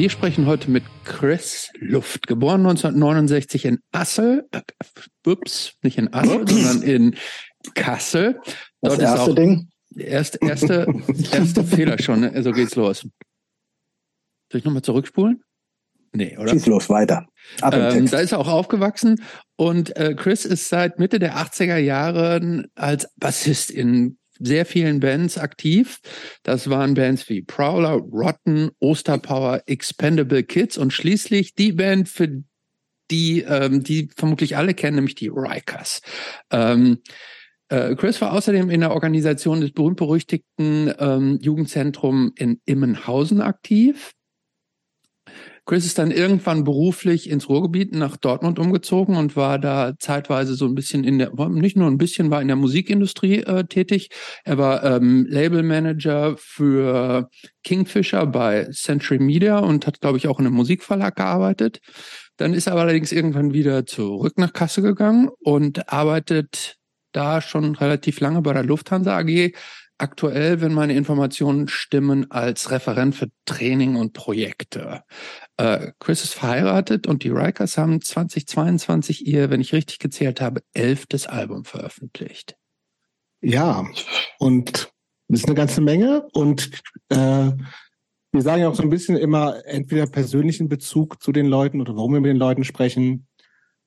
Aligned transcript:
Wir 0.00 0.08
sprechen 0.08 0.46
heute 0.46 0.70
mit 0.70 0.82
Chris 1.04 1.68
Luft, 1.78 2.26
geboren 2.26 2.62
1969 2.62 3.66
in 3.66 3.80
Assel, 3.92 4.48
äh, 4.50 4.62
ups, 5.26 5.74
nicht 5.82 5.98
in 5.98 6.10
Assel, 6.14 6.48
sondern 6.48 6.82
in 6.82 7.16
Kassel. 7.74 8.40
Dort 8.80 8.94
das 8.94 9.18
erste 9.18 9.34
Ding? 9.34 9.68
Erste, 9.94 10.38
erste, 10.40 10.86
erste 11.32 11.64
Fehler 11.64 12.00
schon, 12.00 12.20
ne? 12.20 12.42
so 12.42 12.52
geht's 12.52 12.76
los. 12.76 13.02
Soll 14.50 14.58
ich 14.60 14.64
nochmal 14.64 14.80
zurückspulen? 14.80 15.42
Nee, 16.12 16.38
oder? 16.38 16.48
Schieß 16.48 16.64
los, 16.64 16.88
weiter. 16.88 17.26
Ähm, 17.62 18.06
da 18.06 18.20
ist 18.20 18.32
er 18.32 18.38
auch 18.38 18.48
aufgewachsen 18.48 19.22
und 19.56 19.94
äh, 19.98 20.14
Chris 20.14 20.46
ist 20.46 20.70
seit 20.70 20.98
Mitte 20.98 21.18
der 21.18 21.36
80er 21.36 21.76
Jahre 21.76 22.64
als 22.74 23.06
Bassist 23.16 23.70
in 23.70 24.16
sehr 24.40 24.66
vielen 24.66 25.00
Bands 25.00 25.38
aktiv. 25.38 26.00
Das 26.42 26.68
waren 26.68 26.94
Bands 26.94 27.28
wie 27.28 27.42
Prowler, 27.42 27.92
Rotten, 27.92 28.70
Osterpower, 28.80 29.62
Expendable 29.66 30.42
Kids 30.42 30.78
und 30.78 30.92
schließlich 30.92 31.54
die 31.54 31.72
Band, 31.72 32.08
für 32.08 32.42
die, 33.10 33.42
ähm, 33.42 33.82
die 33.82 34.08
vermutlich 34.16 34.56
alle 34.56 34.74
kennen, 34.74 34.96
nämlich 34.96 35.14
die 35.14 35.28
Rikers. 35.28 36.00
Ähm, 36.50 36.98
äh, 37.68 37.94
Chris 37.94 38.20
war 38.20 38.32
außerdem 38.32 38.70
in 38.70 38.80
der 38.80 38.92
Organisation 38.92 39.60
des 39.60 39.72
berühmt-berüchtigten 39.72 40.92
ähm, 40.98 41.38
Jugendzentrum 41.40 42.32
in 42.36 42.60
Immenhausen 42.64 43.40
aktiv. 43.40 44.12
Chris 45.70 45.86
ist 45.86 46.00
dann 46.00 46.10
irgendwann 46.10 46.64
beruflich 46.64 47.30
ins 47.30 47.48
Ruhrgebiet 47.48 47.94
nach 47.94 48.16
Dortmund 48.16 48.58
umgezogen 48.58 49.14
und 49.14 49.36
war 49.36 49.56
da 49.56 49.92
zeitweise 50.00 50.56
so 50.56 50.64
ein 50.64 50.74
bisschen 50.74 51.04
in 51.04 51.20
der, 51.20 51.30
nicht 51.48 51.76
nur 51.76 51.86
ein 51.86 51.96
bisschen, 51.96 52.28
war 52.28 52.42
in 52.42 52.48
der 52.48 52.56
Musikindustrie 52.56 53.44
äh, 53.44 53.62
tätig. 53.62 54.08
Er 54.42 54.58
war 54.58 54.82
ähm, 54.82 55.28
Labelmanager 55.30 56.34
für 56.38 57.30
Kingfisher 57.62 58.26
bei 58.26 58.64
Century 58.72 59.20
Media 59.20 59.60
und 59.60 59.86
hat, 59.86 60.00
glaube 60.00 60.18
ich, 60.18 60.26
auch 60.26 60.40
in 60.40 60.46
einem 60.46 60.56
Musikverlag 60.56 61.14
gearbeitet. 61.14 61.78
Dann 62.36 62.52
ist 62.52 62.66
er 62.66 62.74
allerdings 62.74 63.12
irgendwann 63.12 63.52
wieder 63.52 63.86
zurück 63.86 64.38
nach 64.38 64.52
Kassel 64.52 64.82
gegangen 64.82 65.28
und 65.38 65.92
arbeitet 65.92 66.78
da 67.12 67.40
schon 67.40 67.76
relativ 67.76 68.18
lange 68.18 68.42
bei 68.42 68.52
der 68.52 68.64
Lufthansa 68.64 69.18
AG 69.18 69.52
aktuell, 70.00 70.60
wenn 70.60 70.72
meine 70.72 70.94
Informationen 70.94 71.68
stimmen, 71.68 72.30
als 72.30 72.70
Referent 72.70 73.14
für 73.14 73.28
Training 73.44 73.96
und 73.96 74.12
Projekte. 74.14 75.02
Äh, 75.60 75.92
Chris 75.98 76.24
ist 76.24 76.32
verheiratet 76.32 77.06
und 77.06 77.22
die 77.22 77.28
Rikers 77.28 77.76
haben 77.76 78.00
2022 78.00 79.26
ihr, 79.26 79.50
wenn 79.50 79.60
ich 79.60 79.74
richtig 79.74 79.98
gezählt 79.98 80.40
habe, 80.40 80.62
elftes 80.72 81.26
Album 81.26 81.66
veröffentlicht. 81.66 82.56
Ja, 83.42 83.86
und 84.38 84.90
das 85.28 85.40
ist 85.40 85.46
eine 85.46 85.54
ganze 85.54 85.82
Menge 85.82 86.26
und 86.32 86.70
äh, 87.10 87.50
wir 88.32 88.42
sagen 88.42 88.62
ja 88.62 88.70
auch 88.70 88.74
so 88.74 88.82
ein 88.82 88.88
bisschen 88.88 89.18
immer 89.18 89.62
entweder 89.66 90.06
persönlichen 90.06 90.70
Bezug 90.70 91.22
zu 91.22 91.30
den 91.30 91.44
Leuten 91.44 91.82
oder 91.82 91.94
warum 91.94 92.14
wir 92.14 92.20
mit 92.20 92.30
den 92.30 92.38
Leuten 92.38 92.64
sprechen. 92.64 93.26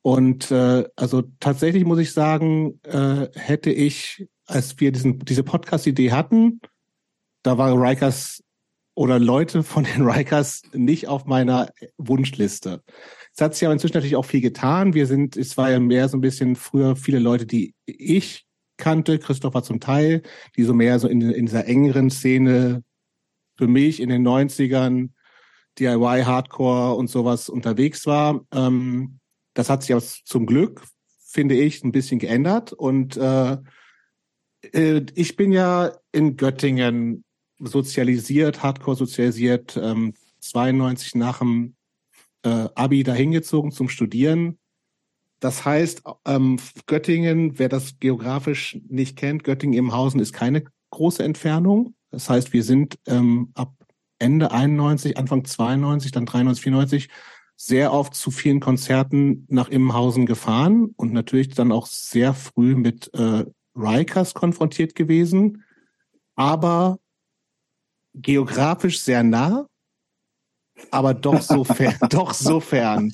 Und 0.04 0.52
äh, 0.52 0.84
also 0.96 1.24
tatsächlich 1.40 1.86
muss 1.86 1.98
ich 1.98 2.14
sagen, 2.14 2.80
äh, 2.84 3.30
hätte 3.34 3.72
ich 3.72 4.28
als 4.46 4.80
wir 4.80 4.92
diesen, 4.92 5.18
diese 5.20 5.44
Podcast-Idee 5.44 6.12
hatten, 6.12 6.62
da 7.42 7.58
war 7.58 7.74
Rikers 7.74 8.43
oder 8.96 9.20
Leute 9.20 9.64
von 9.64 9.84
den 9.84 10.08
Rikers 10.08 10.64
nicht 10.74 11.08
auf 11.08 11.26
meiner 11.26 11.70
Wunschliste. 11.98 12.82
Es 13.36 13.42
hat 13.42 13.56
sich 13.56 13.66
aber 13.66 13.74
inzwischen 13.74 13.96
natürlich 13.96 14.16
auch 14.16 14.26
viel 14.26 14.42
getan. 14.42 14.94
Wir 14.94 15.08
sind, 15.08 15.36
es 15.38 15.58
war 15.58 15.72
ja 15.72 15.80
mehr 15.80 16.08
so 16.10 16.18
ein 16.18 16.22
bisschen 16.22 16.56
früher 16.56 16.96
viele 16.96 17.20
Leute, 17.20 17.46
die 17.46 17.74
ich 17.86 18.46
kannte, 18.78 19.20
Christopher 19.20 19.64
zum 19.64 19.80
Teil, 19.80 20.22
die 20.56 20.64
so 20.64 20.74
mehr 20.74 21.00
so 21.00 21.08
in, 21.08 21.22
in 21.22 21.46
dieser 21.46 21.66
engeren 21.66 22.10
Szene 22.10 22.84
für 23.58 23.68
mich 23.68 24.00
in 24.00 24.10
den 24.10 24.28
90ern, 24.28 25.10
DIY, 25.80 26.24
Hardcore 26.26 26.96
und 26.96 27.10
sowas 27.10 27.50
unterwegs 27.50 28.06
war. 28.06 28.42
Ähm, 28.54 29.20
das 29.54 29.70
hat 29.70 29.84
sich 29.84 29.94
aber 29.94 30.04
zum 30.04 30.46
Glück, 30.46 30.84
finde 31.26 31.56
ich, 31.56 31.84
ein 31.84 31.92
bisschen 31.92 32.20
geändert 32.20 32.74
und 32.74 33.18
äh, 33.18 33.58
äh, 34.72 35.06
ich 35.16 35.36
bin 35.36 35.52
ja 35.52 35.92
in 36.12 36.38
Göttingen 36.38 37.24
sozialisiert, 37.60 38.64
hardcore 38.64 38.98
sozialisiert, 38.98 39.78
ähm, 39.82 40.14
92 40.40 41.16
nach 41.16 41.40
dem 41.40 41.76
äh, 42.44 42.68
Abi 42.76 43.04
dahin 43.04 43.32
gezogen 43.32 43.72
zum 43.72 43.90
Studieren. 43.90 44.60
Das 45.40 45.66
heißt, 45.66 46.04
ähm, 46.26 46.58
Göttingen, 46.86 47.60
wer 47.60 47.70
das 47.70 48.00
geografisch 48.00 48.80
nicht 48.88 49.18
kennt, 49.18 49.44
Göttingen 49.44 49.78
im 49.78 49.94
Hausen 49.94 50.20
ist 50.20 50.34
keine 50.34 50.64
große 50.92 51.24
Entfernung. 51.24 51.96
Das 52.12 52.30
heißt, 52.30 52.54
wir 52.54 52.64
sind 52.64 52.98
ähm, 53.08 53.52
ab 53.56 53.74
Ende 54.20 54.52
91, 54.52 55.18
Anfang 55.18 55.44
92, 55.44 56.12
dann 56.12 56.26
93, 56.26 56.64
94 56.64 57.10
sehr 57.56 57.94
oft 57.94 58.16
zu 58.16 58.32
vielen 58.32 58.60
Konzerten 58.60 59.46
nach 59.50 59.70
Immenhausen 59.70 60.26
gefahren 60.26 60.94
und 60.96 61.14
natürlich 61.14 61.50
dann 61.50 61.72
auch 61.72 61.88
sehr 61.88 62.34
früh 62.34 62.76
mit 62.76 63.14
äh, 63.14 63.46
Rikers 63.76 64.34
konfrontiert 64.34 64.96
gewesen, 64.96 65.64
aber 66.36 67.00
geografisch 68.14 69.02
sehr 69.02 69.24
nah, 69.24 69.68
aber 70.92 71.14
doch 71.14 71.42
so 71.42 71.64
fern, 71.64 71.96
doch 72.10 72.34
so 72.34 72.60
fern. 72.60 73.12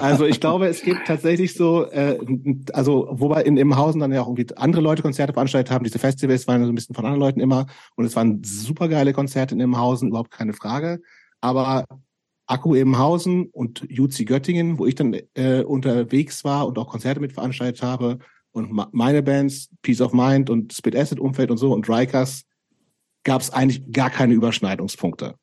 Also 0.00 0.26
ich 0.26 0.40
glaube, 0.40 0.68
es 0.68 0.82
gibt 0.82 1.06
tatsächlich 1.06 1.54
so, 1.54 1.84
äh, 1.90 2.18
also 2.72 3.08
wobei 3.10 3.42
in 3.42 3.56
Immenhausen 3.56 4.00
dann 4.00 4.12
ja 4.12 4.22
auch 4.22 4.28
irgendwie 4.28 4.56
andere 4.56 4.82
Leute 4.82 5.02
Konzerte 5.02 5.32
veranstaltet 5.32 5.72
haben. 5.72 5.84
Diese 5.84 5.98
Festivals 5.98 6.46
waren 6.46 6.64
so 6.64 6.70
ein 6.70 6.74
bisschen 6.74 6.94
von 6.94 7.04
anderen 7.04 7.20
Leuten 7.20 7.40
immer 7.40 7.66
und 7.96 8.04
es 8.04 8.16
waren 8.16 8.42
supergeile 8.44 9.12
Konzerte 9.12 9.54
in 9.54 9.60
Immenhausen, 9.60 10.08
überhaupt 10.08 10.30
keine 10.30 10.52
Frage. 10.52 11.00
Aber 11.40 11.84
Akku 12.46 12.74
Immenhausen 12.74 13.48
und 13.52 13.84
Juzi 13.88 14.24
Göttingen, 14.24 14.78
wo 14.78 14.86
ich 14.86 14.94
dann 14.94 15.14
äh, 15.34 15.62
unterwegs 15.62 16.44
war 16.44 16.66
und 16.66 16.78
auch 16.78 16.88
Konzerte 16.88 17.20
mit 17.20 17.32
veranstaltet 17.32 17.82
habe, 17.82 18.18
und 18.52 18.72
meine 18.92 19.22
Bands, 19.22 19.70
Peace 19.82 20.00
of 20.00 20.12
Mind 20.12 20.50
und 20.50 20.72
Spit 20.72 20.96
Acid 20.96 21.20
Umfeld 21.20 21.50
und 21.50 21.58
so 21.58 21.72
und 21.72 21.88
Rikers, 21.88 22.44
gab 23.24 23.40
es 23.40 23.50
eigentlich 23.50 23.92
gar 23.92 24.10
keine 24.10 24.34
Überschneidungspunkte. 24.34 25.34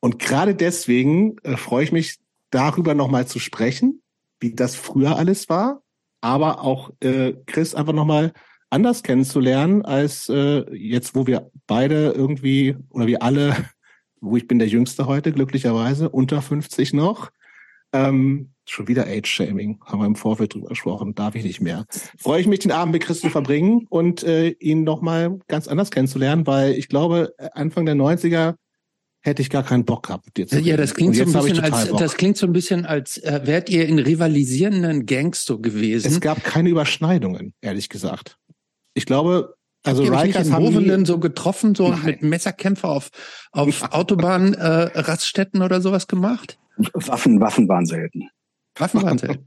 Und 0.00 0.18
gerade 0.18 0.54
deswegen 0.54 1.38
äh, 1.38 1.56
freue 1.56 1.84
ich 1.84 1.92
mich, 1.92 2.18
darüber 2.50 2.94
nochmal 2.94 3.26
zu 3.26 3.38
sprechen, 3.38 4.02
wie 4.40 4.54
das 4.54 4.74
früher 4.74 5.16
alles 5.16 5.48
war, 5.48 5.82
aber 6.20 6.62
auch 6.62 6.90
äh, 7.00 7.34
Chris 7.46 7.74
einfach 7.74 7.92
nochmal 7.92 8.32
anders 8.70 9.02
kennenzulernen, 9.02 9.84
als 9.84 10.28
äh, 10.28 10.64
jetzt, 10.74 11.14
wo 11.14 11.26
wir 11.26 11.50
beide 11.66 12.10
irgendwie, 12.12 12.76
oder 12.90 13.06
wir 13.06 13.22
alle, 13.22 13.56
wo 14.20 14.36
ich 14.36 14.46
bin 14.46 14.58
der 14.58 14.68
Jüngste 14.68 15.06
heute, 15.06 15.32
glücklicherweise, 15.32 16.08
unter 16.08 16.42
50 16.42 16.92
noch, 16.92 17.30
ähm, 17.92 18.52
Schon 18.70 18.88
wieder 18.88 19.06
Age-Shaming, 19.06 19.80
haben 19.84 20.00
wir 20.00 20.06
im 20.06 20.14
Vorfeld 20.14 20.54
drüber 20.54 20.68
gesprochen, 20.68 21.14
darf 21.14 21.34
ich 21.34 21.44
nicht 21.44 21.60
mehr. 21.60 21.86
Freue 22.18 22.40
ich 22.40 22.46
mich, 22.46 22.60
den 22.60 22.72
Abend 22.72 22.92
mit 22.92 23.02
Chris 23.02 23.20
zu 23.20 23.30
verbringen 23.30 23.86
und 23.90 24.22
äh, 24.22 24.50
ihn 24.50 24.84
nochmal 24.84 25.38
ganz 25.48 25.68
anders 25.68 25.90
kennenzulernen, 25.90 26.46
weil 26.46 26.72
ich 26.72 26.88
glaube, 26.88 27.34
Anfang 27.54 27.86
der 27.86 27.94
90er 27.94 28.54
hätte 29.20 29.42
ich 29.42 29.50
gar 29.50 29.62
keinen 29.62 29.84
Bock 29.84 30.06
gehabt 30.06 30.26
mit 30.26 30.36
dir 30.36 30.46
zu 30.46 30.60
Ja, 30.60 30.76
das 30.76 30.94
klingt, 30.94 31.16
so 31.16 31.22
ein 31.22 31.32
bisschen 31.32 31.60
als, 31.60 31.90
das 31.90 32.16
klingt 32.16 32.36
so 32.36 32.46
ein 32.46 32.52
bisschen 32.52 32.86
als, 32.86 33.18
äh, 33.18 33.40
wärt 33.44 33.68
ihr 33.68 33.86
in 33.86 33.98
rivalisierenden 33.98 35.06
Gangs 35.06 35.44
so 35.44 35.58
gewesen. 35.58 36.06
Es 36.06 36.20
gab 36.20 36.44
keine 36.44 36.68
Überschneidungen, 36.68 37.54
ehrlich 37.60 37.88
gesagt. 37.88 38.38
Ich 38.94 39.06
glaube, 39.06 39.54
also 39.84 40.02
Rikers 40.02 40.50
haben 40.50 40.64
Movenden 40.64 41.04
so 41.04 41.18
getroffen, 41.18 41.74
so 41.74 41.88
Nein. 41.88 42.04
mit 42.04 42.22
Messerkämpfer 42.22 42.88
auf, 42.88 43.10
auf 43.52 43.82
Autobahnraststätten 43.92 45.60
äh, 45.60 45.64
oder 45.64 45.80
sowas 45.80 46.06
gemacht? 46.06 46.58
Waffen, 46.92 47.40
Waffen 47.40 47.68
waren 47.68 47.86
selten. 47.86 48.28
Waffen 48.78 49.02
waren 49.02 49.18
selten. 49.18 49.44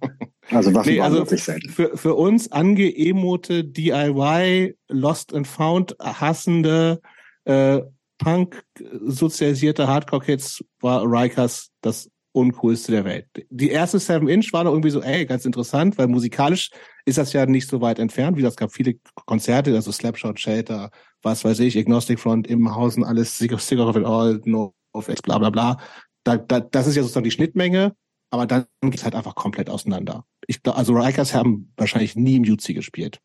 Also 0.49 0.73
Waffen 0.73 0.91
nee, 0.91 0.99
also 0.99 1.17
wirklich 1.17 1.43
selten. 1.43 1.69
Für, 1.69 1.97
für 1.97 2.15
uns 2.15 2.51
angeemote 2.51 3.63
DIY, 3.63 4.75
Lost 4.89 5.33
and 5.33 5.47
Found 5.47 5.95
hassende, 5.99 7.01
äh, 7.45 7.81
Punk 8.17 8.63
sozialisierte 9.05 9.87
Hardcore-Kids 9.87 10.63
war 10.79 11.03
Rikers 11.03 11.71
das 11.81 12.09
uncoolste 12.33 12.91
der 12.91 13.03
Welt. 13.03 13.27
Die 13.49 13.69
erste 13.69 13.99
Seven 13.99 14.27
Inch 14.27 14.53
war 14.53 14.63
noch 14.63 14.71
irgendwie 14.71 14.91
so, 14.91 15.01
ey, 15.01 15.25
ganz 15.25 15.45
interessant, 15.45 15.97
weil 15.97 16.07
musikalisch 16.07 16.69
ist 17.05 17.17
das 17.17 17.33
ja 17.33 17.45
nicht 17.45 17.67
so 17.67 17.81
weit 17.81 17.99
entfernt, 17.99 18.37
wie 18.37 18.41
das 18.41 18.55
gab 18.55 18.71
viele 18.71 18.95
Konzerte, 19.25 19.73
also 19.73 19.91
Slapshot, 19.91 20.39
Shelter, 20.39 20.91
was 21.23 21.43
weiß 21.43 21.59
ich, 21.59 21.77
Agnostic 21.77 22.19
Front, 22.19 22.47
Immenhausen, 22.47 23.03
alles, 23.03 23.37
Sick 23.37 23.51
of 23.51 23.71
It 23.71 24.05
All, 24.05 24.39
No 24.45 24.75
of 24.93 25.09
X, 25.09 25.21
bla 25.21 25.37
bla 25.37 25.49
bla. 25.49 25.77
Da, 26.23 26.37
da, 26.37 26.59
das 26.59 26.87
ist 26.87 26.95
ja 26.95 27.01
sozusagen 27.01 27.23
die 27.23 27.31
Schnittmenge 27.31 27.95
aber 28.31 28.47
dann 28.47 28.65
geht 28.81 28.95
es 28.95 29.03
halt 29.03 29.13
einfach 29.15 29.35
komplett 29.35 29.69
auseinander. 29.69 30.25
Ich 30.47 30.63
glaube, 30.63 30.77
also 30.77 30.93
Rikers 30.93 31.35
haben 31.35 31.71
wahrscheinlich 31.77 32.15
nie 32.15 32.37
im 32.37 32.43
UC 32.43 32.73
gespielt. 32.73 33.19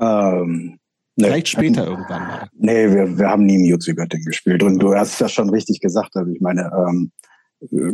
Ähm, 0.00 0.78
nee, 1.16 1.26
Vielleicht 1.26 1.48
später 1.48 1.82
hatten, 1.82 1.90
irgendwann 1.90 2.22
mal. 2.26 2.48
Nee, 2.54 2.90
wir, 2.90 3.18
wir 3.18 3.28
haben 3.28 3.44
nie 3.44 3.56
im 3.56 3.74
UC 3.74 3.94
Göttingen 3.94 4.26
gespielt. 4.26 4.62
Und 4.62 4.78
du 4.78 4.94
hast 4.94 5.20
das 5.20 5.32
schon 5.32 5.50
richtig 5.50 5.80
gesagt. 5.80 6.16
Also 6.16 6.32
ich 6.32 6.40
meine, 6.40 6.70
ähm, 6.76 7.12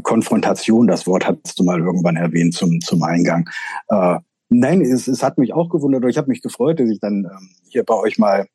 Konfrontation, 0.03 0.87
das 0.87 1.07
Wort 1.07 1.27
hattest 1.27 1.59
du 1.59 1.65
mal 1.65 1.81
irgendwann 1.81 2.17
erwähnt 2.17 2.55
zum, 2.55 2.81
zum 2.81 3.03
Eingang. 3.03 3.49
Äh, 3.89 4.19
nein, 4.49 4.81
es, 4.83 5.09
es 5.09 5.23
hat 5.23 5.39
mich 5.39 5.53
auch 5.53 5.69
gewundert. 5.69 6.05
Ich 6.09 6.19
habe 6.19 6.29
mich 6.29 6.41
gefreut, 6.41 6.81
dass 6.81 6.89
ich 6.89 7.01
dann 7.01 7.25
ähm, 7.25 7.51
hier 7.69 7.85
bei 7.85 7.95
euch 7.95 8.19
mal 8.19 8.47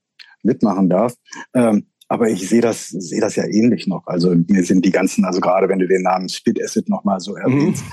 mitmachen 0.41 0.89
darf. 0.89 1.15
Ähm, 1.53 1.87
aber 2.07 2.29
ich 2.29 2.47
sehe 2.47 2.61
das, 2.61 2.89
sehe 2.89 3.21
das 3.21 3.35
ja 3.35 3.45
ähnlich 3.45 3.87
noch. 3.87 4.05
Also 4.05 4.35
mir 4.47 4.63
sind 4.63 4.85
die 4.85 4.91
ganzen, 4.91 5.25
also 5.25 5.41
gerade 5.41 5.67
wenn 5.69 5.79
du 5.79 5.87
den 5.87 6.03
Namen 6.03 6.29
Spit 6.29 6.61
Acid 6.61 6.89
nochmal 6.89 7.19
so 7.19 7.35
erwähnst, 7.35 7.83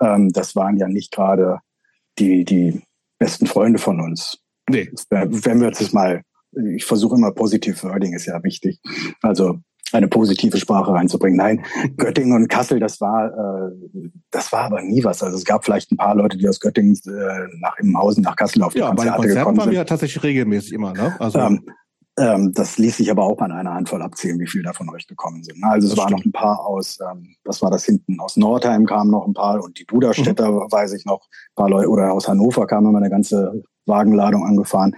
mhm. 0.00 0.06
ähm, 0.06 0.32
das 0.32 0.54
waren 0.54 0.76
ja 0.76 0.88
nicht 0.88 1.12
gerade 1.12 1.60
die, 2.18 2.44
die 2.44 2.82
besten 3.18 3.46
Freunde 3.46 3.78
von 3.78 4.00
uns. 4.00 4.38
Nee. 4.68 4.90
Wenn 5.10 5.60
wir 5.60 5.68
jetzt 5.68 5.92
mal, 5.92 6.22
ich 6.74 6.84
versuche 6.84 7.16
immer 7.16 7.32
positiv 7.32 7.82
Wording 7.84 8.14
ist 8.14 8.26
ja 8.26 8.42
wichtig. 8.42 8.80
Also 9.22 9.58
eine 9.92 10.08
positive 10.08 10.56
Sprache 10.58 10.92
reinzubringen. 10.92 11.36
Nein, 11.36 11.64
Göttingen 11.96 12.34
und 12.34 12.48
Kassel, 12.48 12.80
das 12.80 13.00
war, 13.00 13.28
äh, 13.28 14.10
das 14.30 14.50
war 14.50 14.62
aber 14.62 14.82
nie 14.82 15.04
was. 15.04 15.22
Also 15.22 15.36
es 15.36 15.44
gab 15.44 15.64
vielleicht 15.64 15.92
ein 15.92 15.96
paar 15.96 16.14
Leute, 16.14 16.36
die 16.36 16.48
aus 16.48 16.58
Göttingen 16.58 16.98
äh, 17.06 17.48
nach 17.60 17.78
Immenhausen, 17.78 18.22
nach 18.22 18.36
Kassel 18.36 18.62
auf 18.62 18.72
die 18.72 18.80
ja, 18.80 18.88
Konzerte 18.88 19.18
bei 19.18 19.26
gekommen 19.28 19.56
waren 19.58 19.64
sind. 19.64 19.74
wir 19.74 19.86
tatsächlich 19.86 20.22
regelmäßig 20.22 20.72
immer. 20.72 20.92
Ne? 20.92 21.14
Also 21.20 21.38
ähm, 21.38 21.64
ähm, 22.16 22.52
das 22.52 22.78
ließ 22.78 22.98
sich 22.98 23.10
aber 23.10 23.24
auch 23.24 23.40
an 23.40 23.50
einer 23.50 23.74
Handvoll 23.74 24.02
abzählen, 24.02 24.38
wie 24.38 24.46
viele 24.46 24.64
da 24.64 24.72
von 24.72 24.88
euch 24.90 25.06
gekommen 25.06 25.42
sind. 25.42 25.62
Also 25.64 25.88
es 25.88 25.96
waren 25.96 26.12
noch 26.12 26.24
ein 26.24 26.32
paar 26.32 26.64
aus, 26.64 26.98
ähm, 27.00 27.34
was 27.44 27.60
war 27.60 27.70
das 27.70 27.84
hinten, 27.84 28.20
aus 28.20 28.36
Nordheim 28.36 28.86
kamen 28.86 29.10
noch 29.10 29.26
ein 29.26 29.34
paar 29.34 29.62
und 29.62 29.78
die 29.78 29.86
Duderstädter, 29.86 30.50
mhm. 30.50 30.70
weiß 30.70 30.92
ich 30.92 31.04
noch, 31.04 31.22
ein 31.22 31.54
paar 31.56 31.68
Leute, 31.68 31.88
oder 31.88 32.12
aus 32.12 32.28
Hannover 32.28 32.66
kam 32.66 32.86
immer 32.86 32.98
eine 32.98 33.10
ganze 33.10 33.62
Wagenladung 33.86 34.44
angefahren. 34.44 34.94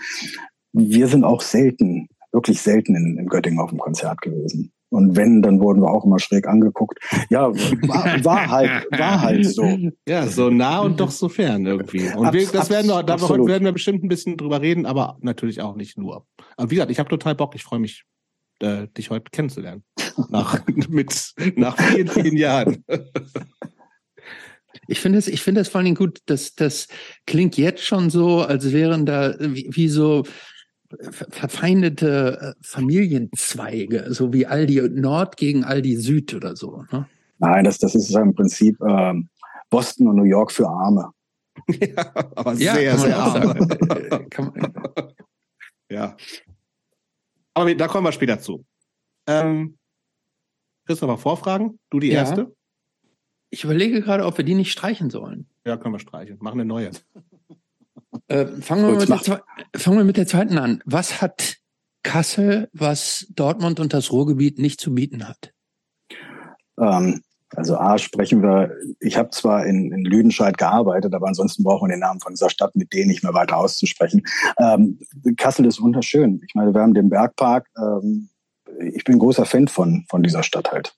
Wir 0.73 1.09
sind 1.09 1.25
auch 1.25 1.41
selten, 1.41 2.09
wirklich 2.33 2.61
selten 2.61 2.95
in, 2.95 3.19
in 3.19 3.27
Göttingen 3.27 3.61
auf 3.61 3.71
dem 3.71 3.79
Konzert 3.79 4.21
gewesen. 4.21 4.73
Und 4.89 5.17
wenn, 5.17 5.43
dann 5.43 5.61
wurden 5.61 5.83
wir 5.83 5.91
auch 5.91 6.05
immer 6.05 6.19
schräg 6.19 6.47
angeguckt. 6.47 6.99
Ja, 7.29 7.49
war, 7.53 8.25
war 8.25 8.51
halt, 8.51 8.87
war 8.93 9.21
halt 9.21 9.47
so. 9.47 9.77
Ja, 10.09 10.27
so 10.27 10.49
nah 10.49 10.81
und 10.81 11.01
doch 11.01 11.11
so 11.11 11.29
fern 11.29 11.67
irgendwie. 11.67 12.09
Und 12.15 12.33
wir, 12.33 12.47
das 12.47 12.71
werden 12.71 12.89
wir, 12.89 13.03
da 13.03 13.21
werden 13.21 13.65
wir 13.65 13.73
bestimmt 13.73 14.05
ein 14.05 14.09
bisschen 14.09 14.37
drüber 14.37 14.61
reden, 14.61 14.87
aber 14.87 15.19
natürlich 15.21 15.61
auch 15.61 15.75
nicht 15.75 15.99
nur. 15.99 16.25
Aber 16.57 16.71
wie 16.71 16.77
gesagt, 16.77 16.93
ich 16.93 16.99
habe 16.99 17.09
total 17.09 17.35
Bock. 17.35 17.55
Ich 17.57 17.65
freue 17.65 17.81
mich, 17.81 18.05
äh, 18.61 18.87
dich 18.97 19.11
heute 19.11 19.31
kennenzulernen. 19.31 19.83
Nach, 20.29 20.65
mit, 20.89 21.35
nach 21.57 21.77
vielen, 21.79 22.09
vielen 22.09 22.37
Jahren. 22.37 22.85
Ich 24.89 25.01
finde 25.01 25.19
es, 25.19 25.27
ich 25.27 25.43
finde 25.43 25.63
es 25.63 25.69
vor 25.69 25.79
allen 25.79 25.87
Dingen 25.87 25.97
gut, 25.97 26.21
dass 26.27 26.55
das 26.55 26.87
klingt 27.27 27.57
jetzt 27.57 27.85
schon 27.85 28.09
so, 28.11 28.43
als 28.43 28.73
wären 28.73 29.05
da 29.05 29.35
wie, 29.41 29.69
wie 29.73 29.89
so 29.89 30.23
verfeindete 31.31 32.55
äh, 32.57 32.65
Familienzweige, 32.65 34.07
so 34.13 34.33
wie 34.33 34.47
Aldi 34.47 34.89
Nord 34.91 35.37
gegen 35.37 35.65
Aldi 35.65 35.97
Süd 35.97 36.35
oder 36.35 36.57
so. 36.57 36.85
Ne? 36.93 37.09
Nein, 37.39 37.65
das, 37.65 37.79
das 37.79 37.95
ist 37.95 38.15
im 38.15 38.35
Prinzip 38.35 38.81
ähm, 38.81 39.29
Boston 39.71 40.09
und 40.09 40.17
New 40.17 40.25
York 40.25 40.53
für 40.53 40.69
Arme. 40.69 41.11
ja, 41.69 42.13
aber 42.35 42.53
ja, 42.55 42.75
sehr, 42.75 42.99
sehr 42.99 43.19
arm. 43.19 43.69
ja. 45.91 46.17
Aber 47.55 47.75
da 47.75 47.89
kommen 47.89 48.07
wir 48.07 48.13
später 48.13 48.39
zu. 48.39 48.65
Ähm, 49.27 49.79
Christopher, 50.87 51.19
Vorfragen? 51.19 51.79
Du 51.91 51.99
die 51.99 52.09
ja. 52.09 52.21
erste? 52.21 52.55
Ich 53.51 53.65
überlege 53.65 54.03
gerade, 54.03 54.25
ob 54.25 54.37
wir 54.37 54.45
die 54.45 54.55
nicht 54.55 54.73
streichen 54.73 55.11
sollen. 55.11 55.49
Ja, 55.65 55.77
können 55.77 55.95
wir 55.95 55.99
streichen. 55.99 56.37
Machen 56.41 56.61
eine 56.61 56.69
neue. 56.69 56.91
Äh, 58.29 58.47
fangen, 58.61 58.87
wir 58.87 58.99
mit 58.99 59.27
der, 59.27 59.43
fangen 59.77 59.99
wir 59.99 60.05
mit 60.05 60.17
der 60.17 60.27
zweiten 60.27 60.59
an. 60.59 60.83
Was 60.85 61.23
hat 61.23 61.57
Kassel, 62.03 62.69
was 62.73 63.27
Dortmund 63.31 63.81
und 63.81 63.93
das 63.93 64.11
Ruhrgebiet 64.11 64.59
nicht 64.59 64.81
zu 64.81 64.95
bieten 64.95 65.29
hat? 65.29 65.53
Ähm, 66.79 67.23
also 67.55 67.77
A 67.77 67.97
sprechen 67.99 68.43
wir, 68.43 68.73
ich 69.01 69.17
habe 69.17 69.31
zwar 69.31 69.67
in, 69.67 69.93
in 69.93 70.05
Lüdenscheid 70.05 70.59
gearbeitet, 70.59 71.15
aber 71.15 71.29
ansonsten 71.29 71.63
brauchen 71.63 71.89
wir 71.89 71.95
den 71.95 72.01
Namen 72.01 72.21
von 72.21 72.33
dieser 72.33 72.51
Stadt 72.51 72.75
mit 72.75 72.93
denen 72.93 73.09
nicht 73.09 73.23
mehr 73.23 73.35
weiter 73.35 73.57
auszusprechen. 73.57 74.23
Ähm, 74.59 74.99
Kassel 75.37 75.67
ist 75.67 75.81
wunderschön. 75.81 76.41
Ich 76.47 76.55
meine, 76.55 76.75
wir 76.75 76.81
haben 76.81 76.95
den 76.95 77.09
Bergpark. 77.09 77.69
Ähm, 77.79 78.31
ich 78.81 79.05
bin 79.05 79.19
großer 79.19 79.45
Fan 79.45 79.69
von, 79.69 80.05
von 80.09 80.23
dieser 80.23 80.43
Stadt 80.43 80.73
halt. 80.73 80.95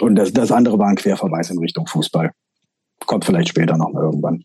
Und 0.00 0.16
das, 0.16 0.32
das 0.32 0.50
andere 0.50 0.78
war 0.78 0.88
ein 0.88 0.96
Querverweis 0.96 1.50
in 1.50 1.58
Richtung 1.58 1.86
Fußball. 1.86 2.32
Kommt 3.06 3.24
vielleicht 3.24 3.48
später 3.48 3.76
noch 3.76 3.92
mal 3.92 4.02
irgendwann. 4.02 4.44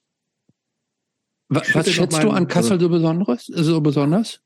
Was, 1.55 1.75
was 1.75 1.89
schätzt 1.89 2.23
du 2.23 2.29
an 2.29 2.47
Kassel 2.47 2.79
so 2.79 2.89
besonderes, 2.89 3.45
so 3.45 3.81
besonders? 3.81 4.39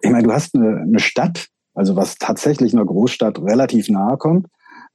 Ich 0.00 0.10
meine, 0.10 0.26
du 0.26 0.32
hast 0.32 0.54
eine, 0.54 0.80
eine 0.82 1.00
Stadt, 1.00 1.48
also 1.74 1.96
was 1.96 2.16
tatsächlich 2.16 2.72
einer 2.72 2.84
Großstadt 2.84 3.40
relativ 3.40 3.88
nahe 3.88 4.16
kommt. 4.16 4.46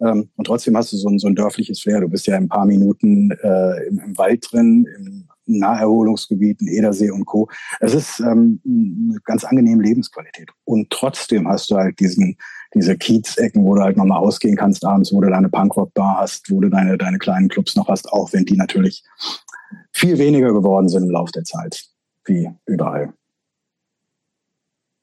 Ähm, 0.01 0.29
und 0.35 0.45
trotzdem 0.45 0.77
hast 0.77 0.93
du 0.93 0.97
so 0.97 1.09
ein, 1.09 1.19
so 1.19 1.27
ein 1.27 1.35
dörfliches 1.35 1.81
Flair. 1.81 2.01
Du 2.01 2.09
bist 2.09 2.27
ja 2.27 2.37
ein 2.37 2.47
paar 2.47 2.65
Minuten 2.65 3.31
äh, 3.31 3.87
im, 3.87 3.99
im 3.99 4.17
Wald 4.17 4.45
drin, 4.49 4.85
im 4.97 5.28
Naherholungsgebieten, 5.57 6.67
Edersee 6.67 7.11
und 7.11 7.25
Co. 7.25 7.49
Es 7.79 7.93
ist 7.93 8.19
ähm, 8.19 8.61
eine 8.65 9.19
ganz 9.23 9.43
angenehme 9.43 9.83
Lebensqualität. 9.83 10.49
Und 10.63 10.89
trotzdem 10.89 11.47
hast 11.47 11.71
du 11.71 11.77
halt 11.77 11.99
diesen, 11.99 12.37
diese 12.73 12.97
Kiez-Ecken, 12.97 13.63
wo 13.63 13.75
du 13.75 13.81
halt 13.81 13.97
nochmal 13.97 14.19
ausgehen 14.19 14.55
kannst 14.55 14.85
abends, 14.85 15.11
wo 15.13 15.21
du 15.21 15.29
deine 15.29 15.49
Punkrock-Bar 15.49 16.19
hast, 16.19 16.49
wo 16.51 16.59
du 16.61 16.69
deine, 16.69 16.97
deine 16.97 17.17
kleinen 17.17 17.49
Clubs 17.49 17.75
noch 17.75 17.87
hast, 17.87 18.11
auch 18.11 18.31
wenn 18.33 18.45
die 18.45 18.57
natürlich 18.57 19.03
viel 19.91 20.17
weniger 20.17 20.53
geworden 20.53 20.89
sind 20.89 21.03
im 21.03 21.11
Laufe 21.11 21.31
der 21.31 21.43
Zeit, 21.43 21.85
wie 22.25 22.49
überall. 22.65 23.13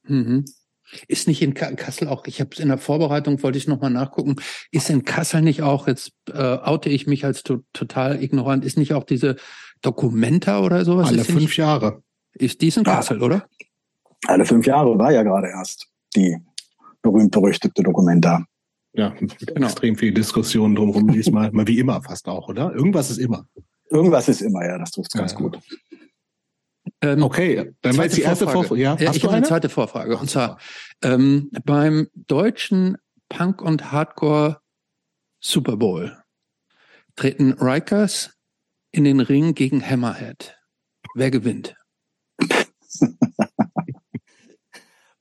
Mhm. 0.04 0.44
Ist 1.08 1.26
nicht 1.26 1.42
in 1.42 1.54
Kassel 1.54 2.06
auch, 2.06 2.26
ich 2.26 2.40
habe 2.40 2.50
es 2.52 2.60
in 2.60 2.68
der 2.68 2.78
Vorbereitung, 2.78 3.42
wollte 3.42 3.58
ich 3.58 3.66
nochmal 3.66 3.90
nachgucken, 3.90 4.36
ist 4.70 4.88
in 4.88 5.04
Kassel 5.04 5.42
nicht 5.42 5.62
auch, 5.62 5.88
jetzt 5.88 6.12
äh, 6.32 6.38
oute 6.38 6.90
ich 6.90 7.08
mich 7.08 7.24
als 7.24 7.42
to 7.42 7.64
total 7.72 8.22
ignorant, 8.22 8.64
ist 8.64 8.78
nicht 8.78 8.94
auch 8.94 9.02
diese 9.02 9.36
Documenta 9.82 10.60
oder 10.60 10.84
sowas? 10.84 11.08
Alle 11.08 11.24
fünf 11.24 11.40
nicht, 11.40 11.56
Jahre. 11.56 12.02
Ist 12.34 12.60
dies 12.60 12.76
in 12.76 12.84
Kassel, 12.84 13.18
ja. 13.18 13.24
oder? 13.24 13.48
Alle 14.26 14.44
fünf 14.44 14.66
Jahre 14.66 14.98
war 14.98 15.12
ja 15.12 15.22
gerade 15.22 15.48
erst 15.48 15.86
die 16.14 16.36
berühmt-berüchtigte 17.02 17.82
Documenta. 17.82 18.44
Ja, 18.92 19.10
genau. 19.10 19.66
extrem 19.66 19.96
viel 19.96 20.12
Diskussion 20.12 20.74
drumherum 20.74 21.12
diesmal, 21.12 21.52
mal 21.52 21.66
wie 21.66 21.78
immer 21.78 22.02
fast 22.02 22.26
auch, 22.28 22.48
oder? 22.48 22.72
Irgendwas 22.74 23.10
ist 23.10 23.18
immer. 23.18 23.46
Irgendwas 23.90 24.28
ist 24.28 24.40
immer, 24.40 24.64
ja, 24.64 24.78
das 24.78 24.90
trifft 24.90 25.12
ganz 25.12 25.32
ja. 25.32 25.38
gut. 25.38 25.58
Ähm, 27.02 27.22
okay, 27.22 27.72
dann 27.82 27.96
war 27.96 28.08
die 28.08 28.22
erste 28.22 28.48
Vorfrage. 28.48 28.80
Ja, 28.80 28.96
ja 28.96 29.12
ich 29.12 29.22
habe 29.22 29.34
eine 29.34 29.46
zweite 29.46 29.68
Vorfrage. 29.68 30.16
Und 30.16 30.30
zwar 30.30 30.58
ähm, 31.02 31.50
beim 31.64 32.08
deutschen 32.14 32.96
Punk 33.28 33.60
und 33.60 33.92
Hardcore 33.92 34.60
Super 35.40 35.76
Bowl 35.76 36.16
treten 37.16 37.52
Rikers 37.52 38.35
in 38.96 39.04
den 39.04 39.20
Ring 39.20 39.54
gegen 39.54 39.86
Hammerhead. 39.86 40.56
Wer 41.14 41.30
gewinnt? 41.30 41.76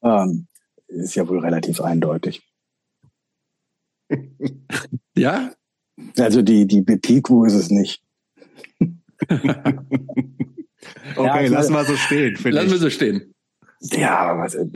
ähm, 0.01 0.47
ist 0.87 1.15
ja 1.15 1.27
wohl 1.27 1.39
relativ 1.39 1.81
eindeutig. 1.81 2.41
ja? 5.17 5.51
Also 6.17 6.41
die, 6.41 6.65
die 6.67 6.81
Betiku 6.81 7.43
ist 7.43 7.55
es 7.55 7.69
nicht. 7.69 8.01
okay, 9.27 9.75
ja, 11.17 11.41
lass 11.47 11.69
mal 11.69 11.85
so 11.85 11.97
stehen. 11.97 12.37
Lass 12.45 12.69
mal 12.69 12.79
so 12.79 12.89
stehen. 12.89 13.34
Ja, 13.91 14.37
was, 14.37 14.55
äh, 14.55 14.67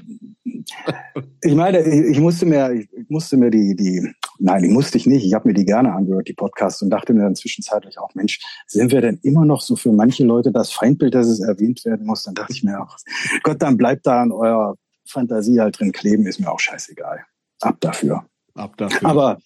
ich 1.41 1.55
meine, 1.55 1.81
ich, 1.81 2.11
ich, 2.11 2.19
musste 2.19 2.45
mir, 2.45 2.71
ich 2.73 3.09
musste 3.09 3.37
mir 3.37 3.49
die, 3.49 3.75
die, 3.75 4.13
nein, 4.37 4.63
die 4.63 4.69
musste 4.69 4.97
ich 4.97 5.07
nicht. 5.07 5.25
Ich 5.25 5.33
habe 5.33 5.47
mir 5.47 5.53
die 5.53 5.65
gerne 5.65 5.93
angehört, 5.93 6.27
die 6.27 6.33
Podcasts, 6.33 6.81
und 6.81 6.89
dachte 6.89 7.13
mir 7.13 7.23
dann 7.23 7.35
zwischenzeitlich 7.35 7.97
auch, 7.97 8.13
Mensch, 8.13 8.39
sind 8.67 8.91
wir 8.91 9.01
denn 9.01 9.19
immer 9.23 9.45
noch 9.45 9.61
so 9.61 9.75
für 9.75 9.91
manche 9.91 10.25
Leute 10.25 10.51
das 10.51 10.71
Feindbild, 10.71 11.15
dass 11.15 11.27
es 11.27 11.39
erwähnt 11.39 11.83
werden 11.85 12.05
muss? 12.05 12.23
Dann 12.23 12.35
dachte 12.35 12.53
ich 12.53 12.63
mir 12.63 12.81
auch, 12.81 12.97
Gott, 13.43 13.61
dann 13.61 13.77
bleibt 13.77 14.05
da 14.05 14.21
an 14.21 14.31
eurer 14.31 14.75
Fantasie 15.05 15.59
halt 15.59 15.79
drin 15.79 15.91
kleben, 15.91 16.27
ist 16.27 16.39
mir 16.39 16.51
auch 16.51 16.59
scheißegal. 16.59 17.25
Ab 17.61 17.77
dafür. 17.79 18.25
Ab 18.53 18.77
dafür. 18.77 19.09
Aber, 19.09 19.39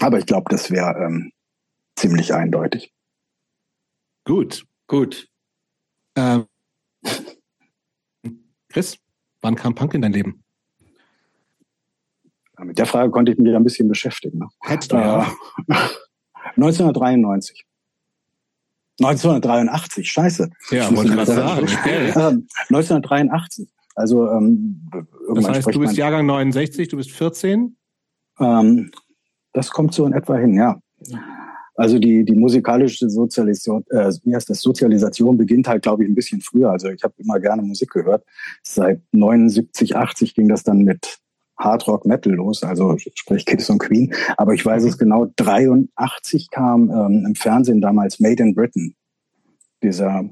aber 0.00 0.18
ich 0.18 0.26
glaube, 0.26 0.50
das 0.50 0.70
wäre 0.70 1.02
ähm, 1.02 1.32
ziemlich 1.96 2.34
eindeutig. 2.34 2.92
Gut, 4.24 4.66
gut. 4.86 5.28
Ähm, 6.14 6.46
Chris, 8.70 8.98
wann 9.42 9.56
kam 9.56 9.74
Punk 9.74 9.94
in 9.94 10.02
dein 10.02 10.12
Leben? 10.12 10.42
Mit 12.58 12.78
der 12.78 12.86
Frage 12.86 13.10
konnte 13.10 13.32
ich 13.32 13.38
mich 13.38 13.54
ein 13.54 13.64
bisschen 13.64 13.88
beschäftigen. 13.88 14.38
Ne? 14.38 14.48
Hättest 14.60 14.92
du 14.92 14.96
ja. 14.96 15.30
1993. 16.56 17.64
1983, 19.00 20.10
scheiße. 20.10 20.50
Ja, 20.70 20.94
wollte 20.94 21.12
gerade 21.12 21.26
sagen. 21.26 22.46
1983. 22.68 23.68
Also 23.94 24.30
ähm, 24.30 24.86
Das 25.34 25.48
heißt, 25.48 25.74
du 25.74 25.80
bist 25.80 25.96
Jahrgang 25.96 26.26
69, 26.26 26.88
du 26.88 26.96
bist 26.98 27.10
14? 27.12 27.76
Ähm, 28.38 28.90
das 29.52 29.70
kommt 29.70 29.94
so 29.94 30.06
in 30.06 30.12
etwa 30.12 30.36
hin, 30.36 30.54
ja. 30.54 30.80
Also 31.74 31.98
die, 31.98 32.24
die 32.24 32.34
musikalische 32.34 33.08
Sozialisation, 33.08 33.84
äh, 33.90 34.12
wie 34.24 34.34
heißt 34.34 34.50
das, 34.50 34.60
Sozialisation 34.60 35.36
beginnt 35.36 35.68
halt, 35.68 35.82
glaube 35.82 36.04
ich, 36.04 36.10
ein 36.10 36.14
bisschen 36.14 36.40
früher. 36.40 36.70
Also 36.70 36.88
ich 36.88 37.02
habe 37.02 37.14
immer 37.18 37.40
gerne 37.40 37.62
Musik 37.62 37.90
gehört. 37.90 38.24
Seit 38.62 39.00
79, 39.12 39.96
80 39.96 40.34
ging 40.34 40.48
das 40.48 40.62
dann 40.62 40.78
mit 40.82 41.18
Hard 41.60 41.86
Rock 41.86 42.06
Metal 42.06 42.32
los, 42.32 42.62
also 42.62 42.96
sprich 42.98 43.44
Kiss 43.44 43.70
und 43.70 43.78
Queen. 43.78 44.14
Aber 44.36 44.54
ich 44.54 44.64
weiß 44.64 44.84
es 44.84 44.94
mhm. 44.96 44.98
genau, 44.98 45.26
83 45.36 46.50
kam 46.50 46.90
ähm, 46.90 47.24
im 47.26 47.34
Fernsehen 47.34 47.80
damals 47.80 48.18
Made 48.18 48.42
in 48.42 48.54
Britain. 48.54 48.94
Dieser, 49.82 50.24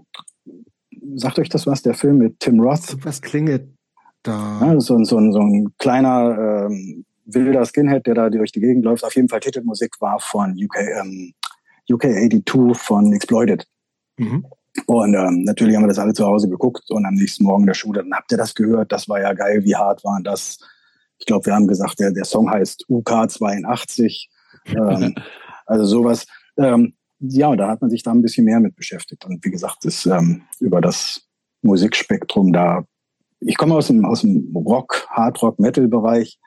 sagt 1.15 1.39
euch 1.39 1.49
das 1.49 1.67
was, 1.67 1.83
der 1.83 1.95
Film 1.95 2.19
mit 2.19 2.41
Tim 2.41 2.61
Roth? 2.61 2.97
Was 3.05 3.23
klingelt? 3.23 3.69
Da 4.23 4.61
ja, 4.61 4.81
so, 4.81 5.03
so, 5.05 5.33
so 5.33 5.41
ein 5.41 5.73
kleiner 5.79 6.67
ähm, 6.69 7.05
wilder 7.35 7.65
Skinhead, 7.65 8.07
der 8.07 8.15
da 8.15 8.31
durch 8.31 8.53
die 8.53 8.61
Gegend 8.61 8.85
läuft. 8.85 9.05
Auf 9.05 9.15
jeden 9.15 9.29
Fall 9.29 9.41
Titelmusik 9.41 10.01
war 10.01 10.19
von 10.21 10.53
UK, 10.53 10.77
ähm, 11.01 11.35
UK 11.91 12.03
82 12.03 12.77
von 12.77 13.13
Exploited. 13.13 13.67
Mhm. 14.17 14.47
Und 14.87 15.15
ähm, 15.15 15.43
natürlich 15.43 15.75
haben 15.75 15.83
wir 15.83 15.89
das 15.89 15.99
alle 15.99 16.13
zu 16.13 16.25
Hause 16.27 16.49
geguckt 16.49 16.91
und 16.91 17.05
am 17.05 17.15
nächsten 17.15 17.45
Morgen 17.45 17.63
in 17.63 17.69
der 17.69 17.75
Schule, 17.75 18.03
dann 18.03 18.15
habt 18.15 18.31
ihr 18.31 18.39
das 18.39 18.55
gehört, 18.55 18.93
das 18.93 19.09
war 19.09 19.21
ja 19.21 19.33
geil, 19.33 19.65
wie 19.65 19.75
hart 19.75 20.05
waren 20.05 20.23
das. 20.23 20.59
Ich 21.19 21.27
glaube, 21.27 21.47
wir 21.47 21.55
haben 21.55 21.67
gesagt, 21.67 21.99
der, 21.99 22.13
der 22.13 22.25
Song 22.25 22.51
heißt 22.51 22.85
UK 22.89 23.29
82. 23.29 24.31
ähm, 24.67 25.15
also 25.67 25.85
sowas. 25.85 26.27
Ähm, 26.57 26.95
ja, 27.21 27.55
da 27.57 27.69
hat 27.69 27.81
man 27.81 27.91
sich 27.91 28.03
da 28.03 28.13
ein 28.13 28.23
bisschen 28.23 28.45
mehr 28.45 28.61
mit 28.61 28.77
beschäftigt. 28.77 29.25
Und 29.25 29.45
wie 29.45 29.51
gesagt, 29.51 29.85
ist 29.85 30.07
ähm, 30.07 30.43
über 30.61 30.81
das 30.81 31.29
Musikspektrum 31.63 32.53
da. 32.53 32.85
Ich 33.41 33.57
komme 33.57 33.75
aus 33.75 33.89
dem, 33.89 34.05
aus 34.05 34.21
dem 34.21 34.55
Rock, 34.55 35.07
Hardrock, 35.11 35.59
Metal-Bereich 35.59 36.39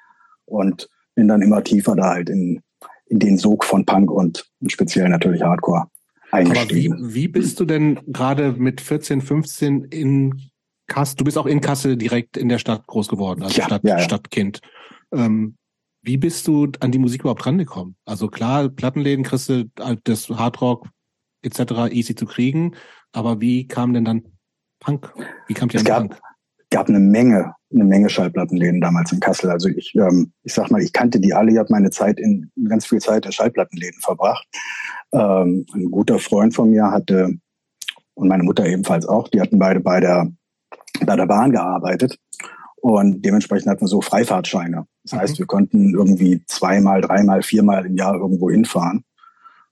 und 0.52 0.90
bin 1.16 1.28
dann 1.28 1.42
immer 1.42 1.64
tiefer 1.64 1.96
da 1.96 2.12
halt 2.12 2.30
in, 2.30 2.62
in 3.06 3.20
den 3.20 3.38
Sog 3.38 3.66
von 3.66 3.86
Punk 3.86 4.12
und, 4.12 4.50
speziell 4.68 5.10
natürlich 5.10 5.42
Hardcore 5.42 5.88
eingestiegen. 6.32 6.94
Aber 6.94 7.10
wie, 7.10 7.14
wie 7.14 7.28
bist 7.28 7.60
du 7.60 7.66
denn 7.66 8.00
gerade 8.08 8.54
mit 8.54 8.82
14, 8.82 9.22
15 9.22 9.84
in 9.86 10.52
Kassel, 10.88 11.18
du 11.18 11.24
bist 11.24 11.38
auch 11.38 11.46
in 11.46 11.62
Kassel 11.62 11.96
direkt 11.96 12.38
in 12.38 12.50
der 12.50 12.58
Stadt 12.58 12.86
groß 12.88 13.08
geworden, 13.08 13.44
also 13.44 13.58
ja, 13.58 13.66
Stadt, 13.66 13.84
ja, 13.84 13.98
ja. 13.98 14.04
Stadtkind. 14.04 14.60
Ähm, 15.14 15.56
wie 16.04 16.18
bist 16.18 16.48
du 16.48 16.68
an 16.80 16.92
die 16.92 17.00
Musik 17.00 17.22
überhaupt 17.22 17.46
rangekommen? 17.46 17.96
Also 18.06 18.28
klar, 18.28 18.68
Plattenläden 18.70 19.24
kriegst 19.24 19.50
du 19.50 19.70
das 20.04 20.30
Hardrock 20.30 20.88
etc. 21.44 21.92
easy 21.92 22.16
zu 22.16 22.26
kriegen, 22.26 22.76
aber 23.14 23.40
wie 23.40 23.68
kam 23.68 23.94
denn 23.94 24.06
dann 24.06 24.24
Punk? 24.80 25.14
Wie 25.48 25.54
kam 25.54 25.70
dir 25.70 25.78
es 25.78 25.86
gab, 25.86 26.00
Punk? 26.00 26.20
gab 26.72 26.90
eine 26.90 27.00
Menge, 27.00 27.54
eine 27.74 27.86
Menge 27.86 28.10
Schallplattenläden 28.10 28.82
damals 28.82 29.12
in 29.12 29.20
Kassel. 29.20 29.50
Also 29.50 29.70
ich, 29.70 29.96
ähm, 29.96 30.34
ich 30.44 30.54
sag 30.54 30.72
mal, 30.72 30.82
ich 30.82 30.94
kannte 30.94 31.20
die 31.20 31.34
alle. 31.34 31.52
Ich 31.52 31.58
habe 31.58 31.72
meine 31.72 31.90
Zeit 31.90 32.20
in 32.20 32.52
ganz 32.68 32.86
viel 32.86 33.00
Zeit 33.00 33.26
in 33.26 33.32
Schallplattenläden 33.32 34.00
verbracht. 34.02 34.48
Ähm, 35.14 35.66
ein 35.74 35.92
guter 35.92 36.20
Freund 36.20 36.54
von 36.54 36.70
mir 36.70 36.92
hatte 36.92 37.36
und 38.14 38.28
meine 38.28 38.44
Mutter 38.44 38.66
ebenfalls 38.66 39.06
auch. 39.06 39.28
Die 39.30 39.42
hatten 39.42 39.60
beide 39.60 39.80
bei 39.80 40.00
der 40.00 40.32
bei 41.06 41.16
der 41.16 41.26
Bahn 41.26 41.52
gearbeitet 41.52 42.18
und 42.82 43.24
dementsprechend 43.24 43.70
hatten 43.70 43.82
wir 43.82 43.88
so 43.88 44.02
Freifahrtscheine. 44.02 44.86
Das 45.04 45.14
heißt, 45.14 45.34
mhm. 45.36 45.40
wir 45.40 45.46
konnten 45.48 45.94
irgendwie 45.94 46.44
zweimal, 46.48 47.02
dreimal, 47.02 47.44
viermal 47.44 47.86
im 47.86 47.96
Jahr 47.96 48.16
irgendwo 48.16 48.50
hinfahren. 48.50 49.04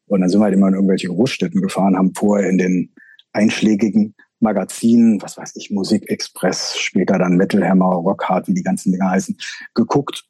Und 0.05 0.21
dann 0.21 0.29
sind 0.29 0.39
wir 0.39 0.45
halt 0.45 0.55
immer 0.55 0.67
in 0.67 0.73
irgendwelche 0.73 1.07
Großstädten 1.07 1.61
gefahren, 1.61 1.95
haben 1.95 2.13
vorher 2.15 2.49
in 2.49 2.57
den 2.57 2.93
einschlägigen 3.31 4.15
Magazinen, 4.39 5.21
was 5.21 5.37
weiß 5.37 5.55
ich, 5.55 5.71
Musik 5.71 6.09
Express, 6.09 6.77
später 6.77 7.17
dann 7.17 7.37
Metal 7.37 7.67
Hammer, 7.67 7.95
Rock 7.95 8.25
Hard, 8.25 8.47
wie 8.47 8.53
die 8.53 8.63
ganzen 8.63 8.91
Dinger 8.91 9.11
heißen, 9.11 9.37
geguckt, 9.73 10.23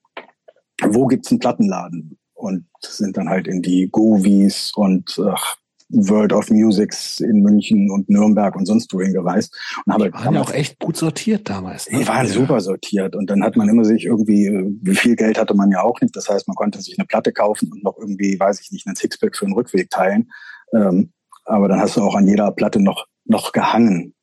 wo 0.83 1.07
gibt's 1.07 1.31
einen 1.31 1.39
Plattenladen? 1.39 2.17
Und 2.33 2.65
sind 2.79 3.17
dann 3.17 3.27
halt 3.27 3.47
in 3.47 3.61
die 3.61 3.89
Govies 3.91 4.71
und 4.73 5.21
ach, 5.29 5.57
World 5.89 6.33
of 6.33 6.49
Musics 6.51 7.19
in 7.19 7.41
München 7.41 7.89
und 7.89 8.09
Nürnberg 8.09 8.55
und 8.55 8.65
sonst 8.65 8.93
wohin 8.93 9.13
gereist. 9.13 9.55
Und 9.85 9.93
habe 9.93 10.05
die 10.05 10.13
waren 10.13 10.35
ja 10.35 10.41
auch 10.41 10.53
echt 10.53 10.79
gut 10.79 10.95
sortiert 10.95 11.49
damals. 11.49 11.89
Ne? 11.89 11.99
Die 11.99 12.07
waren 12.07 12.27
ja. 12.27 12.33
super 12.33 12.61
sortiert. 12.61 13.15
Und 13.15 13.29
dann 13.29 13.43
hat 13.43 13.55
man 13.55 13.67
immer 13.67 13.83
sich 13.83 14.05
irgendwie, 14.05 14.51
wie 14.81 14.95
viel 14.95 15.15
Geld 15.15 15.39
hatte 15.39 15.55
man 15.55 15.71
ja 15.71 15.81
auch 15.81 15.99
nicht. 16.01 16.15
Das 16.15 16.29
heißt, 16.29 16.47
man 16.47 16.55
konnte 16.55 16.81
sich 16.81 16.97
eine 16.97 17.07
Platte 17.07 17.33
kaufen 17.33 17.71
und 17.71 17.83
noch 17.83 17.97
irgendwie, 17.97 18.39
weiß 18.39 18.61
ich 18.61 18.71
nicht, 18.71 18.85
einen 18.85 18.95
Sixpack 18.95 19.35
für 19.35 19.45
einen 19.45 19.55
Rückweg 19.55 19.89
teilen. 19.89 20.31
Ähm, 20.73 21.11
aber 21.45 21.67
dann 21.67 21.81
hast 21.81 21.97
du 21.97 22.01
auch 22.01 22.15
an 22.15 22.27
jeder 22.27 22.51
Platte 22.51 22.79
noch, 22.79 23.07
noch 23.25 23.51
gehangen. 23.51 24.13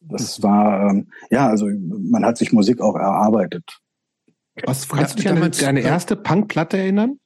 Das 0.00 0.42
war, 0.42 0.90
ähm, 0.90 1.10
ja, 1.30 1.48
also 1.48 1.68
man 1.68 2.24
hat 2.24 2.38
sich 2.38 2.52
Musik 2.52 2.80
auch 2.80 2.94
erarbeitet. 2.94 3.80
Was 4.64 4.88
kannst 4.88 5.18
du 5.18 5.22
dich 5.22 5.28
an 5.28 5.50
deine 5.50 5.80
erste 5.80 6.16
Punkplatte 6.16 6.78
erinnern? 6.78 7.18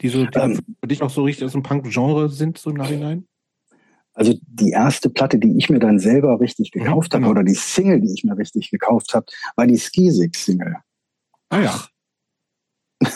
die 0.00 0.08
so 0.08 0.24
die 0.24 0.38
ähm, 0.38 0.58
für 0.80 0.88
dich 0.88 1.02
auch 1.02 1.10
so 1.10 1.24
richtig 1.24 1.44
aus 1.44 1.52
dem 1.52 1.62
Punk-Genre 1.62 2.28
sind, 2.30 2.58
so 2.58 2.70
im 2.70 2.76
Nachhinein? 2.76 3.26
Also 4.12 4.34
die 4.42 4.70
erste 4.70 5.08
Platte, 5.08 5.38
die 5.38 5.56
ich 5.56 5.70
mir 5.70 5.78
dann 5.78 5.98
selber 5.98 6.40
richtig 6.40 6.72
mhm, 6.74 6.80
gekauft 6.80 7.12
mhm, 7.12 7.16
habe, 7.16 7.22
genau. 7.22 7.30
oder 7.32 7.44
die 7.44 7.54
Single, 7.54 8.00
die 8.00 8.12
ich 8.12 8.24
mir 8.24 8.36
richtig 8.36 8.70
gekauft 8.70 9.14
habe, 9.14 9.26
war 9.56 9.66
die 9.66 9.78
Skisig-Single. 9.78 10.76
Ah 11.48 11.60
ja. 11.60 11.84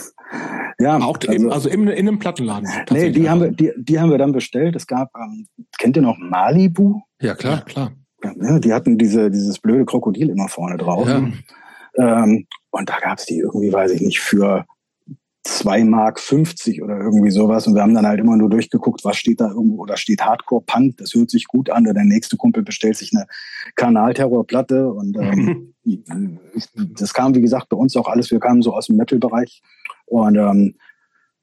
ja, 0.78 0.98
auch 0.98 1.18
also, 1.20 1.32
im, 1.32 1.50
also 1.50 1.68
im, 1.68 1.88
in 1.88 2.08
einem 2.08 2.18
Plattenladen. 2.18 2.68
Nee, 2.90 3.10
die 3.10 3.28
haben 3.28 3.40
wir, 3.40 3.50
die, 3.50 3.72
die 3.76 3.98
haben 3.98 4.10
wir 4.10 4.18
dann 4.18 4.32
bestellt. 4.32 4.76
Es 4.76 4.86
gab, 4.86 5.10
ähm, 5.16 5.46
kennt 5.78 5.96
ihr 5.96 6.02
noch 6.02 6.18
Malibu? 6.18 7.00
Ja, 7.20 7.34
klar, 7.34 7.64
klar. 7.64 7.92
Ja, 8.22 8.58
die 8.58 8.72
hatten 8.72 8.98
diese, 8.98 9.30
dieses 9.30 9.58
blöde 9.58 9.84
Krokodil 9.84 10.30
immer 10.30 10.48
vorne 10.48 10.76
drauf. 10.76 11.06
Ja. 11.06 11.22
Ähm, 11.96 12.46
und 12.70 12.88
da 12.88 12.98
gab's 13.00 13.26
die 13.26 13.38
irgendwie, 13.38 13.72
weiß 13.72 13.92
ich 13.92 14.00
nicht, 14.00 14.20
für 14.20 14.64
2 15.44 15.84
Mark 15.84 16.18
50 16.18 16.82
oder 16.82 16.98
irgendwie 16.98 17.30
sowas. 17.30 17.66
Und 17.66 17.74
wir 17.74 17.82
haben 17.82 17.94
dann 17.94 18.06
halt 18.06 18.18
immer 18.18 18.36
nur 18.36 18.48
durchgeguckt, 18.48 19.04
was 19.04 19.16
steht 19.16 19.40
da 19.40 19.48
irgendwo 19.48 19.82
oder 19.82 19.96
steht 19.96 20.22
Hardcore 20.22 20.64
Punk, 20.66 20.96
das 20.96 21.14
hört 21.14 21.30
sich 21.30 21.46
gut 21.46 21.68
an. 21.70 21.84
Oder 21.84 21.94
der 21.94 22.04
nächste 22.04 22.36
Kumpel 22.36 22.62
bestellt 22.62 22.96
sich 22.96 23.12
eine 23.14 23.26
Kanalterrorplatte. 23.76 24.88
Und 24.90 25.16
ähm, 25.18 25.74
das 26.74 27.12
kam, 27.12 27.34
wie 27.34 27.42
gesagt, 27.42 27.68
bei 27.68 27.76
uns 27.76 27.94
auch 27.94 28.08
alles. 28.08 28.30
Wir 28.30 28.40
kamen 28.40 28.62
so 28.62 28.74
aus 28.74 28.86
dem 28.86 28.96
Metal-Bereich. 28.96 29.62
Und 30.06 30.36
ähm, 30.36 30.74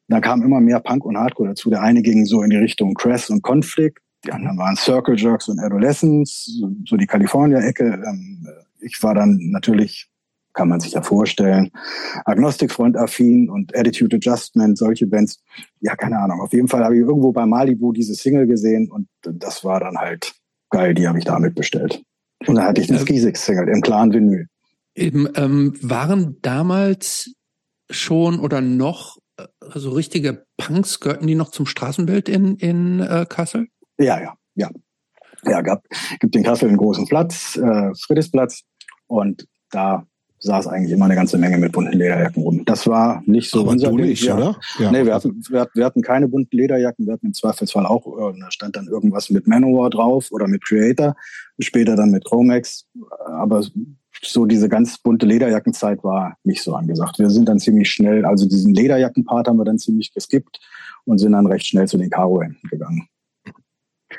dann 0.08 0.22
kam 0.22 0.42
immer 0.42 0.60
mehr 0.60 0.80
Punk 0.80 1.06
und 1.06 1.18
Hardcore 1.18 1.50
dazu. 1.50 1.70
Der 1.70 1.82
eine 1.82 2.02
ging 2.02 2.26
so 2.26 2.42
in 2.42 2.50
die 2.50 2.58
Richtung 2.58 2.94
Crass 2.94 3.30
und 3.30 3.42
Conflict. 3.42 4.00
Die 4.26 4.32
anderen 4.32 4.58
waren 4.58 4.76
Circle 4.76 5.18
Jerks 5.18 5.48
und 5.48 5.60
Adolescents, 5.60 6.62
so 6.86 6.98
die 6.98 7.08
California-Ecke. 7.08 8.04
Ähm, 8.06 8.48
ich 8.80 9.02
war 9.02 9.16
dann 9.16 9.38
natürlich 9.52 10.12
kann 10.54 10.68
man 10.68 10.80
sich 10.80 10.94
ja 10.94 11.02
vorstellen. 11.02 11.72
Agnostikfront-affin 12.26 13.50
und 13.50 13.76
Attitude 13.76 14.18
Adjustment, 14.18 14.78
solche 14.78 15.08
Bands. 15.08 15.42
Ja, 15.80 15.96
keine 15.96 16.20
Ahnung. 16.20 16.42
Auf 16.42 16.54
jeden 16.54 16.68
Fall 16.68 16.84
habe 16.84 16.96
ich 16.96 17.02
irgendwo 17.02 17.32
bei 17.32 17.46
Malibu 17.46 17.92
diese 17.92 18.16
Single 18.16 18.48
gesehen 18.48 18.92
und 18.92 19.08
das 19.22 19.64
war 19.64 19.80
dann 19.80 19.98
halt 19.98 20.34
geil. 20.70 20.94
Die 20.94 21.08
habe 21.08 21.20
ich 21.20 21.26
damit 21.26 21.56
bestellt. 21.56 22.04
Und 22.48 22.56
dann 22.56 22.66
hatte 22.66 22.82
ich 22.82 22.90
eine 22.90 23.00
äh, 23.00 23.02
Skisix-Single 23.02 23.70
im 23.70 23.82
klaren 23.82 24.14
Vinyl. 24.14 24.48
Eben, 24.96 25.30
ähm, 25.36 25.74
waren 25.82 26.38
damals 26.42 27.34
schon 27.92 28.40
oder 28.40 28.62
noch 28.62 29.18
äh, 29.38 29.46
so 29.76 29.92
richtige 29.92 30.46
Punks, 30.58 31.00
gehörten 31.00 31.28
die 31.28 31.36
noch 31.36 31.52
zum 31.52 31.66
Straßenbild 31.66 32.30
in, 32.30 32.56
in 32.58 33.00
äh, 33.00 33.26
Kassel? 33.28 33.68
Ja, 33.98 34.20
ja, 34.22 34.34
ja. 34.56 34.70
Ja, 35.44 35.62
gab, 35.62 35.84
gibt 36.20 36.36
in 36.36 36.44
Kassel 36.44 36.70
einen 36.70 36.78
großen 36.78 37.08
Platz, 37.08 37.58
äh, 37.58 37.92
Friedrichsplatz. 37.96 38.62
Und 39.08 39.48
da 39.72 40.06
saß 40.42 40.68
eigentlich 40.68 40.92
immer 40.92 41.06
eine 41.06 41.16
ganze 41.16 41.38
Menge 41.38 41.58
mit 41.58 41.72
bunten 41.72 41.98
Lederjacken 41.98 42.44
rum. 42.44 42.64
Das 42.66 42.88
war 42.88 43.22
nicht 43.26 43.50
so 43.50 43.62
Aber 43.62 43.72
unser 43.72 43.90
du 43.90 43.98
nicht, 43.98 44.24
ja. 44.24 44.36
oder? 44.36 44.60
Ja, 44.80 44.92
nee, 44.92 45.06
wir 45.06 45.14
hatten, 45.14 45.42
wir, 45.50 45.68
wir, 45.74 45.86
hatten 45.86 46.02
keine 46.02 46.28
bunten 46.28 46.56
Lederjacken. 46.56 47.06
Wir 47.06 47.14
hatten 47.14 47.28
im 47.28 47.34
Zweifelsfall 47.34 47.86
auch, 47.86 48.06
äh, 48.08 48.40
da 48.40 48.52
stand 48.52 48.76
dann 48.76 48.88
irgendwas 48.88 49.30
mit 49.30 49.48
Manowar 49.48 49.90
drauf 49.90 50.28
oder 50.32 50.48
mit 50.48 50.64
Creator, 50.64 51.16
später 51.60 51.96
dann 51.96 52.12
mit 52.12 52.26
Chromex. 52.26 52.88
Aber 53.26 53.64
so 54.24 54.46
diese 54.46 54.70
ganz 54.70 54.98
bunte 54.98 55.26
Lederjackenzeit 55.26 56.04
war 56.04 56.38
nicht 56.44 56.64
so 56.64 56.76
angesagt. 56.76 57.20
Wir 57.20 57.30
sind 57.30 57.50
dann 57.50 57.60
ziemlich 57.60 57.90
schnell, 57.90 58.26
also 58.26 58.48
diesen 58.48 58.74
Lederjackenpart 58.74 59.48
haben 59.48 59.58
wir 59.58 59.66
dann 59.66 59.80
ziemlich 59.80 60.14
geskippt 60.14 60.60
und 61.06 61.18
sind 61.18 61.32
dann 61.32 61.48
recht 61.48 61.66
schnell 61.66 61.88
zu 61.88 61.98
den 61.98 62.10
Karo-Hemden 62.10 62.70
gegangen. 62.70 63.08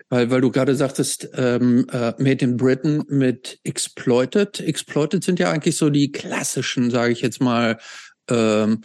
Weil, 0.09 0.31
weil 0.31 0.41
du 0.41 0.51
gerade 0.51 0.75
sagtest, 0.75 1.29
ähm, 1.35 1.87
äh, 1.93 2.13
Made 2.19 2.45
in 2.45 2.57
Britain 2.57 3.05
mit 3.09 3.61
Exploited. 3.65 4.61
Exploited 4.61 5.23
sind 5.23 5.39
ja 5.39 5.51
eigentlich 5.51 5.77
so 5.77 5.91
die 5.91 6.13
klassischen, 6.13 6.91
sage 6.91 7.13
ich 7.13 7.21
jetzt 7.21 7.41
mal, 7.41 7.79
ähm, 8.31 8.83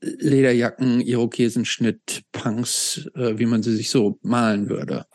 Lederjacken, 0.00 1.00
Irokesenschnitt, 1.00 2.22
Punks, 2.32 3.08
äh, 3.14 3.38
wie 3.38 3.46
man 3.46 3.62
sie 3.62 3.74
sich 3.74 3.90
so 3.90 4.18
malen 4.22 4.68
würde. 4.68 5.06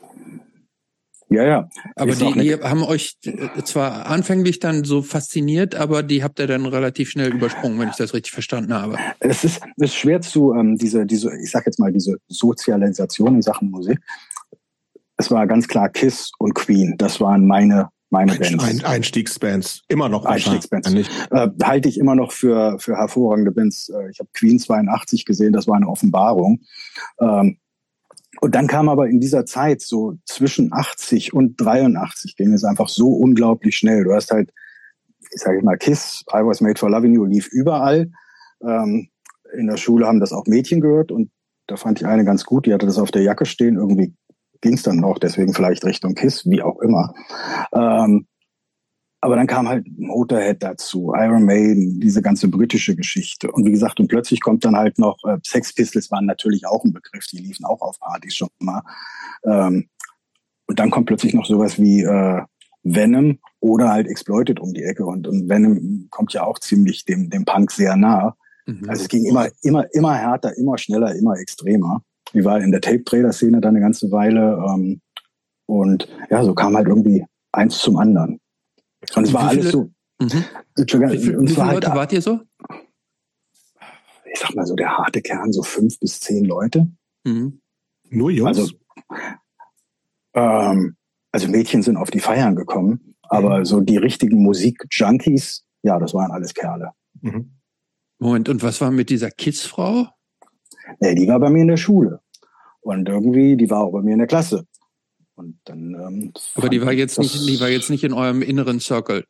Ja, 1.32 1.44
ja. 1.46 1.70
Aber 1.96 2.14
die, 2.14 2.34
die 2.34 2.54
haben 2.56 2.84
euch 2.84 3.18
äh, 3.24 3.64
zwar 3.64 4.08
anfänglich 4.08 4.60
dann 4.60 4.84
so 4.84 5.02
fasziniert, 5.02 5.76
aber 5.76 6.04
die 6.04 6.24
habt 6.24 6.40
ihr 6.40 6.48
dann 6.48 6.66
relativ 6.66 7.10
schnell 7.10 7.34
übersprungen, 7.34 7.80
wenn 7.80 7.90
ich 7.90 7.96
das 7.96 8.14
richtig 8.14 8.34
verstanden 8.34 8.74
habe. 8.74 8.98
Es 9.20 9.44
ist, 9.44 9.62
es 9.78 9.84
ist 9.92 9.96
schwer 9.96 10.20
zu, 10.22 10.54
ähm, 10.54 10.78
diese, 10.78 11.06
diese, 11.06 11.32
ich 11.42 11.50
sag 11.50 11.66
jetzt 11.66 11.80
mal, 11.80 11.92
diese 11.92 12.18
Sozialisation 12.28 13.36
in 13.36 13.42
Sachen 13.42 13.72
Musik 13.72 14.00
es 15.22 15.32
war 15.32 15.48
ganz 15.48 15.68
klar 15.68 15.90
Kiss 15.90 16.32
und 16.40 16.56
Queen. 16.56 16.96
Das 16.98 17.22
waren 17.22 17.46
meine 17.46 17.90
meine 18.10 18.36
Bands. 18.36 18.62
Ein, 18.62 18.84
Einstiegsbands, 18.84 19.84
immer 19.88 20.10
noch 20.10 20.26
Einstiegsbands. 20.26 20.92
Äh, 21.30 21.48
halte 21.64 21.88
ich 21.88 21.98
immer 21.98 22.16
noch 22.16 22.34
für 22.34 22.78
für 22.78 22.98
hervorragende 22.98 23.52
Bands. 23.52 23.88
Äh, 23.90 24.10
ich 24.10 24.20
habe 24.20 24.30
Queen 24.34 24.60
82 24.60 25.26
gesehen, 25.26 25.54
das 25.54 25.68
war 25.68 25.76
eine 25.76 25.88
Offenbarung. 25.88 26.62
Ähm, 27.22 27.58
und 28.40 28.56
dann 28.56 28.68
kam 28.68 28.88
aber 28.88 29.08
in 29.08 29.20
dieser 29.20 29.46
Zeit 29.46 29.82
so 29.82 30.18
zwischen 30.26 30.72
80 30.72 31.34
und 31.34 31.60
83 31.60 32.38
ging 32.38 32.54
es 32.54 32.64
einfach 32.64 32.88
so 32.88 33.10
unglaublich 33.10 33.76
schnell. 33.76 34.04
Du 34.04 34.14
hast 34.14 34.32
halt, 34.32 34.52
ich 35.20 35.42
sage 35.42 35.62
mal, 35.64 35.78
Kiss, 35.78 36.24
I 36.34 36.46
Was 36.46 36.62
Made 36.62 36.80
for 36.80 36.90
Loving 36.90 37.14
You 37.14 37.26
lief 37.26 37.48
überall. 37.48 38.10
Ähm, 38.64 39.10
in 39.54 39.68
der 39.68 39.78
Schule 39.78 40.08
haben 40.08 40.22
das 40.22 40.32
auch 40.32 40.46
Mädchen 40.46 40.80
gehört 40.80 41.12
und 41.12 41.30
da 41.68 41.76
fand 41.76 42.00
ich 42.00 42.08
eine 42.08 42.24
ganz 42.24 42.46
gut, 42.46 42.66
die 42.66 42.74
hatte 42.74 42.86
das 42.86 42.98
auf 42.98 43.12
der 43.12 43.22
Jacke 43.22 43.46
stehen, 43.46 43.76
irgendwie 43.76 44.14
ging 44.62 44.76
es 44.76 44.84
dann 44.84 44.98
noch, 44.98 45.18
deswegen 45.18 45.54
vielleicht 45.54 45.84
Richtung 45.84 46.14
KISS, 46.14 46.46
wie 46.46 46.62
auch 46.62 46.80
immer. 46.80 47.14
Ähm, 47.74 48.28
aber 49.22 49.36
dann 49.36 49.46
kam 49.46 49.70
halt 49.70 49.86
Motorhead 49.98 50.64
dazu, 50.64 51.14
Iron 51.16 51.46
Maiden, 51.46 52.00
diese 52.00 52.24
ganze 52.24 52.48
britische 52.48 52.96
Geschichte. 52.96 53.52
Und 53.52 53.66
wie 53.66 53.72
gesagt, 53.72 54.00
und 54.00 54.08
plötzlich 54.08 54.42
kommt 54.42 54.66
dann 54.66 54.76
halt 54.76 54.98
noch, 54.98 55.18
äh, 55.26 55.38
Sex 55.46 55.74
Pistols 55.74 56.10
waren 56.10 56.26
natürlich 56.26 56.66
auch 56.66 56.84
ein 56.84 56.92
Begriff, 56.92 57.28
die 57.28 57.38
liefen 57.38 57.64
auch 57.66 57.82
auf 57.82 58.00
Partys 58.00 58.36
schon 58.36 58.50
mal. 58.60 58.82
Ähm, 59.46 59.88
und 60.68 60.80
dann 60.80 60.90
kommt 60.90 61.06
plötzlich 61.06 61.36
noch 61.36 61.46
sowas 61.46 61.80
wie 61.80 62.02
äh, 62.02 62.42
Venom 62.84 63.38
oder 63.60 63.90
halt 63.90 64.08
Exploited 64.08 64.60
um 64.60 64.74
die 64.74 64.84
Ecke. 64.84 65.06
Und, 65.06 65.28
und 65.28 65.48
Venom 65.48 66.08
kommt 66.10 66.34
ja 66.34 66.44
auch 66.44 66.58
ziemlich 66.58 67.06
dem, 67.06 67.30
dem 67.30 67.46
Punk 67.46 67.72
sehr 67.72 67.96
nah. 67.96 68.36
Mhm. 68.66 68.90
Also 68.90 69.04
es 69.04 69.08
ging 69.08 69.26
immer, 69.26 69.50
immer, 69.62 69.86
immer 69.94 70.16
härter, 70.16 70.58
immer 70.58 70.80
schneller, 70.80 71.14
immer 71.14 71.38
extremer. 71.38 72.02
Ich 72.34 72.44
war 72.44 72.60
in 72.60 72.72
der 72.72 72.82
Tape-Trader-Szene 72.82 73.62
dann 73.62 73.76
eine 73.76 73.82
ganze 73.82 74.12
Weile. 74.12 74.64
Ähm, 74.68 75.02
und 75.68 76.08
ja, 76.32 76.44
so 76.44 76.56
kam 76.56 76.76
halt 76.76 76.88
irgendwie 76.88 77.24
eins 77.52 77.78
zum 77.78 77.98
anderen. 77.98 78.40
Und 79.16 79.24
es 79.26 79.34
war 79.34 79.50
viele, 79.50 79.62
alles 79.62 79.72
so. 79.72 79.92
Mhm. 80.20 80.46
Wie, 80.78 80.86
viel, 81.18 81.40
wie 81.40 81.48
viele 81.48 81.66
halt, 81.66 81.84
Leute 81.84 81.96
wart 81.96 82.14
ihr 82.14 82.22
so? 82.22 82.40
Ich 84.34 84.40
sag 84.40 84.56
mal 84.56 84.66
so, 84.66 84.76
der 84.76 84.98
harte 84.98 85.22
Kern, 85.22 85.52
so 85.52 85.64
fünf 85.64 86.00
bis 86.00 86.20
zehn 86.20 86.46
Leute. 86.46 86.88
Mhm. 87.24 87.62
Nur 88.10 88.32
Jungs? 88.32 88.58
Also, 88.58 88.74
ähm, 90.34 90.96
also 91.32 91.48
Mädchen 91.48 91.82
sind 91.82 91.98
auf 91.98 92.12
die 92.12 92.20
Feiern 92.20 92.56
gekommen, 92.56 93.16
aber 93.24 93.60
mhm. 93.60 93.66
so 93.66 93.80
die 93.80 93.98
richtigen 93.98 94.42
Musik-Junkies, 94.44 95.66
ja, 95.84 96.00
das 96.00 96.14
waren 96.14 96.32
alles 96.32 96.54
Kerle. 96.54 96.92
Mhm. 97.22 97.58
Moment, 98.20 98.50
und 98.50 98.62
was 98.62 98.80
war 98.82 98.92
mit 98.92 99.10
dieser 99.10 99.32
Kids-Frau? 99.32 100.08
Nee, 101.00 101.16
die 101.16 101.28
war 101.28 101.40
bei 101.40 101.50
mir 101.50 101.64
in 101.64 101.70
der 101.70 101.78
Schule. 101.78 102.22
Und 102.82 103.08
irgendwie, 103.08 103.58
die 103.58 103.70
war 103.70 103.82
auch 103.82 103.92
bei 103.92 104.02
mir 104.02 104.14
in 104.14 104.20
der 104.20 104.28
Klasse. 104.28 104.68
Und 105.42 105.60
dann, 105.66 105.96
ähm, 105.96 106.34
Aber 106.56 106.70
die 106.70 106.82
war 106.86 106.94
jetzt 106.94 107.18
nicht, 107.18 107.34
die 107.48 107.60
war 107.60 107.70
jetzt 107.70 107.90
nicht 107.90 108.04
in 108.04 108.14
eurem 108.14 108.44
inneren 108.44 108.80
Circle 108.80 109.26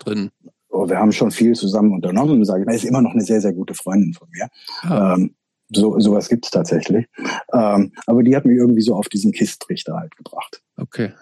drin. 0.00 0.30
Oh, 0.68 0.88
wir 0.88 0.98
haben 0.98 1.12
schon 1.12 1.30
viel 1.30 1.54
zusammen 1.54 1.94
unternommen, 1.94 2.44
sage 2.44 2.60
ich 2.60 2.66
mal. 2.66 2.74
Ist 2.74 2.84
immer 2.84 3.00
noch 3.00 3.12
eine 3.12 3.22
sehr, 3.22 3.40
sehr 3.40 3.54
gute 3.54 3.74
Freundin 3.74 4.12
von 4.12 4.28
mir. 4.30 4.48
Ah. 4.82 5.14
Ähm, 5.14 5.34
so, 5.74 5.98
sowas 5.98 6.28
gibt 6.28 6.44
es 6.44 6.50
tatsächlich. 6.50 7.06
Ähm, 7.52 7.92
aber 8.06 8.22
die 8.22 8.36
hat 8.36 8.44
mich 8.44 8.56
irgendwie 8.56 8.82
so 8.82 8.94
auf 8.94 9.08
diesen 9.08 9.32
Kistrichter 9.32 9.96
halt 9.96 10.14
gebracht. 10.16 10.62
Okay. 10.76 11.12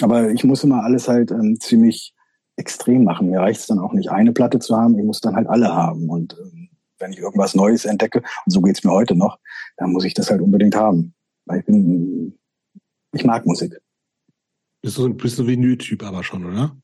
Aber 0.00 0.30
ich 0.30 0.42
muss 0.42 0.64
immer 0.64 0.82
alles 0.82 1.06
halt 1.08 1.30
ähm, 1.30 1.58
ziemlich 1.60 2.14
extrem 2.56 3.04
machen. 3.04 3.30
Mir 3.30 3.40
reicht 3.40 3.60
es 3.60 3.66
dann 3.66 3.78
auch 3.78 3.92
nicht, 3.92 4.10
eine 4.10 4.32
Platte 4.32 4.58
zu 4.58 4.76
haben, 4.76 4.98
ich 4.98 5.04
muss 5.04 5.20
dann 5.20 5.36
halt 5.36 5.46
alle 5.46 5.72
haben. 5.72 6.08
Und 6.10 6.36
ähm, 6.40 6.70
wenn 6.98 7.12
ich 7.12 7.18
irgendwas 7.18 7.54
Neues 7.54 7.84
entdecke, 7.84 8.18
und 8.18 8.52
so 8.52 8.60
geht's 8.60 8.82
mir 8.82 8.92
heute 8.92 9.14
noch, 9.14 9.38
dann 9.76 9.92
muss 9.92 10.04
ich 10.04 10.14
das 10.14 10.30
halt 10.30 10.40
unbedingt 10.40 10.74
haben. 10.74 11.14
Weil 11.46 11.60
ich 11.60 11.66
bin 11.66 12.38
ich 13.12 13.24
mag 13.24 13.46
Musik. 13.46 13.78
Bist 14.82 14.98
du, 14.98 15.14
bist 15.14 15.38
du 15.38 15.46
Vinyl-Typ 15.46 16.02
aber 16.02 16.24
schon, 16.24 16.44
oder? 16.44 16.76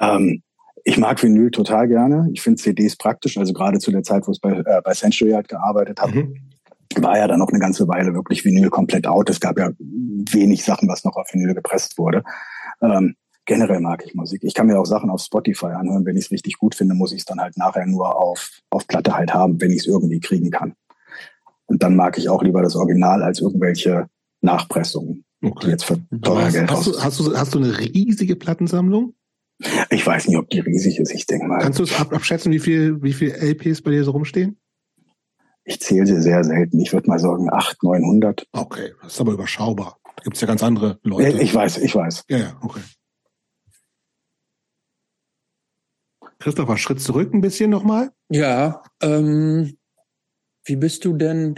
Ähm, 0.00 0.42
ich 0.84 0.98
mag 0.98 1.22
Vinyl 1.22 1.50
total 1.50 1.88
gerne. 1.88 2.28
Ich 2.32 2.42
finde 2.42 2.60
CDs 2.60 2.96
praktisch. 2.96 3.36
Also 3.36 3.52
gerade 3.52 3.78
zu 3.78 3.90
der 3.90 4.02
Zeit, 4.02 4.26
wo 4.26 4.32
ich 4.32 4.40
bei, 4.40 4.52
äh, 4.52 4.80
bei 4.82 4.92
Century 4.92 5.32
halt 5.32 5.48
gearbeitet 5.48 6.00
habe, 6.00 6.24
mhm. 6.24 6.34
war 6.96 7.18
ja 7.18 7.28
dann 7.28 7.38
noch 7.38 7.50
eine 7.50 7.58
ganze 7.58 7.86
Weile 7.86 8.14
wirklich 8.14 8.44
Vinyl 8.44 8.70
komplett 8.70 9.06
out. 9.06 9.30
Es 9.30 9.40
gab 9.40 9.58
ja 9.58 9.70
wenig 9.78 10.64
Sachen, 10.64 10.88
was 10.88 11.04
noch 11.04 11.16
auf 11.16 11.32
Vinyl 11.32 11.54
gepresst 11.54 11.98
wurde. 11.98 12.24
Ähm, 12.80 13.14
generell 13.44 13.80
mag 13.80 14.04
ich 14.06 14.14
Musik. 14.14 14.42
Ich 14.44 14.54
kann 14.54 14.66
mir 14.66 14.78
auch 14.78 14.86
Sachen 14.86 15.10
auf 15.10 15.20
Spotify 15.20 15.66
anhören. 15.66 16.04
Wenn 16.06 16.16
ich 16.16 16.26
es 16.26 16.30
richtig 16.30 16.58
gut 16.58 16.74
finde, 16.74 16.94
muss 16.94 17.12
ich 17.12 17.20
es 17.20 17.24
dann 17.24 17.40
halt 17.40 17.56
nachher 17.56 17.86
nur 17.86 18.16
auf, 18.16 18.50
auf 18.70 18.86
Platte 18.86 19.14
halt 19.14 19.34
haben, 19.34 19.60
wenn 19.60 19.70
ich 19.70 19.80
es 19.80 19.86
irgendwie 19.86 20.20
kriegen 20.20 20.50
kann. 20.50 20.74
Und 21.66 21.82
dann 21.82 21.96
mag 21.96 22.18
ich 22.18 22.28
auch 22.28 22.42
lieber 22.42 22.62
das 22.62 22.76
Original 22.76 23.22
als 23.22 23.40
irgendwelche 23.40 24.06
Nachpressungen. 24.40 25.24
Okay. 25.42 25.70
Jetzt 25.70 25.84
für 25.84 25.98
teuer 26.20 26.44
hast, 26.44 26.52
Geld 26.54 26.70
hast 26.70 26.86
du, 26.86 27.00
hast, 27.00 27.20
du, 27.20 27.36
hast 27.36 27.54
du 27.54 27.58
eine 27.58 27.78
riesige 27.78 28.36
Plattensammlung? 28.36 29.14
Ich 29.90 30.06
weiß 30.06 30.28
nicht, 30.28 30.36
ob 30.38 30.48
die 30.50 30.60
riesig 30.60 30.98
ist. 30.98 31.12
Ich 31.12 31.26
denke 31.26 31.46
mal. 31.46 31.58
Kannst 31.58 31.78
du 31.78 31.84
es 31.84 31.94
abschätzen, 31.94 32.52
wie 32.52 32.58
viel, 32.58 33.02
wie 33.02 33.12
viel 33.12 33.30
LPs 33.30 33.82
bei 33.82 33.90
dir 33.90 34.04
so 34.04 34.12
rumstehen? 34.12 34.58
Ich 35.64 35.80
zähle 35.80 36.06
sie 36.06 36.20
sehr 36.20 36.42
selten. 36.42 36.80
Ich 36.80 36.92
würde 36.92 37.08
mal 37.08 37.18
sagen 37.18 37.48
800, 37.52 37.82
900. 37.82 38.46
Okay, 38.52 38.92
das 39.02 39.14
ist 39.14 39.20
aber 39.20 39.32
überschaubar. 39.32 39.98
Da 40.04 40.22
gibt 40.24 40.36
es 40.36 40.40
ja 40.40 40.48
ganz 40.48 40.62
andere 40.62 40.98
Leute. 41.02 41.40
Ich 41.40 41.54
weiß, 41.54 41.78
ich 41.78 41.94
weiß. 41.94 42.24
Ja, 42.28 42.38
ja, 42.38 42.56
okay. 42.62 42.80
Christopher, 46.38 46.76
Schritt 46.76 47.00
zurück 47.00 47.32
ein 47.32 47.40
bisschen 47.40 47.70
nochmal. 47.70 48.10
Ja, 48.28 48.82
ähm, 49.00 49.76
wie 50.64 50.76
bist 50.76 51.04
du 51.04 51.16
denn 51.16 51.54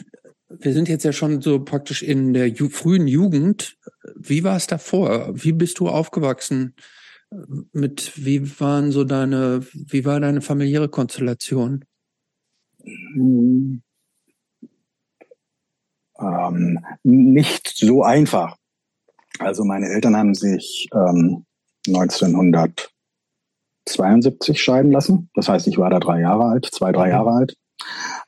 wir 0.61 0.73
sind 0.73 0.89
jetzt 0.89 1.05
ja 1.05 1.13
schon 1.13 1.41
so 1.41 1.65
praktisch 1.65 2.03
in 2.03 2.35
der 2.35 2.49
ju 2.49 2.69
frühen 2.69 3.07
Jugend. 3.07 3.77
Wie 4.17 4.45
war 4.45 4.57
es 4.57 4.67
davor? 4.67 5.31
Wie 5.35 5.53
bist 5.53 5.79
du 5.79 5.89
aufgewachsen? 5.89 6.75
Mit 7.73 8.13
wie 8.25 8.61
waren 8.61 8.93
so 8.93 9.05
deine, 9.05 9.67
wie 9.73 10.05
war 10.05 10.21
deine 10.21 10.41
familiäre 10.41 10.89
Konstellation? 10.89 11.85
Ähm, 12.87 13.83
nicht 17.03 17.73
so 17.75 18.03
einfach. 18.03 18.57
Also 19.39 19.65
meine 19.65 19.89
Eltern 19.89 20.17
haben 20.17 20.35
sich 20.35 20.89
ähm, 20.93 21.45
1972 21.89 24.63
scheiden 24.63 24.93
lassen. 24.93 25.31
Das 25.35 25.49
heißt, 25.49 25.67
ich 25.67 25.79
war 25.79 25.91
da 25.91 25.99
drei 25.99 26.21
Jahre 26.21 26.45
alt, 26.45 26.67
zwei, 26.67 26.93
drei 26.93 27.07
mhm. 27.07 27.13
Jahre 27.13 27.31
alt. 27.31 27.57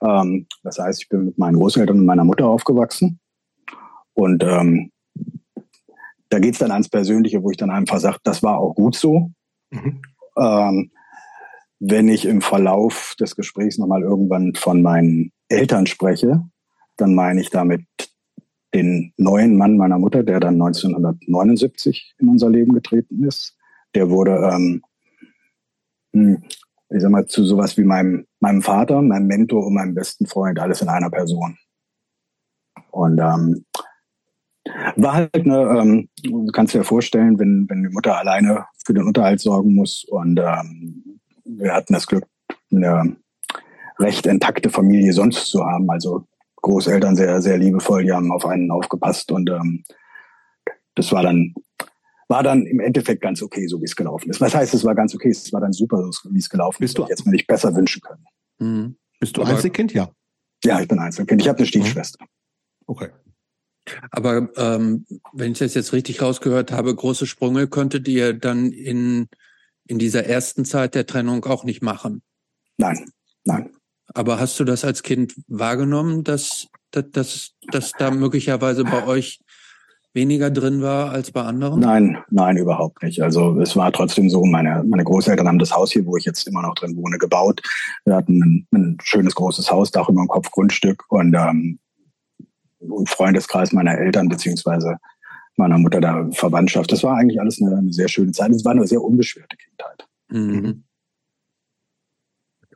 Ähm, 0.03 0.47
das 0.63 0.79
heißt, 0.79 1.03
ich 1.03 1.09
bin 1.09 1.27
mit 1.27 1.39
meinen 1.39 1.57
Großeltern 1.57 1.99
und 1.99 2.07
meiner 2.07 2.25
Mutter 2.25 2.47
aufgewachsen. 2.47 3.21
Und 4.15 4.43
ähm, 4.45 4.91
da 6.29 6.39
geht's 6.39 6.59
dann 6.59 6.71
ans 6.71 6.89
Persönliche, 6.89 7.43
wo 7.43 7.51
ich 7.51 7.57
dann 7.57 7.71
einfach 7.71 8.01
sage, 8.01 8.19
das 8.25 8.43
war 8.43 8.59
auch 8.59 8.75
gut 8.75 8.97
so. 8.97 9.31
Mhm. 9.71 10.03
Ähm, 10.37 10.91
wenn 11.79 12.09
ich 12.09 12.25
im 12.25 12.41
Verlauf 12.41 13.15
des 13.21 13.37
Gesprächs 13.37 13.79
nochmal 13.79 14.03
irgendwann 14.03 14.55
von 14.55 14.83
meinen 14.83 15.33
Eltern 15.49 15.87
spreche, 15.87 16.43
dann 16.97 17.15
meine 17.15 17.41
ich 17.41 17.51
damit 17.51 17.85
den 18.75 19.13
neuen 19.17 19.57
Mann 19.57 19.77
meiner 19.77 19.99
Mutter, 19.99 20.23
der 20.23 20.41
dann 20.41 20.55
1979 20.55 22.15
in 22.19 22.29
unser 22.29 22.51
Leben 22.51 22.73
getreten 22.73 23.25
ist. 23.25 23.57
Der 23.95 24.11
wurde 24.11 24.51
ähm, 24.53 24.83
hm, 26.13 26.43
ich 26.91 27.03
sag 27.03 27.11
mal, 27.11 27.27
zu 27.27 27.45
sowas 27.45 27.77
wie 27.77 27.85
meinem, 27.85 28.27
meinem 28.41 28.63
Vater, 28.63 29.03
meinem 29.03 29.27
Mentor 29.27 29.67
und 29.67 29.75
meinem 29.75 29.95
besten 29.95 30.27
Freund, 30.27 30.59
alles 30.59 30.83
in 30.83 30.89
einer 30.89 31.11
Person. 31.11 31.59
Und 32.91 33.19
ähm, 33.19 33.65
war 34.97 35.15
halt 35.15 35.35
eine, 35.35 35.59
ähm, 35.81 36.09
du 36.23 36.47
kannst 36.53 36.75
dir 36.75 36.79
ja 36.79 36.85
vorstellen, 36.85 37.39
wenn, 37.39 37.67
wenn 37.69 37.83
die 37.83 37.89
Mutter 37.89 38.17
alleine 38.17 38.67
für 38.85 38.95
den 38.95 39.05
Unterhalt 39.05 39.41
sorgen 39.41 39.75
muss 39.75 40.05
und 40.05 40.39
ähm, 40.39 41.21
wir 41.45 41.73
hatten 41.73 41.95
das 41.95 42.07
Glück, 42.07 42.25
eine 42.73 43.17
recht 43.99 44.27
intakte 44.27 44.71
Familie 44.71 45.13
sonst 45.13 45.47
zu 45.47 45.65
haben, 45.65 45.89
also 45.91 46.27
Großeltern 46.63 47.17
sehr, 47.17 47.41
sehr 47.41 47.59
liebevoll, 47.59 48.05
die 48.05 48.13
haben 48.13 48.33
auf 48.33 48.47
einen 48.47 48.71
aufgepasst 48.71 49.31
und 49.31 49.49
ähm, 49.51 49.85
das 50.95 51.13
war 51.13 51.23
dann 51.23 51.55
war 52.29 52.43
dann 52.43 52.67
im 52.67 52.81
Endeffekt 52.81 53.23
ganz 53.23 53.43
okay, 53.43 53.67
so 53.67 53.81
wie 53.81 53.85
es 53.85 53.97
gelaufen 53.97 54.31
ist. 54.31 54.41
Was 54.41 54.55
heißt, 54.55 54.75
es 54.75 54.85
war 54.85 54.95
ganz 54.95 55.15
okay, 55.15 55.29
es 55.29 55.53
war 55.53 55.61
dann 55.61 55.73
super, 55.73 55.99
wie 56.31 56.39
es 56.39 56.49
gelaufen 56.49 56.79
Bist 56.81 56.99
ist. 56.99 56.99
Du 56.99 57.09
jetzt 57.09 57.25
mir 57.25 57.33
nicht 57.33 57.47
besser 57.47 57.75
wünschen 57.75 58.03
können. 58.03 58.25
Mhm. 58.59 58.97
Bist 59.21 59.37
du 59.37 59.43
Aber, 59.43 59.51
Einzelkind? 59.51 59.93
Ja. 59.93 60.11
Ja, 60.65 60.81
ich 60.81 60.89
bin 60.89 60.99
Einzelkind. 60.99 61.41
Ich 61.41 61.49
habe 61.49 61.59
eine 61.59 61.67
Stiefschwester. 61.67 62.25
Okay. 62.87 63.11
Aber 64.11 64.49
ähm, 64.57 65.07
wenn 65.33 65.53
ich 65.53 65.59
das 65.59 65.75
jetzt 65.75 65.93
richtig 65.93 66.21
rausgehört 66.21 66.73
habe, 66.73 66.95
große 66.95 67.27
Sprünge 67.27 67.69
könntet 67.69 68.09
ihr 68.09 68.33
dann 68.33 68.73
in, 68.73 69.29
in 69.87 69.99
dieser 69.99 70.25
ersten 70.27 70.65
Zeit 70.65 70.95
der 70.95 71.07
Trennung 71.07 71.45
auch 71.45 71.63
nicht 71.63 71.83
machen? 71.83 72.23
Nein, 72.79 73.09
nein. 73.45 73.71
Aber 74.13 74.41
hast 74.41 74.59
du 74.59 74.65
das 74.65 74.85
als 74.85 75.03
Kind 75.03 75.35
wahrgenommen, 75.47 76.25
dass, 76.25 76.67
dass, 76.91 77.11
dass, 77.11 77.51
dass 77.71 77.93
da 77.93 78.11
möglicherweise 78.11 78.85
bei 78.85 79.07
euch 79.07 79.41
weniger 80.17 80.51
drin 80.51 80.83
war 80.83 81.13
als 81.13 81.31
bei 81.31 81.43
anderen? 81.43 81.79
Nein, 81.79 82.19
nein, 82.31 82.57
überhaupt 82.57 83.05
nicht. 83.05 83.23
Also 83.23 83.61
es 83.61 83.77
war 83.77 83.93
trotzdem 83.93 84.29
so, 84.29 84.45
meine, 84.45 84.83
meine 84.83 85.05
Großeltern 85.05 85.47
haben 85.47 85.61
das 85.61 85.73
Haus 85.73 85.93
hier, 85.93 86.05
wo 86.05 86.17
ich 86.17 86.25
jetzt 86.25 86.49
immer 86.49 86.63
noch 86.63 86.75
drin 86.75 86.97
wohne, 86.97 87.19
gebaut. 87.19 87.63
Wir 88.05 88.17
hatten 88.17 88.43
ein, 88.43 88.67
ein 88.73 88.99
schönes 89.01 89.37
großes 89.37 89.71
Haus, 89.71 89.93
Dach 89.93 90.09
über 90.09 90.23
dem 90.23 90.29
Kopf, 90.29 90.51
Grundstück 90.51 91.05
und 91.09 91.35
ähm, 91.35 91.79
Freundeskreis 93.07 93.73
meiner 93.73 93.97
Eltern 93.97 94.29
beziehungsweise 94.29 94.97
meiner 95.57 95.79
Mutter 95.79 96.01
da 96.01 96.29
Verwandtschaft. 96.33 96.91
Das 96.91 97.05
war 97.05 97.17
eigentlich 97.17 97.41
alles 97.41 97.63
eine, 97.63 97.77
eine 97.77 97.93
sehr 97.93 98.09
schöne 98.09 98.33
Zeit. 98.33 98.51
Es 98.51 98.65
war 98.65 98.73
eine 98.73 98.87
sehr 98.87 99.03
unbeschwerte 99.03 99.57
Kindheit. 99.57 100.07
Mhm. 100.29 100.85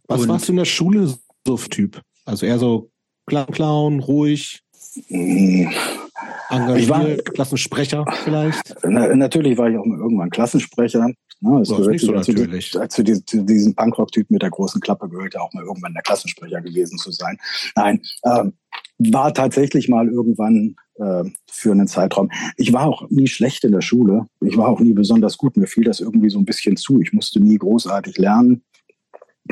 Was 0.06 0.22
und 0.22 0.28
warst 0.28 0.48
du 0.48 0.52
in 0.52 0.58
der 0.58 0.64
Schule 0.64 1.14
so 1.46 1.56
Typ? 1.56 2.00
Also 2.24 2.46
eher 2.46 2.58
so 2.58 2.90
Clown, 3.26 4.00
ruhig? 4.00 4.62
Mhm. 5.08 5.72
Engagiert, 6.50 6.90
war, 6.90 7.32
Klassensprecher 7.32 8.04
vielleicht? 8.24 8.74
Na, 8.82 9.14
natürlich 9.14 9.56
war 9.56 9.70
ich 9.70 9.78
auch 9.78 9.86
irgendwann 9.86 10.30
Klassensprecher. 10.30 11.10
Ne? 11.40 11.62
Das, 11.66 11.70
nicht 11.86 12.04
so 12.04 12.12
natürlich. 12.12 12.72
Zu, 12.72 12.88
zu, 12.88 13.24
zu 13.24 13.44
diesen 13.44 13.74
Punkrock-Typen 13.74 14.34
mit 14.34 14.42
der 14.42 14.50
großen 14.50 14.80
Klappe 14.80 15.08
gehört 15.08 15.34
ja 15.34 15.40
auch 15.40 15.52
mal 15.54 15.64
irgendwann 15.64 15.94
der 15.94 16.02
Klassensprecher 16.02 16.60
gewesen 16.60 16.98
zu 16.98 17.10
sein. 17.12 17.38
Nein, 17.76 18.02
ähm, 18.24 18.52
war 18.98 19.32
tatsächlich 19.32 19.88
mal 19.88 20.08
irgendwann 20.08 20.76
äh, 20.96 21.24
für 21.50 21.72
einen 21.72 21.88
Zeitraum. 21.88 22.30
Ich 22.56 22.72
war 22.72 22.86
auch 22.86 23.08
nie 23.08 23.26
schlecht 23.26 23.64
in 23.64 23.72
der 23.72 23.80
Schule. 23.80 24.26
Ich 24.40 24.56
war 24.56 24.68
auch 24.68 24.80
nie 24.80 24.92
besonders 24.92 25.38
gut. 25.38 25.56
Mir 25.56 25.66
fiel 25.66 25.84
das 25.84 26.00
irgendwie 26.00 26.30
so 26.30 26.38
ein 26.38 26.44
bisschen 26.44 26.76
zu. 26.76 27.00
Ich 27.00 27.12
musste 27.12 27.40
nie 27.40 27.56
großartig 27.56 28.18
lernen. 28.18 28.62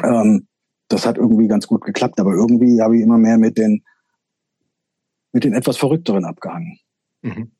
Ähm, 0.02 0.46
das 0.88 1.06
hat 1.06 1.16
irgendwie 1.18 1.48
ganz 1.48 1.66
gut 1.66 1.84
geklappt, 1.84 2.20
aber 2.20 2.32
irgendwie 2.32 2.80
habe 2.82 2.96
ich 2.96 3.02
immer 3.02 3.18
mehr 3.18 3.38
mit 3.38 3.56
den 3.58 3.82
mit 5.32 5.44
den 5.44 5.52
etwas 5.52 5.76
verrückteren 5.76 6.24
abgehangen. 6.24 6.78
Mhm. 7.22 7.52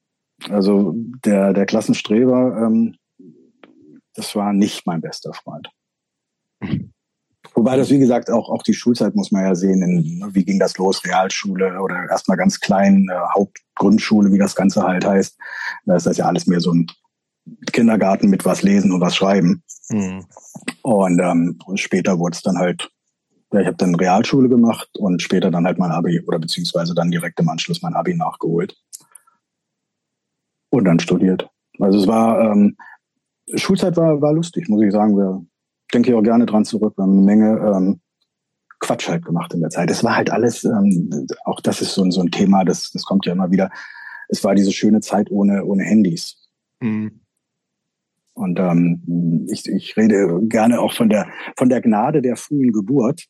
Also 0.48 0.94
der 1.24 1.52
der 1.52 1.66
Klassenstreber, 1.66 2.64
ähm, 2.64 2.96
das 4.14 4.34
war 4.36 4.52
nicht 4.52 4.86
mein 4.86 5.00
bester 5.00 5.32
Freund. 5.32 5.70
Mhm. 6.60 6.92
Wobei 7.54 7.76
das, 7.76 7.90
wie 7.90 7.98
gesagt, 7.98 8.30
auch, 8.30 8.50
auch 8.50 8.62
die 8.62 8.74
Schulzeit 8.74 9.16
muss 9.16 9.32
man 9.32 9.42
ja 9.42 9.54
sehen, 9.54 9.82
in, 9.82 10.22
wie 10.32 10.44
ging 10.44 10.58
das 10.58 10.76
los, 10.78 11.04
Realschule 11.04 11.80
oder 11.80 12.08
erstmal 12.08 12.36
ganz 12.36 12.60
klein, 12.60 13.06
äh, 13.10 13.18
Hauptgrundschule, 13.34 14.32
wie 14.32 14.38
das 14.38 14.54
Ganze 14.54 14.82
halt 14.82 15.04
heißt. 15.04 15.36
Da 15.86 15.96
ist 15.96 16.06
das 16.06 16.18
ja 16.18 16.26
alles 16.26 16.46
mehr 16.46 16.60
so 16.60 16.72
ein 16.72 16.86
Kindergarten 17.72 18.28
mit 18.28 18.44
was 18.44 18.62
lesen 18.62 18.92
und 18.92 19.00
was 19.00 19.16
schreiben. 19.16 19.62
Mhm. 19.88 20.24
Und 20.82 21.20
ähm, 21.20 21.58
später 21.74 22.18
wurde 22.18 22.36
es 22.36 22.42
dann 22.42 22.58
halt, 22.58 22.90
ja, 23.52 23.60
ich 23.60 23.66
habe 23.66 23.76
dann 23.76 23.94
Realschule 23.94 24.48
gemacht 24.48 24.90
und 24.98 25.22
später 25.22 25.50
dann 25.50 25.66
halt 25.66 25.78
mein 25.78 25.90
Abi 25.90 26.20
oder 26.26 26.38
beziehungsweise 26.38 26.94
dann 26.94 27.10
direkt 27.10 27.40
im 27.40 27.48
Anschluss 27.48 27.82
mein 27.82 27.94
Abi 27.94 28.14
nachgeholt. 28.14 28.76
Und 30.70 30.84
dann 30.84 30.98
studiert. 30.98 31.48
Also 31.78 31.98
es 31.98 32.06
war, 32.06 32.52
ähm, 32.52 32.76
Schulzeit 33.54 33.96
war, 33.96 34.20
war 34.20 34.32
lustig, 34.32 34.68
muss 34.68 34.82
ich 34.82 34.92
sagen. 34.92 35.16
Wir 35.16 35.44
denke 35.92 36.10
ich 36.10 36.14
auch 36.14 36.22
gerne 36.22 36.46
dran 36.46 36.64
zurück. 36.64 36.94
Wir 36.96 37.02
haben 37.02 37.12
eine 37.12 37.22
Menge 37.22 37.72
ähm, 37.74 38.00
Quatsch 38.80 39.08
halt 39.08 39.24
gemacht 39.24 39.54
in 39.54 39.60
der 39.60 39.70
Zeit. 39.70 39.90
Es 39.90 40.04
war 40.04 40.16
halt 40.16 40.30
alles, 40.30 40.64
ähm, 40.64 41.26
auch 41.44 41.60
das 41.60 41.80
ist 41.80 41.94
so, 41.94 42.02
ein 42.02 42.10
so 42.10 42.20
ein 42.20 42.30
Thema, 42.30 42.64
das, 42.64 42.90
das 42.90 43.04
kommt 43.04 43.26
ja 43.26 43.32
immer 43.32 43.50
wieder. 43.50 43.70
Es 44.28 44.44
war 44.44 44.54
diese 44.54 44.72
schöne 44.72 45.00
Zeit 45.00 45.30
ohne, 45.30 45.64
ohne 45.64 45.84
Handys. 45.84 46.48
Mhm. 46.80 47.20
Und 48.34 48.60
ähm, 48.60 49.48
ich, 49.50 49.66
ich 49.66 49.96
rede 49.96 50.40
gerne 50.48 50.80
auch 50.80 50.92
von 50.92 51.08
der, 51.08 51.28
von 51.56 51.68
der 51.68 51.80
Gnade 51.80 52.22
der 52.22 52.36
frühen 52.36 52.72
Geburt. 52.72 53.24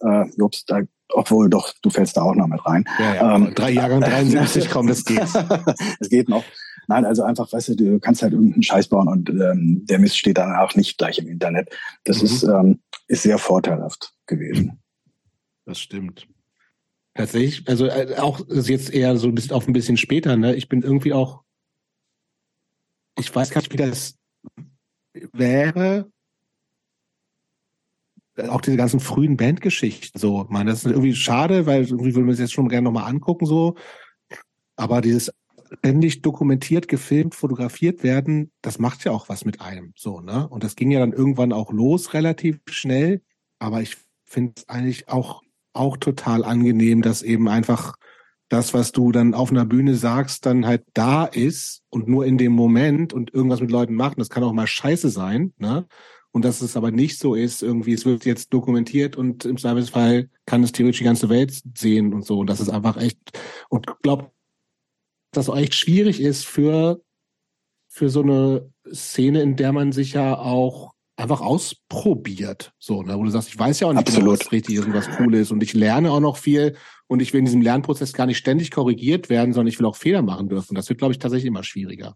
Äh, 0.00 0.24
Jobst, 0.36 0.70
da, 0.70 0.80
obwohl 1.12 1.48
doch, 1.50 1.72
du 1.82 1.90
fällst 1.90 2.16
da 2.16 2.22
auch 2.22 2.34
noch 2.34 2.46
mit 2.46 2.64
rein. 2.66 2.84
Ja, 2.98 3.14
ja, 3.14 3.36
ähm, 3.36 3.54
drei 3.54 3.70
Jahre 3.70 4.00
73, 4.00 4.70
komm, 4.70 4.86
das 4.86 5.04
geht. 5.04 5.20
Es 6.00 6.08
geht 6.08 6.28
noch. 6.28 6.44
Nein, 6.88 7.04
also 7.04 7.24
einfach, 7.24 7.52
weißt 7.52 7.70
du, 7.70 7.76
du 7.76 8.00
kannst 8.00 8.22
halt 8.22 8.32
irgendeinen 8.32 8.62
Scheiß 8.62 8.88
bauen 8.88 9.08
und 9.08 9.28
ähm, 9.30 9.84
der 9.86 9.98
Mist 9.98 10.16
steht 10.16 10.38
dann 10.38 10.54
auch 10.54 10.74
nicht 10.76 10.98
gleich 10.98 11.18
im 11.18 11.26
Internet. 11.26 11.70
Das 12.04 12.18
mhm. 12.18 12.24
ist, 12.24 12.42
ähm, 12.44 12.80
ist 13.08 13.22
sehr 13.22 13.38
vorteilhaft 13.38 14.14
gewesen. 14.26 14.78
Das 15.64 15.80
stimmt. 15.80 16.28
Tatsächlich, 17.14 17.66
also 17.66 17.86
äh, 17.86 18.16
auch 18.18 18.40
jetzt 18.48 18.92
eher 18.92 19.16
so 19.16 19.26
ein 19.28 19.34
bisschen 19.34 19.52
auf 19.52 19.66
ein 19.66 19.72
bisschen 19.72 19.96
später, 19.96 20.36
ne? 20.36 20.54
Ich 20.54 20.68
bin 20.68 20.82
irgendwie 20.82 21.12
auch, 21.12 21.42
ich 23.18 23.34
weiß 23.34 23.50
gar 23.50 23.62
nicht, 23.62 23.72
wie 23.72 23.78
das 23.78 24.16
wäre, 25.32 26.10
auch 28.48 28.60
diese 28.60 28.76
ganzen 28.76 29.00
frühen 29.00 29.36
Bandgeschichten 29.36 30.20
so. 30.20 30.46
Man, 30.48 30.66
das 30.66 30.84
ist 30.84 30.90
irgendwie 30.90 31.14
schade, 31.14 31.66
weil 31.66 31.84
irgendwie 31.84 32.14
würde 32.14 32.26
man 32.26 32.34
es 32.34 32.40
jetzt 32.40 32.52
schon 32.52 32.68
gerne 32.68 32.84
nochmal 32.84 33.10
angucken 33.10 33.46
so. 33.46 33.76
Aber 34.76 35.00
dieses 35.00 35.32
ständig 35.78 36.22
dokumentiert, 36.22 36.88
gefilmt, 36.88 37.34
fotografiert 37.34 38.02
werden, 38.02 38.52
das 38.62 38.78
macht 38.78 39.04
ja 39.04 39.12
auch 39.12 39.28
was 39.28 39.44
mit 39.44 39.60
einem. 39.60 39.92
So, 39.96 40.20
ne? 40.20 40.48
Und 40.48 40.64
das 40.64 40.76
ging 40.76 40.90
ja 40.90 41.00
dann 41.00 41.12
irgendwann 41.12 41.52
auch 41.52 41.72
los, 41.72 42.14
relativ 42.14 42.60
schnell. 42.68 43.22
Aber 43.58 43.80
ich 43.82 43.96
finde 44.24 44.52
es 44.56 44.68
eigentlich 44.68 45.08
auch, 45.08 45.42
auch 45.72 45.96
total 45.96 46.44
angenehm, 46.44 47.02
dass 47.02 47.22
eben 47.22 47.48
einfach 47.48 47.96
das, 48.48 48.74
was 48.74 48.92
du 48.92 49.10
dann 49.10 49.34
auf 49.34 49.50
einer 49.50 49.64
Bühne 49.64 49.96
sagst, 49.96 50.46
dann 50.46 50.66
halt 50.66 50.84
da 50.94 51.24
ist 51.24 51.82
und 51.90 52.06
nur 52.06 52.26
in 52.26 52.38
dem 52.38 52.52
Moment 52.52 53.12
und 53.12 53.34
irgendwas 53.34 53.60
mit 53.60 53.70
Leuten 53.70 53.94
macht. 53.94 54.16
Und 54.16 54.20
das 54.20 54.30
kann 54.30 54.44
auch 54.44 54.52
mal 54.52 54.68
scheiße 54.68 55.10
sein, 55.10 55.52
ne? 55.58 55.86
Und 56.36 56.44
dass 56.44 56.60
es 56.60 56.76
aber 56.76 56.90
nicht 56.90 57.18
so 57.18 57.34
ist, 57.34 57.62
irgendwie, 57.62 57.94
es 57.94 58.04
wird 58.04 58.26
jetzt 58.26 58.52
dokumentiert 58.52 59.16
und 59.16 59.46
im 59.46 59.56
Zweifelsfall 59.56 60.28
kann 60.44 60.62
es 60.62 60.70
theoretisch 60.70 60.98
die 60.98 61.04
ganze 61.04 61.30
Welt 61.30 61.62
sehen 61.74 62.12
und 62.12 62.26
so. 62.26 62.40
Und 62.40 62.50
das 62.50 62.60
ist 62.60 62.68
einfach 62.68 62.98
echt, 62.98 63.18
und 63.70 63.86
glaub, 64.02 64.34
das 65.32 65.48
auch 65.48 65.56
echt 65.56 65.74
schwierig 65.74 66.20
ist 66.20 66.44
für, 66.44 67.00
für 67.88 68.10
so 68.10 68.20
eine 68.20 68.70
Szene, 68.92 69.40
in 69.40 69.56
der 69.56 69.72
man 69.72 69.92
sich 69.92 70.12
ja 70.12 70.36
auch 70.38 70.92
einfach 71.16 71.40
ausprobiert. 71.40 72.74
So, 72.78 73.02
ne? 73.02 73.18
Wo 73.18 73.24
du 73.24 73.30
sagst, 73.30 73.48
ich 73.48 73.58
weiß 73.58 73.80
ja 73.80 73.88
auch 73.88 73.94
nicht, 73.94 74.14
genau, 74.14 74.32
was 74.32 74.52
richtig 74.52 74.74
irgendwas 74.74 75.08
cool 75.18 75.34
ist 75.36 75.52
und 75.52 75.62
ich 75.62 75.72
lerne 75.72 76.12
auch 76.12 76.20
noch 76.20 76.36
viel 76.36 76.76
und 77.06 77.22
ich 77.22 77.32
will 77.32 77.38
in 77.38 77.46
diesem 77.46 77.62
Lernprozess 77.62 78.12
gar 78.12 78.26
nicht 78.26 78.36
ständig 78.36 78.70
korrigiert 78.70 79.30
werden, 79.30 79.54
sondern 79.54 79.68
ich 79.68 79.78
will 79.78 79.86
auch 79.86 79.96
Fehler 79.96 80.20
machen 80.20 80.50
dürfen. 80.50 80.74
Das 80.74 80.90
wird, 80.90 80.98
glaube 80.98 81.12
ich, 81.12 81.18
tatsächlich 81.18 81.48
immer 81.48 81.64
schwieriger. 81.64 82.14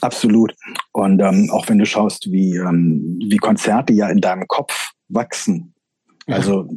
Absolut. 0.00 0.54
Und 0.92 1.20
ähm, 1.20 1.50
auch 1.50 1.68
wenn 1.68 1.78
du 1.78 1.86
schaust, 1.86 2.30
wie, 2.30 2.56
ähm, 2.56 3.18
wie 3.24 3.36
Konzerte 3.36 3.92
ja 3.92 4.08
in 4.08 4.20
deinem 4.20 4.46
Kopf 4.46 4.92
wachsen. 5.08 5.74
Also 6.26 6.68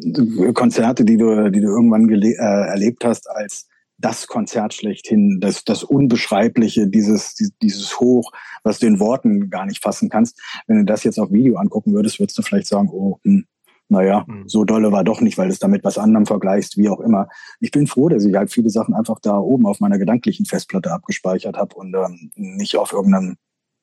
Konzerte, 0.53 1.05
die 1.05 1.17
du, 1.17 1.51
die 1.51 1.61
du 1.61 1.67
irgendwann 1.67 2.09
äh, 2.09 2.33
erlebt 2.33 3.05
hast 3.05 3.29
als 3.29 3.67
das 3.97 4.27
Konzert 4.27 4.73
schlechthin, 4.73 5.39
das, 5.39 5.63
das 5.63 5.83
Unbeschreibliche, 5.83 6.87
dieses, 6.87 7.35
dieses 7.61 7.99
Hoch, 7.99 8.31
was 8.63 8.79
du 8.79 8.87
in 8.87 8.99
Worten 8.99 9.49
gar 9.49 9.65
nicht 9.65 9.81
fassen 9.81 10.09
kannst. 10.09 10.41
Wenn 10.67 10.77
du 10.77 10.85
das 10.85 11.03
jetzt 11.03 11.19
auf 11.19 11.31
Video 11.31 11.57
angucken 11.57 11.93
würdest, 11.93 12.19
würdest 12.19 12.37
du 12.37 12.41
vielleicht 12.41 12.67
sagen, 12.67 12.89
oh, 12.91 13.19
hm, 13.23 13.45
naja, 13.93 14.25
mhm. 14.27 14.47
so 14.47 14.65
dolle 14.65 14.91
war 14.91 15.03
doch 15.03 15.21
nicht, 15.21 15.37
weil 15.37 15.47
du 15.47 15.53
es 15.53 15.59
damit 15.59 15.83
was 15.83 15.97
anderem 15.97 16.25
vergleichst, 16.25 16.77
wie 16.77 16.89
auch 16.89 16.99
immer. 16.99 17.29
Ich 17.59 17.71
bin 17.71 17.87
froh, 17.87 18.09
dass 18.09 18.25
ich 18.25 18.35
halt 18.35 18.51
viele 18.51 18.69
Sachen 18.69 18.93
einfach 18.93 19.19
da 19.19 19.37
oben 19.37 19.65
auf 19.65 19.79
meiner 19.79 19.97
gedanklichen 19.97 20.45
Festplatte 20.45 20.91
abgespeichert 20.91 21.57
habe 21.57 21.75
und 21.75 21.95
ähm, 21.95 22.31
nicht 22.35 22.77
auf 22.77 22.91
irgendeinem 22.91 23.37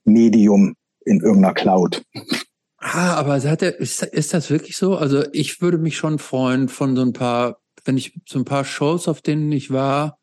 Medium 0.05 0.75
in 1.05 1.21
irgendeiner 1.21 1.55
Cloud. 1.55 2.03
Ah, 2.79 3.15
aber 3.15 3.41
hat 3.41 3.63
er, 3.63 3.79
ist, 3.79 4.03
ist 4.03 4.33
das 4.33 4.51
wirklich 4.51 4.77
so? 4.77 4.97
Also 4.97 5.25
ich 5.33 5.61
würde 5.61 5.79
mich 5.79 5.97
schon 5.97 6.19
freuen 6.19 6.69
von 6.69 6.97
so 6.97 7.03
ein 7.03 7.13
paar 7.13 7.61
wenn 7.85 7.97
ich 7.97 8.19
so 8.27 8.39
ein 8.39 8.45
paar 8.45 8.65
Shows, 8.65 9.09
auf 9.09 9.21
denen 9.21 9.51
ich 9.53 9.71
war, 9.71 10.19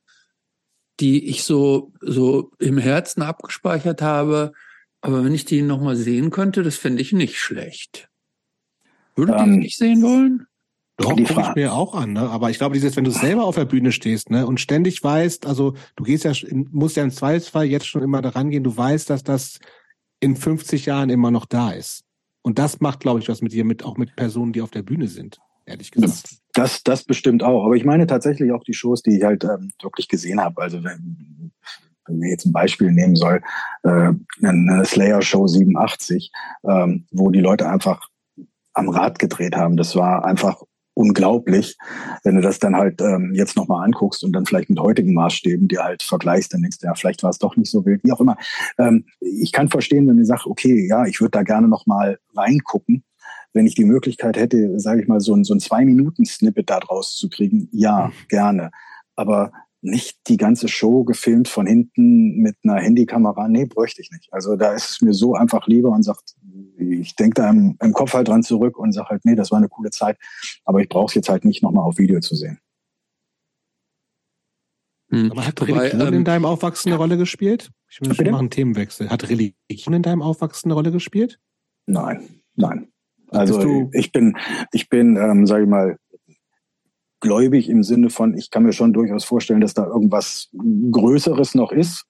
die 0.99 1.27
ich 1.29 1.43
so, 1.43 1.93
so 2.01 2.51
im 2.59 2.77
Herzen 2.77 3.21
abgespeichert 3.21 4.01
habe, 4.01 4.53
aber 5.01 5.23
wenn 5.23 5.35
ich 5.35 5.45
die 5.45 5.61
nochmal 5.61 5.95
sehen 5.95 6.31
könnte, 6.31 6.63
das 6.63 6.75
finde 6.75 7.01
ich 7.01 7.13
nicht 7.13 7.37
schlecht. 7.37 8.09
Würdet 9.17 9.35
ähm, 9.39 9.53
ihr 9.53 9.57
nicht 9.59 9.77
sehen 9.77 10.01
wollen? 10.01 10.47
Doch, 10.97 11.09
gucke 11.09 11.21
ich 11.21 11.55
mir 11.55 11.73
auch 11.73 11.93
an, 11.93 12.13
ne? 12.13 12.21
Aber 12.21 12.49
ich 12.49 12.57
glaube, 12.57 12.73
dieses, 12.73 12.95
wenn 12.95 13.03
du 13.03 13.11
selber 13.11 13.43
auf 13.43 13.55
der 13.55 13.65
Bühne 13.65 13.91
stehst, 13.91 14.31
ne, 14.31 14.47
und 14.47 14.59
ständig 14.59 15.03
weißt, 15.03 15.45
also 15.45 15.75
du 15.95 16.03
gehst 16.03 16.23
ja, 16.23 16.31
musst 16.71 16.95
ja 16.95 17.03
im 17.03 17.11
Zweifelsfall 17.11 17.65
jetzt 17.65 17.85
schon 17.85 18.01
immer 18.01 18.21
daran 18.21 18.49
gehen, 18.49 18.63
du 18.63 18.75
weißt, 18.75 19.09
dass 19.09 19.23
das 19.23 19.59
in 20.19 20.35
50 20.35 20.87
Jahren 20.87 21.09
immer 21.09 21.29
noch 21.29 21.45
da 21.45 21.71
ist. 21.71 22.03
Und 22.41 22.57
das 22.57 22.79
macht, 22.79 23.01
glaube 23.01 23.19
ich, 23.19 23.29
was 23.29 23.41
mit 23.41 23.51
dir, 23.51 23.65
mit, 23.65 23.83
auch 23.83 23.97
mit 23.97 24.15
Personen, 24.15 24.53
die 24.53 24.61
auf 24.61 24.71
der 24.71 24.81
Bühne 24.81 25.07
sind 25.07 25.37
ehrlich 25.67 25.91
gesagt. 25.91 26.39
Das, 26.53 26.81
das 26.83 27.03
bestimmt 27.03 27.43
auch. 27.43 27.65
Aber 27.65 27.75
ich 27.75 27.85
meine 27.85 28.07
tatsächlich 28.07 28.51
auch 28.51 28.63
die 28.63 28.73
Shows, 28.73 29.03
die 29.03 29.17
ich 29.17 29.23
halt 29.23 29.43
ähm, 29.43 29.71
wirklich 29.81 30.07
gesehen 30.07 30.41
habe. 30.41 30.61
Also 30.61 30.83
wenn, 30.83 31.51
wenn 32.07 32.21
wir 32.21 32.29
jetzt 32.29 32.45
ein 32.45 32.53
Beispiel 32.53 32.91
nehmen 32.91 33.15
soll, 33.15 33.41
äh, 33.83 34.13
eine 34.41 34.85
Slayer-Show 34.85 35.47
87, 35.47 36.31
ähm, 36.63 37.05
wo 37.11 37.29
die 37.29 37.41
Leute 37.41 37.69
einfach 37.69 38.07
am 38.77 38.89
Rad 38.89 39.19
gedreht 39.19 39.55
haben. 39.55 39.77
Das 39.77 39.95
war 39.95 40.25
einfach 40.25 40.61
unglaublich. 40.93 41.77
Wenn 42.23 42.35
du 42.35 42.41
das 42.41 42.59
dann 42.59 42.75
halt 42.75 43.01
ähm, 43.01 43.31
jetzt 43.33 43.55
nochmal 43.55 43.85
anguckst 43.85 44.23
und 44.23 44.33
dann 44.33 44.45
vielleicht 44.45 44.69
mit 44.69 44.79
heutigen 44.79 45.13
Maßstäben 45.13 45.67
dir 45.67 45.83
halt 45.83 46.01
vergleichst, 46.01 46.53
dann 46.53 46.61
denkst 46.61 46.79
du, 46.79 46.87
ja, 46.87 46.95
vielleicht 46.95 47.21
war 47.21 47.29
es 47.29 47.37
doch 47.37 47.55
nicht 47.55 47.69
so 47.69 47.85
wild, 47.85 48.03
wie 48.03 48.11
auch 48.11 48.21
immer. 48.21 48.37
Ähm, 48.79 49.05
ich 49.19 49.51
kann 49.51 49.69
verstehen, 49.69 50.07
wenn 50.07 50.17
du 50.17 50.25
sagst, 50.25 50.47
okay, 50.47 50.87
ja, 50.87 51.05
ich 51.05 51.21
würde 51.21 51.31
da 51.31 51.43
gerne 51.43 51.67
nochmal 51.67 52.19
reingucken 52.35 53.03
wenn 53.53 53.65
ich 53.65 53.75
die 53.75 53.85
Möglichkeit 53.85 54.37
hätte, 54.37 54.79
sage 54.79 55.01
ich 55.01 55.07
mal, 55.07 55.19
so 55.19 55.33
ein, 55.33 55.43
so 55.43 55.53
ein 55.53 55.59
Zwei-Minuten-Snippet 55.59 56.69
da 56.69 56.79
draus 56.79 57.15
zu 57.15 57.27
kriegen, 57.27 57.69
ja, 57.71 58.07
mhm. 58.07 58.11
gerne. 58.29 58.71
Aber 59.15 59.51
nicht 59.87 60.17
die 60.27 60.37
ganze 60.37 60.67
Show 60.67 61.03
gefilmt 61.03 61.47
von 61.47 61.65
hinten 61.65 62.37
mit 62.37 62.55
einer 62.63 62.75
Handykamera, 62.75 63.47
nee, 63.47 63.65
bräuchte 63.65 64.01
ich 64.01 64.11
nicht. 64.11 64.31
Also 64.31 64.55
da 64.55 64.73
ist 64.73 64.89
es 64.89 65.01
mir 65.01 65.13
so 65.13 65.35
einfach 65.35 65.67
lieber 65.67 65.89
und 65.89 66.03
sagt, 66.03 66.35
ich 66.77 67.15
denke 67.15 67.41
da 67.41 67.49
im, 67.49 67.77
im, 67.81 67.93
Kopf 67.93 68.13
halt 68.13 68.27
dran 68.27 68.43
zurück 68.43 68.77
und 68.77 68.91
sage 68.91 69.09
halt, 69.09 69.25
nee, 69.25 69.35
das 69.35 69.51
war 69.51 69.57
eine 69.57 69.69
coole 69.69 69.89
Zeit, 69.89 70.17
aber 70.65 70.81
ich 70.81 70.89
brauche 70.89 71.07
es 71.07 71.15
jetzt 71.15 71.29
halt 71.29 71.45
nicht 71.45 71.63
nochmal 71.63 71.85
auf 71.85 71.97
Video 71.97 72.19
zu 72.19 72.35
sehen. 72.35 72.59
Hm. 75.09 75.31
Aber 75.31 75.47
hat 75.47 75.61
Religion 75.61 76.01
ähm, 76.01 76.13
in 76.13 76.25
deinem 76.25 76.45
Aufwachsen 76.45 76.91
eine 76.91 76.97
Rolle 76.99 77.17
gespielt? 77.17 77.71
Ich 77.89 78.01
will 78.01 78.13
schon 78.13 78.25
machen 78.25 78.39
einen 78.39 78.49
Themenwechsel. 78.49 79.09
Hat 79.09 79.29
Religion 79.29 79.93
in 79.93 80.01
deinem 80.01 80.21
Aufwachsen 80.21 80.69
eine 80.69 80.75
Rolle 80.75 80.91
gespielt? 80.91 81.39
Nein, 81.85 82.41
nein. 82.55 82.89
Also 83.29 83.89
ich 83.93 84.11
bin, 84.11 84.37
ich 84.71 84.89
bin, 84.89 85.17
ähm, 85.17 85.45
sage 85.47 85.63
ich 85.63 85.69
mal, 85.69 85.97
gläubig 87.19 87.69
im 87.69 87.83
Sinne 87.83 88.09
von, 88.09 88.37
ich 88.37 88.51
kann 88.51 88.63
mir 88.63 88.73
schon 88.73 88.93
durchaus 88.93 89.23
vorstellen, 89.23 89.61
dass 89.61 89.73
da 89.73 89.85
irgendwas 89.85 90.49
Größeres 90.91 91.55
noch 91.55 91.71
ist. 91.71 92.05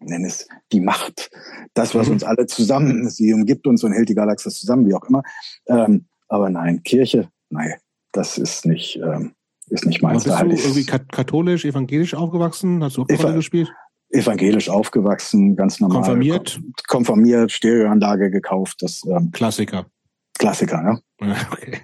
nenne 0.00 0.26
es 0.26 0.48
die 0.72 0.80
Macht, 0.80 1.30
das, 1.74 1.94
was 1.94 2.06
mhm. 2.06 2.14
uns 2.14 2.24
alle 2.24 2.46
zusammen, 2.46 3.08
sie 3.10 3.32
umgibt 3.32 3.66
uns 3.66 3.82
und 3.82 3.92
hält 3.92 4.08
die 4.08 4.14
Galaxis 4.14 4.58
zusammen, 4.60 4.86
wie 4.86 4.94
auch 4.94 5.04
immer. 5.08 5.22
Ähm, 5.66 6.06
aber 6.28 6.50
nein, 6.50 6.82
Kirche, 6.82 7.28
nein, 7.50 7.74
das 8.12 8.38
ist 8.38 8.66
nicht, 8.66 8.96
ähm, 8.96 9.32
ist 9.68 9.86
nicht 9.86 10.02
meins. 10.02 10.28
Aber 10.28 10.48
bist 10.48 10.64
du 10.64 10.68
irgendwie 10.68 10.86
katholisch, 10.86 11.64
evangelisch 11.64 12.14
aufgewachsen? 12.14 12.82
Hast 12.82 12.96
du 12.96 13.02
auch 13.02 13.08
Eva 13.08 13.32
gespielt? 13.32 13.72
Evangelisch 14.10 14.68
aufgewachsen, 14.68 15.56
ganz 15.56 15.80
normal. 15.80 15.98
Konformiert? 15.98 16.60
Konformiert, 16.86 17.50
Stereoanlage 17.50 18.30
gekauft. 18.30 18.76
Das, 18.80 19.02
ähm, 19.08 19.32
Klassiker. 19.32 19.86
Klassiker, 20.38 21.00
ja. 21.20 21.36
okay. 21.52 21.80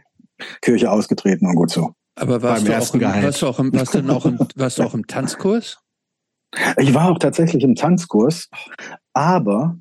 Kirche 0.61 0.91
ausgetreten 0.91 1.47
und 1.47 1.57
gut 1.57 1.71
so. 1.71 1.95
Aber 2.15 2.43
warst, 2.43 2.69
du 2.69 2.77
auch, 2.77 2.95
im, 2.95 3.01
warst 3.03 3.43
du 3.43 3.47
auch 3.47 3.59
im, 3.59 3.73
warst 3.73 3.95
du 3.95 4.13
auch 4.13 4.25
im, 4.27 4.39
warst 4.55 4.79
du 4.79 4.83
auch 4.83 4.95
im 4.95 5.07
Tanzkurs? 5.07 5.79
Ich 6.79 6.93
war 6.93 7.11
auch 7.11 7.19
tatsächlich 7.19 7.65
im 7.65 7.75
Tanzkurs, 7.75 8.51
aber, 9.15 9.79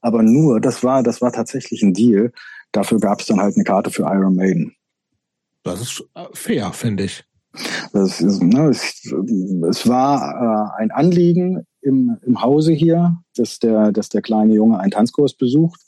aber 0.00 0.22
nur, 0.22 0.60
das 0.60 0.82
war, 0.82 1.04
das 1.04 1.20
war 1.20 1.32
tatsächlich 1.32 1.82
ein 1.82 1.94
Deal. 1.94 2.32
Dafür 2.72 2.98
gab 2.98 3.20
es 3.20 3.26
dann 3.26 3.40
halt 3.40 3.54
eine 3.54 3.62
Karte 3.62 3.90
für 3.90 4.02
Iron 4.02 4.34
Maiden. 4.34 4.74
Das 5.62 5.80
ist 5.80 6.04
äh, 6.14 6.24
fair, 6.32 6.72
finde 6.72 7.04
ich. 7.04 7.24
Das 7.92 8.20
ist, 8.20 8.42
ne, 8.42 8.68
es, 8.68 9.04
es 9.68 9.88
war 9.88 10.74
äh, 10.76 10.82
ein 10.82 10.90
Anliegen 10.90 11.64
im, 11.82 12.18
im 12.26 12.42
Hause 12.42 12.72
hier, 12.72 13.18
dass 13.36 13.60
der, 13.60 13.92
dass 13.92 14.08
der 14.08 14.22
kleine 14.22 14.54
Junge 14.54 14.80
einen 14.80 14.90
Tanzkurs 14.90 15.34
besucht. 15.34 15.80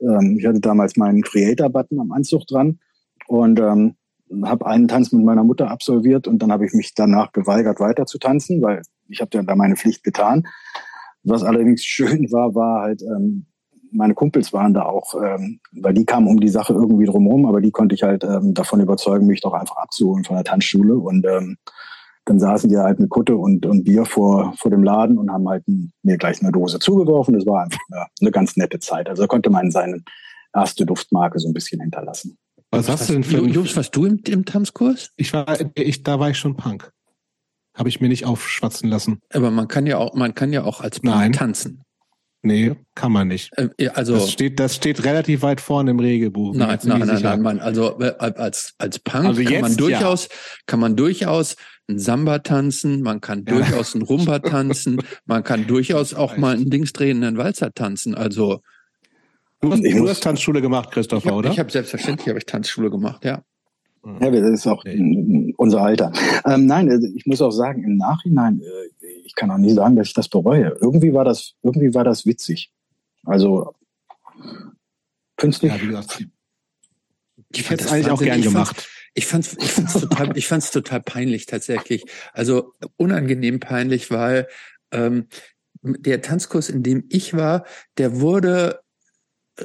Ähm, 0.00 0.36
ich 0.38 0.46
hatte 0.46 0.60
damals 0.60 0.96
meinen 0.96 1.22
Creator-Button 1.22 2.00
am 2.00 2.12
Anzug 2.12 2.46
dran 2.46 2.80
und 3.28 3.58
ähm, 3.60 3.96
habe 4.44 4.66
einen 4.66 4.88
Tanz 4.88 5.12
mit 5.12 5.24
meiner 5.24 5.44
Mutter 5.44 5.70
absolviert 5.70 6.28
und 6.28 6.40
dann 6.40 6.52
habe 6.52 6.66
ich 6.66 6.72
mich 6.72 6.94
danach 6.94 7.32
geweigert, 7.32 7.80
weiter 7.80 8.06
zu 8.06 8.18
tanzen, 8.18 8.62
weil 8.62 8.82
ich 9.08 9.20
habe 9.20 9.30
ja 9.34 9.42
da 9.42 9.56
meine 9.56 9.76
Pflicht 9.76 10.04
getan. 10.04 10.44
Was 11.22 11.42
allerdings 11.42 11.84
schön 11.84 12.30
war, 12.32 12.54
war 12.54 12.82
halt, 12.82 13.02
ähm, 13.02 13.46
meine 13.92 14.14
Kumpels 14.14 14.52
waren 14.52 14.72
da 14.72 14.82
auch, 14.82 15.14
ähm, 15.14 15.60
weil 15.72 15.94
die 15.94 16.04
kamen 16.04 16.28
um 16.28 16.38
die 16.38 16.48
Sache 16.48 16.72
irgendwie 16.72 17.06
drumherum, 17.06 17.46
aber 17.46 17.60
die 17.60 17.72
konnte 17.72 17.94
ich 17.94 18.02
halt 18.02 18.22
ähm, 18.24 18.54
davon 18.54 18.80
überzeugen, 18.80 19.26
mich 19.26 19.40
doch 19.40 19.52
einfach 19.52 19.76
abzuholen 19.76 20.24
von 20.24 20.36
der 20.36 20.44
Tanzschule. 20.44 20.96
Und 20.96 21.26
ähm, 21.26 21.56
dann 22.24 22.38
saßen 22.38 22.70
die 22.70 22.76
halt 22.76 23.00
mit 23.00 23.10
Kutte 23.10 23.36
und, 23.36 23.66
und 23.66 23.82
Bier 23.82 24.04
vor, 24.04 24.54
vor 24.56 24.70
dem 24.70 24.84
Laden 24.84 25.18
und 25.18 25.32
haben 25.32 25.48
halt 25.48 25.64
mir 26.02 26.16
gleich 26.16 26.40
eine 26.40 26.52
Dose 26.52 26.78
zugeworfen. 26.78 27.34
Das 27.34 27.46
war 27.46 27.64
einfach 27.64 27.80
eine, 27.90 28.06
eine 28.20 28.30
ganz 28.30 28.56
nette 28.56 28.78
Zeit. 28.78 29.08
Also 29.08 29.26
konnte 29.26 29.50
man 29.50 29.72
seine 29.72 30.02
erste 30.54 30.86
Duftmarke 30.86 31.40
so 31.40 31.48
ein 31.48 31.54
bisschen 31.54 31.80
hinterlassen. 31.80 32.38
Was 32.70 32.88
hast 32.88 33.08
du 33.08 33.14
denn 33.14 33.24
für 33.24 33.44
Jungs, 33.46 33.76
warst 33.76 33.94
du 33.96 34.06
im, 34.06 34.20
im 34.26 34.44
Tanzkurs? 34.44 35.10
Ich 35.16 35.32
war, 35.32 35.58
ich, 35.74 36.02
da 36.02 36.20
war 36.20 36.30
ich 36.30 36.38
schon 36.38 36.56
Punk. 36.56 36.92
Habe 37.74 37.88
ich 37.88 38.00
mir 38.00 38.08
nicht 38.08 38.26
aufschwatzen 38.26 38.88
lassen. 38.88 39.20
Aber 39.32 39.50
man 39.50 39.68
kann 39.68 39.86
ja 39.86 39.98
auch, 39.98 40.14
man 40.14 40.34
kann 40.34 40.52
ja 40.52 40.64
auch 40.64 40.80
als 40.80 41.00
Punk 41.00 41.14
Nein. 41.14 41.32
tanzen. 41.32 41.82
Nee, 42.42 42.74
kann 42.94 43.12
man 43.12 43.28
nicht. 43.28 43.50
Äh, 43.56 43.88
also 43.88 44.14
das 44.14 44.32
steht, 44.32 44.58
das 44.58 44.74
steht 44.74 45.04
relativ 45.04 45.42
weit 45.42 45.60
vorne 45.60 45.90
im 45.90 46.00
Regelbuch. 46.00 46.54
Nein, 46.54 46.78
nein, 46.84 47.00
nein, 47.00 47.22
nein, 47.22 47.42
nein. 47.42 47.60
Also 47.60 48.00
äh, 48.00 48.14
als 48.18 48.74
als 48.78 48.98
Punk 48.98 49.26
also 49.26 49.42
kann 49.44 49.60
man 49.60 49.76
durchaus 49.76 50.28
ja. 50.28 50.34
kann 50.66 50.80
man 50.80 50.96
durchaus 50.96 51.56
ein 51.88 51.98
Samba 51.98 52.38
tanzen, 52.38 53.02
man 53.02 53.20
kann 53.20 53.44
ja. 53.46 53.56
durchaus 53.56 53.94
ein 53.94 54.02
Rumba 54.02 54.38
tanzen, 54.38 55.02
man 55.26 55.44
kann 55.44 55.66
durchaus 55.66 56.14
auch 56.14 56.38
mal 56.38 56.54
einen 56.54 56.70
linksdrehenden 56.70 57.36
Walzer 57.36 57.72
tanzen. 57.74 58.14
Also 58.14 58.62
Du 59.60 59.70
hast, 59.72 59.82
du 59.82 60.08
hast 60.08 60.22
Tanzschule 60.22 60.62
gemacht, 60.62 60.90
Christopher, 60.90 61.26
ich 61.26 61.30
hab, 61.30 61.38
oder? 61.38 61.50
Ich 61.50 61.58
habe 61.58 61.70
selbstverständlich 61.70 62.28
habe 62.28 62.38
ich 62.38 62.46
Tanzschule 62.46 62.90
gemacht, 62.90 63.24
ja. 63.24 63.44
Ja, 64.04 64.30
das 64.30 64.50
ist 64.50 64.66
auch 64.66 64.78
okay. 64.78 65.54
unser 65.58 65.82
Alter. 65.82 66.10
Ähm, 66.46 66.64
nein, 66.64 66.88
also 66.88 67.06
ich 67.14 67.26
muss 67.26 67.42
auch 67.42 67.50
sagen, 67.50 67.84
im 67.84 67.98
Nachhinein, 67.98 68.60
äh, 68.60 69.06
ich 69.24 69.34
kann 69.34 69.50
auch 69.50 69.58
nie 69.58 69.74
sagen, 69.74 69.96
dass 69.96 70.08
ich 70.08 70.14
das 70.14 70.28
bereue. 70.28 70.74
Irgendwie 70.80 71.12
war 71.12 71.24
das, 71.24 71.54
irgendwie 71.62 71.92
war 71.92 72.04
das 72.04 72.24
witzig. 72.24 72.72
Also 73.24 73.74
künstlich. 75.36 75.72
Ja, 75.72 75.82
wie 75.82 75.88
gesagt, 75.88 76.26
ich 77.52 77.68
hätte 77.68 77.84
es 77.84 77.92
eigentlich 77.92 78.10
auch 78.10 78.22
gern 78.22 78.40
gemacht. 78.40 78.88
Ich 79.12 79.26
fand's, 79.26 79.56
ich 79.60 79.70
fand's 79.70 79.92
total, 79.92 80.36
ich 80.36 80.48
fand's 80.48 80.70
total 80.70 81.02
peinlich 81.02 81.44
tatsächlich. 81.44 82.04
Also 82.32 82.72
unangenehm 82.96 83.60
peinlich, 83.60 84.10
weil 84.10 84.48
ähm, 84.92 85.26
der 85.82 86.22
Tanzkurs, 86.22 86.70
in 86.70 86.82
dem 86.82 87.04
ich 87.10 87.34
war, 87.34 87.64
der 87.98 88.20
wurde 88.20 88.80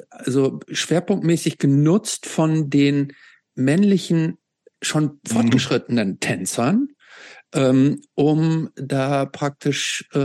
also 0.10 0.60
schwerpunktmäßig 0.72 1.58
genutzt 1.58 2.26
von 2.26 2.70
den 2.70 3.14
männlichen, 3.56 4.38
schon 4.82 5.04
mhm. 5.04 5.20
fortgeschrittenen 5.28 6.20
Tänzern, 6.20 6.90
ähm, 7.54 8.02
um 8.16 8.70
da 8.76 9.26
praktisch 9.26 10.08
äh, 10.14 10.18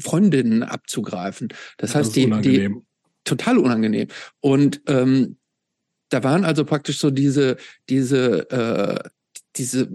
Freundinnen 0.00 0.62
abzugreifen. 0.62 1.48
Das, 1.48 1.92
das 1.92 1.94
heißt, 1.94 2.16
die, 2.16 2.30
die 2.40 2.74
total 3.24 3.58
unangenehm. 3.58 4.08
Und 4.40 4.80
ähm, 4.86 5.36
da 6.08 6.24
waren 6.24 6.44
also 6.44 6.64
praktisch 6.64 6.98
so 6.98 7.10
diese, 7.10 7.56
diese 7.88 8.50
äh, 8.50 9.08
diese 9.58 9.88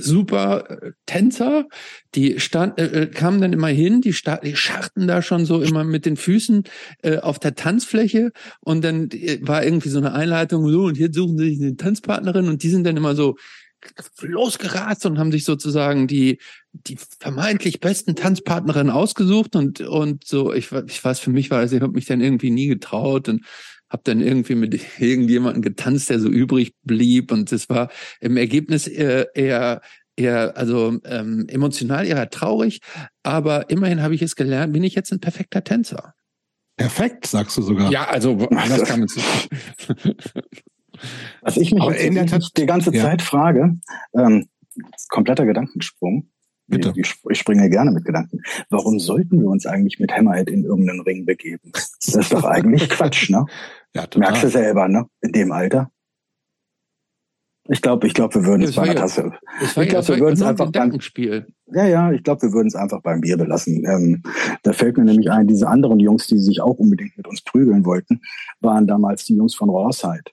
super 0.00 0.70
äh, 0.70 0.92
Tänzer, 1.06 1.66
die 2.14 2.40
stand, 2.40 2.78
äh, 2.78 3.02
äh, 3.02 3.06
kamen 3.06 3.40
dann 3.40 3.52
immer 3.52 3.68
hin, 3.68 4.00
die, 4.00 4.14
die 4.44 4.56
scharten 4.56 5.06
da 5.06 5.22
schon 5.22 5.44
so 5.44 5.60
immer 5.60 5.84
mit 5.84 6.06
den 6.06 6.16
Füßen 6.16 6.64
äh, 7.02 7.18
auf 7.18 7.38
der 7.38 7.54
Tanzfläche 7.54 8.32
und 8.60 8.82
dann 8.82 9.10
äh, 9.10 9.38
war 9.42 9.64
irgendwie 9.64 9.88
so 9.88 9.98
eine 9.98 10.12
Einleitung, 10.12 10.70
so 10.70 10.84
und 10.84 10.96
hier 10.96 11.12
suchen 11.12 11.38
sie 11.38 11.50
sich 11.50 11.60
eine 11.60 11.76
Tanzpartnerin 11.76 12.48
und 12.48 12.62
die 12.62 12.70
sind 12.70 12.84
dann 12.84 12.96
immer 12.96 13.14
so 13.14 13.36
losgerast 14.20 15.06
und 15.06 15.18
haben 15.18 15.30
sich 15.30 15.44
sozusagen 15.44 16.08
die 16.08 16.38
die 16.72 16.98
vermeintlich 17.20 17.80
besten 17.80 18.16
Tanzpartnerinnen 18.16 18.92
ausgesucht 18.92 19.54
und 19.54 19.80
und 19.80 20.26
so 20.26 20.52
ich, 20.52 20.72
ich 20.72 21.04
weiß 21.04 21.20
für 21.20 21.30
mich 21.30 21.50
war 21.50 21.62
es 21.62 21.72
ich 21.72 21.80
habe 21.80 21.92
mich 21.92 22.06
dann 22.06 22.20
irgendwie 22.20 22.50
nie 22.50 22.66
getraut 22.66 23.28
und 23.28 23.44
habe 23.90 24.02
dann 24.04 24.20
irgendwie 24.20 24.54
mit 24.54 24.80
irgendjemandem 25.00 25.62
getanzt, 25.62 26.10
der 26.10 26.20
so 26.20 26.28
übrig 26.28 26.74
blieb 26.82 27.32
und 27.32 27.52
es 27.52 27.68
war 27.68 27.90
im 28.20 28.36
Ergebnis 28.36 28.86
eher, 28.86 29.34
eher 29.34 29.80
eher 30.16 30.56
also 30.56 30.98
ähm, 31.04 31.46
emotional 31.48 32.04
eher 32.06 32.28
traurig, 32.28 32.80
aber 33.22 33.70
immerhin 33.70 34.02
habe 34.02 34.16
ich 34.16 34.22
es 34.22 34.34
gelernt, 34.34 34.72
bin 34.72 34.82
ich 34.82 34.96
jetzt 34.96 35.12
ein 35.12 35.20
perfekter 35.20 35.62
Tänzer. 35.62 36.14
Perfekt, 36.76 37.26
sagst 37.26 37.56
du 37.56 37.62
sogar. 37.62 37.90
Ja, 37.90 38.08
also 38.08 38.34
das 38.34 38.84
kann 38.84 39.00
man 39.00 39.08
Was 41.42 41.56
ich 41.56 41.72
mich 41.72 41.84
in 42.00 42.14
der 42.14 42.26
Tat 42.26 42.50
die 42.56 42.66
ganze 42.66 42.92
ja. 42.94 43.02
Zeit 43.02 43.22
frage, 43.22 43.78
ähm, 44.14 44.48
kompletter 45.08 45.46
Gedankensprung. 45.46 46.30
Bitte. 46.68 46.92
Ich, 46.96 47.14
ich 47.30 47.38
springe 47.38 47.70
gerne 47.70 47.90
mit 47.90 48.04
Gedanken. 48.04 48.42
Warum 48.68 48.98
sollten 49.00 49.40
wir 49.40 49.48
uns 49.48 49.64
eigentlich 49.64 49.98
mit 49.98 50.12
Hammerhead 50.12 50.50
in 50.50 50.64
irgendeinen 50.64 51.00
Ring 51.00 51.24
begeben? 51.24 51.72
Das 51.72 52.14
ist 52.14 52.32
doch 52.32 52.44
eigentlich 52.44 52.88
Quatsch, 52.90 53.30
ne? 53.30 53.46
Ja, 53.94 54.06
total. 54.06 54.30
Merkst 54.30 54.44
du 54.44 54.48
selber, 54.48 54.88
ne? 54.88 55.06
In 55.20 55.32
dem 55.32 55.52
Alter. 55.52 55.90
Ich 57.70 57.82
glaube, 57.82 58.06
ich 58.06 58.14
glaube, 58.14 58.34
wir 58.34 58.44
würden 58.46 58.62
es 58.62 58.76
bei 58.76 58.82
einer 58.82 58.94
Tasse. 58.94 59.32
Ich 59.60 59.74
glaube, 59.74 60.08
wir 60.08 60.20
würden 60.20 60.34
es 60.34 60.42
einfach 60.42 60.70
beim. 60.70 60.98
Ja, 61.66 61.84
ja, 61.84 62.12
ich 62.12 62.22
glaube, 62.22 62.42
wir 62.42 62.52
würden 62.52 62.68
es 62.68 62.74
einfach 62.74 63.02
beim 63.02 63.20
Bier 63.20 63.36
belassen. 63.36 63.84
Ähm, 63.84 64.22
da 64.62 64.72
fällt 64.72 64.96
mir 64.96 65.04
nämlich 65.04 65.30
ein, 65.30 65.46
diese 65.46 65.68
anderen 65.68 66.00
Jungs, 66.00 66.28
die 66.28 66.38
sich 66.38 66.62
auch 66.62 66.78
unbedingt 66.78 67.16
mit 67.18 67.28
uns 67.28 67.42
prügeln 67.42 67.84
wollten, 67.84 68.22
waren 68.60 68.86
damals 68.86 69.26
die 69.26 69.36
Jungs 69.36 69.54
von 69.54 69.68
Rawside. 69.68 70.24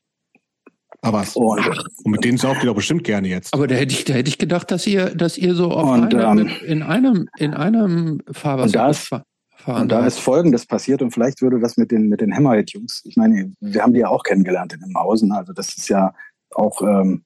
Aber 1.02 1.20
was? 1.20 1.36
Und, 1.36 1.60
und 2.04 2.12
mit 2.12 2.24
denen 2.24 2.38
saugt 2.38 2.64
ihr 2.64 2.68
doch 2.68 2.76
bestimmt 2.76 3.04
gerne 3.04 3.28
jetzt. 3.28 3.54
Aber 3.54 3.68
da 3.68 3.76
hätte 3.76 3.94
ich, 3.94 4.06
da 4.06 4.14
hätte 4.14 4.30
ich 4.30 4.38
gedacht, 4.38 4.72
dass 4.72 4.88
ihr, 4.88 5.14
dass 5.14 5.38
ihr 5.38 5.56
so 5.56 5.72
auf 5.72 5.90
und, 5.90 6.16
einem, 6.16 6.48
ähm, 6.48 6.52
in 6.66 6.84
einem, 6.84 7.28
in 7.38 7.54
einem 7.54 8.22
Fahrwasser 8.32 9.24
fahren. 9.66 9.84
Und 9.84 9.92
da 9.92 10.06
ist 10.06 10.20
Folgendes 10.20 10.66
passiert 10.66 11.02
und 11.02 11.12
vielleicht 11.12 11.42
würde 11.42 11.60
das 11.60 11.78
mit 11.78 11.92
den, 11.92 12.08
mit 12.08 12.22
den 12.22 12.34
Hammerhead-Jungs, 12.34 13.04
ich 13.06 13.18
meine, 13.18 13.54
wir 13.60 13.82
haben 13.82 13.94
die 13.94 14.00
ja 14.00 14.10
auch 14.10 14.24
kennengelernt 14.24 14.74
in 14.74 14.80
dem 14.80 14.96
Hausen, 14.96 15.32
also 15.32 15.54
das 15.54 15.76
ist 15.76 15.90
ja 15.90 16.14
auch, 16.52 16.82
ähm, 16.82 17.24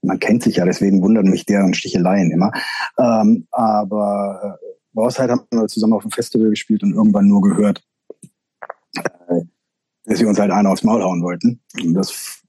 man 0.00 0.18
kennt 0.18 0.42
sich 0.42 0.56
ja, 0.56 0.64
deswegen 0.64 1.02
wundern 1.02 1.26
mich 1.26 1.44
deren 1.44 1.74
Sticheleien 1.74 2.30
immer. 2.30 2.52
Ähm, 2.98 3.46
aber 3.50 4.58
äh, 4.60 4.66
Bauszeit 4.92 5.30
haben 5.30 5.42
wir 5.50 5.66
zusammen 5.68 5.94
auf 5.94 6.02
dem 6.02 6.10
Festival 6.10 6.50
gespielt 6.50 6.82
und 6.82 6.94
irgendwann 6.94 7.28
nur 7.28 7.42
gehört, 7.42 7.82
äh, 8.96 9.42
dass 10.04 10.18
sie 10.18 10.26
uns 10.26 10.38
halt 10.38 10.50
einer 10.50 10.70
aufs 10.70 10.84
Maul 10.84 11.02
hauen 11.02 11.22
wollten. 11.22 11.60
Und 11.82 11.94
das, 11.94 12.42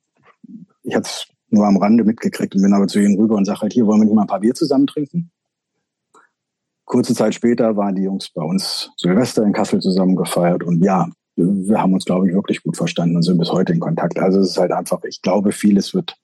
ich 0.83 0.95
hatte 0.95 1.07
es 1.07 1.27
nur 1.49 1.65
am 1.65 1.77
Rande 1.77 2.03
mitgekriegt 2.03 2.55
und 2.55 2.61
bin 2.61 2.73
aber 2.73 2.87
zu 2.87 2.99
ihnen 2.99 3.17
rüber 3.17 3.35
und 3.35 3.45
sage 3.45 3.61
halt, 3.61 3.73
hier 3.73 3.85
wollen 3.85 4.01
wir 4.01 4.05
nicht 4.05 4.15
mal 4.15 4.23
ein 4.23 4.27
paar 4.27 4.39
Bier 4.39 4.53
zusammen 4.53 4.87
trinken. 4.87 5.31
Kurze 6.85 7.13
Zeit 7.15 7.33
später 7.33 7.75
waren 7.77 7.95
die 7.95 8.03
Jungs 8.03 8.29
bei 8.29 8.43
uns 8.43 8.91
Silvester 8.97 9.43
in 9.43 9.53
Kassel 9.53 9.79
zusammen 9.79 10.15
gefeiert 10.15 10.63
und 10.63 10.83
ja, 10.83 11.07
wir 11.35 11.81
haben 11.81 11.93
uns, 11.93 12.05
glaube 12.05 12.27
ich, 12.27 12.35
wirklich 12.35 12.61
gut 12.61 12.77
verstanden 12.77 13.15
und 13.15 13.23
sind 13.23 13.37
bis 13.37 13.51
heute 13.51 13.73
in 13.73 13.79
Kontakt. 13.79 14.19
Also 14.19 14.39
es 14.39 14.51
ist 14.51 14.57
halt 14.57 14.71
einfach, 14.71 15.03
ich 15.03 15.21
glaube, 15.21 15.51
vieles 15.51 15.93
wird. 15.93 16.15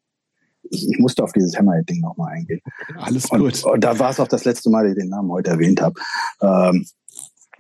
Ich, 0.70 0.88
ich 0.88 1.00
musste 1.00 1.24
auf 1.24 1.32
dieses 1.32 1.58
Hammerhead-Ding 1.58 2.02
nochmal 2.02 2.34
eingehen. 2.34 2.62
Alles 2.98 3.28
gut. 3.28 3.40
Und, 3.40 3.64
und 3.64 3.84
da 3.84 3.98
war 3.98 4.12
es 4.12 4.20
auch 4.20 4.28
das 4.28 4.46
letzte 4.46 4.70
Mal, 4.70 4.84
dass 4.84 4.92
ich 4.92 5.00
den 5.00 5.10
Namen 5.10 5.32
heute 5.32 5.50
erwähnt 5.50 5.82
habe. 5.82 6.00
Ähm, 6.42 6.86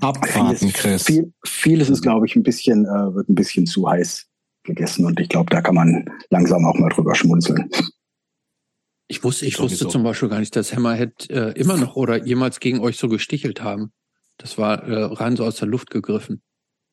Abwarten, 0.01 0.55
vieles, 0.55 0.73
Chris. 0.73 1.03
Viel, 1.03 1.33
vieles 1.43 1.89
ist, 1.89 2.01
glaube 2.01 2.25
ich, 2.25 2.35
ein 2.35 2.43
bisschen, 2.43 2.85
äh, 2.85 3.15
wird 3.15 3.29
ein 3.29 3.35
bisschen 3.35 3.65
zu 3.65 3.89
heiß 3.89 4.27
gegessen 4.63 5.05
und 5.05 5.19
ich 5.19 5.29
glaube, 5.29 5.49
da 5.49 5.61
kann 5.61 5.75
man 5.75 6.05
langsam 6.29 6.65
auch 6.65 6.77
mal 6.77 6.89
drüber 6.89 7.15
schmunzeln. 7.15 7.69
Ich 9.11 9.23
wusste, 9.23 9.47
ich 9.47 9.59
wusste 9.59 9.87
zum 9.87 10.03
Beispiel 10.03 10.29
gar 10.29 10.39
nicht, 10.39 10.55
dass 10.55 10.73
Hammerhead 10.73 11.31
äh, 11.31 11.49
immer 11.53 11.77
noch 11.77 11.95
oder 11.95 12.23
jemals 12.23 12.59
gegen 12.59 12.79
euch 12.79 12.97
so 12.97 13.09
gestichelt 13.09 13.63
haben. 13.63 13.91
Das 14.37 14.59
war 14.59 14.83
äh, 14.83 15.03
rein 15.03 15.35
so 15.35 15.45
aus 15.45 15.55
der 15.55 15.67
Luft 15.67 15.89
gegriffen. 15.89 16.43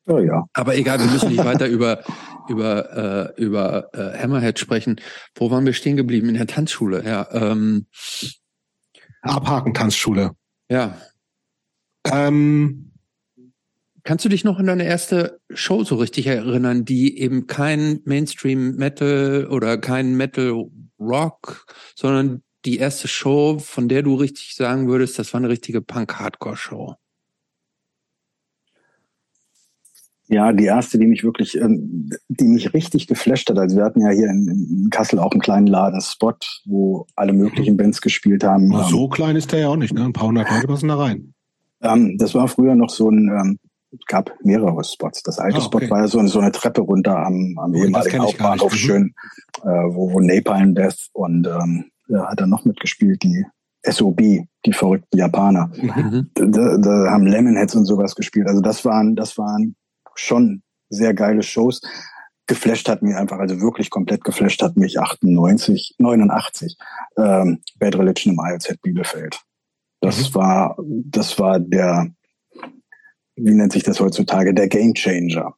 Oh 0.07 0.17
ja. 0.17 0.45
Aber 0.53 0.75
egal, 0.75 0.99
wir 0.99 1.05
müssen 1.05 1.29
nicht 1.29 1.45
weiter 1.45 1.67
über 1.67 2.03
über 2.49 3.35
äh, 3.37 3.41
über 3.41 3.93
äh, 3.93 4.17
Hammerhead 4.17 4.57
sprechen. 4.57 4.99
Wo 5.35 5.51
waren 5.51 5.65
wir 5.65 5.73
stehen 5.73 5.95
geblieben? 5.95 6.29
In 6.29 6.35
der 6.35 6.47
Tanzschule, 6.47 7.05
ja. 7.05 7.27
Ähm, 7.31 7.85
Abhaken 9.21 9.75
Tanzschule. 9.75 10.31
Ja. 10.69 10.97
Ähm, 12.11 12.87
Kannst 14.07 14.23
du 14.23 14.29
dich 14.29 14.45
noch 14.45 14.57
an 14.57 14.67
deine 14.67 14.85
erste 14.85 15.41
Show 15.49 15.83
so 15.83 15.97
richtig 15.97 16.27
erinnern, 16.27 16.85
die 16.85 17.19
eben 17.19 17.45
kein 17.45 17.99
Mainstream 18.05 18.77
Metal 18.77 19.45
oder 19.51 19.77
kein 19.77 20.15
Metal 20.15 20.63
Rock, 20.99 21.65
sondern 21.95 22.43
die 22.65 22.77
erste 22.77 23.07
Show, 23.07 23.59
von 23.59 23.87
der 23.87 24.03
du 24.03 24.15
richtig 24.15 24.55
sagen 24.55 24.87
würdest, 24.87 25.17
das 25.19 25.33
war 25.33 25.39
eine 25.39 25.49
richtige 25.49 25.81
Punk-Hardcore-Show? 25.81 26.95
Ja, 30.29 30.51
die 30.51 30.65
erste, 30.65 30.99
die 30.99 31.07
mich 31.07 31.23
wirklich, 31.23 31.55
ähm, 31.55 32.09
die 32.27 32.47
mich 32.49 32.73
richtig 32.73 33.07
geflasht 33.07 33.49
hat. 33.49 33.57
Also 33.57 33.77
wir 33.77 33.85
hatten 33.85 34.01
ja 34.01 34.09
hier 34.09 34.27
in, 34.27 34.89
Kassel 34.91 35.19
auch 35.19 35.31
einen 35.31 35.39
kleinen 35.41 35.67
Laden 35.67 36.01
Spot, 36.01 36.33
wo 36.65 37.07
alle 37.15 37.31
möglichen 37.31 37.77
Bands 37.77 38.01
gespielt 38.01 38.43
haben. 38.43 38.71
so 38.89 39.05
ähm, 39.05 39.09
klein 39.09 39.35
ist 39.37 39.53
der 39.53 39.59
ja 39.59 39.67
auch 39.69 39.77
nicht, 39.77 39.93
ne? 39.93 40.03
Ein 40.03 40.13
paar 40.13 40.27
hundert 40.27 40.49
Leute 40.51 40.67
passen 40.67 40.89
da 40.89 40.97
rein. 40.97 41.33
Ähm, 41.81 42.17
das 42.17 42.35
war 42.35 42.49
früher 42.49 42.75
noch 42.75 42.89
so 42.89 43.09
ein, 43.09 43.57
gab 44.07 44.33
mehrere 44.43 44.83
Spots. 44.83 45.23
Das 45.23 45.39
alte 45.39 45.57
ah, 45.57 45.65
okay. 45.65 45.85
Spot 45.85 45.89
war 45.89 46.01
ja 46.01 46.07
so, 46.07 46.25
so 46.27 46.39
eine 46.39 46.51
Treppe 46.51 46.81
runter 46.81 47.17
am, 47.17 47.57
am 47.57 47.73
ehemaligen 47.73 48.21
Hauptbahnhof, 48.21 48.71
mhm. 48.71 48.77
schön, 48.77 49.15
äh, 49.63 49.67
wo, 49.67 50.11
wo 50.13 50.19
Napalm 50.19 50.75
Death 50.75 51.09
und 51.13 51.47
ähm, 51.47 51.85
ja, 52.07 52.27
hat 52.29 52.39
er 52.39 52.47
noch 52.47 52.65
mitgespielt, 52.65 53.23
die 53.23 53.45
SOB, 53.83 54.21
die 54.65 54.73
verrückten 54.73 55.17
Japaner. 55.17 55.71
Mhm. 55.75 56.29
Da, 56.33 56.77
da 56.77 57.11
haben 57.11 57.25
Lemonheads 57.25 57.75
und 57.75 57.85
sowas 57.85 58.15
gespielt. 58.15 58.47
Also 58.47 58.61
das 58.61 58.85
waren, 58.85 59.15
das 59.15 59.37
waren 59.37 59.75
schon 60.15 60.61
sehr 60.89 61.13
geile 61.13 61.43
Shows. 61.43 61.81
Geflasht 62.47 62.87
hat 62.87 63.01
mich 63.01 63.15
einfach, 63.15 63.39
also 63.39 63.59
wirklich 63.59 63.89
komplett 63.89 64.23
geflasht 64.23 64.61
hat 64.61 64.77
mich 64.77 64.99
98, 64.99 65.95
89, 65.97 66.77
ähm, 67.17 67.61
Bad 67.77 67.97
Religion 67.97 68.33
im 68.33 68.39
ILZ 68.39 68.77
Bielefeld. 68.81 69.41
Das 70.01 70.29
mhm. 70.29 70.35
war, 70.35 70.77
das 70.79 71.39
war 71.39 71.59
der, 71.59 72.07
wie 73.37 73.53
nennt 73.53 73.71
sich 73.71 73.83
das 73.83 73.99
heutzutage, 73.99 74.53
der 74.53 74.67
Game 74.67 74.93
Changer. 74.93 75.55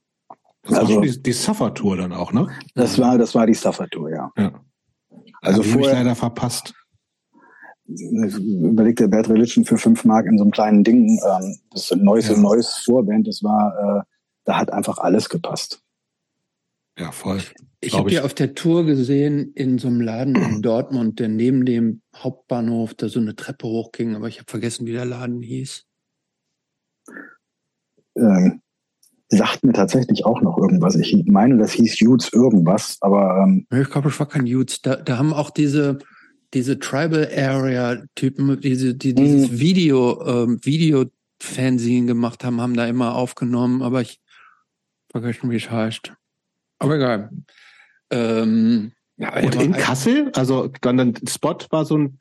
Das 0.64 0.80
also, 0.80 0.96
war 0.96 1.02
die, 1.02 1.24
die 1.24 1.32
Suffer 1.32 1.74
Tour 1.74 1.98
dann 1.98 2.14
auch, 2.14 2.34
ne? 2.34 2.48
Das 2.76 3.00
war, 3.00 3.18
das 3.18 3.34
war 3.34 3.48
die 3.48 3.54
Suffer 3.54 3.88
Tour, 3.90 4.12
ja. 4.12 4.32
ja. 4.38 4.52
Also 5.42 5.64
vorher 5.64 5.94
leider 5.94 6.16
verpasst. 6.16 6.74
Überlegt 7.88 9.00
der 9.00 9.08
Bad 9.08 9.30
Religion 9.30 9.66
für 9.66 9.78
fünf 9.78 10.04
Mark 10.04 10.28
in 10.28 10.38
so 10.38 10.44
einem 10.44 10.52
kleinen 10.52 10.84
Ding, 10.84 11.20
ähm, 11.26 11.58
das 11.72 11.90
neues 11.92 12.28
ja. 12.28 12.38
neues 12.38 12.84
Vorband, 12.86 13.28
das 13.28 13.42
war, 13.42 14.02
äh, 14.02 14.04
da 14.44 14.58
hat 14.58 14.72
einfach 14.72 15.00
alles 15.00 15.30
gepasst. 15.30 15.82
Ja, 17.00 17.12
voll. 17.12 17.40
Ich 17.80 17.98
habe 17.98 18.12
ja 18.12 18.24
auf 18.26 18.34
der 18.34 18.54
Tour 18.54 18.86
gesehen 18.86 19.54
in 19.56 19.80
so 19.80 19.88
einem 19.88 20.02
Laden 20.02 20.36
in 20.36 20.62
Dortmund, 20.62 21.20
der 21.20 21.30
neben 21.30 21.66
dem 21.66 22.02
Hauptbahnhof 22.16 22.94
da 22.94 23.08
so 23.08 23.20
eine 23.20 23.36
Treppe 23.36 23.66
hochging, 23.66 24.16
aber 24.16 24.28
ich 24.28 24.38
habe 24.38 24.52
vergessen, 24.52 24.86
wie 24.86 24.92
der 24.92 25.06
Laden 25.06 25.42
hieß 25.42 25.89
ähm, 28.20 28.62
sagt 29.30 29.64
mir 29.64 29.74
tatsächlich 29.74 30.26
auch 30.26 30.42
noch 30.42 30.58
irgendwas. 30.58 30.96
Ich 30.96 31.26
meine, 31.26 31.58
das 31.58 31.72
hieß 31.74 32.02
Utes 32.02 32.34
irgendwas, 32.34 32.98
aber 33.02 33.44
ähm, 33.44 33.68
ich 33.72 33.90
glaube, 33.90 34.10
es 34.10 34.20
war 34.20 34.28
kein 34.28 34.46
Utes. 34.46 34.82
Da, 34.82 34.96
da 34.96 35.18
haben 35.18 35.34
auch 35.34 35.52
diese 35.52 36.00
diese 36.54 36.80
Tribal 36.80 37.30
Area 37.36 38.04
Typen, 38.16 38.60
diese 38.62 38.96
die 38.96 39.14
dieses 39.14 39.52
mhm. 39.52 39.60
Video 39.60 40.26
ähm, 40.26 40.60
Video 40.64 41.06
Fernsehen 41.42 42.08
gemacht 42.08 42.44
haben, 42.44 42.60
haben 42.60 42.76
da 42.76 42.88
immer 42.88 43.16
aufgenommen, 43.16 43.82
aber 43.82 44.02
ich 44.02 44.20
vergessen, 45.12 45.50
wie 45.52 45.56
es 45.56 45.70
heißt. 45.70 46.14
Aber 46.80 46.96
egal. 46.96 47.30
Ähm, 48.12 48.92
ja, 49.18 49.36
und 49.42 49.56
in 49.56 49.74
Kassel, 49.74 50.32
also 50.34 50.70
dann, 50.82 50.98
dann 50.98 51.14
Spot 51.28 51.58
war 51.70 51.86
so 51.86 51.98
ein 51.98 52.18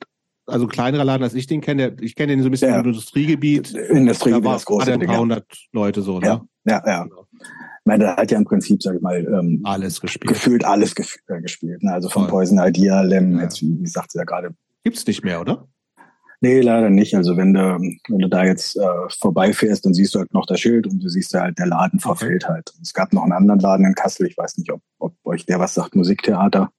also 0.49 0.67
kleinerer 0.67 1.05
Laden, 1.05 1.23
als 1.23 1.33
ich 1.33 1.47
den 1.47 1.61
kenne. 1.61 1.95
Ich 2.01 2.15
kenne 2.15 2.33
den 2.33 2.41
so 2.41 2.49
ein 2.49 2.51
bisschen 2.51 2.69
ja. 2.71 2.79
im 2.79 2.85
Industriegebiet. 2.85 3.71
Industriegebiet, 3.73 4.43
da 4.43 4.47
war, 4.47 4.53
das 4.53 4.65
große 4.65 4.93
ein 4.93 4.99
paar 4.99 5.19
hundert 5.19 5.45
Leute 5.71 6.01
so, 6.01 6.19
ne? 6.19 6.27
Ja, 6.27 6.41
ja. 6.65 6.83
ja. 6.85 7.05
Ich 7.05 7.85
meine, 7.85 8.03
da 8.03 8.17
hat 8.17 8.29
ja 8.29 8.37
im 8.37 8.45
Prinzip, 8.45 8.83
sag 8.83 8.95
ich 8.95 9.01
mal, 9.01 9.25
ähm, 9.25 9.61
alles 9.63 9.99
gespielt. 10.01 10.33
Gefühlt 10.33 10.63
alles 10.65 10.93
gef 10.93 11.17
äh, 11.27 11.41
gespielt. 11.41 11.81
Ne? 11.81 11.93
Also 11.93 12.09
von 12.09 12.23
Voll. 12.23 12.31
Poison 12.31 12.59
Idea, 12.59 13.01
Lem, 13.01 13.37
ja. 13.37 13.43
jetzt, 13.43 13.61
wie 13.61 13.81
gesagt, 13.81 14.13
ja 14.13 14.23
gerade. 14.25 14.53
Gibt's 14.83 15.07
nicht 15.07 15.23
mehr, 15.23 15.41
oder? 15.41 15.67
Nee, 16.41 16.61
leider 16.61 16.89
nicht. 16.89 17.15
Also 17.15 17.35
wenn 17.35 17.53
du, 17.53 17.59
wenn 17.59 18.19
du 18.19 18.29
da 18.29 18.45
jetzt 18.45 18.77
äh, 18.77 19.09
vorbeifährst, 19.19 19.85
dann 19.85 19.93
siehst 19.93 20.15
du 20.15 20.19
halt 20.19 20.33
noch 20.33 20.45
das 20.45 20.59
Schild 20.59 20.87
und 20.87 21.03
du 21.03 21.09
siehst 21.09 21.33
ja 21.33 21.41
halt, 21.41 21.57
der 21.57 21.67
Laden 21.67 21.99
verfällt 21.99 22.45
okay. 22.45 22.53
halt. 22.53 22.73
Es 22.81 22.93
gab 22.93 23.11
noch 23.11 23.23
einen 23.23 23.33
anderen 23.33 23.59
Laden 23.59 23.85
in 23.85 23.93
Kassel, 23.93 24.27
ich 24.27 24.37
weiß 24.37 24.57
nicht, 24.57 24.71
ob, 24.71 24.81
ob 24.99 25.15
euch 25.25 25.45
der 25.45 25.59
was 25.59 25.73
sagt, 25.73 25.95
Musiktheater. 25.95 26.71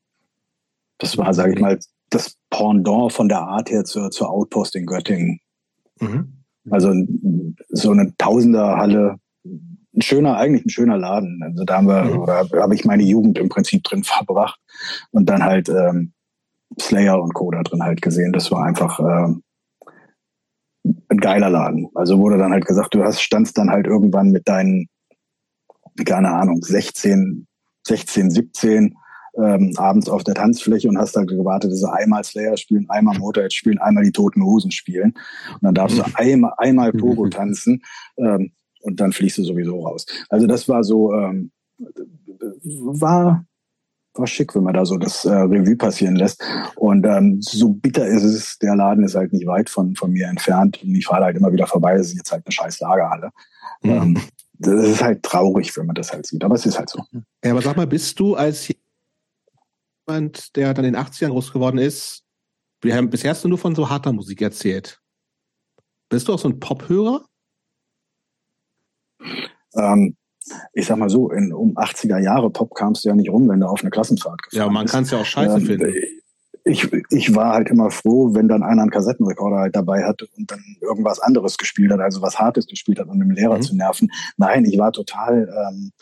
Das 0.99 1.19
war, 1.19 1.35
sage 1.35 1.55
ich 1.55 1.61
mal, 1.61 1.79
das 2.11 2.37
Pendant 2.51 3.13
von 3.13 3.29
der 3.29 3.41
Art 3.41 3.71
her 3.71 3.85
zur, 3.85 4.11
zur 4.11 4.31
Outpost 4.31 4.75
in 4.75 4.87
Göttingen. 4.87 5.41
Mhm. 6.01 6.43
Also 6.71 6.93
so 7.69 7.93
eine 7.93 8.15
Tausenderhalle, 8.17 9.17
ein 9.45 10.03
schöner, 10.03 10.37
eigentlich 10.37 10.67
ein 10.67 10.71
schöner 10.71 10.99
Laden. 10.99 11.41
Also 11.43 11.65
da 11.65 11.77
haben 11.77 11.89
wir, 11.89 12.05
mhm. 12.05 12.19
oder 12.21 12.47
habe 12.61 12.75
ich 12.75 12.85
meine 12.85 13.05
Jugend 13.05 13.39
im 13.39 13.49
Prinzip 13.49 13.85
drin 13.85 14.05
verbracht 14.05 14.61
und 15.11 15.27
dann 15.27 15.45
halt 15.45 15.69
ähm, 15.69 16.13
Slayer 16.81 17.21
und 17.21 17.35
Co. 17.35 17.51
da 17.51 17.63
drin 17.63 17.83
halt 17.83 18.03
gesehen. 18.03 18.33
Das 18.33 18.51
war 18.51 18.65
einfach 18.65 19.01
ähm, 19.01 19.43
ein 21.09 21.19
geiler 21.19 21.51
Laden. 21.51 21.89
Also 21.95 22.19
wurde 22.19 22.39
dann 22.39 22.53
halt 22.53 22.67
gesagt, 22.67 22.95
du 22.95 23.03
hast, 23.03 23.21
standst 23.21 23.59
dann 23.59 23.71
halt 23.71 23.87
irgendwann 23.87 24.31
mit 24.31 24.49
deinen, 24.49 24.89
keine 26.05 26.31
Ahnung, 26.31 26.63
16, 26.63 27.47
16, 27.87 28.31
17 28.31 28.95
ähm, 29.43 29.73
abends 29.77 30.09
auf 30.09 30.25
der 30.25 30.35
Tanzfläche 30.35 30.89
und 30.89 30.99
hast 30.99 31.17
halt 31.17 31.29
gewartet, 31.29 31.73
dass 31.73 31.81
sie 31.81 31.93
einmal 31.93 32.25
Slayer 32.25 32.57
spielen, 32.57 32.89
einmal 32.89 33.19
Motorhead 33.19 33.53
spielen, 33.53 33.79
einmal 33.79 34.05
die 34.05 34.13
Toten 34.13 34.43
Hosen 34.43 34.71
spielen. 34.71 35.15
Und 35.55 35.63
dann 35.63 35.75
darfst 35.75 35.99
du 35.99 36.03
mhm. 36.03 36.15
einmal, 36.15 36.53
einmal 36.59 36.93
Pogo 36.93 37.29
tanzen 37.31 37.83
ähm, 38.17 38.53
und 38.83 39.01
dann 39.01 39.13
fliegst 39.13 39.39
du 39.39 39.45
sowieso 39.45 39.81
raus. 39.81 40.07
Also 40.29 40.47
das 40.47 40.69
war 40.69 40.85
so, 40.85 41.15
ähm, 41.15 41.51
war 42.63 43.45
war 44.15 44.27
schick, 44.27 44.55
wenn 44.55 44.65
man 44.65 44.75
da 44.75 44.85
so 44.85 44.97
das 44.97 45.25
äh, 45.25 45.31
Revue 45.31 45.77
passieren 45.77 46.17
lässt. 46.17 46.43
Und 46.77 47.07
ähm, 47.07 47.41
so 47.41 47.71
bitter 47.71 48.07
ist 48.07 48.25
es, 48.25 48.59
der 48.59 48.75
Laden 48.75 49.05
ist 49.05 49.15
halt 49.15 49.33
nicht 49.33 49.47
weit 49.47 49.71
von, 49.71 49.95
von 49.95 50.11
mir 50.11 50.27
entfernt 50.27 50.83
und 50.83 50.95
ich 50.95 51.07
fahre 51.07 51.25
halt 51.25 51.37
immer 51.37 51.53
wieder 51.53 51.67
vorbei, 51.67 51.97
das 51.97 52.09
ist 52.09 52.17
jetzt 52.17 52.33
halt 52.33 52.45
eine 52.45 52.53
scheiß 52.53 52.81
Lagerhalle. 52.81 53.31
Mhm. 53.83 53.91
Ähm, 53.91 54.21
das 54.59 54.85
ist 54.85 55.03
halt 55.03 55.23
traurig, 55.23 55.75
wenn 55.77 55.87
man 55.87 55.95
das 55.95 56.13
halt 56.13 56.27
sieht, 56.27 56.45
aber 56.45 56.55
es 56.55 56.67
ist 56.67 56.79
halt 56.79 56.91
so. 56.91 57.03
Ja, 57.43 57.53
aber 57.53 57.63
sag 57.63 57.77
mal, 57.77 57.87
bist 57.87 58.21
du 58.21 58.35
als 58.35 58.71
jemand, 60.11 60.57
der 60.57 60.75
dann 60.75 60.85
in 60.85 60.95
den 60.95 61.03
80ern 61.03 61.31
groß 61.31 61.53
geworden 61.53 61.79
ist, 61.79 62.25
wir 62.83 62.97
haben 62.97 63.11
bisher 63.11 63.31
hast 63.31 63.45
du 63.45 63.49
nur 63.49 63.59
von 63.59 63.75
so 63.75 63.91
harter 63.91 64.13
Musik 64.13 64.41
erzählt. 64.41 65.01
Bist 66.09 66.29
du 66.29 66.33
auch 66.33 66.39
so 66.39 66.49
ein 66.49 66.59
Pop-Hörer? 66.59 67.25
Ähm, 69.75 70.17
ich 70.73 70.87
sag 70.87 70.97
mal 70.97 71.11
so, 71.11 71.31
in, 71.31 71.53
um 71.53 71.77
80er 71.77 72.19
Jahre 72.19 72.51
Pop 72.51 72.75
kamst 72.75 73.05
du 73.05 73.11
ja 73.11 73.15
nicht 73.15 73.31
rum, 73.31 73.49
wenn 73.49 73.61
du 73.61 73.67
auf 73.67 73.83
eine 73.83 73.91
Klassenfahrt 73.91 74.43
gefahren 74.43 74.67
Ja, 74.67 74.73
man 74.73 74.87
kann 74.87 75.05
es 75.05 75.11
ja 75.11 75.19
auch 75.19 75.25
scheiße 75.25 75.59
ähm, 75.59 75.67
finden. 75.67 75.95
Ich, 76.65 76.91
ich 77.11 77.35
war 77.35 77.53
halt 77.53 77.69
immer 77.69 77.91
froh, 77.91 78.35
wenn 78.35 78.49
dann 78.49 78.63
einer 78.63 78.83
einen 78.83 78.91
Kassettenrekorder 78.91 79.59
halt 79.59 79.77
dabei 79.77 80.05
hatte 80.05 80.27
und 80.37 80.51
dann 80.51 80.63
irgendwas 80.81 81.21
anderes 81.21 81.57
gespielt 81.59 81.93
hat, 81.93 82.01
also 82.01 82.23
was 82.23 82.39
Hartes 82.39 82.67
gespielt 82.67 82.99
hat, 82.99 83.09
um 83.09 83.19
den 83.19 83.31
Lehrer 83.31 83.59
mhm. 83.59 83.63
zu 83.63 83.77
nerven. 83.77 84.11
Nein, 84.37 84.65
ich 84.65 84.79
war 84.79 84.93
total 84.93 85.49
ähm, 85.49 85.93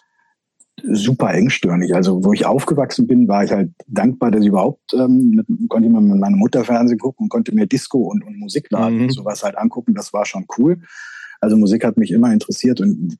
super 0.84 1.32
engstirnig. 1.32 1.94
Also 1.94 2.24
wo 2.24 2.32
ich 2.32 2.46
aufgewachsen 2.46 3.06
bin, 3.06 3.28
war 3.28 3.44
ich 3.44 3.50
halt 3.50 3.70
dankbar, 3.86 4.30
dass 4.30 4.42
ich 4.42 4.48
überhaupt 4.48 4.92
ähm, 4.94 5.30
mit, 5.30 5.46
konnte 5.68 5.88
ich 5.88 5.92
mir 5.92 6.00
mit 6.00 6.18
meiner 6.18 6.36
Mutter 6.36 6.64
Fernsehen 6.64 6.98
gucken 6.98 7.24
und 7.24 7.28
konnte 7.28 7.54
mir 7.54 7.66
Disco 7.66 7.98
und, 7.98 8.24
und 8.24 8.38
Musikladen 8.38 8.96
mhm. 8.96 9.02
und 9.04 9.10
sowas 9.10 9.42
halt 9.42 9.56
angucken. 9.56 9.94
Das 9.94 10.12
war 10.12 10.24
schon 10.24 10.46
cool. 10.58 10.80
Also 11.40 11.56
Musik 11.56 11.84
hat 11.84 11.96
mich 11.96 12.10
immer 12.10 12.32
interessiert 12.32 12.80
und 12.80 13.16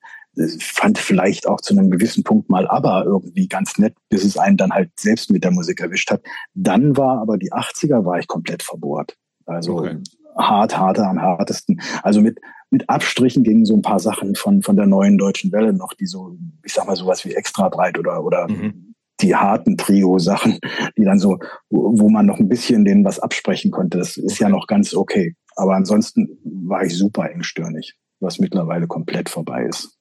fand 0.59 0.97
vielleicht 0.97 1.47
auch 1.47 1.61
zu 1.61 1.73
einem 1.73 1.89
gewissen 1.89 2.23
Punkt 2.23 2.49
mal 2.49 2.67
aber 2.67 3.03
irgendwie 3.05 3.47
ganz 3.47 3.77
nett, 3.77 3.95
bis 4.09 4.23
es 4.23 4.37
einen 4.37 4.57
dann 4.57 4.71
halt 4.71 4.91
selbst 4.99 5.31
mit 5.31 5.43
der 5.43 5.51
Musik 5.51 5.81
erwischt 5.81 6.11
hat. 6.11 6.21
Dann 6.53 6.97
war 6.97 7.19
aber 7.19 7.37
die 7.37 7.51
80er 7.51 8.05
war 8.05 8.19
ich 8.19 8.27
komplett 8.27 8.63
verbohrt. 8.63 9.15
Also 9.45 9.79
okay. 9.79 9.97
hart, 10.37 10.77
harter 10.77 11.07
am 11.07 11.21
hartesten. 11.21 11.81
Also 12.03 12.21
mit 12.21 12.39
mit 12.71 12.89
Abstrichen 12.89 13.43
gingen 13.43 13.65
so 13.65 13.75
ein 13.75 13.81
paar 13.81 13.99
Sachen 13.99 14.35
von, 14.35 14.61
von 14.61 14.75
der 14.75 14.85
neuen 14.85 15.17
deutschen 15.17 15.51
Welle 15.51 15.73
noch, 15.73 15.93
die 15.93 16.05
so, 16.05 16.37
ich 16.63 16.73
sag 16.73 16.85
mal, 16.85 16.95
sowas 16.95 17.25
wie 17.25 17.33
extra 17.33 17.69
breit 17.69 17.97
oder, 17.97 18.23
oder 18.23 18.47
mhm. 18.47 18.93
die 19.21 19.35
harten 19.35 19.77
Trio-Sachen, 19.77 20.59
die 20.97 21.03
dann 21.03 21.19
so, 21.19 21.39
wo, 21.69 21.99
wo 21.99 22.09
man 22.09 22.25
noch 22.25 22.39
ein 22.39 22.49
bisschen 22.49 22.85
denen 22.85 23.03
was 23.03 23.19
absprechen 23.19 23.71
konnte. 23.71 23.97
Das 23.97 24.17
ist 24.17 24.33
okay. 24.33 24.43
ja 24.43 24.49
noch 24.49 24.67
ganz 24.67 24.93
okay. 24.93 25.35
Aber 25.55 25.75
ansonsten 25.75 26.37
war 26.43 26.83
ich 26.83 26.95
super 26.95 27.29
engstirnig, 27.29 27.95
was 28.19 28.39
mittlerweile 28.39 28.87
komplett 28.87 29.29
vorbei 29.29 29.65
ist. 29.65 29.97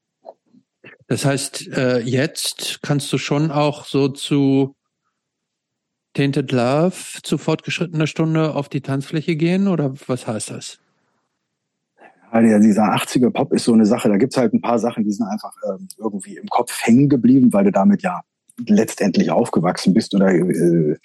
Das 1.06 1.24
heißt, 1.24 1.68
äh, 1.68 2.00
jetzt 2.00 2.80
kannst 2.82 3.10
du 3.12 3.18
schon 3.18 3.50
auch 3.50 3.86
so 3.86 4.08
zu 4.08 4.76
Tainted 6.12 6.52
Love 6.52 7.22
zu 7.22 7.38
fortgeschrittener 7.38 8.06
Stunde 8.06 8.54
auf 8.54 8.68
die 8.68 8.82
Tanzfläche 8.82 9.36
gehen 9.36 9.68
oder 9.68 9.94
was 10.06 10.26
heißt 10.26 10.50
das? 10.50 10.80
Ja, 12.32 12.58
dieser 12.58 12.94
80er 12.94 13.30
Pop 13.30 13.52
ist 13.52 13.64
so 13.64 13.72
eine 13.72 13.86
Sache. 13.86 14.08
Da 14.08 14.16
gibt's 14.16 14.36
halt 14.36 14.52
ein 14.52 14.60
paar 14.60 14.78
Sachen, 14.78 15.04
die 15.04 15.12
sind 15.12 15.26
einfach 15.26 15.52
ähm, 15.68 15.88
irgendwie 15.96 16.36
im 16.36 16.48
Kopf 16.48 16.78
hängen 16.82 17.08
geblieben, 17.08 17.52
weil 17.52 17.64
du 17.64 17.72
damit 17.72 18.02
ja 18.02 18.22
letztendlich 18.66 19.30
aufgewachsen 19.30 19.94
bist 19.94 20.14
oder 20.14 20.32
äh, 20.32 20.96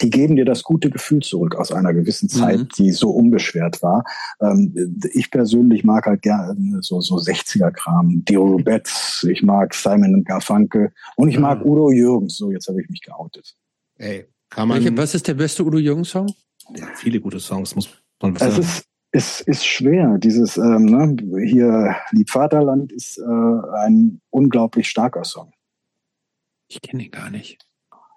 die 0.00 0.10
geben 0.10 0.36
dir 0.36 0.44
das 0.44 0.62
gute 0.62 0.90
Gefühl 0.90 1.20
zurück 1.22 1.56
aus 1.56 1.72
einer 1.72 1.92
gewissen 1.92 2.28
Zeit, 2.28 2.58
mhm. 2.58 2.68
die 2.78 2.92
so 2.92 3.10
unbeschwert 3.10 3.82
war. 3.82 4.04
Ähm, 4.40 5.00
ich 5.12 5.30
persönlich 5.30 5.82
mag 5.84 6.06
halt 6.06 6.22
gerne 6.22 6.54
so, 6.82 7.00
so 7.00 7.16
60er-Kram, 7.16 8.24
Dio 8.24 8.58
Betts, 8.58 9.26
ich 9.28 9.42
mag 9.42 9.74
Simon 9.74 10.22
Garfunkel 10.22 10.92
und 11.16 11.28
ich 11.28 11.38
mag 11.38 11.64
mhm. 11.64 11.70
Udo 11.70 11.90
Jürgens. 11.90 12.36
So, 12.36 12.52
jetzt 12.52 12.68
habe 12.68 12.80
ich 12.80 12.88
mich 12.88 13.02
geoutet. 13.02 13.56
Ey, 13.96 14.26
kann 14.50 14.68
man. 14.68 14.78
Welche, 14.78 14.96
was 14.96 15.14
ist 15.14 15.26
der 15.26 15.34
beste 15.34 15.64
Udo 15.64 15.78
Jürgens-Song? 15.78 16.32
Ja, 16.76 16.86
viele 16.94 17.20
gute 17.20 17.40
Songs, 17.40 17.74
muss 17.74 17.88
man. 18.20 18.36
Es 18.36 18.58
ist, 18.58 18.87
ist, 19.12 19.40
ist 19.42 19.66
schwer. 19.66 20.18
Dieses 20.18 20.56
ähm, 20.56 20.84
ne, 20.84 21.16
hier 21.44 21.96
Lieb 22.12 22.30
Vaterland 22.30 22.92
ist 22.92 23.18
äh, 23.18 23.78
ein 23.78 24.20
unglaublich 24.30 24.88
starker 24.88 25.24
Song. 25.24 25.52
Ich 26.68 26.82
kenne 26.82 27.04
ihn 27.04 27.10
gar 27.10 27.30
nicht. 27.30 27.58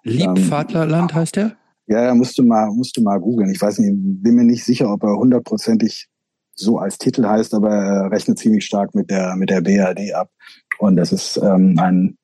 Lieb 0.02 0.26
ähm, 0.26 0.36
Vaterland 0.36 1.14
heißt 1.14 1.36
der? 1.36 1.56
Ja, 1.86 2.04
ja, 2.04 2.14
musst 2.14 2.38
du 2.38 2.44
mal, 2.44 2.70
musst 2.70 2.96
du 2.96 3.02
mal 3.02 3.18
googeln. 3.18 3.50
Ich 3.50 3.60
weiß 3.60 3.78
nicht, 3.78 3.92
bin 3.94 4.34
mir 4.34 4.44
nicht 4.44 4.64
sicher, 4.64 4.92
ob 4.92 5.02
er 5.02 5.16
hundertprozentig 5.16 6.08
so 6.54 6.78
als 6.78 6.98
Titel 6.98 7.26
heißt, 7.26 7.54
aber 7.54 7.70
er 7.70 8.10
rechnet 8.10 8.38
ziemlich 8.38 8.64
stark 8.64 8.94
mit 8.94 9.10
der, 9.10 9.36
mit 9.36 9.50
der 9.50 9.62
BRD 9.62 10.12
ab. 10.14 10.30
Und 10.78 10.96
das 10.96 11.12
ist 11.12 11.38
ähm, 11.38 11.78
ein, 11.78 12.18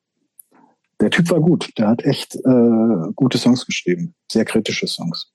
der 1.01 1.09
Typ 1.09 1.29
war 1.29 1.39
gut. 1.39 1.71
Der 1.77 1.87
hat 1.87 2.03
echt 2.03 2.35
äh, 2.35 3.11
gute 3.15 3.37
Songs 3.37 3.65
geschrieben. 3.65 4.13
Sehr 4.31 4.45
kritische 4.45 4.87
Songs. 4.87 5.31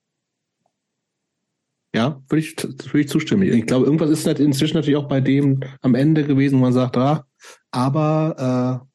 Ja, 1.94 2.20
würde 2.28 2.40
ich, 2.40 2.56
würde 2.62 3.00
ich 3.00 3.08
zustimmen. 3.08 3.44
Ich 3.44 3.66
glaube, 3.66 3.86
irgendwas 3.86 4.10
ist 4.10 4.26
halt 4.26 4.40
inzwischen 4.40 4.74
natürlich 4.74 4.96
auch 4.96 5.08
bei 5.08 5.20
dem 5.20 5.60
am 5.80 5.94
Ende 5.94 6.24
gewesen, 6.24 6.58
wo 6.58 6.62
man 6.62 6.72
sagt, 6.72 6.96
ah, 6.96 7.24
aber 7.70 8.82
äh, 8.82 8.86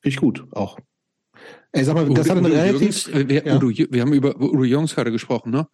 finde 0.00 0.14
ich 0.14 0.16
gut 0.16 0.46
auch. 0.52 0.78
Ey, 1.72 1.82
sag 1.82 1.94
mal, 1.94 2.08
das 2.08 2.30
hat 2.30 2.38
Udo 2.38 2.46
relativ, 2.46 3.08
Jürgens, 3.08 3.28
wir, 3.28 3.44
ja. 3.44 3.56
Udo, 3.56 3.68
wir 3.68 4.00
haben 4.00 4.12
über 4.12 4.40
Udo 4.40 4.62
Jürgens 4.62 4.94
gerade 4.94 5.10
gesprochen, 5.10 5.50
ne? 5.50 5.66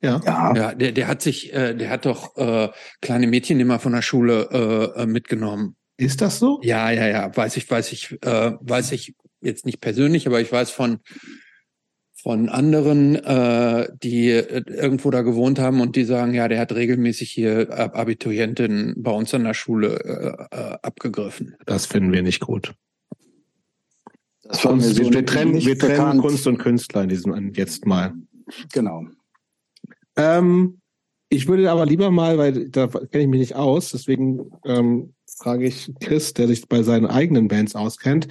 Ja. 0.00 0.20
Ja, 0.24 0.54
ja 0.54 0.74
der, 0.74 0.92
der 0.92 1.08
hat 1.08 1.22
sich, 1.22 1.52
äh, 1.52 1.74
der 1.74 1.90
hat 1.90 2.06
doch 2.06 2.36
äh, 2.36 2.68
kleine 3.00 3.26
Mädchen 3.26 3.58
immer 3.58 3.80
von 3.80 3.92
der 3.92 4.02
Schule 4.02 4.48
äh, 4.96 5.02
äh, 5.02 5.06
mitgenommen. 5.06 5.74
Ist 5.96 6.20
das 6.20 6.38
so? 6.38 6.60
Ja, 6.62 6.90
ja, 6.92 7.08
ja. 7.08 7.36
Weiß 7.36 7.56
ich, 7.56 7.68
weiß 7.68 7.90
ich, 7.92 8.12
äh, 8.22 8.52
weiß 8.60 8.92
ich 8.92 9.14
jetzt 9.40 9.66
nicht 9.66 9.80
persönlich, 9.80 10.26
aber 10.28 10.40
ich 10.40 10.52
weiß 10.52 10.70
von 10.70 11.00
von 12.24 12.48
anderen, 12.48 13.16
äh, 13.16 13.86
die 14.02 14.30
äh, 14.30 14.64
irgendwo 14.66 15.10
da 15.10 15.20
gewohnt 15.20 15.58
haben 15.58 15.82
und 15.82 15.94
die 15.94 16.04
sagen, 16.04 16.32
ja, 16.32 16.48
der 16.48 16.58
hat 16.58 16.72
regelmäßig 16.72 17.30
hier 17.30 17.94
Abiturientinnen 17.94 18.94
bei 18.96 19.10
uns 19.10 19.34
an 19.34 19.44
der 19.44 19.52
Schule 19.52 20.46
äh, 20.50 20.56
äh, 20.56 20.78
abgegriffen. 20.80 21.54
Das 21.66 21.84
finden 21.84 22.14
wir 22.14 22.22
nicht 22.22 22.40
gut. 22.40 22.72
Kunst, 24.48 24.96
so 24.96 25.12
wir, 25.12 25.26
trennen, 25.26 25.54
wir 25.54 25.78
trennen 25.78 26.18
Kunst 26.18 26.46
und 26.46 26.56
Künstler 26.56 27.02
in 27.02 27.10
diesem 27.10 27.52
jetzt 27.52 27.84
mal. 27.84 28.14
Genau. 28.72 29.04
Ähm, 30.16 30.80
ich 31.28 31.46
würde 31.46 31.70
aber 31.70 31.84
lieber 31.84 32.10
mal, 32.10 32.38
weil 32.38 32.70
da 32.70 32.86
kenne 32.86 33.24
ich 33.24 33.28
mich 33.28 33.40
nicht 33.40 33.54
aus, 33.54 33.90
deswegen 33.90 34.50
ähm, 34.64 35.12
frage 35.26 35.66
ich 35.66 35.92
Chris, 36.00 36.32
der 36.32 36.48
sich 36.48 36.66
bei 36.68 36.82
seinen 36.82 37.04
eigenen 37.04 37.48
Bands 37.48 37.76
auskennt. 37.76 38.28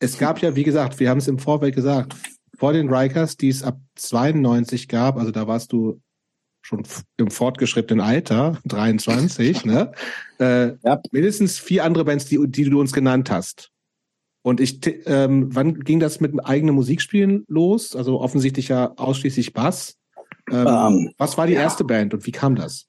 Es 0.00 0.18
gab 0.18 0.40
ja, 0.40 0.56
wie 0.56 0.64
gesagt, 0.64 0.98
wir 0.98 1.08
haben 1.08 1.18
es 1.18 1.28
im 1.28 1.38
Vorfeld 1.38 1.76
gesagt, 1.76 2.16
vor 2.60 2.74
den 2.74 2.92
Rikers, 2.92 3.38
die 3.38 3.48
es 3.48 3.62
ab 3.62 3.80
92 3.96 4.86
gab, 4.86 5.16
also 5.16 5.30
da 5.30 5.46
warst 5.46 5.72
du 5.72 5.98
schon 6.60 6.82
im 7.16 7.30
fortgeschrittenen 7.30 8.04
Alter, 8.04 8.58
23, 8.66 9.64
ne? 9.64 9.92
Äh, 10.38 10.78
ja. 10.82 10.98
Mindestens 11.10 11.58
vier 11.58 11.84
andere 11.84 12.06
Bands, 12.06 12.24
die, 12.24 12.38
die 12.48 12.64
du 12.64 12.80
uns 12.80 12.94
genannt 12.94 13.30
hast. 13.30 13.70
Und 14.40 14.58
ich, 14.58 14.80
ähm, 15.06 15.54
wann 15.54 15.80
ging 15.80 16.00
das 16.00 16.18
mit 16.20 16.32
eigenem 16.46 16.76
Musikspielen 16.76 17.44
los? 17.46 17.94
Also 17.94 18.22
offensichtlich 18.22 18.68
ja 18.68 18.94
ausschließlich 18.96 19.52
Bass. 19.52 19.98
Ähm, 20.50 20.66
um, 20.66 20.94
ähm, 20.94 21.12
was 21.18 21.36
war 21.36 21.46
die 21.46 21.52
ja. 21.52 21.60
erste 21.60 21.84
Band 21.84 22.14
und 22.14 22.24
wie 22.24 22.32
kam 22.32 22.56
das? 22.56 22.86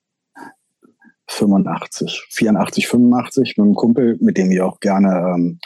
85, 1.27 2.27
84, 2.29 2.87
85 2.87 3.57
mit 3.57 3.65
einem 3.65 3.75
Kumpel, 3.75 4.17
mit 4.21 4.37
dem 4.37 4.49
ich 4.49 4.61
auch 4.61 4.79
gerne 4.79 5.33
ähm, 5.35 5.59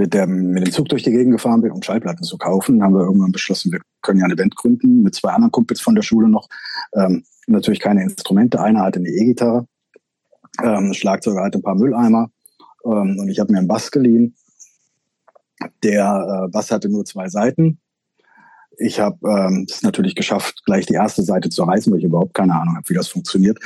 mit, 0.00 0.14
dem, 0.14 0.50
mit 0.50 0.66
dem 0.66 0.72
Zug 0.72 0.88
durch 0.88 1.02
die 1.02 1.10
Gegend 1.10 1.32
gefahren 1.32 1.60
bin, 1.60 1.72
um 1.72 1.82
Schallplatten 1.82 2.24
zu 2.24 2.38
kaufen. 2.38 2.82
Haben 2.82 2.94
wir 2.94 3.02
irgendwann 3.02 3.32
beschlossen, 3.32 3.72
wir 3.72 3.80
können 4.02 4.20
ja 4.20 4.24
eine 4.24 4.36
Band 4.36 4.56
gründen 4.56 5.02
mit 5.02 5.14
zwei 5.14 5.30
anderen 5.30 5.52
Kumpels 5.52 5.80
von 5.80 5.94
der 5.94 6.02
Schule 6.02 6.28
noch. 6.28 6.48
Ähm, 6.94 7.24
natürlich 7.46 7.80
keine 7.80 8.02
Instrumente. 8.02 8.60
Einer 8.60 8.82
hatte 8.82 8.98
eine 8.98 9.08
E-Gitarre, 9.08 9.66
ähm, 10.62 10.94
Schlagzeuger 10.94 11.42
hatte 11.42 11.58
ein 11.58 11.62
paar 11.62 11.74
Mülleimer 11.74 12.30
ähm, 12.84 13.18
und 13.18 13.28
ich 13.28 13.38
habe 13.38 13.52
mir 13.52 13.58
einen 13.58 13.68
Bass 13.68 13.90
geliehen 13.90 14.34
der 15.82 16.44
äh, 16.46 16.48
Bass 16.50 16.70
hatte 16.70 16.88
nur 16.88 17.04
zwei 17.04 17.28
Seiten. 17.28 17.80
Ich 18.78 18.98
habe 18.98 19.18
ähm, 19.28 19.66
es 19.68 19.82
natürlich 19.82 20.14
geschafft, 20.14 20.62
gleich 20.64 20.86
die 20.86 20.94
erste 20.94 21.22
Seite 21.22 21.50
zu 21.50 21.64
reißen, 21.64 21.92
weil 21.92 21.98
ich 21.98 22.06
überhaupt 22.06 22.32
keine 22.32 22.54
Ahnung 22.54 22.76
habe, 22.76 22.88
wie 22.88 22.94
das 22.94 23.08
funktioniert. 23.08 23.58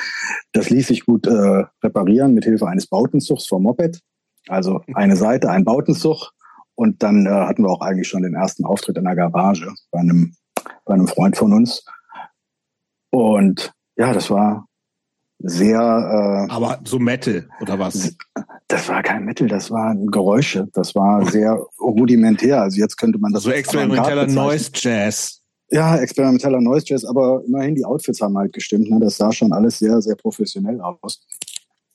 Das 0.53 0.71
ließ 0.71 0.89
sich 0.89 1.07
gut 1.07 1.27
äh, 1.27 1.65
reparieren 1.83 2.35
mit 2.35 2.45
Hilfe 2.45 2.67
eines 2.67 2.87
Bautenzugs 2.89 3.47
vom 3.47 3.63
Moped. 3.63 4.01
Also 4.49 4.83
eine 4.95 5.17
Seite, 5.17 5.51
ein 5.51 5.65
Bautenzug. 5.65 6.33
Und 6.75 7.03
dann 7.03 7.27
äh, 7.27 7.31
hatten 7.31 7.63
wir 7.63 7.71
auch 7.71 7.81
eigentlich 7.81 8.09
schon 8.09 8.23
den 8.23 8.35
ersten 8.35 8.65
Auftritt 8.65 8.97
in 8.97 9.05
der 9.05 9.15
Garage 9.15 9.73
bei 9.91 10.01
einem, 10.01 10.35
bei 10.85 10.95
einem 10.95 11.07
Freund 11.07 11.37
von 11.37 11.53
uns. 11.53 11.85
Und 13.11 13.73
ja, 13.97 14.13
das 14.13 14.29
war 14.31 14.67
sehr. 15.39 15.79
Äh, 16.49 16.53
Aber 16.53 16.81
so 16.85 16.99
Metal 16.99 17.49
oder 17.61 17.79
was? 17.79 18.17
Das 18.69 18.89
war 18.89 19.03
kein 19.03 19.25
Metal, 19.25 19.47
das 19.47 19.71
waren 19.71 20.07
Geräusche. 20.09 20.69
Das 20.73 20.95
war 20.95 21.25
sehr 21.31 21.65
rudimentär. 21.81 22.63
Also 22.63 22.79
jetzt 22.81 22.97
könnte 22.97 23.19
man 23.19 23.33
das. 23.33 23.45
So 23.45 23.51
experimenteller 23.51 24.27
Noise 24.27 24.71
Jazz. 24.75 25.41
Ja, 25.71 25.97
experimenteller 25.97 26.61
Noise 26.61 26.87
Jazz, 26.89 27.05
aber 27.05 27.43
immerhin 27.47 27.75
die 27.75 27.85
Outfits 27.85 28.21
haben 28.21 28.37
halt 28.37 28.53
gestimmt. 28.53 28.91
Ne? 28.91 28.99
Das 29.01 29.17
sah 29.17 29.33
schon 29.33 29.53
alles 29.53 29.79
sehr, 29.79 30.01
sehr 30.03 30.17
professionell 30.17 30.81
aus. 30.81 31.21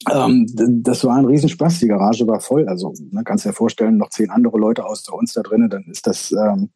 Ähm, 0.10 0.46
das 0.84 1.04
war 1.04 1.18
ein 1.18 1.26
Riesenspaß. 1.26 1.80
Die 1.80 1.88
Garage 1.88 2.28
war 2.28 2.40
voll. 2.40 2.68
Also, 2.68 2.94
ne, 3.12 3.24
kannst 3.24 3.46
dir 3.46 3.54
vorstellen, 3.54 3.98
noch 3.98 4.10
zehn 4.10 4.30
andere 4.30 4.58
Leute 4.58 4.86
außer 4.86 5.14
uns 5.14 5.34
da 5.34 5.42
drinnen, 5.42 5.70
dann 5.70 5.84
ist 5.86 6.08
das 6.08 6.32
ähm, 6.32 6.70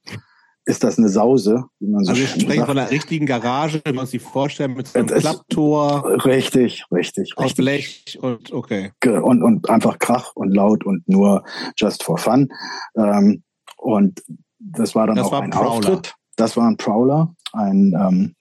ist 0.65 0.84
das 0.84 0.97
eine 0.97 1.09
Sause. 1.09 1.65
Wie 1.80 1.88
man 1.88 2.03
so 2.03 2.11
also 2.11 2.21
wir 2.21 2.28
sprechen 2.28 2.55
sagt. 2.57 2.67
von 2.67 2.78
einer 2.78 2.91
richtigen 2.91 3.26
Garage, 3.26 3.82
wenn 3.84 3.95
man 3.95 4.07
sich 4.07 4.21
vorstellt, 4.21 4.76
mit 4.76 4.88
so 4.88 4.99
einem 4.99 5.07
Klapptor. 5.07 6.26
Richtig, 6.26 6.86
richtig. 6.91 7.38
Aus 7.38 7.45
richtig. 7.45 7.65
Blech 7.65 8.19
und 8.21 8.51
okay. 8.51 8.91
Und, 9.01 9.43
und 9.43 9.69
einfach 9.69 9.99
Krach 9.99 10.32
und 10.36 10.53
laut 10.53 10.86
und 10.86 11.07
nur 11.07 11.43
just 11.76 12.03
for 12.03 12.17
fun. 12.17 12.49
Ähm, 12.95 13.43
und 13.78 14.24
das 14.59 14.95
war 14.95 15.07
dann 15.07 15.17
das 15.17 15.28
auch 15.28 15.34
war 15.34 15.41
ein 15.41 15.49
Prowler. 15.49 15.69
Auftritt. 15.69 16.15
Das 16.38 16.55
war 16.55 16.67
ein 16.67 16.78
Prowler. 16.78 17.36
Ein, 17.51 17.93
ähm, 17.99 18.36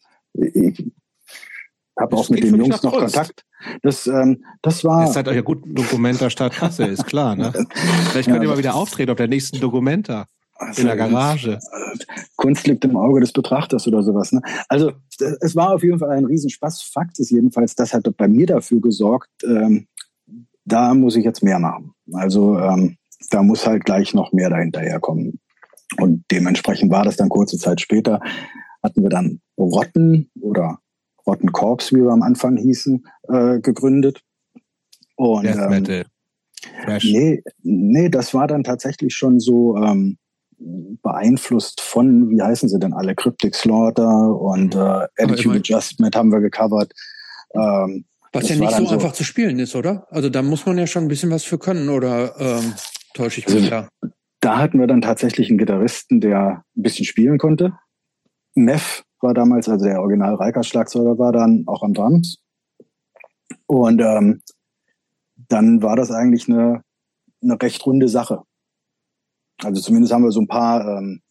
habe 1.99 2.17
auch 2.17 2.29
mit 2.31 2.43
den 2.43 2.57
Jungs 2.57 2.83
noch 2.83 2.93
Kunst. 2.93 3.15
Kontakt. 3.15 3.45
Das, 3.83 4.07
ähm, 4.07 4.45
das 4.63 4.85
war. 4.85 5.07
Ihr 5.07 5.13
seid 5.13 5.29
euch 5.29 5.37
ja 5.37 5.43
gut 5.43 5.63
Dokumenta 5.65 6.31
Stadt 6.31 6.55
Kassel, 6.55 6.89
ist 6.89 7.07
klar, 7.07 7.37
ne? 7.37 7.53
Vielleicht 8.11 8.29
könnt 8.29 8.39
ja, 8.39 8.43
ihr 8.43 8.49
mal 8.49 8.59
wieder 8.59 8.75
auftreten 8.75 9.11
auf 9.11 9.17
der 9.19 9.29
nächsten 9.29 9.61
Dokumenta. 9.61 10.27
Also 10.57 10.83
in 10.83 10.87
der 10.87 10.97
Garage. 10.97 11.59
Kunst 12.37 12.67
liegt 12.67 12.85
im 12.85 12.97
Auge 12.97 13.21
des 13.21 13.33
Betrachters 13.33 13.87
oder 13.89 14.03
sowas. 14.03 14.33
Ne? 14.33 14.41
Also 14.69 14.93
es 15.41 15.57
war 15.57 15.75
auf 15.75 15.83
jeden 15.83 15.99
Fall 15.99 16.11
ein 16.11 16.25
Riesenspaß. 16.25 16.83
Fakt 16.83 17.19
ist 17.19 17.31
jedenfalls, 17.31 17.75
das 17.75 17.93
hat 17.93 18.05
bei 18.17 18.29
mir 18.29 18.47
dafür 18.47 18.81
gesorgt, 18.81 19.31
ähm, 19.45 19.89
da 20.65 20.95
muss 20.95 21.17
ich 21.17 21.25
jetzt 21.25 21.43
mehr 21.43 21.59
machen. 21.59 21.93
Also 22.13 22.59
ähm, 22.59 22.97
da 23.31 23.43
muss 23.43 23.67
halt 23.67 23.85
gleich 23.85 24.15
noch 24.15 24.33
mehr 24.33 24.51
dahinterher 24.51 25.01
kommen. 25.01 25.41
Und 25.99 26.25
dementsprechend 26.31 26.91
war 26.91 27.05
das 27.05 27.17
dann 27.17 27.29
kurze 27.29 27.59
Zeit 27.59 27.81
später, 27.81 28.21
hatten 28.83 29.03
wir 29.03 29.11
dann 29.11 29.41
Rotten 29.59 30.31
oder 30.41 30.79
Rottenkorps, 31.27 31.93
wie 31.93 32.03
wir 32.03 32.11
am 32.11 32.23
Anfang 32.23 32.57
hießen, 32.57 33.07
äh, 33.29 33.61
gegründet. 33.61 34.23
Und, 35.17 35.45
Death 35.45 35.57
ähm, 35.57 35.71
Metal. 35.71 36.05
Ähm, 36.87 36.99
nee, 37.03 37.43
nee, 37.63 38.09
das 38.09 38.35
war 38.35 38.47
dann 38.47 38.65
tatsächlich 38.65 39.15
schon 39.15 39.41
so, 39.41 39.77
ähm, 39.77 40.19
beeinflusst 41.03 41.81
von, 41.81 42.31
wie 42.31 42.41
heißen 42.41 42.69
sie 42.69 42.79
denn 42.79 42.93
alle, 42.93 43.15
Cryptic 43.15 43.55
Slaughter 43.55 44.35
und 44.39 44.75
mhm. 44.75 44.81
äh, 44.81 45.23
Attitude 45.23 45.59
Adjustment 45.59 46.15
haben 46.17 46.31
wir 46.31 46.41
gecovert. 46.41 46.93
Ähm, 47.55 48.05
was 48.33 48.49
ja 48.49 48.57
nicht 48.57 48.75
so, 48.75 48.87
so 48.87 48.95
einfach 48.95 49.13
zu 49.13 49.25
spielen 49.25 49.59
ist, 49.59 49.77
oder? 49.77 50.07
Also 50.11 50.31
da 50.31 50.41
muss 50.43 50.65
man 50.65 50.79
ja 50.79 50.87
schon 50.87 51.05
ein 51.05 51.09
bisschen 51.09 51.31
was 51.31 51.45
für 51.45 51.59
können, 51.59 51.91
oder 51.91 52.35
ähm, 52.39 52.73
täusche 53.15 53.41
ich 53.41 53.47
mich 53.47 53.57
also, 53.57 53.69
da? 53.71 53.89
Da 54.41 54.59
hatten 54.59 54.81
wir 54.81 54.87
dann 54.87 55.03
tatsächlich 55.03 55.51
einen 55.51 55.59
Gitarristen, 55.59 56.21
der 56.21 56.65
ein 56.77 56.83
bisschen 56.83 57.05
spielen 57.05 57.39
konnte. 57.39 57.75
Neff 58.55 59.05
war 59.23 59.35
damals, 59.35 59.69
also 59.69 59.85
der 59.85 60.01
Original 60.01 60.35
Reiker 60.35 60.63
Schlagzeuger 60.63 61.19
war 61.19 61.33
dann 61.33 61.65
auch 61.67 61.83
am 61.83 61.95
Drums. 61.95 62.43
Und 63.67 64.01
ähm, 64.01 64.43
dann 65.49 65.83
war 65.83 65.97
das 65.97 66.11
eigentlich 66.11 66.49
eine, 66.49 66.83
eine 67.43 67.61
recht 67.61 67.85
runde 67.87 68.09
Sache. 68.09 68.43
Also 69.63 69.81
zumindest 69.81 70.13
haben 70.13 70.25
wir 70.25 70.33
so 70.33 70.41
ein 70.41 70.49
paar, 70.49 70.99
ähm, 70.99 71.23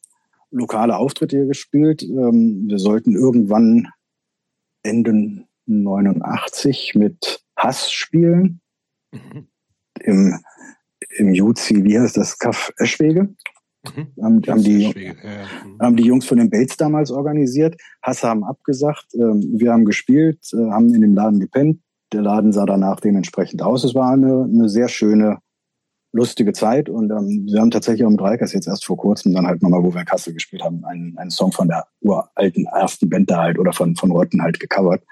lokale 0.52 0.98
Auftritte 0.98 1.38
hier 1.38 1.46
gespielt. 1.48 2.04
Ähm, 2.04 2.66
wir 2.68 2.78
sollten 2.78 3.16
irgendwann 3.16 3.88
Ende 4.84 5.46
89 5.66 6.96
mit 6.96 7.44
Hass 7.56 7.92
spielen. 7.92 8.62
Mhm. 9.12 9.48
Im, 10.02 10.39
im 11.18 11.34
Juzi, 11.34 11.84
wie 11.84 12.00
heißt 12.00 12.18
das, 12.18 12.38
Kaff 12.38 12.72
Eschwege. 12.78 13.34
Mhm. 13.84 14.23
Haben, 14.23 14.41
haben, 14.47 14.63
die, 14.63 14.84
ja. 14.84 15.13
Mhm. 15.13 15.79
haben 15.79 15.95
die 15.95 16.03
Jungs 16.03 16.25
von 16.25 16.38
den 16.38 16.49
Bates 16.49 16.77
damals 16.77 17.11
organisiert. 17.11 17.75
Hass 18.01 18.23
haben 18.23 18.43
abgesagt. 18.43 19.13
Ähm, 19.15 19.53
wir 19.55 19.71
haben 19.71 19.86
gespielt, 19.86 20.39
äh, 20.53 20.69
haben 20.69 20.93
in 20.93 21.01
dem 21.01 21.15
Laden 21.15 21.39
gepennt. 21.39 21.82
Der 22.13 22.21
Laden 22.21 22.51
sah 22.51 22.65
danach 22.65 22.99
dementsprechend 22.99 23.61
aus. 23.61 23.84
Es 23.84 23.95
war 23.95 24.11
eine, 24.11 24.43
eine 24.43 24.69
sehr 24.69 24.88
schöne, 24.88 25.39
lustige 26.13 26.51
Zeit 26.53 26.89
und 26.89 27.09
ähm, 27.09 27.47
wir 27.49 27.61
haben 27.61 27.71
tatsächlich 27.71 28.05
auch 28.05 28.09
mit 28.09 28.21
Reikers 28.21 28.53
jetzt 28.53 28.67
erst 28.67 28.86
vor 28.86 28.97
kurzem 28.97 29.34
dann 29.34 29.47
halt 29.47 29.61
nochmal, 29.61 29.82
wo 29.82 29.93
wir 29.93 30.01
in 30.01 30.05
Kassel 30.05 30.34
gespielt 30.34 30.61
haben, 30.61 30.84
einen, 30.84 31.17
einen 31.17 31.29
Song 31.29 31.51
von 31.51 31.67
der 31.67 31.88
uralten 32.01 32.65
ersten 32.65 33.09
Band 33.09 33.32
da 33.32 33.43
halt 33.43 33.57
oder 33.57 33.71
von, 33.71 33.95
von 33.95 34.11
Rotten 34.11 34.41
halt 34.41 34.59
gecovert. 34.59 35.03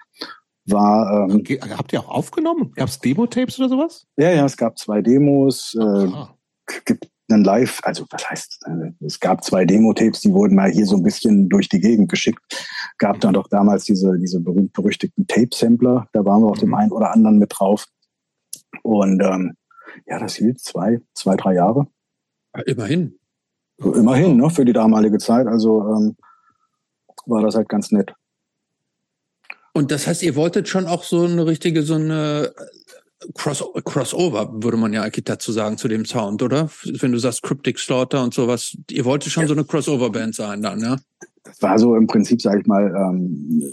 War, 0.65 1.30
ähm, 1.30 1.43
Habt 1.78 1.93
ihr 1.93 2.01
auch 2.01 2.09
aufgenommen? 2.09 2.74
Gab 2.76 2.89
es 2.89 2.99
Demo-Tapes 2.99 3.59
oder 3.59 3.70
sowas? 3.70 4.07
Ja, 4.17 4.32
ja, 4.32 4.45
es 4.45 4.57
gab 4.57 4.78
zwei 4.78 5.01
Demos. 5.01 5.76
Äh, 5.80 6.09
gibt 6.86 7.07
einen 7.32 7.44
Live, 7.44 7.80
also 7.84 8.06
was 8.10 8.30
heißt, 8.30 8.60
äh, 8.66 9.06
es 9.06 9.20
gab 9.20 9.44
zwei 9.44 9.66
Demo-Tapes, 9.66 10.22
die 10.22 10.34
wurden 10.34 10.56
mal 10.56 10.72
hier 10.72 10.86
so 10.86 10.96
ein 10.96 11.04
bisschen 11.04 11.50
durch 11.50 11.70
die 11.70 11.80
Gegend 11.80 12.10
geschickt. 12.10 12.40
Gab 12.98 13.20
dann 13.20 13.34
doch 13.34 13.48
damals 13.48 13.86
diese, 13.86 14.18
diese 14.18 14.40
berühmt-berüchtigten 14.40 15.28
Tape-Sampler, 15.28 16.08
da 16.14 16.26
waren 16.26 16.42
wir 16.42 16.50
auf 16.50 16.60
dem 16.60 16.70
mhm. 16.70 16.76
einen 16.76 16.92
oder 16.92 17.12
anderen 17.12 17.38
mit 17.38 17.54
drauf. 17.58 17.86
Und 18.84 19.22
ähm, 19.22 19.56
ja, 20.06 20.20
das 20.20 20.36
hielt 20.36 20.60
zwei, 20.60 21.00
zwei, 21.14 21.36
drei 21.36 21.56
Jahre. 21.56 21.88
Immerhin. 22.66 23.20
Immerhin, 23.78 24.38
ne, 24.38 24.50
für 24.50 24.66
die 24.66 24.74
damalige 24.74 25.20
Zeit. 25.20 25.48
Also 25.48 25.82
ähm, 25.82 26.18
war 27.26 27.42
das 27.42 27.56
halt 27.56 27.70
ganz 27.70 27.92
nett. 27.92 28.14
Und 29.74 29.92
das 29.92 30.08
heißt, 30.08 30.24
ihr 30.24 30.36
wolltet 30.36 30.68
schon 30.68 30.88
auch 30.88 31.04
so 31.04 31.24
eine 31.24 31.46
richtige, 31.46 31.84
so 31.84 31.94
eine 31.94 32.54
Cross 33.34 33.63
Crossover, 33.84 34.49
würde 34.63 34.78
man 34.78 34.93
ja 34.93 35.01
eigentlich 35.01 35.26
dazu 35.26 35.51
sagen, 35.51 35.78
zu 35.78 35.88
dem 35.88 36.05
Sound, 36.05 36.41
oder? 36.41 36.70
Wenn 36.84 37.11
du 37.11 37.17
sagst 37.17 37.43
Cryptic 37.43 37.78
Slaughter 37.78 38.24
und 38.24 38.34
sowas, 38.34 38.78
ihr 38.89 39.05
wolltet 39.05 39.32
schon 39.32 39.43
ja. 39.43 39.47
so 39.47 39.53
eine 39.53 39.65
Crossover-Band 39.65 40.36
sein 40.36 40.61
dann, 40.61 40.80
ja? 40.80 40.97
Das 41.43 41.61
war 41.61 41.78
so 41.80 41.95
im 41.95 42.07
Prinzip, 42.07 42.41
sage 42.41 42.61
ich 42.61 42.67
mal, 42.67 42.93
ähm, 42.95 43.63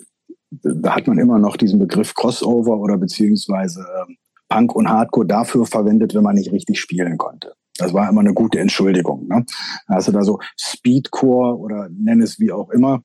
da 0.51 0.97
hat 0.97 1.07
man 1.07 1.19
immer 1.19 1.39
noch 1.39 1.57
diesen 1.57 1.79
Begriff 1.79 2.15
Crossover 2.15 2.79
oder 2.79 2.97
beziehungsweise 2.97 3.85
ähm, 4.01 4.17
Punk 4.49 4.75
und 4.75 4.89
Hardcore 4.89 5.27
dafür 5.27 5.67
verwendet, 5.67 6.15
wenn 6.15 6.23
man 6.23 6.37
nicht 6.37 6.53
richtig 6.53 6.81
spielen 6.81 7.19
konnte. 7.19 7.53
Das 7.79 7.93
war 7.93 8.09
immer 8.09 8.21
eine 8.21 8.35
gute 8.35 8.59
Entschuldigung. 8.59 9.27
Ne? 9.29 9.45
Da 9.87 9.95
hast 9.95 10.09
du 10.09 10.13
da 10.13 10.23
so 10.23 10.39
Speedcore 10.59 11.59
oder 11.59 11.89
nenn 11.91 12.23
es 12.23 12.41
wie 12.41 12.53
auch 12.53 12.71
immer 12.71 13.03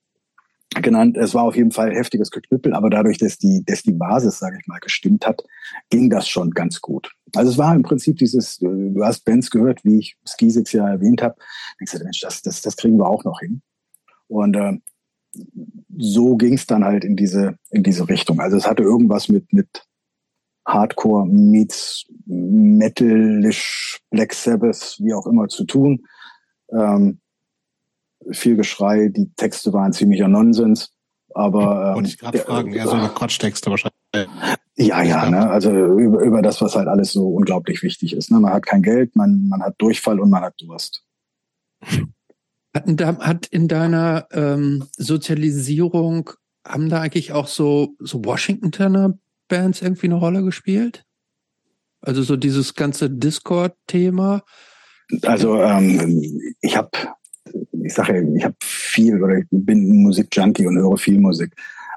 genannt. 0.75 1.17
Es 1.17 1.33
war 1.33 1.43
auf 1.43 1.55
jeden 1.55 1.71
Fall 1.71 1.93
heftiges 1.93 2.31
Geknüppel, 2.31 2.73
aber 2.73 2.89
dadurch, 2.89 3.17
dass 3.17 3.37
die, 3.37 3.63
dass 3.65 3.83
die 3.83 3.93
Basis, 3.93 4.39
sage 4.39 4.57
ich 4.59 4.67
mal, 4.67 4.79
gestimmt 4.79 5.25
hat, 5.25 5.43
ging 5.89 6.09
das 6.09 6.29
schon 6.29 6.51
ganz 6.51 6.79
gut. 6.79 7.11
Also 7.35 7.51
es 7.51 7.57
war 7.57 7.75
im 7.75 7.83
Prinzip 7.83 8.17
dieses, 8.17 8.57
du 8.59 9.03
hast 9.03 9.25
Bands 9.25 9.51
gehört, 9.51 9.83
wie 9.83 9.99
ich 9.99 10.17
Skisix 10.25 10.71
ja 10.71 10.87
erwähnt 10.87 11.21
habe. 11.21 11.35
Denkst 11.79 11.91
du, 11.93 12.03
Mensch, 12.03 12.21
das, 12.21 12.41
das, 12.41 12.61
das 12.61 12.77
kriegen 12.77 12.97
wir 12.97 13.07
auch 13.07 13.23
noch 13.23 13.39
hin. 13.39 13.61
Und 14.27 14.55
äh, 14.55 14.77
so 15.97 16.35
ging 16.37 16.53
es 16.53 16.67
dann 16.67 16.85
halt 16.85 17.03
in 17.03 17.15
diese, 17.15 17.57
in 17.69 17.83
diese 17.83 18.07
Richtung. 18.07 18.39
Also 18.39 18.57
es 18.57 18.67
hatte 18.67 18.83
irgendwas 18.83 19.27
mit, 19.27 19.51
mit 19.51 19.85
Hardcore 20.65 21.25
meets 21.25 22.05
Metalish, 22.25 23.99
Black 24.09 24.33
Sabbath, 24.33 24.97
wie 24.99 25.13
auch 25.13 25.27
immer 25.27 25.47
zu 25.47 25.65
tun. 25.65 26.05
Ähm, 26.71 27.19
viel 28.31 28.55
Geschrei, 28.55 29.09
die 29.09 29.31
Texte 29.35 29.73
waren 29.73 29.93
ziemlicher 29.93 30.27
Nonsens. 30.27 30.91
Aber 31.33 31.89
ähm, 31.89 31.95
wollte 31.95 32.09
ich 32.09 32.17
gerade 32.17 32.37
fragen, 32.39 32.73
eher 32.73 32.87
so 32.87 32.93
eine 32.93 33.09
Quatschtexte 33.09 33.69
wahrscheinlich. 33.69 33.95
Ja, 34.75 35.01
ja, 35.03 35.29
ne? 35.29 35.49
also 35.49 35.71
über, 35.71 36.21
über 36.21 36.41
das, 36.41 36.61
was 36.61 36.75
halt 36.75 36.87
alles 36.87 37.13
so 37.13 37.29
unglaublich 37.29 37.83
wichtig 37.83 38.13
ist. 38.13 38.31
Ne? 38.31 38.39
Man 38.39 38.53
hat 38.53 38.65
kein 38.65 38.81
Geld, 38.81 39.15
man, 39.15 39.47
man 39.47 39.61
hat 39.61 39.75
Durchfall 39.77 40.19
und 40.19 40.29
man 40.29 40.43
hat 40.43 40.55
Durst. 40.59 41.03
Hat, 42.73 43.19
hat 43.19 43.47
in 43.47 43.67
deiner 43.67 44.27
ähm, 44.31 44.87
Sozialisierung, 44.95 46.31
haben 46.65 46.89
da 46.89 47.01
eigentlich 47.01 47.33
auch 47.33 47.47
so, 47.47 47.95
so 47.99 48.23
Washingtoner 48.23 49.17
Bands 49.47 49.81
irgendwie 49.81 50.07
eine 50.07 50.15
Rolle 50.15 50.43
gespielt? 50.43 51.05
Also 52.01 52.23
so 52.23 52.35
dieses 52.37 52.73
ganze 52.73 53.09
Discord-Thema? 53.09 54.43
Also 55.23 55.61
ähm, 55.61 56.53
ich 56.61 56.77
habe 56.77 56.91
ich 57.83 57.93
sage 57.93 58.15
ja, 58.15 58.35
ich 58.35 58.43
habe 58.43 58.55
viel 58.61 59.21
oder 59.21 59.37
ich 59.37 59.45
bin 59.51 60.03
Musikjunkie 60.03 60.67
und 60.67 60.77
höre 60.77 60.97
viel 60.97 61.19
Musik. 61.19 61.53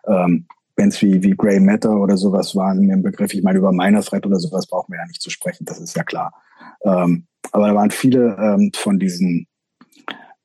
Ähm, 0.06 0.46
Bands 0.76 1.00
wie, 1.02 1.22
wie 1.22 1.36
Grey 1.36 1.60
Matter 1.60 1.96
oder 1.96 2.16
sowas 2.16 2.56
waren 2.56 2.80
mir 2.80 2.94
ein 2.94 3.02
Begriff. 3.02 3.32
Ich 3.32 3.42
meine, 3.42 3.58
über 3.58 3.72
meiner 3.72 4.02
Thread 4.02 4.26
oder 4.26 4.38
sowas 4.38 4.66
brauchen 4.66 4.92
wir 4.92 4.98
ja 4.98 5.06
nicht 5.06 5.22
zu 5.22 5.30
sprechen, 5.30 5.64
das 5.64 5.80
ist 5.80 5.96
ja 5.96 6.02
klar. 6.02 6.32
Ähm, 6.82 7.26
aber 7.52 7.68
da 7.68 7.74
waren 7.74 7.90
viele 7.90 8.36
ähm, 8.38 8.72
von 8.74 8.98
diesen 8.98 9.46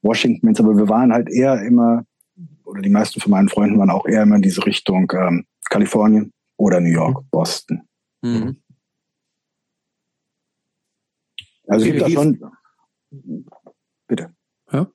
Washington-Bands, 0.02 0.60
aber 0.60 0.78
wir 0.78 0.88
waren 0.88 1.12
halt 1.12 1.30
eher 1.30 1.62
immer, 1.64 2.06
oder 2.64 2.82
die 2.82 2.90
meisten 2.90 3.20
von 3.20 3.32
meinen 3.32 3.50
Freunden 3.50 3.80
waren 3.80 3.90
auch 3.90 4.06
eher 4.06 4.24
immer 4.24 4.36
in 4.36 4.42
diese 4.42 4.66
Richtung 4.66 5.12
ähm, 5.16 5.46
Kalifornien 5.70 6.32
oder 6.58 6.80
New 6.80 6.90
York, 6.90 7.24
mhm. 7.24 7.28
Boston. 7.32 7.82
Mhm. 8.22 8.58
Also 11.68 11.86
gibt 11.86 12.02
da 12.02 12.10
schon. 12.10 12.40
Bitte. 14.08 14.34
Ja? 14.72 14.88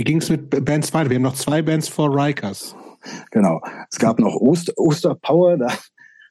Wie 0.00 0.04
ging 0.04 0.16
es 0.16 0.30
mit 0.30 0.64
Bands 0.64 0.94
weiter? 0.94 1.10
Wir 1.10 1.16
haben 1.16 1.24
noch 1.24 1.34
zwei 1.34 1.60
Bands 1.60 1.86
vor 1.86 2.08
Rikers. 2.08 2.74
Genau. 3.32 3.60
Es 3.90 3.98
gab 3.98 4.18
noch 4.18 4.34
Oster, 4.34 4.72
Osterpower. 4.76 5.58
Da, 5.58 5.66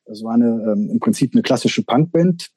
das 0.07 0.23
war 0.23 0.33
eine, 0.33 0.73
ähm, 0.73 0.89
im 0.93 0.99
Prinzip 0.99 1.35
eine 1.35 1.43
klassische 1.43 1.83
Punkband. 1.83 2.49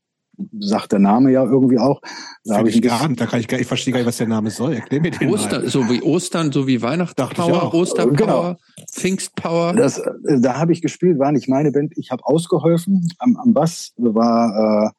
Sagt 0.58 0.92
der 0.92 1.00
Name 1.00 1.30
ja 1.30 1.44
irgendwie 1.44 1.78
auch. 1.78 2.00
Da 2.44 2.56
habe 2.56 2.70
ich 2.70 2.80
gar 2.80 3.06
nicht. 3.08 3.20
Da 3.20 3.26
kann 3.26 3.40
ich 3.40 3.46
gar, 3.48 3.60
ich 3.60 3.66
verstehe 3.66 3.92
gar 3.92 4.00
nicht, 4.00 4.06
was 4.06 4.16
der 4.16 4.26
Name 4.26 4.50
soll. 4.50 4.72
Erklär 4.72 5.02
mir 5.02 5.10
den 5.10 5.28
Oster, 5.28 5.60
mal. 5.60 5.68
so 5.68 5.90
wie 5.90 6.00
Ostern, 6.00 6.50
so 6.50 6.66
wie 6.66 6.80
Weihnachtspower, 6.80 7.74
Osterpower, 7.74 8.16
genau. 8.16 8.56
Pfingstpower. 8.90 9.74
Das, 9.74 9.98
äh, 9.98 10.40
da 10.40 10.56
habe 10.56 10.72
ich 10.72 10.80
gespielt, 10.80 11.18
war 11.18 11.30
nicht 11.30 11.46
meine 11.46 11.72
Band. 11.72 11.92
Ich 11.98 12.10
habe 12.10 12.24
ausgeholfen. 12.24 13.06
Am, 13.18 13.36
am 13.36 13.52
Bass 13.52 13.92
war, 13.98 14.94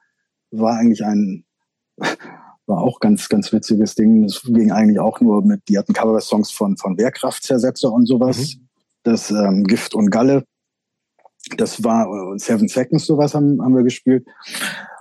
äh, 0.52 0.56
war 0.56 0.78
eigentlich 0.78 1.04
ein 1.04 1.44
war 2.66 2.82
auch 2.82 3.00
ganz, 3.00 3.30
ganz 3.30 3.52
witziges 3.52 3.96
Ding. 3.96 4.24
Es 4.24 4.42
ging 4.44 4.72
eigentlich 4.72 5.00
auch 5.00 5.20
nur 5.20 5.44
mit, 5.44 5.62
die 5.68 5.78
hatten 5.78 5.94
Cover-Songs 5.94 6.52
von, 6.52 6.78
von 6.78 6.98
Wehrkraftzersetzer 6.98 7.92
und 7.92 8.06
sowas. 8.06 8.56
Mhm. 8.56 8.68
Das 9.04 9.32
ähm, 9.32 9.66
Gift 9.66 9.94
und 9.96 10.10
Galle. 10.10 10.46
Das 11.58 11.84
war 11.84 12.08
äh, 12.08 12.40
Seven 12.40 12.70
Seconds, 12.70 13.06
sowas 13.06 13.34
haben, 13.36 13.62
haben 13.62 13.76
wir 13.76 13.84
gespielt. 13.84 14.26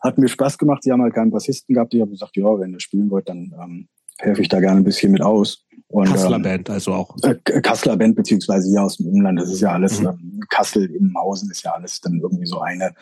Hat 0.02 0.18
mir 0.18 0.28
Spaß 0.28 0.58
gemacht. 0.58 0.82
Sie 0.82 0.90
haben 0.90 1.02
halt 1.02 1.14
keinen 1.14 1.30
Bassisten 1.30 1.74
gehabt. 1.74 1.94
Ich 1.94 2.00
habe 2.00 2.10
gesagt, 2.10 2.36
ja, 2.36 2.58
wenn 2.58 2.72
ihr 2.72 2.80
spielen 2.80 3.10
wollt, 3.10 3.28
dann 3.28 3.54
ähm, 3.62 3.88
helfe 4.18 4.42
ich 4.42 4.48
da 4.48 4.58
gerne 4.58 4.80
ein 4.80 4.84
bisschen 4.84 5.12
mit 5.12 5.22
aus. 5.22 5.64
Und, 5.86 6.08
Kasseler 6.08 6.36
ähm, 6.36 6.42
Band 6.42 6.70
also 6.70 6.94
auch. 6.94 7.16
Äh, 7.22 7.36
Kasseler 7.60 7.96
Band 7.96 8.16
beziehungsweise 8.16 8.68
hier 8.68 8.82
aus 8.82 8.96
dem 8.96 9.06
Umland. 9.06 9.38
Das 9.38 9.52
ist 9.52 9.60
ja 9.60 9.72
alles, 9.72 10.00
mhm. 10.00 10.08
ähm, 10.08 10.40
Kassel, 10.48 10.90
Immenhausen 10.90 11.50
ist 11.50 11.62
ja 11.62 11.72
alles 11.72 12.00
dann 12.00 12.18
irgendwie 12.20 12.46
so 12.46 12.60
eine 12.60 12.92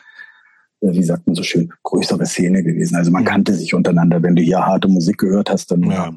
wie 0.80 1.02
sagt 1.02 1.26
man 1.26 1.36
so 1.36 1.42
schön, 1.42 1.72
größere 1.82 2.24
Szene 2.26 2.62
gewesen. 2.62 2.96
Also 2.96 3.10
man 3.10 3.24
kannte 3.24 3.54
sich 3.54 3.74
untereinander. 3.74 4.22
Wenn 4.22 4.36
du 4.36 4.42
hier 4.42 4.64
harte 4.64 4.88
Musik 4.88 5.18
gehört 5.18 5.50
hast, 5.50 5.70
dann 5.70 5.82
ja. 5.90 6.12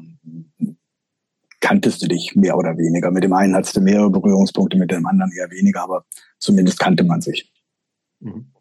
Kanntest 1.60 2.02
du 2.02 2.08
dich 2.08 2.36
mehr 2.36 2.58
oder 2.58 2.76
weniger. 2.76 3.10
Mit 3.10 3.24
dem 3.24 3.32
einen 3.32 3.54
hattest 3.54 3.74
du 3.76 3.80
mehrere 3.80 4.10
Berührungspunkte, 4.10 4.76
mit 4.76 4.90
dem 4.90 5.06
anderen 5.06 5.32
eher 5.32 5.50
weniger, 5.50 5.82
aber 5.82 6.04
zumindest 6.38 6.78
kannte 6.78 7.04
man 7.04 7.22
sich. 7.22 7.50
Mhm. 8.20 8.52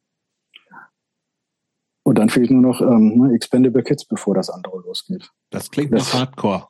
Und 2.04 2.18
dann 2.18 2.30
fehlt 2.30 2.52
nur 2.52 2.62
noch 2.62 2.82
ähm, 2.82 3.18
ne, 3.18 3.34
Expendable 3.34 3.84
Kids, 3.84 4.06
bevor 4.06 4.36
das 4.36 4.50
andere 4.50 4.80
losgeht. 4.82 5.30
Das 5.50 5.70
klingt 5.70 5.94
das, 5.94 6.14
nach 6.14 6.22
Hardcore. 6.22 6.68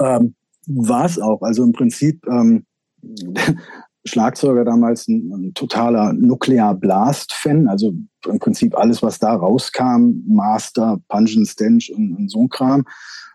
Ähm, 0.00 0.34
War 0.66 1.04
es 1.04 1.20
auch. 1.20 1.42
Also 1.42 1.62
im 1.62 1.72
Prinzip 1.72 2.24
ähm, 2.26 2.64
Schlagzeuger 4.04 4.64
damals 4.64 5.08
ein, 5.08 5.30
ein 5.32 5.54
totaler 5.54 6.12
Nuclear 6.12 6.74
Blast-Fan, 6.74 7.68
also 7.68 7.92
im 8.26 8.38
Prinzip 8.38 8.76
alles, 8.76 9.02
was 9.02 9.18
da 9.18 9.34
rauskam, 9.34 10.22
Master, 10.26 10.98
Punch 11.08 11.36
and 11.36 11.46
Stench 11.46 11.92
und, 11.94 12.14
und 12.16 12.30
so 12.30 12.42
ein 12.42 12.48
Kram. 12.48 12.84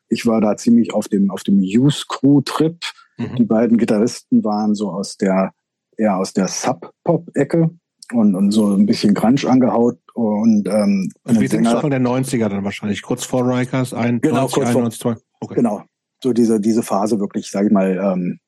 Ich 0.09 0.25
war 0.25 0.41
da 0.41 0.57
ziemlich 0.57 0.93
auf 0.93 1.07
dem, 1.07 1.31
auf 1.31 1.43
dem 1.43 1.59
Use 1.59 2.05
Crew 2.07 2.41
Trip. 2.41 2.77
Mhm. 3.17 3.35
Die 3.37 3.45
beiden 3.45 3.77
Gitarristen 3.77 4.43
waren 4.43 4.75
so 4.75 4.91
aus 4.91 5.17
der, 5.17 5.51
eher 5.97 6.17
aus 6.17 6.33
der 6.33 6.47
Sub-Pop-Ecke 6.47 7.69
und, 8.13 8.35
und 8.35 8.51
so 8.51 8.73
ein 8.73 8.85
bisschen 8.85 9.13
Grunge 9.13 9.47
angehaut 9.47 9.99
und, 10.15 10.67
ähm, 10.69 11.11
also 11.25 11.41
wir 11.41 11.49
sind 11.49 11.67
Anfang 11.67 11.89
der 11.89 11.99
90er 11.99 12.47
dann 12.47 12.63
wahrscheinlich, 12.63 13.01
kurz 13.01 13.25
vor 13.25 13.45
Rikers, 13.45 13.93
ein, 13.93 14.21
genau, 14.21 14.41
90, 14.41 14.55
kurz 14.55 14.67
91, 14.67 15.01
vor, 15.01 15.17
okay. 15.41 15.55
genau, 15.55 15.83
so 16.23 16.31
diese, 16.31 16.61
diese 16.61 16.83
Phase 16.83 17.19
wirklich, 17.19 17.51
sage 17.51 17.67
ich 17.67 17.73
mal, 17.73 17.97
ähm, 18.01 18.39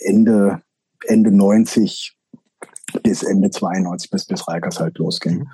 Ende, 0.00 0.62
Ende 1.06 1.30
90 1.30 2.16
bis 3.02 3.22
Ende 3.22 3.50
92, 3.50 4.10
bis, 4.10 4.26
bis 4.26 4.48
Reikers 4.48 4.80
halt 4.80 4.98
losging. 4.98 5.48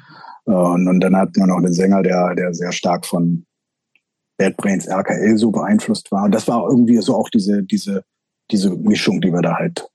Mhm. 0.47 0.55
Und, 0.55 0.89
und 0.89 1.01
dann 1.01 1.17
hat 1.17 1.37
man 1.37 1.49
noch 1.49 1.59
einen 1.59 1.73
Sänger, 1.73 2.03
der, 2.03 2.35
der 2.35 2.55
sehr 2.55 2.73
stark 2.73 3.07
von 3.07 3.45
Bad 4.39 4.57
Brains 4.57 4.87
RKL 4.87 5.37
so 5.37 5.51
beeinflusst 5.51 6.11
war. 6.11 6.25
Und 6.25 6.35
das 6.35 6.49
war 6.49 6.69
irgendwie 6.69 6.97
so 6.99 7.17
auch 7.17 7.29
diese, 7.29 7.63
diese 7.63 8.05
diese 8.51 8.71
Mischung, 8.71 9.21
die 9.21 9.33
wir 9.33 9.43
da 9.43 9.57
halt 9.57 9.89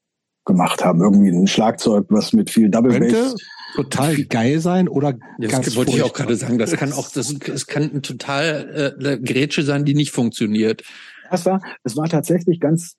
gemacht 0.45 0.83
haben. 0.83 1.01
Irgendwie 1.01 1.29
ein 1.29 1.47
Schlagzeug, 1.47 2.05
was 2.09 2.33
mit 2.33 2.49
viel 2.49 2.69
Double 2.69 2.91
Könnte 2.91 3.13
Bass. 3.13 3.35
total 3.75 4.23
geil 4.25 4.59
sein 4.59 4.87
oder 4.87 5.15
Ja, 5.39 5.49
ganz 5.49 5.65
das 5.65 5.75
wollte 5.75 5.91
ich 5.91 6.03
auch 6.03 6.13
gerade 6.13 6.35
sagen. 6.35 6.57
Das 6.57 6.71
kann 6.73 6.93
auch, 6.93 7.09
das, 7.09 7.31
es 7.31 7.67
kann 7.67 7.83
ein 7.93 8.01
total 8.01 8.95
äh, 8.99 9.17
Grätsche 9.17 9.63
sein, 9.63 9.85
die 9.85 9.95
nicht 9.95 10.11
funktioniert. 10.11 10.83
Das 11.31 11.45
war, 11.45 11.61
das 11.83 11.95
war 11.95 12.07
tatsächlich 12.07 12.59
ganz, 12.59 12.97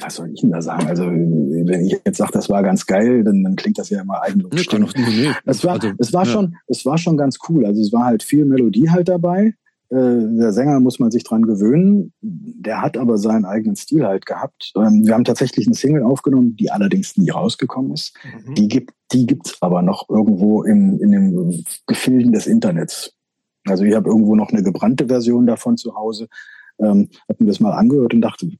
was 0.00 0.14
soll 0.14 0.30
ich 0.32 0.40
denn 0.40 0.50
da 0.50 0.62
sagen? 0.62 0.86
Also, 0.86 1.04
wenn 1.06 1.86
ich 1.86 1.96
jetzt 2.04 2.18
sage, 2.18 2.32
das 2.32 2.48
war 2.48 2.62
ganz 2.62 2.86
geil, 2.86 3.24
dann, 3.24 3.42
dann 3.44 3.56
klingt 3.56 3.78
das 3.78 3.90
ja 3.90 4.00
immer 4.00 4.22
eigenlob. 4.22 4.54
Nee, 4.54 4.64
kann 4.64 4.88
nee. 4.96 5.30
Es 5.44 5.64
war, 5.64 5.74
Also, 5.74 5.92
es 5.98 6.12
war 6.12 6.24
ja. 6.24 6.32
schon, 6.32 6.56
es 6.66 6.84
war 6.84 6.98
schon 6.98 7.16
ganz 7.16 7.38
cool. 7.48 7.66
Also 7.66 7.80
es 7.80 7.92
war 7.92 8.04
halt 8.04 8.22
viel 8.22 8.44
Melodie 8.44 8.90
halt 8.90 9.08
dabei. 9.08 9.54
Äh, 9.88 10.18
der 10.38 10.52
Sänger 10.52 10.80
muss 10.80 10.98
man 10.98 11.10
sich 11.10 11.22
dran 11.22 11.42
gewöhnen. 11.42 12.12
Der 12.20 12.82
hat 12.82 12.96
aber 12.96 13.18
seinen 13.18 13.44
eigenen 13.44 13.76
Stil 13.76 14.04
halt 14.04 14.26
gehabt. 14.26 14.72
Ähm, 14.76 15.06
wir 15.06 15.14
haben 15.14 15.24
tatsächlich 15.24 15.66
eine 15.66 15.76
Single 15.76 16.02
aufgenommen, 16.02 16.56
die 16.56 16.70
allerdings 16.70 17.16
nie 17.16 17.30
rausgekommen 17.30 17.92
ist. 17.92 18.14
Mhm. 18.46 18.54
Die 18.54 18.68
gibt, 18.68 18.92
die 19.12 19.26
gibt's 19.26 19.56
aber 19.60 19.82
noch 19.82 20.08
irgendwo 20.08 20.64
im, 20.64 21.00
in 21.00 21.12
den 21.12 21.64
Gefilden 21.86 22.32
des 22.32 22.46
Internets. 22.46 23.12
Also 23.66 23.84
ich 23.84 23.94
habe 23.94 24.08
irgendwo 24.08 24.34
noch 24.34 24.50
eine 24.50 24.62
gebrannte 24.62 25.06
Version 25.06 25.46
davon 25.46 25.76
zu 25.76 25.94
Hause. 25.94 26.28
Ähm, 26.80 27.08
hab 27.28 27.40
mir 27.40 27.46
das 27.46 27.60
mal 27.60 27.72
angehört 27.72 28.12
und 28.12 28.20
dachte, 28.20 28.50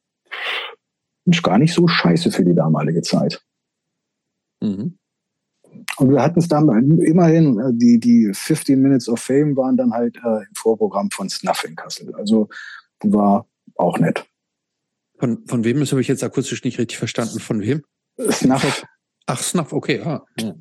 Mensch, 1.27 1.43
gar 1.43 1.59
nicht 1.59 1.75
so 1.75 1.87
scheiße 1.87 2.31
für 2.31 2.45
die 2.45 2.55
damalige 2.55 3.03
Zeit. 3.03 3.43
Mhm. 4.61 4.99
Und 5.99 6.11
wir 6.11 6.23
hatten 6.23 6.39
es 6.39 6.49
dann 6.49 6.69
immerhin, 7.01 7.59
äh, 7.59 7.73
die, 7.73 7.99
die 8.01 8.31
15 8.33 8.81
Minutes 8.81 9.09
of 9.09 9.21
Fame 9.21 9.57
waren 9.57 9.77
dann 9.77 9.93
halt 9.93 10.17
äh, 10.17 10.39
im 10.39 10.55
Vorprogramm 10.55 11.11
von 11.11 11.29
Snuff 11.29 11.65
in 11.65 11.77
Kassel. 11.77 12.15
Also 12.15 12.49
war 13.03 13.47
auch 13.75 13.99
nett. 13.99 14.25
Von, 15.19 15.47
von 15.47 15.65
wem, 15.65 15.81
das 15.81 15.93
habe 15.93 16.01
ich 16.01 16.09
jetzt 16.09 16.25
akustisch 16.25 16.63
nicht 16.65 16.79
richtig 16.79 16.99
verstanden. 16.99 17.41
Von 17.41 17.61
wem? 17.61 17.83
Snuff, 18.31 18.85
Ach, 19.27 19.41
Snuff, 19.41 19.73
okay. 19.73 20.01
Ah. 20.01 20.25
Ja. 20.39 20.55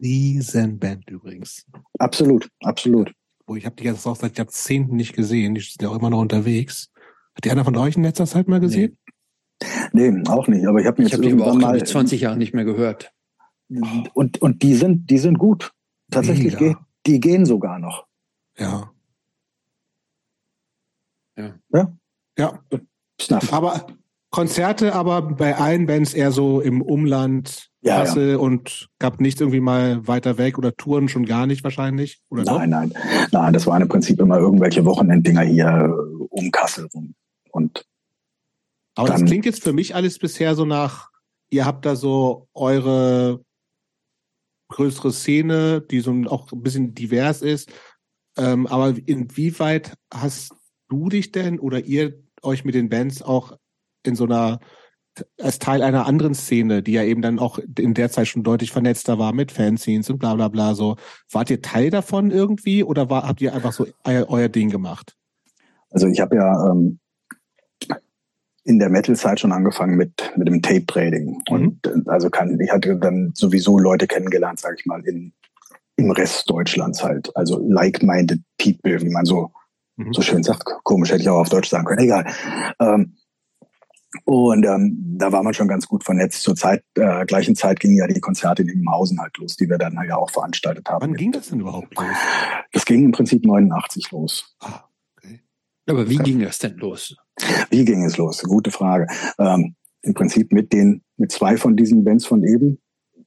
Riesenband 0.00 1.08
übrigens. 1.10 1.64
absolut, 1.98 2.48
absolut. 2.60 3.12
Wo 3.46 3.56
ich 3.56 3.64
habe 3.64 3.76
die 3.76 3.84
jetzt 3.84 4.06
auch 4.06 4.16
seit 4.16 4.38
Jahrzehnten 4.38 4.96
nicht 4.96 5.14
gesehen. 5.14 5.54
Die 5.54 5.60
sind 5.60 5.82
ja 5.82 5.88
auch 5.88 5.98
immer 5.98 6.10
noch 6.10 6.20
unterwegs. 6.20 6.90
Hat 7.34 7.44
die 7.44 7.50
einer 7.50 7.64
von 7.64 7.76
euch 7.76 7.96
in 7.96 8.02
letzter 8.02 8.26
Zeit 8.26 8.48
mal 8.48 8.60
gesehen? 8.60 8.98
Nee, 9.92 10.22
auch 10.28 10.48
nicht. 10.48 10.66
Aber 10.66 10.80
ich 10.80 10.86
habe 10.86 11.00
mir 11.00 11.06
Ich 11.06 11.12
jetzt 11.12 11.20
habe 11.20 11.28
die 11.28 11.32
aber 11.34 11.44
auch 11.44 11.48
irgendwann 11.48 11.70
mal 11.72 11.76
ich, 11.78 11.84
20 11.84 12.20
Jahre 12.20 12.36
nicht 12.36 12.54
mehr 12.54 12.64
gehört. 12.64 13.12
und 14.14 14.40
und 14.42 14.62
die 14.62 14.74
sind 14.74 15.10
die 15.10 15.18
sind 15.18 15.38
gut. 15.38 15.72
Tatsächlich 16.10 16.56
geht 16.56 16.76
die 17.06 17.20
gehen 17.20 17.46
sogar 17.46 17.78
noch. 17.78 18.06
Ja. 18.58 18.90
Ja. 21.36 21.54
Ja? 21.72 21.92
Ja. 22.38 22.60
Snuff. 23.20 23.52
Aber 23.52 23.86
Konzerte, 24.30 24.94
aber 24.94 25.22
bei 25.22 25.56
allen 25.56 25.86
Bands 25.86 26.12
eher 26.12 26.32
so 26.32 26.60
im 26.60 26.82
Umland, 26.82 27.70
Ja, 27.80 28.00
Kassel 28.00 28.36
und 28.36 28.88
gab 28.98 29.20
nichts 29.20 29.40
irgendwie 29.40 29.60
mal 29.60 30.06
weiter 30.06 30.36
weg 30.36 30.58
oder 30.58 30.74
Touren 30.76 31.08
schon 31.08 31.24
gar 31.24 31.46
nicht 31.46 31.64
wahrscheinlich? 31.64 32.20
Oder 32.28 32.44
doch? 32.44 32.58
Nein, 32.58 32.70
nein, 32.70 32.92
nein. 33.32 33.52
Das 33.52 33.66
waren 33.66 33.82
im 33.82 33.88
Prinzip 33.88 34.20
immer 34.20 34.38
irgendwelche 34.38 34.84
Wochenenddinger 34.84 35.42
hier 35.42 35.68
äh, 35.68 36.24
um 36.28 36.50
Kassel 36.50 36.86
rum. 36.92 37.14
Und 37.50 37.86
Aber 38.96 39.08
das 39.08 39.20
Dann- 39.20 39.28
klingt 39.28 39.44
jetzt 39.44 39.62
für 39.62 39.72
mich 39.72 39.94
alles 39.94 40.18
bisher 40.18 40.54
so 40.56 40.64
nach, 40.64 41.10
ihr 41.50 41.64
habt 41.64 41.86
da 41.86 41.94
so 41.94 42.48
eure 42.54 43.44
größere 44.68 45.12
Szene, 45.12 45.80
die 45.80 46.00
so 46.00 46.12
auch 46.26 46.50
ein 46.50 46.62
bisschen 46.62 46.94
divers 46.94 47.42
ist. 47.42 47.70
Ähm, 48.36 48.66
aber 48.66 48.94
inwieweit 49.06 49.94
hast 50.12 50.52
du 50.88 51.08
dich 51.08 51.30
denn 51.30 51.60
oder 51.60 51.84
ihr 51.84 52.18
euch 52.42 52.64
mit 52.64 52.74
den 52.74 52.88
Bands 52.88 53.22
auch 53.22 53.56
in 54.02 54.16
so 54.16 54.24
einer 54.24 54.58
als 55.40 55.58
Teil 55.58 55.82
einer 55.82 56.04
anderen 56.06 56.34
Szene, 56.34 56.82
die 56.82 56.92
ja 56.92 57.02
eben 57.02 57.22
dann 57.22 57.38
auch 57.38 57.58
in 57.78 57.94
der 57.94 58.10
Zeit 58.10 58.28
schon 58.28 58.42
deutlich 58.42 58.70
vernetzter 58.70 59.18
war 59.18 59.32
mit 59.32 59.50
Fanscenes 59.50 60.10
und 60.10 60.18
bla 60.18 60.34
bla 60.34 60.48
bla 60.48 60.74
so. 60.74 60.96
Wart 61.30 61.48
ihr 61.48 61.62
Teil 61.62 61.88
davon 61.90 62.30
irgendwie 62.30 62.84
oder 62.84 63.08
war, 63.08 63.26
habt 63.26 63.40
ihr 63.40 63.54
einfach 63.54 63.72
so 63.72 63.86
euer, 64.04 64.26
euer 64.28 64.48
Ding 64.48 64.68
gemacht? 64.68 65.16
Also 65.90 66.06
ich 66.06 66.20
habe 66.20 66.36
ja 66.36 66.70
ähm, 66.70 66.98
in 68.66 68.78
der 68.78 68.88
Metal-Zeit 68.90 69.40
schon 69.40 69.52
angefangen 69.52 69.96
mit 69.96 70.32
mit 70.36 70.48
dem 70.48 70.60
Tape-Trading. 70.60 71.42
Und 71.48 71.86
äh, 71.86 71.90
also 72.06 72.28
kann, 72.30 72.58
ich 72.60 72.70
hatte 72.70 72.96
dann 72.96 73.32
sowieso 73.34 73.78
Leute 73.78 74.06
kennengelernt, 74.06 74.60
sage 74.60 74.76
ich 74.78 74.86
mal, 74.86 75.00
in, 75.06 75.32
im 75.96 76.10
Rest 76.10 76.50
Deutschlands 76.50 77.02
halt. 77.02 77.34
Also 77.36 77.58
like-minded 77.66 78.40
people, 78.58 79.00
wie 79.00 79.10
man 79.10 79.24
so, 79.24 79.50
Mhm. 79.96 80.12
so 80.12 80.20
schön 80.22 80.42
sagt. 80.42 80.64
Komisch, 80.84 81.10
hätte 81.10 81.22
ich 81.22 81.28
auch 81.28 81.38
auf 81.38 81.48
Deutsch 81.48 81.70
sagen 81.70 81.86
können. 81.86 82.02
Egal. 82.02 82.26
Ähm, 82.80 83.16
und 84.24 84.64
ähm, 84.64 85.16
da 85.18 85.32
war 85.32 85.42
man 85.42 85.54
schon 85.54 85.68
ganz 85.68 85.86
gut 85.86 86.04
vernetzt. 86.04 86.42
Zur 86.42 86.54
Zeit, 86.54 86.82
äh, 86.96 87.24
gleichen 87.26 87.54
Zeit 87.54 87.80
gingen 87.80 87.96
ja 87.96 88.06
die 88.06 88.20
Konzerte 88.20 88.62
in 88.62 88.68
Immenhausen 88.68 89.20
halt 89.20 89.36
los, 89.38 89.56
die 89.56 89.68
wir 89.68 89.78
dann 89.78 89.98
ja 90.06 90.16
auch 90.16 90.30
veranstaltet 90.30 90.88
haben. 90.88 91.02
Wann 91.02 91.14
ging 91.14 91.32
das 91.32 91.48
denn 91.48 91.60
überhaupt 91.60 91.94
los? 91.96 92.04
Das 92.72 92.84
ging 92.84 93.04
im 93.04 93.12
Prinzip 93.12 93.44
89 93.44 94.10
los. 94.10 94.56
Ah. 94.60 94.84
Aber 95.88 96.08
wie 96.08 96.16
ging 96.18 96.40
das 96.40 96.58
denn 96.58 96.76
los? 96.78 97.16
Wie 97.70 97.84
ging 97.84 98.04
es 98.04 98.16
los? 98.16 98.42
Gute 98.42 98.70
Frage. 98.70 99.06
Ähm, 99.38 99.74
Im 100.02 100.14
Prinzip 100.14 100.52
mit 100.52 100.72
den, 100.72 101.02
mit 101.16 101.32
zwei 101.32 101.56
von 101.56 101.76
diesen 101.76 102.04
Bands 102.04 102.26
von 102.26 102.42
eben, 102.44 102.78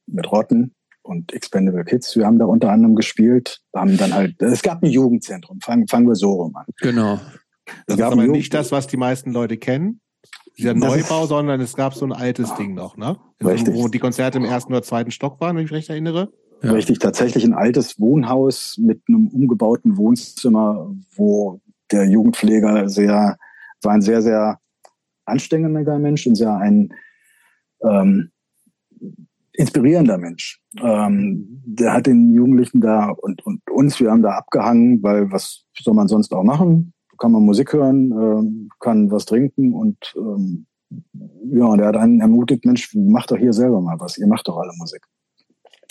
mit 0.06 0.30
Rotten 0.30 0.74
und 1.02 1.32
Expendable 1.32 1.84
Kids. 1.84 2.16
Wir 2.16 2.26
haben 2.26 2.38
da 2.38 2.44
unter 2.46 2.70
anderem 2.70 2.94
gespielt, 2.96 3.60
haben 3.74 3.96
dann 3.96 4.12
halt, 4.14 4.40
es 4.42 4.62
gab 4.62 4.82
ein 4.82 4.90
Jugendzentrum. 4.90 5.60
Fangen, 5.60 5.88
fangen 5.88 6.06
wir 6.08 6.14
so 6.14 6.32
rum 6.32 6.56
an. 6.56 6.66
Genau. 6.80 7.14
Es 7.14 7.20
Das 7.86 7.94
ist 7.96 7.98
gab 8.00 8.12
aber 8.12 8.26
nicht 8.26 8.52
das, 8.52 8.72
was 8.72 8.86
die 8.86 8.96
meisten 8.96 9.32
Leute 9.32 9.56
kennen. 9.56 10.00
Dieser 10.58 10.74
Das 10.74 10.96
ist- 10.96 11.08
Neubau, 11.10 11.26
sondern 11.26 11.60
es 11.60 11.74
gab 11.76 11.94
so 11.94 12.04
ein 12.04 12.12
altes 12.12 12.54
Ding 12.56 12.74
noch, 12.74 12.96
ne? 12.96 13.16
Richtig. 13.42 13.74
Wo 13.74 13.88
die 13.88 13.98
Konzerte 13.98 14.38
im 14.38 14.44
ersten 14.44 14.72
oder 14.72 14.82
zweiten 14.82 15.10
Stock 15.10 15.40
waren, 15.40 15.56
wenn 15.56 15.64
ich 15.64 15.70
mich 15.70 15.78
recht 15.78 15.90
erinnere. 15.90 16.32
Ja. 16.62 16.72
Richtig, 16.72 16.98
tatsächlich 16.98 17.44
ein 17.44 17.54
altes 17.54 17.98
Wohnhaus 17.98 18.76
mit 18.78 19.00
einem 19.08 19.28
umgebauten 19.28 19.96
Wohnzimmer, 19.96 20.94
wo 21.16 21.60
der 21.92 22.08
Jugendpfleger 22.08 22.88
sehr, 22.88 23.36
war 23.82 23.92
ein 23.92 24.02
sehr, 24.02 24.22
sehr 24.22 24.58
anstrengender 25.24 25.98
Mensch 25.98 26.26
und 26.26 26.34
sehr 26.34 26.56
ein 26.56 26.92
ähm, 27.82 28.30
inspirierender 29.52 30.18
Mensch. 30.18 30.60
Ähm, 30.80 31.62
der 31.64 31.92
hat 31.92 32.06
den 32.06 32.32
Jugendlichen 32.32 32.80
da 32.80 33.10
und, 33.10 33.44
und 33.44 33.62
uns, 33.70 34.00
wir 34.00 34.10
haben 34.10 34.22
da 34.22 34.30
abgehangen, 34.30 35.02
weil 35.02 35.30
was 35.30 35.64
soll 35.78 35.94
man 35.94 36.08
sonst 36.08 36.32
auch 36.32 36.44
machen? 36.44 36.92
Kann 37.18 37.32
man 37.32 37.42
Musik 37.42 37.72
hören, 37.72 38.12
ähm, 38.12 38.68
kann 38.80 39.10
was 39.10 39.26
trinken 39.26 39.74
und 39.74 39.96
ähm, 40.16 40.66
ja, 41.52 41.74
er 41.76 41.86
hat 41.86 41.96
einen 41.96 42.20
ermutigt, 42.20 42.64
Mensch, 42.64 42.94
macht 42.94 43.30
doch 43.30 43.36
hier 43.36 43.52
selber 43.52 43.80
mal 43.80 44.00
was, 44.00 44.18
ihr 44.18 44.26
macht 44.26 44.48
doch 44.48 44.56
alle 44.56 44.72
Musik 44.78 45.02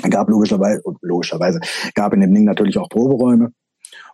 gab 0.08 0.30
logischerweise, 0.30 0.82
logischerweise 1.02 1.60
gab 1.94 2.14
in 2.14 2.22
dem 2.22 2.34
Ding 2.34 2.46
natürlich 2.46 2.78
auch 2.78 2.90
Proberäume. 2.90 3.52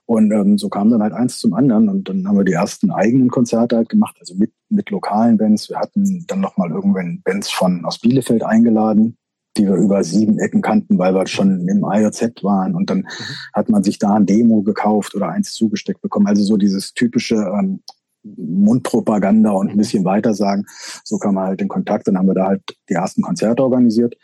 Und 0.06 0.32
ähm, 0.32 0.58
so 0.58 0.70
kam 0.70 0.90
dann 0.90 1.02
halt 1.02 1.14
eins 1.14 1.40
zum 1.40 1.54
anderen. 1.54 1.90
Und 1.90 2.10
dann 2.10 2.28
haben 2.28 2.38
wir 2.38 2.44
die 2.44 2.54
ersten 2.54 2.92
eigenen 2.92 3.30
Konzerte 3.30 3.76
halt 3.76 3.90
gemacht, 3.90 4.16
also 4.20 4.36
mit, 4.36 4.52
mit 4.70 4.90
lokalen 4.90 5.38
Bands. 5.38 5.70
Wir 5.70 5.80
hatten 5.80 6.26
dann 6.28 6.42
nochmal 6.42 6.72
irgendwann 6.72 7.22
Bands 7.24 7.52
von 7.52 7.84
aus 7.86 8.00
Bielefeld 8.00 8.44
eingeladen, 8.44 9.18
die 9.58 9.66
wir 9.66 9.76
über 9.76 10.04
sieben 10.04 10.38
Ecken 10.40 10.62
kannten, 10.62 10.98
weil 10.98 11.16
wir 11.16 11.26
schon 11.28 11.68
im 11.68 11.84
IOZ 11.84 12.44
waren. 12.44 12.76
Und 12.76 12.90
dann 12.90 13.08
hat 13.54 13.70
man 13.70 13.84
sich 13.84 13.98
da 13.98 14.14
ein 14.14 14.26
Demo 14.26 14.62
gekauft 14.62 15.16
oder 15.16 15.30
eins 15.30 15.54
zugesteckt 15.54 16.02
bekommen. 16.02 16.28
Also 16.28 16.44
so 16.44 16.58
dieses 16.58 16.94
typische 16.94 17.36
ähm, 17.36 17.82
Mundpropaganda 18.24 19.52
und 19.52 19.70
ein 19.70 19.78
bisschen 19.78 20.06
weitersagen. 20.06 20.66
So 21.04 21.18
kam 21.18 21.36
man 21.36 21.46
halt 21.46 21.62
in 21.62 21.68
Kontakt. 21.68 22.08
Dann 22.08 22.18
haben 22.18 22.28
wir 22.28 22.34
da 22.36 22.48
halt 22.48 22.62
die 22.90 22.94
ersten 22.94 23.22
Konzerte 23.22 23.64
organisiert 23.64 24.16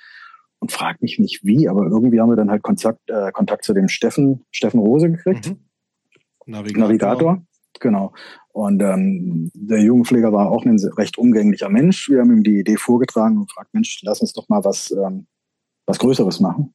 und 0.62 0.72
frag 0.72 1.02
mich 1.02 1.20
nicht 1.20 1.44
wie, 1.44 1.68
aber 1.68 1.84
irgendwie 1.88 2.22
haben 2.22 2.30
wir 2.30 2.36
dann 2.36 2.52
halt 2.52 2.62
Kontakt, 2.64 3.10
äh, 3.10 3.32
Kontakt 3.32 3.66
zu 3.66 3.74
dem 3.74 3.88
Steffen, 3.90 4.46
Steffen 4.52 4.80
Rose 4.80 5.10
gekriegt, 5.12 5.50
Mhm. 5.50 5.58
Navigator. 6.46 6.88
Navigator. 6.88 7.44
Genau. 7.80 8.14
Und 8.50 8.82
ähm, 8.82 9.52
der 9.56 9.82
Jugendpfleger 9.82 10.32
war 10.34 10.52
auch 10.52 10.66
ein 10.66 10.78
recht 10.98 11.18
umgänglicher 11.18 11.70
Mensch. 11.70 12.10
Wir 12.10 12.20
haben 12.20 12.32
ihm 12.32 12.44
die 12.44 12.60
Idee 12.60 12.78
vorgetragen 12.78 13.38
und 13.38 13.48
gefragt, 13.48 13.74
Mensch, 13.74 14.02
lass 14.04 14.22
uns 14.22 14.34
doch 14.34 14.50
mal 14.50 14.64
was, 14.64 14.92
ähm, 14.92 15.26
was 15.86 15.98
Größeres 16.00 16.40
machen. 16.42 16.74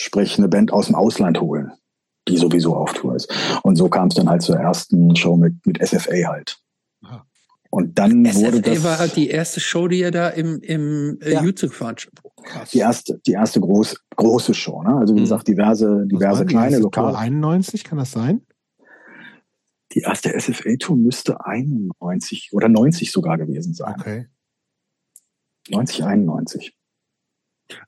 Sprich, 0.00 0.38
eine 0.38 0.48
Band 0.48 0.72
aus 0.72 0.86
dem 0.86 0.94
Ausland 0.94 1.40
holen, 1.40 1.72
die 2.26 2.36
sowieso 2.38 2.74
auf 2.74 2.94
Tour 2.94 3.14
ist. 3.16 3.32
Und 3.62 3.76
so 3.76 3.88
kam 3.88 4.08
es 4.08 4.14
dann 4.14 4.28
halt 4.28 4.42
zur 4.42 4.56
ersten 4.56 5.14
Show 5.14 5.36
mit, 5.36 5.54
mit 5.66 5.86
SFA 5.86 6.28
halt. 6.28 6.58
Aha. 7.02 7.26
Und 7.70 7.98
dann 7.98 8.24
wurde 8.34 8.58
SFA 8.58 8.70
das 8.70 8.84
war 8.84 8.98
halt 8.98 9.16
die 9.16 9.28
erste 9.28 9.60
Show, 9.60 9.88
die 9.88 10.00
ihr 10.00 10.10
da 10.10 10.28
im, 10.30 10.60
im 10.62 11.18
äh, 11.20 11.32
Ja. 11.34 11.42
YouTube. 11.42 11.72
Die 12.72 12.78
erste, 12.78 13.20
die 13.26 13.32
erste 13.32 13.60
groß, 13.60 13.96
große 14.16 14.54
Show. 14.54 14.82
Ne? 14.82 14.96
Also 14.96 15.14
wie 15.14 15.20
Mhm. 15.20 15.24
gesagt, 15.24 15.48
diverse, 15.48 16.06
diverse 16.06 16.44
kleine 16.46 16.78
lokale. 16.78 17.12
Tour? 17.12 17.18
91, 17.18 17.84
kann 17.84 17.98
das 17.98 18.12
sein? 18.12 18.42
Die 19.92 20.00
erste 20.00 20.30
SFA-Tour 20.38 20.96
müsste 20.96 21.44
91 21.44 22.50
oder 22.52 22.68
90 22.68 23.12
sogar 23.12 23.36
gewesen 23.38 23.74
sein. 23.74 23.94
Okay. 23.98 24.26
90, 25.68 26.04
91. 26.04 26.74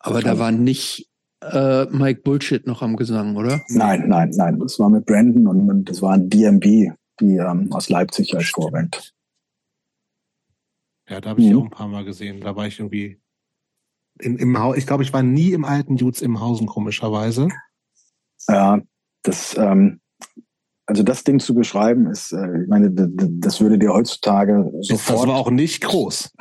Aber 0.01 0.21
da 0.21 0.39
war 0.39 0.53
nicht 0.53 1.11
äh, 1.41 1.87
Mike 1.87 2.23
Bullshit 2.23 2.67
noch 2.67 2.83
am 2.83 2.97
Gesang, 2.97 3.37
oder? 3.37 3.63
Nein, 3.69 4.09
nein, 4.09 4.31
nein. 4.35 4.59
Das 4.61 4.79
war 4.79 4.89
mit 4.89 5.07
Brandon 5.07 5.47
und, 5.47 5.69
und 5.69 5.85
das 5.89 6.01
war 6.01 6.15
ein 6.15 6.31
DMB, 6.31 6.95
die 7.21 7.37
ähm, 7.37 7.73
aus 7.73 7.89
Leipzig 7.89 8.35
als 8.35 8.49
Vorband. 8.51 9.13
Ja, 11.09 11.21
da 11.21 11.31
habe 11.31 11.41
ich 11.43 11.51
mhm. 11.51 11.59
auch 11.59 11.65
ein 11.65 11.71
paar 11.71 11.89
Mal 11.89 12.05
gesehen. 12.05 12.41
Da 12.41 12.57
war 12.57 12.67
ich 12.67 12.79
irgendwie 12.79 13.21
in, 14.19 14.37
im 14.37 14.59
Haus. 14.59 14.77
Ich 14.77 14.87
glaube, 14.87 15.03
ich 15.03 15.12
war 15.12 15.23
nie 15.23 15.53
im 15.53 15.65
alten 15.65 15.97
Jutz 15.97 16.23
im 16.23 16.41
Hausen, 16.41 16.67
komischerweise. 16.67 17.49
Ja, 18.49 18.81
das, 19.23 19.57
ähm, 19.57 20.01
also 20.87 21.03
das 21.03 21.25
Ding 21.25 21.41
zu 21.41 21.55
beschreiben, 21.55 22.07
ist, 22.07 22.33
äh, 22.33 22.62
ich 22.62 22.69
meine, 22.69 22.91
das 22.91 23.61
würde 23.61 23.79
dir 23.79 23.93
heutzutage 23.93 24.71
sofort. 24.81 25.21
Das 25.21 25.29
war 25.29 25.37
auch 25.37 25.51
nicht 25.51 25.83
groß. 25.83 26.33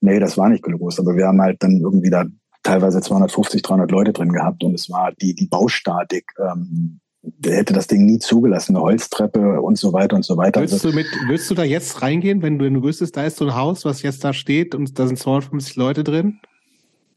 Nee, 0.00 0.18
das 0.18 0.36
war 0.38 0.48
nicht 0.48 0.62
groß, 0.62 1.00
aber 1.00 1.16
wir 1.16 1.26
haben 1.26 1.40
halt 1.40 1.62
dann 1.62 1.80
irgendwie 1.80 2.10
da 2.10 2.24
teilweise 2.62 3.00
250, 3.00 3.62
300 3.62 3.90
Leute 3.90 4.12
drin 4.12 4.32
gehabt 4.32 4.62
und 4.64 4.74
es 4.74 4.90
war 4.90 5.12
die, 5.20 5.34
die 5.34 5.46
Baustatik, 5.46 6.32
ähm, 6.38 7.00
hätte 7.44 7.72
das 7.72 7.86
Ding 7.86 8.04
nie 8.04 8.18
zugelassen, 8.18 8.76
eine 8.76 8.84
Holztreppe 8.84 9.60
und 9.60 9.78
so 9.78 9.92
weiter 9.92 10.16
und 10.16 10.24
so 10.24 10.36
weiter. 10.36 10.60
Willst 10.60 10.84
du, 10.84 10.92
mit, 10.92 11.06
willst 11.28 11.50
du 11.50 11.54
da 11.54 11.64
jetzt 11.64 12.02
reingehen, 12.02 12.42
wenn 12.42 12.58
du, 12.58 12.64
wenn 12.64 12.74
du 12.74 12.82
wüsstest, 12.82 13.16
da 13.16 13.24
ist 13.24 13.36
so 13.36 13.46
ein 13.46 13.54
Haus, 13.54 13.84
was 13.84 14.02
jetzt 14.02 14.24
da 14.24 14.32
steht 14.32 14.74
und 14.74 14.98
da 14.98 15.06
sind 15.06 15.18
250 15.18 15.76
Leute 15.76 16.04
drin? 16.04 16.40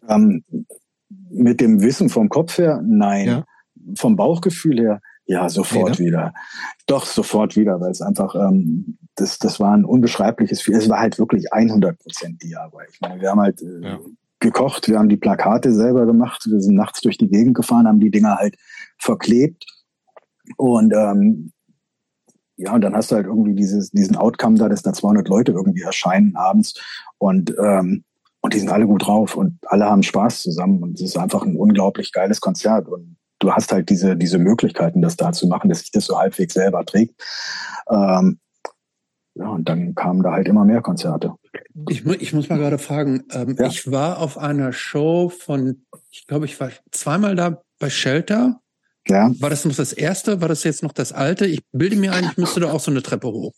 Ähm, 0.10 0.44
mit 1.30 1.62
dem 1.62 1.82
Wissen 1.82 2.10
vom 2.10 2.30
Kopf 2.30 2.58
her, 2.58 2.82
nein. 2.86 3.28
Ja. 3.28 3.46
Vom 3.96 4.16
Bauchgefühl 4.16 4.80
her, 4.80 5.02
ja, 5.26 5.48
sofort 5.48 6.00
nee, 6.00 6.06
ne? 6.06 6.12
wieder. 6.12 6.34
Doch, 6.88 7.06
sofort 7.06 7.56
wieder, 7.56 7.80
weil 7.80 7.92
es 7.92 8.02
einfach, 8.02 8.36
ähm, 8.36 8.98
das, 9.16 9.38
das 9.38 9.60
war 9.60 9.76
ein 9.76 9.86
unbeschreibliches, 9.86 10.68
es 10.68 10.90
war 10.90 11.00
halt 11.00 11.20
wirklich 11.20 11.54
100 11.54 12.00
Prozent 12.00 12.42
DIY. 12.42 12.56
Ich 12.92 13.00
meine, 13.00 13.22
wir 13.22 13.30
haben 13.30 13.40
halt 13.40 13.62
äh, 13.62 13.80
ja. 13.82 14.00
gekocht, 14.40 14.88
wir 14.88 14.98
haben 14.98 15.10
die 15.10 15.18
Plakate 15.18 15.72
selber 15.72 16.06
gemacht, 16.06 16.46
wir 16.50 16.60
sind 16.60 16.76
nachts 16.76 17.02
durch 17.02 17.18
die 17.18 17.30
Gegend 17.30 17.56
gefahren, 17.56 17.88
haben 17.88 18.00
die 18.00 18.12
Dinger 18.12 18.38
halt 18.38 18.56
verklebt 18.98 19.66
und 20.58 20.94
ähm, 20.94 21.52
ja, 22.58 22.74
und 22.74 22.82
dann 22.82 22.96
hast 22.96 23.12
du 23.12 23.16
halt 23.16 23.28
irgendwie 23.28 23.54
dieses, 23.54 23.92
diesen 23.92 24.18
Outcome 24.18 24.58
da, 24.58 24.68
dass 24.68 24.82
da 24.82 24.92
200 24.92 25.30
Leute 25.30 25.52
irgendwie 25.52 25.84
erscheinen 25.84 26.36
abends 26.36 26.74
und 27.18 27.54
ähm, 27.64 28.04
und 28.50 28.56
die 28.56 28.60
sind 28.62 28.72
alle 28.72 28.88
gut 28.88 29.06
drauf 29.06 29.36
und 29.36 29.60
alle 29.68 29.86
haben 29.86 30.02
Spaß 30.02 30.42
zusammen 30.42 30.82
und 30.82 30.96
es 30.96 31.02
ist 31.02 31.18
einfach 31.20 31.44
ein 31.46 31.56
unglaublich 31.56 32.12
geiles 32.12 32.42
Konzert 32.42 32.88
und 32.88 33.16
du 33.38 33.52
hast 33.52 33.72
halt 33.72 33.90
diese, 33.90 34.18
diese 34.18 34.40
Möglichkeiten, 34.40 35.04
das 35.04 35.18
da 35.18 35.32
zu 35.34 35.46
machen, 35.46 35.70
dass 35.70 35.82
sich 35.82 35.92
das 35.92 36.06
so 36.06 36.18
halbwegs 36.18 36.56
selber 36.56 36.84
trägt. 36.84 37.14
Ähm, 37.92 38.40
ja, 39.36 39.50
und 39.50 39.70
dann 39.70 39.94
kamen 39.94 40.24
da 40.24 40.32
halt 40.32 40.48
immer 40.48 40.66
mehr 40.66 40.82
Konzerte. 40.82 41.36
Ich, 41.90 42.04
ich 42.08 42.34
muss 42.34 42.50
mal 42.50 42.58
gerade 42.58 42.80
fragen, 42.80 43.24
ähm, 43.32 43.56
ja. 43.60 43.68
ich 43.68 43.92
war 43.92 44.18
auf 44.18 44.40
einer 44.40 44.74
Show 44.74 45.30
von, 45.30 45.86
ich 46.10 46.26
glaube, 46.26 46.46
ich 46.46 46.60
war 46.60 46.72
zweimal 46.90 47.36
da 47.36 47.62
bei 47.78 47.92
Shelter. 47.92 48.60
Ja. 49.08 49.32
War 49.40 49.52
das 49.52 49.64
noch 49.64 49.76
das 49.76 49.94
erste? 49.94 50.42
War 50.42 50.48
das 50.48 50.64
jetzt 50.64 50.82
noch 50.82 50.92
das 50.92 51.14
alte? 51.14 51.46
Ich 51.46 51.62
bilde 51.72 51.98
mir 51.98 52.14
ein, 52.14 52.24
ich 52.24 52.38
müsste 52.38 52.62
da 52.62 52.72
auch 52.72 52.80
so 52.80 52.90
eine 52.90 53.04
Treppe 53.04 53.28
hoch. 53.28 53.54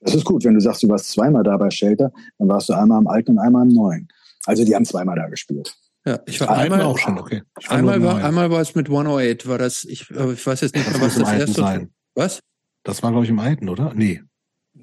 Das 0.00 0.14
ist 0.14 0.24
gut, 0.24 0.44
wenn 0.44 0.54
du 0.54 0.60
sagst, 0.60 0.82
du 0.82 0.88
warst 0.88 1.10
zweimal 1.10 1.42
da 1.42 1.56
bei 1.56 1.70
Shelter, 1.70 2.12
dann 2.38 2.48
warst 2.48 2.68
du 2.68 2.72
einmal 2.72 3.00
im 3.00 3.08
alten 3.08 3.32
und 3.32 3.38
einmal 3.38 3.66
im 3.66 3.74
neuen. 3.74 4.08
Also 4.46 4.64
die 4.64 4.74
haben 4.74 4.84
zweimal 4.84 5.16
da 5.16 5.28
gespielt. 5.28 5.76
Ja, 6.06 6.20
ich 6.26 6.40
war 6.40 6.50
einmal 6.50 6.82
auch 6.82 6.98
schon, 6.98 7.18
okay. 7.18 7.42
Einmal 7.68 8.02
war, 8.02 8.24
einmal 8.24 8.50
war 8.50 8.60
es 8.60 8.74
mit 8.74 8.88
108, 8.88 9.46
war 9.48 9.58
das, 9.58 9.84
ich, 9.84 10.08
ich 10.10 10.46
weiß 10.46 10.60
jetzt 10.62 10.74
nicht 10.74 10.90
mehr, 10.90 11.00
was 11.00 11.16
das 11.16 11.32
erste 11.32 11.60
sein. 11.60 11.90
Was? 12.14 12.40
Das 12.84 13.02
war, 13.02 13.10
glaube 13.10 13.24
ich, 13.24 13.30
im 13.30 13.40
alten, 13.40 13.68
oder? 13.68 13.92
Nee. 13.94 14.22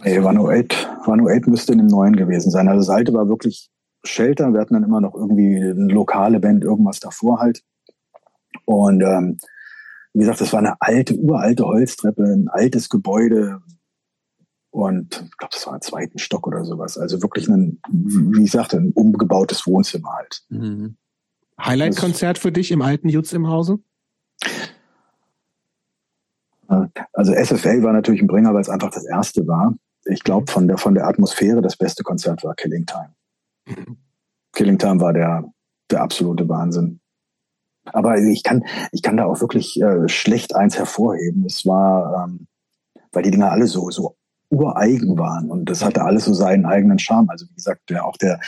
Nee, 0.04 0.18
108, 0.18 0.90
108 1.02 1.48
müsste 1.48 1.72
in 1.72 1.80
dem 1.80 1.88
neuen 1.88 2.16
gewesen 2.16 2.52
sein. 2.52 2.68
Also 2.68 2.82
das 2.82 2.90
alte 2.90 3.14
war 3.14 3.28
wirklich 3.28 3.70
Shelter. 4.04 4.54
Wir 4.54 4.60
hatten 4.60 4.74
dann 4.74 4.84
immer 4.84 5.02
noch 5.02 5.16
irgendwie 5.16 5.56
eine 5.56 5.92
lokale 5.92 6.40
Band, 6.40 6.64
irgendwas 6.64 7.00
davor 7.00 7.40
halt. 7.40 7.62
Und 8.66 9.02
ähm, 9.02 9.38
wie 10.14 10.20
gesagt, 10.20 10.42
das 10.42 10.54
war 10.54 10.60
eine 10.60 10.76
alte, 10.80 11.16
uralte 11.16 11.66
Holztreppe, 11.66 12.24
ein 12.24 12.48
altes 12.50 12.90
Gebäude. 12.90 13.60
Und 14.76 15.24
ich 15.24 15.38
glaube, 15.38 15.54
das 15.54 15.66
war 15.68 15.74
ein 15.76 15.82
zweiten 15.82 16.20
Stock 16.20 16.46
oder 16.46 16.66
sowas. 16.66 16.98
Also 16.98 17.22
wirklich 17.22 17.48
ein, 17.48 17.80
wie 17.88 18.44
ich 18.44 18.52
sagte, 18.52 18.76
ein 18.76 18.92
umgebautes 18.92 19.66
Wohnzimmer 19.66 20.10
halt. 20.18 20.44
Mhm. 20.50 20.98
Highlight-Konzert 21.58 22.38
für 22.38 22.52
dich 22.52 22.72
im 22.72 22.82
alten 22.82 23.08
Jutz 23.08 23.32
im 23.32 23.48
Hause? 23.48 23.80
Also 27.14 27.34
SFA 27.34 27.82
war 27.84 27.94
natürlich 27.94 28.22
ein 28.22 28.28
Bringer, 28.28 28.54
weil 28.54 28.60
es 28.60 28.68
einfach 28.68 28.92
das 28.92 29.06
erste 29.06 29.48
war. 29.48 29.74
Ich 30.04 30.26
glaube, 30.26 30.52
von 30.52 30.68
der, 30.68 30.78
von 30.78 30.94
der 30.94 31.08
Atmosphäre 31.08 31.62
das 31.62 31.78
beste 31.78 32.04
Konzert 32.04 32.44
war 32.44 32.54
Killing 32.54 32.86
Time. 32.86 33.16
Mhm. 33.68 33.98
Killing 34.52 34.78
Time 34.78 35.00
war 35.00 35.14
der, 35.14 35.46
der 35.90 36.02
absolute 36.02 36.50
Wahnsinn. 36.50 37.00
Aber 37.86 38.18
ich 38.18 38.44
kann, 38.44 38.66
ich 38.92 39.02
kann 39.02 39.16
da 39.16 39.24
auch 39.24 39.40
wirklich 39.40 39.82
äh, 39.82 40.10
schlecht 40.10 40.54
eins 40.54 40.78
hervorheben. 40.78 41.46
Es 41.46 41.66
war, 41.66 42.28
ähm, 42.28 42.48
weil 43.14 43.24
die 43.24 43.32
Dinger 43.32 43.52
alle 43.52 43.68
so, 43.68 43.90
so 43.90 44.18
ureigen 44.56 45.18
waren 45.18 45.50
und 45.50 45.70
das 45.70 45.84
hatte 45.84 46.04
alles 46.04 46.26
so 46.26 46.34
seinen 46.34 46.66
eigenen 46.66 47.00
Charme. 47.00 47.30
Also 47.30 47.46
wie 47.50 47.56
gesagt, 47.56 47.90
der, 47.90 48.06
auch 48.06 48.18
der, 48.18 48.40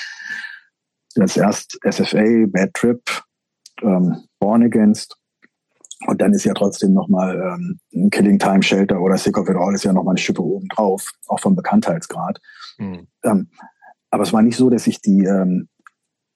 als 1.20 1.38
erst 1.38 1.80
SFA, 1.89 2.45
Bad 2.47 2.74
Trip, 2.74 3.01
ähm, 3.82 4.24
Born 4.39 4.64
Against. 4.64 5.18
Und 6.05 6.22
dann 6.22 6.34
ist 6.34 6.43
ja 6.43 6.53
trotzdem 6.53 6.93
nochmal 6.93 7.58
ähm, 7.93 8.10
Killing 8.12 8.38
Time 8.38 8.62
Shelter 8.62 9.01
oder 9.01 9.18
Sick 9.18 9.38
of 9.38 9.49
It 9.49 9.55
All 9.55 9.74
ist 9.74 9.84
ja 9.84 9.93
nochmal 9.93 10.14
eine 10.14 10.20
Schippe 10.20 10.43
oben 10.43 10.68
drauf, 10.68 11.12
auch 11.26 11.39
vom 11.39 11.55
Bekanntheitsgrad. 11.55 12.39
Mhm. 12.78 13.08
Ähm, 13.24 13.49
aber 14.12 14.24
es 14.24 14.32
war 14.32 14.43
nicht 14.43 14.58
so, 14.58 14.70
dass 14.70 14.84
sich 14.84 15.01
die, 15.01 15.26
ähm, 15.26 15.70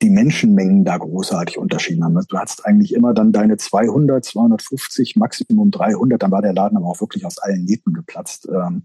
die 0.02 0.10
Menschenmengen 0.10 0.84
da 0.84 0.98
großartig 0.98 1.60
unterschieden 1.60 2.04
haben. 2.04 2.20
Du 2.28 2.38
hattest 2.38 2.66
eigentlich 2.66 2.94
immer 2.94 3.14
dann 3.14 3.32
deine 3.32 3.58
200, 3.58 4.26
250, 4.26 5.16
Maximum 5.16 5.70
300, 5.70 6.22
dann 6.22 6.32
war 6.32 6.42
der 6.42 6.54
Laden 6.54 6.78
aber 6.78 6.88
auch 6.88 7.02
wirklich 7.02 7.26
aus 7.26 7.38
allen 7.38 7.64
Nähten 7.64 7.94
geplatzt. 7.94 8.50
Ähm, 8.52 8.84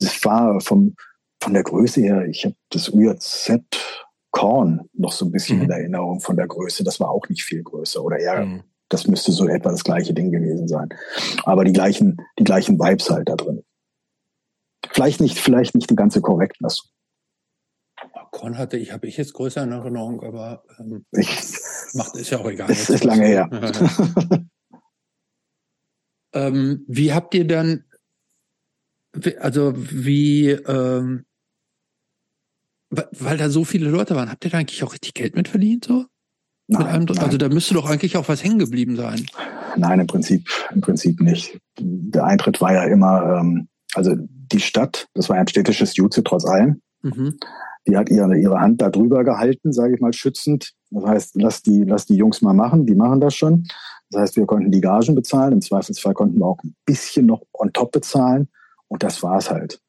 es 0.00 0.24
war 0.24 0.60
vom, 0.60 0.94
von 1.40 1.54
der 1.54 1.62
Größe 1.62 2.00
her, 2.00 2.26
ich 2.26 2.44
habe 2.44 2.56
das 2.70 2.88
UJZ 2.88 3.60
Korn 4.30 4.88
noch 4.92 5.12
so 5.12 5.24
ein 5.24 5.32
bisschen 5.32 5.58
mhm. 5.58 5.64
in 5.64 5.70
Erinnerung 5.70 6.20
von 6.20 6.36
der 6.36 6.46
Größe. 6.46 6.84
Das 6.84 7.00
war 7.00 7.10
auch 7.10 7.28
nicht 7.28 7.42
viel 7.42 7.62
größer 7.62 8.02
oder 8.02 8.18
eher, 8.18 8.44
mhm. 8.44 8.62
das 8.88 9.06
müsste 9.06 9.32
so 9.32 9.48
etwa 9.48 9.70
das 9.70 9.84
gleiche 9.84 10.14
Ding 10.14 10.30
gewesen 10.30 10.68
sein. 10.68 10.88
Aber 11.44 11.64
die 11.64 11.72
gleichen, 11.72 12.18
die 12.38 12.44
gleichen 12.44 12.78
Vibes 12.78 13.10
halt 13.10 13.28
da 13.28 13.36
drin. 13.36 13.64
Vielleicht 14.90 15.20
nicht, 15.20 15.38
vielleicht 15.38 15.74
nicht 15.74 15.90
die 15.90 15.96
ganze 15.96 16.20
Korrektlassung. 16.20 16.90
Korn 18.30 18.58
hatte 18.58 18.76
ich, 18.76 18.92
habe 18.92 19.06
ich 19.08 19.16
jetzt 19.16 19.32
größer 19.32 19.62
in 19.62 19.72
Erinnerung, 19.72 20.22
aber 20.22 20.62
ähm, 20.78 21.04
ich, 21.12 21.28
macht 21.94 22.14
ist 22.16 22.30
ja 22.30 22.38
auch 22.38 22.48
egal. 22.48 22.70
Es 22.70 22.90
ist 22.90 23.04
lange 23.04 23.26
her. 23.26 23.48
ähm, 26.34 26.84
wie 26.86 27.12
habt 27.12 27.34
ihr 27.34 27.46
dann, 27.46 27.84
also 29.40 29.74
wie 29.76 30.50
ähm, 30.50 31.24
weil 32.90 33.36
da 33.36 33.50
so 33.50 33.64
viele 33.64 33.90
Leute 33.90 34.14
waren, 34.16 34.30
habt 34.30 34.44
ihr 34.44 34.50
da 34.50 34.58
eigentlich 34.58 34.82
auch 34.82 34.92
richtig 34.92 35.14
Geld 35.14 35.36
mit 35.36 35.48
verdient? 35.48 35.84
So? 35.84 36.06
Nein, 36.68 36.86
einem. 36.86 37.06
Also 37.18 37.38
da 37.38 37.48
müsste 37.48 37.74
doch 37.74 37.88
eigentlich 37.88 38.16
auch 38.16 38.28
was 38.28 38.42
hängen 38.42 38.58
geblieben 38.58 38.96
sein. 38.96 39.26
Nein, 39.76 40.00
im 40.00 40.06
Prinzip, 40.06 40.48
im 40.72 40.80
Prinzip 40.80 41.20
nicht. 41.20 41.58
Der 41.78 42.24
Eintritt 42.24 42.60
war 42.60 42.72
ja 42.72 42.84
immer, 42.84 43.38
ähm, 43.38 43.68
also 43.94 44.14
die 44.16 44.60
Stadt, 44.60 45.06
das 45.14 45.28
war 45.28 45.36
ein 45.36 45.48
städtisches 45.48 45.96
Jutze 45.96 46.22
trotz 46.24 46.44
allem. 46.44 46.80
Mhm. 47.02 47.36
Die 47.86 47.96
hat 47.96 48.10
ihre, 48.10 48.36
ihre 48.36 48.60
Hand 48.60 48.82
da 48.82 48.90
drüber 48.90 49.24
gehalten, 49.24 49.72
sage 49.72 49.94
ich 49.94 50.00
mal, 50.00 50.12
schützend. 50.12 50.72
Das 50.90 51.04
heißt, 51.04 51.36
lass 51.36 51.62
die, 51.62 51.84
lass 51.84 52.06
die 52.06 52.16
Jungs 52.16 52.42
mal 52.42 52.54
machen, 52.54 52.86
die 52.86 52.94
machen 52.94 53.20
das 53.20 53.34
schon. 53.34 53.66
Das 54.10 54.22
heißt, 54.22 54.36
wir 54.36 54.46
konnten 54.46 54.70
die 54.70 54.80
Gagen 54.80 55.14
bezahlen. 55.14 55.52
Im 55.52 55.60
Zweifelsfall 55.60 56.14
konnten 56.14 56.38
wir 56.38 56.46
auch 56.46 56.62
ein 56.64 56.74
bisschen 56.86 57.26
noch 57.26 57.42
on 57.52 57.72
top 57.72 57.92
bezahlen. 57.92 58.48
Und 58.88 59.02
das 59.02 59.22
war's 59.22 59.50
halt. 59.50 59.80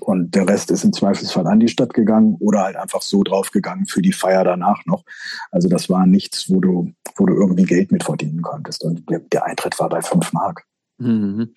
Und 0.00 0.34
der 0.34 0.48
Rest 0.48 0.70
ist 0.70 0.84
im 0.84 0.92
Zweifelsfall 0.92 1.46
an 1.46 1.60
die 1.60 1.68
Stadt 1.68 1.94
gegangen 1.94 2.36
oder 2.40 2.62
halt 2.64 2.76
einfach 2.76 3.02
so 3.02 3.22
draufgegangen 3.22 3.86
für 3.86 4.02
die 4.02 4.12
Feier 4.12 4.44
danach 4.44 4.84
noch. 4.86 5.04
Also 5.50 5.68
das 5.68 5.88
war 5.88 6.06
nichts, 6.06 6.50
wo 6.50 6.60
du, 6.60 6.92
wo 7.16 7.26
du 7.26 7.34
irgendwie 7.34 7.64
Geld 7.64 7.92
mit 7.92 8.04
verdienen 8.04 8.42
konntest. 8.42 8.84
Und 8.84 9.08
der, 9.08 9.20
der 9.20 9.46
Eintritt 9.46 9.78
war 9.78 9.88
bei 9.88 10.02
fünf 10.02 10.32
Mark. 10.32 10.64
Mhm. 10.98 11.54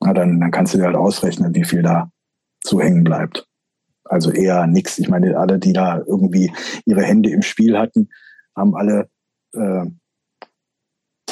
Na, 0.00 0.12
dann, 0.14 0.40
dann 0.40 0.50
kannst 0.50 0.74
du 0.74 0.78
dir 0.78 0.84
halt 0.84 0.96
ausrechnen, 0.96 1.54
wie 1.54 1.64
viel 1.64 1.82
da 1.82 2.10
so 2.62 2.80
hängen 2.80 3.04
bleibt. 3.04 3.46
Also 4.04 4.30
eher 4.30 4.66
nichts. 4.66 4.98
Ich 4.98 5.08
meine, 5.08 5.38
alle, 5.38 5.58
die 5.58 5.72
da 5.72 5.98
irgendwie 5.98 6.52
ihre 6.84 7.02
Hände 7.02 7.30
im 7.30 7.42
Spiel 7.42 7.78
hatten, 7.78 8.08
haben 8.56 8.74
alle 8.74 9.08
äh, 9.52 9.86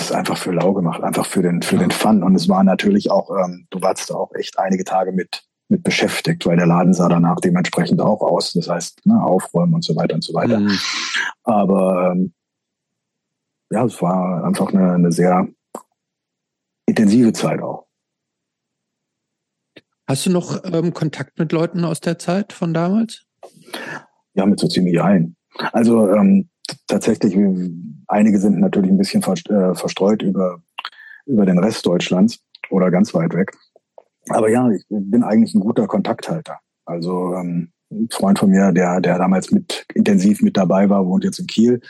das 0.08 0.16
einfach 0.16 0.36
für 0.36 0.52
lau 0.52 0.72
gemacht, 0.72 1.02
einfach 1.02 1.26
für 1.26 1.42
den, 1.42 1.62
für 1.62 1.76
den 1.76 1.90
Fun. 1.90 2.22
Und 2.22 2.34
es 2.34 2.48
war 2.48 2.64
natürlich 2.64 3.10
auch, 3.10 3.30
ähm, 3.30 3.66
du 3.70 3.80
warst 3.82 4.10
da 4.10 4.14
auch 4.14 4.32
echt 4.34 4.58
einige 4.58 4.84
Tage 4.84 5.12
mit 5.12 5.44
mit 5.68 5.82
beschäftigt, 5.82 6.46
weil 6.46 6.56
der 6.56 6.66
Laden 6.66 6.94
sah 6.94 7.08
danach 7.08 7.36
dementsprechend 7.40 8.00
auch 8.00 8.22
aus. 8.22 8.52
Das 8.54 8.68
heißt, 8.68 9.04
ne, 9.04 9.22
aufräumen 9.22 9.74
und 9.74 9.84
so 9.84 9.94
weiter 9.96 10.14
und 10.14 10.24
so 10.24 10.32
weiter. 10.32 10.60
Mhm. 10.60 10.78
Aber 11.44 12.12
ähm, 12.12 12.32
ja, 13.70 13.84
es 13.84 14.00
war 14.00 14.44
einfach 14.44 14.72
eine, 14.72 14.94
eine 14.94 15.12
sehr 15.12 15.46
intensive 16.86 17.34
Zeit 17.34 17.60
auch. 17.60 17.86
Hast 20.06 20.24
du 20.24 20.30
noch 20.30 20.64
ähm, 20.64 20.94
Kontakt 20.94 21.38
mit 21.38 21.52
Leuten 21.52 21.84
aus 21.84 22.00
der 22.00 22.18
Zeit 22.18 22.54
von 22.54 22.72
damals? 22.72 23.26
Ja, 24.32 24.46
mit 24.46 24.58
so 24.58 24.68
ziemlich 24.68 25.02
allen. 25.02 25.36
Also 25.72 26.10
ähm, 26.10 26.48
tatsächlich, 26.86 27.36
einige 28.06 28.38
sind 28.38 28.58
natürlich 28.60 28.90
ein 28.90 28.98
bisschen 28.98 29.22
äh, 29.22 29.74
verstreut 29.74 30.22
über, 30.22 30.60
über 31.26 31.46
den 31.46 31.58
Rest 31.58 31.86
Deutschlands 31.86 32.40
oder 32.70 32.90
ganz 32.90 33.14
weit 33.14 33.34
weg. 33.34 33.52
Aber 34.30 34.50
ja, 34.50 34.70
ich 34.70 34.84
bin 34.88 35.22
eigentlich 35.22 35.54
ein 35.54 35.60
guter 35.60 35.86
Kontakthalter. 35.86 36.58
Also 36.84 37.34
ähm, 37.34 37.72
ein 37.90 38.08
Freund 38.10 38.38
von 38.38 38.50
mir, 38.50 38.72
der, 38.72 39.00
der 39.00 39.18
damals 39.18 39.50
mit 39.50 39.86
intensiv 39.94 40.42
mit 40.42 40.56
dabei 40.56 40.88
war, 40.90 41.06
wohnt 41.06 41.24
jetzt 41.24 41.38
in 41.38 41.46
Kiel. 41.46 41.80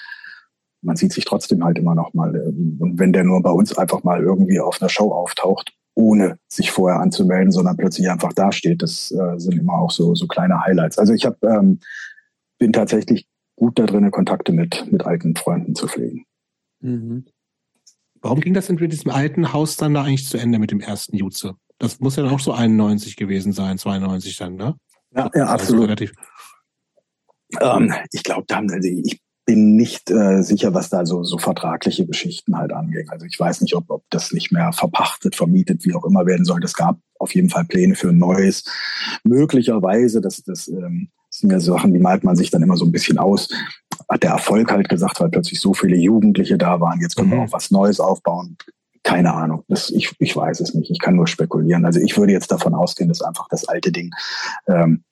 Man 0.81 0.97
sieht 0.97 1.12
sich 1.12 1.24
trotzdem 1.24 1.64
halt 1.64 1.79
immer 1.79 1.95
noch 1.95 2.14
mal. 2.14 2.31
Und 2.31 2.99
wenn 2.99 3.12
der 3.12 3.24
nur 3.24 3.43
bei 3.43 3.51
uns 3.51 3.76
einfach 3.76 4.05
mal 4.05 4.22
irgendwie 4.22 4.61
auf 4.61 4.81
einer 4.81 4.89
Show 4.89 5.12
auftaucht, 5.12 5.72
ohne 5.95 6.39
sich 6.47 6.70
vorher 6.70 7.01
anzumelden, 7.01 7.51
sondern 7.51 7.76
plötzlich 7.76 8.09
einfach 8.09 8.33
dasteht, 8.33 8.83
das 8.83 9.11
äh, 9.11 9.39
sind 9.39 9.59
immer 9.59 9.74
auch 9.74 9.91
so, 9.91 10.14
so 10.14 10.29
kleine 10.29 10.61
Highlights. 10.61 10.99
Also 10.99 11.12
ich 11.12 11.26
hab, 11.26 11.43
ähm, 11.43 11.81
bin 12.59 12.72
tatsächlich 12.72 13.26
gut 13.59 13.78
da 13.78 13.86
drin, 13.86 14.11
Kontakte 14.11 14.52
mit, 14.52 14.90
mit 14.90 15.04
alten 15.04 15.36
Freunden 15.36 15.74
zu 15.74 15.86
pflegen. 15.88 16.24
Mhm. 16.80 17.26
Warum 18.20 18.40
ging 18.40 18.54
das 18.54 18.68
in 18.68 18.76
diesem 18.76 19.11
alten 19.11 19.52
Haus 19.52 19.76
dann 19.76 19.94
da 19.94 20.02
eigentlich 20.02 20.26
zu 20.26 20.38
Ende 20.38 20.59
mit 20.59 20.70
dem 20.70 20.80
ersten 20.80 21.16
Jutze? 21.16 21.54
Das 21.78 22.00
muss 22.00 22.16
ja 22.16 22.24
dann 22.24 22.32
auch 22.32 22.40
so 22.40 22.52
91 22.52 23.16
gewesen 23.16 23.52
sein, 23.52 23.78
92 23.78 24.36
dann, 24.36 24.56
ne? 24.56 24.74
Ja, 25.14 25.30
ja 25.34 25.46
absolut. 25.46 25.88
Also 25.90 26.06
ähm, 27.61 27.92
ich 28.12 28.22
glaube, 28.24 28.44
da 28.46 28.56
haben, 28.56 28.70
also 28.70 28.88
ich 28.88 29.20
bin 29.46 29.76
nicht 29.76 30.11
äh, 30.11 30.42
sicher, 30.42 30.74
was 30.74 30.90
da 30.90 31.06
so, 31.06 31.22
so 31.22 31.38
vertragliche 31.38 32.06
Geschichten 32.06 32.59
halt 32.59 32.72
anging. 32.72 33.09
Also 33.09 33.24
ich 33.24 33.38
weiß 33.38 33.62
nicht, 33.62 33.74
ob, 33.74 33.88
ob 33.88 34.04
das 34.11 34.32
nicht 34.32 34.52
mehr 34.52 34.72
verpachtet, 34.72 35.36
vermietet, 35.36 35.84
wie 35.86 35.94
auch 35.94 36.04
immer 36.04 36.26
werden 36.26 36.44
soll. 36.44 36.62
Es 36.62 36.74
gab 36.74 36.98
auf 37.18 37.34
jeden 37.34 37.48
Fall 37.48 37.64
Pläne 37.64 37.94
für 37.94 38.11
ein 38.11 38.18
neues. 38.18 38.64
Möglicherweise, 39.24 40.20
das, 40.20 40.42
das 40.42 40.68
ähm, 40.68 41.09
sind 41.39 41.53
ja 41.53 41.61
Sachen, 41.61 41.93
die 41.93 42.01
malt 42.01 42.24
man 42.24 42.36
sich 42.36 42.51
dann 42.51 42.62
immer 42.62 42.76
so 42.76 42.84
ein 42.84 42.93
bisschen 42.93 43.18
aus. 43.18 43.49
Hat 44.09 44.22
der 44.22 44.30
Erfolg 44.30 44.70
halt 44.70 44.89
gesagt, 44.89 45.20
weil 45.20 45.28
plötzlich 45.28 45.61
so 45.61 45.74
viele 45.74 45.97
Jugendliche 45.97 46.59
da 46.59 46.80
waren, 46.80 47.01
jetzt 47.01 47.16
können 47.16 47.28
mhm. 47.28 47.32
wir 47.32 47.41
auch 47.43 47.53
was 47.53 47.70
Neues 47.70 48.01
aufbauen. 48.01 48.57
Keine 49.03 49.32
Ahnung. 49.32 49.64
Das, 49.68 49.91
ich, 49.91 50.14
ich 50.18 50.36
weiß 50.36 50.61
es 50.61 50.74
nicht. 50.74 50.91
Ich 50.91 50.99
kann 50.99 51.16
nur 51.16 51.26
spekulieren. 51.26 51.84
Also 51.84 52.01
ich 52.01 52.16
würde 52.18 52.32
jetzt 52.32 52.51
davon 52.53 52.74
ausgehen, 52.74 53.09
dass 53.09 53.22
einfach 53.22 53.49
das 53.49 53.66
alte 53.66 53.93
Ding 53.93 54.11
ähm, 54.66 55.05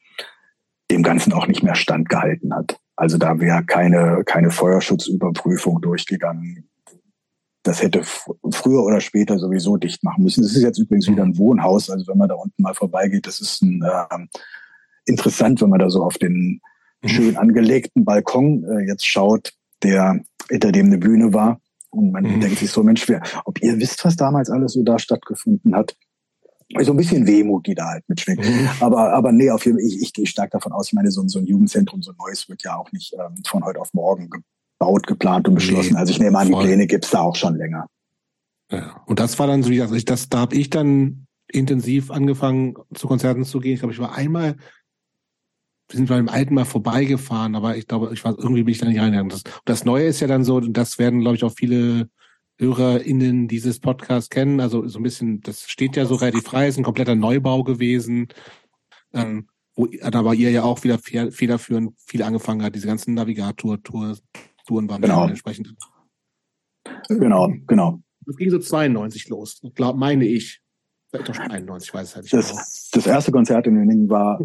dem 0.90 1.02
Ganzen 1.02 1.32
auch 1.32 1.46
nicht 1.46 1.62
mehr 1.62 1.74
standgehalten 1.74 2.54
hat. 2.54 2.78
Also 2.96 3.18
da 3.18 3.40
wäre 3.40 3.64
keine, 3.64 4.22
keine 4.24 4.50
Feuerschutzüberprüfung 4.50 5.80
durchgegangen. 5.80 6.68
Das 7.62 7.82
hätte 7.82 8.02
früher 8.04 8.84
oder 8.84 9.00
später 9.00 9.38
sowieso 9.38 9.76
dicht 9.76 10.04
machen 10.04 10.22
müssen. 10.22 10.42
Das 10.42 10.54
ist 10.54 10.62
jetzt 10.62 10.78
übrigens 10.78 11.08
wieder 11.08 11.24
ein 11.24 11.36
Wohnhaus. 11.36 11.90
Also 11.90 12.06
wenn 12.06 12.18
man 12.18 12.28
da 12.28 12.36
unten 12.36 12.62
mal 12.62 12.74
vorbeigeht, 12.74 13.26
das 13.26 13.40
ist 13.40 13.62
ein, 13.62 13.82
äh, 13.82 14.26
interessant, 15.06 15.60
wenn 15.60 15.70
man 15.70 15.78
da 15.78 15.90
so 15.90 16.02
auf 16.02 16.18
den 16.18 16.60
mhm. 17.02 17.08
schön 17.08 17.36
angelegten 17.36 18.04
Balkon 18.04 18.64
äh, 18.64 18.86
jetzt 18.86 19.06
schaut, 19.06 19.52
der 19.82 20.20
hinter 20.50 20.72
dem 20.72 20.86
eine 20.86 20.98
Bühne 20.98 21.32
war. 21.32 21.60
Und 21.90 22.12
man 22.12 22.24
mhm. 22.24 22.40
denkt 22.40 22.58
sich 22.58 22.70
so, 22.70 22.82
Mensch, 22.82 23.08
wer, 23.08 23.22
ob 23.44 23.62
ihr 23.62 23.78
wisst, 23.78 24.04
was 24.04 24.16
damals 24.16 24.50
alles 24.50 24.72
so 24.72 24.82
da 24.82 24.98
stattgefunden 24.98 25.74
hat. 25.74 25.96
So 26.80 26.92
ein 26.92 26.96
bisschen 26.96 27.26
Wehmut, 27.28 27.66
die 27.68 27.76
da 27.76 27.86
halt 27.86 28.04
mitschwingt. 28.08 28.44
Mhm. 28.44 28.68
Aber, 28.80 29.12
aber 29.12 29.32
nee, 29.32 29.50
auf 29.50 29.64
jeden 29.64 29.78
Fall, 29.78 29.86
ich, 29.86 30.02
ich 30.02 30.12
gehe 30.12 30.26
stark 30.26 30.50
davon 30.50 30.72
aus, 30.72 30.88
ich 30.88 30.92
meine, 30.94 31.10
so, 31.10 31.26
so 31.26 31.38
ein 31.38 31.46
Jugendzentrum, 31.46 32.02
so 32.02 32.10
ein 32.10 32.16
neues 32.18 32.48
wird 32.48 32.64
ja 32.64 32.76
auch 32.76 32.90
nicht 32.92 33.14
ähm, 33.14 33.36
von 33.46 33.64
heute 33.64 33.80
auf 33.80 33.94
morgen 33.94 34.28
gebaut, 34.28 35.06
geplant 35.06 35.48
und 35.48 35.54
beschlossen. 35.54 35.92
Nee, 35.92 35.98
also 35.98 36.10
ich 36.10 36.18
nehme 36.18 36.38
an, 36.38 36.48
die 36.48 36.54
Pläne 36.54 36.86
gibt's 36.86 37.10
da 37.10 37.20
auch 37.20 37.36
schon 37.36 37.56
länger. 37.56 37.86
Ja. 38.70 39.02
Und 39.06 39.20
das 39.20 39.38
war 39.38 39.46
dann 39.46 39.62
so, 39.62 39.70
wie 39.70 39.80
ich, 39.80 40.04
das, 40.04 40.28
da 40.28 40.38
habe 40.38 40.56
ich 40.56 40.70
dann 40.70 41.26
intensiv 41.48 42.10
angefangen, 42.10 42.74
zu 42.94 43.06
Konzerten 43.06 43.44
zu 43.44 43.60
gehen. 43.60 43.74
Ich 43.74 43.80
glaube, 43.80 43.94
ich 43.94 44.00
war 44.00 44.16
einmal, 44.16 44.56
sind 45.90 46.08
beim 46.08 46.28
alten 46.28 46.54
mal 46.54 46.64
vorbeigefahren, 46.64 47.54
aber 47.54 47.76
ich 47.76 47.86
glaube, 47.86 48.10
ich 48.12 48.24
war 48.24 48.36
irgendwie 48.38 48.64
bin 48.64 48.72
ich 48.72 48.78
da 48.78 48.86
nicht 48.86 49.00
reingegangen. 49.00 49.30
Das, 49.30 49.42
das 49.64 49.84
Neue 49.84 50.06
ist 50.06 50.20
ja 50.20 50.26
dann 50.26 50.44
so, 50.44 50.60
das 50.60 50.98
werden, 50.98 51.20
glaube 51.20 51.36
ich, 51.36 51.44
auch 51.44 51.52
viele 51.52 52.08
HörerInnen 52.58 53.48
dieses 53.48 53.80
Podcasts 53.80 54.30
kennen. 54.30 54.60
Also 54.60 54.86
so 54.88 54.98
ein 54.98 55.02
bisschen, 55.02 55.40
das 55.42 55.68
steht 55.68 55.96
ja 55.96 56.06
so 56.06 56.16
relativ 56.16 56.44
frei, 56.44 56.68
ist 56.68 56.78
ein 56.78 56.84
kompletter 56.84 57.14
Neubau 57.14 57.62
gewesen. 57.62 58.28
Ähm, 59.12 59.48
wo 59.76 59.88
aber 60.02 60.34
ihr 60.34 60.50
ja 60.50 60.62
auch 60.62 60.82
wieder 60.84 60.98
federführend 60.98 61.94
viel 61.98 62.22
angefangen 62.22 62.62
hat, 62.62 62.74
diese 62.74 62.86
ganzen 62.86 63.12
Navigator-Touren 63.14 64.18
waren 64.68 65.02
genau. 65.02 65.28
entsprechend. 65.28 65.74
Genau, 67.08 67.52
genau. 67.66 68.00
Das 68.24 68.36
ging 68.36 68.50
so 68.50 68.58
92 68.58 69.28
los, 69.28 69.60
glaub, 69.74 69.96
meine 69.96 70.24
ich. 70.24 70.62
Vielleicht 71.10 71.30
auch 71.30 71.38
91, 71.38 71.92
weiß 71.92 72.08
es 72.08 72.14
halt 72.14 72.24
nicht. 72.24 72.32
Das, 72.32 72.48
genau. 72.48 72.62
das 72.92 73.06
erste 73.06 73.32
Konzert 73.32 73.66
in 73.66 73.74
München 73.74 74.08
war, 74.08 74.40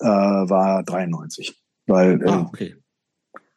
äh, 0.00 0.06
war 0.06 0.82
93. 0.84 1.60
Weil 1.86 2.22
äh, 2.22 2.28
ah, 2.28 2.46
okay 2.48 2.76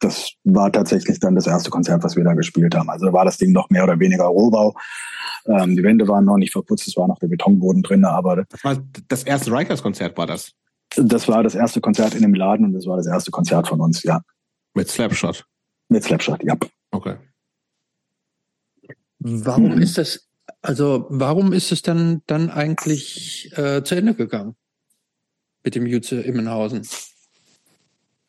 das 0.02 0.32
war 0.44 0.72
tatsächlich 0.72 1.20
dann 1.20 1.34
das 1.34 1.46
erste 1.46 1.70
Konzert, 1.70 2.02
was 2.02 2.16
wir 2.16 2.24
da 2.24 2.34
gespielt 2.34 2.74
haben. 2.74 2.90
Also 2.90 3.12
war 3.12 3.24
das 3.24 3.38
Ding 3.38 3.52
noch 3.52 3.70
mehr 3.70 3.84
oder 3.84 3.98
weniger 3.98 4.24
Rohbau. 4.24 4.74
Ähm, 5.46 5.76
die 5.76 5.82
Wände 5.82 6.06
waren 6.08 6.24
noch 6.24 6.36
nicht 6.36 6.52
verputzt, 6.52 6.88
es 6.88 6.96
war 6.96 7.08
noch 7.08 7.18
der 7.18 7.28
Betonboden 7.28 7.82
drin, 7.82 8.04
aber 8.04 8.44
das 8.48 8.64
war 8.64 8.76
das 9.08 9.22
erste 9.22 9.52
Rikers-Konzert 9.52 10.16
war 10.16 10.26
das. 10.26 10.52
Das 10.96 11.26
war 11.28 11.42
das 11.42 11.54
erste 11.54 11.80
Konzert 11.80 12.14
in 12.14 12.22
dem 12.22 12.34
Laden 12.34 12.66
und 12.66 12.72
das 12.74 12.86
war 12.86 12.96
das 12.96 13.06
erste 13.06 13.30
Konzert 13.30 13.68
von 13.68 13.80
uns, 13.80 14.02
ja. 14.02 14.20
Mit 14.74 14.88
Slapshot. 14.88 15.44
Mit 15.88 16.04
Slapshot, 16.04 16.42
ja. 16.42 16.56
Okay. 16.90 17.16
Warum 19.18 19.78
ist 19.78 19.98
das, 19.98 20.28
also 20.62 21.06
warum 21.08 21.52
ist 21.52 21.70
es 21.70 21.82
dann 21.82 22.22
dann 22.26 22.50
eigentlich 22.50 23.50
äh, 23.56 23.82
zu 23.84 23.94
Ende 23.94 24.14
gegangen 24.14 24.56
mit 25.64 25.74
dem 25.74 25.86
Jutze 25.86 26.20
Immenhausen? 26.20 26.86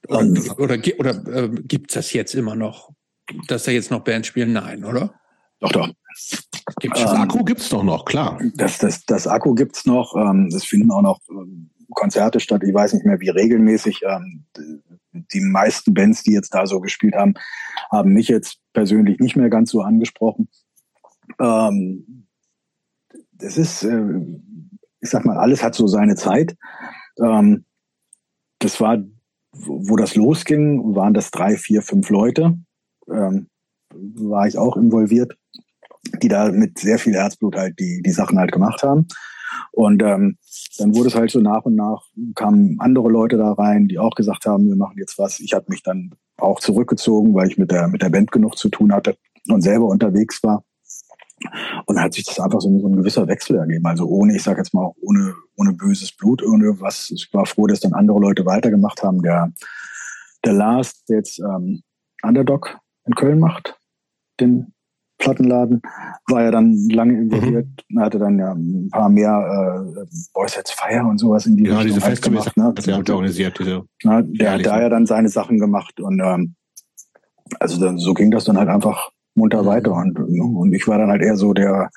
Oder, 0.08 0.26
oder, 0.58 0.78
oder 0.98 1.44
äh, 1.44 1.50
gibt 1.50 1.96
das 1.96 2.14
jetzt 2.14 2.36
immer 2.36 2.56
noch, 2.56 2.92
dass 3.48 3.64
da 3.64 3.72
jetzt 3.72 3.92
noch 3.92 4.04
Bands 4.04 4.28
spielen? 4.28 4.54
Nein, 4.54 4.84
oder? 4.84 5.14
Doch, 5.60 5.72
doch. 5.72 5.90
Gibt's 6.80 7.02
das 7.02 7.14
ähm, 7.14 7.22
Akku 7.22 7.44
gibt's 7.44 7.70
doch 7.70 7.84
noch, 7.84 8.06
klar. 8.06 8.40
Das, 8.56 8.78
das, 8.78 9.06
das 9.06 9.28
Akku 9.28 9.56
gibt's 9.56 9.86
noch. 9.86 10.16
Ähm, 10.16 10.50
es 10.54 10.66
finden 10.66 10.92
auch 10.92 11.02
noch 11.02 11.20
ähm, 11.30 11.70
Konzerte 11.92 12.40
statt. 12.40 12.64
Ich 12.64 12.74
weiß 12.74 12.94
nicht 12.94 13.06
mehr, 13.06 13.20
wie 13.22 13.30
regelmäßig. 13.30 14.02
Ähm, 14.06 14.46
die 15.14 15.42
meisten 15.42 15.94
Bands, 15.94 16.24
die 16.24 16.32
jetzt 16.34 16.54
da 16.54 16.66
so 16.66 16.80
gespielt 16.80 17.16
haben, 17.16 17.36
haben 17.92 18.14
mich 18.14 18.28
jetzt 18.28 18.58
persönlich 18.74 19.20
nicht 19.20 19.36
mehr 19.36 19.50
ganz 19.50 19.72
so 19.72 19.82
angesprochen. 19.82 20.50
Ähm, 21.40 22.28
das 23.32 23.58
ist, 23.58 23.84
äh, 23.84 24.02
ich 25.02 25.10
sag 25.10 25.26
mal, 25.26 25.38
alles 25.38 25.64
hat 25.64 25.76
so 25.76 25.88
seine 25.88 26.16
Zeit. 26.16 26.56
Ähm, 27.20 27.66
das 28.60 28.80
war 28.80 28.98
wo 29.54 29.96
das 29.96 30.16
losging, 30.16 30.96
waren 30.96 31.14
das 31.14 31.32
drei, 31.32 31.58
vier, 31.58 31.82
fünf 31.82 32.10
Leute. 32.10 32.58
Ähm, 33.10 33.48
war 33.94 34.48
ich 34.48 34.58
auch 34.58 34.76
involviert, 34.76 35.38
die 36.22 36.28
da 36.28 36.52
mit 36.52 36.80
sehr 36.80 36.98
viel 36.98 37.14
Herzblut 37.14 37.56
halt 37.56 37.80
die, 37.80 38.02
die 38.02 38.12
Sachen 38.12 38.40
halt 38.40 38.52
gemacht 38.52 38.84
haben. 38.84 39.08
Und 39.72 40.02
ähm, 40.02 40.38
dann 40.80 40.96
wurde 40.96 41.10
es 41.10 41.16
halt 41.16 41.30
so 41.30 41.40
nach 41.40 41.64
und 41.66 41.76
nach, 41.76 42.04
kamen 42.34 42.78
andere 42.80 43.10
Leute 43.10 43.38
da 43.38 43.54
rein, 43.54 43.88
die 43.88 44.00
auch 44.00 44.16
gesagt 44.16 44.48
haben, 44.48 44.68
wir 44.68 44.76
machen 44.76 44.98
jetzt 44.98 45.20
was. 45.20 45.40
Ich 45.40 45.54
habe 45.54 45.66
mich 45.70 45.84
dann 45.84 46.12
auch 46.38 46.60
zurückgezogen, 46.60 47.36
weil 47.36 47.48
ich 47.48 47.60
mit 47.60 47.70
der, 47.70 47.88
mit 47.88 48.02
der 48.02 48.10
Band 48.10 48.32
genug 48.32 48.58
zu 48.58 48.70
tun 48.70 48.92
hatte 48.92 49.16
und 49.48 49.62
selber 49.62 49.86
unterwegs 49.86 50.42
war. 50.42 50.64
Und 51.86 51.96
dann 51.96 52.06
hat 52.06 52.14
sich 52.14 52.26
das 52.26 52.40
einfach 52.40 52.62
so, 52.62 52.80
so 52.80 52.88
ein 52.88 52.96
gewisser 52.96 53.28
Wechsel 53.28 53.58
ergeben. 53.58 53.86
Also 53.86 54.06
ohne, 54.06 54.36
ich 54.36 54.44
sage 54.44 54.60
jetzt 54.60 54.74
mal, 54.74 54.92
ohne, 55.02 55.34
ohne 55.58 55.74
böses 55.74 56.12
Blut, 56.12 56.44
ohne 56.44 56.80
was. 56.80 57.12
Ich 57.12 57.30
war 57.34 57.46
froh, 57.46 57.68
dass 57.68 57.82
dann 57.82 57.94
andere 57.94 58.20
Leute 58.20 58.46
weitergemacht 58.46 59.04
haben. 59.04 59.22
Der, 59.22 59.52
der 60.46 60.54
Lars, 60.54 61.04
der 61.06 61.18
jetzt 61.18 61.40
ähm, 61.40 61.84
Underdog 62.22 62.78
in 63.06 63.16
Köln 63.16 63.40
macht, 63.40 63.78
den 64.40 64.74
Plattenladen, 65.18 65.82
war 66.28 66.44
ja 66.44 66.52
dann 66.52 66.74
lange 66.90 67.18
involviert, 67.18 67.68
mhm. 67.90 68.00
hatte 68.00 68.20
dann 68.20 68.40
ja 68.40 68.52
ein 68.54 68.90
paar 68.92 69.10
mehr 69.10 69.86
äh, 69.96 70.06
Boys 70.34 70.58
Heads 70.58 70.72
Fire 70.72 71.06
und 71.06 71.18
sowas 71.18 71.46
in 71.46 71.58
die 71.58 71.66
ja, 71.66 71.78
Richtung 71.78 71.96
diese 71.96 72.06
halt 72.06 72.22
gemacht. 72.22 72.58
Ne? 72.58 72.72
Das 72.76 72.88
hat 72.88 73.10
organisiert, 73.10 73.58
diese 73.60 73.84
na, 74.04 74.22
der 74.22 74.54
hat 74.54 74.66
da 74.66 74.82
ja 74.82 74.90
dann 74.90 75.06
seine 75.06 75.30
Sachen 75.30 75.60
gemacht 75.60 76.00
und 76.02 76.20
ähm, 76.20 76.56
also 77.60 77.80
dann, 77.80 77.98
so 78.00 78.14
ging 78.14 78.32
das 78.32 78.46
dann 78.46 78.58
halt 78.58 78.70
einfach 78.70 79.12
munter 79.36 79.64
mhm. 79.64 79.68
weiter. 79.68 79.94
Und, 79.94 80.18
und 80.20 80.74
ich 80.74 80.88
war 80.88 80.98
dann 80.98 81.10
halt 81.10 81.22
eher 81.22 81.36
so 81.38 81.54
der 81.54 81.90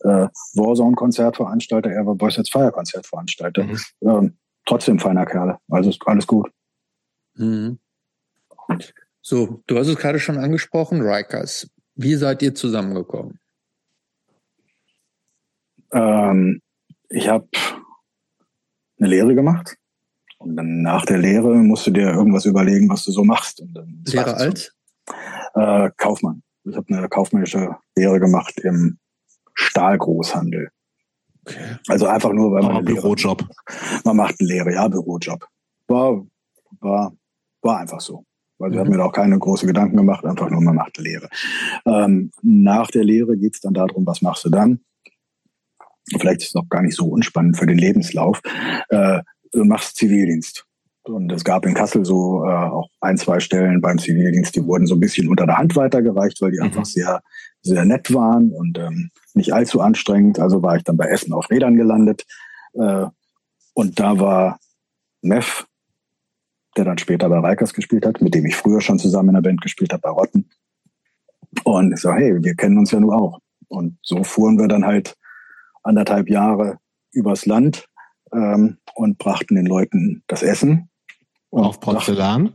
äh, 0.00 0.28
Warzone-Konzertveranstalter, 0.54 1.90
er 1.90 2.06
war 2.06 2.14
Boys 2.14 2.40
Fire 2.50 2.72
Konzertveranstalter. 2.72 3.64
Mhm. 3.64 3.78
Ähm, 4.02 4.36
trotzdem 4.66 4.98
feiner 4.98 5.26
Kerle. 5.26 5.58
Also 5.68 5.90
ist 5.90 6.00
alles 6.06 6.26
gut. 6.26 6.50
Mhm. 7.34 7.78
So, 9.20 9.62
du 9.66 9.78
hast 9.78 9.88
es 9.88 9.96
gerade 9.96 10.18
schon 10.18 10.38
angesprochen, 10.38 11.00
Rikers. 11.00 11.68
Wie 11.94 12.14
seid 12.14 12.42
ihr 12.42 12.54
zusammengekommen? 12.54 13.38
Ähm, 15.92 16.60
ich 17.08 17.28
habe 17.28 17.48
eine 18.98 19.08
Lehre 19.08 19.34
gemacht. 19.34 19.76
Und 20.38 20.56
dann 20.56 20.82
nach 20.82 21.06
der 21.06 21.18
Lehre 21.18 21.54
musst 21.54 21.86
du 21.86 21.92
dir 21.92 22.10
irgendwas 22.10 22.46
überlegen, 22.46 22.88
was 22.88 23.04
du 23.04 23.12
so 23.12 23.22
machst. 23.22 23.60
Und 23.60 23.74
dann 23.74 24.02
Lehre 24.06 24.34
als? 24.34 24.74
Äh, 25.54 25.90
Kaufmann. 25.96 26.42
Ich 26.64 26.76
habe 26.76 26.86
eine 26.94 27.08
kaufmännische 27.08 27.76
Lehre 27.96 28.20
gemacht 28.20 28.58
im 28.60 28.98
Stahlgroßhandel. 29.54 30.70
Okay. 31.44 31.76
Also 31.88 32.06
einfach 32.06 32.32
nur, 32.32 32.52
weil 32.52 32.62
man 32.62 32.76
einen 32.76 32.84
Bürojob. 32.84 33.44
man 34.04 34.16
macht 34.16 34.36
eine 34.38 34.48
Lehre, 34.48 34.72
ja, 34.72 34.86
Bürojob. 34.88 35.46
War, 35.88 36.24
war, 36.80 37.12
war 37.62 37.78
einfach 37.78 38.00
so. 38.00 38.24
Weil 38.58 38.70
also 38.70 38.74
mhm. 38.74 38.74
ich 38.74 38.78
habe 38.78 38.90
mir 38.90 38.96
da 38.98 39.04
auch 39.04 39.12
keine 39.12 39.38
großen 39.38 39.66
Gedanken 39.66 39.96
gemacht, 39.96 40.24
einfach 40.24 40.48
nur, 40.50 40.60
man 40.60 40.76
macht 40.76 40.98
eine 40.98 41.08
Lehre. 41.08 41.28
Ähm, 41.84 42.30
nach 42.42 42.88
der 42.88 43.02
Lehre 43.02 43.36
geht's 43.36 43.60
dann 43.60 43.74
darum, 43.74 44.06
was 44.06 44.22
machst 44.22 44.44
du 44.44 44.50
dann? 44.50 44.80
Vielleicht 46.18 46.42
ist 46.42 46.48
es 46.48 46.54
noch 46.54 46.68
gar 46.68 46.82
nicht 46.82 46.96
so 46.96 47.06
unspannend 47.06 47.56
für 47.56 47.66
den 47.66 47.78
Lebenslauf. 47.78 48.40
Äh, 48.88 49.22
du 49.52 49.64
machst 49.64 49.96
Zivildienst. 49.96 50.66
Und 51.04 51.32
es 51.32 51.42
gab 51.42 51.66
in 51.66 51.74
Kassel 51.74 52.04
so 52.04 52.44
äh, 52.44 52.48
auch 52.48 52.88
ein, 53.00 53.16
zwei 53.16 53.40
Stellen 53.40 53.80
beim 53.80 53.98
Zivildienst, 53.98 54.54
die 54.54 54.64
wurden 54.64 54.86
so 54.86 54.94
ein 54.94 55.00
bisschen 55.00 55.28
unter 55.28 55.46
der 55.46 55.58
Hand 55.58 55.74
weitergereicht, 55.74 56.40
weil 56.40 56.52
die 56.52 56.58
mhm. 56.58 56.64
einfach 56.64 56.84
sehr, 56.84 57.22
sehr 57.60 57.84
nett 57.84 58.14
waren 58.14 58.52
und 58.52 58.78
ähm, 58.78 59.10
nicht 59.34 59.52
allzu 59.52 59.80
anstrengend. 59.80 60.38
Also 60.38 60.62
war 60.62 60.76
ich 60.76 60.84
dann 60.84 60.96
bei 60.96 61.06
Essen 61.06 61.32
auf 61.32 61.50
Rädern 61.50 61.76
gelandet. 61.76 62.24
Äh, 62.74 63.06
und 63.74 63.98
da 63.98 64.18
war 64.20 64.60
Mev, 65.22 65.64
der 66.76 66.84
dann 66.84 66.98
später 66.98 67.28
bei 67.28 67.38
Reikers 67.38 67.74
gespielt 67.74 68.06
hat, 68.06 68.20
mit 68.20 68.34
dem 68.34 68.46
ich 68.46 68.56
früher 68.56 68.80
schon 68.80 68.98
zusammen 68.98 69.30
in 69.30 69.34
der 69.34 69.42
Band 69.42 69.60
gespielt 69.60 69.92
habe, 69.92 70.02
bei 70.02 70.10
Rotten. 70.10 70.48
Und 71.64 71.92
ich 71.92 72.00
so, 72.00 72.12
hey, 72.12 72.42
wir 72.42 72.54
kennen 72.54 72.78
uns 72.78 72.92
ja 72.92 73.00
nur 73.00 73.14
auch. 73.14 73.40
Und 73.68 73.98
so 74.02 74.22
fuhren 74.22 74.58
wir 74.58 74.68
dann 74.68 74.84
halt 74.84 75.16
anderthalb 75.82 76.28
Jahre 76.28 76.78
übers 77.12 77.46
Land 77.46 77.88
ähm, 78.32 78.78
und 78.94 79.18
brachten 79.18 79.56
den 79.56 79.66
Leuten 79.66 80.22
das 80.26 80.42
Essen. 80.42 80.88
Auf 81.52 81.80
Porzellan? 81.80 82.54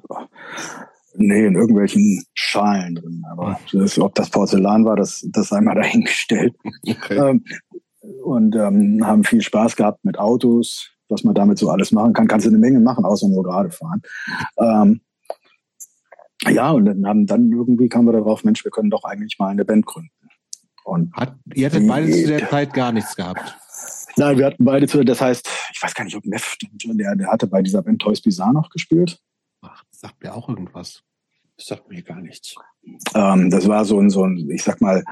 Nee, 1.16 1.46
in 1.46 1.56
irgendwelchen 1.56 2.24
Schalen 2.34 2.96
drin. 2.96 3.24
Aber 3.32 3.60
das, 3.72 4.00
ob 4.00 4.14
das 4.16 4.30
Porzellan 4.30 4.86
war, 4.86 4.96
das, 4.96 5.26
das 5.32 5.50
sei 5.50 5.62
mal 5.62 5.76
dahingestellt. 5.76 6.56
Okay. 6.88 7.18
Ähm, 7.18 7.46
und 8.24 8.56
ähm, 8.56 9.06
haben 9.06 9.24
viel 9.24 9.42
Spaß 9.42 9.76
gehabt 9.76 10.04
mit 10.04 10.18
Autos, 10.18 10.92
was 11.10 11.24
man 11.24 11.36
damit 11.36 11.58
so 11.58 11.70
alles 11.70 11.92
machen 11.92 12.14
kann. 12.14 12.28
Kannst 12.28 12.46
du 12.46 12.50
eine 12.50 12.60
Menge 12.60 12.80
machen, 12.80 13.06
außer 13.06 13.28
nur 13.28 13.44
gerade 13.44 13.70
fahren. 13.70 14.02
Ähm, 14.60 15.02
ja, 16.48 16.72
und 16.72 16.86
dann, 16.86 17.06
haben, 17.06 17.26
dann 17.26 17.52
irgendwie 17.52 17.90
kamen 17.90 18.08
wir 18.08 18.14
darauf, 18.14 18.44
Mensch, 18.44 18.64
wir 18.64 18.72
können 18.72 18.90
doch 18.90 19.04
eigentlich 19.04 19.38
mal 19.40 19.50
eine 19.50 19.66
Band 19.66 19.86
gründen. 19.86 20.12
Und 20.84 21.14
Hat, 21.14 21.36
ihr 21.54 21.66
hattet 21.66 21.88
beide 21.88 22.10
zu 22.10 22.28
der 22.28 22.50
Zeit 22.50 22.74
gar 22.74 22.92
nichts 22.92 23.16
gehabt? 23.16 23.58
Nein, 24.18 24.38
wir 24.38 24.46
hatten 24.46 24.66
beide 24.66 24.88
zu, 24.88 25.04
das 25.04 25.22
heißt, 25.22 25.48
ich 25.74 25.82
weiß 25.82 25.94
gar 25.94 26.04
nicht, 26.04 26.16
ob 26.16 26.26
Neff, 26.26 26.56
der, 26.60 27.16
der 27.16 27.28
hatte 27.28 27.48
bei 27.48 27.62
dieser 27.62 27.84
Band 27.84 28.02
Toys 28.02 28.22
Bizarre 28.22 28.54
noch 28.54 28.70
gespielt. 28.70 29.20
Ach, 29.62 29.84
das 29.92 30.00
sagt 30.02 30.24
mir 30.24 30.34
auch 30.34 30.50
irgendwas. 30.50 31.04
Das 31.56 31.68
sagt 31.68 31.90
mir 31.90 32.02
gar 32.02 32.20
nichts. 32.22 32.56
Ähm, 33.14 33.50
das 33.50 33.68
war 33.68 33.86
so 33.86 34.00
ein, 34.00 34.10
so 34.10 34.24
ein, 34.26 34.50
ich 34.50 34.64
sag 34.64 34.82
mal, 34.82 35.04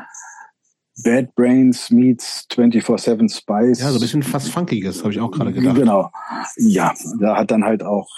Bad 1.04 1.36
Brains 1.36 1.92
meets 1.92 2.48
24-7 2.52 3.36
Spice. 3.36 3.80
Ja, 3.80 3.90
so 3.90 3.98
ein 3.98 4.02
bisschen 4.02 4.24
fast 4.24 4.50
Funkiges, 4.50 5.04
habe 5.04 5.12
ich 5.12 5.20
auch 5.20 5.32
gerade 5.32 5.54
gedacht. 5.54 5.76
Genau. 5.76 6.12
Ja, 6.58 6.94
da 7.20 7.38
hat 7.38 7.52
dann 7.52 7.64
halt 7.64 7.84
auch 7.84 8.10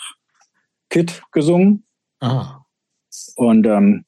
Kid 0.89 1.23
gesungen. 1.31 1.85
Ah. 2.19 2.61
Und 3.35 3.65
ähm, 3.65 4.05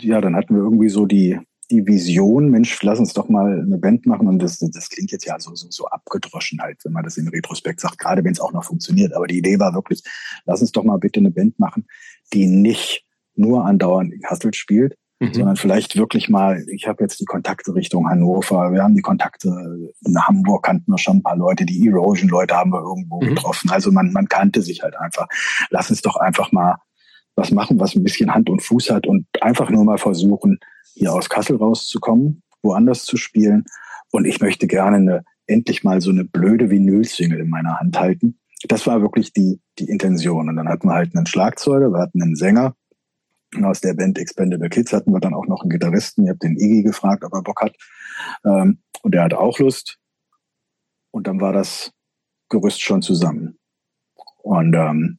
ja, 0.00 0.20
dann 0.20 0.34
hatten 0.36 0.54
wir 0.54 0.62
irgendwie 0.62 0.88
so 0.88 1.06
die, 1.06 1.38
die 1.70 1.86
Vision, 1.86 2.50
Mensch, 2.50 2.82
lass 2.82 2.98
uns 2.98 3.12
doch 3.12 3.28
mal 3.28 3.60
eine 3.60 3.78
Band 3.78 4.06
machen. 4.06 4.26
Und 4.26 4.38
das, 4.40 4.58
das 4.58 4.88
klingt 4.88 5.10
jetzt 5.12 5.26
ja 5.26 5.38
so, 5.38 5.54
so, 5.54 5.68
so 5.70 5.86
abgedroschen 5.86 6.60
halt, 6.60 6.78
wenn 6.84 6.92
man 6.92 7.04
das 7.04 7.16
in 7.16 7.28
Retrospekt 7.28 7.80
sagt, 7.80 7.98
gerade 7.98 8.24
wenn 8.24 8.32
es 8.32 8.40
auch 8.40 8.52
noch 8.52 8.64
funktioniert. 8.64 9.14
Aber 9.14 9.26
die 9.26 9.38
Idee 9.38 9.58
war 9.58 9.74
wirklich, 9.74 10.02
lass 10.46 10.60
uns 10.60 10.72
doch 10.72 10.84
mal 10.84 10.98
bitte 10.98 11.20
eine 11.20 11.30
Band 11.30 11.58
machen, 11.58 11.86
die 12.32 12.46
nicht 12.46 13.04
nur 13.34 13.64
andauernd 13.64 14.12
in 14.12 14.20
Kassel 14.20 14.54
spielt, 14.54 14.96
mhm. 15.20 15.34
sondern 15.34 15.56
vielleicht 15.56 15.96
wirklich 15.96 16.28
mal, 16.28 16.64
ich 16.68 16.88
habe 16.88 17.04
jetzt 17.04 17.20
die 17.20 17.26
Kontakte 17.26 17.74
Richtung 17.74 18.08
Hannover, 18.08 18.72
wir 18.72 18.82
haben 18.82 18.94
die 18.94 19.02
Kontakte 19.02 19.92
in 20.04 20.26
Hamburg, 20.26 20.64
kannten 20.64 20.90
wir 20.90 20.98
schon 20.98 21.18
ein 21.18 21.22
paar 21.22 21.36
Leute, 21.36 21.66
die 21.66 21.86
Erosion-Leute 21.86 22.56
haben 22.56 22.72
wir 22.72 22.80
irgendwo 22.80 23.20
mhm. 23.20 23.34
getroffen. 23.34 23.70
Also 23.70 23.92
man, 23.92 24.12
man 24.12 24.28
kannte 24.28 24.62
sich 24.62 24.82
halt 24.82 24.96
einfach. 24.96 25.28
Lass 25.70 25.90
uns 25.90 26.02
doch 26.02 26.16
einfach 26.16 26.50
mal 26.50 26.76
was 27.38 27.52
machen, 27.52 27.78
was 27.78 27.94
ein 27.94 28.02
bisschen 28.02 28.34
Hand 28.34 28.50
und 28.50 28.62
Fuß 28.62 28.90
hat 28.90 29.06
und 29.06 29.26
einfach 29.40 29.70
nur 29.70 29.84
mal 29.84 29.96
versuchen, 29.96 30.58
hier 30.94 31.12
aus 31.12 31.28
Kassel 31.28 31.56
rauszukommen, 31.56 32.42
woanders 32.62 33.04
zu 33.04 33.16
spielen. 33.16 33.64
Und 34.10 34.26
ich 34.26 34.40
möchte 34.40 34.66
gerne 34.66 34.96
eine, 34.96 35.24
endlich 35.46 35.84
mal 35.84 36.00
so 36.00 36.10
eine 36.10 36.24
blöde 36.24 36.68
Vinyl-Single 36.68 37.40
in 37.40 37.48
meiner 37.48 37.78
Hand 37.78 37.98
halten. 37.98 38.40
Das 38.66 38.86
war 38.88 39.00
wirklich 39.02 39.32
die, 39.32 39.60
die 39.78 39.88
Intention. 39.88 40.48
Und 40.48 40.56
dann 40.56 40.68
hatten 40.68 40.88
wir 40.88 40.94
halt 40.94 41.14
einen 41.14 41.26
Schlagzeuger, 41.26 41.92
wir 41.92 42.00
hatten 42.00 42.20
einen 42.20 42.34
Sänger. 42.34 42.74
Und 43.54 43.64
aus 43.64 43.80
der 43.80 43.94
Band 43.94 44.18
Expendable 44.18 44.68
Kids 44.68 44.92
hatten 44.92 45.12
wir 45.12 45.20
dann 45.20 45.32
auch 45.32 45.46
noch 45.46 45.62
einen 45.62 45.70
Gitarristen. 45.70 46.24
Ich 46.24 46.30
habe 46.30 46.40
den 46.40 46.58
Iggy 46.58 46.82
gefragt, 46.82 47.24
ob 47.24 47.32
er 47.32 47.42
Bock 47.42 47.62
hat. 47.62 47.76
Ähm, 48.44 48.82
und 49.02 49.14
der 49.14 49.22
hat 49.22 49.32
auch 49.32 49.58
Lust. 49.60 49.98
Und 51.12 51.28
dann 51.28 51.40
war 51.40 51.52
das 51.52 51.92
Gerüst 52.48 52.82
schon 52.82 53.00
zusammen. 53.00 53.58
Und 54.38 54.74
ähm, 54.74 55.18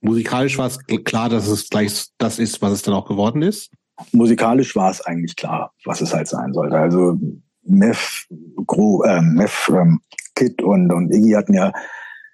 musikalisch 0.00 0.58
war 0.58 0.66
es 0.66 0.78
klar, 1.04 1.28
dass 1.28 1.48
es 1.48 1.68
gleich 1.68 2.06
das 2.18 2.38
ist, 2.38 2.62
was 2.62 2.72
es 2.72 2.82
dann 2.82 2.94
auch 2.94 3.06
geworden 3.06 3.42
ist? 3.42 3.70
musikalisch 4.12 4.74
war 4.76 4.90
es 4.90 5.00
eigentlich 5.00 5.36
klar, 5.36 5.72
was 5.84 6.00
es 6.00 6.14
halt 6.14 6.28
sein 6.28 6.52
sollte. 6.52 6.76
Also 6.76 7.18
Meth, 7.62 8.26
Gro, 8.66 9.02
äh, 9.04 9.20
Meth, 9.20 9.70
ähm, 9.70 10.00
Kid 10.34 10.62
und, 10.62 10.92
und 10.92 11.12
Iggy 11.12 11.32
hatten 11.32 11.54
ja, 11.54 11.72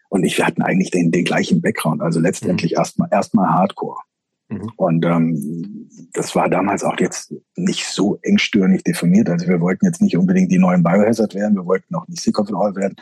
und 0.09 0.25
ich, 0.25 0.39
wir 0.39 0.47
hatten 0.47 0.62
eigentlich 0.62 0.91
den, 0.91 1.11
den 1.11 1.25
gleichen 1.25 1.61
Background, 1.61 2.01
also 2.01 2.21
letztendlich 2.21 2.73
mhm. 2.73 2.79
erstmal 2.79 3.09
erstmal 3.11 3.49
Hardcore. 3.49 4.01
Mhm. 4.49 4.71
Und 4.77 5.05
ähm, 5.05 5.89
das 6.12 6.37
war 6.37 6.49
damals 6.49 6.85
auch 6.85 6.99
jetzt 7.01 7.35
nicht 7.57 7.87
so 7.87 8.19
engstirnig 8.23 8.85
definiert. 8.85 9.29
Also 9.29 9.49
wir 9.49 9.61
wollten 9.61 9.87
jetzt 9.87 10.01
nicht 10.01 10.17
unbedingt 10.17 10.53
die 10.53 10.59
neuen 10.59 10.85
Biohazard 10.85 11.35
werden, 11.35 11.57
wir 11.57 11.67
wollten 11.67 11.95
auch 11.97 12.07
nicht 12.07 12.23
Sick 12.23 12.39
of 12.39 12.49
All 12.55 12.77
werden. 12.77 12.95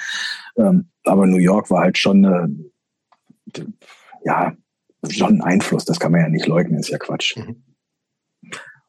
Ähm, 0.57 0.89
aber 1.05 1.27
New 1.27 1.37
York 1.37 1.71
war 1.71 1.83
halt 1.83 1.99
schon 1.99 2.25
eine, 2.25 2.49
ja, 4.25 4.57
schon 5.11 5.37
ein 5.37 5.43
Einfluss, 5.43 5.85
das 5.85 6.01
kann 6.01 6.13
man 6.13 6.23
ja 6.23 6.29
nicht 6.29 6.47
leugnen, 6.47 6.81
ist 6.81 6.89
ja 6.89 6.99
Quatsch. 6.99 7.37
Mhm. 7.37 7.63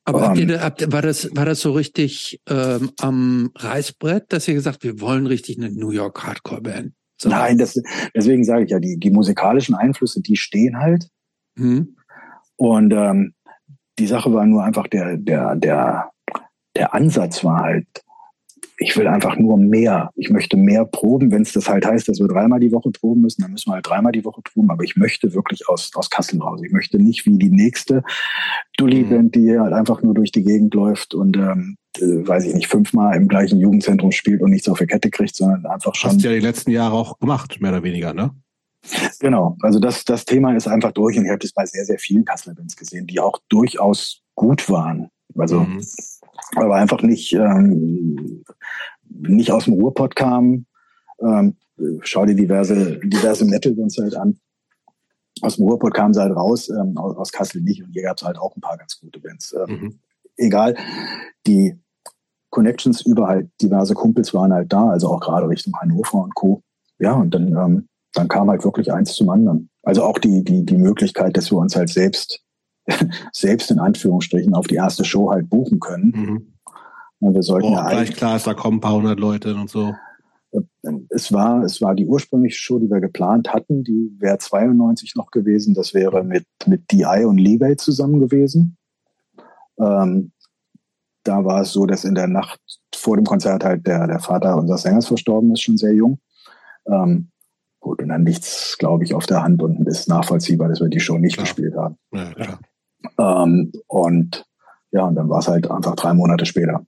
Aber 0.06 0.20
um, 0.20 0.24
habt 0.26 0.38
ihr, 0.38 0.62
habt, 0.62 0.92
war 0.92 1.02
das 1.02 1.30
war 1.36 1.46
das 1.46 1.62
so 1.62 1.72
richtig 1.72 2.40
ähm, 2.48 2.92
am 3.00 3.52
Reißbrett, 3.56 4.32
dass 4.32 4.48
ihr 4.48 4.54
gesagt, 4.54 4.84
wir 4.84 5.02
wollen 5.02 5.26
richtig 5.26 5.58
eine 5.58 5.72
New 5.72 5.90
York 5.90 6.24
Hardcore 6.24 6.62
Band? 6.62 6.94
So. 7.18 7.30
Nein, 7.30 7.58
das, 7.58 7.82
deswegen 8.14 8.44
sage 8.44 8.66
ich 8.66 8.72
ja, 8.72 8.80
die 8.80 8.98
die 9.00 9.10
musikalischen 9.10 9.74
Einflüsse, 9.74 10.22
die 10.22 10.36
stehen 10.36 10.78
halt. 10.78 11.10
Mhm. 11.56 11.96
Und 12.56 12.94
ähm, 12.94 13.34
die 13.98 14.08
Sache 14.08 14.32
war 14.32 14.46
nur 14.46 14.64
einfach 14.64 14.88
der 14.88 15.18
der 15.18 15.56
der 15.56 16.12
der 16.76 16.94
Ansatz 16.94 17.44
war 17.44 17.62
halt 17.62 17.88
ich 18.78 18.98
will 18.98 19.08
einfach 19.08 19.38
nur 19.38 19.58
mehr. 19.58 20.12
Ich 20.16 20.30
möchte 20.30 20.58
mehr 20.58 20.86
proben. 20.86 21.32
Wenn 21.32 21.44
es 21.44 21.54
das 21.54 21.70
halt 21.70 21.86
heißt, 21.86 22.08
dass 22.10 22.20
wir 22.20 22.28
dreimal 22.28 22.60
die 22.60 22.72
Woche 22.72 22.92
proben 22.92 23.22
müssen, 23.22 23.42
dann 23.42 23.52
müssen 23.52 23.70
wir 23.70 23.76
halt 23.76 23.88
dreimal 23.88 24.12
die 24.12 24.26
Woche 24.26 24.42
proben. 24.42 24.70
Aber 24.70 24.84
ich 24.84 24.96
möchte 24.96 25.34
wirklich 25.34 25.70
aus, 25.70 25.92
aus 25.96 26.10
Kassel 26.10 26.42
raus. 26.42 26.62
Ich 26.64 26.72
möchte 26.72 27.00
nicht 27.00 27.26
wie 27.26 27.38
die 27.38 27.50
nächste 27.50 28.04
Dully-Band, 28.78 29.36
die 29.36 29.58
halt 29.58 29.74
einfach 29.74 30.02
nur 30.02 30.14
durch 30.14 30.32
die 30.32 30.44
Gegend 30.44 30.74
läuft 30.74 31.14
und, 31.14 31.38
ähm, 31.38 31.78
äh, 31.98 32.28
weiß 32.28 32.46
ich 32.46 32.54
nicht, 32.54 32.68
fünfmal 32.68 33.16
im 33.16 33.28
gleichen 33.30 33.60
Jugendzentrum 33.60 34.12
spielt 34.12 34.42
und 34.42 34.50
nichts 34.50 34.68
auf 34.68 34.78
der 34.78 34.88
Kette 34.88 35.10
kriegt, 35.10 35.36
sondern 35.36 35.66
einfach 35.66 35.96
schon. 35.96 36.12
Hast 36.12 36.24
du 36.24 36.28
ja 36.28 36.34
die 36.34 36.46
letzten 36.46 36.72
Jahre 36.72 36.96
auch 36.96 37.18
gemacht, 37.20 37.62
mehr 37.62 37.72
oder 37.72 37.84
weniger, 37.84 38.14
ne? 38.14 38.32
Genau. 39.20 39.58
Also 39.62 39.80
das, 39.80 40.04
das 40.04 40.26
Thema 40.26 40.56
ist 40.56 40.68
einfach 40.68 40.92
durch 40.92 41.18
und 41.18 41.26
ich 41.26 41.32
habe 41.32 41.40
das 41.40 41.54
bei 41.54 41.66
sehr, 41.66 41.86
sehr 41.86 41.98
vielen 41.98 42.26
Kasseler 42.26 42.56
Bands 42.56 42.76
gesehen, 42.76 43.08
die 43.08 43.20
auch 43.20 43.40
durchaus 43.50 44.22
gut 44.36 44.70
waren. 44.70 45.10
Also, 45.36 45.62
mhm 45.62 45.82
aber 46.56 46.76
einfach 46.76 47.02
nicht, 47.02 47.34
ähm, 47.34 48.44
nicht 49.10 49.52
aus 49.52 49.66
dem 49.66 49.76
Ruhrpott 49.76 50.16
kam. 50.16 50.66
Ähm, 51.20 51.56
schau 52.02 52.26
dir 52.26 52.36
diverse, 52.36 53.00
diverse 53.00 53.46
Metal-Bands 53.46 53.98
halt 53.98 54.16
an. 54.16 54.40
Aus 55.42 55.58
dem 55.58 55.66
Ruhrpott 55.66 55.94
kamen 55.94 56.14
sie 56.14 56.22
halt 56.22 56.36
raus, 56.36 56.70
ähm, 56.70 56.98
aus, 56.98 57.16
aus 57.18 57.32
Kassel 57.32 57.62
nicht. 57.62 57.84
Und 57.84 57.92
hier 57.92 58.04
gab 58.04 58.18
es 58.18 58.24
halt 58.24 58.38
auch 58.38 58.56
ein 58.56 58.62
paar 58.62 58.78
ganz 58.78 59.00
gute 59.00 59.20
Bands. 59.20 59.54
Ähm, 59.54 59.80
mhm. 59.80 60.00
Egal, 60.38 60.76
die 61.46 61.78
Connections 62.50 63.02
über 63.02 63.28
halt 63.28 63.50
diverse 63.62 63.94
Kumpels 63.94 64.34
waren 64.34 64.54
halt 64.54 64.72
da, 64.72 64.90
also 64.90 65.10
auch 65.10 65.20
gerade 65.20 65.50
Richtung 65.50 65.74
Hannover 65.80 66.24
und 66.24 66.36
Co. 66.36 66.62
Ja, 67.00 67.14
und 67.14 67.32
dann, 67.34 67.48
ähm, 67.48 67.88
dann 68.14 68.28
kam 68.30 68.50
halt 68.50 68.64
wirklich 68.64 68.94
eins 68.94 69.14
zum 69.14 69.30
anderen. 69.30 69.70
Also 69.84 70.04
auch 70.04 70.20
die, 70.20 70.44
die, 70.44 70.66
die 70.66 70.78
Möglichkeit, 70.78 71.36
dass 71.36 71.52
wir 71.52 71.58
uns 71.58 71.76
halt 71.76 71.90
selbst 71.90 72.45
selbst 73.32 73.72
in 73.72 73.80
Anführungsstrichen 73.80 74.54
auf 74.54 74.68
die 74.68 74.76
erste 74.76 75.06
Show 75.06 75.32
halt 75.32 75.50
buchen 75.50 75.80
können. 75.80 76.14
Mhm. 76.16 76.54
Und 77.20 77.34
wir 77.34 77.44
sollten 77.44 77.70
Boah, 77.70 77.84
ja 77.84 77.90
gleich 77.90 78.16
klar 78.16 78.36
ist, 78.36 78.48
da 78.48 78.54
kommen 78.54 78.78
ein 78.78 78.82
paar 78.82 78.96
hundert 78.96 79.20
Leute 79.20 79.56
und 79.56 79.70
so. 79.70 79.96
Es 81.10 81.34
war, 81.34 81.64
es 81.64 81.82
war 81.82 81.96
die 81.96 82.06
ursprüngliche 82.06 82.58
Show, 82.58 82.80
die 82.80 82.90
wir 82.90 83.02
geplant 83.02 83.52
hatten, 83.54 83.84
die 83.84 84.16
wäre 84.20 84.38
92 84.38 85.16
noch 85.16 85.32
gewesen. 85.32 85.74
Das 85.74 85.94
wäre 85.94 86.24
mit, 86.24 86.46
mit 86.66 86.92
DI 86.92 87.26
und 87.26 87.38
Leeway 87.38 87.76
zusammen 87.76 88.20
gewesen. 88.20 88.78
Ähm, 89.80 90.32
da 91.24 91.44
war 91.44 91.62
es 91.62 91.74
so, 91.74 91.86
dass 91.86 92.06
in 92.06 92.16
der 92.16 92.28
Nacht 92.28 92.60
vor 92.94 93.18
dem 93.18 93.26
Konzert 93.26 93.64
halt 93.64 93.86
der, 93.86 94.08
der 94.08 94.20
Vater 94.20 94.56
unseres 94.56 94.84
Sängers 94.84 95.08
verstorben 95.08 95.52
ist, 95.52 95.62
schon 95.62 95.78
sehr 95.78 95.94
jung. 95.94 96.20
Ähm, 96.88 97.32
gut, 97.80 98.02
und 98.02 98.10
dann 98.10 98.24
nichts, 98.24 98.78
glaube 98.78 99.04
ich, 99.04 99.14
auf 99.14 99.26
der 99.26 99.44
Hand 99.44 99.62
und 99.62 99.88
ist 99.88 100.08
nachvollziehbar, 100.08 100.70
dass 100.70 100.80
wir 100.80 100.88
die 100.88 101.00
Show 101.00 101.18
nicht 101.18 101.36
klar. 101.36 101.46
gespielt 101.46 101.76
haben. 101.76 101.98
Ja, 102.14 102.32
klar. 102.34 102.60
Ähm, 103.18 103.72
und 103.88 104.46
ja, 104.92 105.04
und 105.04 105.16
dann 105.16 105.30
war 105.30 105.40
es 105.40 105.48
halt 105.48 105.70
einfach 105.70 105.96
drei 105.96 106.14
Monate 106.14 106.46
später. 106.46 106.86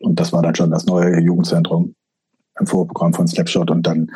Und 0.00 0.18
das 0.20 0.32
war 0.32 0.42
dann 0.42 0.54
schon 0.54 0.70
das 0.70 0.86
neue 0.86 1.20
Jugendzentrum 1.20 1.94
im 2.58 2.66
Vorprogramm 2.66 3.14
von 3.14 3.26
Slapshot. 3.26 3.70
Und 3.70 3.86
dann, 3.86 4.10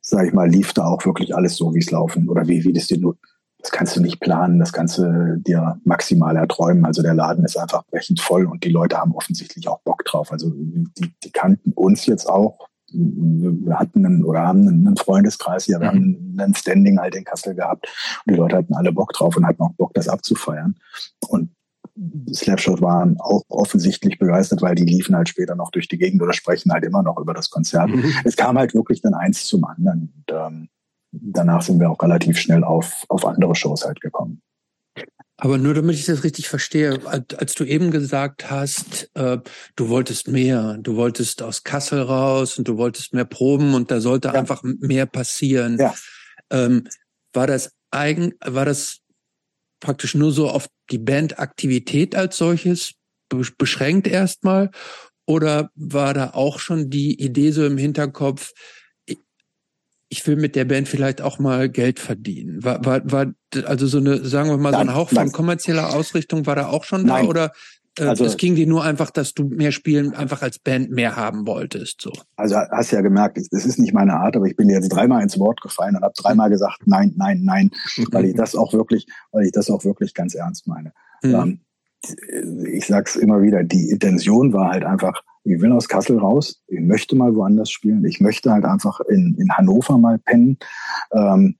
sage 0.00 0.28
ich 0.28 0.32
mal, 0.32 0.48
lief 0.48 0.72
da 0.72 0.84
auch 0.86 1.04
wirklich 1.04 1.34
alles 1.34 1.56
so, 1.56 1.74
wie 1.74 1.80
es 1.80 1.90
laufen 1.90 2.28
oder 2.28 2.46
wie, 2.48 2.64
wie 2.64 2.72
das 2.72 2.86
dir 2.86 2.98
nur, 2.98 3.16
das 3.58 3.70
kannst 3.70 3.96
du 3.96 4.00
nicht 4.00 4.20
planen, 4.20 4.58
das 4.58 4.72
kannst 4.72 4.98
du 4.98 5.38
dir 5.38 5.80
maximal 5.84 6.36
erträumen. 6.36 6.84
Also 6.84 7.02
der 7.02 7.14
Laden 7.14 7.44
ist 7.44 7.58
einfach 7.58 7.84
brechend 7.86 8.20
voll 8.20 8.46
und 8.46 8.64
die 8.64 8.70
Leute 8.70 8.98
haben 8.98 9.14
offensichtlich 9.14 9.68
auch 9.68 9.80
Bock 9.80 10.04
drauf. 10.04 10.32
Also 10.32 10.50
die, 10.50 11.14
die 11.22 11.30
kannten 11.32 11.72
uns 11.72 12.06
jetzt 12.06 12.28
auch 12.28 12.68
wir 12.94 13.78
hatten 13.78 14.06
einen, 14.06 14.24
oder 14.24 14.40
haben 14.40 14.68
einen 14.68 14.96
Freundeskreis 14.96 15.64
hier, 15.64 15.80
wir 15.80 15.92
mhm. 15.92 16.34
haben 16.34 16.36
einen 16.38 16.54
Standing 16.54 16.98
halt 16.98 17.14
in 17.14 17.24
Kassel 17.24 17.54
gehabt 17.54 17.88
und 18.24 18.32
die 18.32 18.38
Leute 18.38 18.56
hatten 18.56 18.74
alle 18.74 18.92
Bock 18.92 19.12
drauf 19.12 19.36
und 19.36 19.46
hatten 19.46 19.62
auch 19.62 19.72
Bock, 19.72 19.94
das 19.94 20.08
abzufeiern. 20.08 20.76
Und 21.28 21.50
Slapshot 22.32 22.80
waren 22.80 23.16
auch 23.20 23.42
offensichtlich 23.48 24.18
begeistert, 24.18 24.62
weil 24.62 24.74
die 24.74 24.84
liefen 24.84 25.14
halt 25.14 25.28
später 25.28 25.54
noch 25.54 25.70
durch 25.70 25.88
die 25.88 25.98
Gegend 25.98 26.22
oder 26.22 26.32
sprechen 26.32 26.72
halt 26.72 26.84
immer 26.84 27.02
noch 27.02 27.18
über 27.18 27.34
das 27.34 27.50
Konzert. 27.50 27.90
Mhm. 27.90 28.04
Es 28.24 28.36
kam 28.36 28.58
halt 28.58 28.74
wirklich 28.74 29.00
dann 29.00 29.14
eins 29.14 29.46
zum 29.46 29.64
anderen. 29.64 30.12
Und, 30.16 30.34
ähm, 30.34 30.68
danach 31.12 31.62
sind 31.62 31.78
wir 31.78 31.90
auch 31.90 32.02
relativ 32.02 32.38
schnell 32.38 32.64
auf, 32.64 33.04
auf 33.08 33.24
andere 33.24 33.54
Shows 33.54 33.84
halt 33.84 34.00
gekommen. 34.00 34.42
Aber 35.36 35.58
nur 35.58 35.74
damit 35.74 35.96
ich 35.96 36.06
das 36.06 36.22
richtig 36.22 36.48
verstehe, 36.48 37.00
als 37.06 37.54
du 37.54 37.64
eben 37.64 37.90
gesagt 37.90 38.50
hast, 38.50 39.10
äh, 39.14 39.38
du 39.74 39.88
wolltest 39.88 40.28
mehr, 40.28 40.78
du 40.80 40.94
wolltest 40.94 41.42
aus 41.42 41.64
Kassel 41.64 42.02
raus 42.02 42.56
und 42.56 42.68
du 42.68 42.76
wolltest 42.76 43.14
mehr 43.14 43.24
proben 43.24 43.74
und 43.74 43.90
da 43.90 44.00
sollte 44.00 44.28
ja. 44.28 44.34
einfach 44.34 44.62
mehr 44.62 45.06
passieren. 45.06 45.78
Ja. 45.78 45.94
Ähm, 46.50 46.86
war 47.32 47.48
das 47.48 47.72
eigen, 47.90 48.34
war 48.44 48.64
das 48.64 48.98
praktisch 49.80 50.14
nur 50.14 50.30
so 50.30 50.48
auf 50.48 50.68
die 50.90 50.98
Bandaktivität 50.98 52.14
als 52.14 52.38
solches 52.38 52.92
beschränkt 53.58 54.06
erstmal? 54.06 54.70
Oder 55.26 55.70
war 55.74 56.14
da 56.14 56.30
auch 56.30 56.60
schon 56.60 56.90
die 56.90 57.20
Idee 57.20 57.50
so 57.50 57.64
im 57.66 57.78
Hinterkopf, 57.78 58.52
ich 60.14 60.24
will 60.28 60.36
mit 60.36 60.54
der 60.54 60.64
Band 60.64 60.86
vielleicht 60.86 61.20
auch 61.20 61.40
mal 61.40 61.68
Geld 61.68 61.98
verdienen. 61.98 62.62
War, 62.62 62.84
war, 62.84 63.00
war 63.10 63.34
also 63.66 63.88
so 63.88 63.98
eine, 63.98 64.24
sagen 64.24 64.48
wir 64.48 64.56
mal, 64.58 64.70
nein, 64.70 64.86
so 64.86 64.90
ein 64.92 64.94
Hauch 64.94 65.10
von 65.10 65.32
kommerzieller 65.32 65.92
Ausrichtung 65.92 66.46
war 66.46 66.54
da 66.54 66.68
auch 66.68 66.84
schon 66.84 67.04
nein. 67.04 67.24
da 67.24 67.28
oder 67.28 67.52
äh, 67.98 68.04
also, 68.04 68.24
es 68.24 68.36
ging 68.36 68.54
dir 68.54 68.68
nur 68.68 68.84
einfach, 68.84 69.10
dass 69.10 69.34
du 69.34 69.48
mehr 69.48 69.72
spielen, 69.72 70.14
einfach 70.14 70.42
als 70.42 70.60
Band 70.60 70.92
mehr 70.92 71.16
haben 71.16 71.48
wolltest. 71.48 72.00
So. 72.00 72.12
Also 72.36 72.54
hast 72.56 72.92
ja 72.92 73.00
gemerkt, 73.00 73.38
das 73.38 73.66
ist 73.66 73.80
nicht 73.80 73.92
meine 73.92 74.14
Art, 74.14 74.36
aber 74.36 74.46
ich 74.46 74.54
bin 74.54 74.70
jetzt 74.70 74.90
dreimal 74.90 75.20
ins 75.20 75.36
Wort 75.36 75.60
gefallen 75.60 75.96
und 75.96 76.04
habe 76.04 76.14
dreimal 76.16 76.48
gesagt, 76.48 76.86
nein, 76.86 77.12
nein, 77.16 77.40
nein, 77.42 77.70
weil 78.12 78.26
ich 78.26 78.36
das 78.36 78.54
auch 78.54 78.72
wirklich, 78.72 79.08
weil 79.32 79.46
ich 79.46 79.52
das 79.52 79.68
auch 79.68 79.84
wirklich 79.84 80.14
ganz 80.14 80.36
ernst 80.36 80.68
meine. 80.68 80.92
Mhm. 81.24 81.34
Ähm, 81.34 81.60
ich 82.72 82.86
sag's 82.86 83.16
immer 83.16 83.42
wieder, 83.42 83.64
die 83.64 83.90
Intention 83.90 84.52
war 84.52 84.70
halt 84.70 84.84
einfach, 84.84 85.22
ich 85.44 85.60
will 85.60 85.72
aus 85.72 85.88
Kassel 85.88 86.18
raus, 86.18 86.62
ich 86.66 86.80
möchte 86.80 87.16
mal 87.16 87.34
woanders 87.34 87.70
spielen, 87.70 88.04
ich 88.04 88.20
möchte 88.20 88.50
halt 88.50 88.64
einfach 88.64 89.00
in, 89.00 89.36
in 89.38 89.50
Hannover 89.52 89.98
mal 89.98 90.18
pennen. 90.18 90.58
Ähm, 91.12 91.56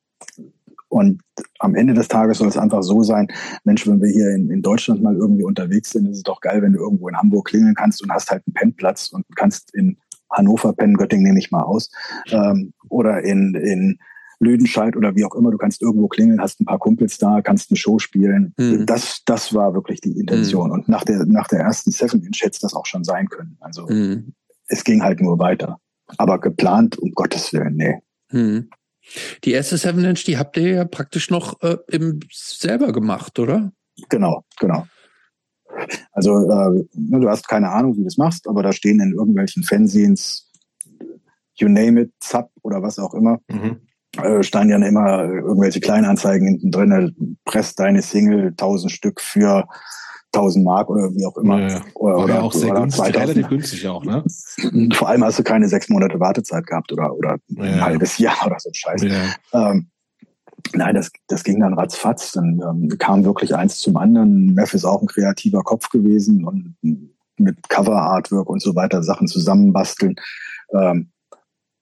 und 0.89 1.23
am 1.59 1.75
Ende 1.75 1.93
des 1.93 2.09
Tages 2.09 2.39
soll 2.39 2.49
es 2.49 2.57
einfach 2.57 2.83
so 2.83 3.03
sein, 3.03 3.27
Mensch, 3.65 3.87
wenn 3.87 4.01
wir 4.01 4.09
hier 4.09 4.31
in, 4.31 4.51
in 4.51 4.63
Deutschland 4.63 5.03
mal 5.03 5.17
irgendwie 5.17 5.43
unterwegs 5.43 5.91
sind, 5.91 6.07
ist 6.07 6.19
es 6.19 6.23
doch 6.23 6.41
geil, 6.41 6.63
wenn 6.63 6.73
du 6.73 6.79
irgendwo 6.79 7.09
in 7.09 7.17
Hamburg 7.17 7.49
klingeln 7.49 7.75
kannst 7.75 8.03
und 8.03 8.13
hast 8.13 8.31
halt 8.31 8.43
einen 8.47 8.55
Pennplatz 8.55 9.09
und 9.13 9.25
kannst 9.35 9.75
in 9.75 9.99
Hannover 10.31 10.73
pennen, 10.73 10.97
Göttingen 10.97 11.25
nehme 11.25 11.39
ich 11.39 11.51
mal 11.51 11.63
aus, 11.63 11.91
ähm, 12.31 12.73
oder 12.89 13.23
in, 13.23 13.55
in 13.55 13.99
Lüdenscheid 14.45 14.97
oder 14.97 15.17
wie 15.17 15.25
auch 15.25 15.35
immer, 15.35 15.51
du 15.51 15.59
kannst 15.59 15.83
irgendwo 15.83 16.09
klingeln, 16.09 16.41
hast 16.41 16.61
ein 16.61 16.67
paar 16.67 16.79
Kumpels 16.79 17.19
da, 17.19 17.43
kannst 17.43 17.71
eine 17.71 17.77
Show 17.77 17.99
spielen. 17.99 18.55
Mhm. 18.57 18.87
Das, 18.87 19.23
das 19.25 19.55
war 19.55 19.75
wirklich 19.75 20.01
die 20.01 20.19
Intention. 20.19 20.69
Mhm. 20.69 20.75
Und 20.75 20.89
nach 20.89 21.05
der, 21.05 21.25
nach 21.27 21.49
der 21.49 21.61
ersten 21.61 21.91
Seven 21.91 22.23
Inch 22.23 22.41
hätte 22.41 22.53
es 22.53 22.61
das 22.61 22.75
auch 22.75 22.87
schon 22.87 23.05
sein 23.05 23.29
können. 23.29 23.57
Also 23.61 23.87
mhm. 23.89 24.35
es 24.69 24.85
ging 24.85 25.03
halt 25.03 25.21
nur 25.21 25.39
weiter. 25.39 25.81
Aber 26.19 26.39
geplant, 26.39 26.99
um 26.99 27.13
Gottes 27.13 27.53
Willen, 27.53 27.77
nee. 27.77 27.99
Mhm. 28.31 28.69
Die 29.45 29.53
erste 29.53 29.77
Seven 29.77 30.05
Inch, 30.05 30.25
die 30.25 30.39
habt 30.39 30.57
ihr 30.57 30.71
ja 30.71 30.85
praktisch 30.85 31.31
noch 31.31 31.61
äh, 31.63 31.77
im, 31.89 32.21
selber 32.31 32.93
gemacht, 32.93 33.39
oder? 33.39 33.73
Genau, 34.09 34.45
genau. 34.59 34.87
Also 36.13 36.31
äh, 36.31 36.85
ne, 36.95 37.21
du 37.21 37.29
hast 37.29 37.49
keine 37.49 37.71
Ahnung, 37.71 37.95
wie 37.95 37.99
du 37.99 38.05
das 38.05 38.17
machst, 38.17 38.47
aber 38.49 38.63
da 38.63 38.73
stehen 38.73 39.01
in 39.01 39.13
irgendwelchen 39.13 39.65
Fanzines, 39.65 40.51
you 41.57 41.69
name 41.69 42.03
it, 42.03 42.13
Zap 42.21 42.51
oder 42.63 42.83
was 42.83 42.99
auch 42.99 43.13
immer, 43.15 43.41
mhm 43.49 43.81
standen 44.43 44.71
ja 44.71 44.89
immer 44.89 45.25
irgendwelche 45.25 45.81
Kleinanzeigen 45.81 46.47
hinten 46.47 46.71
drin, 46.71 47.37
presst 47.45 47.79
deine 47.79 48.03
Single 48.03 48.49
1000 48.49 48.93
Stück 48.93 49.21
für 49.21 49.67
1000 50.35 50.65
Mark 50.65 50.91
oder 50.91 51.15
wie 51.15 51.25
auch 51.27 51.37
immer. 51.37 51.69
Ja, 51.69 51.81
Oder, 51.95 52.19
oder, 52.19 52.43
auch 52.43 52.53
sehr 52.53 52.71
oder 52.71 52.81
günstig, 52.81 53.17
relativ 53.17 53.49
günstig 53.49 53.89
auch, 53.89 54.05
ne? 54.05 54.25
Vor 54.95 55.09
allem 55.09 55.25
hast 55.25 55.39
du 55.39 55.43
keine 55.43 55.69
sechs 55.69 55.89
Monate 55.89 56.19
Wartezeit 56.21 56.67
gehabt 56.67 56.93
oder, 56.93 57.15
oder 57.15 57.37
ja. 57.49 57.63
ein 57.63 57.81
halbes 57.81 58.19
Jahr 58.19 58.47
oder 58.47 58.57
so 58.59 58.71
ein 58.71 58.75
Scheiß. 58.75 59.03
Ja. 59.03 59.71
Ähm, 59.71 59.89
nein, 60.75 60.95
das, 60.95 61.11
das 61.29 61.45
ging 61.45 61.61
dann 61.61 61.75
ratzfatz. 61.75 62.33
Dann 62.33 62.61
ähm, 62.69 62.89
kam 62.99 63.25
wirklich 63.25 63.55
eins 63.55 63.79
zum 63.79 63.97
anderen. 63.97 64.55
Meff 64.55 64.75
ist 64.75 64.85
auch 64.85 65.01
ein 65.01 65.09
kreativer 65.09 65.63
Kopf 65.63 65.89
gewesen 65.89 66.45
und 66.45 66.77
mit 67.37 67.69
Cover-Artwork 67.69 68.49
und 68.49 68.63
so 68.63 68.75
weiter 68.75 69.03
Sachen 69.03 69.27
zusammenbasteln. 69.27 70.17
Ähm, 70.73 71.11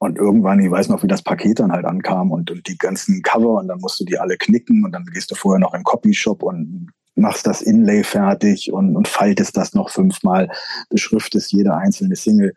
und 0.03 0.17
irgendwann, 0.17 0.59
ich 0.59 0.69
weiß 0.69 0.89
noch, 0.89 1.03
wie 1.03 1.07
das 1.07 1.21
Paket 1.21 1.59
dann 1.59 1.71
halt 1.71 1.85
ankam 1.85 2.31
und, 2.31 2.51
und 2.51 2.67
die 2.67 2.77
ganzen 2.77 3.21
Cover 3.21 3.59
und 3.59 3.67
dann 3.67 3.79
musst 3.79 3.99
du 3.99 4.05
die 4.05 4.19
alle 4.19 4.37
knicken 4.37 4.83
und 4.85 4.91
dann 4.91 5.05
gehst 5.05 5.31
du 5.31 5.35
vorher 5.35 5.59
noch 5.59 5.73
in 5.73 5.79
den 5.79 5.85
Copyshop 5.85 6.43
und 6.43 6.91
machst 7.15 7.47
das 7.47 7.61
Inlay 7.61 8.03
fertig 8.03 8.71
und, 8.71 8.95
und 8.95 9.07
faltest 9.07 9.55
das 9.57 9.73
noch 9.73 9.89
fünfmal, 9.89 10.49
beschriftest 10.89 11.51
jede 11.51 11.75
einzelne 11.75 12.15
Single. 12.15 12.53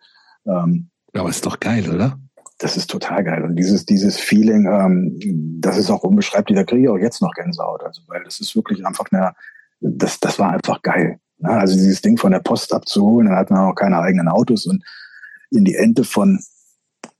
Ähm, 0.47 0.89
Aber 1.13 1.29
ist 1.29 1.47
doch 1.47 1.61
geil, 1.61 1.89
oder? 1.93 2.19
Das 2.59 2.77
ist 2.77 2.91
total 2.91 3.23
geil. 3.23 3.45
Und 3.45 3.57
dieses, 3.57 3.85
dieses 3.85 4.19
Feeling, 4.19 4.67
ähm, 4.67 5.61
das 5.61 5.77
ist 5.77 5.91
auch 5.91 6.03
unbeschreiblich, 6.03 6.57
da 6.57 6.65
kriege 6.65 6.85
ich 6.85 6.89
auch 6.89 6.97
jetzt 6.97 7.21
noch 7.21 7.33
Gänsehaut. 7.35 7.83
Also, 7.85 8.03
weil 8.07 8.25
das 8.25 8.41
ist 8.41 8.57
wirklich 8.57 8.85
einfach 8.87 9.05
eine, 9.11 9.33
das, 9.81 10.21
das 10.21 10.39
war 10.39 10.53
einfach 10.53 10.81
geil. 10.83 11.19
Ja, 11.39 11.51
also 11.51 11.77
dieses 11.77 12.01
Ding 12.01 12.17
von 12.17 12.33
der 12.33 12.41
Post 12.41 12.73
abzuholen, 12.73 13.29
dann 13.29 13.37
hat 13.37 13.51
man 13.51 13.61
auch 13.61 13.75
keine 13.75 13.99
eigenen 13.99 14.29
Autos 14.29 14.67
und 14.67 14.83
in 15.51 15.65
die 15.65 15.75
Ente 15.75 16.05
von 16.05 16.41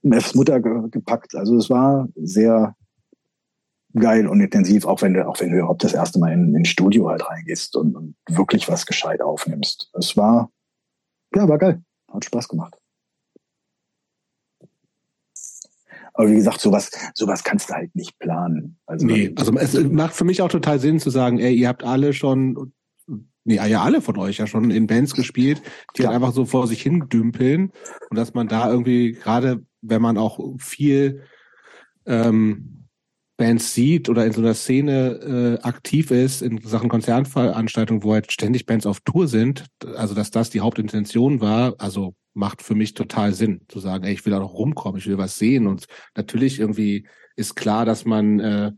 Mavs 0.09 0.35
Mutter 0.35 0.59
gepackt. 0.59 1.35
Also 1.35 1.57
es 1.57 1.69
war 1.69 2.07
sehr 2.15 2.75
geil 3.93 4.27
und 4.27 4.41
intensiv, 4.41 4.85
auch 4.85 5.01
wenn 5.01 5.13
du, 5.13 5.27
auch 5.27 5.39
wenn 5.39 5.51
du 5.51 5.57
überhaupt 5.57 5.83
das 5.83 5.93
erste 5.93 6.19
Mal 6.19 6.33
in, 6.33 6.55
in 6.55 6.65
Studio 6.65 7.09
halt 7.09 7.27
reingehst 7.27 7.75
und, 7.75 7.95
und 7.95 8.15
wirklich 8.29 8.67
was 8.67 8.85
gescheit 8.85 9.21
aufnimmst. 9.21 9.89
Es 9.93 10.15
war, 10.15 10.51
ja, 11.35 11.47
war 11.47 11.57
geil. 11.57 11.81
Hat 12.11 12.25
Spaß 12.25 12.47
gemacht. 12.47 12.77
Aber 16.13 16.29
wie 16.29 16.35
gesagt, 16.35 16.61
sowas, 16.61 16.89
sowas 17.13 17.43
kannst 17.43 17.69
du 17.69 17.75
halt 17.75 17.95
nicht 17.95 18.17
planen. 18.17 18.79
Also, 18.87 19.05
nee, 19.05 19.33
also 19.35 19.55
es 19.55 19.75
macht 19.83 20.15
für 20.15 20.25
mich 20.25 20.41
auch 20.41 20.49
total 20.49 20.79
Sinn 20.79 20.99
zu 20.99 21.11
sagen, 21.11 21.37
ey, 21.39 21.53
ihr 21.53 21.67
habt 21.67 21.83
alle 21.83 22.13
schon 22.13 22.73
nee, 23.47 23.55
ja 23.55 23.81
alle 23.81 24.01
von 24.01 24.17
euch 24.17 24.37
ja 24.37 24.47
schon 24.47 24.69
in 24.71 24.87
Bands 24.87 25.13
gespielt, 25.13 25.61
die 25.95 26.05
halt 26.05 26.15
einfach 26.15 26.33
so 26.33 26.45
vor 26.45 26.67
sich 26.67 26.81
hin 26.81 27.07
dümpeln 27.09 27.71
und 28.09 28.17
dass 28.17 28.33
man 28.33 28.47
da 28.47 28.69
irgendwie, 28.69 29.13
gerade 29.13 29.65
wenn 29.81 30.01
man 30.01 30.17
auch 30.17 30.39
viel 30.59 31.23
ähm, 32.05 32.85
Bands 33.37 33.73
sieht 33.73 34.09
oder 34.09 34.25
in 34.25 34.33
so 34.33 34.41
einer 34.41 34.55
Szene 34.55 35.59
äh, 35.61 35.67
aktiv 35.67 36.11
ist, 36.11 36.41
in 36.41 36.59
Sachen 36.61 36.89
Konzertveranstaltungen, 36.89 38.03
wo 38.03 38.13
halt 38.13 38.31
ständig 38.31 38.65
Bands 38.65 38.85
auf 38.85 38.99
Tour 39.01 39.27
sind, 39.27 39.65
also 39.95 40.15
dass 40.15 40.31
das 40.31 40.49
die 40.49 40.61
Hauptintention 40.61 41.39
war, 41.39 41.75
also 41.77 42.15
macht 42.33 42.61
für 42.61 42.75
mich 42.75 42.93
total 42.93 43.33
Sinn, 43.33 43.61
zu 43.67 43.79
sagen, 43.79 44.03
ey, 44.03 44.13
ich 44.13 44.25
will 44.25 44.31
da 44.31 44.39
noch 44.39 44.53
rumkommen, 44.53 44.99
ich 44.99 45.07
will 45.07 45.17
was 45.17 45.37
sehen. 45.37 45.67
Und 45.67 45.85
natürlich 46.15 46.59
irgendwie 46.59 47.07
ist 47.35 47.55
klar, 47.55 47.85
dass 47.85 48.05
man 48.05 48.39
äh, 48.39 48.71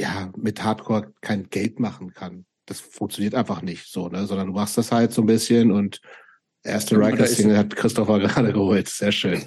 ja 0.00 0.32
mit 0.36 0.62
Hardcore 0.62 1.12
kein 1.20 1.48
Geld 1.50 1.80
machen 1.80 2.12
kann 2.12 2.46
das 2.68 2.80
funktioniert 2.80 3.34
einfach 3.34 3.62
nicht 3.62 3.90
so, 3.90 4.08
ne? 4.08 4.26
Sondern 4.26 4.48
du 4.48 4.52
machst 4.52 4.78
das 4.78 4.92
halt 4.92 5.12
so 5.12 5.22
ein 5.22 5.26
bisschen 5.26 5.72
und 5.72 6.00
erste 6.62 6.96
Riker-Single 6.96 7.56
hat 7.56 7.76
Christopher 7.76 8.18
gerade 8.18 8.52
geholt. 8.52 8.88
Sehr 8.88 9.12
schön. 9.12 9.42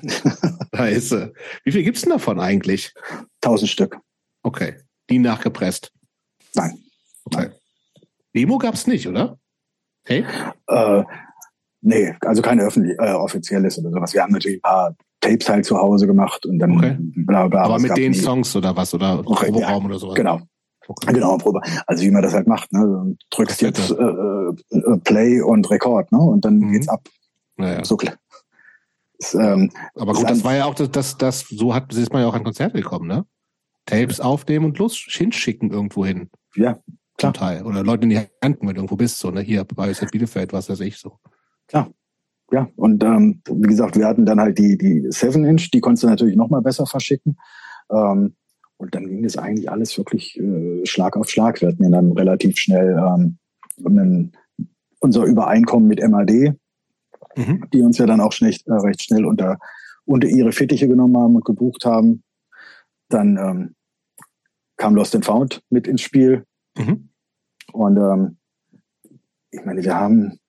da 0.71 0.87
ist 0.87 1.09
sie. 1.09 1.31
Wie 1.63 1.71
viel 1.71 1.83
gibt's 1.83 2.01
denn 2.01 2.11
davon 2.11 2.39
eigentlich? 2.39 2.93
Tausend 3.41 3.69
Stück. 3.69 3.97
Okay. 4.43 4.75
Die 5.09 5.19
nachgepresst? 5.19 5.91
Nein. 6.55 6.77
Okay. 7.25 7.49
Demo 8.35 8.57
gab's 8.57 8.87
nicht, 8.87 9.07
oder? 9.07 9.37
Hey? 10.05 10.25
Äh, 10.67 11.03
nee, 11.81 12.15
also 12.21 12.41
keine 12.41 12.63
öffentlich, 12.63 12.97
äh, 12.97 13.11
offizielles 13.13 13.77
oder 13.77 13.91
sowas. 13.91 14.13
Wir 14.13 14.23
haben 14.23 14.31
natürlich 14.31 14.57
ein 14.57 14.61
paar 14.61 14.95
Tapes 15.19 15.49
halt 15.49 15.65
zu 15.65 15.77
Hause 15.77 16.07
gemacht 16.07 16.45
und 16.45 16.59
dann 16.59 16.77
okay. 16.77 16.97
bla 16.99 17.47
bla. 17.47 17.63
Aber 17.63 17.79
mit 17.79 17.95
den 17.95 18.11
nie. 18.11 18.17
Songs 18.17 18.55
oder 18.55 18.75
was? 18.75 18.93
Oder 18.93 19.19
okay, 19.19 19.51
Proberaum 19.51 19.83
ja, 19.83 19.89
oder 19.89 19.99
sowas? 19.99 20.15
Genau. 20.15 20.41
Okay. 20.91 21.13
Genau, 21.13 21.37
Probe. 21.37 21.61
Also 21.87 22.03
wie 22.03 22.11
man 22.11 22.21
das 22.21 22.33
halt 22.33 22.47
macht, 22.47 22.73
ne? 22.73 22.81
Du 22.81 23.15
drückst 23.29 23.61
jetzt 23.61 23.91
äh, 23.91 23.95
äh, 23.95 24.97
Play 25.03 25.41
und 25.41 25.69
Rekord, 25.69 26.11
ne? 26.11 26.19
Und 26.19 26.43
dann 26.43 26.57
mhm. 26.57 26.73
geht's 26.73 26.89
ab. 26.89 27.07
Naja. 27.55 27.85
So 27.85 27.95
klar. 27.95 28.15
Das, 29.17 29.33
ähm, 29.35 29.71
Aber 29.95 30.13
gut, 30.13 30.29
das 30.29 30.43
war 30.43 30.55
ja 30.55 30.65
auch 30.65 30.75
das, 30.75 30.91
das, 30.91 31.17
das, 31.17 31.45
so 31.47 31.73
hat, 31.73 31.93
ist 31.93 32.11
man 32.11 32.23
ja 32.23 32.27
auch 32.27 32.33
an 32.33 32.43
Konzerte 32.43 32.77
gekommen, 32.77 33.07
ne? 33.07 33.25
Tapes 33.85 34.19
aufnehmen 34.19 34.65
und 34.65 34.77
los 34.79 34.97
hinschicken 35.07 35.71
irgendwo 35.71 36.05
hin. 36.05 36.29
Ja, 36.55 36.73
klar. 37.17 37.33
Zum 37.33 37.33
Teil. 37.33 37.63
Oder 37.63 37.83
Leute 37.83 38.03
in 38.03 38.09
die 38.09 38.17
Hand, 38.17 38.57
wenn 38.59 38.67
du 38.67 38.75
irgendwo 38.75 38.97
bist, 38.97 39.19
so, 39.19 39.31
ne? 39.31 39.41
Hier 39.41 39.63
bei 39.63 39.93
Bielefeld, 40.11 40.51
was 40.51 40.69
weiß 40.69 40.81
ich 40.81 40.97
so. 40.97 41.19
Klar. 41.67 41.89
Ja, 42.51 42.67
und 42.75 43.01
ähm, 43.03 43.41
wie 43.49 43.67
gesagt, 43.67 43.95
wir 43.95 44.05
hatten 44.05 44.25
dann 44.25 44.41
halt 44.41 44.57
die, 44.57 44.77
die 44.77 45.07
7-Inch, 45.07 45.71
die 45.71 45.79
konntest 45.79 46.03
du 46.03 46.07
natürlich 46.07 46.35
noch 46.35 46.49
mal 46.49 46.61
besser 46.61 46.85
verschicken. 46.85 47.37
Ähm, 47.89 48.35
und 48.81 48.95
dann 48.95 49.07
ging 49.07 49.21
das 49.21 49.37
eigentlich 49.37 49.69
alles 49.69 49.95
wirklich 49.95 50.39
äh, 50.39 50.83
Schlag 50.87 51.15
auf 51.15 51.29
Schlag. 51.29 51.61
Wir 51.61 51.67
hatten 51.67 51.83
ja 51.83 51.91
dann 51.91 52.13
relativ 52.13 52.57
schnell 52.57 52.97
ähm, 52.97 53.37
einen, 53.85 54.31
unser 54.99 55.23
Übereinkommen 55.23 55.87
mit 55.87 56.01
MAD, 56.01 56.55
mhm. 57.35 57.65
die 57.71 57.81
uns 57.81 57.99
ja 57.99 58.07
dann 58.07 58.21
auch 58.21 58.31
schnell, 58.31 58.55
äh, 58.65 58.73
recht 58.73 59.03
schnell 59.03 59.25
unter, 59.25 59.59
unter 60.05 60.27
ihre 60.27 60.51
Fittiche 60.51 60.87
genommen 60.87 61.15
haben 61.15 61.35
und 61.35 61.45
gebucht 61.45 61.85
haben. 61.85 62.23
Dann 63.09 63.37
ähm, 63.37 63.75
kam 64.77 64.95
Lost 64.95 65.13
and 65.13 65.25
Found 65.25 65.61
mit 65.69 65.87
ins 65.87 66.01
Spiel. 66.01 66.43
Mhm. 66.75 67.09
Und 67.73 67.97
ähm, 67.97 68.37
ich 69.51 69.63
meine, 69.63 69.83
wir 69.83 69.95
haben, 69.95 70.39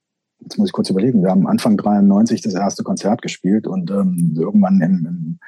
jetzt 0.40 0.56
muss 0.56 0.70
ich 0.70 0.72
kurz 0.72 0.88
überlegen, 0.88 1.22
wir 1.22 1.30
haben 1.30 1.46
Anfang 1.46 1.76
93 1.76 2.40
das 2.40 2.54
erste 2.54 2.82
Konzert 2.82 3.20
gespielt 3.20 3.66
und 3.66 3.90
ähm, 3.90 4.34
irgendwann 4.38 4.80
im, 4.80 5.06
im 5.06 5.38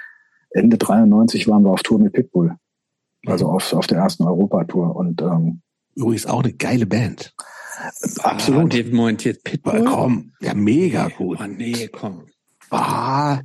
Ende 0.51 0.77
93 0.77 1.49
waren 1.49 1.63
wir 1.63 1.71
auf 1.71 1.83
Tour 1.83 1.99
mit 1.99 2.13
Pitbull. 2.13 2.59
Also 3.27 3.49
mhm. 3.49 3.55
auf, 3.55 3.73
auf 3.73 3.87
der 3.87 3.99
ersten 3.99 4.25
Europatour. 4.25 4.97
Und 4.97 5.23
ähm, 5.23 5.63
übrigens 5.95 6.27
auch 6.27 6.43
eine 6.43 6.53
geile 6.53 6.87
Band. 6.87 7.35
Absolut. 8.23 8.75
Ah, 8.75 8.83
Moment, 8.93 9.25
jetzt 9.25 9.45
Pitbull. 9.45 9.85
Komm, 9.85 10.33
ja, 10.41 10.55
mega 10.55 11.07
nee, 11.07 11.15
gut. 11.17 11.39
Oh, 11.41 11.47
nee, 11.47 11.89
komm. 11.89 12.27
Ah, 12.71 13.41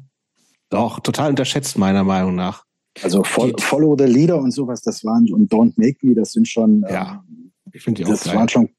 doch, 0.69 0.99
total 0.99 1.31
unterschätzt 1.31 1.77
meiner 1.77 2.03
Meinung 2.03 2.35
nach. 2.35 2.63
Also 3.01 3.23
Fol 3.23 3.53
Follow 3.59 3.95
the 3.97 4.05
Leader 4.05 4.39
und 4.39 4.51
sowas, 4.51 4.81
das 4.81 5.03
waren 5.03 5.31
und 5.31 5.51
Don't 5.51 5.73
Make 5.77 6.05
Me, 6.05 6.15
das 6.15 6.31
sind 6.31 6.47
schon. 6.47 6.85
Ja, 6.89 7.23
ich 7.71 7.81
finde 7.81 8.03
die 8.03 8.05
auch 8.05 8.11
Das 8.11 8.25
geil. 8.25 8.35
waren 8.35 8.49
schon 8.49 8.69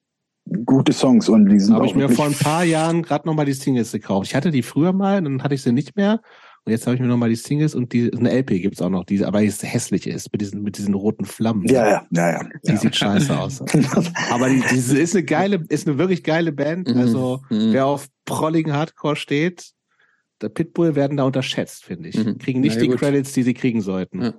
gute 0.65 0.93
Songs 0.93 1.29
und 1.29 1.49
die 1.49 1.61
sind 1.61 1.75
Habe 1.75 1.87
ich 1.87 1.95
mir 1.95 2.09
vor 2.09 2.27
ein 2.27 2.35
paar 2.35 2.65
Jahren 2.65 3.03
gerade 3.03 3.27
nochmal 3.27 3.47
die 3.47 3.53
Singles 3.53 3.93
gekauft. 3.93 4.27
Ich 4.29 4.35
hatte 4.35 4.51
die 4.51 4.63
früher 4.63 4.93
mal, 4.93 5.23
dann 5.23 5.43
hatte 5.43 5.55
ich 5.55 5.63
sie 5.63 5.73
nicht 5.73 5.97
mehr. 5.97 6.21
Und 6.65 6.73
jetzt 6.73 6.87
habe 6.87 6.95
ich 6.95 7.01
mir 7.01 7.09
nochmal 7.09 7.31
die 7.31 7.37
Singles 7.37 7.75
und 7.75 7.93
die 7.93 8.13
eine 8.13 8.31
LP 8.31 8.61
gibt's 8.61 8.83
auch 8.83 8.91
noch, 8.91 9.05
die 9.05 9.25
aber 9.25 9.41
jetzt 9.41 9.63
hässlich 9.63 10.07
ist 10.07 10.31
mit 10.33 10.43
diesen 10.43 10.63
mit 10.63 10.77
diesen 10.77 10.95
roten 10.95 11.25
Flammen. 11.25 11.67
Ja, 11.67 11.89
ja, 11.89 12.07
ja, 12.11 12.31
ja. 12.33 12.49
Die 12.65 12.73
ja. 12.73 12.77
sieht 12.77 12.97
scheiße 12.97 13.39
aus. 13.39 13.63
aber 14.31 14.49
die, 14.51 14.63
diese 14.71 14.99
ist 14.99 15.15
eine 15.15 15.25
geile, 15.25 15.65
ist 15.69 15.89
eine 15.89 15.97
wirklich 15.99 16.23
geile 16.23 16.53
Band. 16.53 16.89
Mhm. 16.89 17.01
Also 17.01 17.41
mhm. 17.49 17.73
wer 17.73 17.87
auf 17.87 18.09
prolligen 18.27 18.75
Hardcore 18.75 19.17
steht, 19.17 19.73
der 20.41 20.49
Pitbull 20.49 20.95
werden 20.95 21.17
da 21.17 21.25
unterschätzt, 21.25 21.85
finde 21.85 22.09
ich. 22.09 22.17
Mhm. 22.17 22.39
Kriegen 22.39 22.61
nicht 22.61 22.81
die 22.81 22.89
gut. 22.89 22.99
Credits, 22.99 23.33
die 23.33 23.43
sie 23.43 23.55
kriegen 23.55 23.81
sollten. 23.81 24.23
Ja. 24.23 24.35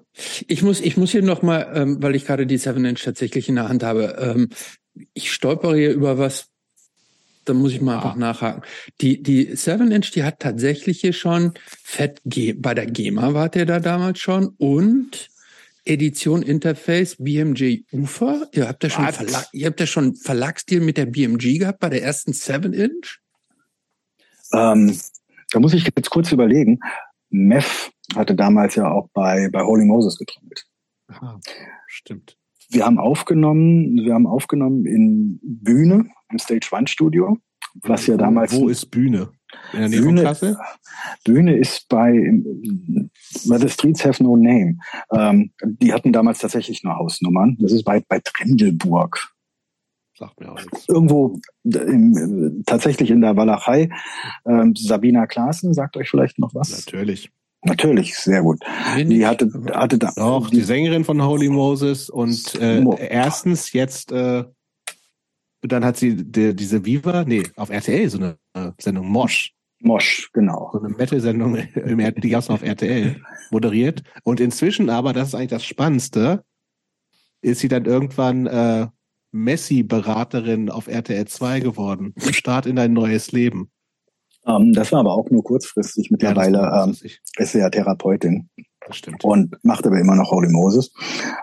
Ich 0.48 0.64
muss, 0.64 0.82
ich 0.82 0.98
muss 0.98 1.12
hier 1.12 1.22
nochmal, 1.22 1.72
ähm, 1.74 2.02
weil 2.02 2.16
ich 2.16 2.26
gerade 2.26 2.48
die 2.48 2.58
Seven 2.58 2.86
Inch 2.86 3.04
tatsächlich 3.04 3.50
in 3.50 3.56
der 3.56 3.70
Hand 3.70 3.84
habe, 3.84 4.18
ähm, 4.20 4.50
ich 5.14 5.32
stolpere 5.32 5.76
hier 5.76 5.94
über 5.94 6.18
was, 6.18 6.48
da 7.46 7.54
muss 7.54 7.74
ich 7.74 7.82
mal 7.82 7.96
ah. 7.96 7.98
einfach 7.98 8.16
nachhaken. 8.16 8.64
Die, 9.02 9.22
die 9.22 9.56
Seven 9.56 9.92
Inch, 9.92 10.12
die 10.12 10.24
hat 10.24 10.40
tatsächlich 10.40 11.02
hier 11.02 11.14
schon 11.14 11.54
Fett 11.84 12.22
G 12.26 12.54
bei 12.54 12.74
der 12.74 12.86
GEMA 12.86 13.34
war 13.34 13.50
der 13.50 13.66
da 13.66 13.80
damals 13.80 14.20
schon 14.20 14.54
und 14.58 15.30
Edition 15.86 16.44
Interface 16.44 17.16
BMG 17.18 17.84
Ufer. 17.92 18.48
Ihr 18.54 18.68
habt 18.68 18.84
ja 18.84 18.90
schon 18.90 19.08
Verlag, 19.08 19.48
ihr 19.52 19.68
habt 19.68 19.80
ja 19.80 19.88
schon 19.88 20.16
Verlagsdeal 20.16 20.82
mit 20.82 20.98
der 20.98 21.08
BMG 21.08 21.58
gehabt 21.58 21.80
bei 21.80 21.90
der 21.90 22.04
ersten 22.04 22.34
Seven 22.34 22.74
Inch? 22.74 23.20
Ähm, 24.54 25.00
da 25.52 25.60
muss 25.60 25.74
ich 25.74 25.84
jetzt 25.84 26.10
kurz 26.10 26.32
überlegen. 26.32 26.80
Meth 27.30 27.92
hatte 28.16 28.36
damals 28.36 28.76
ja 28.76 28.92
auch 28.92 29.10
bei, 29.14 29.50
bei 29.52 29.64
Holy 29.64 29.86
Moses 29.86 30.18
getrommelt. 30.18 30.66
Aha, 31.08 31.40
stimmt. 31.88 32.38
Wir 32.72 32.86
haben 32.86 33.00
aufgenommen, 33.00 33.98
wir 33.98 34.14
haben 34.14 34.28
aufgenommen 34.28 34.86
in 34.86 35.40
Bühne, 35.44 36.06
im 36.30 36.40
Stage 36.40 36.70
One 36.72 36.88
Studio, 36.88 37.38
was 37.82 38.08
ja 38.08 38.16
damals. 38.16 38.56
Wo 38.56 38.70
ist 38.70 38.86
Bühne? 38.86 39.30
In 39.74 39.92
der 39.92 40.00
Bühne, 40.00 40.58
Bühne 41.26 41.58
ist 41.58 41.90
bei, 41.90 42.14
bei 43.48 43.58
The 43.58 43.68
Streets 43.68 44.06
Have 44.06 44.24
No 44.24 44.38
Name. 44.38 44.78
Ähm, 45.12 45.52
die 45.62 45.92
hatten 45.92 46.14
damals 46.14 46.40
tatsächlich 46.40 46.84
nur 46.84 46.96
Hausnummern. 46.96 47.58
Das 47.60 47.74
ist 47.74 47.84
bei, 47.84 48.02
bei 48.08 48.20
Trendelburg. 48.24 49.34
Sagt 50.18 50.40
mir 50.40 50.52
auch 50.52 50.56
nichts. 50.56 50.88
Irgendwo 50.88 51.40
im, 51.64 52.64
tatsächlich 52.66 53.12
in 53.12 53.20
der 53.20 53.36
Walachei. 53.36 53.90
Ähm, 54.46 54.74
Sabina 54.78 55.28
Klaassen, 55.28 55.74
sagt 55.74 55.98
euch 55.98 56.10
vielleicht 56.10 56.40
noch 56.40 56.56
was? 56.56 56.86
Natürlich. 56.86 57.32
Natürlich, 57.64 58.16
sehr 58.16 58.42
gut. 58.42 58.60
Die 58.98 59.26
hatte, 59.26 59.52
hatte 59.72 60.00
da. 60.00 60.12
Doch, 60.16 60.50
die, 60.50 60.58
die 60.58 60.64
Sängerin 60.64 61.06
von 61.06 61.24
Holy 61.24 61.50
Moses 61.50 62.10
und 62.10 62.56
äh, 62.56 62.84
erstens 63.08 63.72
jetzt, 63.74 64.12
äh, 64.12 64.46
dann 65.62 65.86
hat 65.86 65.98
sie 65.98 66.16
die, 66.16 66.56
diese 66.56 66.86
Viva, 66.86 67.24
nee, 67.24 67.44
auf 67.56 67.70
RTL 67.70 68.10
so 68.10 68.18
eine 68.18 68.38
äh, 68.54 68.72
Sendung 68.80 69.08
Mosch. 69.08 69.54
Mosch, 69.80 70.30
genau. 70.34 70.70
So 70.74 70.80
eine 70.80 70.90
Metal-Sendung, 70.90 71.56
die 71.76 72.30
gab 72.30 72.42
es 72.42 72.50
auf 72.50 72.64
RTL, 72.64 73.22
moderiert. 73.52 74.04
Und 74.24 74.40
inzwischen 74.40 74.90
aber, 74.90 75.14
das 75.14 75.30
ist 75.30 75.36
eigentlich 75.36 75.50
das 75.50 75.66
Spannendste, 75.66 76.44
ist 77.42 77.60
sie 77.60 77.68
dann 77.68 77.86
irgendwann 77.86 78.48
äh, 78.48 78.88
Messi-Beraterin 79.32 80.70
auf 80.70 80.88
RTL 80.88 81.28
2 81.28 81.60
geworden. 81.60 82.14
Start 82.32 82.66
in 82.66 82.76
dein 82.76 82.94
neues 82.94 83.32
Leben. 83.32 83.72
Ähm, 84.46 84.74
das 84.74 84.92
war 84.92 85.00
aber 85.00 85.14
auch 85.14 85.30
nur 85.30 85.44
kurzfristig. 85.44 86.12
Mittlerweile 86.12 86.58
ja, 86.60 86.84
ähm, 86.86 86.92
ist 86.92 87.52
sie 87.52 87.60
ja 87.60 87.70
Therapeutin. 87.70 88.50
Das 88.88 88.98
stimmt. 88.98 89.24
Und 89.24 89.56
macht 89.64 89.86
aber 89.86 90.00
immer 90.00 90.16
noch 90.16 90.32
Holy 90.32 90.50
Moses. 90.50 90.92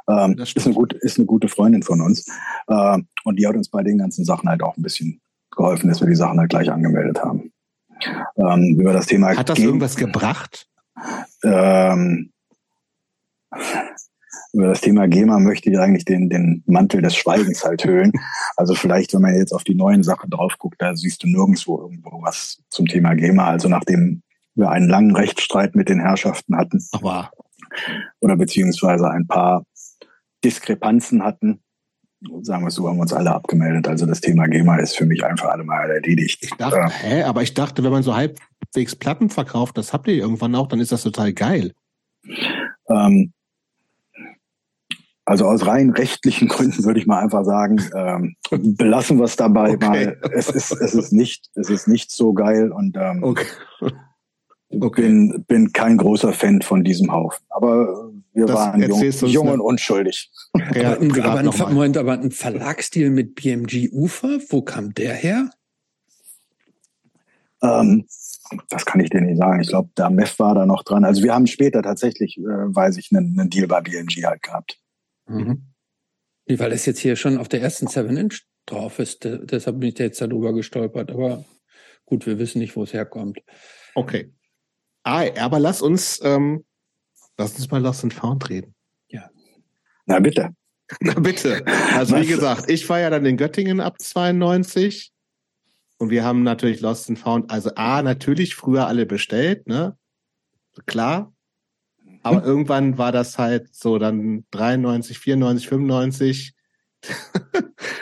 Ähm, 0.09 0.37
ist, 0.39 0.67
eine 0.67 0.75
gute, 0.75 0.97
ist 0.97 1.19
eine 1.19 1.27
gute 1.27 1.49
Freundin 1.49 1.83
von 1.83 2.01
uns. 2.01 2.27
Äh, 2.67 2.99
und 3.25 3.39
die 3.39 3.47
hat 3.47 3.55
uns 3.55 3.69
bei 3.69 3.83
den 3.83 3.99
ganzen 3.99 4.25
Sachen 4.25 4.49
halt 4.49 4.63
auch 4.63 4.77
ein 4.77 4.83
bisschen 4.83 5.21
geholfen, 5.51 5.89
dass 5.89 6.01
wir 6.01 6.09
die 6.09 6.17
Sachen 6.17 6.39
halt 6.39 6.51
gleich 6.51 6.71
angemeldet 6.71 7.23
haben. 7.23 7.53
Ähm, 8.37 8.77
über 8.79 8.93
das 8.93 9.07
Thema. 9.07 9.37
Hat 9.37 9.49
das 9.49 9.59
irgendwas 9.59 9.97
gebracht? 9.97 10.69
Ähm, 11.45 12.33
über 14.53 14.69
das 14.69 14.81
Thema 14.81 15.07
GEMA 15.07 15.39
möchte 15.41 15.71
ich 15.71 15.79
eigentlich 15.79 16.05
den, 16.05 16.29
den 16.31 16.63
Mantel 16.67 17.03
des 17.03 17.17
Schweigens 17.17 17.65
halt 17.65 17.85
hüllen. 17.85 18.13
Also 18.57 18.75
vielleicht, 18.75 19.13
wenn 19.15 19.23
man 19.23 19.37
jetzt 19.37 19.53
auf 19.53 19.65
die 19.65 19.75
neuen 19.75 20.03
Sachen 20.03 20.31
drauf 20.31 20.57
guckt, 20.59 20.77
da 20.81 20.95
siehst 20.95 21.23
du 21.23 21.29
nirgendwo 21.29 21.79
irgendwo 21.79 22.23
was 22.23 22.63
zum 22.71 22.87
Thema 22.87 23.15
GEMA. 23.15 23.47
Also 23.47 23.69
nachdem 23.69 24.23
wir 24.55 24.71
einen 24.71 24.89
langen 24.89 25.15
Rechtsstreit 25.15 25.75
mit 25.75 25.89
den 25.89 26.01
Herrschaften 26.01 26.57
hatten. 26.57 26.85
Aber. 26.93 27.31
Oder 28.21 28.37
beziehungsweise 28.37 29.11
ein 29.11 29.27
paar 29.27 29.65
Diskrepanzen 30.45 31.23
hatten, 31.23 31.61
sagen 32.43 32.65
wir 32.65 32.71
so, 32.71 32.89
haben 32.89 32.97
wir 32.97 33.03
uns 33.03 33.13
alle 33.13 33.35
abgemeldet. 33.35 33.87
Also 33.87 34.07
das 34.07 34.21
Thema 34.21 34.47
GEMA 34.47 34.79
ist 34.79 34.97
für 34.97 35.05
mich 35.05 35.23
einfach 35.25 35.51
alle 35.51 35.65
mal 35.65 35.91
erledigt. 35.91 36.39
Ich 36.43 36.51
dachte, 36.51 36.77
äh, 36.77 36.91
hä, 36.91 37.23
aber 37.25 37.43
ich 37.43 37.55
dachte, 37.55 37.85
wenn 37.85 37.93
man 37.93 38.03
so 38.03 38.17
halbwegs 38.17 38.97
Platten 38.97 39.31
verkauft, 39.31 39.77
das 39.77 39.93
habt 39.93 40.09
ihr 40.09 40.15
irgendwann 40.15 40.55
auch, 40.55 40.67
dann 40.67 40.81
ist 40.81 40.93
das 40.93 41.03
total 41.03 41.33
geil. 41.33 41.73
Ähm, 42.89 43.33
also 45.29 45.45
aus 45.45 45.67
rein 45.67 45.91
rechtlichen 45.91 46.49
Gründen 46.49 46.85
würde 46.85 46.99
ich 46.99 47.07
mal 47.07 47.21
einfach 47.21 47.45
sagen, 47.45 47.77
ähm, 47.95 48.37
belassen 48.51 49.19
wir 49.19 49.25
es 49.25 49.37
dabei 49.37 49.75
okay. 49.75 49.87
mal. 49.87 50.21
Es 50.33 50.49
ist, 50.49 50.73
es 50.73 50.95
ist 50.95 51.13
nicht, 51.13 51.51
es 51.55 51.69
ist 51.69 51.87
nicht 51.87 52.11
so 52.11 52.33
geil 52.33 52.73
und 52.73 52.97
ähm, 52.97 53.23
okay. 53.23 53.47
Okay. 54.71 55.03
Bin, 55.03 55.45
bin 55.47 55.73
kein 55.73 55.97
großer 55.97 56.33
Fan 56.33 56.61
von 56.61 56.85
diesem 56.85 57.13
Haufen. 57.13 57.43
Aber 57.51 58.11
wir 58.35 58.47
das 58.47 58.57
waren 58.57 58.83
jung, 58.83 59.03
jung 59.27 59.49
und 59.49 59.61
unschuldig. 59.61 60.31
Ja, 60.75 60.97
aber, 60.97 61.25
aber, 61.25 61.39
ein, 61.39 61.75
Moment, 61.75 61.97
aber 61.97 62.13
ein 62.13 62.31
Verlagsdeal 62.31 63.11
mit 63.11 63.35
BMG 63.35 63.91
Ufer, 63.93 64.39
wo 64.51 64.61
kam 64.63 64.93
der 64.93 65.15
her? 65.15 65.51
Ähm, 67.63 68.07
das 68.69 68.85
kann 68.85 69.01
ich 69.01 69.09
dir 69.11 69.23
nicht 69.23 69.39
sagen. 69.39 69.61
Ich 69.61 69.69
glaube, 69.69 69.89
der 69.97 70.11
MEF 70.11 70.39
war 70.39 70.55
da 70.55 70.67
noch 70.67 70.83
dran. 70.85 71.05
Also 71.05 71.23
wir 71.23 71.35
haben 71.35 71.47
später 71.47 71.83
tatsächlich, 71.83 72.37
äh, 72.39 72.43
weiß 72.43 72.99
ich, 72.99 73.11
einen, 73.11 73.39
einen 73.39 73.51
Deal 73.51 73.69
bei 73.69 73.81
BMG 73.81 74.25
halt 74.25 74.43
gehabt. 74.43 74.79
Mhm. 75.29 75.75
Weil 76.49 76.73
es 76.73 76.87
jetzt 76.87 77.01
hier 77.01 77.17
schon 77.17 77.39
auf 77.39 77.49
der 77.49 77.61
ersten 77.61 77.87
7-Inch 77.87 78.43
drauf 78.67 78.99
ist. 78.99 79.25
Deshalb 79.25 79.81
bin 79.81 79.91
ich 79.91 79.99
jetzt 79.99 80.21
darüber 80.21 80.53
gestolpert. 80.53 81.11
Aber 81.11 81.45
gut, 82.07 82.27
wir 82.27 82.39
wissen 82.39 82.59
nicht, 82.59 82.77
wo 82.77 82.83
es 82.83 82.93
herkommt. 82.93 83.39
Okay. 83.95 84.33
Ah, 85.03 85.25
aber 85.39 85.59
lass 85.59 85.83
uns, 85.83 86.21
ähm, 86.23 86.65
lass 87.37 87.55
uns 87.55 87.71
mal 87.71 87.83
Lost 87.83 88.05
and 88.05 88.15
Found 88.15 88.49
reden. 88.49 88.75
Ja. 89.09 89.31
Na 90.07 90.21
bitte. 90.21 90.55
Na 91.01 91.15
bitte. 91.15 91.65
Also 91.95 92.17
wie 92.17 92.27
gesagt, 92.27 92.71
ich 92.71 92.89
war 92.89 92.99
ja 92.99 93.11
dann 93.11 93.27
in 93.27 93.37
Göttingen 93.37 93.81
ab 93.81 94.01
92 94.01 95.13
und 95.99 96.11
wir 96.11 96.25
haben 96.25 96.43
natürlich 96.43 96.81
Lost 96.81 97.09
and 97.09 97.19
Found, 97.19 97.51
also 97.51 97.71
A, 97.75 98.03
natürlich 98.03 98.55
früher 98.55 98.87
alle 98.87 99.05
bestellt, 99.05 99.67
ne? 99.67 99.99
Klar. 100.87 101.35
Aber 102.23 102.39
hm. 102.39 102.45
irgendwann 102.45 102.99
war 102.99 103.13
das 103.13 103.39
halt 103.39 103.75
so 103.75 103.99
dann 103.99 104.45
93, 104.51 105.19
94, 105.19 105.69
95 105.69 106.55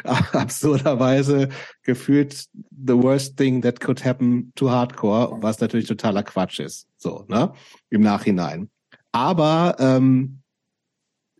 absurderweise 0.04 1.48
gefühlt 1.82 2.46
the 2.70 2.94
worst 2.94 3.36
thing 3.36 3.62
that 3.62 3.80
could 3.80 4.04
happen 4.04 4.52
to 4.54 4.70
Hardcore, 4.70 5.42
was 5.42 5.60
natürlich 5.60 5.86
totaler 5.86 6.22
Quatsch 6.22 6.60
ist, 6.60 6.88
so, 6.96 7.24
ne? 7.28 7.52
Im 7.90 8.00
Nachhinein. 8.00 8.70
Aber 9.12 9.76
ähm, 9.78 10.40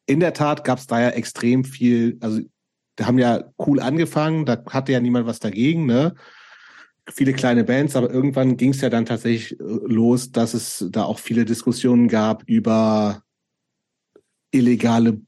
in 0.07 0.21
der 0.21 0.35
Tat 0.35 0.65
gab 0.65 0.79
es 0.79 0.87
da 0.87 1.01
ja 1.01 1.09
extrem 1.11 1.65
viel, 1.65 2.19
also 2.21 2.41
die 2.99 3.05
haben 3.05 3.19
ja 3.19 3.45
cool 3.59 3.81
angefangen, 3.81 4.47
da 4.47 4.63
hatte 4.71 4.93
ja 4.93 5.01
niemand 5.01 5.27
was 5.27 5.41
dagegen, 5.41 5.87
ne? 5.87 6.15
Viele 7.09 7.33
kleine 7.33 7.65
Bands, 7.65 7.95
aber 7.95 8.11
irgendwann 8.11 8.57
ging 8.57 8.71
es 8.71 8.81
ja 8.81 8.91
dann 8.91 9.07
tatsächlich 9.07 9.59
äh, 9.61 9.63
los, 9.63 10.33
dass 10.33 10.55
es 10.55 10.87
da 10.91 11.05
auch 11.05 11.19
viele 11.19 11.45
Diskussionen 11.45 12.09
gab 12.09 12.43
über 12.49 13.23
illegale 14.51 15.21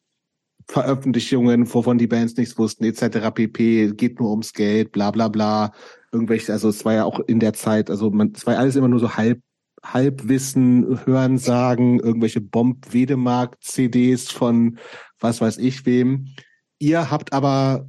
Veröffentlichungen, 0.66 1.72
wovon 1.72 1.96
die 1.98 2.06
Bands 2.06 2.36
nichts 2.36 2.58
wussten, 2.58 2.84
etc. 2.84 3.30
pp. 3.32 3.92
Geht 3.94 4.20
nur 4.20 4.30
ums 4.30 4.52
Geld, 4.52 4.92
bla 4.92 5.10
bla 5.10 5.28
bla. 5.28 5.72
Irgendwelche, 6.12 6.52
also 6.52 6.68
es 6.68 6.84
war 6.84 6.94
ja 6.94 7.04
auch 7.04 7.20
in 7.20 7.40
der 7.40 7.54
Zeit, 7.54 7.90
also 7.90 8.10
man, 8.10 8.32
es 8.34 8.46
war 8.46 8.54
ja 8.54 8.60
alles 8.60 8.76
immer 8.76 8.88
nur 8.88 9.00
so 9.00 9.16
halb 9.16 9.40
Halbwissen, 9.84 11.06
Hörensagen, 11.06 12.00
irgendwelche 12.00 12.40
Bomb-Wedemark-CDs 12.40 14.30
von 14.30 14.78
was 15.20 15.40
weiß 15.40 15.58
ich 15.58 15.86
wem. 15.86 16.34
Ihr 16.80 17.10
habt 17.10 17.32
aber 17.32 17.88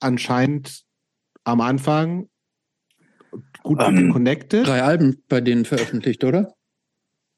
anscheinend 0.00 0.82
am 1.44 1.60
Anfang 1.60 2.28
gut 3.62 3.82
ähm, 3.82 4.12
connected. 4.12 4.66
Drei 4.66 4.82
Alben 4.82 5.22
bei 5.28 5.40
denen 5.40 5.64
veröffentlicht, 5.64 6.24
oder? 6.24 6.54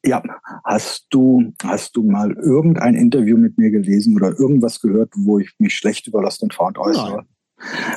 Ja, 0.05 0.21
hast 0.65 1.07
du, 1.11 1.53
hast 1.63 1.95
du 1.95 2.03
mal 2.03 2.33
irgendein 2.33 2.95
Interview 2.95 3.37
mit 3.37 3.57
mir 3.57 3.71
gelesen 3.71 4.15
oder 4.17 4.37
irgendwas 4.37 4.81
gehört, 4.81 5.11
wo 5.15 5.39
ich 5.39 5.53
mich 5.59 5.75
schlecht 5.75 6.07
über 6.07 6.21
Lost 6.21 6.43
and 6.43 6.53
Found 6.53 6.77
äußere? 6.77 7.25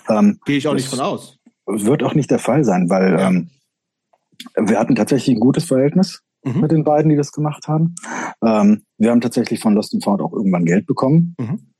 Ähm, 0.08 0.38
Gehe 0.44 0.58
ich 0.58 0.68
auch 0.68 0.74
nicht 0.74 0.88
von 0.88 1.00
aus. 1.00 1.38
Wird 1.66 2.04
auch 2.04 2.14
nicht 2.14 2.30
der 2.30 2.38
Fall 2.38 2.62
sein, 2.62 2.88
weil 2.88 3.12
ja. 3.12 3.28
ähm, 3.28 3.50
wir 4.56 4.78
hatten 4.78 4.94
tatsächlich 4.94 5.36
ein 5.36 5.40
gutes 5.40 5.64
Verhältnis 5.64 6.22
mhm. 6.44 6.60
mit 6.60 6.70
den 6.70 6.84
beiden, 6.84 7.08
die 7.08 7.16
das 7.16 7.32
gemacht 7.32 7.66
haben. 7.66 7.96
Ähm, 8.44 8.84
wir 8.98 9.10
haben 9.10 9.20
tatsächlich 9.20 9.58
von 9.58 9.74
Lost 9.74 9.92
and 9.92 10.04
Found 10.04 10.22
auch 10.22 10.32
irgendwann 10.32 10.64
Geld 10.64 10.86
bekommen. 10.86 11.34
Mhm. 11.40 11.72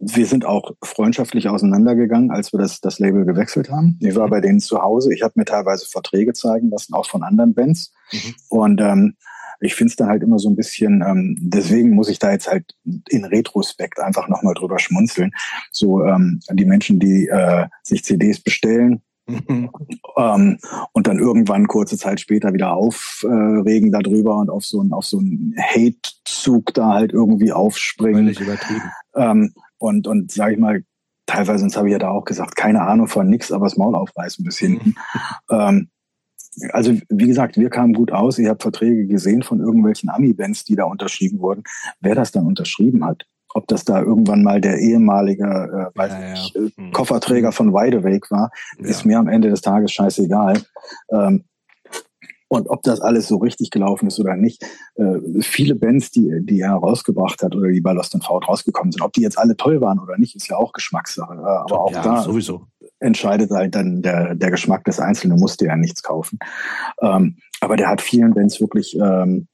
Wir 0.00 0.26
sind 0.26 0.44
auch 0.44 0.72
freundschaftlich 0.82 1.48
auseinandergegangen, 1.48 2.30
als 2.30 2.52
wir 2.52 2.60
das, 2.60 2.80
das 2.80 2.98
Label 2.98 3.24
gewechselt 3.24 3.70
haben. 3.70 3.98
Ich 4.00 4.14
war 4.14 4.26
mhm. 4.26 4.30
bei 4.30 4.40
denen 4.40 4.60
zu 4.60 4.80
Hause. 4.80 5.12
Ich 5.12 5.22
habe 5.22 5.34
mir 5.36 5.44
teilweise 5.44 5.86
Verträge 5.86 6.32
zeigen 6.34 6.70
lassen, 6.70 6.94
auch 6.94 7.06
von 7.06 7.22
anderen 7.22 7.54
Bands. 7.54 7.92
Mhm. 8.12 8.34
Und 8.48 8.80
ähm, 8.80 9.16
ich 9.60 9.74
finde 9.74 9.90
es 9.90 9.96
dann 9.96 10.08
halt 10.08 10.22
immer 10.22 10.38
so 10.38 10.48
ein 10.48 10.56
bisschen, 10.56 11.02
ähm, 11.02 11.36
deswegen 11.40 11.90
muss 11.90 12.08
ich 12.08 12.20
da 12.20 12.30
jetzt 12.30 12.48
halt 12.48 12.76
in 13.08 13.24
Retrospekt 13.24 13.98
einfach 13.98 14.28
nochmal 14.28 14.54
drüber 14.54 14.78
schmunzeln. 14.78 15.32
So 15.72 16.04
ähm, 16.04 16.40
die 16.52 16.64
Menschen, 16.64 17.00
die 17.00 17.26
äh, 17.26 17.66
sich 17.82 18.04
CDs 18.04 18.40
bestellen, 18.40 19.02
Mhm. 19.28 19.70
Ähm, 20.16 20.58
und 20.92 21.06
dann 21.06 21.18
irgendwann 21.18 21.68
kurze 21.68 21.98
Zeit 21.98 22.18
später 22.18 22.54
wieder 22.54 22.72
aufregen 22.72 23.88
äh, 23.94 24.02
darüber 24.02 24.36
und 24.36 24.48
auf 24.48 24.64
so 24.64 24.80
einen 24.80 24.92
auf 24.92 25.04
so 25.04 25.18
einen 25.18 25.54
Hate-Zug 25.58 26.72
da 26.74 26.94
halt 26.94 27.12
irgendwie 27.12 27.52
aufspringen. 27.52 28.24
Völlig 28.24 28.40
übertrieben. 28.40 28.90
Ähm, 29.14 29.52
und 29.78 30.06
und 30.06 30.30
sage 30.30 30.54
ich 30.54 30.58
mal, 30.58 30.82
teilweise, 31.26 31.60
sonst 31.60 31.76
habe 31.76 31.88
ich 31.88 31.92
ja 31.92 31.98
da 31.98 32.10
auch 32.10 32.24
gesagt, 32.24 32.56
keine 32.56 32.82
Ahnung 32.82 33.06
von 33.06 33.28
nix, 33.28 33.52
aber 33.52 33.66
das 33.66 33.76
Maul 33.76 33.94
aufreißen 33.94 34.44
bis 34.44 34.58
hinten. 34.58 34.90
Mhm. 34.90 34.96
Ähm, 35.50 35.88
also 36.72 36.92
wie 37.08 37.26
gesagt, 37.26 37.56
wir 37.56 37.70
kamen 37.70 37.94
gut 37.94 38.12
aus. 38.12 38.38
Ich 38.38 38.48
habe 38.48 38.60
Verträge 38.60 39.06
gesehen 39.06 39.42
von 39.42 39.60
irgendwelchen 39.60 40.10
Ami-Bands, 40.10 40.64
die 40.64 40.76
da 40.76 40.84
unterschrieben 40.84 41.40
wurden. 41.40 41.62
Wer 42.00 42.14
das 42.14 42.32
dann 42.32 42.46
unterschrieben 42.46 43.04
hat, 43.04 43.24
ob 43.54 43.66
das 43.66 43.84
da 43.84 44.02
irgendwann 44.02 44.42
mal 44.42 44.60
der 44.60 44.78
ehemalige 44.78 45.44
äh, 45.44 45.98
weiß 45.98 46.12
ja, 46.12 46.30
nicht, 46.30 46.54
ja. 46.54 46.62
Äh, 46.62 46.70
hm. 46.76 46.92
Kofferträger 46.92 47.52
von 47.52 47.72
Widewake 47.72 48.30
war, 48.30 48.50
ja. 48.78 48.86
ist 48.86 49.04
mir 49.04 49.18
am 49.18 49.28
Ende 49.28 49.50
des 49.50 49.60
Tages 49.60 49.92
scheißegal. 49.92 50.60
Ähm, 51.12 51.44
und 52.48 52.68
ob 52.70 52.82
das 52.82 53.00
alles 53.00 53.28
so 53.28 53.36
richtig 53.36 53.70
gelaufen 53.70 54.06
ist 54.06 54.18
oder 54.18 54.34
nicht, 54.34 54.64
äh, 54.96 55.18
viele 55.40 55.74
Bands, 55.74 56.10
die, 56.10 56.40
die 56.42 56.60
er 56.60 56.72
rausgebracht 56.72 57.42
hat 57.42 57.54
oder 57.54 57.68
die 57.68 57.82
bei 57.82 57.92
Lost 57.92 58.16
Fout 58.24 58.48
rausgekommen 58.48 58.90
sind, 58.90 59.02
ob 59.02 59.12
die 59.12 59.20
jetzt 59.20 59.38
alle 59.38 59.56
toll 59.56 59.80
waren 59.80 59.98
oder 59.98 60.16
nicht, 60.16 60.34
ist 60.34 60.48
ja 60.48 60.56
auch 60.56 60.72
Geschmackssache. 60.72 61.34
Äh, 61.34 61.36
aber 61.38 61.80
auch 61.80 61.92
da 61.92 62.22
sowieso. 62.22 62.66
entscheidet 63.00 63.50
halt 63.50 63.74
dann 63.74 64.00
der, 64.00 64.34
der 64.34 64.50
Geschmack 64.50 64.84
des 64.84 64.98
Einzelnen, 64.98 65.38
musste 65.38 65.66
ja 65.66 65.76
nichts 65.76 66.02
kaufen. 66.02 66.38
Ähm, 67.02 67.36
aber 67.60 67.76
der 67.76 67.88
hat 67.88 68.00
vielen 68.00 68.32
Bands 68.32 68.60
wirklich 68.60 68.96
ähm, 68.98 69.46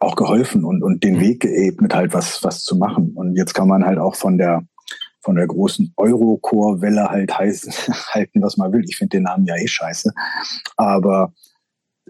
auch 0.00 0.16
geholfen 0.16 0.64
und, 0.64 0.82
und 0.82 1.04
den 1.04 1.16
mhm. 1.16 1.20
Weg 1.20 1.40
geebnet, 1.40 1.94
halt 1.94 2.12
was, 2.12 2.42
was 2.42 2.62
zu 2.64 2.76
machen. 2.76 3.12
Und 3.14 3.36
jetzt 3.36 3.54
kann 3.54 3.68
man 3.68 3.84
halt 3.84 3.98
auch 3.98 4.16
von 4.16 4.36
der, 4.36 4.62
von 5.20 5.36
der 5.36 5.46
großen 5.46 5.92
Eurocore-Welle 5.96 7.08
halt 7.08 7.38
heißen, 7.38 7.72
halten, 8.10 8.42
was 8.42 8.56
man 8.56 8.72
will. 8.72 8.82
Ich 8.88 8.96
finde 8.96 9.18
den 9.18 9.24
Namen 9.24 9.46
ja 9.46 9.54
eh 9.56 9.68
scheiße. 9.68 10.12
Aber. 10.76 11.32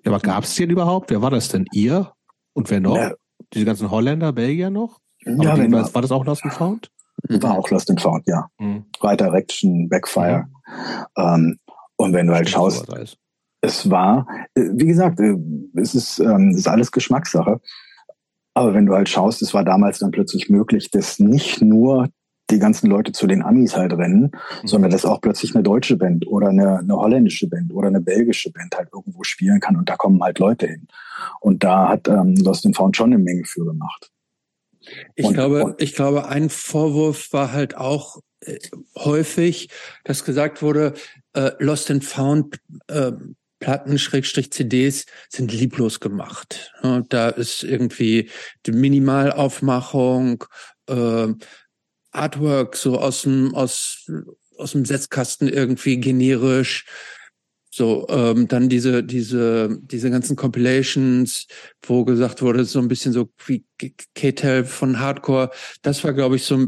Ja, 0.04 0.12
aber 0.12 0.20
gab 0.20 0.44
es 0.44 0.54
den 0.54 0.70
überhaupt? 0.70 1.10
Wer 1.10 1.22
war 1.22 1.30
das 1.30 1.48
denn? 1.48 1.66
Ihr? 1.72 2.12
Und 2.54 2.70
wer 2.70 2.80
noch? 2.80 2.96
Ja. 2.96 3.12
Diese 3.52 3.64
ganzen 3.64 3.90
Holländer, 3.90 4.32
Belgier 4.32 4.70
noch? 4.70 5.00
Aber 5.24 5.44
ja, 5.44 5.56
die, 5.56 5.72
war, 5.72 5.94
war 5.94 6.02
das 6.02 6.10
auch 6.10 6.24
Lost 6.24 6.44
and 6.44 6.54
Found? 6.54 6.90
War 7.28 7.58
auch 7.58 7.70
Lost 7.70 7.90
and 7.90 8.00
Found, 8.00 8.26
ja. 8.26 8.48
Mhm. 8.58 8.86
Right 9.00 9.20
Direction, 9.20 9.88
Backfire. 9.88 10.46
Mhm. 10.46 11.22
Ähm, 11.22 11.58
und 11.96 12.12
wenn 12.12 12.26
du 12.26 12.34
halt 12.34 12.48
schaust, 12.48 12.86
es 13.60 13.90
war, 13.90 14.26
äh, 14.54 14.62
wie 14.72 14.86
gesagt, 14.86 15.20
äh, 15.20 15.36
es 15.76 15.94
ist, 15.94 16.18
ähm, 16.18 16.50
es 16.50 16.58
ist 16.58 16.68
alles 16.68 16.90
Geschmackssache. 16.90 17.60
Aber 18.54 18.74
wenn 18.74 18.86
du 18.86 18.94
halt 18.94 19.08
schaust, 19.08 19.40
es 19.40 19.54
war 19.54 19.64
damals 19.64 20.00
dann 20.00 20.10
plötzlich 20.10 20.50
möglich, 20.50 20.90
dass 20.90 21.18
nicht 21.18 21.62
nur 21.62 22.08
die 22.50 22.58
ganzen 22.58 22.88
Leute 22.88 23.12
zu 23.12 23.26
den 23.26 23.42
Amis 23.42 23.76
halt 23.76 23.92
rennen, 23.92 24.32
mhm. 24.62 24.66
sondern 24.66 24.90
dass 24.90 25.04
auch 25.04 25.20
plötzlich 25.20 25.54
eine 25.54 25.62
deutsche 25.62 25.96
Band 25.96 26.26
oder 26.26 26.48
eine, 26.48 26.78
eine 26.78 26.96
holländische 26.96 27.48
Band 27.48 27.72
oder 27.72 27.88
eine 27.88 28.00
belgische 28.00 28.50
Band 28.50 28.76
halt 28.76 28.88
irgendwo 28.92 29.22
spielen 29.22 29.60
kann 29.60 29.76
und 29.76 29.88
da 29.88 29.96
kommen 29.96 30.22
halt 30.22 30.38
Leute 30.38 30.66
hin. 30.66 30.88
Und 31.40 31.64
da 31.64 31.88
hat 31.88 32.08
ähm, 32.08 32.34
Lost 32.36 32.66
and 32.66 32.76
Found 32.76 32.96
schon 32.96 33.12
eine 33.12 33.22
Menge 33.22 33.44
für 33.44 33.64
gemacht. 33.64 34.10
Ich 35.14 35.24
und, 35.24 35.34
glaube, 35.34 35.64
und, 35.64 35.82
ich 35.82 35.94
glaube, 35.94 36.28
ein 36.28 36.50
Vorwurf 36.50 37.32
war 37.32 37.52
halt 37.52 37.76
auch 37.76 38.18
äh, 38.40 38.58
häufig, 38.96 39.68
dass 40.04 40.24
gesagt 40.24 40.62
wurde, 40.62 40.94
äh, 41.34 41.52
Lost 41.58 41.90
and 41.90 42.04
Found 42.04 42.58
äh, 42.88 43.12
Platten, 43.60 43.96
Schrägstrich 43.96 44.52
CDs 44.52 45.06
sind 45.28 45.52
lieblos 45.52 46.00
gemacht. 46.00 46.72
Da 47.08 47.28
ist 47.28 47.62
irgendwie 47.62 48.28
die 48.66 48.72
Minimalaufmachung, 48.72 50.42
äh, 50.88 51.28
Artwork 52.12 52.76
so 52.76 52.98
aus 52.98 53.22
dem, 53.22 53.54
aus, 53.54 54.10
aus 54.58 54.72
dem 54.72 54.84
Setzkasten 54.84 55.48
irgendwie 55.48 55.98
generisch. 55.98 56.84
So, 57.74 58.06
ähm, 58.10 58.48
dann 58.48 58.68
diese, 58.68 59.02
diese, 59.02 59.78
diese 59.80 60.10
ganzen 60.10 60.36
Compilations, 60.36 61.46
wo 61.80 62.04
gesagt 62.04 62.42
wurde, 62.42 62.66
so 62.66 62.78
ein 62.80 62.86
bisschen 62.86 63.14
so 63.14 63.30
wie 63.46 63.64
K-Tel 64.14 64.66
von 64.66 65.00
Hardcore. 65.00 65.50
Das 65.80 66.04
war, 66.04 66.12
glaube 66.12 66.36
ich, 66.36 66.44
so 66.44 66.66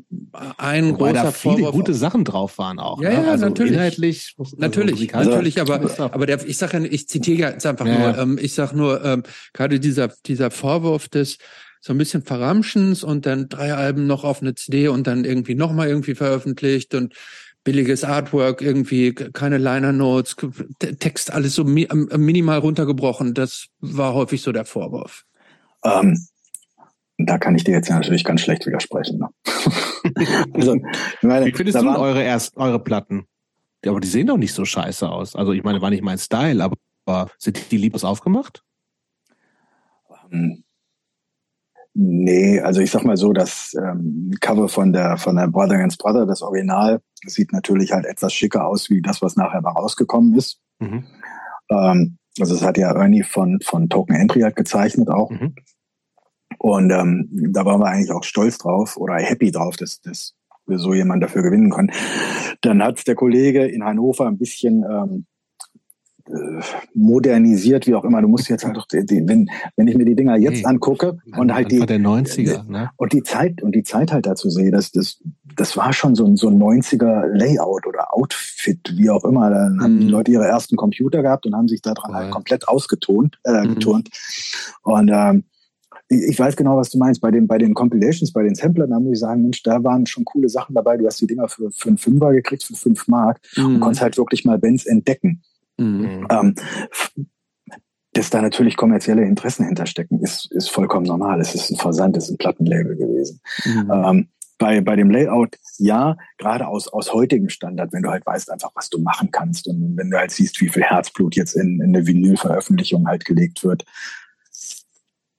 ein 0.57 0.93
Wobei 0.93 1.13
großer 1.13 1.25
da 1.25 1.31
viele 1.31 1.55
Vorwurf. 1.57 1.73
gute 1.75 1.93
Sachen 1.93 2.25
drauf 2.25 2.57
waren 2.57 2.79
auch. 2.79 3.03
Ja, 3.03 3.11
ne? 3.11 3.15
ja, 3.17 3.33
also 3.33 3.45
natürlich. 3.45 3.75
Inhaltlich, 3.75 4.35
also 4.39 4.57
natürlich, 4.59 5.13
natürlich, 5.13 5.61
aber, 5.61 5.91
aber 5.99 6.25
der, 6.25 6.43
ich 6.43 6.57
sage 6.57 6.79
ja, 6.79 6.85
ich 6.91 7.07
zitiere 7.07 7.51
jetzt 7.51 7.67
einfach 7.67 7.87
ja, 7.87 7.99
nur, 7.99 8.19
ähm, 8.19 8.39
ich 8.41 8.55
sage 8.55 8.75
nur, 8.75 9.05
ähm, 9.05 9.25
gerade 9.53 9.81
dieser, 9.81 10.09
dieser 10.25 10.51
Vorwurf 10.51 11.11
des, 11.11 11.37
so 11.85 11.93
ein 11.93 11.99
bisschen 11.99 12.23
Verramschens 12.23 13.05
und 13.05 13.27
dann 13.27 13.51
drei 13.51 13.75
Alben 13.75 14.07
noch 14.07 14.25
auf 14.25 14.41
eine 14.41 14.55
CD 14.55 14.89
und 14.89 15.07
dann 15.07 15.27
irgendwie 15.27 15.55
nochmal 15.55 15.89
irgendwie 15.89 16.15
veröffentlicht 16.15 16.95
und 16.95 17.13
billiges 17.63 18.05
Artwork, 18.05 18.63
irgendwie 18.63 19.13
keine 19.13 19.59
Liner 19.59 19.93
Notes, 19.93 20.35
Text 20.99 21.31
alles 21.31 21.55
so 21.55 21.65
minimal 21.65 22.59
runtergebrochen. 22.61 23.35
Das 23.35 23.67
war 23.81 24.15
häufig 24.15 24.41
so 24.41 24.51
der 24.51 24.65
Vorwurf. 24.65 25.27
Ähm, 25.85 26.27
da 27.19 27.37
kann 27.37 27.55
ich 27.55 27.65
dir 27.65 27.73
jetzt 27.73 27.91
natürlich 27.91 28.25
ganz 28.25 28.41
schlecht 28.41 28.65
widersprechen. 28.67 29.19
Ne? 29.19 29.29
also, 30.55 30.79
meine, 31.21 31.45
Wie 31.45 31.53
findest 31.53 31.83
du 31.83 31.87
eure 31.87 32.23
erst 32.23 32.57
eure 32.57 32.83
Platten? 32.83 33.27
Ja, 33.85 33.91
aber 33.91 34.01
die 34.01 34.09
sehen 34.09 34.29
doch 34.29 34.39
nicht 34.39 34.55
so 34.55 34.65
scheiße 34.65 35.07
aus. 35.07 35.37
Also 35.37 35.53
ich 35.53 35.63
meine, 35.63 35.83
war 35.83 35.91
nicht 35.91 36.03
mein 36.03 36.17
Style, 36.17 36.65
aber 36.65 37.31
sind 37.37 37.71
die 37.71 37.77
lieblos 37.77 38.05
aufgemacht? 38.05 38.63
Ähm, 40.33 40.64
Nee, 41.97 42.61
also 42.61 42.81
ich 42.81 42.91
sag 42.91 43.05
mal 43.05 43.17
so, 43.17 43.33
das 43.33 43.75
ähm, 43.81 44.33
Cover 44.41 44.69
von 44.69 44.93
der 44.93 45.17
von 45.17 45.37
der 45.37 45.47
Brother 45.47 45.75
Against 45.75 45.99
Brother, 45.99 46.27
das 46.27 46.43
Original, 46.43 47.01
sieht 47.25 47.53
natürlich 47.53 47.93
halt 47.93 48.05
etwas 48.05 48.33
schicker 48.33 48.67
aus 48.67 48.91
wie 48.91 49.01
das, 49.01 49.23
was 49.23 49.37
nachher 49.37 49.61
rausgekommen 49.61 50.35
ist. 50.35 50.61
Mhm. 50.81 51.05
Ähm, 51.71 52.19
also 52.41 52.55
es 52.55 52.63
hat 52.63 52.79
ja 52.79 52.91
Ernie 52.91 53.23
von 53.23 53.61
von 53.63 53.89
Token 53.89 54.17
Entry 54.17 54.41
halt 54.41 54.57
gezeichnet 54.57 55.09
auch. 55.09 55.31
Mhm. 55.31 55.55
Und 56.59 56.91
ähm, 56.91 57.29
da 57.53 57.65
waren 57.65 57.81
wir 57.81 57.87
eigentlich 57.87 58.11
auch 58.11 58.25
stolz 58.25 58.59
drauf 58.59 58.97
oder 58.97 59.15
happy 59.15 59.53
drauf, 59.53 59.77
dass, 59.77 60.01
dass 60.01 60.35
wir 60.67 60.79
so 60.79 60.95
jemanden 60.95 61.21
dafür 61.21 61.43
gewinnen 61.43 61.71
können. 61.71 61.93
Dann 62.63 62.83
hat 62.83 63.07
der 63.07 63.15
Kollege 63.15 63.67
in 63.67 63.85
Hannover 63.85 64.27
ein 64.27 64.39
bisschen 64.39 64.83
ähm, 64.83 65.27
äh, 65.27 65.34
modernisiert, 66.95 67.87
wie 67.87 67.95
auch 67.95 68.05
immer. 68.05 68.23
Du 68.23 68.29
musst 68.29 68.49
jetzt 68.49 68.65
halt 68.65 68.77
doch, 68.77 68.87
wenn, 68.91 69.51
wenn 69.77 69.89
ich 69.89 69.97
mir 69.97 70.05
die 70.05 70.15
Dinger 70.15 70.37
jetzt 70.37 70.59
hey, 70.59 70.67
angucke 70.67 71.19
und 71.37 71.55
halt 71.55 71.71
die 71.71 71.81
der 71.81 71.99
90er, 71.99 72.67
ne? 72.67 72.91
und 72.97 73.13
die 73.13 73.23
Zeit 73.23 73.63
und 73.63 73.75
die 73.75 73.83
Zeit 73.83 74.11
halt 74.11 74.27
dazu 74.27 74.49
sehe, 74.49 74.71
dass 74.71 74.91
das 74.91 75.21
das 75.57 75.77
war 75.77 75.93
schon 75.93 76.15
so 76.15 76.25
ein 76.25 76.37
so 76.37 76.49
ein 76.49 76.59
90er 76.59 77.27
Layout 77.27 77.87
oder 77.87 78.15
Outfit, 78.15 78.81
wie 78.97 79.11
auch 79.11 79.25
immer. 79.25 79.51
Dann 79.51 79.81
haben 79.81 79.99
die 79.99 80.07
mhm. 80.07 80.13
Leute 80.13 80.33
ihre 80.33 80.47
ersten 80.47 80.77
Computer 80.77 81.23
gehabt 81.23 81.47
und 81.47 81.55
haben 81.55 81.69
sich 81.69 81.83
daran 81.83 82.11
oh, 82.11 82.15
halt 82.15 82.31
komplett 82.31 82.67
ausgetont, 82.69 83.39
äh, 83.45 83.63
mhm. 83.63 83.75
getont. 83.75 84.09
Und 84.83 85.11
ähm, 85.13 85.45
ich 86.09 86.39
weiß 86.39 86.57
genau, 86.57 86.77
was 86.77 86.91
du 86.91 86.99
meinst. 86.99 87.21
Bei 87.21 87.31
den, 87.31 87.47
bei 87.47 87.59
den 87.59 87.75
Compilations, 87.75 88.33
bei 88.33 88.43
den 88.43 88.55
Samplern, 88.55 88.91
da 88.91 89.01
muss 89.01 89.13
ich 89.13 89.19
sagen, 89.21 89.43
Mensch, 89.43 89.63
da 89.63 89.83
waren 89.85 90.07
schon 90.07 90.25
coole 90.25 90.49
Sachen 90.49 90.75
dabei. 90.75 90.97
Du 90.97 91.07
hast 91.07 91.21
die 91.21 91.27
Dinger 91.27 91.49
für, 91.49 91.71
für 91.71 91.89
einen 91.89 91.99
Fünfer 91.99 92.33
gekriegt, 92.33 92.63
für 92.63 92.75
fünf 92.75 93.09
Mark 93.09 93.41
mhm. 93.57 93.67
und 93.77 93.81
konntest 93.81 94.03
halt 94.03 94.17
wirklich 94.17 94.45
mal 94.45 94.59
Bands 94.59 94.87
entdecken. 94.87 95.43
Mhm. 95.77 96.27
Ähm, 96.31 96.55
dass 98.13 98.31
da 98.31 98.41
natürlich 98.41 98.77
kommerzielle 98.77 99.25
Interessen 99.25 99.67
hinterstecken, 99.67 100.21
ist, 100.21 100.51
ist 100.53 100.71
vollkommen 100.71 101.07
normal. 101.07 101.41
Es 101.41 101.55
ist 101.55 101.71
ein 101.71 101.77
Versand, 101.77 102.17
es 102.17 102.25
ist 102.25 102.31
ein 102.31 102.39
Plattenlabel 102.39 102.97
gewesen. 102.97 103.41
Mhm. 103.65 103.91
Ähm, 103.91 104.29
bei, 104.59 104.81
bei 104.81 104.95
dem 104.95 105.11
Layout, 105.11 105.57
ja, 105.79 106.17
gerade 106.39 106.69
aus, 106.69 106.87
aus 106.89 107.13
heutigem 107.13 107.49
Standard, 107.49 107.93
wenn 107.93 108.03
du 108.03 108.11
halt 108.11 108.25
weißt 108.25 108.51
einfach, 108.53 108.71
was 108.75 108.89
du 108.89 108.99
machen 109.01 109.31
kannst 109.33 109.67
und 109.67 109.97
wenn 109.97 110.11
du 110.11 110.17
halt 110.17 110.31
siehst, 110.31 110.61
wie 110.61 110.69
viel 110.69 110.85
Herzblut 110.85 111.35
jetzt 111.35 111.55
in, 111.55 111.81
in 111.81 111.95
eine 111.95 112.07
Vinyl-Veröffentlichung 112.07 113.09
halt 113.09 113.25
gelegt 113.25 113.65
wird. 113.65 113.85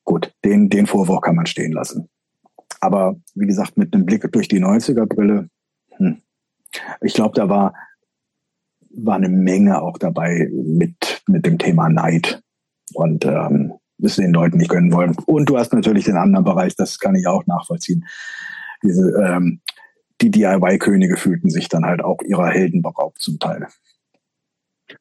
Gut, 0.03 0.34
den, 0.44 0.70
den 0.70 0.86
Vorwurf 0.86 1.22
kann 1.22 1.36
man 1.36 1.45
stehen 1.45 1.72
lassen. 1.72 2.10
Aber 2.82 3.16
wie 3.34 3.48
gesagt, 3.48 3.78
mit 3.78 3.94
einem 3.94 4.06
Blick 4.06 4.30
durch 4.32 4.48
die 4.48 4.60
90er-Brille, 4.60 5.49
hm, 5.91 6.22
ich 7.02 7.14
glaube, 7.14 7.36
da 7.36 7.48
war, 7.48 7.74
war 8.97 9.15
eine 9.15 9.30
Menge 9.30 9.81
auch 9.81 9.97
dabei 9.97 10.49
mit, 10.51 11.23
mit 11.27 11.45
dem 11.45 11.57
Thema 11.57 11.89
Neid. 11.89 12.41
Und 12.93 13.26
ähm, 13.26 13.73
das 13.97 14.17
den 14.17 14.34
Leuten 14.34 14.57
nicht 14.57 14.69
gönnen 14.69 14.91
wollen. 14.91 15.15
Und 15.26 15.49
du 15.49 15.57
hast 15.57 15.73
natürlich 15.73 16.05
den 16.05 16.17
anderen 16.17 16.43
Bereich, 16.43 16.76
das 16.76 16.99
kann 16.99 17.15
ich 17.15 17.27
auch 17.27 17.45
nachvollziehen 17.45 18.05
diese, 18.85 19.11
ähm, 19.22 19.61
die 20.22 20.31
DIY-Könige 20.31 21.17
fühlten 21.17 21.49
sich 21.49 21.67
dann 21.67 21.85
halt 21.85 22.03
auch 22.03 22.22
ihrer 22.22 22.47
Helden 22.47 22.81
beraubt 22.81 23.19
zum 23.19 23.39
Teil. 23.39 23.67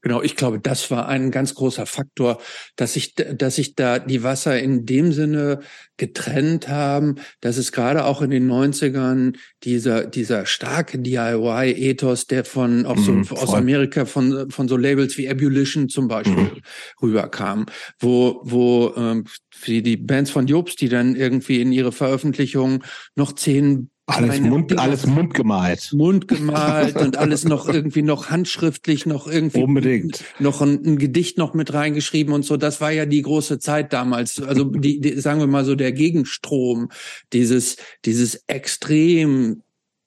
Genau, 0.05 0.21
ich 0.21 0.37
glaube, 0.37 0.61
das 0.61 0.91
war 0.91 1.09
ein 1.09 1.31
ganz 1.31 1.55
großer 1.55 1.87
Faktor, 1.87 2.39
dass 2.77 2.93
sich, 2.93 3.15
dass 3.15 3.57
sich 3.57 3.75
da 3.75 3.99
die 3.99 4.23
Wasser 4.23 4.61
in 4.61 4.85
dem 4.85 5.13
Sinne 5.13 5.61
getrennt 5.97 6.69
haben, 6.69 7.15
dass 7.41 7.57
es 7.57 7.73
gerade 7.73 8.05
auch 8.05 8.21
in 8.21 8.29
den 8.29 8.47
90ern 8.47 9.35
dieser, 9.63 10.05
dieser 10.05 10.45
starke 10.45 10.99
DIY-Ethos, 10.99 12.27
der 12.27 12.45
von, 12.45 12.85
auch 12.85 12.99
so, 12.99 13.13
mm, 13.13 13.29
aus 13.31 13.55
Amerika 13.55 14.05
von, 14.05 14.51
von 14.51 14.69
so 14.69 14.77
Labels 14.77 15.17
wie 15.17 15.25
Ebullition 15.25 15.89
zum 15.89 16.07
Beispiel 16.07 16.35
mm. 16.35 16.61
rüberkam, 17.01 17.65
wo, 17.99 18.43
wo, 18.45 18.93
ähm, 18.99 19.25
wie 19.63 19.81
die 19.81 19.97
Bands 19.97 20.31
von 20.31 20.47
Jobs, 20.47 20.77
die 20.77 20.91
dann 20.91 21.17
irgendwie 21.17 21.63
in 21.63 21.73
ihre 21.73 21.93
Veröffentlichungen 21.93 22.85
noch 23.15 23.33
zehn 23.33 23.89
alles, 24.07 24.41
Mund, 24.41 24.79
alles 24.79 25.07
mundgemalt. 25.07 25.93
Mundgemalt 25.95 26.97
und 26.97 27.17
alles 27.17 27.45
noch 27.45 27.69
irgendwie 27.69 28.03
noch 28.03 28.29
handschriftlich, 28.29 29.07
noch 29.07 29.27
irgendwie 29.27 29.63
unbedingt 29.63 30.23
noch 30.39 30.61
ein, 30.61 30.85
ein, 30.85 30.99
Gedicht 30.99 31.39
noch 31.39 31.55
mit 31.55 31.73
reingeschrieben 31.73 32.35
und 32.35 32.45
so. 32.45 32.59
Das 32.59 32.83
war 32.83 32.91
ja 32.91 33.07
die 33.07 33.23
große 33.23 33.59
Zeit 33.61 33.95
damals. 33.95 34.43
Also 34.43 34.65
die, 34.65 35.01
die 35.01 35.19
sagen 35.21 35.41
wir 35.41 35.47
mal 35.47 35.65
so 35.65 35.75
der 35.75 35.93
Gegenstrom, 35.93 36.91
dieses 37.33 37.77
dieses 38.05 38.45
extrem 38.47 39.63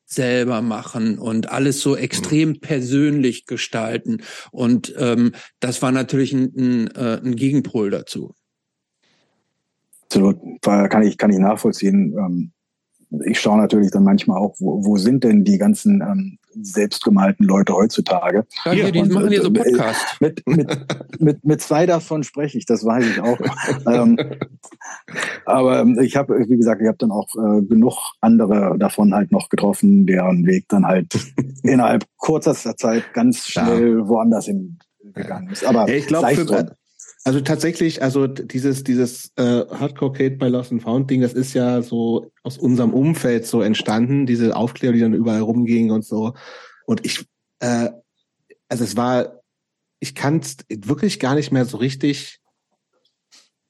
selber 0.06 0.62
machen 0.62 1.18
und 1.18 1.52
alles 1.52 1.82
so 1.82 1.96
extrem 1.96 2.50
mhm. 2.50 2.60
persönlich 2.60 3.46
gestalten. 3.48 4.22
Und 4.52 4.94
ähm, 4.98 5.34
das 5.60 5.82
war 5.82 5.92
natürlich 5.92 6.34
ein, 6.34 6.54
ein, 6.56 6.88
äh, 6.96 7.20
ein 7.24 7.36
Gegenpol 7.36 7.90
dazu. 7.90 8.36
Absolut, 10.04 10.38
kann 10.62 11.02
ich 11.02 11.18
kann 11.18 11.32
ich 11.32 11.40
nachvollziehen. 11.40 12.16
Ähm 12.18 12.52
ich 13.26 13.40
schaue 13.40 13.58
natürlich 13.58 13.92
dann 13.92 14.04
manchmal 14.04 14.38
auch, 14.38 14.56
wo, 14.60 14.86
wo 14.86 14.98
sind 14.98 15.24
denn 15.24 15.44
die 15.44 15.58
ganzen 15.58 16.02
ähm, 16.02 16.40
selbstgemalten 16.62 17.46
Leute 17.46 17.74
heutzutage? 17.74 18.46
Ja, 18.66 18.92
die 18.92 19.00
und, 19.00 19.12
machen 19.12 19.30
hier 19.30 19.42
so 19.42 19.50
äh, 19.50 19.54
Podcast. 19.54 20.20
Mit, 20.20 20.44
mit, 20.46 20.78
mit, 21.20 21.46
mit 21.46 21.62
zwei 21.62 21.86
davon 21.86 22.24
spreche 22.24 22.58
ich, 22.58 22.66
das 22.66 22.86
weiß 22.86 23.06
ich 23.06 23.22
auch. 23.22 23.38
ähm, 23.88 24.18
aber 25.46 25.80
ähm, 25.80 26.00
ich 26.02 26.16
habe, 26.18 26.38
wie 26.48 26.58
gesagt, 26.58 26.82
ich 26.82 26.88
habe 26.88 26.98
dann 26.98 27.12
auch 27.12 27.30
äh, 27.36 27.62
genug 27.62 27.96
andere 28.20 28.78
davon 28.78 29.14
halt 29.14 29.32
noch 29.32 29.50
getroffen, 29.50 30.06
deren 30.06 30.46
Weg 30.46 30.66
dann 30.68 30.86
halt 30.86 31.18
innerhalb 31.64 32.06
kurzer 32.18 32.56
Zeit 32.76 33.14
ganz 33.14 33.48
schnell 33.48 34.00
ja. 34.00 34.08
woanders 34.08 34.46
hingegangen 34.46 35.50
ist. 35.52 35.66
Aber 35.66 35.88
ich 35.88 36.08
glaube, 36.08 36.28
also 37.28 37.42
tatsächlich, 37.42 38.02
also 38.02 38.26
dieses, 38.26 38.86
dieses 38.86 39.34
äh, 39.36 39.66
Hardcore 39.70 40.14
Kate 40.14 40.38
bei 40.38 40.48
Lost 40.48 40.72
and 40.72 40.82
Found 40.82 41.12
Ding, 41.12 41.20
das 41.20 41.34
ist 41.34 41.54
ja 41.54 41.82
so 41.82 42.32
aus 42.42 42.58
unserem 42.58 42.94
Umfeld 42.94 43.46
so 43.46 43.62
entstanden, 43.62 44.26
diese 44.26 44.56
Aufklärung, 44.56 44.96
die 44.96 45.02
dann 45.02 45.14
überall 45.14 45.42
rumging 45.42 45.92
und 45.92 46.06
so. 46.06 46.36
Und 46.86 47.06
ich, 47.06 47.26
äh, 47.60 47.90
also 48.70 48.86
es 48.86 48.96
war, 48.96 49.42
ich 50.00 50.16
kann 50.16 50.40
es 50.40 50.56
wirklich 50.70 51.20
gar 51.20 51.36
nicht 51.36 51.52
mehr 51.52 51.66
so 51.66 51.76
richtig 51.76 52.40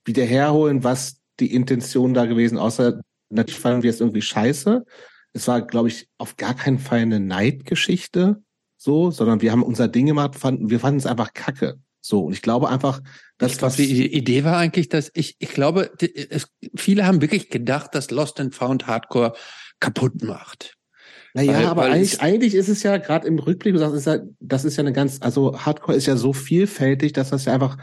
wieder 0.06 0.24
herholen, 0.24 0.84
was 0.84 1.20
die 1.40 1.52
Intention 1.52 2.14
da 2.14 2.28
gewesen, 2.28 2.60
außer 2.60 3.02
natürlich 3.30 3.60
fanden 3.60 3.82
wir 3.82 3.90
es 3.90 4.02
irgendwie 4.02 4.22
scheiße. 4.22 4.86
Es 5.34 5.48
war, 5.48 5.64
glaube 5.64 5.88
ich, 5.88 6.08
auf 6.20 6.38
gar 6.38 6.54
keinen 6.54 6.78
Fall 6.78 7.00
eine 7.00 7.20
Neidgeschichte, 7.20 8.40
so, 8.78 9.10
sondern 9.10 9.42
wir 9.42 9.52
haben 9.52 9.64
unser 9.64 9.88
Ding 9.88 10.06
gemacht, 10.06 10.36
fanden, 10.36 10.70
wir 10.70 10.80
fanden 10.80 11.00
es 11.00 11.08
einfach 11.08 11.34
kacke. 11.34 11.80
So, 12.08 12.22
und 12.22 12.34
ich 12.34 12.42
glaube 12.42 12.70
einfach, 12.70 13.02
dass 13.38 13.54
ich 13.54 13.58
glaub, 13.58 13.76
die 13.76 14.14
Idee 14.14 14.46
war 14.46 14.58
eigentlich, 14.58 14.88
dass 14.88 15.12
ich, 15.14 15.36
ich 15.40 15.50
glaube, 15.50 15.92
es, 16.00 16.48
viele 16.76 17.06
haben 17.06 17.22
wirklich 17.22 17.50
gedacht, 17.50 17.94
dass 17.94 18.12
Lost 18.12 18.40
and 18.40 18.56
Found 18.56 18.88
Hardcore 18.88 19.34
kaputt 19.82 20.24
macht. 20.24 20.78
Naja, 21.34 21.54
weil, 21.54 21.66
aber 21.66 21.82
weil 21.84 21.92
eigentlich, 21.92 22.22
eigentlich 22.22 22.56
ist 22.56 22.70
es 22.70 22.82
ja 22.82 22.96
gerade 22.98 23.28
im 23.28 23.38
Rückblick, 23.40 23.74
du 23.74 23.80
sagst, 23.80 23.96
ist 23.96 24.08
ja, 24.08 24.20
das 24.40 24.64
ist 24.64 24.78
ja 24.78 24.84
eine 24.84 24.94
ganz, 24.94 25.18
also 25.22 25.60
Hardcore 25.60 25.98
ist 25.98 26.06
ja 26.06 26.16
so 26.16 26.32
vielfältig, 26.32 27.12
dass 27.12 27.30
das 27.30 27.44
ja 27.44 27.54
einfach 27.54 27.78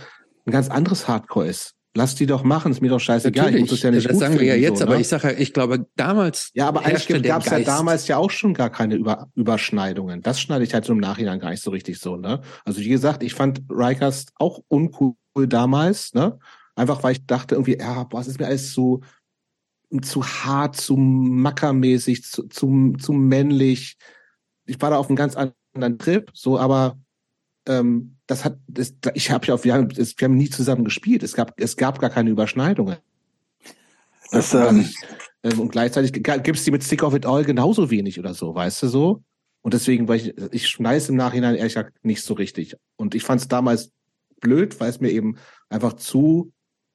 ein 0.47 0.53
ganz 0.53 0.71
anderes 0.71 1.07
Hardcore 1.07 1.49
ist. 1.49 1.74
Lass 1.97 2.17
die 2.17 2.27
doch 2.27 2.43
machen, 2.43 2.73
ist 2.73 2.81
mir 2.81 2.89
doch 2.89 2.99
scheißegal. 2.99 3.45
Natürlich, 3.45 3.65
ich 3.67 3.71
muss 3.71 3.79
es 3.79 3.83
ja 3.85 3.91
nicht 3.93 4.11
das 4.11 4.19
sagen 4.19 4.41
wir 4.41 4.47
ja 4.47 4.57
jetzt, 4.57 4.79
so, 4.79 4.85
aber 4.85 4.95
ne? 4.95 5.01
ich 5.01 5.09
sage 5.09 5.29
ja, 5.29 5.39
ich 5.39 5.53
glaube 5.53 5.87
damals. 5.95 6.51
Ja, 6.53 6.67
aber 6.67 6.85
eigentlich 6.85 7.23
gab 7.23 7.45
es 7.45 7.51
ja 7.51 7.61
damals 7.61 8.09
ja 8.09 8.17
auch 8.17 8.33
schon 8.33 8.53
gar 8.53 8.69
keine 8.71 8.97
Über 8.97 9.29
Überschneidungen. 9.37 10.21
Das 10.21 10.41
schneide 10.41 10.65
ich 10.65 10.75
halt 10.75 10.85
so 10.85 10.93
im 10.93 10.99
Nachhinein 10.99 11.39
gar 11.39 11.51
nicht 11.51 11.63
so 11.63 11.71
richtig 11.71 12.01
so, 12.01 12.17
ne? 12.17 12.41
Also 12.65 12.81
wie 12.81 12.89
gesagt, 12.89 13.23
ich 13.23 13.35
fand 13.35 13.63
Rikers 13.71 14.27
auch 14.35 14.61
uncool 14.67 15.15
damals, 15.47 16.15
ne? 16.15 16.39
Einfach 16.75 17.05
weil 17.05 17.13
ich 17.13 17.27
dachte 17.27 17.55
irgendwie, 17.55 17.79
ja, 17.79 18.03
boah, 18.03 18.21
es 18.21 18.27
ist 18.27 18.41
mir 18.41 18.47
alles 18.47 18.73
zu, 18.73 19.03
zu 20.03 20.25
hart, 20.27 20.75
zu 20.77 20.97
mackermäßig, 20.97 22.25
zu, 22.25 22.49
zu, 22.49 22.95
zu 22.99 23.13
männlich. 23.13 23.99
Ich 24.67 24.81
war 24.83 24.91
da 24.91 24.97
auf 24.97 25.07
einem 25.07 25.17
ganz 25.17 25.37
anderen 25.37 25.99
Trip, 25.99 26.29
so, 26.35 26.59
aber 26.59 26.99
ähm, 27.69 28.14
das 28.27 28.45
hat, 28.45 28.59
das, 28.67 28.95
ich 29.15 29.31
habe 29.31 29.47
ja, 29.47 29.63
wir 29.63 29.75
haben, 29.75 29.97
wir 29.97 30.25
haben 30.25 30.37
nie 30.37 30.51
zusammen 30.51 30.85
gespielt. 30.85 31.23
Es 31.23 31.35
gab, 31.35 31.59
es 31.61 31.77
gab 31.77 31.99
gar 31.99 32.11
keine 32.11 32.31
Überschneidungen. 32.31 32.97
Das, 34.31 34.55
ähm, 34.55 34.89
ähm, 35.43 35.61
und 35.61 35.73
gleichzeitig 35.73 36.13
gibt 36.13 36.49
es 36.49 36.65
die 36.65 36.71
mit 36.71 36.83
Stick 36.83 37.03
of 37.03 37.15
It 37.15 37.27
All 37.27 37.45
genauso 37.45 37.91
wenig 37.91 38.19
oder 38.19 38.35
so, 38.35 38.55
weißt 38.55 38.83
du 38.83 38.89
so? 38.89 39.23
Und 39.63 39.75
deswegen, 39.75 40.09
weil 40.09 40.17
ich, 40.21 40.35
ich 40.53 40.69
schneide 40.69 41.05
im 41.09 41.17
Nachhinein 41.17 41.55
ehrlich 41.55 41.75
gesagt 41.75 42.05
nicht 42.05 42.23
so 42.23 42.35
richtig. 42.35 42.77
Und 42.97 43.15
ich 43.15 43.23
fand 43.23 43.41
es 43.41 43.49
damals 43.49 43.93
blöd, 44.41 44.79
weil 44.81 44.91
es 44.91 45.01
mir 45.01 45.11
eben 45.11 45.37
einfach 45.69 45.95
zu, 45.95 46.53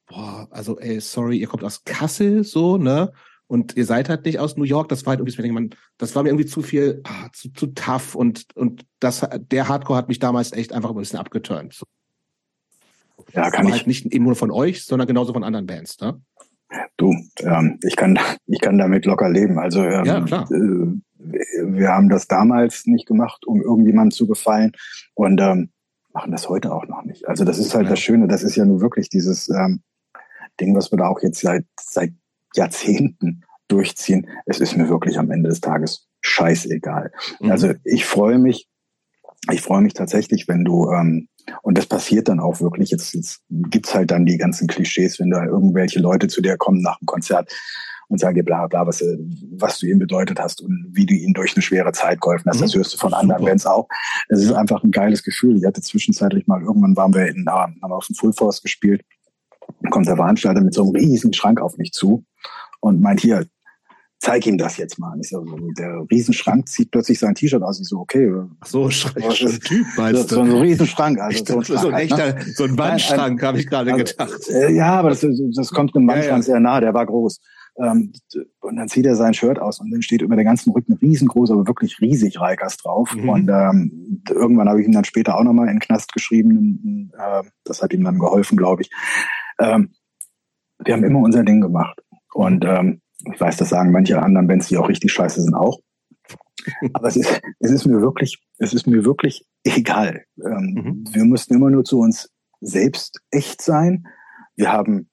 boah, 0.07 0.47
also 0.51 0.79
ey, 0.79 0.99
sorry, 0.99 1.37
ihr 1.37 1.47
kommt 1.47 1.63
aus 1.63 1.83
Kassel, 1.83 2.43
so, 2.43 2.77
ne? 2.77 3.11
Und 3.49 3.75
ihr 3.75 3.85
seid 3.85 4.09
halt 4.09 4.25
nicht 4.25 4.39
aus 4.39 4.57
New 4.57 4.63
York. 4.63 4.89
Das 4.89 5.05
war 5.05 5.11
halt 5.11 5.19
irgendwie, 5.19 5.51
man, 5.51 5.71
das 5.97 6.15
war 6.15 6.21
mir 6.21 6.29
irgendwie 6.29 6.45
zu 6.45 6.61
viel, 6.61 7.01
ah, 7.03 7.29
zu, 7.33 7.51
zu 7.51 7.67
tough 7.67 8.13
und 8.13 8.45
und 8.55 8.85
das, 8.99 9.27
der 9.51 9.67
Hardcore 9.67 9.97
hat 9.97 10.07
mich 10.07 10.19
damals 10.19 10.53
echt 10.53 10.71
einfach 10.71 10.91
ein 10.91 10.95
bisschen 10.95 11.19
abgeturnt. 11.19 11.73
So. 11.73 11.85
Ja, 13.33 13.49
kann 13.49 13.67
ich 13.67 13.73
halt 13.73 13.87
nicht 13.87 14.05
eben 14.05 14.25
nur 14.25 14.35
von 14.35 14.51
euch, 14.51 14.85
sondern 14.85 15.07
genauso 15.07 15.33
von 15.33 15.43
anderen 15.43 15.65
Bands, 15.65 15.99
ne? 15.99 16.21
Du, 16.97 17.15
ähm, 17.39 17.79
ich 17.81 17.95
kann 17.95 18.19
ich 18.45 18.61
kann 18.61 18.77
damit 18.77 19.05
locker 19.05 19.29
leben. 19.29 19.57
Also 19.57 19.83
ähm, 19.83 20.05
ja, 20.05 20.21
klar. 20.21 20.49
Äh, 20.51 20.93
wir 21.17 21.89
haben 21.89 22.09
das 22.09 22.27
damals 22.27 22.85
nicht 22.85 23.07
gemacht, 23.07 23.47
um 23.47 23.61
irgendjemandem 23.61 24.11
zu 24.11 24.27
gefallen 24.27 24.73
und 25.15 25.41
ähm, 25.41 25.71
machen 26.13 26.31
das 26.31 26.47
heute 26.49 26.71
auch 26.71 26.85
noch 26.85 27.03
nicht. 27.03 27.27
Also 27.27 27.45
das 27.45 27.57
ist 27.57 27.73
halt 27.73 27.85
ja. 27.85 27.89
das 27.91 27.99
Schöne. 27.99 28.27
Das 28.27 28.43
ist 28.43 28.55
ja 28.55 28.65
nur 28.65 28.79
wirklich 28.79 29.09
dieses 29.09 29.49
ähm, 29.49 29.81
Ding, 30.59 30.75
was 30.75 30.91
wir 30.91 30.97
da 30.97 31.07
auch 31.07 31.21
jetzt 31.23 31.41
seit 31.41 31.65
seit 31.81 32.13
Jahrzehnten 32.55 33.43
durchziehen. 33.67 34.27
Es 34.45 34.59
ist 34.59 34.75
mir 34.75 34.89
wirklich 34.89 35.17
am 35.17 35.31
Ende 35.31 35.49
des 35.49 35.61
Tages 35.61 36.07
scheißegal. 36.21 37.11
Mhm. 37.39 37.51
Also 37.51 37.73
ich 37.83 38.05
freue 38.05 38.39
mich, 38.39 38.67
ich 39.51 39.61
freue 39.61 39.81
mich 39.81 39.93
tatsächlich, 39.93 40.47
wenn 40.47 40.65
du, 40.65 40.91
ähm, 40.91 41.27
und 41.61 41.77
das 41.77 41.85
passiert 41.85 42.27
dann 42.27 42.39
auch 42.39 42.59
wirklich, 42.61 42.91
jetzt, 42.91 43.13
jetzt 43.13 43.41
gibt's 43.49 43.93
halt 43.95 44.11
dann 44.11 44.25
die 44.25 44.37
ganzen 44.37 44.67
Klischees, 44.67 45.19
wenn 45.19 45.29
da 45.29 45.45
irgendwelche 45.45 45.99
Leute 45.99 46.27
zu 46.27 46.41
dir 46.41 46.57
kommen 46.57 46.81
nach 46.81 46.99
dem 46.99 47.05
Konzert 47.05 47.51
und 48.07 48.19
sagen 48.19 48.35
dir 48.35 48.43
bla 48.43 48.67
bla, 48.67 48.85
was, 48.85 49.01
äh, 49.01 49.17
was 49.51 49.79
du 49.79 49.85
ihnen 49.85 49.99
bedeutet 49.99 50.39
hast 50.39 50.61
und 50.61 50.89
wie 50.91 51.05
du 51.05 51.13
ihnen 51.13 51.33
durch 51.33 51.55
eine 51.55 51.61
schwere 51.61 51.91
Zeit 51.91 52.21
geholfen 52.21 52.49
hast. 52.49 52.57
Mhm. 52.57 52.63
Das 52.63 52.75
hörst 52.75 52.93
du 52.93 52.97
von 52.97 53.13
anderen 53.13 53.45
Bands 53.45 53.65
auch. 53.65 53.87
Es 54.27 54.43
ist 54.43 54.51
einfach 54.51 54.83
ein 54.83 54.91
geiles 54.91 55.23
Gefühl. 55.23 55.57
Ich 55.57 55.65
hatte 55.65 55.81
zwischenzeitlich 55.81 56.47
mal, 56.47 56.61
irgendwann 56.61 56.97
waren 56.97 57.13
wir 57.13 57.27
in, 57.27 57.47
haben 57.47 57.79
auf 57.81 58.07
dem 58.07 58.15
Full 58.15 58.33
Force 58.33 58.61
gespielt 58.61 59.03
kommt 59.91 60.07
der 60.07 60.15
Veranstalter 60.15 60.61
mit 60.61 60.73
so 60.73 60.83
einem 60.83 60.95
riesen 60.95 61.33
Schrank 61.33 61.61
auf 61.61 61.77
mich 61.77 61.91
zu 61.91 62.25
und 62.79 63.01
meint, 63.01 63.21
hier, 63.21 63.45
zeig 64.19 64.45
ihm 64.45 64.57
das 64.57 64.77
jetzt 64.77 64.99
mal. 64.99 65.17
Ich 65.21 65.29
so, 65.29 65.43
der 65.77 66.05
Riesenschrank 66.11 66.67
zieht 66.67 66.91
plötzlich 66.91 67.19
sein 67.19 67.35
T-Shirt 67.35 67.63
aus. 67.63 67.79
Ich 67.79 67.87
so, 67.87 67.99
okay. 67.99 68.31
Ach 68.59 68.67
so, 68.67 68.89
Schrank, 68.89 69.17
Typ 69.63 69.87
meinst 69.97 70.29
so? 70.29 70.35
So 70.35 70.41
ein 70.41 70.51
Riesenschrank. 70.51 71.19
Also 71.19 71.45
so 71.45 71.57
ein, 71.57 71.65
Schrank, 71.65 71.79
so 71.81 71.87
ein 71.87 71.93
halt, 71.93 72.11
echter, 72.11 72.33
ne? 72.33 72.45
so 72.53 72.63
ein 72.65 72.77
Wandschrank, 72.77 73.41
habe 73.41 73.59
ich 73.59 73.67
gerade 73.67 73.93
also, 73.93 74.03
gedacht. 74.03 74.49
Äh, 74.49 74.73
ja, 74.73 74.99
aber 74.99 75.09
das, 75.09 75.25
das 75.55 75.71
kommt 75.71 75.95
einem 75.95 76.07
Wandschrank 76.07 76.29
ja, 76.29 76.35
ja. 76.35 76.41
sehr 76.41 76.59
nah, 76.59 76.81
der 76.81 76.93
war 76.93 77.05
groß. 77.05 77.39
Ähm, 77.81 78.11
und 78.59 78.75
dann 78.75 78.89
zieht 78.89 79.05
er 79.05 79.15
sein 79.15 79.33
Shirt 79.33 79.57
aus 79.57 79.79
und 79.79 79.89
dann 79.89 80.01
steht 80.01 80.21
über 80.21 80.35
der 80.35 80.43
ganzen 80.43 80.71
Rücken 80.71 80.93
riesengroß, 80.93 81.51
aber 81.51 81.65
wirklich 81.65 82.01
riesig 82.01 82.41
Reikers 82.41 82.75
drauf. 82.75 83.15
Mhm. 83.15 83.29
Und 83.29 83.49
ähm, 83.49 84.23
irgendwann 84.29 84.67
habe 84.67 84.81
ich 84.81 84.87
ihm 84.87 84.91
dann 84.91 85.05
später 85.05 85.37
auch 85.37 85.43
nochmal 85.43 85.67
in 85.67 85.75
den 85.75 85.79
Knast 85.79 86.11
geschrieben. 86.11 87.11
Äh, 87.17 87.43
das 87.63 87.81
hat 87.81 87.93
ihm 87.93 88.03
dann 88.03 88.19
geholfen, 88.19 88.57
glaube 88.57 88.81
ich. 88.81 88.89
Ähm, 89.59 89.93
wir 90.83 90.93
haben 90.93 91.03
immer 91.03 91.19
unser 91.19 91.43
Ding 91.43 91.61
gemacht. 91.61 92.01
Und 92.33 92.65
ähm, 92.65 93.01
Ich 93.25 93.39
weiß, 93.39 93.57
das 93.57 93.69
sagen 93.69 93.91
manche 93.91 94.21
anderen 94.21 94.47
Bands, 94.47 94.67
die 94.67 94.77
auch 94.77 94.87
richtig 94.87 95.11
scheiße 95.11 95.41
sind, 95.41 95.53
auch. 95.53 95.79
Aber 96.93 97.07
es 97.07 97.15
ist, 97.15 97.41
es 97.59 97.71
ist 97.71 97.85
mir 97.85 98.01
wirklich, 98.01 98.39
es 98.57 98.73
ist 98.73 98.87
mir 98.87 99.03
wirklich 99.05 99.45
egal. 99.63 100.23
Ähm, 100.43 100.73
mhm. 100.73 101.03
Wir 101.11 101.25
müssen 101.25 101.53
immer 101.53 101.69
nur 101.69 101.83
zu 101.83 101.99
uns 101.99 102.29
selbst 102.61 103.21
echt 103.31 103.61
sein. 103.61 104.07
Wir 104.55 104.71
haben, 104.71 105.09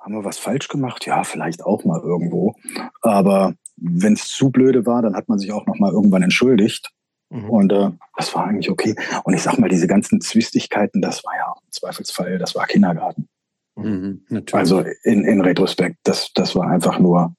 haben 0.00 0.14
wir 0.14 0.24
was 0.24 0.38
falsch 0.38 0.68
gemacht? 0.68 1.06
Ja, 1.06 1.24
vielleicht 1.24 1.64
auch 1.64 1.84
mal 1.84 2.00
irgendwo. 2.00 2.54
Aber 3.02 3.54
wenn 3.76 4.14
es 4.14 4.28
zu 4.28 4.50
blöde 4.50 4.86
war, 4.86 5.02
dann 5.02 5.14
hat 5.16 5.28
man 5.28 5.38
sich 5.38 5.52
auch 5.52 5.66
noch 5.66 5.78
mal 5.78 5.92
irgendwann 5.92 6.22
entschuldigt. 6.22 6.90
Mhm. 7.30 7.50
Und 7.50 7.72
äh, 7.72 7.90
das 8.16 8.34
war 8.34 8.46
eigentlich 8.46 8.70
okay. 8.70 8.94
Und 9.24 9.34
ich 9.34 9.42
sag 9.42 9.58
mal, 9.58 9.68
diese 9.68 9.86
ganzen 9.86 10.20
Zwistigkeiten, 10.20 11.02
das 11.02 11.24
war 11.24 11.34
ja 11.36 11.54
im 11.62 11.72
Zweifelsfall, 11.72 12.38
das 12.38 12.54
war 12.54 12.66
Kindergarten. 12.66 13.28
Mhm, 13.76 14.24
also 14.52 14.80
in, 15.04 15.24
in 15.24 15.40
Retrospekt, 15.42 15.98
das, 16.04 16.32
das 16.34 16.54
war 16.54 16.68
einfach 16.70 16.98
nur. 16.98 17.34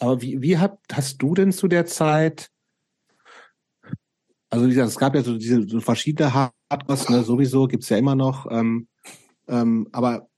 Aber 0.00 0.22
wie, 0.22 0.40
wie 0.40 0.58
hab, 0.58 0.78
hast 0.92 1.18
du 1.18 1.34
denn 1.34 1.52
zu 1.52 1.68
der 1.68 1.86
Zeit, 1.86 2.50
also 4.50 4.64
wie 4.64 4.70
gesagt, 4.70 4.88
es 4.88 4.98
gab 4.98 5.14
ja 5.14 5.22
so 5.22 5.36
diese 5.36 5.68
so 5.68 5.80
verschiedene 5.80 6.32
Hardcores, 6.32 7.10
ne, 7.10 7.22
sowieso 7.22 7.66
gibt's 7.66 7.90
ja 7.90 7.98
immer 7.98 8.14
noch, 8.14 8.50
ähm, 8.50 8.88
ähm, 9.46 9.88
aber 9.92 10.28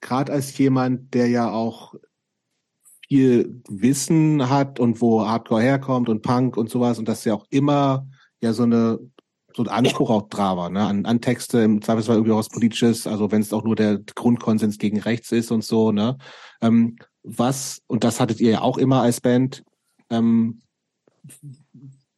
gerade 0.00 0.32
als 0.32 0.56
jemand, 0.58 1.14
der 1.14 1.28
ja 1.28 1.50
auch 1.50 1.94
viel 3.08 3.62
Wissen 3.68 4.48
hat 4.48 4.80
und 4.80 5.00
wo 5.00 5.26
Hardcore 5.26 5.62
herkommt 5.62 6.08
und 6.08 6.22
Punk 6.22 6.56
und 6.56 6.68
sowas 6.68 6.98
und 6.98 7.06
das 7.06 7.24
ja 7.24 7.34
auch 7.34 7.46
immer 7.50 8.08
ja 8.40 8.52
so 8.52 8.64
eine 8.64 8.98
so 9.56 9.62
ein 9.62 9.68
Anspruch 9.68 10.10
auch 10.10 10.28
da 10.28 10.56
war, 10.56 10.70
ne? 10.70 10.80
an, 10.80 11.06
an 11.06 11.20
Texte, 11.20 11.60
im 11.60 11.80
Zweifelsfall 11.80 12.16
irgendwie 12.16 12.32
auch 12.32 12.38
was 12.38 12.48
Politisches, 12.48 13.06
also 13.06 13.30
wenn 13.30 13.40
es 13.40 13.52
auch 13.52 13.64
nur 13.64 13.76
der 13.76 13.98
Grundkonsens 14.14 14.78
gegen 14.78 15.00
rechts 15.00 15.32
ist 15.32 15.50
und 15.50 15.64
so, 15.64 15.92
ne? 15.92 16.18
Ähm, 16.60 16.96
was, 17.22 17.80
und 17.86 18.04
das 18.04 18.20
hattet 18.20 18.40
ihr 18.40 18.50
ja 18.50 18.60
auch 18.60 18.76
immer 18.76 19.02
als 19.02 19.20
Band, 19.20 19.64
ähm, 20.10 20.60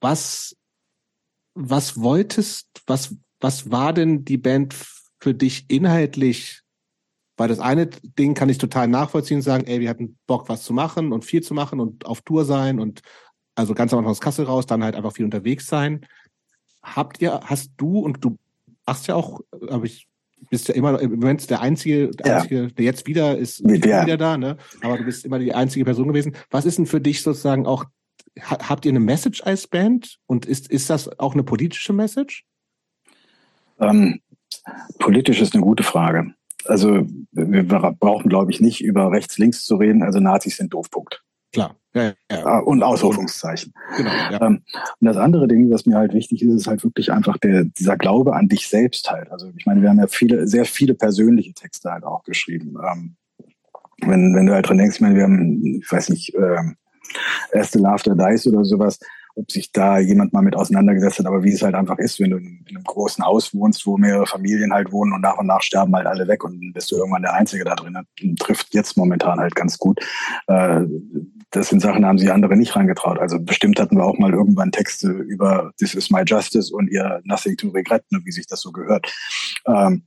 was, 0.01 0.57
was 1.55 2.01
wolltest, 2.01 2.69
was, 2.87 3.15
was 3.41 3.71
war 3.71 3.93
denn 3.93 4.25
die 4.25 4.39
Band 4.39 4.75
für 5.21 5.35
dich 5.35 5.67
inhaltlich 5.69 6.63
weil 7.37 7.49
das 7.49 7.61
eine 7.61 7.87
Ding 7.87 8.35
kann 8.35 8.49
ich 8.49 8.59
total 8.59 8.89
nachvollziehen 8.89 9.43
sagen, 9.43 9.67
ey, 9.67 9.81
wir 9.81 9.91
hatten 9.91 10.19
Bock, 10.27 10.49
was 10.49 10.63
zu 10.63 10.73
machen 10.73 11.13
und 11.13 11.25
viel 11.25 11.43
zu 11.43 11.55
machen 11.55 11.81
und 11.81 12.07
auf 12.07 12.23
Tour 12.23 12.45
sein 12.45 12.81
und 12.81 13.03
also 13.55 13.75
ganz 13.75 13.93
am 13.93 13.99
Anfang 13.99 14.13
aus 14.13 14.21
Kassel 14.21 14.47
raus, 14.47 14.67
dann 14.67 14.83
halt 14.83 14.95
einfach 14.95 15.13
viel 15.13 15.25
unterwegs 15.25 15.67
sein. 15.67 16.07
Habt 16.95 17.21
ihr, 17.21 17.41
hast 17.45 17.73
du 17.77 17.99
und 17.99 18.25
du 18.25 18.39
machst 18.87 19.07
ja 19.09 19.15
auch, 19.15 19.41
aber 19.69 19.85
ich 19.85 20.07
bist 20.51 20.69
ja 20.69 20.75
immer 20.75 21.01
im 21.01 21.19
Moment 21.19 21.49
der 21.51 21.61
einzige, 21.61 22.11
der, 22.11 22.27
ja. 22.27 22.37
einzige, 22.37 22.69
der 22.69 22.85
jetzt 22.85 23.07
wieder 23.07 23.37
ist, 23.37 23.61
ja. 23.61 24.03
wieder 24.05 24.17
da, 24.17 24.39
ne? 24.39 24.57
Aber 24.83 24.99
du 24.99 25.05
bist 25.05 25.25
immer 25.25 25.39
die 25.39 25.55
einzige 25.55 25.85
Person 25.85 26.09
gewesen. 26.09 26.37
Was 26.51 26.65
ist 26.65 26.79
denn 26.79 26.87
für 26.87 27.01
dich 27.01 27.23
sozusagen 27.23 27.67
auch, 27.67 27.85
habt 28.41 28.85
ihr 28.85 28.93
eine 28.93 29.01
Message 29.01 29.43
als 29.43 29.67
Band 29.67 30.19
und 30.27 30.47
ist, 30.47 30.71
ist 30.71 30.89
das 30.91 31.19
auch 31.19 31.35
eine 31.35 31.43
politische 31.43 31.93
Message? 31.93 32.45
Ähm, 33.81 34.21
politisch 34.99 35.41
ist 35.41 35.55
eine 35.55 35.65
gute 35.65 35.83
Frage 35.83 36.35
also 36.69 37.07
wir 37.33 37.63
brauchen, 37.65 38.29
glaube 38.29 38.51
ich, 38.51 38.61
nicht 38.61 38.83
über 38.83 39.11
rechts, 39.11 39.39
links 39.39 39.65
zu 39.65 39.77
reden. 39.77 40.03
Also 40.03 40.21
Nazis 40.21 40.57
sind 40.57 40.73
doof, 40.73 40.91
Punkt. 40.91 41.23
Klar. 41.53 41.77
Ja, 41.95 42.13
ja. 42.31 42.45
Ah, 42.45 42.59
und 42.59 42.83
Ausrufungszeichen. 42.83 43.73
Genau, 43.97 44.11
ja. 44.11 44.43
Ähm, 44.43 44.63
und 45.01 45.07
das 45.07 45.17
andere 45.17 45.49
Ding, 45.49 45.71
was 45.71 45.87
mir 45.87 45.97
halt 45.97 46.13
wichtig 46.13 46.43
ist, 46.43 46.55
ist 46.55 46.67
halt 46.67 46.85
wirklich 46.85 47.11
einfach 47.11 47.39
der, 47.39 47.65
dieser 47.65 47.97
Glaube 47.97 48.35
an 48.35 48.49
dich 48.49 48.69
selbst 48.69 49.11
halt. 49.11 49.31
Also 49.33 49.51
ich 49.57 49.65
meine, 49.65 49.81
wir 49.81 49.89
haben 49.89 49.99
ja 49.99 50.07
viele, 50.07 50.47
sehr 50.47 50.67
viele 50.67 50.95
persönliche 50.95 51.55
Texte 51.55 51.91
halt 51.91 52.05
auch 52.05 52.23
geschrieben. 52.25 52.77
Ähm, 52.87 53.17
wenn, 54.03 54.35
wenn 54.35 54.47
du 54.47 54.53
halt 54.53 54.69
dran 54.69 54.77
denkst, 54.77 54.97
ich 54.97 55.01
meine, 55.01 55.15
wir 55.15 55.23
haben, 55.23 55.81
ich 55.83 55.91
weiß 55.91 56.11
nicht, 56.11 56.35
ähm, 56.35 56.77
erste 57.53 57.79
Laughter 57.79 58.15
Dice 58.15 58.49
oder 58.49 58.65
sowas, 58.65 58.99
ob 59.37 59.53
sich 59.53 59.71
da 59.71 59.99
jemand 59.99 60.33
mal 60.33 60.43
mit 60.43 60.57
auseinandergesetzt 60.57 61.19
hat, 61.19 61.27
aber 61.27 61.45
wie 61.45 61.53
es 61.53 61.63
halt 61.63 61.75
einfach 61.75 61.99
ist, 61.99 62.19
wenn 62.19 62.31
du 62.31 62.39
in, 62.39 62.65
einem 62.69 62.83
großen 62.83 63.25
Haus 63.25 63.55
wohnst, 63.55 63.87
wo 63.87 63.99
mehrere 63.99 64.27
Familien 64.27 64.73
halt 64.73 64.91
wohnen 64.93 65.13
und 65.13 65.21
nach 65.21 65.37
und 65.37 65.47
nach 65.47 65.63
sterben 65.63 65.95
halt 65.95 66.07
alle 66.07 66.27
weg 66.27 66.43
und 66.43 66.73
bist 66.73 66.91
du 66.91 66.97
irgendwann 66.97 67.23
der 67.23 67.35
Einzige 67.35 67.65
da 67.65 67.75
drin. 67.75 67.95
Das 67.95 68.07
trifft 68.39 68.75
jetzt 68.75 68.97
momentan 68.97 69.39
halt 69.39 69.55
ganz 69.55 69.79
gut. 69.79 70.01
Äh, 70.47 70.83
das 71.51 71.69
sind 71.69 71.81
Sachen, 71.81 72.03
da 72.03 72.09
haben 72.09 72.19
sich 72.19 72.33
andere 72.33 72.57
nicht 72.57 72.75
reingetraut. 72.75 73.19
Also 73.19 73.39
bestimmt 73.39 73.79
hatten 73.79 73.97
wir 73.97 74.05
auch 74.05 74.19
mal 74.19 74.33
irgendwann 74.33 74.73
Texte 74.73 75.09
über 75.09 75.73
This 75.79 75.95
is 75.95 76.11
my 76.11 76.23
justice 76.27 76.73
und 76.73 76.89
ihr 76.91 77.21
Nothing 77.25 77.57
to 77.57 77.69
regret, 77.69 78.05
ne, 78.11 78.21
wie 78.25 78.33
sich 78.33 78.47
das 78.47 78.61
so 78.61 78.73
gehört. 78.73 79.13
Ähm, 79.67 80.05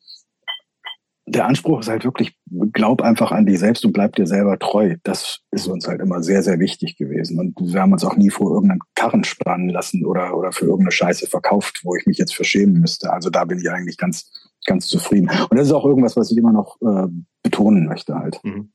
der 1.30 1.46
Anspruch 1.46 1.82
ist 1.82 1.90
halt 1.90 2.04
wirklich, 2.04 2.36
glaub 2.74 3.02
einfach 3.02 3.32
an 3.32 3.46
dich 3.46 3.60
selbst 3.60 3.86
und 3.86 3.94
bleib 3.94 4.16
dir 4.16 4.26
selber 4.26 4.58
treu. 4.58 4.96
Das 5.04 5.42
ist 5.52 5.68
uns 5.68 5.88
halt 5.88 6.02
immer 6.02 6.24
sehr, 6.24 6.42
sehr 6.42 6.60
wichtig 6.60 6.98
gewesen. 6.98 7.40
Und 7.40 7.56
wir 7.60 7.82
haben 7.82 7.94
uns 7.94 8.04
auch 8.04 8.18
nie 8.18 8.30
vor 8.30 8.52
irgendeinen 8.52 8.82
Karren 8.96 9.24
spannen 9.24 9.70
lassen 9.70 10.06
oder, 10.06 10.36
oder 10.36 10.52
für 10.52 10.66
irgendeine 10.66 10.92
Scheiße 10.92 11.28
verkauft, 11.28 11.82
wo 11.84 11.96
ich 11.96 12.06
mich 12.06 12.18
jetzt 12.18 12.36
verschämen 12.36 12.80
müsste. 12.80 13.12
Also 13.14 13.30
da 13.30 13.46
bin 13.46 13.60
ich 13.60 13.70
eigentlich 13.70 13.98
ganz, 13.98 14.32
ganz 14.66 14.88
zufrieden. 14.88 15.30
Und 15.50 15.58
das 15.58 15.68
ist 15.68 15.74
auch 15.74 15.86
irgendwas, 15.86 16.18
was 16.18 16.32
ich 16.32 16.38
immer 16.38 16.52
noch 16.52 16.78
äh, 16.82 17.08
betonen 17.44 17.86
möchte 17.86 18.16
halt. 18.16 18.40
Mhm. 18.44 18.72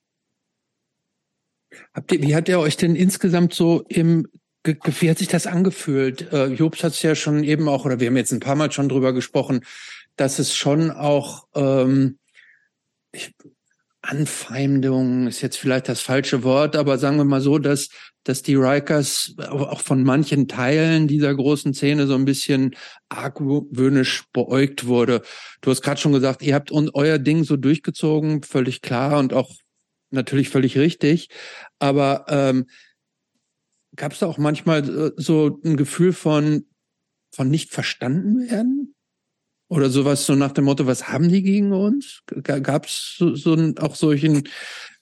Habt 1.93 2.13
ihr, 2.13 2.23
wie 2.23 2.37
hat 2.37 2.49
ihr 2.49 2.61
euch 2.61 2.77
denn 2.77 2.95
insgesamt 2.95 3.53
so 3.53 3.85
im 3.89 4.29
wie 4.67 5.11
hat 5.11 5.19
sich 5.19 5.29
das 5.29 5.47
angefühlt? 5.47 6.33
Äh, 6.33 6.47
Jobs 6.47 6.83
hat 6.83 6.93
es 6.93 7.03
ja 7.03 7.15
schon 7.15 7.45
eben 7.45 7.69
auch, 7.69 7.85
oder 7.85 8.01
wir 8.01 8.07
haben 8.07 8.17
jetzt 8.17 8.33
ein 8.33 8.41
paar 8.41 8.55
Mal 8.55 8.73
schon 8.73 8.89
drüber 8.89 9.13
gesprochen, 9.13 9.61
dass 10.17 10.39
es 10.39 10.55
schon 10.55 10.91
auch 10.91 11.47
ähm, 11.55 12.19
ich, 13.15 13.35
Anfeindung 14.03 15.27
ist 15.27 15.41
jetzt 15.41 15.57
vielleicht 15.57 15.89
das 15.89 16.01
falsche 16.01 16.43
Wort, 16.43 16.77
aber 16.77 16.99
sagen 16.99 17.17
wir 17.17 17.25
mal 17.25 17.41
so, 17.41 17.59
dass, 17.59 17.89
dass 18.25 18.43
die 18.43 18.55
Rikers 18.55 19.35
auch 19.39 19.81
von 19.81 20.03
manchen 20.03 20.47
Teilen 20.47 21.09
dieser 21.09 21.35
großen 21.35 21.73
Szene 21.73 22.07
so 22.07 22.15
ein 22.15 22.27
bisschen 22.27 22.77
argwöhnisch 23.09 24.25
beäugt 24.33 24.87
wurde. 24.87 25.23
Du 25.63 25.71
hast 25.71 25.81
gerade 25.81 26.01
schon 26.01 26.13
gesagt, 26.13 26.43
ihr 26.43 26.55
habt 26.55 26.71
euer 26.71 27.19
Ding 27.19 27.45
so 27.45 27.57
durchgezogen, 27.57 28.43
völlig 28.43 28.83
klar 28.83 29.19
und 29.19 29.33
auch 29.33 29.51
natürlich 30.11 30.51
völlig 30.51 30.77
richtig. 30.77 31.29
Aber 31.79 32.27
ähm, 32.29 32.67
gab 33.97 34.13
es 34.13 34.19
da 34.19 34.27
auch 34.27 34.39
manchmal 34.39 34.89
äh, 34.89 35.13
so 35.17 35.61
ein 35.65 35.77
Gefühl 35.77 36.13
von, 36.13 36.67
von 37.35 37.49
nicht 37.49 37.73
verstanden 37.73 38.51
werden? 38.51 38.94
Oder 39.75 39.91
sowas 39.91 40.25
so 40.25 40.35
nach 40.35 40.53
dem 40.53 40.67
Motto, 40.67 40.87
was 40.87 41.09
haben 41.09 41.29
die 41.29 41.43
gegen 41.43 41.73
uns? 41.73 42.23
Gab 42.45 42.87
es 42.87 43.17
so, 43.19 43.35
so 43.35 43.57
auch 43.81 43.97
solchen, 43.97 44.49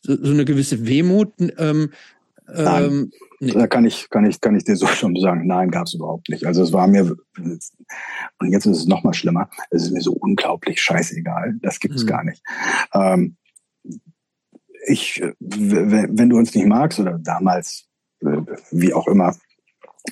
so, 0.01 0.17
so 0.17 0.33
eine 0.33 0.47
gewisse 0.47 0.87
Wehmut? 0.87 1.33
Ähm, 1.59 1.91
Nein, 2.47 2.85
ähm, 2.85 3.13
nee. 3.41 3.53
da 3.53 3.67
kann 3.67 3.85
ich, 3.85 4.11
kann 4.11 4.27
ich, 4.27 4.41
kann 4.41 4.57
ich 4.57 4.65
dir 4.65 4.77
so 4.77 4.87
schon 4.89 5.15
sagen, 5.17 5.47
nein, 5.47 5.71
gab 5.71 5.87
es 5.87 5.95
überhaupt 5.95 6.29
nicht. 6.29 6.47
Also 6.47 6.63
es 6.63 6.73
war 6.73 6.87
mir, 6.87 7.17
und 7.37 8.53
jetzt 8.53 8.67
ist 8.67 8.79
es 8.79 8.87
noch 8.87 9.05
mal 9.05 9.15
schlimmer, 9.15 9.49
es 9.71 9.85
ist 9.85 9.93
mir 9.93 10.01
so 10.01 10.13
unglaublich 10.13 10.81
scheißegal, 10.81 11.55
das 11.63 11.79
gibt 11.79 11.95
es 11.95 12.05
mhm. 12.05 12.09
gar 12.09 12.25
nicht. 12.25 12.43
Ähm, 12.95 13.37
ich, 14.87 15.23
wenn 15.39 16.29
du 16.29 16.37
uns 16.37 16.55
nicht 16.55 16.67
magst 16.67 16.99
oder 16.99 17.19
damals, 17.19 17.85
wie 18.71 18.93
auch 18.93 19.07
immer, 19.07 19.37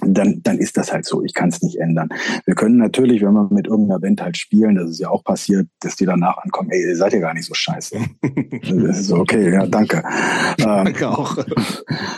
dann, 0.03 0.43
dann 0.43 0.59
ist 0.59 0.77
das 0.77 0.93
halt 0.93 1.05
so. 1.05 1.25
Ich 1.25 1.35
kann 1.35 1.49
es 1.49 1.63
nicht 1.63 1.79
ändern. 1.79 2.09
Wir 2.45 2.55
können 2.55 2.77
natürlich, 2.77 3.23
wenn 3.23 3.33
wir 3.33 3.49
mit 3.51 3.67
irgendeiner 3.67 4.01
Band 4.01 4.23
halt 4.23 4.37
spielen, 4.37 4.77
das 4.77 4.91
ist 4.91 5.01
ja 5.01 5.09
auch 5.09 5.25
passiert, 5.25 5.69
dass 5.81 5.97
die 5.97 6.07
danach 6.07 6.39
ankommen, 6.39 6.71
ey, 6.71 6.83
ihr 6.83 6.97
seid 6.97 7.13
ja 7.13 7.21
gar 7.21 7.35
nicht 7.35 7.47
so 7.47 7.55
scheiße. 7.55 7.99
das 8.63 9.01
ist 9.01 9.07
so, 9.07 9.17
okay, 9.17 9.53
ja, 9.53 9.67
danke. 9.67 10.03
Danke 10.59 11.05
ähm, 11.05 11.11
auch. 11.11 11.37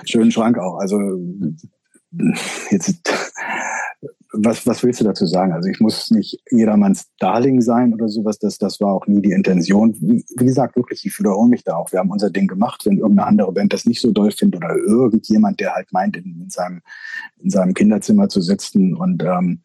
Schönen 0.04 0.30
Schrank 0.30 0.58
auch. 0.58 0.78
Also 0.78 0.98
jetzt 2.70 3.00
was, 4.32 4.66
was 4.66 4.82
willst 4.82 5.00
du 5.00 5.04
dazu 5.04 5.26
sagen? 5.26 5.52
Also 5.52 5.68
ich 5.68 5.78
muss 5.80 6.10
nicht 6.10 6.40
jedermanns 6.50 7.06
Darling 7.18 7.60
sein 7.60 7.92
oder 7.94 8.08
sowas. 8.08 8.38
Das, 8.38 8.58
das 8.58 8.80
war 8.80 8.92
auch 8.92 9.06
nie 9.06 9.20
die 9.20 9.32
Intention. 9.32 9.94
Wie, 10.00 10.24
wie 10.36 10.44
gesagt, 10.44 10.76
wirklich, 10.76 11.04
ich 11.04 11.18
wiederhole 11.18 11.50
mich 11.50 11.64
da 11.64 11.76
auch. 11.76 11.92
Wir 11.92 11.98
haben 11.98 12.10
unser 12.10 12.30
Ding 12.30 12.46
gemacht. 12.46 12.84
Wenn 12.84 12.98
irgendeine 12.98 13.28
andere 13.28 13.52
Band 13.52 13.72
das 13.72 13.84
nicht 13.84 14.00
so 14.00 14.10
doll 14.10 14.30
findet 14.30 14.64
oder 14.64 14.76
irgendjemand, 14.76 15.60
der 15.60 15.74
halt 15.74 15.92
meint, 15.92 16.16
in, 16.16 16.40
in 16.42 16.50
seinem, 16.50 16.80
in 17.38 17.50
seinem 17.50 17.74
Kinderzimmer 17.74 18.28
zu 18.28 18.40
sitzen 18.40 18.94
und 18.96 19.22
ähm, 19.22 19.60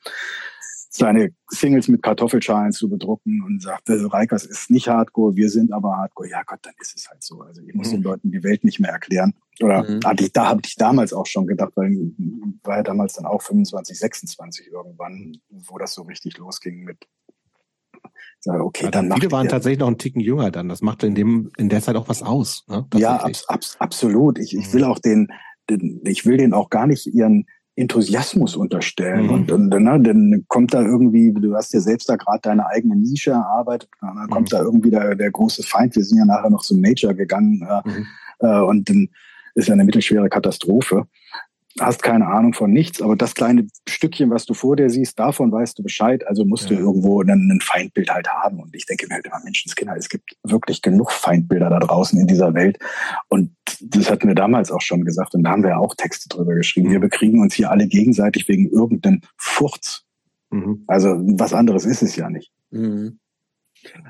seine 0.97 1.29
Singles 1.49 1.87
mit 1.87 2.01
Kartoffelschalen 2.01 2.71
zu 2.71 2.89
bedrucken 2.89 3.43
und 3.45 3.61
sagte, 3.61 4.11
Reikers 4.11 4.45
ist 4.45 4.69
nicht 4.69 4.89
Hardcore, 4.89 5.35
wir 5.35 5.49
sind 5.49 5.71
aber 5.71 5.95
Hardcore. 5.97 6.29
Ja 6.29 6.43
Gott, 6.43 6.59
dann 6.63 6.73
ist 6.79 6.95
es 6.95 7.07
halt 7.09 7.23
so. 7.23 7.41
Also 7.41 7.61
ich 7.61 7.73
muss 7.73 7.89
mhm. 7.89 7.93
den 7.93 8.03
Leuten 8.03 8.31
die 8.31 8.43
Welt 8.43 8.63
nicht 8.63 8.79
mehr 8.79 8.91
erklären. 8.91 9.33
Oder 9.61 9.83
mhm. 9.83 9.99
hatte 10.03 10.23
ich, 10.25 10.31
da 10.33 10.47
habe 10.47 10.61
ich 10.65 10.75
damals 10.75 11.13
auch 11.13 11.25
schon 11.25 11.47
gedacht, 11.47 11.71
weil 11.75 12.11
war 12.63 12.77
ja 12.77 12.83
damals 12.83 13.13
dann 13.13 13.25
auch 13.25 13.41
25, 13.41 13.97
26 13.97 14.67
irgendwann, 14.71 15.37
wo 15.49 15.77
das 15.77 15.93
so 15.93 16.03
richtig 16.03 16.37
losging 16.37 16.83
mit 16.83 16.97
sage, 18.39 18.63
okay, 18.63 18.85
ja, 18.85 18.91
dann 18.91 19.11
Viele 19.11 19.31
waren 19.31 19.47
tatsächlich 19.47 19.79
noch 19.79 19.87
einen 19.87 19.97
Ticken 19.97 20.21
jünger 20.21 20.51
dann. 20.51 20.69
Das 20.69 20.81
machte 20.81 21.07
in 21.07 21.15
dem 21.15 21.51
in 21.57 21.69
der 21.69 21.81
Zeit 21.81 21.95
auch 21.95 22.09
was 22.09 22.23
aus. 22.23 22.65
Ne? 22.67 22.85
Ja, 22.95 23.17
ab, 23.17 23.31
ab, 23.47 23.61
absolut. 23.79 24.39
Ich, 24.39 24.55
ich 24.55 24.71
will 24.73 24.83
mhm. 24.83 24.91
auch 24.91 24.99
den, 24.99 25.27
den, 25.69 26.01
ich 26.05 26.25
will 26.25 26.37
den 26.37 26.53
auch 26.53 26.69
gar 26.69 26.87
nicht 26.87 27.07
ihren 27.07 27.45
Enthusiasmus 27.77 28.55
unterstellen. 28.55 29.27
Mhm. 29.27 29.29
Und, 29.29 29.51
und 29.51 29.69
ne, 29.69 29.99
dann 30.01 30.43
kommt 30.47 30.73
da 30.73 30.81
irgendwie, 30.81 31.31
du 31.31 31.55
hast 31.55 31.73
ja 31.73 31.79
selbst 31.79 32.09
da 32.09 32.15
gerade 32.15 32.41
deine 32.41 32.65
eigene 32.67 32.95
Nische 32.95 33.31
erarbeitet, 33.31 33.89
dann 34.01 34.27
kommt 34.29 34.51
mhm. 34.51 34.57
da 34.57 34.61
irgendwie 34.63 34.89
der, 34.89 35.15
der 35.15 35.31
große 35.31 35.63
Feind. 35.63 35.95
Wir 35.95 36.03
sind 36.03 36.17
ja 36.17 36.25
nachher 36.25 36.49
noch 36.49 36.63
zum 36.63 36.81
Major 36.81 37.13
gegangen 37.13 37.65
äh, 37.69 37.89
mhm. 37.89 38.05
äh, 38.39 38.61
und 38.61 38.89
dann 38.89 39.09
ist 39.53 39.67
ja 39.67 39.73
eine 39.73 39.85
mittelschwere 39.85 40.27
Katastrophe 40.27 41.07
hast 41.79 42.03
keine 42.03 42.27
Ahnung 42.27 42.53
von 42.53 42.71
nichts, 42.71 43.01
aber 43.01 43.15
das 43.15 43.35
kleine 43.35 43.67
Stückchen, 43.87 44.29
was 44.29 44.45
du 44.45 44.53
vor 44.53 44.75
dir 44.75 44.89
siehst, 44.89 45.19
davon 45.19 45.51
weißt 45.51 45.77
du 45.77 45.83
Bescheid, 45.83 46.25
also 46.27 46.45
musst 46.45 46.69
ja. 46.69 46.75
du 46.75 46.81
irgendwo 46.83 47.21
ein, 47.21 47.29
ein, 47.29 47.61
Feindbild 47.61 48.09
halt 48.09 48.27
haben. 48.27 48.59
Und 48.59 48.75
ich 48.75 48.85
denke 48.85 49.07
mir 49.07 49.15
halt 49.15 49.25
immer, 49.25 49.39
Menschenskinder, 49.43 49.95
es 49.95 50.09
gibt 50.09 50.35
wirklich 50.43 50.81
genug 50.81 51.11
Feindbilder 51.11 51.69
da 51.69 51.79
draußen 51.79 52.19
in 52.19 52.27
dieser 52.27 52.53
Welt. 52.53 52.77
Und 53.27 53.55
das 53.81 54.09
hatten 54.09 54.27
wir 54.27 54.35
damals 54.35 54.71
auch 54.71 54.81
schon 54.81 55.03
gesagt 55.03 55.35
und 55.35 55.43
da 55.43 55.51
haben 55.51 55.63
wir 55.63 55.71
ja 55.71 55.77
auch 55.77 55.95
Texte 55.95 56.29
drüber 56.29 56.55
geschrieben. 56.55 56.91
Wir 56.91 56.99
bekriegen 56.99 57.41
uns 57.41 57.53
hier 57.53 57.69
alle 57.71 57.87
gegenseitig 57.87 58.47
wegen 58.47 58.69
irgendeinem 58.69 59.21
Furz. 59.37 60.03
Mhm. 60.49 60.83
Also 60.87 61.09
was 61.37 61.53
anderes 61.53 61.85
ist 61.85 62.01
es 62.01 62.15
ja 62.15 62.29
nicht. 62.29 62.51
Mhm. 62.71 63.19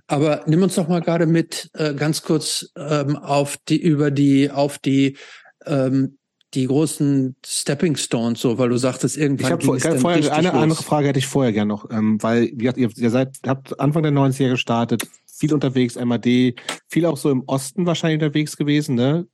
Aber 0.08 0.44
nimm 0.48 0.64
uns 0.64 0.76
doch 0.76 0.88
mal 0.88 1.02
gerade 1.02 1.26
mit 1.26 1.70
äh, 1.74 1.94
ganz 1.94 2.22
kurz 2.22 2.72
ähm, 2.78 3.18
auf 3.18 3.58
die 3.68 3.82
über 3.82 4.12
die 4.12 4.50
auf 4.50 4.78
die 4.78 5.18
ähm, 5.66 6.17
die 6.54 6.66
großen 6.66 7.36
Stepping 7.46 7.96
Stones, 7.98 8.40
so, 8.40 8.58
weil 8.58 8.70
du 8.70 8.78
sagtest, 8.78 9.18
irgendwann. 9.18 9.60
Ich 9.60 9.86
habe 9.86 10.00
vorher 10.00 10.34
eine 10.34 10.48
los. 10.50 10.58
andere 10.58 10.84
Frage 10.84 11.08
hätte 11.10 11.20
ich 11.20 11.28
vorher 11.28 11.52
gerne 11.52 11.70
noch, 11.70 11.90
ähm, 11.92 12.22
weil 12.22 12.52
wie 12.54 12.58
gesagt, 12.58 12.78
ihr, 12.78 12.90
ihr 12.96 13.10
seid, 13.10 13.38
habt 13.46 13.80
Anfang 13.80 14.04
der 14.04 14.14
90er 14.14 14.52
gestartet, 14.52 15.08
viel 15.26 15.54
unterwegs, 15.54 15.96
MAD, 15.96 16.56
viel 16.88 17.06
auch 17.06 17.18
so 17.18 17.30
im 17.30 17.44
Osten 17.48 17.86
wahrscheinlich 17.86 18.22
unterwegs 18.24 18.56
gewesen, 18.56 18.96
ne? 18.96 19.28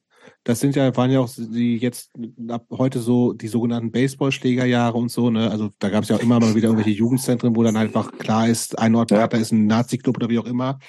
Das 0.46 0.60
sind 0.60 0.76
ja, 0.76 0.96
waren 0.96 1.12
ja 1.12 1.20
auch 1.20 1.30
die 1.36 1.78
jetzt 1.78 2.12
ab 2.50 2.66
heute 2.70 3.00
so 3.00 3.34
die 3.34 3.48
sogenannten 3.48 3.92
Baseballschlägerjahre 3.92 4.98
und 4.98 5.10
so, 5.10 5.30
ne? 5.30 5.52
Also 5.52 5.70
da 5.80 5.90
gab 5.90 6.04
es 6.04 6.10
ja 6.10 6.16
auch 6.16 6.22
immer 6.22 6.40
mal 6.40 6.56
wieder 6.56 6.70
irgendwelche 6.70 6.98
Jugendzentren, 6.98 7.56
wo 7.56 7.64
dann 7.64 7.78
einfach 7.78 8.12
klar 8.18 8.48
ist, 8.48 8.78
ein 8.80 8.96
Ort 8.96 9.12
weiter 9.12 9.38
ist 9.38 9.52
ein 9.52 9.68
Nazi-Club 9.68 10.18
oder 10.18 10.30
wie 10.30 10.40
auch 10.40 10.46
immer. 10.46 10.80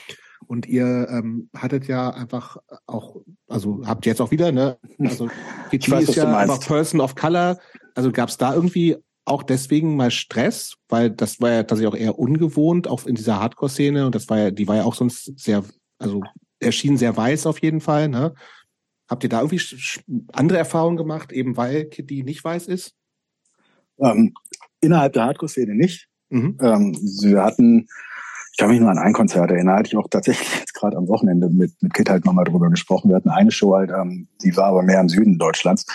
Und 0.46 0.66
ihr 0.66 1.08
ähm, 1.10 1.48
hattet 1.54 1.86
ja 1.86 2.10
einfach 2.10 2.56
auch, 2.86 3.16
also 3.48 3.82
habt 3.86 4.06
ihr 4.06 4.10
jetzt 4.10 4.20
auch 4.20 4.30
wieder, 4.30 4.52
ne? 4.52 4.78
Also 4.98 5.28
GT 5.70 5.90
weiß, 5.90 6.08
ist 6.08 6.16
ja 6.16 6.36
einfach 6.36 6.60
Person 6.60 7.00
of 7.00 7.14
Color. 7.14 7.58
Also 7.94 8.12
gab 8.12 8.28
es 8.28 8.36
da 8.36 8.54
irgendwie 8.54 8.96
auch 9.24 9.42
deswegen 9.42 9.96
mal 9.96 10.10
Stress, 10.10 10.76
weil 10.88 11.10
das 11.10 11.40
war 11.40 11.50
ja 11.50 11.62
tatsächlich 11.62 11.88
auch 11.88 11.96
eher 11.96 12.18
ungewohnt, 12.18 12.88
auch 12.88 13.06
in 13.06 13.14
dieser 13.14 13.40
Hardcore-Szene. 13.40 14.06
Und 14.06 14.14
das 14.14 14.28
war 14.28 14.38
ja, 14.38 14.50
die 14.50 14.68
war 14.68 14.76
ja 14.76 14.84
auch 14.84 14.94
sonst 14.94 15.38
sehr, 15.38 15.64
also 15.98 16.22
erschien 16.60 16.96
sehr 16.96 17.16
weiß 17.16 17.46
auf 17.46 17.60
jeden 17.60 17.80
Fall, 17.80 18.08
ne? 18.08 18.34
Habt 19.08 19.22
ihr 19.22 19.28
da 19.28 19.42
irgendwie 19.42 19.62
andere 20.32 20.58
Erfahrungen 20.58 20.96
gemacht, 20.96 21.30
eben 21.30 21.56
weil 21.56 21.84
Kitty 21.86 22.22
nicht 22.22 22.42
weiß 22.42 22.68
ist? 22.68 22.94
Ähm, 23.98 24.34
innerhalb 24.80 25.12
der 25.12 25.24
Hardcore-Szene 25.24 25.74
nicht. 25.74 26.08
Mhm. 26.30 26.56
Ähm, 26.60 26.94
wir 26.94 27.42
hatten 27.42 27.86
ich 28.54 28.58
kann 28.58 28.70
mich 28.70 28.78
nur 28.78 28.88
an 28.88 28.98
ein 28.98 29.12
Konzert 29.12 29.50
erinnern, 29.50 29.78
hatte 29.78 29.88
ich 29.88 29.96
auch 29.96 30.06
tatsächlich 30.08 30.60
jetzt 30.60 30.74
gerade 30.74 30.96
am 30.96 31.08
Wochenende 31.08 31.48
mit, 31.50 31.72
mit 31.82 31.92
Kit 31.92 32.08
halt 32.08 32.24
nochmal 32.24 32.44
drüber 32.44 32.70
gesprochen. 32.70 33.08
Wir 33.08 33.16
hatten 33.16 33.28
eine 33.28 33.50
Show 33.50 33.74
halt, 33.74 33.90
ähm, 33.90 34.28
die 34.44 34.56
war 34.56 34.66
aber 34.66 34.84
mehr 34.84 35.00
im 35.00 35.08
Süden 35.08 35.40
Deutschlands. 35.40 35.86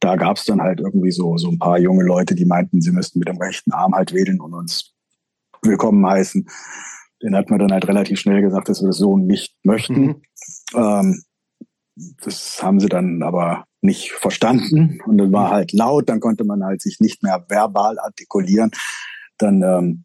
Da 0.00 0.16
gab 0.16 0.38
es 0.38 0.46
dann 0.46 0.62
halt 0.62 0.80
irgendwie 0.80 1.10
so, 1.10 1.36
so 1.36 1.50
ein 1.50 1.58
paar 1.58 1.78
junge 1.78 2.04
Leute, 2.04 2.34
die 2.34 2.46
meinten, 2.46 2.80
sie 2.80 2.92
müssten 2.92 3.18
mit 3.18 3.28
dem 3.28 3.36
rechten 3.36 3.72
Arm 3.72 3.94
halt 3.94 4.14
wedeln 4.14 4.40
und 4.40 4.54
uns 4.54 4.94
willkommen 5.60 6.06
heißen. 6.06 6.48
Den 7.22 7.36
hat 7.36 7.50
man 7.50 7.58
dann 7.58 7.72
halt 7.72 7.86
relativ 7.86 8.18
schnell 8.18 8.40
gesagt, 8.40 8.70
dass 8.70 8.80
wir 8.80 8.86
das 8.86 8.96
so 8.96 9.18
nicht 9.18 9.54
möchten. 9.62 10.00
Mhm. 10.02 10.22
Ähm, 10.74 11.22
das 12.22 12.62
haben 12.62 12.80
sie 12.80 12.88
dann 12.88 13.22
aber 13.22 13.66
nicht 13.82 14.12
verstanden 14.12 14.98
und 15.04 15.18
dann 15.18 15.30
war 15.30 15.50
halt 15.50 15.74
laut, 15.74 16.08
dann 16.08 16.20
konnte 16.20 16.44
man 16.44 16.64
halt 16.64 16.80
sich 16.80 17.00
nicht 17.00 17.22
mehr 17.22 17.44
verbal 17.50 17.98
artikulieren. 17.98 18.70
Dann 19.36 19.60
ähm, 19.60 20.04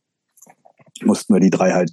mussten 1.02 1.34
wir 1.34 1.40
die 1.40 1.50
drei 1.50 1.72
halt, 1.72 1.92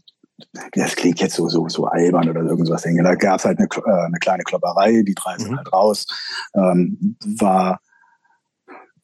das 0.73 0.97
klingt 0.97 1.21
jetzt 1.21 1.35
so, 1.35 1.49
so, 1.49 1.69
so 1.69 1.87
albern 1.87 2.29
oder 2.29 2.43
irgendwas 2.43 2.83
denken. 2.83 3.05
Da 3.05 3.15
gab 3.15 3.39
es 3.39 3.45
halt 3.45 3.59
eine, 3.59 3.69
äh, 3.69 4.07
eine 4.07 4.19
kleine 4.19 4.45
Klopperei, 4.45 5.03
die 5.03 5.15
drei 5.15 5.37
sind 5.39 5.53
mhm. 5.53 5.57
halt 5.59 5.73
raus. 5.73 6.07
Ähm, 6.55 7.17
war, 7.25 7.81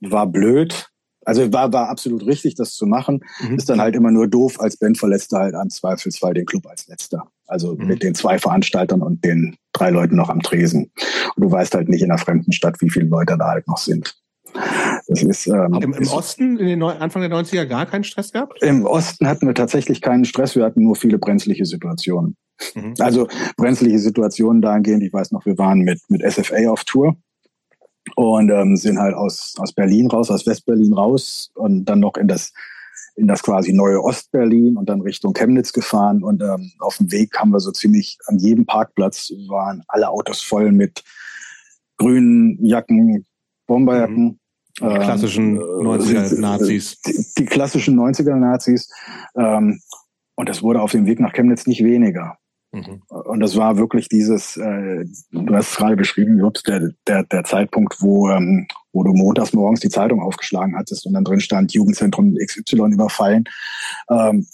war 0.00 0.26
blöd. 0.26 0.88
Also 1.24 1.52
war, 1.52 1.72
war 1.72 1.88
absolut 1.88 2.24
richtig, 2.24 2.54
das 2.54 2.74
zu 2.74 2.86
machen. 2.86 3.24
Mhm. 3.40 3.56
Ist 3.56 3.68
dann 3.68 3.80
halt 3.80 3.96
immer 3.96 4.12
nur 4.12 4.28
doof, 4.28 4.60
als 4.60 4.76
Bandverletzter 4.76 5.40
halt 5.40 5.54
am 5.54 5.70
Zweifelsfall 5.70 6.34
den 6.34 6.46
Club 6.46 6.66
als 6.66 6.86
letzter. 6.86 7.24
Also 7.46 7.74
mhm. 7.74 7.86
mit 7.86 8.02
den 8.02 8.14
zwei 8.14 8.38
Veranstaltern 8.38 9.02
und 9.02 9.24
den 9.24 9.56
drei 9.72 9.90
Leuten 9.90 10.14
noch 10.16 10.30
am 10.30 10.40
Tresen. 10.40 10.92
Und 11.34 11.42
du 11.42 11.50
weißt 11.50 11.74
halt 11.74 11.88
nicht 11.88 12.02
in 12.02 12.10
einer 12.10 12.18
fremden 12.18 12.52
Stadt, 12.52 12.80
wie 12.80 12.90
viele 12.90 13.06
Leute 13.06 13.36
da 13.36 13.48
halt 13.48 13.66
noch 13.66 13.78
sind. 13.78 14.16
Das 15.06 15.22
ist, 15.22 15.46
ähm, 15.46 15.78
Im, 15.80 15.92
Im 15.94 16.08
Osten 16.08 16.58
in 16.58 16.66
den 16.66 16.78
Neu 16.78 16.92
Anfang 16.92 17.22
der 17.22 17.30
90er 17.30 17.64
gar 17.66 17.86
keinen 17.86 18.04
Stress 18.04 18.32
gehabt? 18.32 18.62
Im 18.62 18.84
Osten 18.86 19.28
hatten 19.28 19.46
wir 19.46 19.54
tatsächlich 19.54 20.00
keinen 20.00 20.24
Stress, 20.24 20.56
wir 20.56 20.64
hatten 20.64 20.82
nur 20.82 20.96
viele 20.96 21.18
brenzliche 21.18 21.64
Situationen. 21.64 22.36
Mhm. 22.74 22.94
Also 22.98 23.28
brenzliche 23.56 23.98
Situationen 23.98 24.62
dahingehend, 24.62 25.02
ich 25.02 25.12
weiß 25.12 25.32
noch, 25.32 25.44
wir 25.46 25.58
waren 25.58 25.80
mit, 25.80 26.00
mit 26.08 26.22
SFA 26.22 26.70
auf 26.70 26.84
Tour 26.84 27.16
und 28.14 28.50
ähm, 28.50 28.76
sind 28.76 28.98
halt 28.98 29.14
aus, 29.14 29.54
aus 29.58 29.72
Berlin 29.72 30.08
raus, 30.08 30.30
aus 30.30 30.46
Westberlin 30.46 30.92
raus 30.92 31.50
und 31.54 31.84
dann 31.84 32.00
noch 32.00 32.16
in 32.16 32.28
das 32.28 32.52
in 33.18 33.26
das 33.26 33.42
quasi 33.42 33.72
neue 33.72 34.02
Ostberlin 34.02 34.76
und 34.76 34.90
dann 34.90 35.00
Richtung 35.00 35.32
Chemnitz 35.32 35.72
gefahren 35.72 36.22
und 36.22 36.42
ähm, 36.42 36.72
auf 36.80 36.98
dem 36.98 37.10
Weg 37.10 37.34
haben 37.38 37.50
wir 37.50 37.60
so 37.60 37.72
ziemlich 37.72 38.18
an 38.26 38.38
jedem 38.38 38.66
Parkplatz 38.66 39.32
waren 39.48 39.82
alle 39.88 40.10
Autos 40.10 40.42
voll 40.42 40.70
mit 40.70 41.02
grünen 41.96 42.64
Jacken, 42.64 43.24
Bomberjacken. 43.66 44.24
Mhm. 44.24 44.38
Die 44.80 44.98
klassischen 44.98 45.58
90er 45.58 46.34
ähm, 46.34 46.40
Nazis. 46.40 47.00
Die, 47.00 47.26
die, 47.38 47.44
klassischen 47.46 47.98
90er 47.98 48.34
Nazis. 48.34 48.90
Ähm, 49.36 49.80
und 50.34 50.48
das 50.48 50.62
wurde 50.62 50.82
auf 50.82 50.92
dem 50.92 51.06
Weg 51.06 51.18
nach 51.18 51.32
Chemnitz 51.32 51.66
nicht 51.66 51.82
weniger. 51.82 52.36
Mhm. 52.72 53.02
Und 53.08 53.40
das 53.40 53.56
war 53.56 53.78
wirklich 53.78 54.08
dieses, 54.08 54.56
äh, 54.58 55.04
du 55.30 55.54
hast 55.54 55.70
es 55.70 55.76
gerade 55.76 55.96
beschrieben, 55.96 56.38
Jobs, 56.38 56.62
der, 56.62 56.90
der, 57.06 57.24
der 57.24 57.44
Zeitpunkt, 57.44 58.02
wo, 58.02 58.28
ähm, 58.28 58.66
wo 58.92 59.02
du 59.02 59.14
montags 59.14 59.54
morgens 59.54 59.80
die 59.80 59.88
Zeitung 59.88 60.20
aufgeschlagen 60.20 60.76
hattest 60.76 61.06
und 61.06 61.14
dann 61.14 61.24
drin 61.24 61.40
stand, 61.40 61.72
Jugendzentrum 61.72 62.34
XY 62.34 62.92
überfallen. 62.92 63.44
Ähm, 64.10 64.46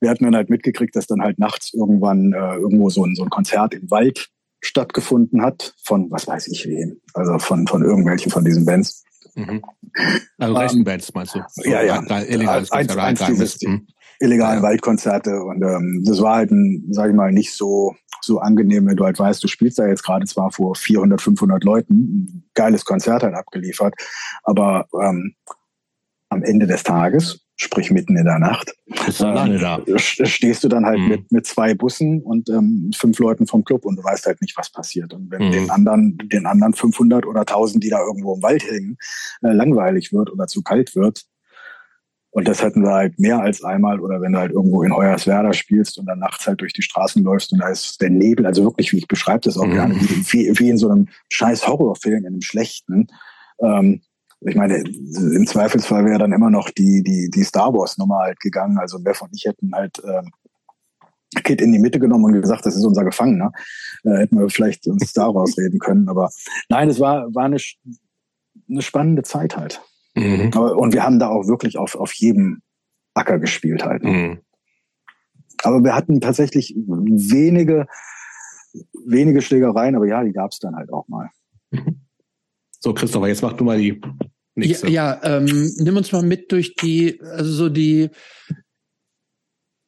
wir 0.00 0.10
hatten 0.10 0.24
dann 0.24 0.36
halt 0.36 0.50
mitgekriegt, 0.50 0.96
dass 0.96 1.06
dann 1.06 1.22
halt 1.22 1.38
nachts 1.38 1.72
irgendwann 1.72 2.32
äh, 2.32 2.56
irgendwo 2.56 2.90
so 2.90 3.04
ein, 3.04 3.14
so 3.14 3.22
ein 3.22 3.30
Konzert 3.30 3.72
im 3.74 3.90
Wald 3.90 4.30
stattgefunden 4.60 5.42
hat 5.42 5.74
von 5.82 6.10
was 6.10 6.26
weiß 6.26 6.48
ich 6.48 6.66
wem, 6.66 7.00
also 7.12 7.38
von, 7.38 7.66
von 7.66 7.84
irgendwelchen 7.84 8.32
von 8.32 8.44
diesen 8.44 8.64
Bands. 8.64 9.03
Mhm. 9.34 9.62
Also 10.38 10.76
ähm, 10.78 10.84
Bands 10.84 11.12
meinst 11.14 11.34
du? 11.34 11.40
So 11.48 11.68
ja, 11.68 11.82
ja. 11.82 12.02
Illegales 12.22 12.70
eins, 12.72 12.96
eins 12.96 13.24
dieses 13.26 13.60
mhm. 13.62 13.86
illegalen 14.20 14.58
ja. 14.58 14.62
Waldkonzerte 14.62 15.42
und 15.42 15.62
ähm, 15.62 16.02
das 16.06 16.20
war 16.20 16.36
halt 16.36 16.50
ein, 16.50 16.86
sag 16.90 17.10
ich 17.10 17.16
mal, 17.16 17.32
nicht 17.32 17.52
so 17.52 17.94
so 18.20 18.38
angenehm, 18.38 18.86
wenn 18.86 18.96
du 18.96 19.04
halt 19.04 19.18
weißt, 19.18 19.42
du 19.42 19.48
spielst 19.48 19.78
da 19.78 19.86
jetzt 19.86 20.02
gerade 20.02 20.24
zwar 20.26 20.50
vor 20.50 20.74
400, 20.74 21.20
500 21.20 21.62
Leuten, 21.62 21.94
ein 21.94 22.50
geiles 22.54 22.84
Konzert 22.84 23.22
halt 23.22 23.34
abgeliefert, 23.34 23.94
aber 24.44 24.86
ähm, 25.00 25.34
am 26.30 26.42
Ende 26.42 26.66
des 26.66 26.82
Tages 26.82 27.43
sprich 27.56 27.90
mitten 27.90 28.16
in 28.16 28.24
der 28.24 28.38
Nacht, 28.38 28.74
ähm, 29.20 29.58
da. 29.60 29.80
stehst 29.96 30.64
du 30.64 30.68
dann 30.68 30.84
halt 30.84 30.98
mhm. 30.98 31.08
mit, 31.08 31.32
mit 31.32 31.46
zwei 31.46 31.74
Bussen 31.74 32.20
und 32.22 32.48
ähm, 32.48 32.90
fünf 32.94 33.18
Leuten 33.18 33.46
vom 33.46 33.64
Club 33.64 33.84
und 33.84 33.96
du 33.96 34.04
weißt 34.04 34.26
halt 34.26 34.40
nicht, 34.40 34.56
was 34.56 34.70
passiert. 34.70 35.14
Und 35.14 35.30
wenn 35.30 35.48
mhm. 35.48 35.52
den 35.52 35.70
anderen, 35.70 36.18
den 36.18 36.46
anderen 36.46 36.74
500 36.74 37.26
oder 37.26 37.40
1000, 37.40 37.82
die 37.84 37.90
da 37.90 38.00
irgendwo 38.00 38.34
im 38.34 38.42
Wald 38.42 38.64
hängen, 38.68 38.96
äh, 39.42 39.52
langweilig 39.52 40.12
wird 40.12 40.32
oder 40.32 40.46
zu 40.46 40.62
kalt 40.62 40.96
wird, 40.96 41.24
und 42.34 42.48
das 42.48 42.64
hatten 42.64 42.82
wir 42.82 42.90
halt 42.90 43.20
mehr 43.20 43.38
als 43.38 43.62
einmal 43.62 44.00
oder 44.00 44.20
wenn 44.20 44.32
du 44.32 44.40
halt 44.40 44.50
irgendwo 44.50 44.82
in 44.82 44.92
Hoyerswerda 44.92 45.52
spielst 45.52 45.98
und 45.98 46.06
dann 46.06 46.18
nachts 46.18 46.48
halt 46.48 46.60
durch 46.60 46.72
die 46.72 46.82
Straßen 46.82 47.22
läufst 47.22 47.52
und 47.52 47.60
da 47.60 47.68
ist 47.68 48.00
der 48.00 48.10
Nebel, 48.10 48.44
also 48.44 48.64
wirklich, 48.64 48.92
wie 48.92 48.98
ich 48.98 49.06
beschreibe 49.06 49.42
das 49.42 49.56
auch 49.56 49.66
mhm. 49.66 49.72
gerne, 49.72 49.94
wie, 50.00 50.52
wie, 50.58 50.68
in 50.68 50.76
so 50.76 50.90
einem 50.90 51.06
scheiß 51.30 51.68
Horrorfilm, 51.68 52.18
in 52.18 52.26
einem 52.26 52.40
schlechten. 52.40 53.06
Ähm, 53.60 54.02
ich 54.46 54.56
meine, 54.56 54.78
im 54.78 55.46
Zweifelsfall 55.46 56.04
wäre 56.04 56.18
dann 56.18 56.32
immer 56.32 56.50
noch 56.50 56.70
die, 56.70 57.02
die, 57.02 57.30
die 57.30 57.44
Star 57.44 57.72
Wars 57.72 57.98
Nummer 57.98 58.18
halt 58.18 58.40
gegangen. 58.40 58.78
Also 58.78 58.98
Bev 58.98 59.22
und 59.22 59.30
ich 59.34 59.44
hätten 59.44 59.72
halt 59.74 60.02
ähm, 60.04 60.30
Kid 61.42 61.60
in 61.60 61.72
die 61.72 61.78
Mitte 61.78 61.98
genommen 61.98 62.24
und 62.24 62.40
gesagt, 62.40 62.66
das 62.66 62.76
ist 62.76 62.84
unser 62.84 63.04
Gefangener. 63.04 63.52
Äh, 64.04 64.18
hätten 64.18 64.38
wir 64.38 64.48
vielleicht 64.50 64.86
uns 64.86 65.12
da 65.12 65.26
rausreden 65.26 65.78
können. 65.80 66.08
Aber 66.08 66.30
nein, 66.68 66.88
es 66.88 67.00
war, 67.00 67.34
war 67.34 67.44
eine, 67.44 67.56
eine 68.68 68.82
spannende 68.82 69.22
Zeit 69.22 69.56
halt. 69.56 69.82
Mhm. 70.14 70.50
Und 70.56 70.92
wir 70.92 71.02
haben 71.02 71.18
da 71.18 71.28
auch 71.28 71.46
wirklich 71.48 71.76
auf, 71.76 71.96
auf 71.96 72.12
jedem 72.12 72.62
Acker 73.14 73.38
gespielt 73.38 73.84
halt. 73.84 74.04
Mhm. 74.04 74.40
Aber 75.62 75.82
wir 75.82 75.94
hatten 75.94 76.20
tatsächlich 76.20 76.74
wenige, 76.76 77.86
wenige 79.06 79.40
Schlägereien, 79.40 79.96
aber 79.96 80.06
ja, 80.06 80.22
die 80.22 80.32
gab 80.32 80.50
es 80.50 80.58
dann 80.58 80.76
halt 80.76 80.92
auch 80.92 81.08
mal. 81.08 81.30
Mhm. 81.70 82.00
So, 82.80 82.92
Christopher, 82.92 83.28
jetzt 83.28 83.42
mach 83.42 83.54
du 83.54 83.64
mal 83.64 83.78
die 83.78 84.00
nächste. 84.54 84.88
Ja, 84.88 85.20
ja 85.22 85.38
ähm, 85.38 85.72
nimm 85.76 85.96
uns 85.96 86.12
mal 86.12 86.22
mit 86.22 86.52
durch 86.52 86.74
die, 86.74 87.20
also 87.22 87.52
so 87.52 87.68
die, 87.68 88.10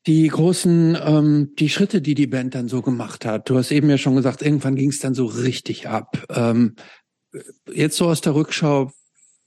die 0.06 0.28
großen, 0.28 0.96
ähm, 1.04 1.54
die 1.58 1.68
Schritte, 1.68 2.00
die 2.00 2.14
die 2.14 2.28
Band 2.28 2.54
dann 2.54 2.68
so 2.68 2.82
gemacht 2.82 3.24
hat. 3.24 3.50
Du 3.50 3.56
hast 3.56 3.72
eben 3.72 3.90
ja 3.90 3.98
schon 3.98 4.16
gesagt, 4.16 4.42
irgendwann 4.42 4.76
ging 4.76 4.90
es 4.90 5.00
dann 5.00 5.14
so 5.14 5.26
richtig 5.26 5.88
ab. 5.88 6.24
Ähm, 6.30 6.76
jetzt 7.72 7.96
so 7.96 8.06
aus 8.06 8.20
der 8.20 8.34
Rückschau, 8.34 8.92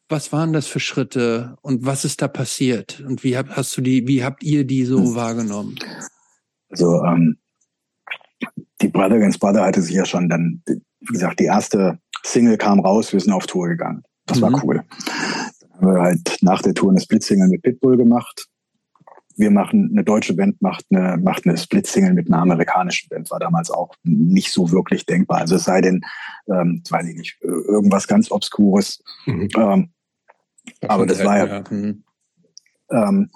was 0.10 0.32
waren 0.34 0.54
das 0.54 0.68
für 0.68 0.80
Schritte 0.80 1.56
und 1.62 1.86
was 1.86 2.04
ist 2.04 2.22
da 2.22 2.28
passiert 2.28 3.02
und 3.02 3.24
wie 3.24 3.38
habt, 3.38 3.56
hast 3.56 3.78
du 3.78 3.82
die, 3.82 4.08
wie 4.08 4.24
habt 4.24 4.44
ihr 4.44 4.66
die 4.66 4.86
so 4.86 5.00
hm. 5.00 5.16
wahrgenommen? 5.16 5.80
Also 6.70 7.04
ähm, 7.04 7.38
die 8.82 8.88
Brother 8.88 9.16
Against 9.16 9.40
Brother 9.40 9.64
hatte 9.64 9.82
sich 9.82 9.96
ja 9.96 10.06
schon 10.06 10.30
dann, 10.30 10.62
wie 10.66 11.14
gesagt, 11.14 11.40
die 11.40 11.46
erste 11.46 12.00
Single 12.24 12.58
kam 12.58 12.80
raus, 12.80 13.14
wir 13.14 13.20
sind 13.20 13.34
auf 13.34 13.48
Tour 13.48 13.68
gegangen. 13.68 14.04
Das 14.30 14.40
mhm. 14.40 14.44
war 14.44 14.64
cool. 14.64 14.84
Dann 15.60 15.82
haben 15.82 15.96
wir 15.96 16.02
halt 16.02 16.38
nach 16.42 16.62
der 16.62 16.74
Tour 16.74 16.92
eine 16.92 17.00
Split-Single 17.00 17.50
mit 17.50 17.62
Pitbull 17.62 17.98
gemacht. 17.98 18.48
Wir 19.36 19.52
machen, 19.52 19.90
eine 19.92 20.04
deutsche 20.04 20.34
Band 20.34 20.62
macht 20.62 20.86
eine, 20.92 21.18
macht 21.18 21.46
eine 21.46 21.58
Split-Single 21.58 22.14
mit 22.14 22.28
einer 22.28 22.42
amerikanischen 22.42 23.08
Band, 23.08 23.32
war 23.32 23.40
damals 23.40 23.72
auch 23.72 23.96
nicht 24.04 24.52
so 24.52 24.72
wirklich 24.72 25.06
denkbar. 25.06 25.40
Also 25.40 25.56
es 25.56 25.64
sei 25.64 25.80
denn, 25.80 26.02
ähm, 26.48 26.84
weiß 26.90 27.08
ich 27.08 27.16
nicht, 27.16 27.38
irgendwas 27.42 28.08
ganz 28.08 28.32
Obskures. 28.32 29.02
Mhm. 29.26 29.48
Ähm, 29.56 29.90
aber 30.88 31.06
das 31.06 31.24
war 31.24 31.38
ja, 31.38 31.46
ja. 31.46 31.64
Mhm. 31.70 32.04
Ähm, 32.92 33.30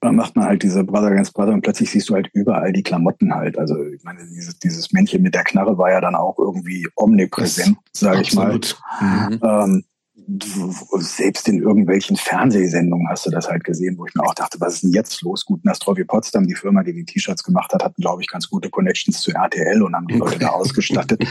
dann 0.00 0.14
macht 0.14 0.36
man 0.36 0.46
halt 0.46 0.62
diese 0.62 0.84
Brother 0.84 1.08
Against 1.08 1.34
Brother 1.34 1.52
und 1.52 1.62
plötzlich 1.62 1.90
siehst 1.90 2.08
du 2.08 2.14
halt 2.14 2.30
überall 2.32 2.72
die 2.72 2.82
Klamotten 2.82 3.34
halt. 3.34 3.58
Also 3.58 3.74
ich 3.84 4.02
meine, 4.04 4.20
dieses, 4.26 4.58
dieses 4.58 4.92
Männchen 4.92 5.22
mit 5.22 5.34
der 5.34 5.44
Knarre 5.44 5.76
war 5.76 5.90
ja 5.90 6.00
dann 6.00 6.14
auch 6.14 6.38
irgendwie 6.38 6.86
omnipräsent, 6.94 7.76
sage 7.92 8.22
ich 8.22 8.34
mal. 8.34 8.60
Mhm. 9.00 9.40
Ähm, 9.42 9.84
selbst 10.98 11.48
in 11.48 11.62
irgendwelchen 11.62 12.16
Fernsehsendungen 12.16 13.08
hast 13.08 13.26
du 13.26 13.30
das 13.30 13.48
halt 13.48 13.64
gesehen, 13.64 13.96
wo 13.96 14.06
ich 14.06 14.14
mir 14.14 14.24
auch 14.24 14.34
dachte, 14.34 14.60
was 14.60 14.74
ist 14.74 14.82
denn 14.82 14.92
jetzt 14.92 15.22
los? 15.22 15.44
Gut, 15.44 15.64
Nastrovie 15.64 16.04
Potsdam, 16.04 16.46
die 16.46 16.54
Firma, 16.54 16.82
die 16.82 16.92
die 16.92 17.06
T-Shirts 17.06 17.42
gemacht 17.42 17.72
hat, 17.72 17.82
hatten, 17.82 18.02
glaube 18.02 18.22
ich, 18.22 18.28
ganz 18.28 18.48
gute 18.48 18.68
Connections 18.68 19.20
zu 19.20 19.32
RTL 19.32 19.82
und 19.82 19.96
haben 19.96 20.06
die 20.06 20.18
Leute 20.18 20.38
da 20.38 20.48
ausgestattet. 20.50 21.24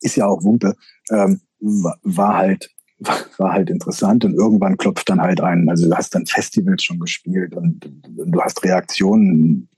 Ist 0.00 0.16
ja 0.16 0.26
auch 0.26 0.44
Wumpe. 0.44 0.76
Ähm, 1.10 1.40
war 1.60 2.36
halt 2.36 2.70
war 2.98 3.52
halt 3.52 3.70
interessant 3.70 4.24
und 4.24 4.34
irgendwann 4.34 4.76
klopft 4.76 5.08
dann 5.08 5.20
halt 5.20 5.40
ein, 5.40 5.68
also 5.68 5.88
du 5.88 5.94
hast 5.94 6.14
dann 6.14 6.26
Festivals 6.26 6.82
schon 6.82 6.98
gespielt 6.98 7.54
und 7.54 7.80
du 8.08 8.40
hast 8.40 8.64
Reaktionen, 8.64 9.68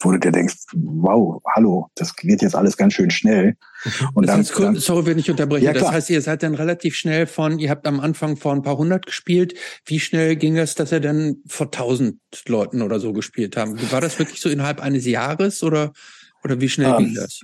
wo 0.00 0.12
du 0.12 0.18
dir 0.18 0.32
denkst, 0.32 0.54
wow, 0.74 1.42
hallo, 1.54 1.88
das 1.94 2.14
geht 2.14 2.42
jetzt 2.42 2.54
alles 2.54 2.76
ganz 2.76 2.94
schön 2.94 3.10
schnell. 3.10 3.56
Und 4.12 4.26
das 4.26 4.50
dann, 4.52 4.74
heißt, 4.74 4.84
sorry, 4.84 5.06
wenn 5.06 5.18
ich 5.18 5.30
unterbreche. 5.30 5.64
Ja, 5.64 5.72
das 5.72 5.90
heißt, 5.90 6.10
ihr 6.10 6.20
seid 6.20 6.42
dann 6.42 6.54
relativ 6.54 6.94
schnell 6.94 7.26
von, 7.26 7.58
ihr 7.58 7.70
habt 7.70 7.86
am 7.86 8.00
Anfang 8.00 8.36
vor 8.36 8.52
ein 8.52 8.62
paar 8.62 8.76
hundert 8.76 9.06
gespielt. 9.06 9.54
Wie 9.86 10.00
schnell 10.00 10.36
ging 10.36 10.56
das, 10.56 10.74
dass 10.74 10.92
ihr 10.92 11.00
dann 11.00 11.36
vor 11.46 11.70
tausend 11.70 12.20
Leuten 12.46 12.82
oder 12.82 13.00
so 13.00 13.12
gespielt 13.12 13.56
haben? 13.56 13.78
War 13.90 14.00
das 14.00 14.18
wirklich 14.18 14.40
so 14.40 14.50
innerhalb 14.50 14.80
eines 14.80 15.06
Jahres 15.06 15.62
oder, 15.62 15.92
oder 16.42 16.60
wie 16.60 16.68
schnell 16.68 16.90
ähm, 16.90 16.98
ging 16.98 17.14
das? 17.14 17.40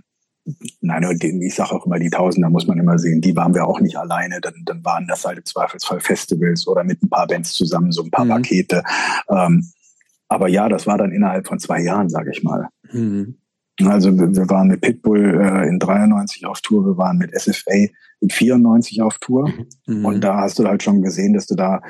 Nein, 0.81 1.19
ich 1.21 1.55
sage 1.55 1.73
auch 1.73 1.87
immer, 1.87 1.99
die 1.99 2.11
Tausender 2.11 2.49
muss 2.49 2.67
man 2.67 2.79
immer 2.79 2.99
sehen. 2.99 3.21
Die 3.21 3.37
waren 3.37 3.55
wir 3.55 3.67
auch 3.67 3.81
nicht 3.81 3.97
alleine. 3.97 4.41
Dann, 4.41 4.55
dann 4.65 4.85
waren 4.85 5.07
das 5.07 5.25
halt 5.25 5.39
im 5.39 5.45
Zweifelsfall 5.45 6.01
Festivals 6.01 6.67
oder 6.67 6.83
mit 6.83 7.03
ein 7.03 7.11
paar 7.11 7.27
Bands 7.27 7.53
zusammen, 7.53 7.93
so 7.93 8.03
ein 8.03 8.11
paar 8.11 8.25
mhm. 8.25 8.31
Pakete. 8.31 8.83
Ähm, 9.29 9.71
aber 10.29 10.49
ja, 10.49 10.69
das 10.69 10.87
war 10.87 10.97
dann 10.97 11.13
innerhalb 11.13 11.47
von 11.47 11.59
zwei 11.59 11.83
Jahren, 11.83 12.09
sage 12.09 12.31
ich 12.33 12.43
mal. 12.43 12.69
Mhm. 12.91 13.37
Also 13.85 14.17
wir, 14.19 14.35
wir, 14.35 14.49
waren 14.49 14.69
mit 14.69 14.81
Pitbull 14.81 15.41
äh, 15.41 15.69
in 15.69 15.79
93 15.79 16.47
auf 16.47 16.61
Tour, 16.61 16.85
wir 16.85 16.97
waren 16.97 17.19
mit 17.19 17.39
SFA 17.39 17.89
in 18.21 18.31
94 18.31 19.03
auf 19.03 19.19
Tour. 19.19 19.51
Mhm. 19.87 20.05
Und 20.05 20.21
da 20.23 20.39
hast 20.39 20.59
du 20.59 20.67
halt 20.67 20.83
schon 20.83 21.03
gesehen, 21.03 21.33
dass 21.33 21.47
du 21.47 21.55
da, 21.55 21.83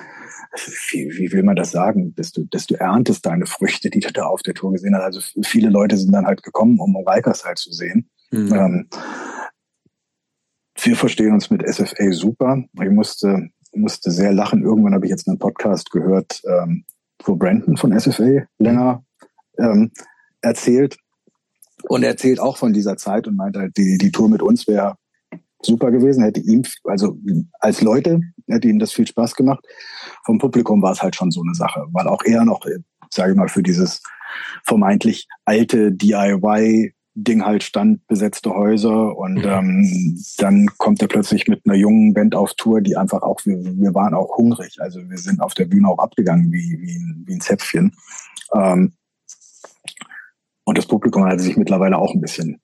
wie, 0.90 1.10
wie 1.16 1.32
will 1.32 1.42
man 1.42 1.56
das 1.56 1.70
sagen, 1.70 2.14
dass 2.14 2.32
du, 2.32 2.44
dass 2.50 2.66
du 2.66 2.74
erntest 2.74 3.26
deine 3.26 3.46
Früchte, 3.46 3.90
die 3.90 4.00
du 4.00 4.12
da 4.12 4.24
auf 4.24 4.42
der 4.42 4.54
Tour 4.54 4.72
gesehen 4.72 4.94
hast. 4.94 5.02
Also 5.02 5.20
viele 5.42 5.68
Leute 5.68 5.96
sind 5.96 6.12
dann 6.12 6.26
halt 6.26 6.42
gekommen, 6.42 6.78
um 6.78 6.96
Reikas 7.04 7.44
halt 7.44 7.58
zu 7.58 7.72
sehen. 7.72 8.08
Mhm. 8.30 8.52
Ähm, 8.52 8.88
wir 10.82 10.96
verstehen 10.96 11.32
uns 11.32 11.50
mit 11.50 11.66
SFA 11.68 12.12
super. 12.12 12.62
Ich 12.80 12.90
musste, 12.90 13.50
musste 13.74 14.10
sehr 14.10 14.32
lachen. 14.32 14.62
Irgendwann 14.62 14.94
habe 14.94 15.06
ich 15.06 15.10
jetzt 15.10 15.28
einen 15.28 15.38
Podcast 15.38 15.90
gehört, 15.90 16.40
ähm, 16.46 16.84
wo 17.24 17.36
Brandon 17.36 17.76
von 17.76 17.98
SFA 17.98 18.46
länger 18.58 19.04
ähm, 19.58 19.90
erzählt. 20.40 20.96
Und 21.88 22.02
er 22.02 22.10
erzählt 22.10 22.40
auch 22.40 22.56
von 22.56 22.72
dieser 22.72 22.96
Zeit 22.96 23.26
und 23.26 23.36
meint 23.36 23.56
halt, 23.56 23.76
die, 23.76 23.98
die 23.98 24.10
Tour 24.10 24.28
mit 24.28 24.42
uns 24.42 24.66
wäre 24.66 24.96
super 25.62 25.90
gewesen, 25.90 26.24
hätte 26.24 26.40
ihm, 26.40 26.62
also 26.84 27.18
als 27.58 27.82
Leute, 27.82 28.20
hätte 28.46 28.68
ihm 28.68 28.78
das 28.78 28.92
viel 28.92 29.06
Spaß 29.06 29.34
gemacht. 29.34 29.64
Vom 30.24 30.38
Publikum 30.38 30.82
war 30.82 30.92
es 30.92 31.02
halt 31.02 31.16
schon 31.16 31.30
so 31.30 31.42
eine 31.42 31.54
Sache, 31.54 31.86
weil 31.92 32.06
auch 32.08 32.22
er 32.24 32.44
noch, 32.44 32.64
sage 33.10 33.32
ich 33.32 33.36
mal, 33.36 33.48
für 33.48 33.62
dieses 33.62 34.02
vermeintlich 34.64 35.26
alte 35.44 35.92
DIY 35.92 36.94
Ding 37.14 37.44
halt 37.44 37.62
stand, 37.62 38.06
besetzte 38.06 38.50
Häuser 38.50 39.16
und 39.16 39.36
mhm. 39.36 39.44
ähm, 39.44 40.24
dann 40.38 40.66
kommt 40.78 41.02
er 41.02 41.08
plötzlich 41.08 41.48
mit 41.48 41.62
einer 41.66 41.74
jungen 41.74 42.14
Band 42.14 42.34
auf 42.34 42.54
Tour, 42.54 42.80
die 42.80 42.96
einfach 42.96 43.22
auch, 43.22 43.40
wir, 43.44 43.58
wir 43.58 43.94
waren 43.94 44.14
auch 44.14 44.36
hungrig, 44.36 44.80
also 44.80 45.00
wir 45.08 45.18
sind 45.18 45.40
auf 45.40 45.54
der 45.54 45.64
Bühne 45.64 45.88
auch 45.88 45.98
abgegangen 45.98 46.52
wie, 46.52 46.78
wie, 46.80 47.26
wie 47.26 47.34
ein 47.34 47.40
Zäpfchen. 47.40 47.96
Ähm, 48.54 48.92
und 50.64 50.78
das 50.78 50.86
Publikum 50.86 51.24
hat 51.24 51.40
sich 51.40 51.56
mittlerweile 51.56 51.98
auch 51.98 52.14
ein 52.14 52.20
bisschen 52.20 52.60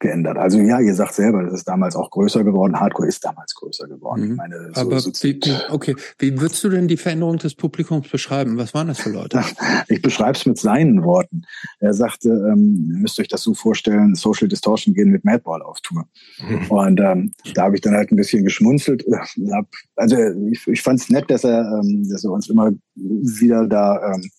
geändert. 0.00 0.36
Also 0.36 0.58
ja, 0.60 0.80
ihr 0.80 0.94
sagt 0.94 1.14
selber, 1.14 1.42
das 1.42 1.54
ist 1.54 1.68
damals 1.68 1.96
auch 1.96 2.10
größer 2.10 2.44
geworden. 2.44 2.78
Hardcore 2.78 3.08
ist 3.08 3.24
damals 3.24 3.54
größer 3.54 3.88
geworden. 3.88 4.24
Mhm. 4.24 4.30
Ich 4.30 4.36
meine, 4.36 4.70
so, 4.74 4.80
Aber 4.80 5.00
so 5.00 5.10
wie, 5.22 5.40
okay, 5.70 5.96
wie 6.18 6.40
würdest 6.40 6.62
du 6.62 6.68
denn 6.68 6.88
die 6.88 6.96
Veränderung 6.96 7.38
des 7.38 7.54
Publikums 7.54 8.08
beschreiben? 8.08 8.56
Was 8.56 8.74
waren 8.74 8.88
das 8.88 9.00
für 9.00 9.10
Leute? 9.10 9.42
Ich 9.88 10.02
beschreibe 10.02 10.32
es 10.32 10.44
mit 10.44 10.58
seinen 10.58 11.02
Worten. 11.02 11.42
Er 11.78 11.94
sagte, 11.94 12.28
ähm, 12.28 12.90
ihr 12.92 12.98
müsst 12.98 13.18
euch 13.20 13.28
das 13.28 13.42
so 13.42 13.54
vorstellen, 13.54 14.14
Social 14.14 14.48
Distortion 14.48 14.94
gehen 14.94 15.10
mit 15.10 15.24
Madball 15.24 15.62
auf 15.62 15.80
Tour. 15.80 16.06
Mhm. 16.38 16.66
Und 16.70 17.00
ähm, 17.00 17.32
da 17.54 17.64
habe 17.64 17.76
ich 17.76 17.80
dann 17.80 17.94
halt 17.94 18.10
ein 18.12 18.16
bisschen 18.16 18.44
geschmunzelt. 18.44 19.04
Also 19.96 20.16
ich, 20.50 20.66
ich 20.66 20.82
fand 20.82 21.00
es 21.00 21.08
nett, 21.08 21.30
dass 21.30 21.44
er, 21.44 21.60
ähm, 21.60 22.08
dass 22.10 22.24
er 22.24 22.32
uns 22.32 22.48
immer 22.48 22.70
wieder 22.94 23.66
da 23.66 24.14
ähm, 24.14 24.30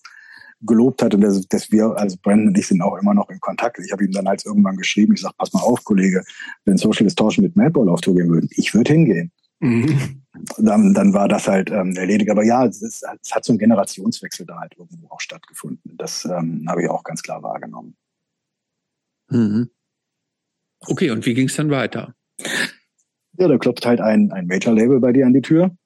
gelobt 0.62 1.02
hat 1.02 1.14
und 1.14 1.22
dass, 1.22 1.46
dass 1.48 1.70
wir, 1.70 1.86
also 1.96 2.16
Brandon 2.22 2.48
und 2.48 2.58
ich 2.58 2.66
sind 2.66 2.82
auch 2.82 2.96
immer 2.98 3.14
noch 3.14 3.30
in 3.30 3.40
Kontakt. 3.40 3.78
Ich 3.78 3.92
habe 3.92 4.04
ihm 4.04 4.12
dann 4.12 4.28
halt 4.28 4.44
irgendwann 4.44 4.76
geschrieben, 4.76 5.14
ich 5.14 5.20
sage, 5.20 5.34
pass 5.38 5.52
mal 5.52 5.60
auf, 5.60 5.84
Kollege, 5.84 6.22
wenn 6.64 6.76
Social 6.76 7.04
Distortion 7.04 7.44
mit 7.44 7.56
Madball 7.56 7.88
auf 7.88 8.00
Tour 8.00 8.14
gehen 8.14 8.28
würden, 8.28 8.48
ich 8.52 8.74
würde 8.74 8.92
hingehen. 8.92 9.32
Mhm. 9.60 10.22
Dann, 10.58 10.94
dann 10.94 11.12
war 11.12 11.28
das 11.28 11.48
halt 11.48 11.70
ähm, 11.70 11.94
erledigt. 11.96 12.30
Aber 12.30 12.44
ja, 12.44 12.64
es, 12.64 12.82
ist, 12.82 13.04
es 13.22 13.34
hat 13.34 13.44
so 13.44 13.52
ein 13.52 13.58
Generationswechsel 13.58 14.46
da 14.46 14.58
halt 14.58 14.74
irgendwo 14.78 15.08
auch 15.08 15.20
stattgefunden. 15.20 15.96
Das 15.96 16.24
ähm, 16.24 16.64
habe 16.68 16.82
ich 16.82 16.88
auch 16.88 17.04
ganz 17.04 17.22
klar 17.22 17.42
wahrgenommen. 17.42 17.96
Mhm. 19.28 19.70
Okay, 20.86 21.10
und 21.10 21.26
wie 21.26 21.34
ging 21.34 21.48
es 21.48 21.56
dann 21.56 21.70
weiter? 21.70 22.14
Ja, 23.38 23.48
da 23.48 23.58
klopft 23.58 23.84
halt 23.84 24.00
ein, 24.00 24.32
ein 24.32 24.46
Major-Label 24.46 25.00
bei 25.00 25.12
dir 25.12 25.26
an 25.26 25.34
die 25.34 25.42
Tür 25.42 25.76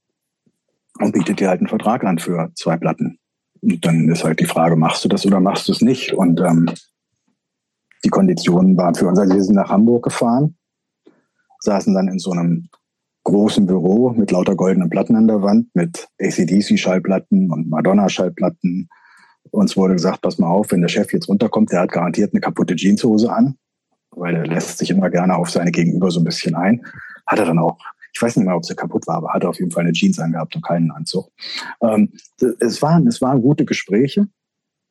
und 1.01 1.13
bietet 1.13 1.41
dir 1.41 1.49
halt 1.49 1.61
einen 1.61 1.69
Vertrag 1.69 2.05
an 2.05 2.19
für 2.19 2.53
zwei 2.55 2.77
Platten. 2.77 3.19
Dann 3.81 4.09
ist 4.11 4.25
halt 4.25 4.41
die 4.41 4.47
Frage, 4.47 4.77
machst 4.77 5.05
du 5.05 5.09
das 5.09 5.25
oder 5.25 5.41
machst 5.41 5.69
du 5.69 5.73
es 5.73 5.81
nicht? 5.81 6.13
Und 6.13 6.41
ähm, 6.41 6.69
die 8.05 8.11
Konditionen 8.11 8.77
waren 8.77 8.95
für 8.95 9.07
uns, 9.07 9.19
wir 9.19 9.43
sind 9.43 9.55
nach 9.55 9.71
Hamburg 9.71 10.05
gefahren, 10.05 10.57
saßen 11.61 11.95
dann 11.95 12.09
in 12.09 12.19
so 12.19 12.33
einem 12.33 12.69
großen 13.25 13.65
Büro 13.65 14.11
mit 14.11 14.31
lauter 14.31 14.55
goldenen 14.55 14.91
Platten 14.91 15.17
an 15.17 15.27
der 15.27 15.41
Wand, 15.41 15.75
mit 15.75 16.09
ACDC-Schallplatten 16.21 17.51
und 17.51 17.71
Madonna-Schallplatten. 17.71 18.91
Uns 19.51 19.77
wurde 19.77 19.95
gesagt, 19.95 20.21
pass 20.21 20.39
mal 20.39 20.49
auf, 20.49 20.71
wenn 20.71 20.83
der 20.83 20.89
Chef 20.89 21.13
jetzt 21.15 21.29
runterkommt, 21.29 21.73
der 21.73 21.81
hat 21.81 21.93
garantiert 21.93 22.35
eine 22.35 22.41
kaputte 22.41 22.77
Jeanshose 22.77 23.33
an, 23.33 23.57
weil 24.11 24.35
er 24.35 24.47
lässt 24.47 24.77
sich 24.77 24.91
immer 24.91 25.09
gerne 25.09 25.37
auf 25.37 25.49
seine 25.49 25.73
Gegenüber 25.73 26.11
so 26.11 26.21
ein 26.21 26.25
bisschen 26.25 26.55
ein. 26.55 26.85
Hat 27.27 27.39
er 27.39 27.47
dann 27.47 27.59
auch 27.59 27.79
ich 28.15 28.23
weiß 28.23 28.37
nicht 28.37 28.47
mal, 28.47 28.55
ob 28.55 28.65
sie 28.65 28.77
kaputt 28.77 29.07
war, 29.07 29.17
aber 29.17 29.33
hatte 29.33 29.49
auf 29.49 29.59
jeden 29.59 29.73
Fall 29.73 29.83
eine 29.83 29.93
Jeans 29.93 30.19
angehabt 30.21 30.55
und 30.55 30.65
keinen 30.65 30.91
Anzug. 30.93 31.31
Ähm, 31.81 32.13
es, 32.61 32.81
waren, 32.81 33.07
es 33.07 33.21
waren 33.21 33.43
gute 33.43 33.65
Gespräche. 33.65 34.29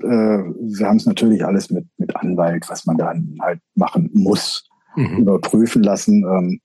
Äh, 0.01 0.07
wir 0.07 0.87
haben 0.87 0.97
es 0.97 1.05
natürlich 1.05 1.45
alles 1.45 1.69
mit, 1.69 1.87
mit 1.97 2.15
Anwalt, 2.17 2.69
was 2.69 2.85
man 2.85 2.97
dann 2.97 3.37
halt 3.41 3.61
machen 3.75 4.09
muss, 4.13 4.67
mhm. 4.95 5.19
überprüfen 5.19 5.83
lassen. 5.83 6.23
Ähm, 6.23 6.61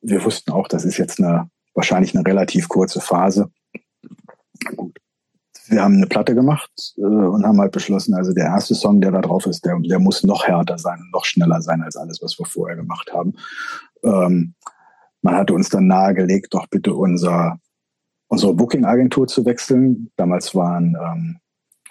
wir 0.00 0.24
wussten 0.24 0.50
auch, 0.50 0.66
das 0.66 0.84
ist 0.84 0.98
jetzt 0.98 1.20
eine 1.20 1.48
wahrscheinlich 1.74 2.16
eine 2.16 2.26
relativ 2.26 2.68
kurze 2.68 3.00
Phase. 3.00 3.50
Gut. 4.74 4.98
Wir 5.68 5.82
haben 5.82 5.94
eine 5.94 6.06
Platte 6.06 6.34
gemacht 6.34 6.70
äh, 6.96 7.02
und 7.02 7.44
haben 7.44 7.60
halt 7.60 7.72
beschlossen, 7.72 8.14
also 8.14 8.32
der 8.32 8.46
erste 8.46 8.74
Song, 8.74 9.00
der 9.00 9.10
da 9.10 9.20
drauf 9.20 9.46
ist, 9.46 9.64
der, 9.64 9.78
der 9.80 9.98
muss 9.98 10.22
noch 10.22 10.46
härter 10.46 10.78
sein, 10.78 10.98
noch 11.12 11.24
schneller 11.24 11.60
sein 11.60 11.82
als 11.82 11.96
alles, 11.96 12.20
was 12.22 12.38
wir 12.38 12.46
vorher 12.46 12.76
gemacht 12.76 13.12
haben. 13.12 13.34
Ähm, 14.02 14.54
man 15.26 15.34
hatte 15.34 15.54
uns 15.54 15.68
dann 15.70 15.88
nahegelegt, 15.88 16.54
doch 16.54 16.68
bitte 16.68 16.94
unser, 16.94 17.58
unsere 18.28 18.54
Booking-Agentur 18.54 19.26
zu 19.26 19.44
wechseln. 19.44 20.08
Damals 20.16 20.54
waren, 20.54 20.96
ähm, 21.02 21.38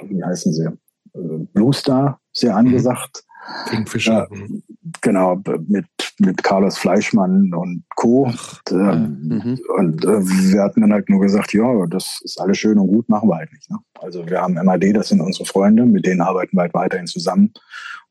wie 0.07 0.23
heißen 0.23 0.53
sie, 0.53 0.67
äh, 1.13 1.45
Blue 1.51 1.73
Star 1.73 2.21
sehr 2.31 2.53
mhm. 2.53 2.59
angesagt. 2.59 3.25
Kingfisher. 3.67 4.29
Äh, 4.31 4.61
genau, 5.01 5.41
mit, 5.67 5.85
mit 6.17 6.43
Carlos 6.43 6.77
Fleischmann 6.77 7.53
und 7.53 7.83
Co. 7.97 8.31
Ach, 8.33 8.61
und, 8.71 8.79
äh, 8.79 8.95
mhm. 8.95 9.59
und 9.79 10.05
äh, 10.05 10.25
wir 10.53 10.63
hatten 10.63 10.79
dann 10.79 10.93
halt 10.93 11.09
nur 11.09 11.19
gesagt, 11.19 11.51
ja, 11.53 11.85
das 11.87 12.21
ist 12.23 12.39
alles 12.39 12.57
schön 12.57 12.79
und 12.79 12.87
gut, 12.87 13.09
machen 13.09 13.27
wir 13.27 13.35
halt 13.35 13.51
nicht. 13.51 13.69
Ne? 13.69 13.77
Also 13.99 14.25
wir 14.25 14.41
haben 14.41 14.53
MAD, 14.53 14.95
das 14.95 15.09
sind 15.09 15.19
unsere 15.19 15.43
Freunde, 15.43 15.85
mit 15.85 16.05
denen 16.05 16.21
arbeiten 16.21 16.55
wir 16.55 16.61
halt 16.61 16.73
weiterhin 16.73 17.07
zusammen. 17.07 17.51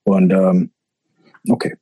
Und 0.03 0.33
ähm, 0.33 0.71
okay, 1.49 1.77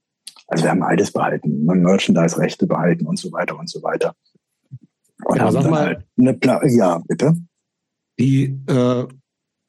also 0.52 0.64
wir 0.64 0.70
haben 0.70 0.82
alles 0.82 1.10
behalten, 1.10 1.64
Merchandise-Rechte 1.64 2.66
behalten 2.66 3.06
und 3.06 3.18
so 3.18 3.32
weiter 3.32 3.58
und 3.58 3.70
so 3.70 3.82
weiter. 3.82 4.14
Und 5.24 5.38
ja, 5.38 5.44
haben 5.44 5.52
sag 5.52 5.70
mal, 5.70 5.86
halt 5.86 6.06
eine 6.18 6.34
Pla 6.34 6.62
ja, 6.66 7.00
bitte. 7.08 7.38
Die, 8.18 8.60
äh, 8.66 9.06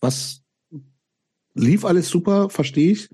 was 0.01 0.41
lief 1.53 1.85
alles 1.85 2.09
super, 2.09 2.49
verstehe 2.49 2.91
ich. 2.91 3.09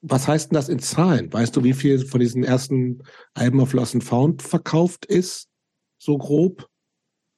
was 0.00 0.26
heißt 0.26 0.50
denn 0.50 0.54
das 0.54 0.70
in 0.70 0.78
Zahlen? 0.78 1.30
Weißt 1.30 1.54
du, 1.54 1.64
wie 1.64 1.74
viel 1.74 2.06
von 2.06 2.20
diesen 2.20 2.44
ersten 2.44 3.02
Alben 3.34 3.60
of 3.60 3.74
Lost 3.74 3.94
and 3.94 4.04
Found 4.04 4.40
verkauft 4.40 5.04
ist? 5.04 5.48
So 5.98 6.16
grob? 6.16 6.66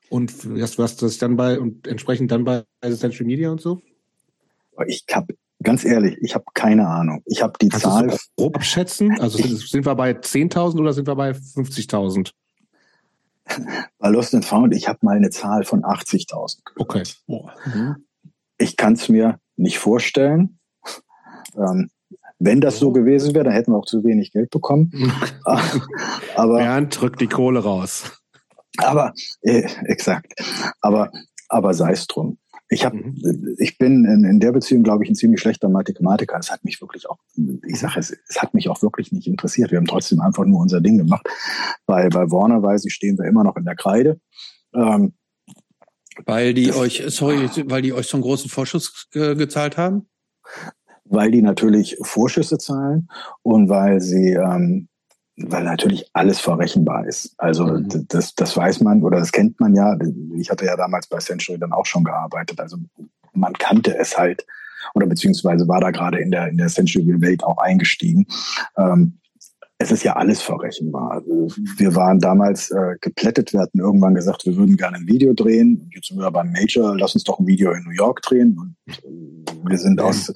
Und 0.09 0.33
was, 0.61 0.79
was 0.79 0.97
das 0.97 1.19
dann 1.19 1.37
bei 1.37 1.59
und 1.59 1.89
entsprechend 1.89 2.31
dann 2.31 2.45
bei 2.45 2.63
Essential 2.81 3.27
Media 3.27 3.51
und 3.51 3.61
so? 3.61 3.81
Ich 4.87 5.05
habe 5.11 5.35
ganz 5.63 5.85
ehrlich, 5.85 6.17
ich 6.21 6.35
habe 6.35 6.45
keine 6.55 6.87
Ahnung. 6.89 7.23
Ich 7.27 7.43
habe 7.43 7.55
die 7.61 7.69
Kannst 7.69 7.85
Zahl. 7.85 8.07
du 8.09 8.13
so 8.13 8.19
grob 8.37 8.57
abschätzen? 8.57 9.19
Also 9.21 9.39
sind, 9.39 9.59
sind 9.59 9.87
wir 9.87 9.95
bei 9.95 10.13
10.000 10.13 10.79
oder 10.79 10.93
sind 10.93 11.07
wir 11.07 11.17
bei 11.17 11.31
50.000? 11.31 12.33
Bei 13.99 14.11
Lost 14.11 14.35
and 14.35 14.45
Found, 14.45 14.75
ich 14.75 14.89
habe 14.89 14.99
mal 15.01 15.17
eine 15.17 15.31
Zahl 15.31 15.65
von 15.65 15.83
80.000 15.83 16.59
Okay. 16.77 17.03
Ich 18.59 18.77
kann 18.77 18.93
es 18.93 19.09
mir 19.09 19.41
nicht 19.57 19.79
vorstellen. 19.79 20.59
Ähm, 21.57 21.91
wenn 22.39 22.61
das 22.61 22.79
so 22.79 22.93
gewesen 22.93 23.35
wäre, 23.35 23.45
dann 23.45 23.55
hätten 23.55 23.73
wir 23.73 23.79
auch 23.79 23.87
zu 23.87 24.05
wenig 24.05 24.33
Geld 24.33 24.51
bekommen. 24.51 24.93
aber, 26.37 26.59
Bernd 26.59 27.01
drückt 27.01 27.21
die 27.21 27.27
Kohle 27.27 27.61
raus. 27.61 28.05
aber 28.77 29.13
äh, 29.41 29.67
exakt. 29.87 30.35
Aber, 30.81 31.11
aber 31.49 31.75
sei 31.75 31.93
es 31.93 32.07
drum. 32.07 32.39
Ich 32.71 32.85
habe, 32.85 32.97
Mhm. 32.97 33.55
ich 33.59 33.79
bin 33.79 34.05
in, 34.05 34.25
in 34.25 34.41
der 34.41 34.53
Beziehung, 34.53 34.83
glaube 34.83 35.03
ich, 35.05 35.11
ein 35.11 35.15
ziemlich 35.15 35.41
schlechter 35.41 35.69
Mathematiker. 35.69 36.37
Es 36.39 36.51
hat 36.51 36.65
mich 36.65 36.81
wirklich 36.81 37.09
auch, 37.09 37.19
ich 37.67 37.79
sage 37.79 37.99
es, 37.99 38.15
es 38.29 38.43
hat 38.43 38.53
mich 38.55 38.69
auch 38.69 38.83
wirklich 38.83 39.11
nicht 39.13 39.27
interessiert. 39.27 39.71
Wir 39.71 39.79
haben 39.79 39.87
trotzdem 39.87 40.21
einfach 40.21 40.45
nur 40.45 40.61
unser 40.61 40.81
Ding 40.81 40.99
gemacht. 40.99 41.27
Bei, 41.87 42.09
bei 42.11 42.31
Warner 42.31 42.63
weiß 42.63 42.85
ich, 42.85 42.93
stehen 42.93 43.17
wir 43.19 43.25
immer 43.27 43.43
noch 43.45 43.57
in 43.57 43.65
der 43.65 43.77
Kreide. 43.77 44.21
Ähm, 44.75 45.15
Weil 46.27 46.53
die 46.53 46.67
Das- 46.67 46.77
euch, 46.77 47.03
sorry, 47.09 47.49
weil 47.67 47.81
die 47.83 47.93
euch 47.93 48.07
so 48.09 48.17
einen 48.17 48.23
großen 48.25 48.51
Vorschuss 48.51 49.09
äh, 49.15 49.35
gezahlt 49.35 49.77
haben? 49.77 50.09
weil 51.11 51.31
die 51.31 51.41
natürlich 51.41 51.97
Vorschüsse 52.03 52.59
zahlen 52.59 53.09
und 53.43 53.71
weil 53.71 53.99
sie, 54.03 54.33
ähm, 54.35 54.89
weil 55.41 55.65
natürlich 55.65 56.05
alles 56.13 56.41
verrechenbar 56.41 57.07
ist. 57.07 57.35
Also 57.39 57.67
Mhm. 57.67 58.07
das, 58.09 58.35
das 58.35 58.57
weiß 58.57 58.81
man 58.81 59.03
oder 59.03 59.19
das 59.19 59.33
kennt 59.33 59.59
man 59.61 59.75
ja. 59.75 59.97
Ich 60.37 60.51
hatte 60.51 60.67
ja 60.67 60.77
damals 60.77 61.07
bei 61.07 61.19
Century 61.19 61.59
dann 61.59 61.73
auch 61.73 61.87
schon 61.87 62.05
gearbeitet. 62.05 62.61
Also 62.61 62.77
man 63.33 63.53
kannte 63.55 63.97
es 63.97 64.19
halt 64.19 64.45
oder 64.95 65.07
beziehungsweise 65.07 65.69
war 65.69 65.81
da 65.81 65.91
gerade 65.91 66.19
in 66.19 66.31
der 66.31 66.49
in 66.49 66.57
der 66.57 66.69
Century-Welt 66.69 67.45
auch 67.45 67.59
eingestiegen. 67.59 68.27
Ähm, 68.77 69.19
es 69.81 69.93
ist 69.93 70.03
ja 70.03 70.17
alles 70.17 70.43
verrechenbar. 70.43 71.13
Also 71.13 71.49
wir 71.77 71.95
waren 71.95 72.19
damals 72.19 72.71
äh, 72.73 72.97
geplättet, 73.01 73.53
wir 73.53 73.61
hatten 73.61 73.79
irgendwann 73.79 74.15
gesagt, 74.15 74.45
wir 74.45 74.57
würden 74.57 74.77
gerne 74.77 74.97
ein 74.97 75.07
Video 75.07 75.35
drehen. 75.35 75.83
Und 75.83 75.95
Jetzt 75.95 76.09
sind 76.09 76.19
wir 76.19 76.31
beim 76.33 76.51
Major, 76.51 76.97
lass 76.99 77.15
uns 77.15 77.23
doch 77.23 77.39
ein 77.39 77.47
Video 77.47 77.71
in 77.73 77.85
New 77.85 77.93
York 77.93 78.21
drehen. 78.23 78.59
Und 78.59 78.77
äh, 78.87 79.71
wir 79.71 79.79
sind 79.79 80.01
aus, 80.01 80.33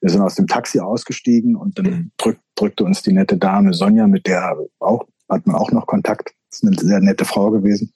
wir 0.00 0.10
sind 0.10 0.22
aus 0.22 0.36
dem 0.36 0.46
Taxi 0.46 0.80
ausgestiegen 0.80 1.54
und 1.54 1.78
dann 1.78 2.12
drück, 2.16 2.38
drückte 2.54 2.84
uns 2.84 3.02
die 3.02 3.12
nette 3.12 3.36
Dame 3.36 3.74
Sonja, 3.74 4.06
mit 4.06 4.26
der 4.26 4.56
auch, 4.78 5.06
hat 5.28 5.46
man 5.46 5.56
auch 5.56 5.70
noch 5.70 5.86
Kontakt, 5.86 6.32
ist 6.50 6.64
eine 6.64 6.74
sehr 6.78 7.00
nette 7.00 7.26
Frau 7.26 7.50
gewesen, 7.50 7.92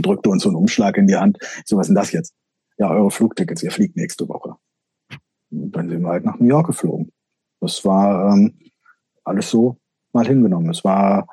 drückte 0.00 0.30
uns 0.30 0.44
so 0.44 0.48
einen 0.48 0.56
Umschlag 0.56 0.96
in 0.96 1.06
die 1.06 1.16
Hand. 1.16 1.38
So, 1.66 1.76
was 1.76 1.84
ist 1.84 1.88
denn 1.88 1.96
das 1.96 2.12
jetzt? 2.12 2.34
Ja, 2.78 2.90
eure 2.90 3.10
Flugtickets, 3.10 3.62
ihr 3.62 3.70
fliegt 3.70 3.96
nächste 3.96 4.26
Woche. 4.26 4.54
Und 5.50 5.72
dann 5.72 5.90
sind 5.90 6.00
wir 6.00 6.08
halt 6.08 6.24
nach 6.24 6.38
New 6.38 6.48
York 6.48 6.68
geflogen. 6.68 7.12
Das 7.60 7.84
war 7.84 8.32
ähm, 8.32 8.58
alles 9.22 9.50
so 9.50 9.78
mal 10.14 10.26
hingenommen. 10.26 10.70
Es 10.70 10.84
war, 10.84 11.26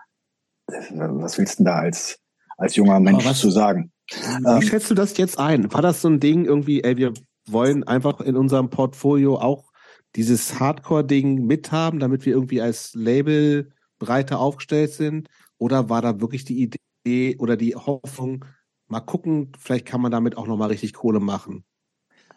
was 0.68 1.38
willst 1.38 1.60
du 1.60 1.64
denn 1.64 1.66
da 1.74 1.80
als, 1.80 2.20
als 2.58 2.76
junger 2.76 3.00
Mensch 3.00 3.26
was- 3.26 3.40
zu 3.40 3.50
sagen? 3.52 3.92
Wie 4.10 4.46
Ähm, 4.50 4.62
schätzt 4.62 4.92
du 4.92 4.96
das 4.96 5.16
jetzt 5.18 5.40
ein? 5.40 5.72
War 5.72 5.82
das 5.82 6.02
so 6.02 6.10
ein 6.10 6.20
Ding 6.20 6.44
irgendwie, 6.44 6.84
ey, 6.84 6.98
wir 6.98 7.14
wollen 7.48 7.84
einfach 7.86 8.20
in 8.20 8.36
unserem 8.36 8.70
Portfolio 8.70 9.38
auch 9.38 9.72
dieses 10.18 10.60
Hardcore-Ding 10.60 11.46
mithaben, 11.46 12.00
damit 12.00 12.26
wir 12.26 12.34
irgendwie 12.34 12.62
als 12.62 12.94
Label 12.94 13.72
breiter 14.00 14.40
aufgestellt 14.40 14.92
sind? 14.92 15.30
Oder 15.58 15.90
war 15.90 16.02
da 16.02 16.20
wirklich 16.20 16.44
die 16.44 16.62
Idee 17.06 17.38
oder 17.38 17.56
die 17.56 17.76
Hoffnung, 17.76 18.44
mal 18.88 19.00
gucken, 19.00 19.54
vielleicht 19.58 19.86
kann 19.86 20.02
man 20.02 20.12
damit 20.12 20.36
auch 20.36 20.48
nochmal 20.48 20.70
richtig 20.70 20.94
Kohle 20.94 21.22
machen? 21.22 21.64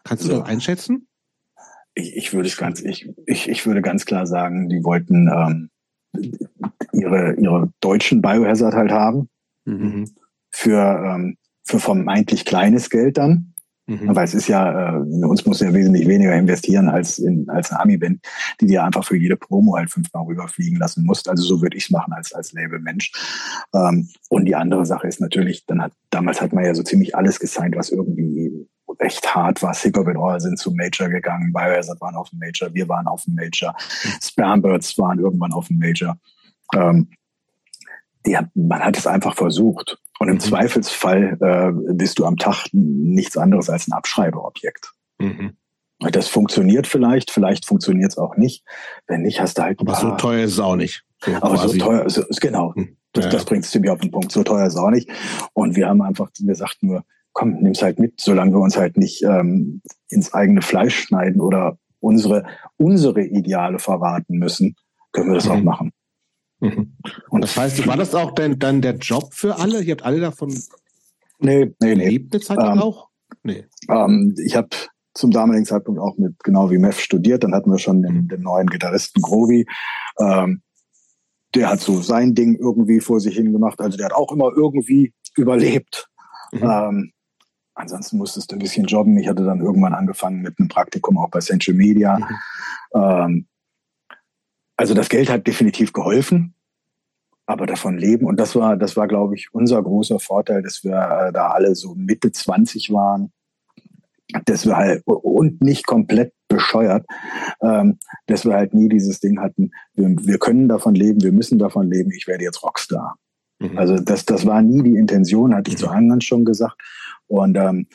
Kannst 0.05 0.25
du 0.25 0.29
So. 0.29 0.39
das 0.39 0.49
einschätzen? 0.49 1.09
ich, 1.97 2.17
ich 2.17 2.33
würde 2.33 2.49
es 2.49 2.57
ganz, 2.57 2.81
ich, 2.83 3.09
ich, 3.27 3.49
ich 3.49 3.67
würde 3.67 3.83
ganz 3.83 4.05
klar 4.05 4.27
sagen, 4.27 4.69
die 4.69 4.85
wollten 4.85 5.29
ähm, 5.29 5.71
ihre, 6.93 7.35
ihre 7.35 7.71
deutschen 7.81 8.23
Biohazard 8.23 8.75
halt 8.75 8.91
haben 8.91 9.29
Mhm. 9.67 10.11
für, 10.51 11.03
ähm, 11.07 11.37
für 11.65 11.79
vermeintlich 11.81 12.45
kleines 12.45 12.91
Geld 12.91 13.17
dann. 13.17 13.55
Mhm. 13.87 14.17
Weil 14.17 14.25
es 14.25 14.35
ist 14.35 14.49
ja, 14.49 14.97
äh, 14.97 15.25
uns 15.25 15.45
muss 15.45 15.61
ja 15.61 15.73
wesentlich 15.75 16.09
weniger 16.09 16.35
investieren 16.35 16.89
als 16.89 17.19
in 17.19 17.49
als 17.51 17.71
eine 17.71 17.81
Ami-Band, 17.81 18.21
die 18.61 18.67
dir 18.67 18.83
einfach 18.83 19.05
für 19.05 19.17
jede 19.17 19.37
Promo 19.37 19.77
halt 19.77 19.91
fünfmal 19.91 20.25
rüberfliegen 20.25 20.79
lassen 20.79 21.05
musst. 21.05 21.29
Also 21.29 21.43
so 21.43 21.61
würde 21.61 21.77
ich 21.77 21.85
es 21.85 21.91
machen 21.91 22.15
als 22.15 22.33
als 22.33 22.53
Labelmensch. 22.55 23.13
Ähm, 23.75 24.09
und 24.31 24.47
die 24.47 24.57
andere 24.57 24.87
Sache 24.87 25.07
ist 25.07 25.21
natürlich, 25.21 25.67
dann 25.67 25.83
hat 25.83 25.93
damals 26.09 26.41
hat 26.41 26.55
man 26.55 26.65
ja 26.65 26.75
so 26.75 26.83
ziemlich 26.83 27.15
alles 27.15 27.39
gesigned, 27.39 27.77
was 27.77 27.91
irgendwie 27.91 28.67
recht 29.01 29.35
hart 29.35 29.63
war. 29.63 29.73
It 29.85 29.97
All 29.97 30.41
sind 30.41 30.59
zum 30.59 30.77
Major 30.77 31.09
gegangen, 31.09 31.53
Biohazard 31.53 32.01
waren 32.01 32.15
auf 32.17 32.31
dem 32.31 32.39
Major, 32.39 32.73
wir 32.75 32.89
waren 32.89 33.07
auf 33.07 33.25
dem 33.25 33.35
Major, 33.35 33.75
Spambirds 34.23 34.97
waren 34.99 35.19
irgendwann 35.19 35.53
auf 35.53 35.69
dem 35.69 35.79
Major. 35.79 36.17
Ähm, 36.75 37.11
die 38.27 38.39
man 38.55 38.81
hat 38.81 38.97
es 38.97 39.07
einfach 39.07 39.35
versucht. 39.35 39.99
Und 40.19 40.29
im 40.29 40.35
Mhm. 40.37 40.41
Zweifelsfall 40.41 41.37
äh, 41.41 41.93
bist 41.95 42.19
du 42.19 42.25
am 42.25 42.37
Tag 42.37 42.67
nichts 42.73 43.37
anderes 43.37 43.69
als 43.69 43.87
ein 43.89 43.93
Abschreibeobjekt. 43.93 44.93
Mhm. 45.19 45.57
Das 46.11 46.29
funktioniert 46.29 46.87
vielleicht, 46.87 47.31
vielleicht 47.31 47.67
funktioniert 47.67 48.13
es 48.13 48.19
auch 48.19 48.37
nicht. 48.37 48.65
Wenn 49.07 49.23
nicht, 49.23 49.41
hast 49.41 49.59
du 49.59 49.63
halt 49.63 49.81
Aber 49.81 49.95
so 49.95 50.11
teuer 50.17 50.45
ist 50.45 50.53
es 50.55 50.59
auch 50.59 50.77
nicht. 50.77 51.05
So 51.25 51.35
aber 51.37 51.55
quasi. 51.55 51.79
so 51.79 51.85
teuer, 51.85 52.11
so, 52.11 52.23
ist 52.27 52.41
genau. 52.41 52.75
Hm. 52.75 52.97
Das, 53.13 53.27
Ja, 53.27 53.31
das 53.31 53.45
bringt 53.45 53.65
es 53.65 53.71
ziemlich 53.71 53.91
auf 53.91 54.01
den 54.01 54.11
Punkt. 54.11 54.33
So 54.33 54.43
teuer 54.43 54.67
ist 54.67 54.75
es 54.75 54.79
auch 54.79 54.91
nicht. 54.91 55.09
Und 55.53 55.77
wir 55.77 55.89
haben 55.89 56.03
einfach 56.03 56.31
gesagt 56.33 56.83
nur, 56.83 57.05
komm, 57.35 57.61
nimm's 57.61 57.83
halt 57.83 57.99
mit, 57.99 58.21
solange 58.21 58.53
wir 58.53 58.61
uns 58.61 58.77
halt 58.79 58.97
nicht 58.97 59.23
ähm, 59.23 59.83
ins 60.09 60.33
eigene 60.33 60.63
Fleisch 60.63 60.97
schneiden 60.97 61.41
oder 61.41 61.79
unsere, 62.01 62.45
unsere 62.77 63.23
Ideale 63.23 63.79
verraten 63.79 64.39
müssen, 64.39 64.77
können 65.13 65.29
wir 65.29 65.35
das 65.35 65.47
Mhm. 65.47 65.53
auch 65.53 65.63
machen. 65.63 65.93
Mhm. 66.61 66.97
Und 67.29 67.43
Das 67.43 67.57
heißt, 67.57 67.87
war 67.87 67.97
das 67.97 68.15
auch 68.15 68.33
denn 68.33 68.59
dann 68.59 68.81
der 68.81 68.97
Job 68.97 69.35
für 69.35 69.59
alle? 69.59 69.83
Ihr 69.83 69.93
habt 69.93 70.05
alle 70.05 70.21
davon 70.21 70.49
nee, 71.41 71.67
nee, 71.67 71.75
nee. 71.81 71.95
gelebt 71.95 72.35
eine 72.35 72.43
Zeit 72.43 72.57
lang 72.59 72.77
Ähm, 72.77 72.83
auch? 72.83 73.09
Nee. 73.43 73.65
Ähm, 73.91 74.35
ich 74.45 74.57
habe 74.57 74.69
zum 75.13 75.31
damaligen 75.31 75.67
Zeitpunkt 75.67 76.01
auch 76.01 76.17
mit 76.17 76.39
genau 76.43 76.71
wie 76.71 76.79
Mev 76.79 76.99
studiert. 76.99 77.45
Dann 77.45 77.55
hatten 77.55 77.71
wir 77.71 77.79
schon 77.79 78.03
den, 78.03 78.29
den 78.29 78.43
neuen 78.43 78.67
Gitarristen 78.69 79.21
Grovi. 79.23 79.67
Ähm, 80.19 80.63
der 81.55 81.71
hat 81.71 81.81
so 81.81 82.01
sein 82.01 82.35
Ding 82.35 82.57
irgendwie 82.57 83.01
vor 83.01 83.21
sich 83.21 83.37
hingemacht. 83.37 83.81
Also 83.81 83.97
der 83.97 84.07
hat 84.07 84.15
auch 84.15 84.33
immer 84.33 84.51
irgendwie 84.55 85.13
überlebt. 85.37 86.09
Mhm. 86.53 86.63
Ähm, 86.63 87.13
ansonsten 87.75 88.19
musstest 88.19 88.51
du 88.51 88.57
ein 88.57 88.61
bisschen 88.61 88.87
jobben. 88.87 89.19
Ich 89.19 89.29
hatte 89.29 89.45
dann 89.45 89.61
irgendwann 89.61 89.95
angefangen 89.95 90.43
mit 90.43 90.59
einem 90.59 90.69
Praktikum 90.69 91.19
auch 91.19 91.31
bei 91.31 91.41
Central 91.41 91.77
Media. 91.77 92.19
Mhm. 92.19 92.27
Ähm, 92.95 93.47
also 94.77 94.95
das 94.95 95.09
Geld 95.09 95.31
hat 95.31 95.47
definitiv 95.47 95.93
geholfen, 95.93 96.55
aber 97.47 97.67
davon 97.67 97.99
leben. 97.99 98.27
Und 98.27 98.39
das 98.39 98.57
war, 98.57 98.77
das 98.77 98.97
war, 98.97 99.07
glaube 99.07 99.35
ich, 99.35 99.53
unser 99.53 99.83
großer 99.83 100.19
Vorteil, 100.19 100.63
dass 100.63 100.83
wir 100.85 100.95
äh, 100.95 101.33
da 101.33 101.49
alle 101.49 101.75
so 101.75 101.95
Mitte 101.95 102.33
20 102.33 102.93
waren, 102.93 103.33
dass 104.47 104.67
wir 104.67 104.77
halt 104.77 105.03
und 105.07 105.63
nicht 105.63 105.87
komplett 105.87 106.33
bescheuert, 106.49 107.07
ähm, 107.63 107.99
dass 108.27 108.45
wir 108.45 108.55
halt 108.55 108.75
nie 108.75 108.89
dieses 108.89 109.21
Ding 109.21 109.41
hatten, 109.41 109.71
wir, 109.95 110.09
wir 110.09 110.39
können 110.39 110.69
davon 110.69 110.95
leben, 110.95 111.23
wir 111.23 111.33
müssen 111.33 111.59
davon 111.59 111.91
leben, 111.91 112.11
ich 112.11 112.27
werde 112.27 112.45
jetzt 112.45 112.63
Rockstar. 112.63 113.17
Mhm. 113.61 113.79
Also 113.79 113.97
das, 113.97 114.25
das 114.25 114.47
war 114.47 114.63
nie 114.63 114.83
die 114.83 114.97
Intention, 114.97 115.55
hatte 115.55 115.71
ich 115.71 115.77
zu 115.77 115.89
Anfang 115.89 116.21
schon 116.21 116.45
gesagt. 116.45 116.81
Und 117.27 117.57
ähm, 117.57 117.87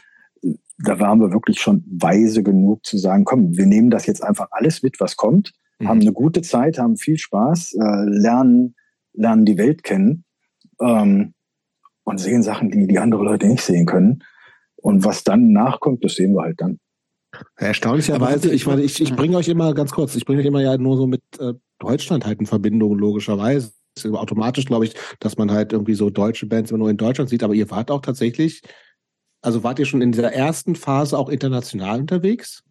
da 0.77 0.99
waren 0.99 1.19
wir 1.19 1.31
wirklich 1.31 1.59
schon 1.59 1.83
weise 1.89 2.41
genug 2.43 2.85
zu 2.85 2.97
sagen, 2.97 3.25
komm, 3.25 3.57
wir 3.57 3.65
nehmen 3.65 3.89
das 3.89 4.05
jetzt 4.05 4.23
einfach 4.23 4.47
alles 4.51 4.81
mit, 4.81 4.99
was 4.99 5.17
kommt, 5.17 5.53
Mhm. 5.79 5.87
haben 5.87 6.01
eine 6.01 6.13
gute 6.13 6.41
Zeit, 6.41 6.77
haben 6.77 6.97
viel 6.97 7.17
Spaß, 7.17 7.73
äh, 7.73 8.03
lernen, 8.05 8.75
lernen 9.13 9.45
die 9.45 9.57
Welt 9.57 9.83
kennen 9.83 10.25
ähm, 10.81 11.33
und 12.03 12.19
sehen 12.19 12.43
Sachen, 12.43 12.69
die 12.69 12.87
die 12.87 12.99
andere 12.99 13.23
Leute 13.23 13.47
nicht 13.47 13.63
sehen 13.63 13.85
können. 13.85 14.23
Und 14.75 15.03
was 15.03 15.23
dann 15.23 15.51
nachkommt, 15.51 16.03
das 16.03 16.15
sehen 16.15 16.33
wir 16.33 16.43
halt 16.43 16.61
dann. 16.61 16.79
Erstaunlicherweise, 17.57 18.51
ich 18.51 18.65
meine, 18.65 18.81
ich, 18.81 19.01
ich 19.01 19.15
bringe 19.15 19.37
euch 19.37 19.47
immer 19.49 19.73
ganz 19.73 19.91
kurz, 19.91 20.15
ich 20.15 20.25
bringe 20.25 20.41
euch 20.41 20.47
immer 20.47 20.61
ja 20.61 20.77
nur 20.77 20.97
so 20.97 21.05
mit 21.05 21.21
äh, 21.39 21.53
Deutschland 21.79 22.25
halt 22.25 22.39
in 22.39 22.45
Verbindung, 22.45 22.97
logischerweise. 22.97 23.71
Es 23.95 24.05
ist 24.05 24.13
automatisch, 24.13 24.65
glaube 24.65 24.85
ich, 24.85 24.95
dass 25.19 25.37
man 25.37 25.51
halt 25.51 25.73
irgendwie 25.73 25.93
so 25.93 26.09
deutsche 26.09 26.45
Bands 26.45 26.71
immer 26.71 26.79
nur 26.79 26.89
in 26.89 26.97
Deutschland 26.97 27.29
sieht, 27.29 27.43
aber 27.43 27.53
ihr 27.53 27.69
wart 27.69 27.91
auch 27.91 28.01
tatsächlich, 28.01 28.61
also 29.41 29.63
wart 29.63 29.79
ihr 29.79 29.85
schon 29.85 30.01
in 30.01 30.11
dieser 30.11 30.33
ersten 30.33 30.75
Phase 30.75 31.17
auch 31.17 31.29
international 31.29 32.01
unterwegs? 32.01 32.63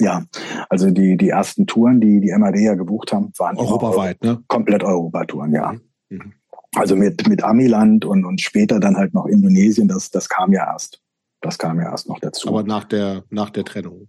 Ja, 0.00 0.24
also 0.68 0.90
die, 0.90 1.16
die 1.16 1.28
ersten 1.28 1.66
Touren, 1.66 2.00
die 2.00 2.20
die 2.20 2.32
MAD 2.36 2.56
ja 2.58 2.74
gebucht 2.74 3.12
haben, 3.12 3.32
waren 3.38 3.56
Europaweit, 3.56 4.22
ne? 4.22 4.42
komplett 4.48 4.82
Europatouren, 4.82 5.52
ja. 5.52 5.74
Mhm. 6.08 6.32
Also 6.74 6.96
mit, 6.96 7.28
mit 7.28 7.44
Amiland 7.44 8.04
und, 8.04 8.24
und 8.24 8.40
später 8.40 8.80
dann 8.80 8.96
halt 8.96 9.14
noch 9.14 9.26
Indonesien, 9.26 9.86
das, 9.86 10.10
das 10.10 10.28
kam 10.28 10.52
ja 10.52 10.66
erst. 10.72 11.00
Das 11.40 11.58
kam 11.58 11.78
ja 11.78 11.90
erst 11.90 12.08
noch 12.08 12.18
dazu. 12.18 12.48
Aber 12.48 12.64
nach 12.64 12.84
der, 12.84 13.24
nach 13.30 13.50
der 13.50 13.64
Trennung. 13.64 14.08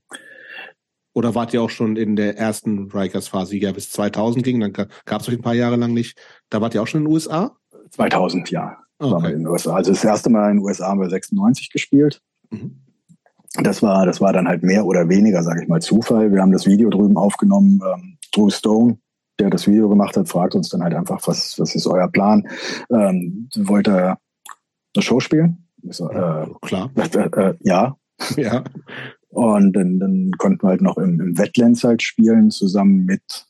Oder 1.13 1.35
wart 1.35 1.53
ihr 1.53 1.61
auch 1.61 1.69
schon 1.69 1.95
in 1.95 2.15
der 2.15 2.37
ersten 2.37 2.91
Rikers-Phase, 2.91 3.51
die 3.51 3.61
ja 3.61 3.71
bis 3.71 3.91
2000 3.91 4.43
ging? 4.43 4.59
Dann 4.59 4.73
gab 4.73 5.21
es 5.21 5.29
euch 5.29 5.35
ein 5.35 5.41
paar 5.41 5.53
Jahre 5.53 5.75
lang 5.75 5.93
nicht. 5.93 6.19
Da 6.49 6.59
wart 6.59 6.73
ihr 6.73 6.81
auch 6.81 6.87
schon 6.87 7.01
in 7.01 7.05
den 7.05 7.13
USA? 7.13 7.55
2000, 7.91 8.49
ja. 8.51 8.77
Okay. 8.99 9.23
Wir 9.23 9.29
in 9.31 9.39
den 9.39 9.47
USA. 9.47 9.75
Also 9.75 9.91
das 9.91 10.03
erste 10.03 10.29
Mal 10.29 10.51
in 10.51 10.57
den 10.57 10.65
USA 10.65 10.87
haben 10.87 11.01
wir 11.01 11.09
96 11.09 11.69
gespielt. 11.69 12.21
Mhm. 12.49 12.81
Das 13.63 13.81
war, 13.81 14.05
das 14.05 14.19
war 14.19 14.33
dann 14.33 14.47
halt 14.47 14.63
mehr 14.63 14.85
oder 14.85 15.07
weniger, 15.07 15.41
sage 15.43 15.63
ich 15.63 15.69
mal, 15.69 15.81
Zufall. 15.81 16.31
Wir 16.31 16.41
haben 16.41 16.51
das 16.51 16.65
Video 16.65 16.89
drüben 16.89 17.17
aufgenommen. 17.17 17.79
Ähm, 17.85 18.17
Drew 18.33 18.49
Stone, 18.49 18.97
der 19.39 19.49
das 19.49 19.67
Video 19.67 19.87
gemacht 19.87 20.17
hat, 20.17 20.27
fragt 20.27 20.55
uns 20.55 20.69
dann 20.69 20.83
halt 20.83 20.93
einfach, 20.93 21.25
was, 21.25 21.57
was 21.57 21.73
ist 21.73 21.87
euer 21.87 22.09
Plan? 22.09 22.47
Ähm, 22.89 23.49
wollt 23.55 23.87
ihr 23.87 24.17
eine 24.95 25.03
Show 25.03 25.19
spielen? 25.19 25.67
So, 25.89 26.09
äh, 26.09 26.47
Klar. 26.61 26.91
Äh, 26.95 27.19
äh, 27.19 27.55
ja. 27.61 27.97
Ja. 28.35 28.63
Und 29.29 29.73
dann, 29.73 29.99
dann 29.99 30.31
konnten 30.37 30.63
wir 30.63 30.69
halt 30.69 30.81
noch 30.81 30.97
im, 30.97 31.19
im 31.19 31.37
Wetlands 31.37 31.83
halt 31.83 32.01
spielen, 32.01 32.51
zusammen 32.51 33.05
mit 33.05 33.47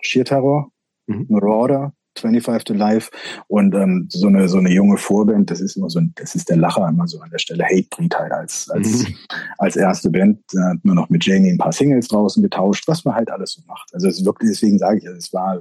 Sheer 0.00 0.24
Terror, 0.24 0.70
mhm. 1.06 1.26
Marauder, 1.28 1.92
25 2.20 2.64
to 2.64 2.74
Life 2.74 3.10
und 3.48 3.74
ähm, 3.74 4.08
so 4.10 4.28
eine 4.28 4.48
so 4.48 4.58
eine 4.58 4.70
junge 4.70 4.96
Vorband, 4.96 5.50
das 5.50 5.60
ist 5.60 5.76
immer 5.76 5.90
so 5.90 6.00
ein, 6.00 6.12
das 6.16 6.34
ist 6.34 6.48
der 6.48 6.56
Lacher 6.56 6.88
immer 6.88 7.06
so 7.06 7.20
an 7.20 7.30
der 7.30 7.38
Stelle 7.38 7.64
Hatebreed 7.64 8.14
halt 8.18 8.32
als 8.32 8.68
als 8.70 9.08
mhm. 9.08 9.14
als 9.58 9.76
erste 9.76 10.10
Band 10.10 10.40
da 10.52 10.70
hat 10.70 10.84
man 10.84 10.96
noch 10.96 11.08
mit 11.08 11.24
Jamie 11.24 11.50
ein 11.50 11.58
paar 11.58 11.72
Singles 11.72 12.08
draußen 12.08 12.42
getauscht, 12.42 12.88
was 12.88 13.04
man 13.04 13.14
halt 13.14 13.30
alles 13.30 13.52
so 13.52 13.62
macht. 13.66 13.92
Also 13.94 14.08
es 14.08 14.18
ist 14.18 14.24
wirklich 14.24 14.50
deswegen 14.50 14.78
sage 14.78 14.98
ich, 14.98 15.04
es 15.04 15.32
war 15.32 15.60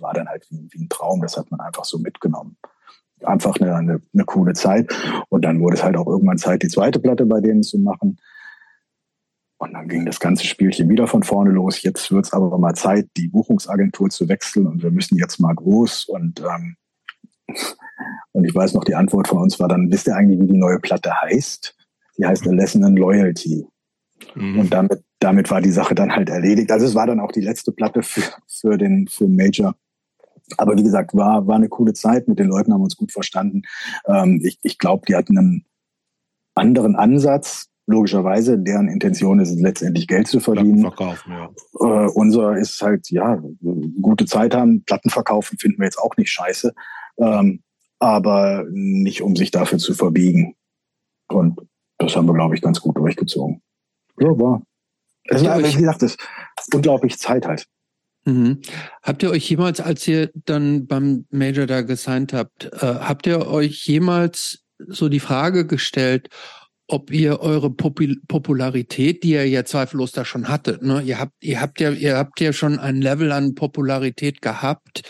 war 0.00 0.12
dann 0.12 0.28
halt 0.28 0.46
wie, 0.50 0.68
wie 0.70 0.84
ein 0.84 0.88
Traum, 0.88 1.22
das 1.22 1.36
hat 1.36 1.50
man 1.50 1.60
einfach 1.60 1.84
so 1.84 1.98
mitgenommen. 1.98 2.56
Einfach 3.24 3.56
eine, 3.58 3.74
eine, 3.74 4.02
eine 4.12 4.24
coole 4.24 4.52
Zeit 4.52 4.94
und 5.30 5.44
dann 5.44 5.60
wurde 5.60 5.76
es 5.76 5.82
halt 5.82 5.96
auch 5.96 6.06
irgendwann 6.06 6.38
Zeit, 6.38 6.62
die 6.62 6.68
zweite 6.68 7.00
Platte 7.00 7.24
bei 7.24 7.40
denen 7.40 7.62
zu 7.62 7.78
machen. 7.78 8.18
Und 9.58 9.72
dann 9.72 9.88
ging 9.88 10.04
das 10.04 10.20
ganze 10.20 10.46
Spielchen 10.46 10.88
wieder 10.90 11.06
von 11.06 11.22
vorne 11.22 11.50
los. 11.50 11.82
Jetzt 11.82 12.12
wird 12.12 12.26
es 12.26 12.32
aber 12.32 12.58
mal 12.58 12.74
Zeit, 12.74 13.08
die 13.16 13.28
Buchungsagentur 13.28 14.10
zu 14.10 14.28
wechseln 14.28 14.66
und 14.66 14.82
wir 14.82 14.90
müssen 14.90 15.16
jetzt 15.16 15.40
mal 15.40 15.54
groß. 15.54 16.06
Und, 16.06 16.40
ähm, 16.40 16.76
und 18.32 18.44
ich 18.44 18.54
weiß 18.54 18.74
noch, 18.74 18.84
die 18.84 18.94
Antwort 18.94 19.28
von 19.28 19.38
uns 19.38 19.58
war 19.58 19.68
dann, 19.68 19.90
wisst 19.90 20.08
ihr 20.08 20.16
eigentlich, 20.16 20.40
wie 20.40 20.52
die 20.52 20.58
neue 20.58 20.78
Platte 20.78 21.10
heißt? 21.22 21.74
Die 22.18 22.26
heißt 22.26 22.46
A 22.46 22.50
Lesson 22.50 22.84
in 22.84 22.96
Loyalty. 22.96 23.66
Mhm. 24.34 24.58
Und 24.58 24.74
damit, 24.74 25.02
damit 25.20 25.50
war 25.50 25.62
die 25.62 25.70
Sache 25.70 25.94
dann 25.94 26.14
halt 26.14 26.28
erledigt. 26.28 26.70
Also 26.70 26.84
es 26.84 26.94
war 26.94 27.06
dann 27.06 27.20
auch 27.20 27.32
die 27.32 27.40
letzte 27.40 27.72
Platte 27.72 28.02
für, 28.02 28.22
für 28.46 28.76
den 28.76 29.08
für 29.08 29.26
Major. 29.26 29.74
Aber 30.58 30.76
wie 30.76 30.82
gesagt, 30.82 31.14
war, 31.14 31.46
war 31.46 31.56
eine 31.56 31.70
coole 31.70 31.94
Zeit. 31.94 32.28
Mit 32.28 32.38
den 32.38 32.48
Leuten 32.48 32.72
haben 32.72 32.80
wir 32.80 32.84
uns 32.84 32.96
gut 32.96 33.12
verstanden. 33.12 33.62
Ähm, 34.06 34.40
ich 34.44 34.58
ich 34.62 34.78
glaube, 34.78 35.04
die 35.08 35.16
hatten 35.16 35.38
einen 35.38 35.64
anderen 36.54 36.94
Ansatz 36.94 37.70
logischerweise, 37.86 38.58
deren 38.58 38.88
Intention 38.88 39.38
ist 39.38 39.50
es 39.50 39.60
letztendlich 39.60 40.08
Geld 40.08 40.26
zu 40.26 40.40
verdienen. 40.40 40.80
Verkaufen, 40.80 41.32
ja. 41.32 41.50
Äh, 41.80 42.10
unser 42.10 42.56
ist 42.56 42.80
halt, 42.82 43.10
ja, 43.10 43.40
gute 44.02 44.26
Zeit 44.26 44.54
haben, 44.54 44.82
Platten 44.84 45.10
verkaufen 45.10 45.56
finden 45.58 45.78
wir 45.78 45.86
jetzt 45.86 45.98
auch 45.98 46.16
nicht 46.16 46.30
scheiße, 46.30 46.74
ähm, 47.18 47.62
aber 47.98 48.64
nicht 48.70 49.22
um 49.22 49.36
sich 49.36 49.50
dafür 49.50 49.78
zu 49.78 49.94
verbiegen. 49.94 50.56
Und 51.28 51.60
das 51.98 52.16
haben 52.16 52.26
wir, 52.26 52.34
glaube 52.34 52.54
ich, 52.54 52.60
ganz 52.60 52.80
gut 52.80 52.98
durchgezogen. 52.98 53.62
Ja, 54.18 54.28
war. 54.38 54.62
Es 55.28 55.44
war, 55.44 55.58
wie 55.58 55.72
gesagt, 55.72 56.02
das 56.02 56.16
ist 56.60 56.74
unglaublich 56.74 57.18
Zeit 57.18 57.46
halt. 57.46 57.66
Mhm. 58.24 58.60
Habt 59.02 59.22
ihr 59.22 59.30
euch 59.30 59.48
jemals, 59.48 59.80
als 59.80 60.06
ihr 60.08 60.30
dann 60.34 60.86
beim 60.86 61.26
Major 61.30 61.66
da 61.66 61.82
gesigned 61.82 62.32
habt, 62.32 62.64
äh, 62.72 62.78
habt 62.80 63.26
ihr 63.26 63.46
euch 63.46 63.86
jemals 63.86 64.64
so 64.78 65.08
die 65.08 65.20
Frage 65.20 65.66
gestellt, 65.66 66.28
ob 66.88 67.10
ihr 67.10 67.40
eure 67.40 67.70
Popul 67.70 68.20
Popularität, 68.28 69.24
die 69.24 69.32
ihr 69.32 69.48
ja 69.48 69.64
zweifellos 69.64 70.12
da 70.12 70.24
schon 70.24 70.48
hattet, 70.48 70.82
ne? 70.82 71.02
ihr 71.02 71.18
habt, 71.18 71.32
ihr 71.40 71.60
habt 71.60 71.80
ja, 71.80 71.90
ihr 71.90 72.16
habt 72.16 72.40
ja 72.40 72.52
schon 72.52 72.78
ein 72.78 73.00
Level 73.00 73.32
an 73.32 73.54
Popularität 73.54 74.40
gehabt, 74.40 75.02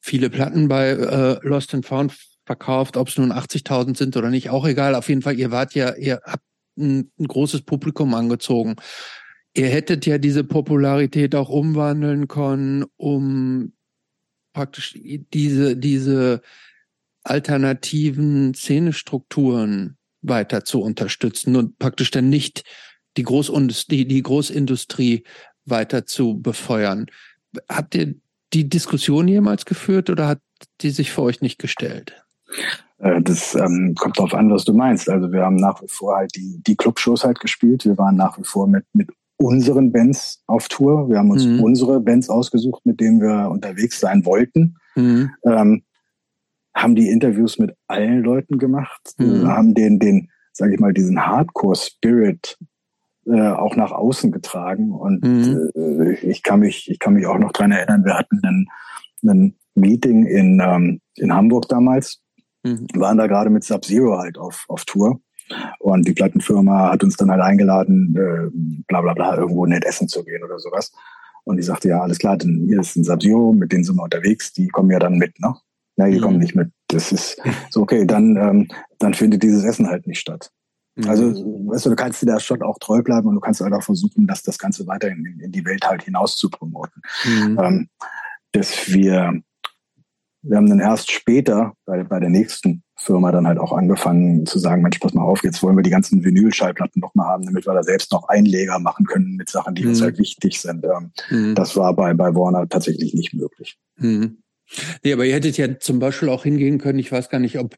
viele 0.00 0.30
Platten 0.30 0.68
bei 0.68 0.90
äh, 0.90 1.38
Lost 1.42 1.74
and 1.74 1.84
Found 1.86 2.14
verkauft, 2.46 2.96
ob 2.96 3.08
es 3.08 3.18
nun 3.18 3.32
80.000 3.32 3.96
sind 3.96 4.16
oder 4.16 4.30
nicht, 4.30 4.50
auch 4.50 4.66
egal. 4.66 4.94
Auf 4.94 5.08
jeden 5.08 5.22
Fall, 5.22 5.38
ihr 5.38 5.50
wart 5.50 5.74
ja, 5.74 5.94
ihr 5.94 6.20
habt 6.24 6.44
ein, 6.78 7.10
ein 7.18 7.26
großes 7.26 7.62
Publikum 7.62 8.14
angezogen. 8.14 8.76
Ihr 9.54 9.68
hättet 9.68 10.06
ja 10.06 10.16
diese 10.16 10.44
Popularität 10.44 11.34
auch 11.34 11.50
umwandeln 11.50 12.26
können, 12.26 12.84
um 12.96 13.74
praktisch 14.54 14.98
diese, 14.98 15.76
diese 15.76 16.40
alternativen 17.22 18.54
Szenestrukturen 18.54 19.98
weiter 20.22 20.64
zu 20.64 20.80
unterstützen 20.80 21.56
und 21.56 21.78
praktisch 21.78 22.10
dann 22.10 22.28
nicht 22.28 22.64
die 23.16 23.24
Großindustrie, 23.24 24.04
die 24.04 24.22
Großindustrie 24.22 25.24
weiter 25.64 26.06
zu 26.06 26.40
befeuern. 26.40 27.06
Habt 27.68 27.94
ihr 27.94 28.14
die 28.52 28.68
Diskussion 28.68 29.28
jemals 29.28 29.64
geführt 29.64 30.10
oder 30.10 30.28
hat 30.28 30.40
die 30.80 30.90
sich 30.90 31.12
für 31.12 31.22
euch 31.22 31.40
nicht 31.40 31.58
gestellt? 31.58 32.24
Äh, 32.98 33.20
das 33.22 33.54
ähm, 33.54 33.94
kommt 33.98 34.18
darauf 34.18 34.34
an, 34.34 34.50
was 34.50 34.64
du 34.64 34.72
meinst. 34.72 35.08
Also 35.08 35.32
wir 35.32 35.42
haben 35.42 35.56
nach 35.56 35.82
wie 35.82 35.88
vor 35.88 36.16
halt 36.16 36.34
die, 36.36 36.62
die 36.66 36.76
Clubshows 36.76 37.24
halt 37.24 37.40
gespielt. 37.40 37.84
Wir 37.84 37.98
waren 37.98 38.16
nach 38.16 38.38
wie 38.38 38.44
vor 38.44 38.66
mit, 38.66 38.84
mit 38.92 39.10
unseren 39.36 39.92
Bands 39.92 40.42
auf 40.46 40.68
Tour. 40.68 41.08
Wir 41.08 41.18
haben 41.18 41.30
uns 41.30 41.44
mhm. 41.44 41.60
unsere 41.60 42.00
Bands 42.00 42.28
ausgesucht, 42.28 42.84
mit 42.86 43.00
denen 43.00 43.20
wir 43.20 43.50
unterwegs 43.50 44.00
sein 44.00 44.24
wollten. 44.24 44.76
Mhm. 44.94 45.30
Ähm, 45.44 45.82
haben 46.74 46.94
die 46.94 47.08
Interviews 47.08 47.58
mit 47.58 47.74
allen 47.86 48.22
Leuten 48.22 48.58
gemacht, 48.58 49.14
mhm. 49.18 49.46
haben 49.46 49.74
den, 49.74 49.98
den, 49.98 50.30
sage 50.52 50.74
ich 50.74 50.80
mal, 50.80 50.92
diesen 50.92 51.26
Hardcore-Spirit 51.26 52.58
äh, 53.26 53.50
auch 53.50 53.76
nach 53.76 53.92
außen 53.92 54.32
getragen. 54.32 54.92
Und 54.92 55.22
mhm. 55.22 55.70
äh, 55.74 56.14
ich 56.14 56.42
kann 56.42 56.60
mich, 56.60 56.90
ich 56.90 56.98
kann 56.98 57.14
mich 57.14 57.26
auch 57.26 57.38
noch 57.38 57.52
dran 57.52 57.72
erinnern, 57.72 58.04
wir 58.04 58.18
hatten 58.18 58.40
einen, 58.42 58.66
einen 59.22 59.56
Meeting 59.74 60.26
in, 60.26 60.60
ähm, 60.64 61.00
in 61.16 61.34
Hamburg 61.34 61.68
damals, 61.68 62.22
mhm. 62.62 62.86
waren 62.94 63.18
da 63.18 63.26
gerade 63.26 63.50
mit 63.50 63.64
Sub-Zero 63.64 64.18
halt 64.18 64.38
auf, 64.38 64.64
auf 64.68 64.84
Tour. 64.84 65.20
Und 65.80 66.08
die 66.08 66.14
Plattenfirma 66.14 66.92
hat 66.92 67.04
uns 67.04 67.16
dann 67.16 67.30
halt 67.30 67.42
eingeladen, 67.42 68.16
äh, 68.16 68.82
bla 68.88 69.02
bla 69.02 69.12
bla, 69.12 69.36
irgendwo 69.36 69.66
nett 69.66 69.84
essen 69.84 70.08
zu 70.08 70.24
gehen 70.24 70.42
oder 70.42 70.58
sowas. 70.58 70.92
Und 71.44 71.58
ich 71.58 71.66
sagte, 71.66 71.88
ja, 71.88 72.00
alles 72.00 72.18
klar, 72.18 72.36
denn 72.36 72.66
hier 72.68 72.80
ist 72.80 72.96
ein 72.96 73.04
Sub-Zero, 73.04 73.52
mit 73.52 73.72
denen 73.72 73.84
sind 73.84 73.96
wir 73.96 74.04
unterwegs, 74.04 74.52
die 74.52 74.68
kommen 74.68 74.90
ja 74.90 74.98
dann 74.98 75.18
mit, 75.18 75.38
ne? 75.40 75.54
Ja, 75.96 76.06
die 76.06 76.18
mhm. 76.18 76.22
kommen 76.22 76.38
nicht 76.38 76.54
mit. 76.54 76.70
Das 76.88 77.12
ist 77.12 77.40
so, 77.70 77.82
okay, 77.82 78.06
dann, 78.06 78.36
ähm, 78.36 78.68
dann 78.98 79.14
findet 79.14 79.42
dieses 79.42 79.64
Essen 79.64 79.88
halt 79.88 80.06
nicht 80.06 80.20
statt. 80.20 80.50
Mhm. 80.94 81.08
Also, 81.08 81.24
weißt 81.68 81.86
du, 81.86 81.90
du 81.90 81.96
kannst 81.96 82.22
dir 82.22 82.26
da 82.26 82.40
schon 82.40 82.62
auch 82.62 82.78
treu 82.78 83.02
bleiben 83.02 83.28
und 83.28 83.34
du 83.34 83.40
kannst 83.40 83.60
halt 83.60 83.72
auch 83.72 83.82
versuchen, 83.82 84.26
dass 84.26 84.42
das 84.42 84.58
Ganze 84.58 84.86
weiterhin 84.86 85.24
in, 85.24 85.40
in 85.40 85.52
die 85.52 85.64
Welt 85.64 85.86
halt 85.86 86.02
hinaus 86.02 86.36
zu 86.36 86.50
promoten. 86.50 87.02
Mhm. 87.24 87.58
Ähm, 87.60 87.88
dass 88.52 88.92
wir, 88.92 89.40
wir 90.42 90.56
haben 90.56 90.68
dann 90.68 90.80
erst 90.80 91.10
später 91.10 91.72
bei, 91.86 92.04
bei 92.04 92.20
der 92.20 92.28
nächsten 92.28 92.82
Firma 92.96 93.32
dann 93.32 93.46
halt 93.46 93.58
auch 93.58 93.72
angefangen 93.72 94.46
zu 94.46 94.58
sagen, 94.58 94.82
Mensch, 94.82 94.98
pass 94.98 95.14
mal 95.14 95.22
auf, 95.22 95.42
jetzt 95.42 95.62
wollen 95.62 95.76
wir 95.76 95.82
die 95.82 95.90
ganzen 95.90 96.22
Vinylschallplatten 96.24 97.00
noch 97.00 97.14
mal 97.14 97.26
haben, 97.26 97.44
damit 97.46 97.66
wir 97.66 97.74
da 97.74 97.82
selbst 97.82 98.12
noch 98.12 98.28
Einleger 98.28 98.78
machen 98.78 99.06
können 99.06 99.36
mit 99.36 99.48
Sachen, 99.48 99.74
die 99.74 99.82
mhm. 99.82 99.90
uns 99.90 100.02
halt 100.02 100.18
wichtig 100.18 100.60
sind. 100.60 100.84
Ähm, 100.84 101.12
mhm. 101.30 101.54
Das 101.54 101.76
war 101.76 101.94
bei, 101.94 102.14
bei 102.14 102.34
Warner 102.34 102.68
tatsächlich 102.68 103.14
nicht 103.14 103.34
möglich. 103.34 103.78
Mhm. 103.96 104.41
Nee, 105.02 105.12
aber 105.12 105.24
ihr 105.24 105.34
hättet 105.34 105.56
ja 105.58 105.78
zum 105.78 105.98
Beispiel 105.98 106.28
auch 106.28 106.44
hingehen 106.44 106.78
können, 106.78 106.98
ich 106.98 107.12
weiß 107.12 107.28
gar 107.28 107.38
nicht, 107.38 107.58
ob 107.58 107.76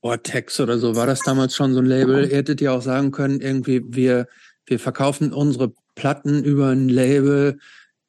Vortex 0.00 0.60
oder 0.60 0.78
so, 0.78 0.94
war 0.94 1.06
das 1.06 1.20
damals 1.20 1.56
schon 1.56 1.74
so 1.74 1.80
ein 1.80 1.86
Label? 1.86 2.24
Ihr 2.30 2.36
hättet 2.36 2.60
ja 2.60 2.72
auch 2.72 2.82
sagen 2.82 3.10
können, 3.10 3.40
irgendwie, 3.40 3.82
wir, 3.84 4.28
wir 4.66 4.78
verkaufen 4.78 5.32
unsere 5.32 5.72
Platten 5.94 6.44
über 6.44 6.68
ein 6.68 6.88
Label, 6.88 7.58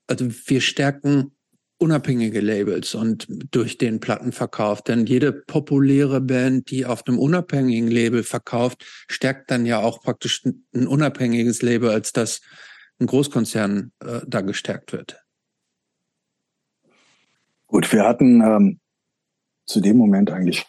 also 0.07 0.27
wir 0.45 0.61
stärken 0.61 1.31
unabhängige 1.79 2.41
Labels 2.41 2.93
und 2.93 3.25
durch 3.51 3.77
den 3.77 3.99
Plattenverkauf. 3.99 4.83
Denn 4.83 5.05
jede 5.05 5.31
populäre 5.31 6.21
Band, 6.21 6.69
die 6.69 6.85
auf 6.85 7.07
einem 7.07 7.17
unabhängigen 7.17 7.89
Label 7.89 8.23
verkauft, 8.23 8.85
stärkt 9.09 9.49
dann 9.49 9.65
ja 9.65 9.79
auch 9.79 10.01
praktisch 10.01 10.43
ein 10.45 10.87
unabhängiges 10.87 11.61
Label, 11.61 11.89
als 11.89 12.11
dass 12.11 12.41
ein 12.99 13.07
Großkonzern 13.07 13.93
äh, 14.05 14.19
da 14.27 14.41
gestärkt 14.41 14.91
wird. 14.91 15.17
Gut, 17.69 17.91
wir 17.93 18.03
hatten 18.03 18.41
ähm, 18.41 18.79
zu 19.65 19.79
dem 19.79 19.97
Moment 19.97 20.31
eigentlich, 20.31 20.65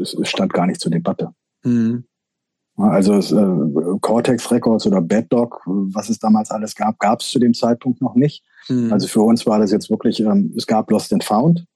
es 0.00 0.16
stand 0.28 0.52
gar 0.52 0.66
nicht 0.66 0.80
zur 0.80 0.92
Debatte. 0.92 1.34
Mhm. 1.64 2.04
Also 2.76 3.14
es, 3.14 3.32
äh, 3.32 3.46
Cortex 4.00 4.50
Records 4.50 4.86
oder 4.86 5.00
Bad 5.00 5.26
Dog, 5.30 5.62
was 5.66 6.08
es 6.08 6.18
damals 6.18 6.50
alles 6.50 6.74
gab, 6.74 6.98
gab 6.98 7.20
es 7.20 7.30
zu 7.30 7.38
dem 7.38 7.54
Zeitpunkt 7.54 8.00
noch 8.00 8.14
nicht. 8.14 8.44
Mhm. 8.68 8.92
Also 8.92 9.08
für 9.08 9.22
uns 9.22 9.46
war 9.46 9.58
das 9.58 9.72
jetzt 9.72 9.90
wirklich, 9.90 10.20
ähm, 10.20 10.52
es 10.56 10.66
gab 10.66 10.90
Lost 10.90 11.12
and 11.12 11.24
Found, 11.24 11.66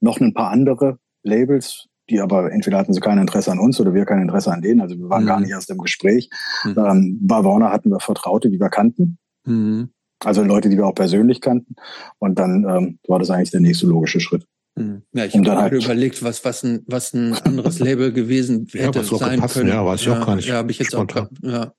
noch 0.00 0.20
ein 0.20 0.34
paar 0.34 0.50
andere 0.50 0.98
Labels, 1.22 1.88
die 2.08 2.20
aber 2.20 2.52
entweder 2.52 2.78
hatten 2.78 2.92
sie 2.92 3.00
kein 3.00 3.18
Interesse 3.18 3.50
an 3.50 3.58
uns 3.58 3.80
oder 3.80 3.94
wir 3.94 4.04
kein 4.04 4.22
Interesse 4.22 4.52
an 4.52 4.62
denen. 4.62 4.80
Also 4.80 4.98
wir 4.98 5.08
waren 5.08 5.24
mhm. 5.24 5.28
gar 5.28 5.40
nicht 5.40 5.50
erst 5.50 5.70
im 5.70 5.78
Gespräch. 5.78 6.30
Mhm. 6.64 6.78
Ähm, 6.78 7.18
bei 7.22 7.42
Warner 7.42 7.72
hatten 7.72 7.90
wir 7.90 8.00
Vertraute, 8.00 8.50
die 8.50 8.60
wir 8.60 8.68
kannten. 8.68 9.18
Mhm. 9.44 9.90
Also 10.24 10.42
Leute, 10.42 10.68
die 10.68 10.76
wir 10.76 10.86
auch 10.86 10.94
persönlich 10.94 11.40
kannten. 11.40 11.76
Und 12.18 12.38
dann 12.38 12.64
ähm, 12.68 12.98
war 13.06 13.18
das 13.18 13.30
eigentlich 13.30 13.50
der 13.50 13.60
nächste 13.60 13.86
logische 13.86 14.20
Schritt. 14.20 14.46
Hm. 14.78 15.02
Ja, 15.12 15.24
ich 15.24 15.34
habe 15.36 15.56
halt 15.56 15.72
überlegt, 15.72 16.22
was, 16.22 16.44
was, 16.44 16.62
ein, 16.62 16.82
was 16.86 17.14
ein 17.14 17.34
anderes 17.34 17.78
Label 17.78 18.12
gewesen 18.12 18.66
hätte 18.72 19.00
ja, 19.00 19.04
sein 19.04 19.40
passen, 19.40 19.60
können. 19.60 19.70
Ja, 19.70 19.84
weiß 19.84 20.00
ich 20.00 20.06
ja, 20.06 20.18
auch 20.20 20.26
gar 20.26 20.36
nicht. 20.36 20.48
Ja, 20.48 20.56
habe 20.56 20.70
ich 20.70 20.78
jetzt 20.78 20.92
Spontan. 20.92 21.28
auch. 21.42 21.48
Ja. 21.48 21.72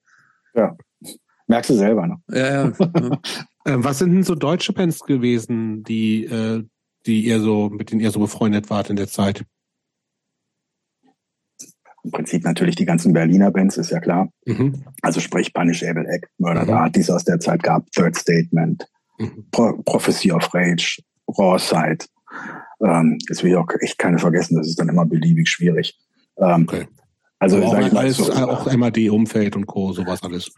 ja. 0.55 0.77
Merkst 1.47 1.69
du 1.69 1.75
selber, 1.75 2.07
ne? 2.07 2.17
Ja, 2.29 2.65
ja. 2.65 2.67
äh, 3.65 3.75
was 3.77 3.99
sind 3.99 4.11
denn 4.11 4.23
so 4.23 4.35
deutsche 4.35 4.73
Bands 4.73 4.99
gewesen, 5.01 5.83
die, 5.83 6.25
äh, 6.25 6.63
die 7.05 7.25
ihr 7.25 7.39
so, 7.39 7.69
mit 7.69 7.91
denen 7.91 8.01
ihr 8.01 8.11
so 8.11 8.19
befreundet 8.19 8.69
wart 8.69 8.89
in 8.89 8.97
der 8.97 9.07
Zeit? 9.07 9.45
Im 12.07 12.11
Prinzip 12.11 12.45
natürlich 12.45 12.77
die 12.77 12.85
ganzen 12.85 13.11
Berliner 13.11 13.51
Bands, 13.51 13.75
ist 13.75 13.91
ja 13.91 13.99
klar. 13.99 14.29
Mhm. 14.45 14.81
Also 15.01 15.19
sprich 15.19 15.53
Punish 15.53 15.83
Able 15.83 16.07
Act, 16.07 16.29
Murder 16.37 16.63
mhm. 16.63 16.69
Art, 16.69 16.95
die 16.95 17.01
es 17.01 17.09
aus 17.09 17.25
der 17.25 17.41
Zeit 17.41 17.61
gab, 17.63 17.91
Third 17.91 18.15
Statement, 18.15 18.87
mhm. 19.19 19.45
Pro 19.51 19.73
Prophecy 19.83 20.31
of 20.31 20.47
Rage, 20.53 21.01
Raw 21.37 21.59
Side. 21.59 22.05
Ähm, 22.81 23.17
jetzt 23.27 23.43
will 23.43 23.51
ich 23.51 23.57
auch 23.57 23.67
echt 23.81 23.97
keine 23.97 24.19
vergessen, 24.19 24.55
das 24.55 24.67
ist 24.67 24.79
dann 24.79 24.87
immer 24.87 25.05
beliebig 25.05 25.49
schwierig. 25.49 25.99
Ähm, 26.37 26.63
okay. 26.65 26.87
Also 27.39 27.61
auch 27.61 27.73
alles, 27.73 28.15
so, 28.15 28.31
auch 28.31 28.73
MAD-Umfeld 28.73 29.57
und 29.57 29.65
Co., 29.65 29.91
sowas 29.91 30.23
alles. 30.23 30.53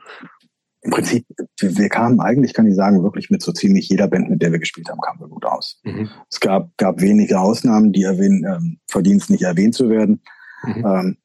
Im 0.82 0.92
Prinzip, 0.92 1.26
wir 1.60 1.90
kamen 1.90 2.20
eigentlich, 2.20 2.54
kann 2.54 2.68
ich 2.68 2.76
sagen, 2.76 3.02
wirklich 3.02 3.32
mit 3.32 3.42
so 3.42 3.52
ziemlich 3.54 3.90
jeder 3.90 4.08
Band, 4.08 4.30
mit 4.30 4.44
der 4.44 4.52
wir 4.52 4.60
gespielt 4.60 4.88
haben, 4.88 5.02
kamen 5.02 5.20
wir 5.20 5.28
gut 5.30 5.46
aus. 5.46 5.82
Mhm. 5.84 6.10
Es 6.30 6.40
gab, 6.40 6.78
gab 6.78 7.02
wenige 7.02 7.40
Ausnahmen, 7.40 7.92
die 7.92 8.04
erwähnen, 8.04 8.46
ähm, 8.46 8.80
verdienen 8.88 9.18
es 9.18 9.30
nicht 9.30 9.42
erwähnt 9.42 9.74
zu 9.74 9.90
werden. 9.90 10.22
Mhm. 10.64 10.86
Ähm, 10.86 11.18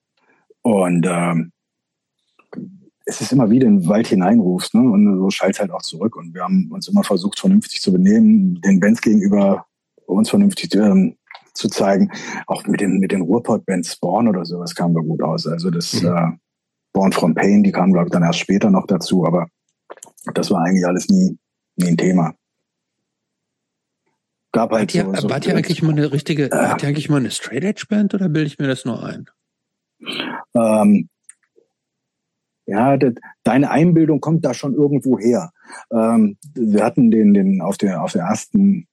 und 0.65 1.07
ähm, 1.07 1.53
es 3.05 3.21
ist 3.21 3.33
immer 3.33 3.51
wieder 3.51 3.67
in 3.67 3.81
den 3.81 3.89
Wald 3.89 4.07
hineinrufst, 4.07 4.75
ne? 4.75 4.81
Und 4.81 5.19
so 5.19 5.29
schallt 5.29 5.61
halt 5.61 5.71
auch 5.71 5.83
zurück. 5.83 6.17
Und 6.17 6.35
wir 6.35 6.43
haben 6.43 6.71
uns 6.73 6.89
immer 6.89 7.05
versucht, 7.05 7.39
vernünftig 7.39 7.83
zu 7.83 7.93
benehmen, 7.93 8.61
den 8.63 8.81
Bands 8.81 9.03
gegenüber 9.03 9.67
uns 10.07 10.31
vernünftig 10.31 10.75
ähm, 10.75 11.17
zu 11.53 11.69
zeigen. 11.69 12.11
Auch 12.47 12.67
mit 12.67 12.81
den, 12.81 12.99
mit 12.99 13.13
den 13.13 13.21
Ruhrpott-Bands 13.21 13.93
Spawn 13.93 14.27
oder 14.27 14.47
sowas 14.47 14.75
kamen 14.75 14.95
wir 14.95 15.03
gut 15.03 15.23
aus. 15.23 15.47
Also 15.47 15.71
das 15.71 16.03
mhm. 16.03 16.09
äh, 16.09 16.33
Born 16.95 17.13
from 17.13 17.35
Pain, 17.35 17.63
die 17.63 17.73
kamen, 17.73 17.93
glaube 17.93 18.07
ich, 18.07 18.13
dann 18.13 18.23
erst 18.23 18.39
später 18.39 18.71
noch 18.71 18.87
dazu, 18.87 19.27
aber 19.27 19.49
das 20.33 20.51
war 20.51 20.65
eigentlich 20.65 20.87
alles 20.87 21.09
nie, 21.11 21.37
nie 21.77 21.89
ein 21.89 21.97
Thema. 21.99 22.35
Gab 24.53 24.73
halt 24.73 24.93
so, 24.93 24.99
ihr, 24.99 25.21
so 25.21 25.29
wart 25.29 25.47
ihr 25.47 25.55
eigentlich 25.55 25.83
mal 25.83 25.93
eine 25.93 26.11
richtige, 26.11 26.51
äh, 26.51 26.69
hat 26.69 26.83
ihr 26.83 26.89
eigentlich 26.89 27.11
mal 27.11 27.19
eine 27.19 27.31
Straight 27.31 27.65
Edge 27.65 27.85
Band 27.87 28.15
oder 28.15 28.31
bilde 28.31 28.47
ich 28.47 28.59
mir 28.59 28.69
das 28.69 28.87
nur 28.87 29.05
ein? 29.05 29.27
Ähm, 30.57 31.09
ja, 32.67 32.97
das, 32.97 33.15
deine 33.43 33.71
Einbildung 33.71 34.21
kommt 34.21 34.45
da 34.45 34.55
schon 34.55 34.75
irgendwo 34.75 35.19
her. 35.19 35.51
Ähm, 35.93 36.39
wir 36.55 36.83
hatten 36.85 37.11
den, 37.11 37.35
den 37.35 37.61
auf 37.61 37.77
der 37.77 38.03
auf 38.03 38.13
der 38.13 38.23
ersten 38.23 38.87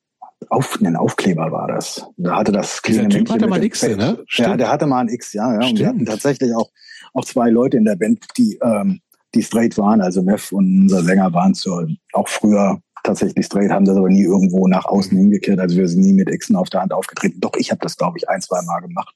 auf, 0.49 0.79
ein 0.81 0.95
Aufkleber 0.95 1.51
war 1.51 1.67
das. 1.67 2.05
Da 2.17 2.37
hatte 2.37 2.51
das 2.51 2.81
Dieser 2.81 3.07
Typ 3.07 3.29
hatte 3.29 3.47
mal 3.47 3.57
ein 3.57 3.63
X, 3.63 3.83
ne? 3.83 4.23
Stimmt. 4.25 4.49
Ja, 4.49 4.57
der 4.57 4.71
hatte 4.71 4.87
mal 4.87 5.01
ein 5.01 5.09
X, 5.09 5.33
ja, 5.33 5.53
ja. 5.53 5.67
Und 5.67 5.79
wir 5.79 5.87
hatten 5.87 6.05
tatsächlich 6.05 6.53
auch, 6.55 6.69
auch 7.13 7.25
zwei 7.25 7.49
Leute 7.49 7.77
in 7.77 7.85
der 7.85 7.95
Band, 7.95 8.25
die, 8.37 8.59
ähm, 8.61 9.01
die 9.35 9.43
straight 9.43 9.77
waren. 9.77 10.01
Also 10.01 10.23
Mev 10.23 10.51
und 10.51 10.81
unser 10.83 11.03
Sänger 11.03 11.31
waren 11.33 11.53
zur, 11.53 11.87
auch 12.13 12.27
früher 12.27 12.81
tatsächlich 13.03 13.45
straight, 13.45 13.71
haben 13.71 13.85
das 13.85 13.97
aber 13.97 14.09
nie 14.09 14.23
irgendwo 14.23 14.67
nach 14.67 14.85
außen 14.85 15.17
hingekehrt. 15.17 15.59
Also 15.59 15.77
wir 15.77 15.87
sind 15.87 16.01
nie 16.01 16.13
mit 16.13 16.27
Xen 16.27 16.55
auf 16.55 16.69
der 16.69 16.81
Hand 16.81 16.93
aufgetreten. 16.93 17.39
Doch, 17.39 17.53
ich 17.57 17.71
habe 17.71 17.79
das, 17.81 17.97
glaube 17.97 18.17
ich, 18.17 18.27
ein, 18.29 18.41
zwei 18.41 18.61
Mal 18.63 18.79
gemacht. 18.79 19.15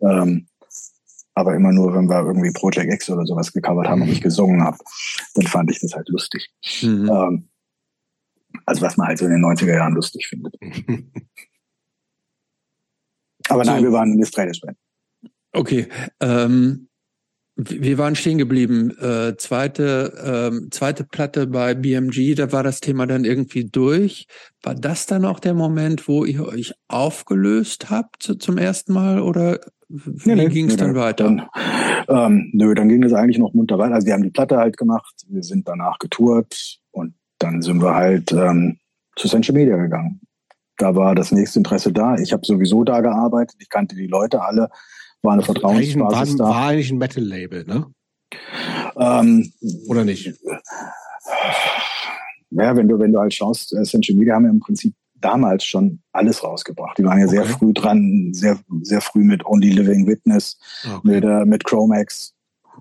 Ähm, 0.00 0.46
aber 1.34 1.54
immer 1.54 1.72
nur, 1.72 1.94
wenn 1.94 2.08
wir 2.08 2.20
irgendwie 2.20 2.52
Project 2.52 2.92
X 2.92 3.08
oder 3.10 3.24
sowas 3.24 3.52
gecovert 3.52 3.88
haben 3.88 4.02
und 4.02 4.08
ich 4.08 4.20
gesungen 4.20 4.62
habe. 4.62 4.78
Dann 5.34 5.46
fand 5.46 5.70
ich 5.70 5.80
das 5.80 5.94
halt 5.94 6.08
lustig. 6.08 6.50
Mhm. 6.82 7.08
Ähm, 7.08 7.48
also 8.66 8.82
was 8.82 8.96
man 8.96 9.08
halt 9.08 9.18
so 9.18 9.24
in 9.24 9.32
den 9.32 9.44
90er 9.44 9.74
Jahren 9.74 9.94
lustig 9.94 10.26
findet. 10.26 10.54
Aber 13.48 13.64
nein, 13.64 13.78
so. 13.78 13.84
wir 13.84 13.92
waren 13.92 14.12
eine 14.12 14.24
Band. 14.60 14.76
Okay. 15.52 15.88
Ähm, 16.20 16.88
wir 17.56 17.98
waren 17.98 18.16
stehen 18.16 18.38
geblieben. 18.38 18.96
Äh, 18.98 19.36
zweite, 19.36 20.50
ähm, 20.52 20.68
zweite 20.70 21.04
Platte 21.04 21.46
bei 21.46 21.74
BMG, 21.74 22.34
da 22.34 22.50
war 22.50 22.62
das 22.62 22.80
Thema 22.80 23.06
dann 23.06 23.24
irgendwie 23.24 23.64
durch. 23.64 24.26
War 24.62 24.74
das 24.74 25.06
dann 25.06 25.26
auch 25.26 25.38
der 25.38 25.54
Moment, 25.54 26.08
wo 26.08 26.24
ihr 26.24 26.46
euch 26.46 26.72
aufgelöst 26.88 27.90
habt 27.90 28.22
zum 28.22 28.56
ersten 28.56 28.94
Mal 28.94 29.20
oder 29.20 29.60
wie 29.92 30.34
nee, 30.34 30.48
ging 30.48 30.66
es 30.66 30.76
nee, 30.76 30.78
dann 30.78 30.94
weiter? 30.94 31.24
Dann, 31.24 31.46
ähm, 32.08 32.50
nö, 32.52 32.74
dann 32.74 32.88
ging 32.88 33.02
es 33.02 33.12
eigentlich 33.12 33.38
noch 33.38 33.52
munter 33.52 33.78
weiter. 33.78 33.94
Also 33.94 34.06
wir 34.06 34.14
haben 34.14 34.22
die 34.22 34.30
Platte 34.30 34.56
halt 34.56 34.76
gemacht, 34.76 35.14
wir 35.28 35.42
sind 35.42 35.68
danach 35.68 35.98
getourt 35.98 36.78
und 36.90 37.14
dann 37.38 37.60
sind 37.60 37.82
wir 37.82 37.94
halt 37.94 38.32
ähm, 38.32 38.78
zu 39.16 39.28
Central 39.28 39.54
Media 39.54 39.76
gegangen. 39.76 40.20
Da 40.78 40.96
war 40.96 41.14
das 41.14 41.30
nächste 41.32 41.58
Interesse 41.58 41.92
da. 41.92 42.16
Ich 42.16 42.32
habe 42.32 42.44
sowieso 42.44 42.84
da 42.84 43.00
gearbeitet, 43.00 43.56
ich 43.60 43.68
kannte 43.68 43.94
die 43.94 44.06
Leute 44.06 44.42
alle, 44.42 44.70
war 45.22 45.34
eine 45.34 45.42
Vertrauensbasis 45.42 46.38
war, 46.38 46.46
da. 46.46 46.54
War 46.54 46.66
eigentlich 46.68 46.90
ein 46.90 46.98
Metal-Label, 46.98 47.64
ne? 47.66 47.86
Ähm, 48.96 49.52
Oder 49.88 50.04
nicht? 50.04 50.32
Ja, 52.50 52.76
wenn 52.76 52.88
du, 52.88 52.98
wenn 52.98 53.12
du 53.12 53.20
halt 53.20 53.34
schaust, 53.34 53.72
Essential 53.74 54.16
Media 54.16 54.34
haben 54.34 54.44
ja 54.44 54.50
im 54.50 54.60
Prinzip 54.60 54.94
damals 55.24 55.64
schon 55.64 56.02
alles 56.12 56.44
rausgebracht. 56.44 56.98
Die 56.98 57.04
waren 57.04 57.18
ja 57.18 57.26
okay. 57.26 57.36
sehr 57.36 57.44
früh 57.46 57.72
dran, 57.72 58.30
sehr, 58.32 58.58
sehr 58.82 59.00
früh 59.00 59.24
mit 59.24 59.44
Only 59.46 59.70
Living 59.70 60.06
Witness, 60.06 60.58
okay. 60.84 61.00
mit, 61.02 61.24
äh, 61.24 61.44
mit 61.44 61.64
Chromax. 61.64 62.34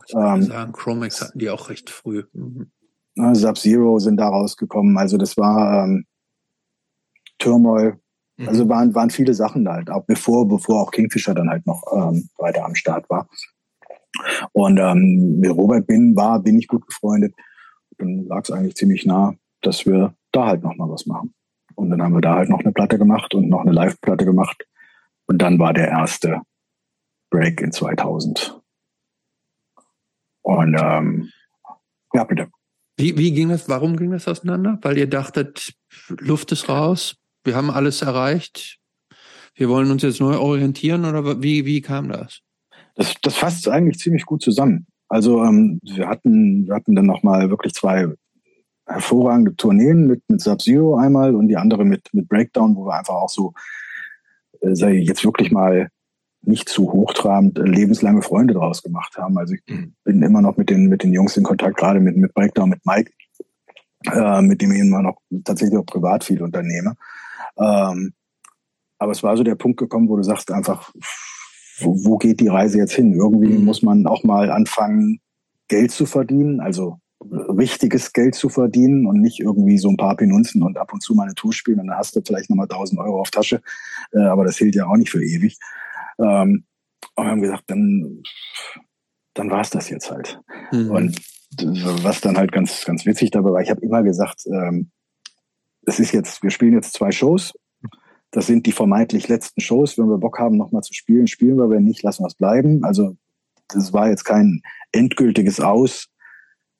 Ich 0.07 0.15
ähm, 0.15 0.43
sagen, 0.43 0.71
Chromax 0.73 1.21
hatten 1.21 1.39
die 1.39 1.49
auch 1.49 1.69
recht 1.69 1.89
früh. 1.89 2.23
Mhm. 2.33 2.71
Sub-Zero 3.33 3.99
sind 3.99 4.17
da 4.17 4.29
rausgekommen. 4.29 4.97
Also 4.97 5.17
das 5.17 5.37
war 5.37 5.85
ähm, 5.85 6.05
Turmoil. 7.39 7.99
Mhm. 8.37 8.47
Also 8.47 8.69
waren, 8.69 8.95
waren 8.95 9.09
viele 9.09 9.33
Sachen 9.33 9.65
da 9.65 9.73
halt, 9.73 9.89
auch 9.89 10.05
bevor, 10.05 10.47
bevor 10.47 10.81
auch 10.81 10.91
Kingfisher 10.91 11.33
dann 11.33 11.49
halt 11.49 11.65
noch 11.65 11.83
ähm, 11.93 12.29
weiter 12.37 12.65
am 12.65 12.75
Start 12.75 13.09
war. 13.09 13.27
Und 14.51 14.77
ähm, 14.77 15.39
mit 15.39 15.51
Robert 15.51 15.87
bin, 15.87 16.15
war, 16.15 16.41
bin 16.41 16.57
ich 16.57 16.67
gut 16.67 16.85
befreundet. 16.85 17.33
Dann 17.97 18.25
lag 18.25 18.43
es 18.43 18.51
eigentlich 18.51 18.75
ziemlich 18.75 19.05
nah, 19.05 19.33
dass 19.61 19.85
wir 19.85 20.15
da 20.31 20.47
halt 20.47 20.63
noch 20.63 20.75
mal 20.75 20.89
was 20.89 21.05
machen. 21.05 21.33
Und 21.81 21.89
dann 21.89 22.03
haben 22.03 22.13
wir 22.13 22.21
da 22.21 22.35
halt 22.35 22.49
noch 22.49 22.59
eine 22.59 22.71
Platte 22.71 22.99
gemacht 22.99 23.33
und 23.33 23.49
noch 23.49 23.61
eine 23.61 23.71
Live-Platte 23.71 24.23
gemacht. 24.23 24.67
Und 25.25 25.39
dann 25.39 25.57
war 25.57 25.73
der 25.73 25.87
erste 25.87 26.41
Break 27.31 27.59
in 27.59 27.71
2000. 27.71 28.61
Und 30.43 30.77
ähm, 30.79 31.31
ja, 32.13 32.23
bitte. 32.23 32.49
Wie, 32.97 33.17
wie 33.17 33.31
ging 33.31 33.49
das, 33.49 33.67
warum 33.67 33.97
ging 33.97 34.11
das 34.11 34.27
auseinander? 34.27 34.77
Weil 34.83 34.99
ihr 34.99 35.09
dachtet, 35.09 35.73
Luft 36.07 36.51
ist 36.51 36.69
raus, 36.69 37.15
wir 37.43 37.55
haben 37.55 37.71
alles 37.71 38.03
erreicht, 38.03 38.79
wir 39.55 39.67
wollen 39.67 39.89
uns 39.89 40.03
jetzt 40.03 40.19
neu 40.19 40.37
orientieren 40.37 41.05
oder 41.05 41.41
wie, 41.41 41.65
wie 41.65 41.81
kam 41.81 42.09
das? 42.09 42.41
Das, 42.93 43.15
das 43.23 43.35
fasst 43.35 43.67
eigentlich 43.67 43.97
ziemlich 43.97 44.25
gut 44.25 44.43
zusammen. 44.43 44.85
Also 45.07 45.43
ähm, 45.43 45.79
wir 45.81 46.07
hatten, 46.07 46.67
wir 46.67 46.75
hatten 46.75 46.95
dann 46.95 47.07
nochmal 47.07 47.49
wirklich 47.49 47.73
zwei 47.73 48.13
hervorragende 48.91 49.55
Tourneen 49.55 50.07
mit, 50.07 50.23
mit 50.27 50.41
Sub-Zero 50.41 50.95
einmal 50.95 51.35
und 51.35 51.47
die 51.47 51.57
andere 51.57 51.85
mit, 51.85 52.09
mit 52.13 52.27
Breakdown, 52.27 52.75
wo 52.75 52.85
wir 52.85 52.97
einfach 52.97 53.15
auch 53.15 53.29
so, 53.29 53.53
äh, 54.61 54.75
sei 54.75 54.93
jetzt 54.93 55.23
wirklich 55.23 55.51
mal 55.51 55.89
nicht 56.43 56.69
zu 56.69 56.91
hochtrabend 56.91 57.59
äh, 57.59 57.63
lebenslange 57.63 58.21
Freunde 58.21 58.53
draus 58.53 58.81
gemacht 58.81 59.17
haben. 59.17 59.37
Also 59.37 59.53
ich 59.53 59.61
mhm. 59.67 59.93
bin 60.03 60.21
immer 60.21 60.41
noch 60.41 60.57
mit 60.57 60.69
den, 60.69 60.87
mit 60.87 61.03
den 61.03 61.13
Jungs 61.13 61.37
in 61.37 61.43
Kontakt, 61.43 61.77
gerade 61.77 61.99
mit, 61.99 62.17
mit 62.17 62.33
Breakdown, 62.33 62.69
mit 62.69 62.85
Mike, 62.85 63.11
äh, 64.11 64.41
mit 64.41 64.61
dem 64.61 64.71
ich 64.71 64.79
immer 64.79 65.01
noch 65.01 65.17
tatsächlich 65.43 65.77
auch 65.77 65.85
privat 65.85 66.23
viel 66.23 66.41
unternehme. 66.41 66.95
Ähm, 67.57 68.13
aber 68.97 69.11
es 69.11 69.23
war 69.23 69.37
so 69.37 69.43
der 69.43 69.55
Punkt 69.55 69.79
gekommen, 69.79 70.09
wo 70.09 70.17
du 70.17 70.23
sagst 70.23 70.51
einfach, 70.51 70.91
wo, 71.79 71.95
wo 72.05 72.17
geht 72.17 72.39
die 72.39 72.47
Reise 72.47 72.77
jetzt 72.77 72.93
hin? 72.93 73.13
Irgendwie 73.13 73.57
mhm. 73.57 73.65
muss 73.65 73.81
man 73.81 74.05
auch 74.07 74.23
mal 74.23 74.51
anfangen, 74.51 75.19
Geld 75.67 75.91
zu 75.91 76.05
verdienen, 76.05 76.59
also 76.59 76.99
richtiges 77.29 78.13
Geld 78.13 78.35
zu 78.35 78.49
verdienen 78.49 79.05
und 79.05 79.21
nicht 79.21 79.39
irgendwie 79.39 79.77
so 79.77 79.89
ein 79.89 79.97
paar 79.97 80.15
Penunzen 80.15 80.63
und 80.63 80.77
ab 80.77 80.93
und 80.93 81.01
zu 81.01 81.13
mal 81.13 81.23
eine 81.23 81.35
Tour 81.35 81.53
spielen 81.53 81.79
und 81.79 81.87
dann 81.87 81.97
hast 81.97 82.15
du 82.15 82.21
vielleicht 82.25 82.49
nochmal 82.49 82.65
1000 82.65 82.99
Euro 82.99 83.21
auf 83.21 83.31
Tasche. 83.31 83.61
Äh, 84.13 84.21
aber 84.21 84.45
das 84.45 84.57
hielt 84.57 84.75
ja 84.75 84.87
auch 84.87 84.97
nicht 84.97 85.11
für 85.11 85.23
ewig. 85.23 85.57
Ähm, 86.19 86.65
und 87.15 87.25
wir 87.25 87.31
haben 87.31 87.41
gesagt, 87.41 87.63
dann, 87.67 88.23
dann 89.33 89.51
war 89.51 89.61
es 89.61 89.69
das 89.69 89.89
jetzt 89.89 90.11
halt. 90.11 90.39
Mhm. 90.71 90.91
Und 90.91 91.21
was 92.03 92.21
dann 92.21 92.37
halt 92.37 92.51
ganz, 92.51 92.85
ganz 92.85 93.05
witzig 93.05 93.31
dabei 93.31 93.51
war, 93.51 93.61
ich 93.61 93.69
habe 93.69 93.81
immer 93.81 94.03
gesagt, 94.03 94.45
ähm, 94.47 94.91
es 95.85 95.99
ist 95.99 96.11
jetzt, 96.11 96.43
wir 96.43 96.51
spielen 96.51 96.73
jetzt 96.73 96.93
zwei 96.93 97.11
Shows. 97.11 97.53
Das 98.31 98.47
sind 98.47 98.65
die 98.65 98.71
vermeintlich 98.71 99.27
letzten 99.27 99.59
Shows. 99.59 99.97
Wenn 99.97 100.07
wir 100.07 100.17
Bock 100.17 100.39
haben, 100.39 100.55
nochmal 100.55 100.83
zu 100.83 100.93
spielen, 100.93 101.27
spielen 101.27 101.57
wir. 101.57 101.69
Wenn 101.69 101.83
nicht, 101.83 102.01
lassen 102.03 102.23
wir 102.23 102.27
es 102.27 102.35
bleiben. 102.35 102.83
Also 102.83 103.17
das 103.67 103.91
war 103.91 104.09
jetzt 104.09 104.23
kein 104.23 104.61
endgültiges 104.91 105.59
Aus. 105.59 106.07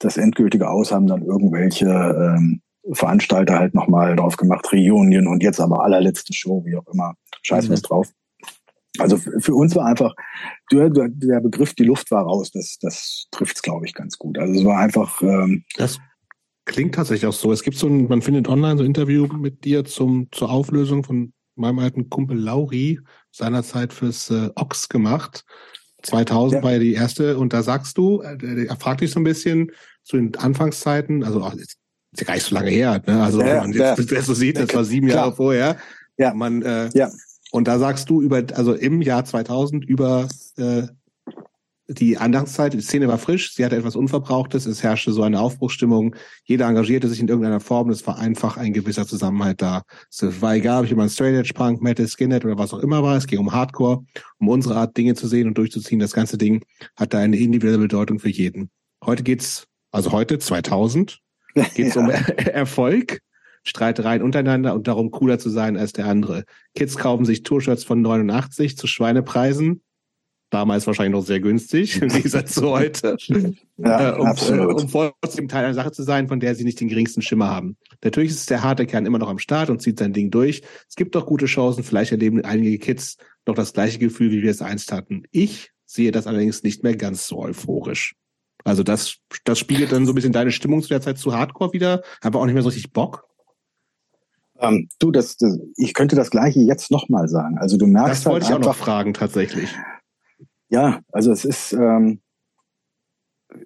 Das 0.02 0.18
endgültige 0.18 0.70
Aus 0.70 0.92
haben 0.92 1.08
dann 1.08 1.24
irgendwelche 1.24 1.88
ähm, 1.88 2.62
Veranstalter 2.92 3.60
halt 3.60 3.74
nochmal 3.74 4.16
drauf 4.16 4.38
gemacht, 4.38 4.72
Reunion 4.72 5.28
und 5.28 5.44
jetzt 5.44 5.60
aber 5.60 5.84
allerletzte 5.84 6.34
Show, 6.34 6.64
wie 6.66 6.76
auch 6.76 6.88
immer. 6.92 7.14
Scheiß 7.44 7.68
mhm. 7.68 7.74
was 7.74 7.82
drauf. 7.82 8.10
Also 8.98 9.18
für 9.18 9.54
uns 9.54 9.76
war 9.76 9.86
einfach 9.86 10.14
der, 10.72 10.90
der 10.90 11.40
Begriff, 11.40 11.74
die 11.74 11.84
Luft 11.84 12.12
war 12.12 12.24
raus, 12.24 12.52
das, 12.52 12.78
das 12.82 13.28
trifft 13.32 13.56
es, 13.56 13.62
glaube 13.62 13.86
ich, 13.86 13.94
ganz 13.94 14.18
gut. 14.18 14.38
Also 14.38 14.60
es 14.60 14.66
war 14.66 14.80
einfach. 14.80 15.22
Ähm, 15.22 15.64
das 15.78 16.00
klingt 16.66 16.96
tatsächlich 16.96 17.28
auch 17.28 17.34
so. 17.34 17.52
Es 17.52 17.64
gibt 17.64 17.78
so 17.78 17.88
ein, 17.88 18.08
man 18.08 18.22
findet 18.22 18.50
online 18.50 18.78
so 18.78 18.84
ein 18.84 18.88
Interview 18.88 19.28
mit 19.28 19.64
dir 19.64 19.86
zum, 19.86 20.28
zur 20.32 20.50
Auflösung 20.50 21.04
von 21.04 21.34
meinem 21.56 21.80
alten 21.80 22.10
Kumpel 22.10 22.38
Lauri, 22.38 23.00
seinerzeit 23.32 23.94
fürs 23.94 24.30
äh, 24.30 24.50
Ox 24.56 24.90
gemacht. 24.90 25.46
2000 26.04 26.60
ja. 26.60 26.64
war 26.64 26.74
ja 26.74 26.80
die 26.80 26.94
erste 26.94 27.38
und 27.38 27.54
da 27.54 27.64
sagst 27.64 27.98
du, 27.98 28.22
äh, 28.22 28.66
er 28.66 28.76
fragt 28.76 29.02
dich 29.02 29.12
so 29.12 29.20
ein 29.20 29.24
bisschen, 29.24 29.72
zu 30.04 30.18
den 30.18 30.36
Anfangszeiten, 30.36 31.24
also 31.24 31.42
auch, 31.42 31.54
ist 31.54 31.78
ja 32.18 32.26
gar 32.26 32.34
nicht 32.34 32.46
so 32.46 32.56
lange 32.56 32.70
her, 32.70 33.02
ne? 33.06 33.24
Also 33.24 33.42
Ja, 33.42 33.48
wenn 33.48 33.58
man 33.58 33.74
ja. 33.74 33.96
jetzt 33.96 34.12
das 34.12 34.26
so 34.26 34.34
sieht, 34.34 34.58
das 34.58 34.74
war 34.74 34.84
sieben 34.84 35.08
Klar. 35.08 35.26
Jahre 35.26 35.36
vorher. 35.36 35.78
Ja. 36.18 36.34
Man, 36.34 36.62
äh, 36.62 36.90
Ja. 36.94 37.10
Und 37.52 37.68
da 37.68 37.80
sagst 37.80 38.10
du 38.10 38.22
über, 38.22 38.44
also 38.54 38.74
im 38.74 39.02
Jahr 39.02 39.26
2000 39.26 39.84
über 39.84 40.30
äh, 40.56 40.84
die 41.94 42.18
Anfangszeit, 42.18 42.74
die 42.74 42.82
Szene 42.82 43.08
war 43.08 43.18
frisch, 43.18 43.54
sie 43.54 43.66
hatte 43.66 43.76
etwas 43.76 43.96
Unverbrauchtes, 43.96 44.66
es 44.66 44.84
herrschte 44.84 45.12
so 45.12 45.24
eine 45.24 45.40
Aufbruchsstimmung, 45.40 46.16
jeder 46.46 46.68
engagierte 46.68 47.10
sich 47.10 47.20
in 47.20 47.28
irgendeiner 47.28 47.60
Form, 47.60 47.90
es 47.90 48.06
war 48.08 48.18
einfach 48.18 48.58
ein 48.58 48.74
gewisser 48.74 49.06
Zusammenhalt 49.06 49.62
da. 49.62 49.84
Es 50.10 50.42
war 50.42 50.56
egal, 50.56 50.84
ob 50.84 50.90
jemand 50.90 51.12
Straight 51.12 51.36
Edge 51.36 51.54
Punk, 51.54 51.82
Metal, 51.82 52.08
Skinhead 52.08 52.46
oder 52.46 52.58
was 52.58 52.74
auch 52.74 52.80
immer 52.80 53.04
war, 53.04 53.18
es 53.18 53.28
ging 53.28 53.40
um 53.40 53.52
Hardcore, 53.52 54.04
um 54.40 54.48
unsere 54.48 54.76
Art 54.76 54.96
Dinge 54.96 55.16
zu 55.16 55.28
sehen 55.28 55.48
und 55.48 55.58
durchzuziehen. 55.58 56.00
Das 56.00 56.14
ganze 56.14 56.38
Ding 56.38 56.64
hat 56.96 57.14
da 57.14 57.20
eine 57.20 57.38
individuelle 57.38 57.80
Bedeutung 57.80 58.20
für 58.20 58.30
jeden. 58.30 58.70
Heute 59.04 59.24
geht's, 59.24 59.68
also 59.92 60.12
heute 60.12 60.40
2000, 60.40 61.20
geht's 61.76 61.98
um 61.98 62.10
Er- 62.10 62.38
Erfolg, 62.54 63.20
Streitereien 63.64 64.24
untereinander 64.24 64.74
und 64.74 64.88
darum, 64.88 65.12
cooler 65.12 65.38
zu 65.38 65.50
sein 65.50 65.78
als 65.78 65.94
der 65.94 66.08
andere. 66.08 66.46
Kids 66.76 66.98
kaufen 66.98 67.26
sich 67.26 67.44
Tourshirts 67.44 67.84
von 67.84 68.02
89 68.02 68.78
zu 68.78 68.88
Schweinepreisen. 68.88 69.84
Damals 70.50 70.86
wahrscheinlich 70.86 71.14
noch 71.14 71.26
sehr 71.26 71.40
günstig, 71.40 71.96
im 72.02 72.10
Gegensatz 72.10 72.56
zu 72.56 72.70
heute. 72.72 73.16
Ja, 73.78 74.16
äh, 74.16 74.20
um, 74.20 74.26
absolut. 74.28 74.80
Äh, 74.80 74.84
um 74.84 75.14
trotzdem 75.22 75.48
Teil 75.48 75.64
einer 75.64 75.74
Sache 75.74 75.94
zu 75.94 76.04
sein, 76.04 76.28
von 76.28 76.42
der 76.42 76.56
sie 76.56 76.66
nicht 76.66 76.82
den 76.82 76.90
geringsten 76.90 77.22
Schimmer 77.22 77.50
haben. 77.50 77.78
Natürlich 78.04 78.32
ist 78.32 78.50
der 78.50 78.62
harte 78.62 78.86
Kern 78.86 79.06
immer 79.06 79.20
noch 79.20 79.30
am 79.30 79.40
Start 79.40 79.70
und 79.70 79.82
zieht 79.82 80.00
sein 80.00 80.12
Ding 80.12 80.30
durch. 80.30 80.62
Es 80.90 80.96
gibt 80.96 81.16
doch 81.16 81.26
gute 81.26 81.46
Chancen, 81.46 81.84
vielleicht 81.84 82.12
erleben 82.12 82.44
einige 82.44 82.80
Kids 82.80 83.16
noch 83.48 83.56
das 83.56 83.72
gleiche 83.72 84.00
Gefühl, 84.00 84.32
wie 84.32 84.42
wir 84.42 84.52
es 84.52 84.62
einst 84.62 84.92
hatten. 84.92 85.24
Ich 85.32 85.72
sehe 85.86 86.12
das 86.12 86.28
allerdings 86.28 86.64
nicht 86.64 86.84
mehr 86.84 86.98
ganz 86.98 87.28
so 87.28 87.40
euphorisch. 87.40 88.16
Also 88.64 88.84
das, 88.84 89.18
das 89.44 89.60
spiegelt 89.60 89.92
dann 89.92 90.06
so 90.06 90.12
ein 90.12 90.16
bisschen 90.16 90.34
deine 90.34 90.52
Stimmung 90.52 90.82
zu 90.82 90.90
der 90.90 91.02
Zeit 91.02 91.18
zu 91.18 91.34
Hardcore 91.34 91.74
wieder. 91.74 92.02
Habe 92.24 92.38
auch 92.40 92.46
nicht 92.46 92.54
mehr 92.54 92.64
so 92.64 92.70
richtig 92.70 92.94
Bock. 92.94 93.28
Ähm, 94.60 94.88
du, 95.00 95.12
das, 95.12 95.38
das, 95.38 95.58
ich 95.78 95.94
könnte 95.94 96.16
das 96.16 96.30
Gleiche 96.30 96.60
jetzt 96.60 96.92
nochmal 96.92 97.28
sagen. 97.28 97.58
Also 97.58 97.78
du 97.78 97.88
merkst 97.88 98.12
Das 98.12 98.26
wollte 98.26 98.46
ich 98.46 98.52
halt 98.52 98.62
auch 98.62 98.68
noch 98.68 98.74
einfach, 98.74 98.86
fragen, 98.86 99.14
tatsächlich. 99.14 99.76
ja, 100.70 101.00
also 101.12 101.32
es 101.32 101.46
ist, 101.46 101.74
ähm, 101.74 102.22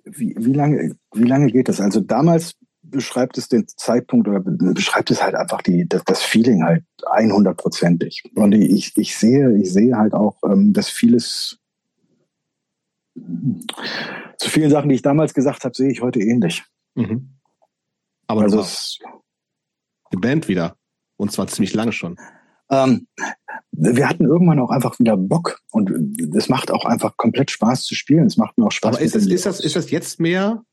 wie, 0.05 0.35
wie 0.39 0.53
lange, 0.53 0.95
wie 1.13 1.23
lange 1.27 1.51
geht 1.51 1.67
das? 1.69 1.79
Also 1.81 1.99
damals 1.99 2.55
beschreibt 2.81 3.37
es 3.37 3.49
den 3.49 3.67
Zeitpunkt 3.67 4.27
oder 4.27 4.39
be- 4.39 4.73
beschreibt 4.73 5.11
es 5.11 5.21
halt 5.21 5.35
einfach 5.35 5.61
die, 5.61 5.87
das, 5.87 6.03
das 6.05 6.21
Feeling 6.21 6.63
halt 6.63 6.83
100%ig. 7.01 8.23
Und 8.35 8.53
ich, 8.53 8.95
ich 8.95 9.17
sehe, 9.17 9.57
ich 9.57 9.73
sehe 9.73 9.97
halt 9.97 10.13
auch, 10.13 10.37
ähm, 10.45 10.71
dass 10.73 10.89
vieles, 10.89 11.57
zu 13.15 14.49
vielen 14.49 14.69
Sachen, 14.69 14.89
die 14.89 14.95
ich 14.95 15.01
damals 15.01 15.33
gesagt 15.33 15.63
habe, 15.63 15.75
sehe 15.75 15.91
ich 15.91 16.01
heute 16.01 16.19
ähnlich. 16.19 16.63
Mhm. 16.95 17.35
Aber 18.27 18.41
Also 18.41 18.59
es, 18.59 18.99
die 20.11 20.17
Band 20.17 20.47
wieder. 20.47 20.77
Und 21.17 21.31
zwar 21.31 21.47
ziemlich 21.47 21.73
lange 21.73 21.93
schon. 21.93 22.17
Ähm, 22.69 23.07
wir 23.71 24.09
hatten 24.09 24.25
irgendwann 24.25 24.59
auch 24.59 24.69
einfach 24.69 24.99
wieder 24.99 25.15
Bock 25.15 25.61
und 25.71 25.91
es 26.35 26.49
macht 26.49 26.71
auch 26.71 26.85
einfach 26.85 27.15
komplett 27.15 27.51
Spaß 27.51 27.83
zu 27.83 27.95
spielen. 27.95 28.25
Es 28.25 28.37
macht 28.37 28.57
mir 28.57 28.65
auch 28.65 28.71
Spaß. 28.71 28.95
Aber 28.95 29.03
ist 29.03 29.15
das, 29.15 29.27
ist 29.27 29.45
das, 29.45 29.59
ist 29.59 29.75
das 29.75 29.91
jetzt 29.91 30.19
mehr, 30.19 30.63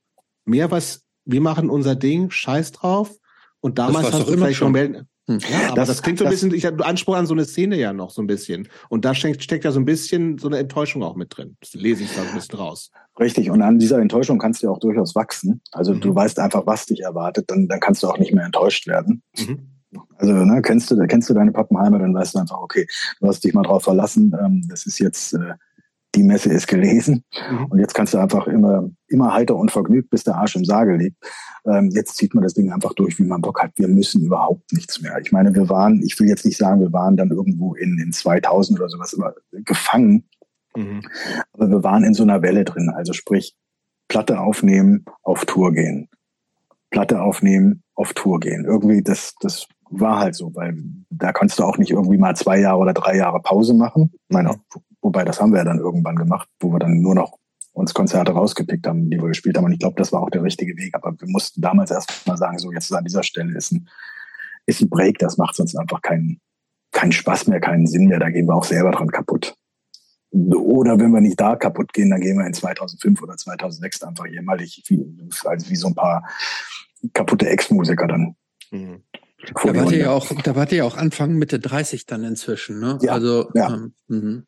mehr 0.45 0.71
was, 0.71 1.05
wir 1.25 1.41
machen 1.41 1.71
unser 1.71 1.95
Ding, 1.95 2.31
scheiß 2.31 2.73
drauf. 2.73 3.11
Und 3.61 3.79
damals 3.79 4.13
hast 4.13 4.29
du 4.29 4.33
vielleicht 4.33 4.59
schon. 4.59 4.73
noch 4.73 4.81
mehr. 4.81 5.07
Hm. 5.29 5.39
Ja, 5.39 5.67
aber 5.69 5.77
das, 5.77 5.89
Das- 5.89 6.03
klingt 6.03 6.19
so 6.19 6.25
ein 6.25 6.31
das- 6.31 6.41
bisschen, 6.41 6.55
ich 6.55 6.65
habe 6.67 6.85
Anspruch 6.85 7.15
an 7.17 7.27
so 7.27 7.35
eine 7.35 7.45
Szene 7.45 7.77
ja 7.79 7.93
noch 7.93 8.11
so 8.11 8.21
ein 8.23 8.27
bisschen. 8.27 8.69
Und 8.89 9.05
da 9.05 9.15
steckt, 9.15 9.43
steckt 9.43 9.65
ja 9.65 9.71
so 9.71 9.79
ein 9.79 9.85
bisschen 9.85 10.39
so 10.39 10.49
eine 10.49 10.59
Enttäuschung 10.59 11.03
auch 11.03 11.15
mit 11.17 11.37
drin. 11.37 11.57
Das 11.61 11.75
lese 11.75 12.03
ich 12.03 12.15
da 12.15 12.23
so 12.23 12.29
ein 12.29 12.35
bisschen 12.35 12.59
raus. 12.59 12.91
Richtig. 13.21 13.51
Und 13.51 13.63
an 13.63 13.79
dieser 13.79 13.99
Enttäuschung 14.01 14.39
kannst 14.39 14.63
du 14.63 14.67
ja 14.67 14.73
auch 14.73 14.81
durchaus 14.81 15.15
wachsen. 15.15 15.61
Also 15.71 15.95
Mhm. 15.95 16.01
du 16.01 16.15
weißt 16.15 16.39
einfach, 16.41 16.67
was 16.67 16.87
dich 16.87 17.03
erwartet, 17.03 17.45
dann, 17.51 17.69
dann 17.69 17.79
kannst 17.81 18.03
du 18.03 18.09
auch 18.09 18.19
nicht 18.19 18.33
mehr 18.35 18.45
enttäuscht 18.45 18.87
werden. 18.89 19.23
Mhm. 19.39 19.69
Also 20.17 20.33
ne, 20.33 20.63
kennst 20.63 20.91
du 20.91 20.97
kennst 21.07 21.29
du 21.29 21.35
deine 21.35 21.53
Pappenheimer, 21.53 21.99
dann 21.99 22.15
weißt 22.15 22.35
du 22.35 22.39
einfach, 22.39 22.59
okay, 22.59 22.87
du 23.21 23.29
hast 23.29 23.45
dich 23.45 23.53
mal 23.53 23.63
drauf 23.63 23.85
verlassen. 23.85 24.35
Ähm, 24.43 24.67
das 24.69 24.87
ist 24.87 24.99
jetzt 24.99 25.35
äh, 25.35 25.53
die 26.15 26.23
Messe 26.23 26.51
ist 26.53 26.67
gelesen 26.69 27.25
Mhm. 27.51 27.65
und 27.67 27.79
jetzt 27.79 27.95
kannst 27.95 28.13
du 28.15 28.19
einfach 28.19 28.47
immer 28.47 28.91
immer 29.09 29.33
heiter 29.35 29.57
und 29.57 29.71
vergnügt, 29.71 30.11
bis 30.11 30.25
der 30.25 30.37
Arsch 30.37 30.57
im 30.57 30.65
Sarge 30.65 30.97
liegt. 30.97 31.17
Ähm, 31.65 31.91
jetzt 31.93 32.17
zieht 32.17 32.35
man 32.35 32.43
das 32.43 32.55
Ding 32.55 32.73
einfach 32.73 32.93
durch, 32.95 33.19
wie 33.19 33.25
man 33.25 33.41
Bock 33.41 33.63
hat. 33.63 33.73
Wir 33.77 33.89
müssen 33.89 34.23
überhaupt 34.25 34.73
nichts 34.73 35.01
mehr. 35.01 35.19
Ich 35.23 35.31
meine, 35.33 35.55
wir 35.55 35.69
waren, 35.69 36.03
ich 36.03 36.19
will 36.19 36.29
jetzt 36.29 36.45
nicht 36.45 36.57
sagen, 36.59 36.81
wir 36.81 36.93
waren 36.93 37.17
dann 37.17 37.31
irgendwo 37.31 37.75
in 37.75 37.99
in 37.99 38.13
2000 38.13 38.79
oder 38.81 38.89
sowas 38.89 39.13
immer 39.13 39.33
gefangen, 39.53 40.25
Mhm. 40.77 41.03
aber 41.53 41.69
wir 41.71 41.83
waren 41.85 42.05
in 42.05 42.15
so 42.15 42.23
einer 42.23 42.41
Welle 42.43 42.65
drin. 42.65 42.91
Also 42.95 43.13
sprich, 43.13 43.55
Platte 44.09 44.41
aufnehmen, 44.41 45.05
auf 45.23 45.45
Tour 45.45 45.73
gehen. 45.73 46.09
Platte 46.91 47.23
aufnehmen, 47.23 47.83
auf 47.95 48.13
Tour 48.15 48.41
gehen. 48.41 48.65
Irgendwie, 48.65 49.03
das, 49.03 49.35
das 49.41 49.67
war 49.91 50.19
halt 50.19 50.35
so, 50.35 50.55
weil 50.55 50.77
da 51.11 51.33
kannst 51.33 51.59
du 51.59 51.65
auch 51.65 51.79
nicht 51.79 51.91
irgendwie 51.91 52.19
mal 52.19 52.35
zwei 52.37 52.59
Jahre 52.61 52.79
oder 52.79 52.93
drei 52.95 53.17
Jahre 53.17 53.41
Pause 53.41 53.75
machen. 53.75 54.11
Ich 54.15 54.35
meine, 54.35 54.55
wobei 55.03 55.25
das 55.25 55.41
haben 55.41 55.53
wir 55.53 55.59
ja 55.59 55.65
dann 55.65 55.79
irgendwann 55.79 56.17
gemacht, 56.17 56.49
wo 56.61 56.73
wir 56.73 56.79
dann 56.79 57.01
nur 57.01 57.15
noch 57.15 57.39
uns 57.73 57.95
Konzerte 57.95 58.33
rausgepickt 58.33 58.87
haben, 58.87 59.11
die 59.11 59.19
wir 59.19 59.29
gespielt 59.29 59.57
haben. 59.57 59.65
Und 59.65 59.73
ich 59.73 59.79
glaube, 59.79 59.97
das 59.97 60.13
war 60.13 60.23
auch 60.23 60.31
der 60.31 60.43
richtige 60.43 60.77
Weg. 60.77 60.95
Aber 60.95 61.13
wir 61.19 61.29
mussten 61.29 61.61
damals 61.61 61.91
erst 61.91 62.27
mal 62.27 62.37
sagen, 62.37 62.59
so 62.59 62.73
jetzt 62.73 62.93
an 62.93 63.05
dieser 63.05 63.23
Stelle 63.23 63.57
ist 63.57 63.73
ein, 63.73 63.89
ist 64.67 64.81
ein 64.81 64.91
Break, 64.91 65.19
das 65.19 65.39
macht 65.39 65.57
sonst 65.57 65.77
einfach 65.77 66.03
keinen, 66.03 66.41
keinen 66.93 67.13
Spaß 67.13 67.47
mehr, 67.47 67.61
keinen 67.61 67.87
Sinn 67.87 68.07
mehr. 68.07 68.19
Da 68.19 68.31
gehen 68.31 68.47
wir 68.47 68.55
auch 68.55 68.65
selber 68.65 68.91
dran 68.91 69.09
kaputt. 69.09 69.55
Oder 70.33 70.99
wenn 70.99 71.11
wir 71.11 71.21
nicht 71.21 71.41
da 71.41 71.57
kaputt 71.57 71.93
gehen, 71.93 72.11
dann 72.11 72.21
gehen 72.21 72.39
wir 72.39 72.47
in 72.47 72.55
2005 72.55 73.23
oder 73.23 73.37
2006 73.37 74.03
einfach 74.03 74.27
jämmerlich, 74.27 74.83
wie, 74.87 75.05
also 75.45 75.69
wie 75.69 75.77
so 75.77 75.89
ein 75.89 75.95
paar 75.95 76.27
kaputte 77.13 77.49
Ex-Musiker 77.49 78.07
dann. 78.07 78.37
Mhm. 78.71 79.03
Da 79.65 79.75
wart 79.75 79.91
ihr 79.91 79.99
ja 79.99 80.11
auch, 80.11 80.31
da 80.43 80.55
wart 80.55 80.73
ihr 80.73 80.79
ja 80.79 80.85
auch 80.85 80.97
Anfang 80.97 81.35
Mitte 81.35 81.59
30 81.59 82.07
dann 82.07 82.23
inzwischen, 82.23 82.79
ne? 82.79 82.99
Ja, 83.03 83.13
also, 83.13 83.51
ja. 83.55 83.75
Ähm, 83.75 83.95
mhm. 84.07 84.47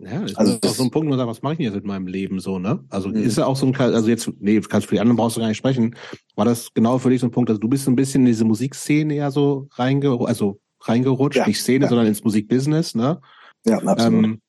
Ja, 0.00 0.20
das 0.20 0.36
Also 0.36 0.52
ist 0.52 0.66
auch 0.66 0.74
so 0.74 0.84
ein 0.84 0.90
Punkt, 0.90 1.06
wo 1.06 1.10
man 1.10 1.18
sagt, 1.18 1.28
was 1.28 1.42
mache 1.42 1.54
ich 1.54 1.58
denn 1.58 1.64
jetzt 1.66 1.74
mit 1.74 1.84
meinem 1.84 2.06
Leben 2.06 2.38
so, 2.38 2.58
ne? 2.60 2.84
Also 2.88 3.08
Mhm. 3.08 3.16
ist 3.16 3.36
ja 3.36 3.46
auch 3.46 3.56
so 3.56 3.66
ein, 3.66 3.74
also 3.76 4.08
jetzt, 4.08 4.30
nee, 4.38 4.60
kannst 4.60 4.86
für 4.86 4.94
die 4.94 5.00
anderen 5.00 5.16
brauchst 5.16 5.36
du 5.36 5.40
gar 5.40 5.48
nicht 5.48 5.56
sprechen. 5.56 5.96
War 6.36 6.44
das 6.44 6.72
genau 6.72 6.98
für 6.98 7.10
dich 7.10 7.20
so 7.20 7.26
ein 7.26 7.32
Punkt, 7.32 7.50
also 7.50 7.60
du 7.60 7.68
bist 7.68 7.84
so 7.84 7.90
ein 7.90 7.96
bisschen 7.96 8.20
in 8.22 8.26
diese 8.26 8.44
Musikszene 8.44 9.14
ja 9.16 9.30
so 9.32 9.66
reinge, 9.72 10.16
also 10.20 10.60
reingerutscht, 10.82 11.38
Ja, 11.38 11.46
nicht 11.48 11.60
Szene, 11.60 11.86
ja. 11.86 11.88
sondern 11.88 12.06
ins 12.06 12.22
Musikbusiness, 12.22 12.94
ne? 12.94 13.20
Ja, 13.66 13.78
absolut. 13.78 14.24
Ähm, 14.24 14.40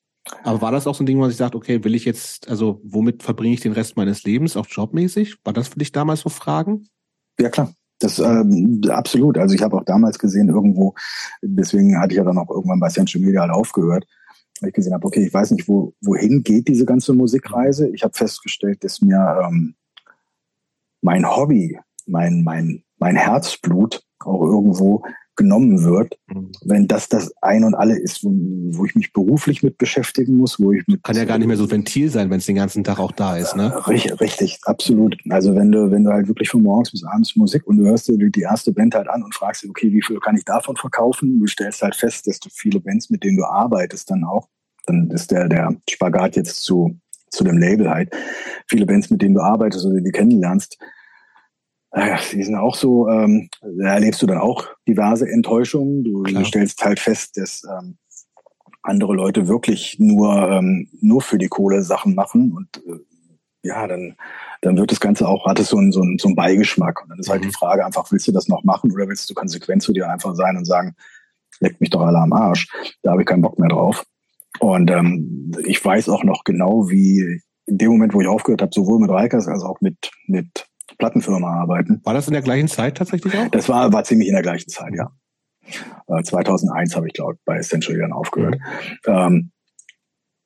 aber 0.43 0.61
war 0.61 0.71
das 0.71 0.85
auch 0.85 0.93
so 0.93 1.03
ein 1.03 1.07
Ding, 1.07 1.17
wo 1.17 1.21
man 1.21 1.31
sich 1.31 1.37
sagt, 1.37 1.55
okay, 1.55 1.83
will 1.83 1.95
ich 1.95 2.05
jetzt, 2.05 2.47
also 2.47 2.79
womit 2.83 3.23
verbringe 3.23 3.55
ich 3.55 3.61
den 3.61 3.71
Rest 3.71 3.97
meines 3.97 4.23
Lebens, 4.23 4.55
auch 4.55 4.67
jobmäßig? 4.67 5.37
War 5.43 5.53
das 5.53 5.69
für 5.69 5.79
dich 5.79 5.91
damals 5.91 6.19
so 6.19 6.29
Fragen? 6.29 6.87
Ja, 7.39 7.49
klar. 7.49 7.73
Das 7.97 8.19
ähm, 8.19 8.81
absolut. 8.89 9.37
Also 9.39 9.55
ich 9.55 9.63
habe 9.63 9.75
auch 9.77 9.83
damals 9.83 10.19
gesehen, 10.19 10.49
irgendwo, 10.49 10.93
deswegen 11.41 11.99
hatte 11.99 12.13
ich 12.13 12.17
ja 12.17 12.23
dann 12.23 12.37
auch 12.37 12.49
irgendwann 12.49 12.79
bei 12.79 12.89
Central 12.89 13.23
Media 13.23 13.41
halt 13.41 13.51
aufgehört, 13.51 14.05
ich 14.67 14.73
gesehen 14.73 14.93
habe, 14.93 15.07
okay, 15.07 15.25
ich 15.25 15.33
weiß 15.33 15.51
nicht, 15.51 15.67
wo, 15.67 15.93
wohin 16.01 16.43
geht 16.43 16.67
diese 16.67 16.85
ganze 16.85 17.13
Musikreise. 17.13 17.89
Ich 17.89 18.03
habe 18.03 18.13
festgestellt, 18.13 18.83
dass 18.83 19.01
mir 19.01 19.41
ähm, 19.43 19.75
mein 21.01 21.29
Hobby, 21.29 21.79
mein, 22.05 22.43
mein, 22.43 22.83
mein 22.97 23.15
Herzblut 23.15 24.03
auch 24.19 24.41
irgendwo 24.41 25.03
genommen 25.39 25.85
wird, 25.85 26.19
wenn 26.65 26.85
das 26.87 27.07
das 27.07 27.33
ein 27.41 27.63
und 27.63 27.73
alle 27.73 27.97
ist, 27.97 28.25
wo, 28.25 28.29
wo 28.77 28.85
ich 28.85 28.93
mich 28.93 29.13
beruflich 29.13 29.63
mit 29.63 29.77
beschäftigen 29.77 30.35
muss, 30.35 30.59
wo 30.59 30.73
ich 30.73 30.85
mit 30.85 31.01
Kann 31.01 31.15
ja 31.15 31.23
gar 31.23 31.37
nicht 31.37 31.47
mehr 31.47 31.55
so 31.55 31.71
Ventil 31.71 32.09
sein, 32.09 32.29
wenn 32.29 32.39
es 32.39 32.45
den 32.45 32.57
ganzen 32.57 32.83
Tag 32.83 32.99
auch 32.99 33.13
da 33.13 33.37
ist, 33.37 33.55
ne? 33.55 33.73
Richtig, 33.87 34.19
richtig, 34.19 34.59
absolut. 34.63 35.17
Also 35.29 35.55
wenn 35.55 35.71
du, 35.71 35.91
wenn 35.91 36.03
du 36.03 36.11
halt 36.11 36.27
wirklich 36.27 36.49
von 36.49 36.61
morgens 36.61 36.91
bis 36.91 37.05
abends 37.05 37.37
Musik 37.37 37.65
und 37.65 37.77
du 37.77 37.85
hörst 37.85 38.09
dir 38.09 38.17
die 38.17 38.41
erste 38.41 38.73
Band 38.73 38.95
halt 38.95 39.07
an 39.07 39.23
und 39.23 39.33
fragst 39.33 39.63
dich, 39.63 39.69
okay, 39.69 39.93
wie 39.93 40.01
viel 40.01 40.19
kann 40.19 40.35
ich 40.35 40.43
davon 40.43 40.75
verkaufen? 40.75 41.39
Du 41.39 41.47
stellst 41.47 41.81
halt 41.81 41.95
fest, 41.95 42.27
dass 42.27 42.39
du 42.41 42.49
viele 42.51 42.81
Bands, 42.81 43.09
mit 43.09 43.23
denen 43.23 43.37
du 43.37 43.45
arbeitest, 43.45 44.11
dann 44.11 44.25
auch, 44.25 44.49
dann 44.87 45.09
ist 45.11 45.31
der, 45.31 45.47
der 45.47 45.73
Spagat 45.89 46.35
jetzt 46.35 46.63
zu, 46.63 46.99
zu 47.29 47.45
dem 47.45 47.57
Label 47.57 47.89
halt. 47.89 48.13
Viele 48.67 48.85
Bands, 48.85 49.09
mit 49.09 49.21
denen 49.21 49.35
du 49.35 49.41
arbeitest 49.41 49.85
oder 49.85 50.01
die 50.01 50.11
kennenlernst, 50.11 50.77
äh, 50.81 50.98
die 52.33 52.43
sind 52.43 52.55
auch 52.55 52.75
so, 52.75 53.07
ähm, 53.09 53.49
da 53.61 53.93
erlebst 53.93 54.21
du 54.21 54.27
dann 54.27 54.37
auch 54.37 54.67
diverse 54.87 55.27
Enttäuschungen. 55.27 56.03
Du, 56.03 56.23
du 56.23 56.45
stellst 56.45 56.83
halt 56.83 56.99
fest, 56.99 57.37
dass 57.37 57.63
ähm, 57.63 57.97
andere 58.83 59.13
Leute 59.13 59.47
wirklich 59.47 59.97
nur, 59.99 60.49
ähm, 60.49 60.89
nur 61.01 61.21
für 61.21 61.37
die 61.37 61.47
Kohle 61.47 61.81
Sachen 61.83 62.15
machen 62.15 62.53
und 62.53 62.83
äh, 62.87 62.99
ja, 63.61 63.87
dann, 63.87 64.15
dann 64.61 64.77
wird 64.77 64.91
das 64.91 65.01
Ganze 65.01 65.27
auch, 65.27 65.45
hat 65.45 65.59
es 65.59 65.69
so 65.69 65.77
einen, 65.77 65.91
so 65.91 66.01
einen, 66.01 66.17
so 66.17 66.29
einen 66.29 66.35
Beigeschmack. 66.35 67.01
Und 67.03 67.09
dann 67.09 67.19
ist 67.19 67.29
halt 67.29 67.41
Mhm. 67.41 67.47
die 67.47 67.53
Frage 67.53 67.85
einfach, 67.85 68.09
willst 68.11 68.27
du 68.27 68.31
das 68.31 68.47
noch 68.47 68.63
machen 68.63 68.91
oder 68.91 69.07
willst 69.07 69.29
du 69.29 69.33
konsequent 69.33 69.83
zu 69.83 69.91
dir 69.91 70.09
einfach 70.09 70.33
sein 70.35 70.55
und 70.55 70.65
sagen, 70.65 70.95
leckt 71.59 71.81
mich 71.81 71.89
doch 71.89 72.01
alle 72.01 72.19
am 72.19 72.31
Arsch, 72.31 72.69
da 73.03 73.11
habe 73.11 73.21
ich 73.21 73.27
keinen 73.27 73.41
Bock 73.41 73.59
mehr 73.59 73.69
drauf. 73.69 74.05
Und 74.59 74.89
ähm, 74.91 75.51
ich 75.65 75.83
weiß 75.83 76.07
auch 76.09 76.23
noch 76.23 76.43
genau, 76.45 76.89
wie 76.89 77.41
in 77.65 77.77
dem 77.77 77.91
Moment, 77.91 78.13
wo 78.13 78.21
ich 78.21 78.27
aufgehört 78.27 78.61
habe, 78.61 78.71
sowohl 78.73 78.99
mit 78.99 79.09
Reikers 79.09 79.47
als 79.47 79.63
auch 79.63 79.81
mit, 79.81 80.09
mit 80.27 80.68
Plattenfirma 80.99 81.49
arbeiten. 81.61 82.01
War 82.03 82.13
das 82.13 82.27
in 82.27 82.33
der 82.33 82.43
gleichen 82.43 82.67
Zeit 82.67 82.97
tatsächlich 82.97 83.35
auch? 83.35 83.47
Das 83.49 83.67
war, 83.67 83.91
war 83.91 84.03
ziemlich 84.03 84.27
in 84.27 84.35
der 84.35 84.43
gleichen 84.43 84.69
Zeit, 84.69 84.93
ja. 84.93 85.11
Äh, 86.07 86.23
2001 86.23 86.95
habe 86.95 87.07
ich, 87.07 87.13
glaube 87.13 87.37
bei 87.45 87.57
Essential 87.57 87.97
dann 87.97 88.13
aufgehört. 88.13 88.57
Ähm, 89.07 89.51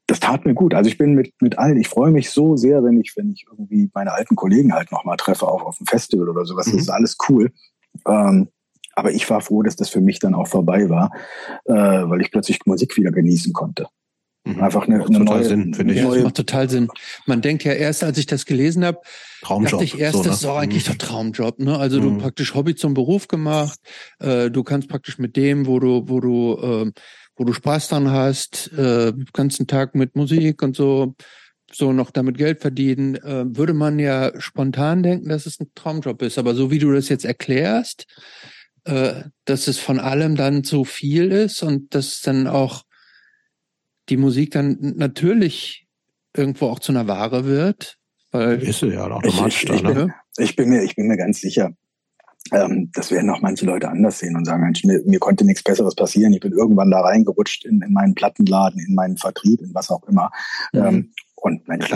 das 0.08 0.20
tat 0.20 0.46
mir 0.46 0.54
gut. 0.54 0.74
Also 0.74 0.90
ich 0.90 0.98
bin 0.98 1.14
mit, 1.14 1.34
mit 1.42 1.58
allen, 1.58 1.78
ich 1.78 1.88
freue 1.88 2.12
mich 2.12 2.30
so 2.30 2.56
sehr, 2.56 2.84
wenn 2.84 3.00
ich, 3.00 3.14
wenn 3.16 3.32
ich 3.32 3.46
irgendwie 3.50 3.90
meine 3.94 4.12
alten 4.12 4.36
Kollegen 4.36 4.74
halt 4.74 4.92
nochmal 4.92 5.18
treffe, 5.18 5.48
auch 5.48 5.64
auf 5.64 5.78
dem 5.78 5.88
Festival 5.88 6.30
oder 6.30 6.46
sowas. 6.46 6.68
Mhm. 6.68 6.72
Das 6.74 6.82
ist 6.82 6.90
alles 6.90 7.18
cool. 7.30 7.52
Ähm, 8.08 8.50
aber 8.96 9.12
ich 9.12 9.28
war 9.30 9.42
froh, 9.42 9.64
dass 9.64 9.76
das 9.76 9.90
für 9.90 10.02
mich 10.02 10.20
dann 10.20 10.36
auch 10.36 10.48
vorbei 10.48 10.90
war, 10.90 11.12
äh, 11.66 11.74
weil 11.74 12.22
ich 12.22 12.32
plötzlich 12.32 12.60
Musik 12.66 12.96
wieder 12.98 13.12
genießen 13.12 13.54
konnte. 13.54 13.88
Mhm. 14.46 14.62
Einfach 14.62 14.88
eine, 14.88 15.04
eine 15.04 15.20
neue, 15.20 15.46
Sinn, 15.46 15.74
finde 15.74 15.94
ich. 15.94 16.02
Ja, 16.02 16.10
das 16.10 16.24
macht 16.24 16.36
total 16.36 16.70
Sinn. 16.70 16.90
Man 17.26 17.42
denkt 17.42 17.64
ja 17.64 17.72
erst, 17.74 18.04
als 18.04 18.18
ich 18.18 18.26
das 18.26 18.46
gelesen 18.46 18.84
habe, 18.84 19.00
dachte 19.42 19.84
ich 19.84 19.98
erst, 19.98 20.18
so, 20.18 20.24
ne? 20.24 20.30
das 20.30 20.40
ist 20.40 20.46
auch 20.46 20.58
eigentlich 20.58 20.86
mhm. 20.86 20.92
der 20.92 20.98
Traumjob. 20.98 21.60
Ne? 21.60 21.78
Also 21.78 22.02
mhm. 22.02 22.04
du 22.04 22.18
praktisch 22.24 22.54
Hobby 22.54 22.76
zum 22.76 22.94
Beruf 22.94 23.28
gemacht. 23.28 23.80
Äh, 24.20 24.52
du 24.52 24.64
kannst 24.64 24.90
praktisch 24.90 25.18
mit 25.18 25.38
dem, 25.38 25.66
wo 25.66 25.80
du, 25.80 26.04
wo 26.08 26.20
du, 26.20 26.58
äh, 26.62 26.92
wo 27.38 27.46
du 27.46 27.54
Spaß 27.54 27.88
dran 27.88 28.12
hast, 28.12 28.72
äh, 28.74 29.14
ganzen 29.32 29.66
Tag 29.68 29.96
mit 29.96 30.16
Musik 30.16 30.62
und 30.62 30.76
so, 30.76 31.16
so 31.72 31.94
noch 31.94 32.12
damit 32.12 32.38
Geld 32.38 32.62
verdienen, 32.62 33.16
äh, 33.16 33.46
würde 33.48 33.74
man 33.74 33.98
ja 33.98 34.40
spontan 34.42 35.04
denken, 35.04 35.30
dass 35.30 35.46
es 35.46 35.60
ein 35.62 35.72
Traumjob 35.74 36.22
ist. 36.22 36.38
Aber 36.38 36.54
so 36.54 36.70
wie 36.70 36.80
du 36.80 36.92
das 36.92 37.08
jetzt 37.08 37.24
erklärst, 37.24 38.08
äh, 38.84 39.24
dass 39.46 39.68
es 39.70 39.80
von 39.80 40.00
allem 40.00 40.36
dann 40.36 40.66
zu 40.66 40.84
viel 40.84 41.32
ist 41.32 41.64
und 41.64 41.96
dass 41.96 42.20
dann 42.20 42.48
auch 42.48 42.84
die 44.10 44.18
Musik 44.18 44.52
dann 44.52 44.78
natürlich 44.98 45.88
irgendwo 46.36 46.68
auch 46.68 46.80
zu 46.80 46.92
einer 46.92 47.08
Ware 47.08 47.46
wird. 47.46 47.98
Weil 48.32 48.62
ist 48.62 48.80
sie 48.80 48.88
ja 48.88 49.10
automatisch 49.10 49.64
ich, 49.64 49.70
ich, 49.70 49.82
da, 49.82 49.90
ne? 49.90 49.94
bin, 49.94 50.14
ich 50.46 50.56
bin 50.56 50.70
mir, 50.70 50.84
ich 50.84 50.96
bin 50.96 51.08
mir 51.08 51.18
ganz 51.18 51.40
sicher, 51.40 51.72
ähm, 52.52 52.92
das 52.94 53.12
werden 53.12 53.30
auch 53.30 53.42
manche 53.42 53.66
Leute 53.66 53.90
anders 53.90 54.20
sehen 54.20 54.36
und 54.36 54.46
sagen, 54.46 54.64
Mensch, 54.64 54.84
mir, 54.84 55.02
mir 55.06 55.20
konnte 55.20 55.46
nichts 55.46 55.64
Besseres 55.64 55.96
passieren. 55.96 56.34
Ich 56.34 56.42
bin 56.42 56.52
irgendwann 56.52 56.92
da 56.92 57.02
reingerutscht 57.02 57.66
in, 57.66 57.82
in 57.82 57.94
meinen 57.94 58.16
Plattenladen, 58.16 58.80
in 58.86 58.96
meinen 58.96 59.18
Vertrieb, 59.18 59.62
in 59.62 59.74
was 59.74 59.90
auch 59.90 60.04
immer. 60.08 60.32
Mhm. 60.74 60.86
Ähm, 60.86 61.14
und 61.44 61.68
Mensch, 61.68 61.90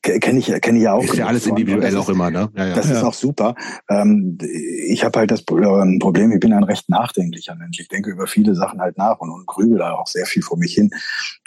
kenne 0.00 0.38
ich, 0.38 0.50
kenn 0.62 0.76
ich 0.76 0.82
ja 0.82 0.94
auch. 0.94 1.04
Ist 1.04 1.14
ja 1.14 1.26
alles 1.26 1.46
individuell 1.46 1.92
ist, 1.92 1.94
auch 1.94 2.08
immer, 2.08 2.30
ne? 2.30 2.50
Ja, 2.56 2.68
ja. 2.68 2.74
Das 2.74 2.88
ja. 2.88 2.96
ist 2.96 3.02
auch 3.02 3.12
super. 3.12 3.54
Ähm, 3.90 4.38
ich 4.40 5.04
habe 5.04 5.18
halt 5.18 5.30
das 5.30 5.44
ähm, 5.50 5.98
Problem, 5.98 6.32
ich 6.32 6.40
bin 6.40 6.54
ein 6.54 6.64
recht 6.64 6.88
nachdenklicher 6.88 7.54
Mensch. 7.54 7.78
Ich 7.80 7.88
denke 7.88 8.10
über 8.10 8.26
viele 8.26 8.54
Sachen 8.54 8.80
halt 8.80 8.96
nach 8.96 9.20
und, 9.20 9.30
und 9.30 9.46
grübel 9.46 9.76
da 9.76 9.92
auch 9.92 10.06
sehr 10.06 10.24
viel 10.24 10.42
vor 10.42 10.56
mich 10.56 10.72
hin. 10.72 10.88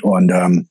Und 0.04 0.32
ähm, 0.32 0.70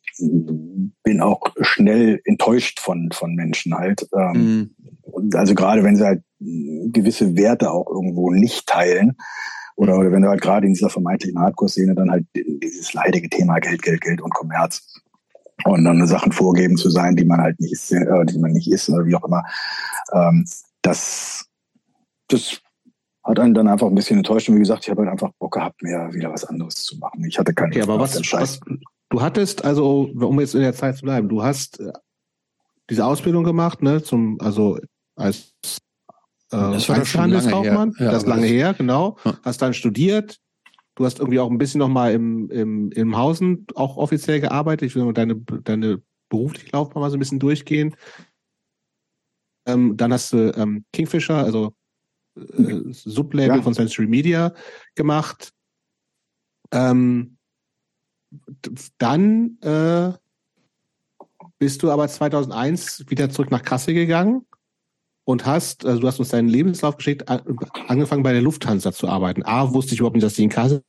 bin 1.03 1.21
auch 1.21 1.43
schnell 1.61 2.21
enttäuscht 2.25 2.79
von, 2.79 3.11
von 3.13 3.35
Menschen 3.35 3.75
halt. 3.75 4.07
Ähm, 4.17 4.71
mhm. 5.13 5.35
Also 5.35 5.57
gerade 5.57 5.83
wenn 5.83 5.97
sie 5.97 6.05
halt 6.05 6.23
gewisse 6.39 7.35
Werte 7.35 7.73
auch 7.73 7.91
irgendwo 7.91 8.31
nicht 8.31 8.69
teilen. 8.69 9.17
Oder, 9.75 9.99
oder 9.99 10.13
wenn 10.13 10.23
du 10.23 10.29
halt 10.29 10.41
gerade 10.41 10.69
in 10.69 10.75
dieser 10.75 10.89
vermeintlichen 10.89 11.41
Hardcore-Szene 11.41 11.97
dann 11.97 12.13
halt 12.13 12.27
dieses 12.35 12.93
leidige 12.93 13.29
Thema 13.29 13.59
Geld, 13.59 13.83
Geld, 13.83 14.03
Geld 14.03 14.23
und 14.23 14.33
Kommerz 14.33 14.96
und 15.65 15.85
dann 15.85 16.07
Sachen 16.07 16.33
vorgeben 16.33 16.77
zu 16.77 16.91
sein, 16.91 17.17
die 17.17 17.25
man 17.25 17.41
halt 17.41 17.59
nicht 17.61 17.73
ist, 17.73 17.93
äh, 17.93 18.25
die 18.27 18.39
man 18.39 18.53
nicht 18.53 18.71
ist 18.71 18.89
oder 18.89 19.07
wie 19.07 19.15
auch 19.15 19.25
immer. 19.25 19.45
Ähm, 20.13 20.45
das, 20.83 21.47
das 22.29 22.61
hat 23.25 23.41
einen 23.41 23.55
dann 23.55 23.69
einfach 23.69 23.87
ein 23.87 23.95
bisschen 23.95 24.19
enttäuscht. 24.19 24.49
Und 24.49 24.57
wie 24.57 24.61
gesagt, 24.61 24.85
ich 24.85 24.91
habe 24.91 25.03
halt 25.03 25.11
einfach 25.11 25.33
Bock 25.39 25.55
gehabt, 25.55 25.83
mehr 25.83 26.13
wieder 26.13 26.31
was 26.31 26.45
anderes 26.45 26.85
zu 26.85 26.97
machen. 26.99 27.25
Ich 27.25 27.39
hatte 27.39 27.55
keine 27.55 27.71
okay, 27.71 27.83
aber 27.83 27.99
was, 27.99 28.21
was, 28.33 28.61
du 29.09 29.21
hattest 29.21 29.65
also, 29.65 30.11
um 30.15 30.41
jetzt 30.41 30.55
in 30.55 30.61
der 30.61 30.75
Zeit 30.75 30.97
zu 30.97 31.03
bleiben, 31.03 31.29
du 31.29 31.43
hast 31.43 31.81
äh, 31.81 31.93
diese 32.89 33.05
Ausbildung 33.05 33.45
gemacht, 33.45 33.83
ne, 33.83 34.03
zum, 34.03 34.39
also 34.41 34.79
als 35.17 35.53
äh, 36.53 36.57
das 36.57 36.89
war 36.89 37.05
Handelskaufmann, 37.05 37.95
ja, 37.99 38.13
das 38.13 38.23
ist 38.23 38.29
lange 38.29 38.47
her, 38.47 38.75
genau. 38.75 39.17
Ja. 39.25 39.39
Hast 39.43 39.63
dann 39.63 39.75
studiert, 39.75 40.39
Du 40.97 41.05
hast 41.05 41.19
irgendwie 41.19 41.41
auch 41.41 41.51
ein 41.51 41.59
bisschen 41.59 41.79
nochmal 41.79 42.15
im, 42.15 42.51
im, 42.51 42.91
im 42.91 43.17
Hausen 43.17 43.67
auch 43.75 43.99
offiziell 43.99 44.41
gearbeitet. 44.41 44.89
Ich 44.89 44.97
will 44.97 45.05
mal 45.05 45.13
deine, 45.13 45.37
deine 45.37 46.03
berufliche 46.31 46.71
Laufbahn 46.73 47.03
mal 47.03 47.11
so 47.11 47.17
ein 47.17 47.21
bisschen 47.21 47.39
durchgehen. 47.39 47.95
Ähm, 49.67 49.97
dann 49.97 50.13
hast 50.13 50.33
du 50.33 50.53
ähm, 50.57 50.87
Kingfisher, 50.93 51.37
also 51.37 51.75
äh, 52.37 52.81
Sublabel 52.93 53.59
ja. 53.59 53.63
von 53.63 53.75
Century 53.75 54.07
Media 54.07 54.55
gemacht. 54.95 55.53
Ähm, 56.73 57.37
dann 58.97 59.59
äh, 59.61 60.13
bist 61.59 61.83
du 61.83 61.91
aber 61.91 62.09
2001 62.09 63.05
wieder 63.09 63.29
zurück 63.29 63.51
nach 63.51 63.63
Kassel 63.63 63.93
gegangen 63.93 64.47
und 65.27 65.45
hast, 65.45 65.85
also 65.85 66.01
du 66.01 66.07
hast 66.07 66.19
uns 66.19 66.31
deinen 66.31 66.49
Lebenslauf 66.49 66.97
geschickt, 66.97 67.29
angefangen 67.29 68.23
bei 68.23 68.33
der 68.33 68.43
Lufthansa 68.43 68.93
zu 68.93 69.09
arbeiten. 69.09 69.43
A, 69.45 69.75
wusste 69.75 69.93
ich 69.93 70.01
überhaupt 70.01 70.17
nicht, 70.17 70.25
dass 70.25 70.35
die 70.35 70.45
in 70.45 70.51
Kassel 70.51 70.83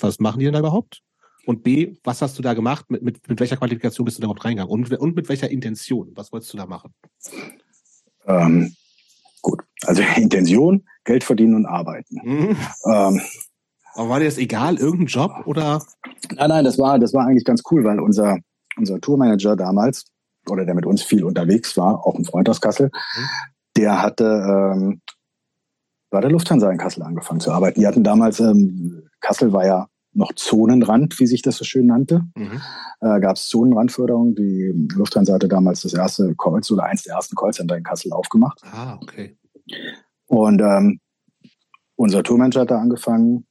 was 0.00 0.18
machen 0.18 0.38
die 0.38 0.44
denn 0.44 0.54
da 0.54 0.60
überhaupt? 0.60 1.02
Und 1.44 1.62
B, 1.62 1.96
was 2.04 2.22
hast 2.22 2.38
du 2.38 2.42
da 2.42 2.54
gemacht? 2.54 2.90
Mit, 2.90 3.02
mit, 3.02 3.28
mit 3.28 3.40
welcher 3.40 3.56
Qualifikation 3.56 4.04
bist 4.04 4.18
du 4.18 4.20
da 4.20 4.26
überhaupt 4.26 4.44
reingegangen? 4.44 4.72
Und, 4.72 4.92
und 4.92 5.16
mit 5.16 5.28
welcher 5.28 5.50
Intention? 5.50 6.12
Was 6.14 6.32
wolltest 6.32 6.52
du 6.52 6.56
da 6.56 6.66
machen? 6.66 6.94
Ähm, 8.26 8.74
gut, 9.40 9.60
also 9.82 10.02
Intention, 10.16 10.86
Geld 11.04 11.24
verdienen 11.24 11.54
und 11.54 11.66
arbeiten. 11.66 12.20
Mhm. 12.22 12.56
Ähm, 12.86 13.20
Aber 13.94 14.08
war 14.08 14.18
dir 14.20 14.26
das 14.26 14.38
egal, 14.38 14.76
irgendein 14.76 15.08
Job 15.08 15.32
oder? 15.46 15.84
Nein, 16.36 16.48
nein, 16.48 16.64
das 16.64 16.78
war, 16.78 16.98
das 16.98 17.12
war 17.12 17.26
eigentlich 17.26 17.44
ganz 17.44 17.62
cool, 17.70 17.82
weil 17.82 17.98
unser, 17.98 18.38
unser 18.76 19.00
Tourmanager 19.00 19.56
damals, 19.56 20.04
oder 20.48 20.64
der 20.64 20.74
mit 20.74 20.86
uns 20.86 21.02
viel 21.02 21.24
unterwegs 21.24 21.76
war, 21.76 22.06
auch 22.06 22.16
ein 22.16 22.24
Freund 22.24 22.48
aus 22.48 22.60
Kassel, 22.60 22.90
mhm. 22.92 23.28
der 23.76 24.02
hatte 24.02 24.24
ähm, 24.24 25.00
bei 26.10 26.20
der 26.20 26.30
Lufthansa 26.30 26.70
in 26.70 26.78
Kassel 26.78 27.02
angefangen 27.02 27.40
zu 27.40 27.52
arbeiten. 27.52 27.80
Die 27.80 27.86
hatten 27.86 28.04
damals, 28.04 28.38
ähm, 28.40 29.08
Kassel 29.20 29.52
war 29.52 29.66
ja 29.66 29.88
noch 30.14 30.32
Zonenrand, 30.34 31.18
wie 31.18 31.26
sich 31.26 31.40
das 31.42 31.56
so 31.56 31.64
schön 31.64 31.86
nannte. 31.86 32.22
Mhm. 32.36 32.60
Äh, 33.00 33.20
Gab 33.20 33.36
es 33.36 33.48
Zonenrandförderung. 33.48 34.34
Die 34.34 34.88
Lufthansa 34.94 35.32
hatte 35.34 35.48
damals 35.48 35.82
das 35.82 35.94
erste 35.94 36.34
Call 36.36 36.60
oder 36.70 36.84
eins 36.84 37.04
der 37.04 37.14
ersten 37.14 37.34
Callcenter 37.34 37.76
in 37.76 37.82
Kassel 37.82 38.12
aufgemacht. 38.12 38.60
Ah, 38.62 38.98
okay. 39.00 39.38
Und 40.26 40.60
ähm, 40.60 41.00
unser 41.96 42.22
Tourmanager 42.22 42.60
hat 42.60 42.70
da 42.70 42.78
angefangen. 42.78 43.46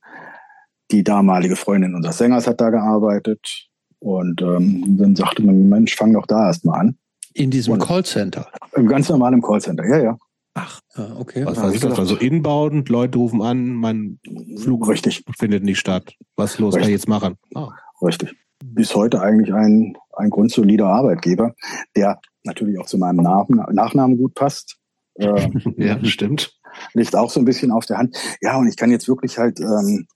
Die 0.91 1.03
damalige 1.03 1.55
Freundin 1.55 1.95
unseres 1.95 2.17
Sängers 2.17 2.47
hat 2.47 2.61
da 2.61 2.69
gearbeitet. 2.69 3.69
Und 4.01 4.41
ähm, 4.41 4.97
dann 4.97 5.15
sagte 5.15 5.43
man, 5.43 5.69
Mensch, 5.69 5.95
fang 5.95 6.13
doch 6.13 6.25
da 6.25 6.47
erstmal 6.47 6.79
an. 6.79 6.97
In 7.33 7.51
diesem 7.51 7.73
und 7.73 7.79
Callcenter? 7.79 8.47
Ganz 8.87 9.07
normal 9.09 9.33
im 9.33 9.41
Callcenter, 9.41 9.87
ja, 9.87 10.03
ja. 10.03 10.17
Ach, 10.55 10.81
okay. 11.17 11.45
Was 11.45 11.73
ich 11.73 11.79
das? 11.79 11.97
Also 11.97 12.15
inbound, 12.15 12.89
Leute 12.89 13.19
rufen 13.19 13.41
an, 13.41 13.69
mein 13.69 14.19
Flug 14.57 14.87
Richtig. 14.89 15.23
findet 15.37 15.63
nicht 15.63 15.79
statt. 15.79 16.15
Was 16.35 16.57
los, 16.59 16.73
Richtig. 16.73 16.81
kann 16.81 16.89
ich 16.89 16.93
jetzt 16.93 17.07
machen? 17.07 17.37
Ah. 17.55 17.69
Richtig. 18.01 18.35
Bis 18.63 18.95
heute 18.95 19.21
eigentlich 19.21 19.53
ein, 19.53 19.95
ein 20.13 20.29
grundsolider 20.29 20.87
Arbeitgeber, 20.87 21.53
der 21.95 22.19
natürlich 22.43 22.79
auch 22.79 22.87
zu 22.87 22.97
meinem 22.97 23.17
Nachnamen 23.17 24.17
gut 24.17 24.33
passt. 24.33 24.77
Äh, 25.15 25.47
ja, 25.77 26.03
stimmt. 26.03 26.57
Liegt 26.93 27.15
auch 27.15 27.29
so 27.29 27.39
ein 27.39 27.45
bisschen 27.45 27.71
auf 27.71 27.85
der 27.85 27.97
Hand. 27.97 28.17
Ja, 28.41 28.57
und 28.57 28.67
ich 28.67 28.77
kann 28.77 28.89
jetzt 28.89 29.07
wirklich 29.07 29.37
halt. 29.37 29.59
Ähm, 29.59 30.07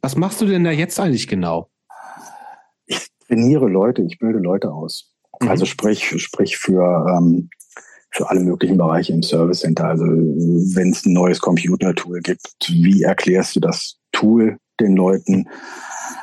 Was 0.00 0.16
machst 0.16 0.40
du 0.40 0.46
denn 0.46 0.64
da 0.64 0.70
jetzt 0.70 0.98
eigentlich 0.98 1.28
genau? 1.28 1.70
Ich 3.24 3.28
trainiere 3.28 3.68
Leute, 3.68 4.02
ich 4.02 4.18
bilde 4.18 4.38
Leute 4.38 4.72
aus. 4.72 5.12
Mhm. 5.40 5.48
Also 5.48 5.64
sprich, 5.64 6.14
sprich 6.20 6.56
für 6.56 7.06
ähm, 7.08 7.48
für 8.14 8.30
alle 8.30 8.40
möglichen 8.40 8.78
Bereiche 8.78 9.12
im 9.12 9.24
Service 9.24 9.60
Center. 9.60 9.86
Also 9.86 10.04
wenn 10.04 10.90
es 10.90 11.04
ein 11.04 11.12
neues 11.12 11.40
Computer-Tool 11.40 12.20
gibt, 12.20 12.46
wie 12.68 13.02
erklärst 13.02 13.56
du 13.56 13.60
das 13.60 13.98
Tool 14.12 14.58
den 14.80 14.94
Leuten? 14.94 15.48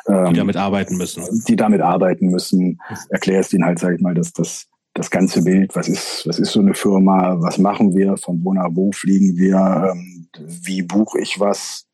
Die 0.07 0.13
ähm, 0.13 0.33
damit 0.33 0.55
arbeiten 0.55 0.95
müssen. 0.95 1.43
Die 1.49 1.57
damit 1.57 1.81
arbeiten 1.81 2.29
müssen. 2.29 2.79
Erklärst 3.09 3.53
ihnen 3.53 3.65
halt, 3.65 3.79
sag 3.79 3.95
ich 3.95 4.01
mal, 4.01 4.13
dass 4.13 4.31
das 4.31 4.67
das 4.93 5.09
ganze 5.09 5.43
Bild, 5.43 5.75
was 5.75 5.87
ist, 5.87 6.27
was 6.27 6.37
ist 6.39 6.51
so 6.51 6.59
eine 6.59 6.73
Firma, 6.73 7.37
was 7.39 7.57
machen 7.57 7.95
wir, 7.95 8.17
von 8.17 8.43
wo 8.43 8.53
nach 8.53 8.69
wo 8.71 8.91
fliegen 8.91 9.37
wir, 9.37 9.93
ähm, 9.93 10.27
wie 10.37 10.81
buche 10.81 11.19
ich 11.19 11.39
was, 11.39 11.87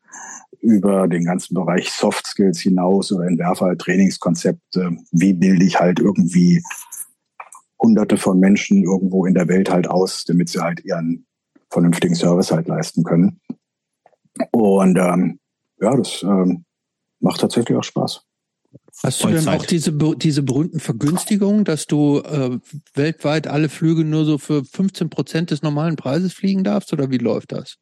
über 0.60 1.08
den 1.08 1.24
ganzen 1.24 1.54
Bereich 1.54 1.90
Soft 1.90 2.26
Skills 2.26 2.60
hinaus 2.60 3.12
oder 3.12 3.26
entwerfe 3.26 3.66
halt 3.66 3.80
Trainingskonzepte, 3.80 4.96
wie 5.12 5.32
bilde 5.32 5.64
ich 5.64 5.78
halt 5.78 6.00
irgendwie 6.00 6.62
hunderte 7.80 8.16
von 8.16 8.38
Menschen 8.38 8.82
irgendwo 8.82 9.26
in 9.26 9.34
der 9.34 9.48
Welt 9.48 9.70
halt 9.70 9.88
aus, 9.88 10.24
damit 10.24 10.48
sie 10.48 10.60
halt 10.60 10.84
ihren 10.84 11.26
vernünftigen 11.70 12.14
Service 12.14 12.50
halt 12.50 12.66
leisten 12.66 13.04
können. 13.04 13.40
Und 14.50 14.98
ähm, 14.98 15.38
ja, 15.80 15.96
das 15.96 16.22
ähm, 16.22 16.64
macht 17.20 17.40
tatsächlich 17.40 17.76
auch 17.76 17.84
Spaß. 17.84 18.22
Hast 19.02 19.22
du 19.22 19.28
denn 19.28 19.48
auch 19.48 19.64
diese, 19.64 19.92
diese 19.92 20.42
berühmten 20.42 20.80
Vergünstigungen, 20.80 21.64
dass 21.64 21.86
du 21.86 22.18
äh, 22.18 22.58
weltweit 22.94 23.46
alle 23.46 23.68
Flüge 23.68 24.04
nur 24.04 24.24
so 24.24 24.38
für 24.38 24.64
15 24.64 25.08
Prozent 25.08 25.50
des 25.50 25.62
normalen 25.62 25.96
Preises 25.96 26.32
fliegen 26.32 26.64
darfst 26.64 26.92
oder 26.92 27.10
wie 27.10 27.18
läuft 27.18 27.52
das? 27.52 27.78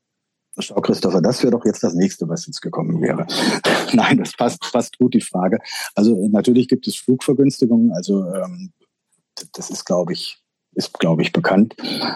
Schau, 0.59 0.81
Christopher, 0.81 1.21
das 1.21 1.43
wäre 1.43 1.53
doch 1.53 1.65
jetzt 1.65 1.83
das 1.83 1.95
nächste, 1.95 2.29
was 2.29 2.47
jetzt 2.47 2.63
gekommen 2.63 3.01
wäre. 3.03 3.27
Nein, 3.93 4.19
das 4.19 4.33
passt 4.33 4.65
fast 4.65 4.99
gut 4.99 5.15
die 5.15 5.21
Frage. 5.21 5.59
Also 5.95 6.29
natürlich 6.29 6.69
gibt 6.69 6.87
es 6.87 6.97
Flugvergünstigungen, 6.97 7.93
also 7.93 8.25
ähm, 8.33 8.73
das 9.53 9.71
ist, 9.71 9.85
glaube 9.85 10.15
ich, 10.15 10.39
ist, 10.75 10.99
glaube 10.99 11.23
ich, 11.23 11.33
bekannt. 11.33 11.75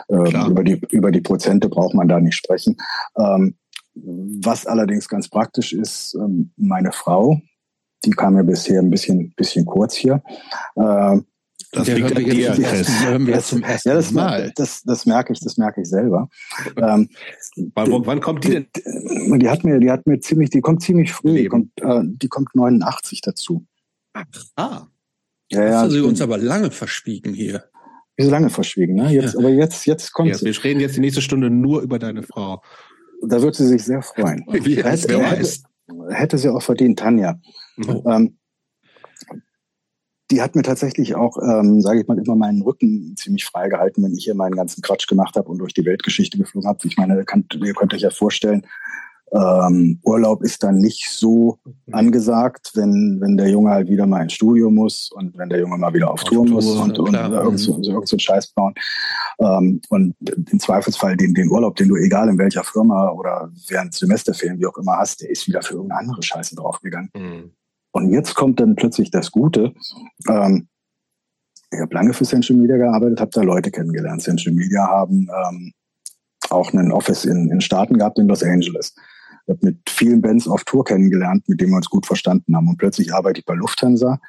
Ähm, 0.09 0.51
über, 0.51 0.65
die, 0.65 0.81
über 0.91 1.11
die 1.11 1.21
Prozente 1.21 1.69
braucht 1.69 1.95
man 1.95 2.09
da 2.09 2.21
nicht 2.21 2.37
sprechen. 2.37 2.77
Ähm, 3.19 3.57
was 3.95 4.67
allerdings 4.67 5.09
ganz 5.09 5.29
praktisch 5.29 5.73
ist, 5.73 6.15
ähm, 6.15 6.53
meine 6.57 6.93
Frau, 6.93 7.41
die 8.05 8.11
kam 8.11 8.37
ja 8.37 8.43
bisher 8.43 8.81
ein 8.81 8.91
bisschen, 8.91 9.35
bisschen 9.35 9.67
kurz 9.67 9.95
hier. 9.95 10.23
Äh, 10.77 11.21
das 11.73 11.89
liegt 11.89 12.17
an 12.17 12.25
dir, 12.25 12.51
Chris. 12.53 12.87
Das, 12.87 13.85
ja, 13.85 13.95
das, 13.95 14.11
Mal. 14.11 14.53
Das, 14.57 14.83
das 14.83 15.07
merke 15.07 15.33
ich, 15.33 15.41
das 15.41 15.57
merke 15.57 15.83
ich 15.83 15.89
selber. 15.89 16.29
ähm, 16.77 17.09
wann, 17.75 18.07
wann, 18.07 18.21
kommt 18.21 18.45
die 18.45 18.51
denn? 18.51 18.67
Die, 19.39 19.49
hat 19.49 19.63
mir, 19.63 19.79
die 19.79 19.91
hat 19.91 20.07
mir 20.07 20.19
ziemlich, 20.21 20.51
die 20.51 20.61
kommt 20.61 20.83
ziemlich 20.83 21.13
früh. 21.13 21.35
Die 21.37 21.47
kommt, 21.47 21.71
äh, 21.81 22.01
die 22.05 22.29
kommt 22.29 22.55
89 22.55 23.21
dazu. 23.21 23.65
Ach, 24.13 24.25
ah. 24.57 24.87
Ja, 25.51 25.65
ja. 25.65 25.81
Hast 25.83 25.95
du 25.95 26.07
uns 26.07 26.21
aber 26.21 26.39
lange 26.39 26.71
verschwiegen 26.71 27.35
hier. 27.35 27.65
Wie 28.17 28.25
so 28.25 28.31
lange 28.31 28.51
verschwiegen, 28.51 28.97
ne? 28.97 29.11
Jetzt, 29.11 29.35
ja. 29.35 29.41
aber 29.41 29.51
jetzt, 29.51 29.87
jetzt 29.87 30.13
kommt 30.13 30.29
ja, 30.29 30.35
sie. 30.37 30.47
Wir 30.47 30.65
reden 30.65 30.81
jetzt 30.81 30.97
die 30.97 31.01
nächste 31.01 31.23
Stunde 31.23 31.51
nur 31.51 31.83
über 31.83 31.99
deine 31.99 32.23
Frau. 32.23 32.63
Da 33.23 33.41
wird 33.43 33.55
sie 33.55 33.67
sich 33.67 33.85
sehr 33.85 34.03
freuen. 34.03 34.45
Wie 34.51 34.83
weiß. 34.83 35.05
Hätte, 35.05 35.47
hätte 36.11 36.39
sie 36.39 36.49
auch 36.49 36.63
verdient, 36.63 36.99
Tanja. 36.99 37.39
Mhm. 37.77 38.03
Ähm, 38.07 38.39
die 40.31 40.43
hat 40.43 40.55
mir 40.55 40.63
tatsächlich 40.63 41.15
auch, 41.15 41.37
ähm, 41.43 41.81
sage 41.81 42.01
ich 42.01 42.09
mal, 42.09 42.19
immer 42.19 42.37
meinen 42.37 42.63
Rücken 42.63 43.15
ziemlich 43.17 43.45
frei 43.45 43.69
gehalten, 43.69 44.03
wenn 44.03 44.15
ich 44.15 44.25
hier 44.25 44.35
meinen 44.35 44.55
ganzen 44.55 44.83
Quatsch 44.83 45.07
gemacht 45.07 45.37
habe 45.37 45.49
und 45.49 45.59
durch 45.59 45.75
die 45.75 45.85
Weltgeschichte 45.85 46.39
geflogen 46.39 46.69
habe. 46.69 46.79
Ich 46.85 46.97
meine, 46.97 47.25
kann, 47.25 47.45
ihr 47.65 47.75
könnt 47.75 47.95
euch 47.95 48.03
ja 48.03 48.11
vorstellen, 48.11 48.67
ähm, 49.33 50.01
Urlaub 50.03 50.43
ist 50.43 50.63
dann 50.63 50.79
nicht 50.79 51.09
so 51.09 51.59
angesagt, 51.93 52.73
wenn, 52.75 53.19
wenn 53.21 53.37
der 53.37 53.49
Junge 53.49 53.71
halt 53.71 53.89
wieder 53.89 54.07
mal 54.07 54.23
ins 54.23 54.33
Studio 54.33 54.71
muss 54.71 55.11
und 55.13 55.37
wenn 55.39 55.49
der 55.49 55.61
Junge 55.61 55.79
mal 55.79 55.95
wieder 55.95 56.11
auf, 56.11 56.23
auf 56.23 56.29
Tour 56.29 56.47
muss 56.47 56.67
und, 56.67 56.99
und 56.99 57.15
irgend 57.15 57.61
so, 57.61 57.81
irgend 57.81 58.09
so 58.09 58.19
Scheiß 58.19 58.49
bauen. 58.49 58.75
Ähm, 59.39 59.81
und 59.89 60.15
im 60.29 60.59
Zweifelsfall 60.59 61.17
den, 61.17 61.35
den 61.35 61.49
Urlaub, 61.49 61.77
den 61.77 61.89
du 61.89 61.97
egal 61.97 62.29
in 62.29 62.39
welcher 62.39 62.65
Firma 62.65 63.11
oder 63.11 63.53
während 63.69 63.95
Semesterferien, 63.95 64.59
wie 64.59 64.67
auch 64.67 64.77
immer 64.77 64.97
hast, 64.97 65.21
der 65.21 65.31
ist 65.31 65.47
wieder 65.47 65.63
für 65.63 65.75
irgendeine 65.75 66.01
andere 66.01 66.23
Scheiße 66.23 66.57
draufgegangen. 66.57 67.11
Mhm. 67.15 67.53
Und 67.93 68.11
jetzt 68.11 68.35
kommt 68.35 68.61
dann 68.61 68.77
plötzlich 68.77 69.11
das 69.11 69.31
Gute. 69.31 69.75
Ähm, 70.29 70.69
ich 71.73 71.81
habe 71.81 71.95
lange 71.95 72.13
für 72.13 72.25
Central 72.25 72.59
Media 72.59 72.77
gearbeitet, 72.77 73.21
habe 73.21 73.31
da 73.33 73.43
Leute 73.43 73.71
kennengelernt. 73.71 74.23
Central 74.23 74.55
Media 74.55 74.87
haben 74.87 75.29
ähm, 75.29 75.73
auch 76.51 76.73
einen 76.73 76.93
Office 76.93 77.25
in, 77.25 77.51
in 77.51 77.61
Staaten 77.61 77.99
gehabt, 77.99 78.19
in 78.19 78.29
Los 78.29 78.43
Angeles. 78.43 78.95
Ich 79.47 79.51
habe 79.55 79.67
mit 79.67 79.79
vielen 79.89 80.21
Bands 80.21 80.49
auf 80.49 80.65
Tour 80.65 80.85
kennengelernt, 80.85 81.49
mit 81.49 81.61
denen 81.61 81.73
wir 81.73 81.77
uns 81.77 81.89
gut 81.89 82.07
verstanden 82.07 82.57
haben. 82.57 82.69
Und 82.69 82.79
plötzlich 82.79 83.15
arbeite 83.15 83.41
ich 83.41 83.47
bei 83.47 83.55
Lufthansa 83.55 84.21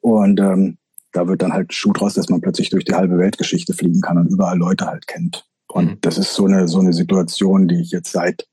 und 0.00 0.40
ähm, 0.40 0.78
da 1.12 1.28
wird 1.28 1.42
dann 1.42 1.52
halt 1.52 1.72
Schuh 1.72 1.92
draus, 1.92 2.14
dass 2.14 2.28
man 2.28 2.40
plötzlich 2.40 2.70
durch 2.70 2.84
die 2.84 2.94
halbe 2.94 3.18
Weltgeschichte 3.18 3.72
fliegen 3.72 4.00
kann 4.00 4.18
und 4.18 4.30
überall 4.30 4.58
Leute 4.58 4.86
halt 4.86 5.06
kennt. 5.06 5.46
Und 5.68 5.86
mhm. 5.86 5.98
das 6.00 6.18
ist 6.18 6.34
so 6.34 6.46
eine, 6.46 6.68
so 6.68 6.80
eine 6.80 6.92
Situation, 6.92 7.68
die 7.68 7.80
ich 7.80 7.90
jetzt 7.90 8.12
seit 8.12 8.46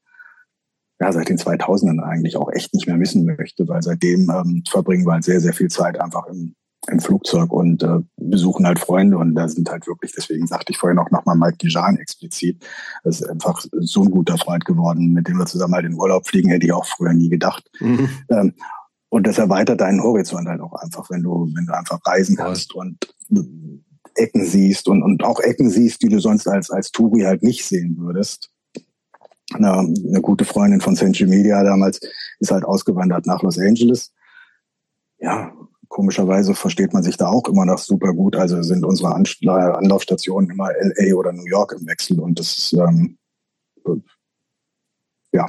ja, 1.01 1.11
seit 1.11 1.29
den 1.29 1.37
2000ern 1.37 1.99
eigentlich 1.99 2.37
auch 2.37 2.51
echt 2.51 2.75
nicht 2.75 2.85
mehr 2.85 2.95
missen 2.95 3.25
möchte, 3.25 3.67
weil 3.67 3.81
seitdem 3.81 4.29
ähm, 4.29 4.63
verbringen 4.69 5.03
wir 5.03 5.13
halt 5.13 5.23
sehr, 5.23 5.41
sehr 5.41 5.53
viel 5.53 5.69
Zeit 5.69 5.99
einfach 5.99 6.27
im, 6.27 6.53
im 6.91 6.99
Flugzeug 6.99 7.51
und 7.51 7.81
äh, 7.81 8.01
besuchen 8.17 8.67
halt 8.67 8.77
Freunde 8.77 9.17
und 9.17 9.33
da 9.33 9.47
sind 9.47 9.67
halt 9.71 9.87
wirklich, 9.87 10.11
deswegen 10.15 10.45
sagte 10.45 10.71
ich 10.71 10.77
vorhin 10.77 10.99
auch 10.99 11.09
nochmal 11.09 11.35
Mike 11.35 11.57
Dijan 11.57 11.97
explizit, 11.97 12.63
das 13.03 13.19
ist 13.19 13.27
einfach 13.27 13.65
so 13.79 14.03
ein 14.03 14.11
guter 14.11 14.37
Freund 14.37 14.63
geworden, 14.63 15.13
mit 15.13 15.27
dem 15.27 15.39
wir 15.39 15.47
zusammen 15.47 15.73
halt 15.73 15.87
in 15.87 15.95
Urlaub 15.95 16.27
fliegen, 16.27 16.51
hätte 16.51 16.67
ich 16.67 16.71
auch 16.71 16.85
früher 16.85 17.13
nie 17.13 17.29
gedacht. 17.29 17.67
Mhm. 17.79 18.07
Ähm, 18.29 18.53
und 19.09 19.25
das 19.25 19.39
erweitert 19.39 19.81
deinen 19.81 20.03
Horizont 20.03 20.47
halt 20.47 20.61
auch 20.61 20.73
einfach, 20.73 21.09
wenn 21.09 21.23
du, 21.23 21.49
wenn 21.55 21.65
du 21.65 21.75
einfach 21.75 21.99
reisen 22.05 22.35
kannst 22.35 22.75
und 22.75 23.11
Ecken 24.13 24.45
siehst 24.45 24.87
und, 24.87 25.01
und 25.01 25.23
auch 25.23 25.39
Ecken 25.39 25.71
siehst, 25.71 26.03
die 26.03 26.09
du 26.09 26.19
sonst 26.19 26.47
als, 26.47 26.69
als 26.69 26.91
Touri 26.91 27.21
halt 27.21 27.41
nicht 27.41 27.65
sehen 27.65 27.97
würdest 27.97 28.50
eine, 29.53 29.71
eine 29.71 30.21
gute 30.21 30.45
Freundin 30.45 30.81
von 30.81 30.95
Century 30.95 31.27
Media 31.29 31.63
damals 31.63 31.99
ist 32.39 32.51
halt 32.51 32.65
ausgewandert 32.65 33.25
nach 33.25 33.41
Los 33.41 33.59
Angeles. 33.59 34.13
Ja, 35.19 35.53
komischerweise 35.87 36.55
versteht 36.55 36.93
man 36.93 37.03
sich 37.03 37.17
da 37.17 37.27
auch 37.27 37.47
immer 37.47 37.65
noch 37.65 37.77
super 37.77 38.13
gut. 38.13 38.35
Also 38.35 38.61
sind 38.63 38.83
unsere 38.83 39.13
Anlaufstationen 39.13 40.49
immer 40.49 40.69
LA 40.71 41.15
oder 41.15 41.31
New 41.31 41.45
York 41.45 41.75
im 41.79 41.85
Wechsel 41.85 42.19
und 42.19 42.39
das 42.39 42.57
ist, 42.57 42.73
ähm, 42.73 43.17
ja, 45.33 45.47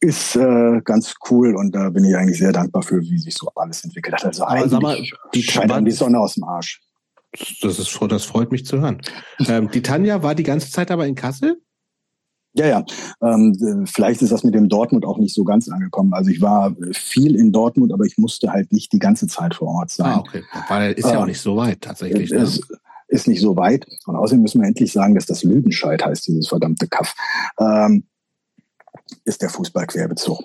ist 0.00 0.36
äh, 0.36 0.80
ganz 0.82 1.14
cool 1.30 1.56
und 1.56 1.74
da 1.74 1.90
bin 1.90 2.04
ich 2.04 2.16
eigentlich 2.16 2.38
sehr 2.38 2.52
dankbar 2.52 2.82
für, 2.82 3.00
wie 3.00 3.18
sich 3.18 3.34
so 3.34 3.48
alles 3.54 3.84
entwickelt 3.84 4.14
hat. 4.16 4.24
Also 4.26 4.44
Aber 4.44 4.68
sag 4.68 4.82
mal, 4.82 4.98
die 5.34 5.42
scheint 5.42 5.86
die 5.86 5.92
Sonne 5.92 6.18
aus 6.18 6.34
dem 6.34 6.44
Arsch. 6.44 6.80
Das 7.60 7.78
ist, 7.78 7.98
das 8.08 8.24
freut 8.24 8.50
mich 8.50 8.64
zu 8.64 8.80
hören. 8.80 9.02
ähm, 9.46 9.70
die 9.70 9.82
Tanja 9.82 10.22
war 10.22 10.34
die 10.34 10.44
ganze 10.44 10.70
Zeit 10.70 10.90
aber 10.90 11.06
in 11.06 11.14
Kassel? 11.14 11.60
Ja, 12.54 12.66
ja. 12.66 12.84
Ähm, 13.22 13.86
vielleicht 13.86 14.22
ist 14.22 14.32
das 14.32 14.42
mit 14.42 14.54
dem 14.54 14.68
Dortmund 14.68 15.04
auch 15.04 15.18
nicht 15.18 15.34
so 15.34 15.44
ganz 15.44 15.68
angekommen. 15.68 16.12
Also 16.14 16.30
ich 16.30 16.40
war 16.40 16.74
viel 16.92 17.36
in 17.36 17.52
Dortmund, 17.52 17.92
aber 17.92 18.04
ich 18.04 18.18
musste 18.18 18.50
halt 18.50 18.72
nicht 18.72 18.92
die 18.92 18.98
ganze 18.98 19.26
Zeit 19.26 19.54
vor 19.54 19.68
Ort 19.68 19.90
sein. 19.90 20.12
Ah, 20.12 20.18
okay. 20.18 20.42
Weil 20.68 20.92
ist 20.92 21.04
ja 21.04 21.12
ähm, 21.12 21.18
auch 21.18 21.26
nicht 21.26 21.40
so 21.40 21.56
weit 21.56 21.82
tatsächlich. 21.82 22.30
Ne? 22.30 22.38
Es 22.38 22.60
ist 23.08 23.28
nicht 23.28 23.40
so 23.40 23.56
weit. 23.56 23.86
Und 24.06 24.16
außerdem 24.16 24.42
müssen 24.42 24.60
wir 24.60 24.68
endlich 24.68 24.92
sagen, 24.92 25.14
dass 25.14 25.26
das 25.26 25.42
Lüdenscheid 25.42 26.04
heißt, 26.04 26.26
dieses 26.26 26.48
verdammte 26.48 26.88
Kaff. 26.88 27.14
Ähm, 27.60 28.04
ist 29.24 29.42
der 29.42 29.50
Fußballquerbezug. 29.50 30.42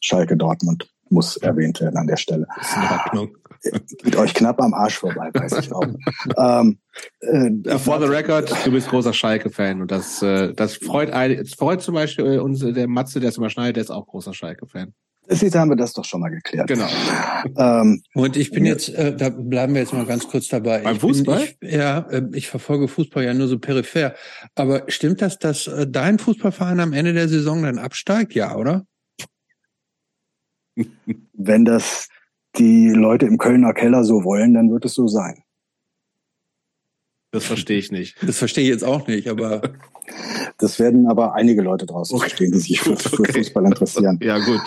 Schalke 0.00 0.36
Dortmund 0.36 0.90
muss 1.08 1.36
erwähnt 1.36 1.80
werden 1.80 1.96
an 1.96 2.06
der 2.06 2.16
Stelle. 2.16 2.46
Ist 2.60 2.76
in 2.76 2.82
Ordnung. 2.82 3.36
Geht 4.02 4.16
euch 4.16 4.34
knapp 4.34 4.60
am 4.60 4.74
Arsch 4.74 4.98
vorbei, 4.98 5.30
weiß 5.32 5.58
ich 5.58 5.72
auch. 5.72 5.86
ähm, 6.36 6.78
äh, 7.20 7.78
For 7.78 8.00
the 8.00 8.06
record, 8.06 8.52
du 8.64 8.70
bist 8.70 8.88
großer 8.88 9.12
Schalke-Fan 9.12 9.80
und 9.80 9.90
das, 9.90 10.22
äh, 10.22 10.52
das 10.54 10.76
freut, 10.76 11.10
ein, 11.10 11.44
freut 11.46 11.82
zum 11.82 11.94
Beispiel 11.94 12.34
äh, 12.34 12.38
uns, 12.38 12.60
der 12.60 12.88
Matze, 12.88 13.20
der 13.20 13.30
es 13.30 13.36
überschneidet, 13.36 13.76
der 13.76 13.84
ist 13.84 13.90
auch 13.90 14.06
großer 14.06 14.34
Schalke-Fan. 14.34 14.92
Jetzt 15.28 15.54
haben 15.54 15.70
wir 15.70 15.76
das 15.76 15.94
doch 15.94 16.04
schon 16.04 16.20
mal 16.20 16.28
geklärt. 16.28 16.68
Genau. 16.68 16.86
Ähm, 17.56 18.02
und 18.12 18.36
ich 18.36 18.50
bin 18.50 18.66
jetzt, 18.66 18.90
äh, 18.90 19.16
da 19.16 19.30
bleiben 19.30 19.72
wir 19.72 19.80
jetzt 19.80 19.94
mal 19.94 20.04
ganz 20.04 20.28
kurz 20.28 20.48
dabei. 20.48 20.80
Beim 20.80 21.00
Fußball? 21.00 21.46
Bin, 21.60 21.68
ich, 21.68 21.74
ja, 21.74 22.00
äh, 22.10 22.22
ich 22.34 22.48
verfolge 22.48 22.88
Fußball 22.88 23.24
ja 23.24 23.32
nur 23.32 23.48
so 23.48 23.58
peripher. 23.58 24.14
Aber 24.54 24.84
stimmt 24.88 25.22
das, 25.22 25.38
dass 25.38 25.66
äh, 25.66 25.86
dein 25.88 26.18
Fußballverein 26.18 26.78
am 26.80 26.92
Ende 26.92 27.14
der 27.14 27.28
Saison 27.28 27.62
dann 27.62 27.78
absteigt? 27.78 28.34
Ja, 28.34 28.54
oder? 28.54 28.86
Wenn 31.32 31.64
das 31.64 32.08
die 32.56 32.90
Leute 32.90 33.26
im 33.26 33.38
Kölner 33.38 33.72
Keller 33.72 34.04
so 34.04 34.24
wollen, 34.24 34.54
dann 34.54 34.70
wird 34.70 34.84
es 34.84 34.94
so 34.94 35.06
sein. 35.06 35.42
Das 37.30 37.44
verstehe 37.44 37.78
ich 37.78 37.90
nicht. 37.90 38.16
Das 38.22 38.38
verstehe 38.38 38.62
ich 38.62 38.70
jetzt 38.70 38.84
auch 38.84 39.06
nicht, 39.06 39.28
aber. 39.28 39.62
Das 40.58 40.78
werden 40.78 41.08
aber 41.08 41.34
einige 41.34 41.62
Leute 41.62 41.86
draußen 41.86 42.14
okay. 42.14 42.28
verstehen, 42.28 42.52
die 42.52 42.58
sich 42.58 42.78
für, 42.78 42.94
für 42.94 43.20
okay. 43.20 43.32
Fußball 43.32 43.64
interessieren. 43.64 44.18
Ja, 44.22 44.38
gut. 44.38 44.60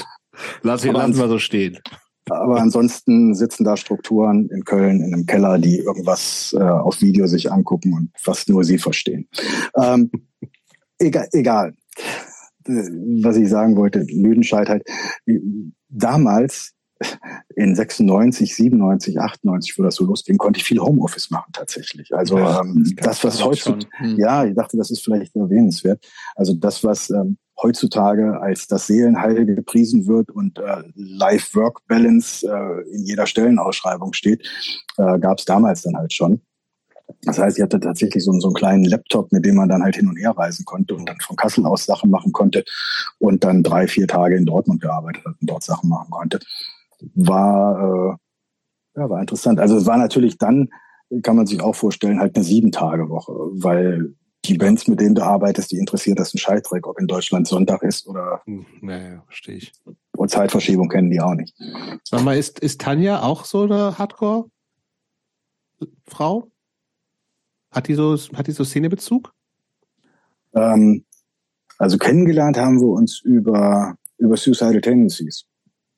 Lass 0.63 0.83
ihn 0.83 0.93
lassen 0.93 1.15
wir 1.15 1.27
so 1.27 1.37
stehen. 1.37 1.77
Aber 2.29 2.59
ansonsten 2.59 3.35
sitzen 3.35 3.63
da 3.63 3.77
Strukturen 3.77 4.49
in 4.49 4.65
Köln 4.65 5.01
in 5.01 5.13
einem 5.13 5.25
Keller, 5.27 5.59
die 5.59 5.77
irgendwas 5.77 6.55
äh, 6.57 6.63
auf 6.63 7.01
Video 7.01 7.27
sich 7.27 7.51
angucken 7.51 7.93
und 7.93 8.11
was 8.25 8.47
nur 8.47 8.63
sie 8.63 8.79
verstehen. 8.79 9.29
Ähm, 9.75 10.09
egal, 10.99 11.29
egal. 11.31 11.75
Was 12.65 13.37
ich 13.37 13.47
sagen 13.47 13.77
wollte, 13.77 13.99
Lüdenscheid 14.09 14.67
halt. 14.67 14.83
Damals 15.87 16.73
in 17.55 17.75
96, 17.75 18.55
97, 18.55 19.19
98, 19.19 19.77
wo 19.77 19.83
das 19.83 19.95
so 19.95 20.05
losging, 20.05 20.37
konnte 20.37 20.59
ich 20.59 20.63
viel 20.63 20.79
Homeoffice 20.79 21.29
machen 21.31 21.51
tatsächlich. 21.53 22.13
Also 22.13 22.37
ja, 22.37 22.61
ähm, 22.61 22.93
das, 22.97 23.23
was 23.23 23.43
heutzutage, 23.43 23.87
hm. 23.97 24.17
ja, 24.17 24.45
ich 24.45 24.55
dachte, 24.55 24.77
das 24.77 24.91
ist 24.91 25.03
vielleicht 25.03 25.35
erwähnenswert. 25.35 26.05
Also 26.35 26.53
das, 26.53 26.83
was 26.83 27.09
ähm, 27.09 27.37
heutzutage 27.61 28.39
als 28.39 28.67
das 28.67 28.87
Seelenheil 28.87 29.45
gepriesen 29.45 30.05
wird 30.05 30.29
und 30.29 30.59
äh, 30.59 30.83
Life-Work-Balance 30.95 32.47
äh, 32.47 32.95
in 32.95 33.03
jeder 33.03 33.25
Stellenausschreibung 33.25 34.13
steht, 34.13 34.47
äh, 34.97 35.17
gab 35.19 35.39
es 35.39 35.45
damals 35.45 35.81
dann 35.81 35.97
halt 35.97 36.13
schon. 36.13 36.41
Das 37.23 37.39
heißt, 37.39 37.57
ich 37.57 37.63
hatte 37.63 37.79
tatsächlich 37.79 38.23
so, 38.23 38.37
so 38.39 38.49
einen 38.49 38.53
kleinen 38.53 38.83
Laptop, 38.83 39.31
mit 39.31 39.45
dem 39.45 39.55
man 39.55 39.69
dann 39.69 39.81
halt 39.81 39.95
hin 39.95 40.07
und 40.07 40.17
her 40.17 40.31
reisen 40.31 40.65
konnte 40.65 40.93
und 40.93 41.07
dann 41.07 41.19
von 41.21 41.37
Kassel 41.37 41.65
aus 41.65 41.85
Sachen 41.85 42.11
machen 42.11 42.33
konnte 42.33 42.63
und 43.17 43.43
dann 43.43 43.63
drei, 43.63 43.87
vier 43.87 44.07
Tage 44.07 44.35
in 44.35 44.45
Dortmund 44.45 44.81
gearbeitet 44.81 45.23
hat 45.25 45.35
und 45.39 45.49
dort 45.49 45.63
Sachen 45.63 45.89
machen 45.89 46.11
konnte 46.11 46.39
war, 47.15 48.15
äh, 48.95 48.99
ja, 48.99 49.09
war 49.09 49.19
interessant. 49.21 49.59
Also 49.59 49.77
es 49.77 49.85
war 49.85 49.97
natürlich 49.97 50.37
dann, 50.37 50.69
kann 51.23 51.35
man 51.35 51.45
sich 51.45 51.61
auch 51.61 51.75
vorstellen, 51.75 52.19
halt 52.19 52.35
eine 52.35 52.43
Sieben-Tage-Woche, 52.43 53.33
weil 53.33 54.15
die 54.45 54.57
Bands, 54.57 54.87
mit 54.87 54.99
denen 54.99 55.15
du 55.15 55.23
arbeitest, 55.23 55.71
die 55.71 55.77
interessiert 55.77 56.19
das 56.19 56.33
ein 56.33 56.37
Scheitreck, 56.37 56.85
ob 56.87 56.99
in 56.99 57.07
Deutschland 57.07 57.47
Sonntag 57.47 57.83
ist 57.83 58.07
oder. 58.07 58.41
Naja, 58.45 59.11
hm, 59.11 59.21
verstehe 59.25 59.55
ich. 59.55 59.73
Und 60.15 60.31
Zeitverschiebung 60.31 60.89
kennen 60.89 61.09
die 61.11 61.21
auch 61.21 61.35
nicht. 61.35 61.55
Sag 62.03 62.23
mal, 62.23 62.37
ist, 62.37 62.59
ist 62.59 62.81
Tanja 62.81 63.21
auch 63.23 63.45
so 63.45 63.63
eine 63.63 63.97
Hardcore-Frau? 63.97 64.49
Hat 67.71 67.87
die 67.87 67.93
so, 67.93 68.17
hat 68.33 68.47
die 68.47 68.53
so 68.53 68.63
Szenebezug? 68.63 69.33
Ähm, 70.55 71.03
also 71.77 71.97
kennengelernt 71.97 72.57
haben 72.57 72.79
wir 72.79 72.87
uns 72.87 73.19
über, 73.19 73.95
über 74.17 74.37
Suicidal 74.37 74.81
Tendencies 74.81 75.45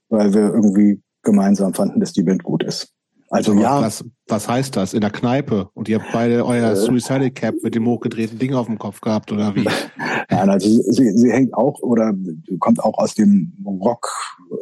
weil 0.09 0.33
wir 0.33 0.53
irgendwie 0.53 1.01
gemeinsam 1.23 1.73
fanden, 1.73 1.99
dass 1.99 2.13
die 2.13 2.23
Band 2.23 2.43
gut 2.43 2.63
ist. 2.63 2.93
Also 3.31 3.51
Aber 3.51 3.61
ja. 3.61 3.81
Was, 3.81 4.03
was 4.27 4.49
heißt 4.49 4.75
das? 4.75 4.93
In 4.95 5.01
der 5.01 5.11
Kneipe? 5.11 5.69
Und 5.75 5.87
ihr 5.87 5.99
habt 5.99 6.11
beide 6.11 6.45
euer 6.45 6.71
äh, 6.71 6.75
Suicide 6.75 7.29
Cap 7.29 7.55
mit 7.61 7.75
dem 7.75 7.85
hochgedrehten 7.85 8.39
Ding 8.39 8.55
auf 8.55 8.65
dem 8.65 8.79
Kopf 8.79 9.01
gehabt, 9.01 9.31
oder 9.31 9.55
wie? 9.55 9.67
Nein, 10.31 10.49
also 10.49 10.67
sie, 10.67 11.11
sie 11.11 11.31
hängt 11.31 11.53
auch 11.53 11.79
oder 11.81 12.13
kommt 12.59 12.83
auch 12.83 12.97
aus 12.97 13.13
dem 13.13 13.53
Rock, 13.63 14.11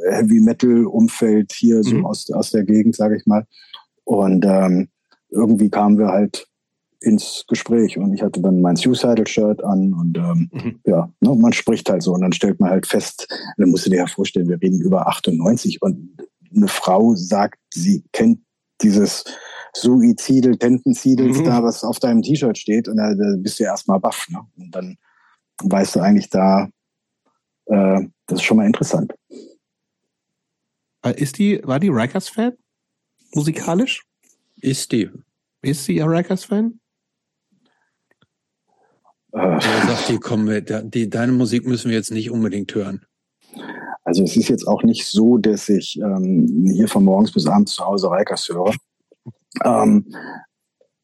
Heavy 0.09 0.41
Metal 0.41 0.85
Umfeld 0.85 1.53
hier 1.53 1.81
so 1.83 1.95
Mhm. 1.95 2.05
aus, 2.05 2.29
aus 2.31 2.51
der 2.51 2.63
Gegend, 2.65 2.95
sage 2.95 3.15
ich 3.15 3.25
mal. 3.25 3.45
Und 4.03 4.43
ähm, 4.45 4.89
irgendwie 5.29 5.69
kamen 5.69 5.97
wir 5.97 6.07
halt 6.07 6.47
ins 7.01 7.45
Gespräch 7.47 7.97
und 7.97 8.13
ich 8.13 8.21
hatte 8.23 8.41
dann 8.41 8.59
mein 8.61 8.75
Suicidal 8.75 9.27
Shirt 9.27 9.63
an 9.63 9.93
und 9.93 10.17
ähm, 10.17 10.49
Mhm. 10.51 10.79
ja, 10.85 11.11
ne, 11.21 11.35
man 11.35 11.53
spricht 11.53 11.89
halt 11.89 12.01
so 12.01 12.13
und 12.13 12.21
dann 12.21 12.33
stellt 12.33 12.59
man 12.59 12.69
halt 12.71 12.87
fest, 12.87 13.27
dann 13.57 13.69
musst 13.69 13.85
du 13.85 13.89
dir 13.91 13.97
ja 13.97 14.07
vorstellen, 14.07 14.47
wir 14.49 14.59
reden 14.61 14.81
über 14.81 15.07
98 15.07 15.81
und 15.81 16.17
eine 16.55 16.67
Frau 16.67 17.13
sagt, 17.15 17.59
sie 17.73 18.03
kennt 18.13 18.39
dieses 18.81 19.25
Suizidal, 19.75 20.57
Tentenzidels 20.57 21.37
Mhm. 21.39 21.43
da, 21.43 21.63
was 21.63 21.83
auf 21.83 21.99
deinem 21.99 22.21
T-Shirt 22.23 22.57
steht 22.57 22.87
und 22.87 22.97
da, 22.97 23.13
da 23.13 23.35
bist 23.37 23.59
du 23.59 23.63
ja 23.63 23.71
erstmal 23.71 23.99
baff. 23.99 24.27
Ne? 24.29 24.39
Und 24.57 24.71
dann 24.73 24.97
weißt 25.63 25.95
du 25.95 25.99
eigentlich 25.99 26.29
da, 26.29 26.67
äh, 27.65 28.01
das 28.27 28.39
ist 28.39 28.43
schon 28.43 28.57
mal 28.57 28.65
interessant. 28.65 29.13
Äh, 31.03 31.21
Ist 31.21 31.37
die, 31.37 31.61
war 31.63 31.79
die 31.79 31.89
Rikers-Fan? 31.89 32.53
Musikalisch? 33.35 34.03
Ist 34.61 34.91
die. 34.91 35.09
Ist 35.61 35.85
sie 35.85 36.01
ein 36.01 36.07
Rikers-Fan? 36.09 36.79
Äh, 39.37 39.53
Er 39.53 39.87
sagt, 39.87 40.09
die, 40.09 40.17
komm, 40.17 40.45
mit, 40.45 40.73
die, 40.93 41.09
deine 41.09 41.31
Musik 41.31 41.65
müssen 41.65 41.89
wir 41.89 41.97
jetzt 41.97 42.11
nicht 42.11 42.31
unbedingt 42.31 42.73
hören. 42.75 43.05
Also 44.03 44.23
es 44.23 44.37
ist 44.37 44.47
jetzt 44.47 44.67
auch 44.67 44.83
nicht 44.83 45.05
so, 45.05 45.37
dass 45.37 45.67
ich 45.69 45.99
ähm, 46.01 46.69
hier 46.73 46.87
von 46.87 47.03
morgens 47.03 47.31
bis 47.31 47.45
abends 47.45 47.73
zu 47.73 47.85
Hause 47.85 48.09
Reikers 48.09 48.47
höre. 48.49 48.73
Ähm, 49.63 50.05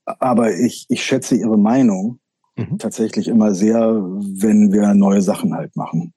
aber 0.06 0.54
ich, 0.54 0.86
ich 0.90 1.04
schätze 1.04 1.36
ihre 1.36 1.58
Meinung 1.58 2.20
Mhm. 2.56 2.78
tatsächlich 2.78 3.28
immer 3.28 3.56
sehr, 3.56 3.80
wenn 3.80 4.72
wir 4.72 4.94
neue 4.94 5.24
Sachen 5.24 5.56
halt 5.56 5.76
machen. 5.76 6.14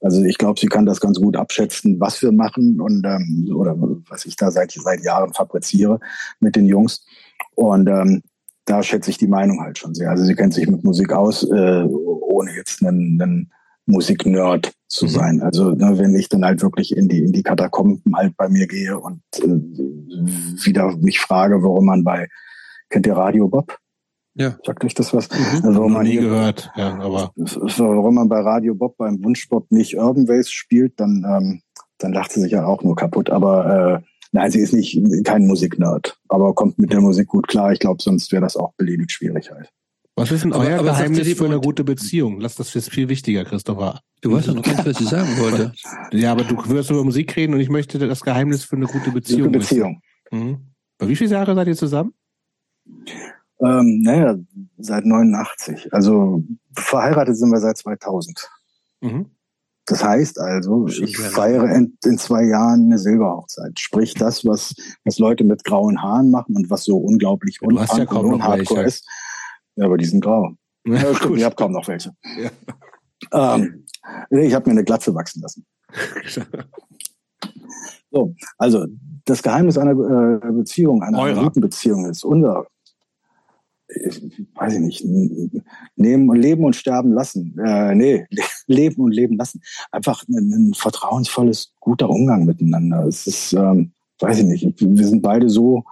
Also 0.00 0.22
ich 0.22 0.38
glaube, 0.38 0.60
sie 0.60 0.68
kann 0.68 0.86
das 0.86 1.00
ganz 1.00 1.18
gut 1.20 1.36
abschätzen, 1.36 1.98
was 1.98 2.22
wir 2.22 2.30
machen 2.30 2.80
und 2.80 3.04
ähm, 3.04 3.50
oder 3.52 3.74
was 4.08 4.24
ich 4.24 4.36
da 4.36 4.52
seit 4.52 4.70
seit 4.70 5.02
Jahren 5.02 5.34
fabriziere 5.34 5.98
mit 6.38 6.54
den 6.54 6.66
Jungs. 6.66 7.04
Und 7.56 7.88
ähm, 7.88 8.22
da 8.66 8.82
schätze 8.82 9.10
ich 9.10 9.18
die 9.18 9.26
Meinung 9.26 9.60
halt 9.60 9.78
schon 9.78 9.94
sehr. 9.94 10.10
Also 10.10 10.24
sie 10.24 10.34
kennt 10.34 10.54
sich 10.54 10.68
mit 10.68 10.84
Musik 10.84 11.12
aus, 11.12 11.42
äh, 11.42 11.84
ohne 11.84 12.54
jetzt 12.56 12.84
einen, 12.84 13.20
einen 13.20 13.52
Musiknerd 13.86 14.72
zu 14.88 15.04
Mhm. 15.06 15.10
sein. 15.10 15.40
Also 15.42 15.70
ne, 15.70 15.98
wenn 15.98 16.14
ich 16.14 16.28
dann 16.28 16.44
halt 16.44 16.62
wirklich 16.62 16.96
in 16.96 17.08
die 17.08 17.22
in 17.24 17.32
die 17.32 17.42
Katakomben 17.42 18.16
halt 18.16 18.36
bei 18.36 18.48
mir 18.48 18.66
gehe 18.66 18.98
und 18.98 19.20
äh, 19.38 19.46
wieder 20.64 20.96
mich 20.96 21.20
frage, 21.20 21.62
warum 21.62 21.86
man 21.86 22.04
bei 22.04 22.28
kennt 22.88 23.06
ihr 23.06 23.16
Radio 23.16 23.48
Bob? 23.48 23.76
Ja. 24.36 24.56
Sagt 24.64 24.84
euch 24.84 24.94
das 24.94 25.14
was? 25.14 25.28
Mhm. 25.30 25.64
Also 25.64 25.88
man 25.88 26.06
nie 26.06 26.16
gehört, 26.16 26.70
ja, 26.76 26.98
aber 26.98 27.30
so, 27.36 27.84
warum 27.88 28.16
man 28.16 28.28
bei 28.28 28.40
Radio 28.40 28.74
Bob 28.74 28.96
beim 28.96 29.22
Wunschbob 29.22 29.70
nicht 29.70 29.96
Urban 29.96 30.24
Bass 30.26 30.50
spielt, 30.50 30.98
dann, 30.98 31.24
ähm, 31.28 31.60
dann 31.98 32.12
lacht 32.12 32.32
sie 32.32 32.40
sich 32.40 32.50
ja 32.52 32.64
auch 32.66 32.82
nur 32.82 32.96
kaputt. 32.96 33.30
Aber 33.30 34.02
äh, 34.02 34.04
nein, 34.34 34.50
sie 34.50 34.60
ist 34.60 34.72
nicht 34.74 35.00
kein 35.24 35.46
Musiknerd, 35.46 36.18
aber 36.28 36.54
kommt 36.54 36.78
mit 36.78 36.92
der 36.92 37.00
Musik 37.00 37.28
gut 37.28 37.48
klar. 37.48 37.72
Ich 37.72 37.78
glaube, 37.78 38.02
sonst 38.02 38.30
wäre 38.32 38.42
das 38.42 38.56
auch 38.56 38.72
beliebig 38.74 39.10
schwierig 39.12 39.50
halt. 39.50 39.70
was 40.16 40.30
ist 40.30 40.44
denn 40.44 40.52
Aber- 40.52 40.64
euer 40.64 40.78
aber 40.80 40.90
Geheimnis 40.90 41.32
für 41.32 41.46
eine 41.46 41.60
gute 41.60 41.82
Beziehung? 41.84 42.40
Lass 42.40 42.54
das 42.56 42.74
jetzt 42.74 42.90
viel 42.90 43.08
wichtiger, 43.08 43.44
Christopher. 43.44 44.00
Du 44.20 44.32
weißt 44.32 44.48
doch 44.48 44.54
noch 44.54 44.62
ganz, 44.62 44.84
was 44.86 45.00
ich 45.00 45.08
sagen 45.08 45.28
wollte. 45.38 45.72
Ja, 46.12 46.32
aber 46.32 46.44
du 46.44 46.56
wirst 46.68 46.90
über 46.90 47.02
Musik 47.04 47.34
reden 47.36 47.54
und 47.54 47.60
ich 47.60 47.68
möchte 47.70 47.98
das 47.98 48.20
Geheimnis 48.20 48.64
für 48.64 48.76
eine 48.76 48.86
gute 48.86 49.10
Beziehung. 49.10 49.48
Gute 49.48 49.58
Beziehung. 49.60 50.00
Mhm. 50.30 50.58
Bei 50.98 51.08
wie 51.08 51.16
viele 51.16 51.30
Jahre 51.30 51.54
seid 51.54 51.66
ihr 51.66 51.76
zusammen? 51.76 52.12
Ähm, 53.60 54.00
naja, 54.02 54.36
seit 54.78 55.04
89. 55.06 55.92
Also 55.92 56.42
verheiratet 56.72 57.36
sind 57.36 57.50
wir 57.50 57.60
seit 57.60 57.76
2000. 57.76 58.48
Mhm. 59.00 59.26
Das 59.86 60.02
heißt 60.02 60.40
also, 60.40 60.86
ich 60.86 61.18
feiere 61.18 61.70
in, 61.74 61.96
in 62.04 62.16
zwei 62.16 62.44
Jahren 62.44 62.86
eine 62.86 62.98
Silberhochzeit. 62.98 63.78
Sprich 63.78 64.14
das, 64.14 64.44
was, 64.46 64.74
was 65.04 65.18
Leute 65.18 65.44
mit 65.44 65.62
grauen 65.64 66.02
Haaren 66.02 66.30
machen 66.30 66.56
und 66.56 66.70
was 66.70 66.84
so 66.84 66.96
unglaublich 66.96 67.58
Du 67.60 67.78
hast 67.78 67.96
ja 67.98 68.06
kaum 68.06 68.32
unhardcore 68.32 68.84
welche. 68.84 68.88
ist. 68.88 69.06
Ja, 69.76 69.84
aber 69.86 69.98
die 69.98 70.06
sind 70.06 70.22
grau. 70.22 70.50
Ja, 70.86 71.14
stimmt, 71.14 71.38
ich 71.38 71.44
habe 71.44 71.54
kaum 71.54 71.72
noch 71.72 71.88
welche. 71.88 72.12
Ähm, 73.32 73.86
nee, 74.28 74.46
ich 74.46 74.54
habe 74.54 74.68
mir 74.68 74.72
eine 74.72 74.84
Glatze 74.84 75.14
wachsen 75.14 75.40
lassen. 75.40 75.64
So, 78.10 78.32
also 78.58 78.86
das 79.24 79.42
Geheimnis 79.42 79.76
einer 79.76 79.90
äh, 79.90 80.52
Beziehung, 80.52 81.02
einer 81.02 81.18
Eurer. 81.18 81.42
guten 81.42 81.60
Beziehung 81.60 82.08
ist 82.08 82.22
unser, 82.24 82.64
weiß 84.54 84.74
ich 84.74 84.80
nicht, 84.80 85.04
nehmen 85.96 86.28
und 86.28 86.36
leben 86.36 86.64
und 86.64 86.74
sterben 86.76 87.12
lassen. 87.12 87.58
Äh, 87.58 87.94
nee, 87.94 88.26
le- 88.30 88.42
leben 88.66 89.02
und 89.02 89.12
leben 89.12 89.36
lassen. 89.36 89.60
Einfach 89.92 90.24
ein, 90.28 90.52
ein 90.52 90.74
vertrauensvolles, 90.74 91.72
guter 91.80 92.08
Umgang 92.08 92.46
miteinander. 92.46 93.06
Es 93.06 93.26
ist, 93.26 93.52
ähm, 93.52 93.92
weiß 94.20 94.38
ich 94.38 94.44
nicht, 94.44 94.74
wir 94.80 95.06
sind 95.06 95.22
beide 95.22 95.48
so 95.48 95.84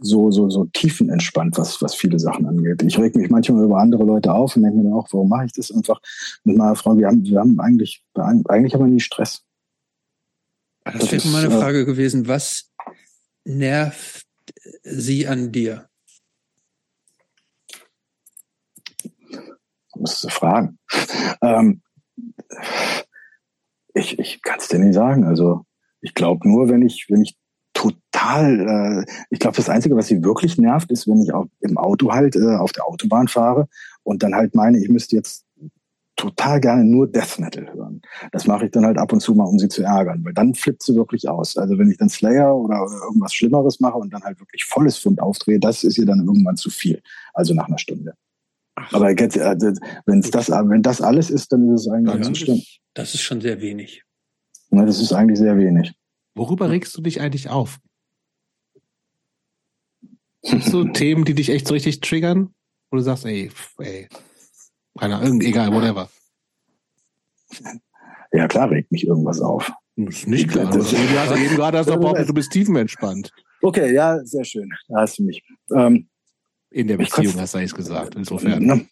so, 0.00 0.30
so, 0.30 0.50
so 0.50 0.64
tiefenentspannt, 0.66 1.56
was, 1.56 1.80
was 1.82 1.94
viele 1.94 2.18
Sachen 2.18 2.46
angeht. 2.46 2.82
Ich 2.82 2.98
reg 2.98 3.14
mich 3.16 3.30
manchmal 3.30 3.64
über 3.64 3.78
andere 3.78 4.04
Leute 4.04 4.32
auf 4.32 4.54
und 4.56 4.62
denke 4.62 4.78
mir 4.78 4.84
dann 4.84 4.92
auch, 4.92 5.08
warum 5.12 5.28
mache 5.28 5.46
ich 5.46 5.52
das 5.52 5.70
einfach 5.70 6.00
mit 6.44 6.56
meiner 6.56 6.76
Frau? 6.76 6.96
Wir 6.96 7.06
haben, 7.06 7.24
wir 7.24 7.38
haben 7.38 7.58
eigentlich, 7.60 8.04
eigentlich 8.14 8.74
haben 8.74 8.84
wir 8.84 8.92
nie 8.92 9.00
Stress. 9.00 9.42
Das 10.84 10.98
Das 10.98 11.12
wäre 11.12 11.28
meine 11.28 11.54
äh, 11.54 11.58
Frage 11.58 11.84
gewesen. 11.84 12.28
Was 12.28 12.70
nervt 13.44 14.26
sie 14.82 15.26
an 15.26 15.52
dir? 15.52 15.87
Musst 19.98 20.24
du 20.24 20.28
fragen. 20.28 20.78
Ähm, 21.42 21.82
ich 23.94 24.18
ich 24.18 24.42
kann 24.42 24.58
es 24.58 24.68
dir 24.68 24.78
nicht 24.78 24.94
sagen. 24.94 25.24
Also 25.24 25.64
ich 26.00 26.14
glaube 26.14 26.48
nur, 26.48 26.68
wenn 26.68 26.82
ich, 26.82 27.06
wenn 27.08 27.22
ich 27.22 27.36
total, 27.74 29.04
äh, 29.06 29.12
ich 29.30 29.38
glaube, 29.38 29.56
das 29.56 29.68
Einzige, 29.68 29.96
was 29.96 30.08
sie 30.08 30.22
wirklich 30.24 30.58
nervt, 30.58 30.90
ist, 30.90 31.06
wenn 31.06 31.22
ich 31.22 31.32
auch 31.32 31.46
im 31.60 31.78
Auto 31.78 32.12
halt 32.12 32.36
äh, 32.36 32.56
auf 32.56 32.72
der 32.72 32.86
Autobahn 32.86 33.28
fahre 33.28 33.68
und 34.02 34.22
dann 34.22 34.34
halt 34.34 34.54
meine, 34.54 34.78
ich 34.78 34.88
müsste 34.88 35.16
jetzt 35.16 35.44
total 36.16 36.60
gerne 36.60 36.84
nur 36.84 37.06
Death 37.06 37.38
Metal 37.38 37.72
hören. 37.72 38.02
Das 38.32 38.48
mache 38.48 38.66
ich 38.66 38.72
dann 38.72 38.84
halt 38.84 38.98
ab 38.98 39.12
und 39.12 39.20
zu 39.20 39.34
mal, 39.34 39.44
um 39.44 39.58
sie 39.60 39.68
zu 39.68 39.84
ärgern, 39.84 40.24
weil 40.24 40.34
dann 40.34 40.54
flippt 40.54 40.82
sie 40.82 40.96
wirklich 40.96 41.28
aus. 41.28 41.56
Also 41.56 41.78
wenn 41.78 41.88
ich 41.90 41.96
dann 41.96 42.08
Slayer 42.08 42.56
oder, 42.56 42.84
oder 42.84 42.96
irgendwas 43.06 43.32
Schlimmeres 43.32 43.78
mache 43.78 43.98
und 43.98 44.12
dann 44.12 44.24
halt 44.24 44.40
wirklich 44.40 44.64
volles 44.64 44.98
Fund 44.98 45.20
aufdrehe, 45.20 45.60
das 45.60 45.84
ist 45.84 45.96
ihr 45.96 46.06
dann 46.06 46.26
irgendwann 46.26 46.56
zu 46.56 46.70
viel. 46.70 47.00
Also 47.34 47.54
nach 47.54 47.68
einer 47.68 47.78
Stunde. 47.78 48.14
Aber 48.92 49.10
jetzt, 49.10 49.36
äh, 49.36 49.56
wenn 50.06 50.20
das, 50.22 50.48
wenn 50.50 50.82
das 50.82 51.00
alles 51.00 51.30
ist, 51.30 51.52
dann 51.52 51.72
ist 51.74 51.82
es 51.86 51.88
eigentlich 51.92 52.26
Ja, 52.26 52.34
schlimm. 52.34 52.56
ist, 52.58 52.78
das 52.94 53.14
ist 53.14 53.20
schon 53.22 53.40
sehr 53.40 53.60
wenig. 53.60 54.02
Ne, 54.70 54.84
Das 54.86 55.00
ist 55.00 55.12
eigentlich 55.12 55.38
sehr 55.38 55.56
wenig. 55.58 55.92
Worüber 56.34 56.70
regst 56.70 56.96
du 56.96 57.00
dich 57.02 57.20
eigentlich 57.20 57.48
auf? 57.48 57.78
Gibt's 60.42 60.70
so 60.70 60.84
Themen, 60.92 61.24
die 61.24 61.34
dich 61.34 61.50
echt 61.50 61.66
so 61.66 61.74
richtig 61.74 62.00
triggern? 62.00 62.54
Wo 62.90 62.96
du 62.96 63.02
sagst, 63.02 63.26
ey, 63.26 63.50
ey, 63.78 64.08
keine 64.98 65.16
Ahnung, 65.16 65.40
egal, 65.42 65.72
whatever. 65.72 66.08
Ja, 68.32 68.46
klar 68.48 68.70
regt 68.70 68.90
mich 68.92 69.06
irgendwas 69.06 69.40
auf. 69.40 69.70
Ist 69.96 70.26
nicht 70.26 70.48
klar. 70.48 70.70
Das- 70.70 70.92
eben 70.92 71.06
gerade- 71.08 71.40
eben 71.40 71.56
gerade 71.56 71.78
hast 71.78 71.88
du 71.90 71.98
behauptet, 71.98 72.28
du 72.28 72.34
bist 72.34 72.52
tiefenentspannt. 72.52 73.30
Okay, 73.62 73.92
ja, 73.92 74.24
sehr 74.24 74.44
schön. 74.44 74.70
Da 74.88 75.00
hast 75.00 75.18
du 75.18 75.24
mich. 75.24 75.42
Ähm, 75.74 76.08
In 76.70 76.86
der 76.86 76.96
Beziehung 76.96 77.34
hast 77.40 77.54
du 77.54 77.58
eigentlich 77.58 77.74
gesagt. 77.74 78.14
Insofern. 78.14 78.64
ne, 78.64 78.86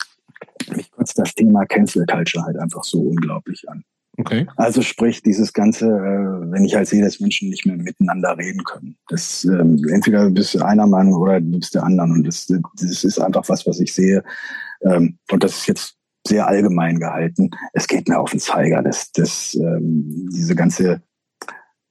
mich 0.75 0.91
kotzt 0.91 1.19
das 1.19 1.35
Thema 1.35 1.65
Cancel 1.67 2.07
Culture 2.07 2.45
halt 2.45 2.59
einfach 2.59 2.85
so 2.85 3.01
unglaublich 3.01 3.69
an. 3.69 3.85
Okay. 4.19 4.47
Also 4.57 4.81
sprich, 4.81 5.23
dieses 5.23 5.53
Ganze, 5.53 5.87
äh, 5.87 6.51
wenn 6.51 6.65
ich 6.65 6.75
halt 6.75 6.89
sehe, 6.89 7.05
dass 7.05 7.21
Menschen 7.21 7.51
nicht 7.51 7.67
mehr 7.67 7.77
miteinander 7.77 8.37
reden 8.39 8.65
können. 8.65 8.97
Das 9.09 9.45
ähm, 9.45 9.83
entweder 9.91 10.31
bist 10.31 10.55
du 10.55 10.65
einer 10.65 10.87
Meinung 10.87 11.15
oder 11.15 11.41
du 11.41 11.59
bist 11.59 11.75
der 11.75 11.85
anderen. 11.85 12.13
Und 12.13 12.27
das, 12.27 12.47
das 12.47 13.05
ist 13.05 13.19
einfach 13.19 13.47
was, 13.49 13.67
was 13.67 13.79
ich 13.79 13.93
sehe. 13.93 14.25
Ähm, 14.83 15.19
und 15.31 15.45
das 15.45 15.59
ist 15.59 15.67
jetzt 15.67 15.97
sehr 16.27 16.47
allgemein 16.47 16.99
gehalten. 16.99 17.51
Es 17.75 17.87
geht 17.87 18.09
mir 18.09 18.19
auf 18.19 18.31
den 18.31 18.41
Zeiger, 18.41 18.83
dass 18.83 19.13
das, 19.13 19.55
ähm, 19.55 20.29
diese 20.33 20.55
ganze 20.55 21.03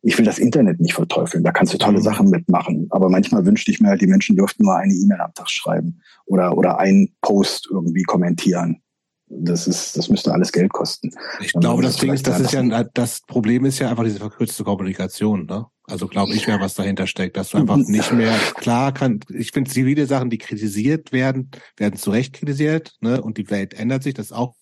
ich 0.06 0.18
will 0.20 0.26
das 0.26 0.38
Internet 0.38 0.80
nicht 0.80 0.94
verteufeln, 0.94 1.44
da 1.44 1.52
kannst 1.52 1.74
du 1.74 1.80
tolle 1.80 1.98
Mhm. 1.98 2.04
Sachen 2.04 2.30
mitmachen. 2.30 2.88
Aber 2.92 3.10
manchmal 3.10 3.44
wünschte 3.46 3.72
ich 3.72 3.80
mir 3.80 3.90
halt, 3.90 4.02
die 4.02 4.08
Menschen 4.08 4.36
dürften 4.36 4.64
nur 4.64 4.76
eine 4.76 4.94
E-Mail 4.94 5.20
am 5.20 5.34
Tag 5.34 5.50
schreiben 5.50 6.00
oder, 6.26 6.56
oder 6.56 6.78
einen 6.78 7.16
Post 7.22 7.68
irgendwie 7.72 8.04
kommentieren. 8.04 8.82
Das 9.28 9.66
ist, 9.68 9.98
das 9.98 10.08
müsste 10.08 10.32
alles 10.32 10.52
Geld 10.52 10.72
kosten. 10.72 11.10
Ich 11.42 11.54
glaube, 11.54 11.82
das 11.82 11.94
das 11.94 12.02
Ding 12.02 12.14
ist, 12.14 12.28
das 12.28 12.40
ist 12.40 12.54
ja, 12.54 12.84
das 12.94 13.22
Problem 13.22 13.66
ist 13.66 13.80
ja 13.80 13.90
einfach 13.90 14.04
diese 14.04 14.20
verkürzte 14.20 14.64
Kommunikation, 14.64 15.48
ne? 15.48 15.66
Also 15.88 16.08
glaube 16.08 16.34
ich 16.34 16.46
ja, 16.46 16.60
was 16.60 16.76
dahinter 16.76 17.08
steckt, 17.08 17.36
dass 17.38 17.50
du 17.50 17.58
einfach 17.58 17.78
nicht 17.78 18.12
mehr 18.12 18.36
klar 18.56 18.92
kann. 18.92 19.20
Ich 19.30 19.52
finde, 19.52 19.72
zivile 19.72 20.06
Sachen, 20.06 20.30
die 20.30 20.38
kritisiert 20.38 21.12
werden, 21.12 21.50
werden 21.78 21.98
zu 21.98 22.12
Recht 22.12 22.34
kritisiert, 22.34 22.94
ne? 23.02 23.22
Und 23.22 23.40
die 23.40 23.50
Welt 23.50 23.74
ändert 23.74 24.04
sich, 24.04 24.14
das 24.14 24.28
ist 24.28 24.32
auch 24.34 24.54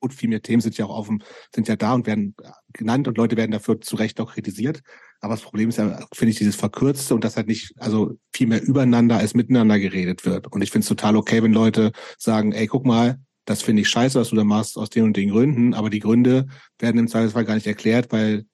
gut. 0.00 0.14
Viel 0.14 0.28
mehr 0.28 0.42
Themen 0.42 0.60
sind 0.60 0.76
ja 0.78 0.86
auch 0.86 1.06
dem, 1.06 1.22
sind 1.54 1.68
ja 1.68 1.76
da 1.76 1.94
und 1.94 2.06
werden 2.06 2.34
genannt 2.72 3.08
und 3.08 3.16
Leute 3.16 3.36
werden 3.36 3.52
dafür 3.52 3.80
zu 3.80 3.96
Recht 3.96 4.20
auch 4.20 4.32
kritisiert. 4.32 4.80
Aber 5.20 5.34
das 5.34 5.42
Problem 5.42 5.68
ist 5.68 5.78
ja, 5.78 6.06
finde 6.14 6.30
ich, 6.30 6.38
dieses 6.38 6.56
Verkürzte 6.56 7.14
und 7.14 7.24
dass 7.24 7.36
halt 7.36 7.48
nicht, 7.48 7.72
also 7.78 8.14
viel 8.32 8.46
mehr 8.46 8.62
übereinander 8.62 9.16
als 9.16 9.34
miteinander 9.34 9.78
geredet 9.78 10.24
wird. 10.24 10.52
Und 10.52 10.62
ich 10.62 10.70
finde 10.70 10.82
es 10.82 10.88
total 10.88 11.16
okay, 11.16 11.42
wenn 11.42 11.52
Leute 11.52 11.92
sagen, 12.18 12.52
ey, 12.52 12.66
guck 12.66 12.86
mal, 12.86 13.18
das 13.44 13.62
finde 13.62 13.82
ich 13.82 13.88
scheiße, 13.88 14.20
was 14.20 14.28
du 14.28 14.36
da 14.36 14.44
machst, 14.44 14.76
aus 14.76 14.90
den 14.90 15.04
und 15.04 15.16
den 15.16 15.30
Gründen, 15.30 15.74
aber 15.74 15.90
die 15.90 16.00
Gründe 16.00 16.46
werden 16.78 16.98
im 16.98 17.08
Zweifelsfall 17.08 17.44
gar 17.44 17.54
nicht 17.54 17.66
erklärt, 17.66 18.12
weil 18.12 18.44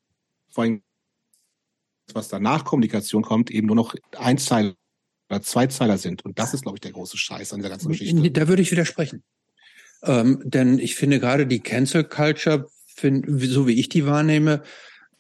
vor 0.51 0.65
allem 0.65 0.83
was 2.13 2.29
danach 2.29 2.65
Kommunikation 2.65 3.23
kommt, 3.23 3.51
eben 3.51 3.67
nur 3.67 3.77
noch 3.77 3.95
Einzeiler 4.17 4.75
oder 5.31 5.43
Zweizeiler 5.43 5.99
sind. 5.99 6.25
Und 6.25 6.39
das 6.39 6.55
ist, 6.55 6.63
glaube 6.63 6.77
ich, 6.77 6.81
der 6.81 6.93
große 6.93 7.17
Scheiß 7.17 7.53
an 7.53 7.61
der 7.61 7.71
ganzen 7.71 7.89
Geschichte. 7.89 8.31
Da 8.31 8.47
würde 8.47 8.63
ich 8.63 8.71
widersprechen. 8.71 9.25
Ähm, 10.05 10.41
denn 10.45 10.79
ich 10.79 10.95
finde 10.95 11.21
gerade 11.21 11.47
die 11.47 11.61
Cancel 11.61 12.05
Culture, 12.05 12.69
find, 12.87 13.27
so 13.43 13.67
wie 13.67 13.79
ich 13.79 13.89
die 13.89 14.07
wahrnehme, 14.07 14.63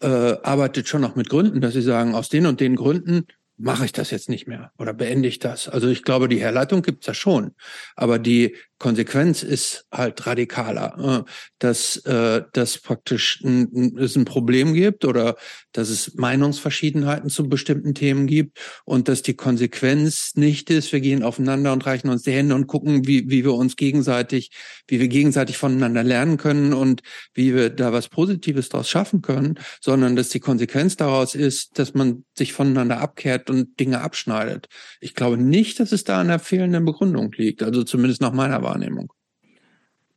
äh, 0.00 0.06
arbeitet 0.42 0.88
schon 0.88 1.00
noch 1.00 1.16
mit 1.16 1.28
Gründen, 1.28 1.60
dass 1.60 1.74
sie 1.74 1.82
sagen, 1.82 2.14
aus 2.14 2.28
den 2.28 2.46
und 2.46 2.60
den 2.60 2.76
Gründen 2.76 3.26
mache 3.56 3.84
ich 3.84 3.92
das 3.92 4.10
jetzt 4.10 4.28
nicht 4.28 4.46
mehr 4.46 4.72
oder 4.78 4.92
beende 4.92 5.28
ich 5.28 5.38
das. 5.38 5.68
Also 5.68 5.88
ich 5.88 6.02
glaube, 6.02 6.28
die 6.28 6.40
Herleitung 6.40 6.82
gibt's 6.82 7.06
ja 7.06 7.14
schon, 7.14 7.52
aber 7.94 8.18
die 8.18 8.56
Konsequenz 8.78 9.42
ist 9.42 9.86
halt 9.92 10.26
radikaler, 10.26 11.24
äh, 11.26 11.30
dass 11.58 11.96
äh, 12.06 12.42
das 12.52 12.78
praktisch 12.78 13.40
ein, 13.44 13.96
es 13.98 14.16
ein 14.16 14.24
Problem 14.24 14.74
gibt 14.74 15.04
oder 15.04 15.36
dass 15.72 15.88
es 15.90 16.14
Meinungsverschiedenheiten 16.14 17.30
zu 17.30 17.48
bestimmten 17.48 17.94
Themen 17.94 18.26
gibt 18.26 18.58
und 18.84 19.08
dass 19.08 19.22
die 19.22 19.34
Konsequenz 19.34 20.34
nicht 20.34 20.70
ist, 20.70 20.92
wir 20.92 21.00
gehen 21.00 21.22
aufeinander 21.22 21.72
und 21.72 21.86
reichen 21.86 22.08
uns 22.08 22.22
die 22.22 22.32
Hände 22.32 22.54
und 22.54 22.66
gucken, 22.66 23.06
wie, 23.06 23.30
wie 23.30 23.44
wir 23.44 23.54
uns 23.54 23.76
gegenseitig, 23.76 24.50
wie 24.88 25.00
wir 25.00 25.08
gegenseitig 25.08 25.56
voneinander 25.56 26.02
lernen 26.02 26.36
können 26.36 26.72
und 26.72 27.02
wie 27.32 27.54
wir 27.54 27.70
da 27.70 27.92
was 27.92 28.08
Positives 28.08 28.68
daraus 28.68 28.90
schaffen 28.90 29.22
können, 29.22 29.58
sondern 29.80 30.16
dass 30.16 30.30
die 30.30 30.40
Konsequenz 30.40 30.96
daraus 30.96 31.34
ist, 31.34 31.78
dass 31.78 31.94
man 31.94 32.24
sich 32.36 32.52
voneinander 32.52 33.00
abkehrt 33.00 33.50
und 33.50 33.78
Dinge 33.78 34.00
abschneidet. 34.00 34.68
Ich 35.00 35.14
glaube 35.14 35.38
nicht, 35.38 35.78
dass 35.78 35.92
es 35.92 36.02
da 36.02 36.20
an 36.20 36.28
der 36.28 36.40
fehlenden 36.40 36.84
Begründung 36.84 37.32
liegt, 37.32 37.62
also 37.62 37.84
zumindest 37.84 38.20
nach 38.20 38.32
meiner 38.32 38.63
Wahrnehmung. 38.64 39.12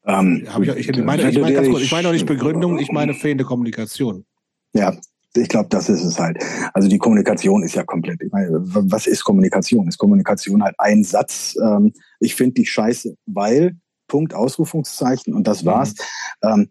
Ähm, 0.08 0.48
ich, 0.62 0.70
ich, 0.70 0.90
ich, 0.90 1.04
meine, 1.04 1.30
ich, 1.30 1.40
meine 1.40 1.54
ganz 1.54 1.70
kurz, 1.70 1.84
ich 1.84 1.92
meine 1.92 2.08
auch 2.08 2.14
nicht 2.14 2.26
Begründung, 2.26 2.80
ich 2.80 2.92
meine 2.92 3.14
fehlende 3.14 3.44
Kommunikation. 3.44 4.26
Ja, 4.74 4.96
ich 5.36 5.50
glaube, 5.50 5.70
das 5.70 5.90
ist 5.90 6.04
es 6.04 6.18
halt. 6.18 6.44
Also 6.74 6.88
die 6.88 6.98
Kommunikation 6.98 7.62
ist 7.62 7.76
ja 7.76 7.84
komplett. 7.84 8.24
Ich 8.24 8.32
meine, 8.32 8.50
was 8.52 9.06
ist 9.06 9.24
Kommunikation? 9.24 9.88
Ist 9.88 10.00
Kommunikation 10.00 10.64
halt 10.64 10.76
ein 10.80 11.04
Satz? 11.04 11.56
Ähm, 11.62 11.94
ich 12.20 12.34
finde 12.34 12.56
dich 12.56 12.72
scheiße, 12.72 13.16
weil 13.28 13.76
Punkt 14.08 14.34
Ausrufungszeichen 14.34 15.36
und 15.36 15.48
das 15.48 15.66
war's. 15.66 15.94
Mhm. 16.42 16.50
Ähm, 16.50 16.70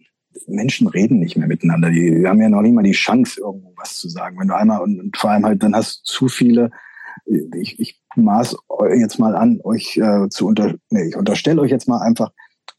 Menschen 0.48 0.88
reden 0.88 1.18
nicht 1.20 1.36
mehr 1.36 1.46
miteinander. 1.46 1.90
Die, 1.90 2.10
die 2.10 2.26
haben 2.26 2.40
ja 2.40 2.48
noch 2.48 2.62
nicht 2.62 2.74
mal 2.74 2.82
die 2.82 2.92
Chance, 2.92 3.40
irgendwo 3.40 3.72
was 3.76 3.96
zu 3.96 4.08
sagen. 4.08 4.38
Wenn 4.40 4.48
du 4.48 4.56
einmal 4.56 4.82
und, 4.82 4.98
und 5.00 5.16
vor 5.16 5.30
allem 5.30 5.46
halt, 5.46 5.62
dann 5.62 5.74
hast 5.76 6.00
du 6.00 6.04
zu 6.04 6.28
viele 6.28 6.70
ich, 7.26 7.78
ich 7.78 8.00
maß 8.16 8.56
jetzt 8.96 9.18
mal 9.18 9.34
an, 9.34 9.60
euch 9.64 9.96
äh, 9.96 10.28
zu 10.28 10.46
unter, 10.46 10.74
nee, 10.90 11.08
ich 11.08 11.16
unterstelle 11.16 11.60
euch 11.60 11.70
jetzt 11.70 11.88
mal 11.88 12.00
einfach, 12.00 12.30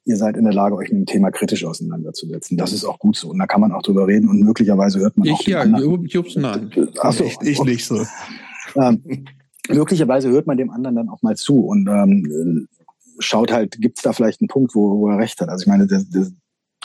ihr 0.05 0.15
seid 0.15 0.37
in 0.37 0.45
der 0.45 0.53
Lage, 0.53 0.75
euch 0.75 0.89
mit 0.89 0.99
dem 0.99 1.05
Thema 1.05 1.31
kritisch 1.31 1.65
auseinanderzusetzen. 1.65 2.57
Das 2.57 2.71
ist 2.71 2.85
auch 2.85 2.97
gut 2.97 3.17
so. 3.17 3.29
Und 3.29 3.39
da 3.39 3.45
kann 3.45 3.61
man 3.61 3.73
auch 3.73 3.81
drüber 3.81 4.07
reden 4.07 4.29
und 4.29 4.41
möglicherweise 4.41 4.99
hört 4.99 5.17
man 5.17 5.27
ich, 5.27 5.33
auch. 5.33 5.41
Ja, 5.41 5.63
Jobs, 5.65 6.35
nein. 6.35 6.71
Ach 7.01 7.11
so, 7.11 7.25
ich, 7.25 7.37
ich 7.41 7.63
nicht 7.63 7.85
so. 7.85 8.05
Ähm, 8.75 9.03
möglicherweise 9.69 10.29
hört 10.29 10.47
man 10.47 10.57
dem 10.57 10.69
anderen 10.69 10.95
dann 10.95 11.09
auch 11.09 11.21
mal 11.21 11.35
zu 11.35 11.65
und 11.65 11.87
ähm, 11.87 12.67
schaut 13.19 13.51
halt, 13.51 13.79
gibt's 13.81 14.01
da 14.01 14.13
vielleicht 14.13 14.41
einen 14.41 14.47
Punkt, 14.47 14.75
wo, 14.75 14.99
wo 14.99 15.09
er 15.09 15.17
recht 15.17 15.41
hat. 15.41 15.49
Also 15.49 15.63
ich 15.63 15.67
meine, 15.67 15.87
das, 15.87 16.09
das, 16.09 16.31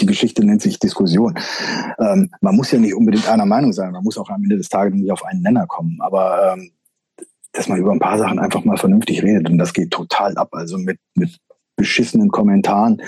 die 0.01 0.07
Geschichte 0.07 0.45
nennt 0.45 0.63
sich 0.63 0.79
Diskussion. 0.79 1.35
Ähm, 1.99 2.31
man 2.41 2.57
muss 2.57 2.73
ja 2.73 2.79
nicht 2.79 2.95
unbedingt 2.95 3.29
einer 3.29 3.47
Meinung 3.47 3.73
sein, 3.73 3.93
man 3.93 4.03
muss 4.03 4.19
auch 4.19 4.31
am 4.31 4.43
Ende 4.43 4.57
des 4.57 4.69
Tages 4.69 4.95
nicht 4.95 5.13
auf 5.13 5.25
einen 5.25 5.43
Nenner 5.43 5.67
kommen. 5.67 5.99
Aber 6.01 6.55
ähm, 6.55 6.73
dass 7.53 7.69
man 7.69 7.79
über 7.79 7.93
ein 7.93 7.99
paar 7.99 8.19
Sachen 8.19 8.39
einfach 8.39 8.65
mal 8.65 8.77
vernünftig 8.77 9.23
redet 9.23 9.49
und 9.49 9.59
das 9.59 9.73
geht 9.73 9.91
total 9.91 10.37
ab. 10.37 10.49
Also 10.53 10.79
mit, 10.79 10.99
mit 11.15 11.39
beschissenen 11.77 12.31
Kommentaren. 12.31 13.03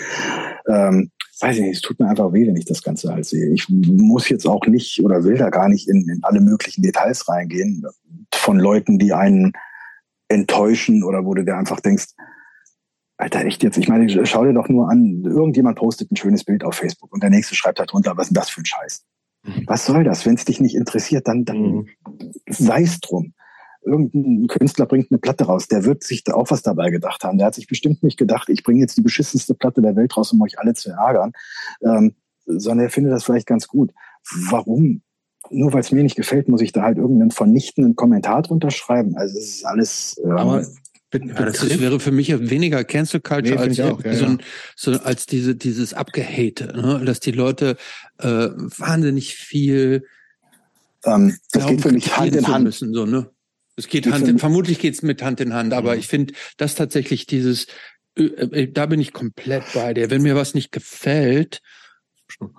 Ähm, 0.68 1.10
weiß 1.40 1.56
ich 1.56 1.62
nicht, 1.62 1.76
es 1.76 1.80
tut 1.80 1.98
mir 1.98 2.08
einfach 2.08 2.32
weh, 2.32 2.46
wenn 2.46 2.56
ich 2.56 2.64
das 2.64 2.82
Ganze 2.82 3.12
halt 3.12 3.24
sehe. 3.26 3.52
Ich 3.52 3.68
muss 3.68 4.28
jetzt 4.28 4.46
auch 4.46 4.66
nicht 4.66 5.02
oder 5.02 5.24
will 5.24 5.36
da 5.36 5.50
gar 5.50 5.68
nicht 5.68 5.88
in, 5.88 6.08
in 6.08 6.20
alle 6.22 6.40
möglichen 6.40 6.82
Details 6.82 7.28
reingehen 7.28 7.84
von 8.32 8.58
Leuten, 8.58 8.98
die 8.98 9.12
einen 9.12 9.52
enttäuschen 10.28 11.02
oder 11.02 11.24
wo 11.24 11.34
du 11.34 11.44
dir 11.44 11.56
einfach 11.56 11.80
denkst, 11.80 12.06
Alter, 13.16 13.44
echt 13.44 13.62
jetzt? 13.62 13.78
Ich 13.78 13.88
meine, 13.88 14.26
schau 14.26 14.44
dir 14.44 14.52
doch 14.52 14.68
nur 14.68 14.90
an, 14.90 15.22
irgendjemand 15.24 15.78
postet 15.78 16.10
ein 16.10 16.16
schönes 16.16 16.44
Bild 16.44 16.64
auf 16.64 16.74
Facebook 16.74 17.12
und 17.12 17.22
der 17.22 17.30
nächste 17.30 17.54
schreibt 17.54 17.78
da 17.78 17.84
drunter, 17.84 18.16
was 18.16 18.26
ist 18.26 18.30
denn 18.30 18.40
das 18.40 18.50
für 18.50 18.60
ein 18.60 18.66
Scheiß? 18.66 19.04
Mhm. 19.44 19.62
Was 19.66 19.86
soll 19.86 20.02
das? 20.02 20.26
Wenn 20.26 20.34
es 20.34 20.44
dich 20.44 20.60
nicht 20.60 20.74
interessiert, 20.74 21.28
dann, 21.28 21.44
dann 21.44 21.58
mhm. 21.60 21.88
sei 22.48 22.82
es 22.82 22.98
drum 23.00 23.34
irgendein 23.84 24.46
Künstler 24.48 24.86
bringt 24.86 25.10
eine 25.10 25.18
Platte 25.18 25.44
raus, 25.44 25.68
der 25.68 25.84
wird 25.84 26.02
sich 26.02 26.24
da 26.24 26.34
auch 26.34 26.50
was 26.50 26.62
dabei 26.62 26.90
gedacht 26.90 27.24
haben. 27.24 27.38
Der 27.38 27.48
hat 27.48 27.54
sich 27.54 27.66
bestimmt 27.66 28.02
nicht 28.02 28.18
gedacht, 28.18 28.48
ich 28.48 28.62
bringe 28.62 28.80
jetzt 28.80 28.96
die 28.96 29.02
beschissenste 29.02 29.54
Platte 29.54 29.82
der 29.82 29.96
Welt 29.96 30.16
raus, 30.16 30.32
um 30.32 30.40
euch 30.42 30.58
alle 30.58 30.74
zu 30.74 30.90
ärgern, 30.90 31.32
ähm, 31.82 32.14
sondern 32.46 32.86
er 32.86 32.90
findet 32.90 33.12
das 33.12 33.24
vielleicht 33.24 33.46
ganz 33.46 33.68
gut. 33.68 33.92
Warum? 34.48 35.02
Nur 35.50 35.72
weil 35.72 35.80
es 35.80 35.92
mir 35.92 36.02
nicht 36.02 36.16
gefällt, 36.16 36.48
muss 36.48 36.62
ich 36.62 36.72
da 36.72 36.82
halt 36.82 36.98
irgendeinen 36.98 37.30
vernichtenden 37.30 37.96
Kommentar 37.96 38.42
drunter 38.42 38.70
schreiben. 38.70 39.16
Also 39.16 39.38
es 39.38 39.56
ist 39.56 39.64
alles. 39.66 40.20
Ähm, 40.24 40.30
Aber 40.32 40.62
ja, 41.12 41.44
das 41.44 41.62
ist, 41.62 41.80
wäre 41.80 42.00
für 42.00 42.10
mich 42.10 42.32
weniger 42.50 42.82
Cancel 42.82 43.20
Culture 43.20 43.54
nee, 43.54 43.60
als, 43.60 43.80
auch, 43.80 44.02
ja, 44.02 44.14
so, 44.14 44.24
ein, 44.24 44.38
so, 44.74 44.92
als 44.92 45.26
diese, 45.26 45.54
dieses 45.54 45.94
Abgehate, 45.94 46.72
ne? 46.74 47.02
dass 47.04 47.20
die 47.20 47.30
Leute 47.30 47.76
äh, 48.18 48.26
wahnsinnig 48.26 49.36
viel 49.36 50.04
ähm, 51.04 51.36
das 51.52 51.66
geht 51.66 51.82
für 51.82 51.92
mich 51.92 52.16
Hand 52.16 52.34
in 52.34 52.46
Hand. 52.46 52.64
Müssen, 52.64 52.92
so, 52.92 53.06
ne? 53.06 53.30
Es 53.76 53.88
geht 53.88 54.06
Hand 54.10 54.28
in, 54.28 54.38
vermutlich 54.38 54.78
geht's 54.78 55.02
mit 55.02 55.22
Hand 55.22 55.40
in 55.40 55.52
Hand, 55.52 55.72
aber 55.72 55.94
mhm. 55.94 55.98
ich 55.98 56.06
finde, 56.06 56.34
dass 56.56 56.74
tatsächlich 56.74 57.26
dieses, 57.26 57.66
äh, 58.16 58.22
äh, 58.24 58.72
da 58.72 58.86
bin 58.86 59.00
ich 59.00 59.12
komplett 59.12 59.64
bei 59.74 59.94
dir. 59.94 60.10
Wenn 60.10 60.22
mir 60.22 60.36
was 60.36 60.54
nicht 60.54 60.70
gefällt, 60.72 61.60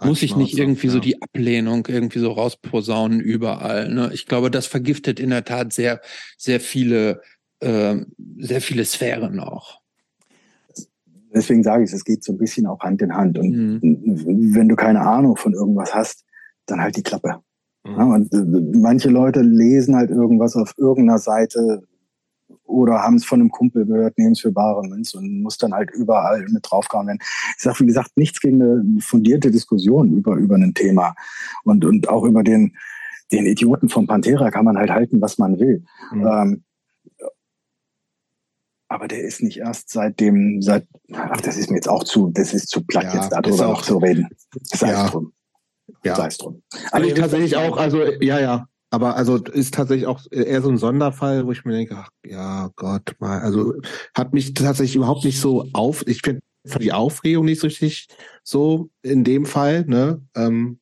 muss 0.02 0.22
ich 0.22 0.36
nicht 0.36 0.58
irgendwie 0.58 0.88
ja. 0.88 0.94
so 0.94 1.00
die 1.00 1.22
Ablehnung 1.22 1.88
irgendwie 1.88 2.20
so 2.20 2.32
rausposaunen 2.32 3.20
überall. 3.20 3.94
Ne? 3.94 4.12
Ich 4.14 4.26
glaube, 4.26 4.52
das 4.52 4.68
vergiftet 4.68 5.20
in 5.20 5.30
der 5.30 5.44
Tat 5.44 5.74
sehr, 5.74 6.02
sehr 6.38 6.60
viele, 6.60 7.22
äh, 7.60 7.98
sehr 8.38 8.62
viele 8.62 8.86
Sphären 8.86 9.40
auch. 9.40 9.82
Deswegen 11.34 11.64
sage 11.64 11.84
ich, 11.84 11.92
es 11.92 12.06
geht 12.06 12.24
so 12.24 12.32
ein 12.32 12.38
bisschen 12.38 12.66
auch 12.66 12.80
Hand 12.80 13.02
in 13.02 13.14
Hand. 13.14 13.38
Und 13.38 13.50
mhm. 13.50 14.54
wenn 14.56 14.70
du 14.70 14.76
keine 14.76 15.02
Ahnung 15.02 15.36
von 15.36 15.54
irgendwas 15.54 15.94
hast, 15.94 16.24
dann 16.66 16.80
halt 16.80 16.96
die 16.96 17.04
Klappe. 17.04 17.42
Ja, 17.86 18.04
und 18.04 18.34
äh, 18.34 18.80
manche 18.80 19.10
Leute 19.10 19.42
lesen 19.42 19.96
halt 19.96 20.10
irgendwas 20.10 20.56
auf 20.56 20.74
irgendeiner 20.78 21.20
Seite 21.20 21.84
oder 22.64 23.04
haben 23.04 23.16
es 23.16 23.26
von 23.26 23.40
einem 23.40 23.52
Kumpel 23.52 23.86
gehört, 23.86 24.18
nehmen 24.18 24.32
es 24.32 24.40
für 24.40 24.52
bare 24.52 24.82
Münze 24.88 25.18
und 25.20 25.42
muss 25.42 25.58
dann 25.58 25.74
halt 25.74 25.92
überall 25.92 26.46
mit 26.50 26.66
draufkauen 26.70 27.08
werden. 27.08 27.20
Ich 27.58 27.64
sage, 27.64 27.82
wie 27.82 27.86
gesagt, 27.86 28.18
nichts 28.18 28.42
gegen 28.42 28.62
eine 28.62 29.02
fundierte 29.02 29.52
Diskussion 29.52 30.18
über, 30.18 30.36
über 30.36 30.56
ein 30.56 30.74
Thema. 30.74 31.16
Und, 31.64 31.86
und 31.86 32.10
auch 32.10 32.24
über 32.24 32.44
den, 32.44 32.76
den 33.32 33.46
Idioten 33.46 33.88
von 33.88 34.08
Pantera 34.08 34.50
kann 34.50 34.66
man 34.66 34.78
halt 34.78 34.90
halten, 34.90 35.22
was 35.22 35.38
man 35.38 35.60
will. 35.60 35.86
Mhm. 36.12 36.28
Ähm, 36.28 36.64
aber 38.88 39.08
der 39.08 39.22
ist 39.22 39.44
nicht 39.44 39.58
erst 39.58 39.90
seit 39.90 40.20
dem, 40.20 40.62
seit, 40.62 40.88
ach, 41.14 41.42
das 41.42 41.58
ist 41.58 41.70
mir 41.70 41.78
jetzt 41.78 41.90
auch 41.90 42.04
zu, 42.04 42.32
das 42.32 42.54
ist 42.54 42.70
zu 42.70 42.84
platt, 42.86 43.06
ja, 43.06 43.16
jetzt 43.16 43.30
darüber 43.30 43.68
noch 43.68 43.84
zu 43.84 43.98
reden. 43.98 44.28
Sei 44.64 44.92
ja. 44.92 45.08
drum 45.08 45.34
ja. 46.04 46.16
sei 46.16 46.28
es 46.28 46.38
drum. 46.38 46.62
Also 46.92 47.10
tatsächlich 47.12 47.56
auch, 47.56 47.78
also 47.78 48.04
ja, 48.22 48.40
ja. 48.40 48.68
Aber 48.92 49.16
also 49.16 49.38
ist 49.38 49.74
tatsächlich 49.74 50.08
auch 50.08 50.22
eher 50.32 50.62
so 50.62 50.70
ein 50.70 50.78
Sonderfall, 50.78 51.46
wo 51.46 51.52
ich 51.52 51.66
mir 51.66 51.74
denke, 51.74 51.98
ach, 51.98 52.10
ja 52.26 52.70
Gott, 52.76 53.16
mal, 53.20 53.42
also 53.42 53.74
hat 54.16 54.34
mich 54.34 54.54
tatsächlich 54.54 54.96
überhaupt 54.96 55.26
nicht 55.26 55.42
so 55.42 55.68
auf. 55.74 56.08
Ich 56.08 56.22
finde 56.22 56.42
die 56.80 56.94
Aufregung 56.94 57.46
nicht 57.46 57.60
so 57.60 57.68
richtig 57.68 58.08
so 58.44 58.90
in 59.02 59.24
dem 59.24 59.46
Fall, 59.46 59.86
ne? 59.86 60.22
Ähm, 60.36 60.80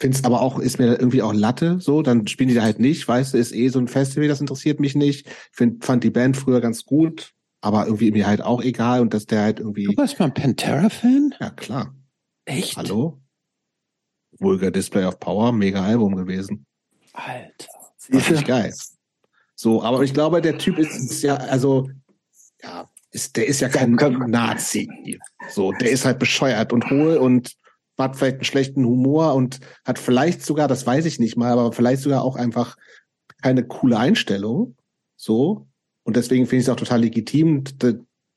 Find's 0.00 0.22
aber 0.22 0.42
auch, 0.42 0.60
ist 0.60 0.78
mir 0.78 0.96
irgendwie 0.96 1.22
auch 1.22 1.34
Latte, 1.34 1.80
so, 1.80 2.02
dann 2.02 2.28
spielen 2.28 2.48
die 2.48 2.54
da 2.54 2.62
halt 2.62 2.78
nicht, 2.78 3.08
weißt 3.08 3.34
du, 3.34 3.38
ist 3.38 3.52
eh 3.52 3.68
so 3.68 3.80
ein 3.80 3.88
Festival, 3.88 4.28
das 4.28 4.40
interessiert 4.40 4.78
mich 4.78 4.94
nicht. 4.94 5.26
Find, 5.50 5.84
fand 5.84 6.04
die 6.04 6.10
Band 6.10 6.36
früher 6.36 6.60
ganz 6.60 6.84
gut, 6.84 7.32
aber 7.60 7.86
irgendwie 7.86 8.12
mir 8.12 8.28
halt 8.28 8.40
auch 8.40 8.62
egal 8.62 9.00
und 9.00 9.12
dass 9.12 9.26
der 9.26 9.42
halt 9.42 9.58
irgendwie. 9.58 9.86
Du 9.86 9.96
warst 9.96 10.20
mal 10.20 10.26
ein 10.26 10.34
Pantera-Fan? 10.34 11.34
Ja, 11.40 11.50
klar. 11.50 11.96
Echt? 12.44 12.76
Hallo? 12.76 13.18
Vulgar 14.38 14.70
Display 14.70 15.04
of 15.04 15.18
Power, 15.18 15.52
mega 15.52 15.82
Album 15.82 16.16
gewesen. 16.16 16.66
Alter. 17.12 17.68
Richtig 18.12 18.44
geil. 18.44 18.72
So, 19.54 19.82
aber 19.82 20.02
ich 20.02 20.14
glaube, 20.14 20.40
der 20.40 20.56
Typ 20.58 20.78
ist, 20.78 20.96
ist 20.96 21.22
ja, 21.22 21.34
also, 21.34 21.90
ja, 22.62 22.88
ist, 23.10 23.36
der 23.36 23.46
ist 23.46 23.60
ja 23.60 23.68
kein 23.68 23.92
Nazi. 23.92 25.18
So, 25.50 25.72
der 25.72 25.90
ist 25.90 26.04
halt 26.04 26.18
bescheuert 26.18 26.72
und 26.72 26.90
hohl 26.90 27.16
und 27.16 27.56
hat 27.98 28.16
vielleicht 28.16 28.36
einen 28.36 28.44
schlechten 28.44 28.84
Humor 28.84 29.34
und 29.34 29.60
hat 29.84 29.98
vielleicht 29.98 30.42
sogar, 30.44 30.68
das 30.68 30.86
weiß 30.86 31.04
ich 31.06 31.18
nicht 31.18 31.36
mal, 31.36 31.52
aber 31.52 31.72
vielleicht 31.72 32.02
sogar 32.02 32.22
auch 32.22 32.36
einfach 32.36 32.76
keine 33.42 33.64
coole 33.66 33.98
Einstellung. 33.98 34.76
So. 35.16 35.66
Und 36.04 36.16
deswegen 36.16 36.46
finde 36.46 36.60
ich 36.60 36.66
es 36.66 36.68
auch 36.68 36.76
total 36.76 37.00
legitim. 37.00 37.64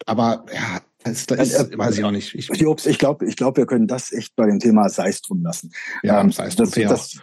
Aber 0.06 0.46
ja, 0.52 0.82
das, 1.04 1.26
das 1.26 1.50
ist, 1.50 1.74
äh, 1.74 1.78
weiß 1.78 1.98
ich 1.98 2.04
auch 2.04 2.12
nicht. 2.12 2.36
Ich, 2.36 2.50
Jobs, 2.50 2.86
ich 2.86 2.98
glaube, 2.98 3.26
ich 3.26 3.36
glaube, 3.36 3.58
wir 3.58 3.66
können 3.66 3.88
das 3.88 4.12
echt 4.12 4.36
bei 4.36 4.46
dem 4.46 4.60
Thema 4.60 4.90
Seist 4.90 5.30
drum 5.30 5.44
lassen. 5.44 5.72
Ja, 6.04 6.22
ähm, 6.22 6.32
Seist 6.32 6.60
das, 6.60 6.72
das, 6.72 7.20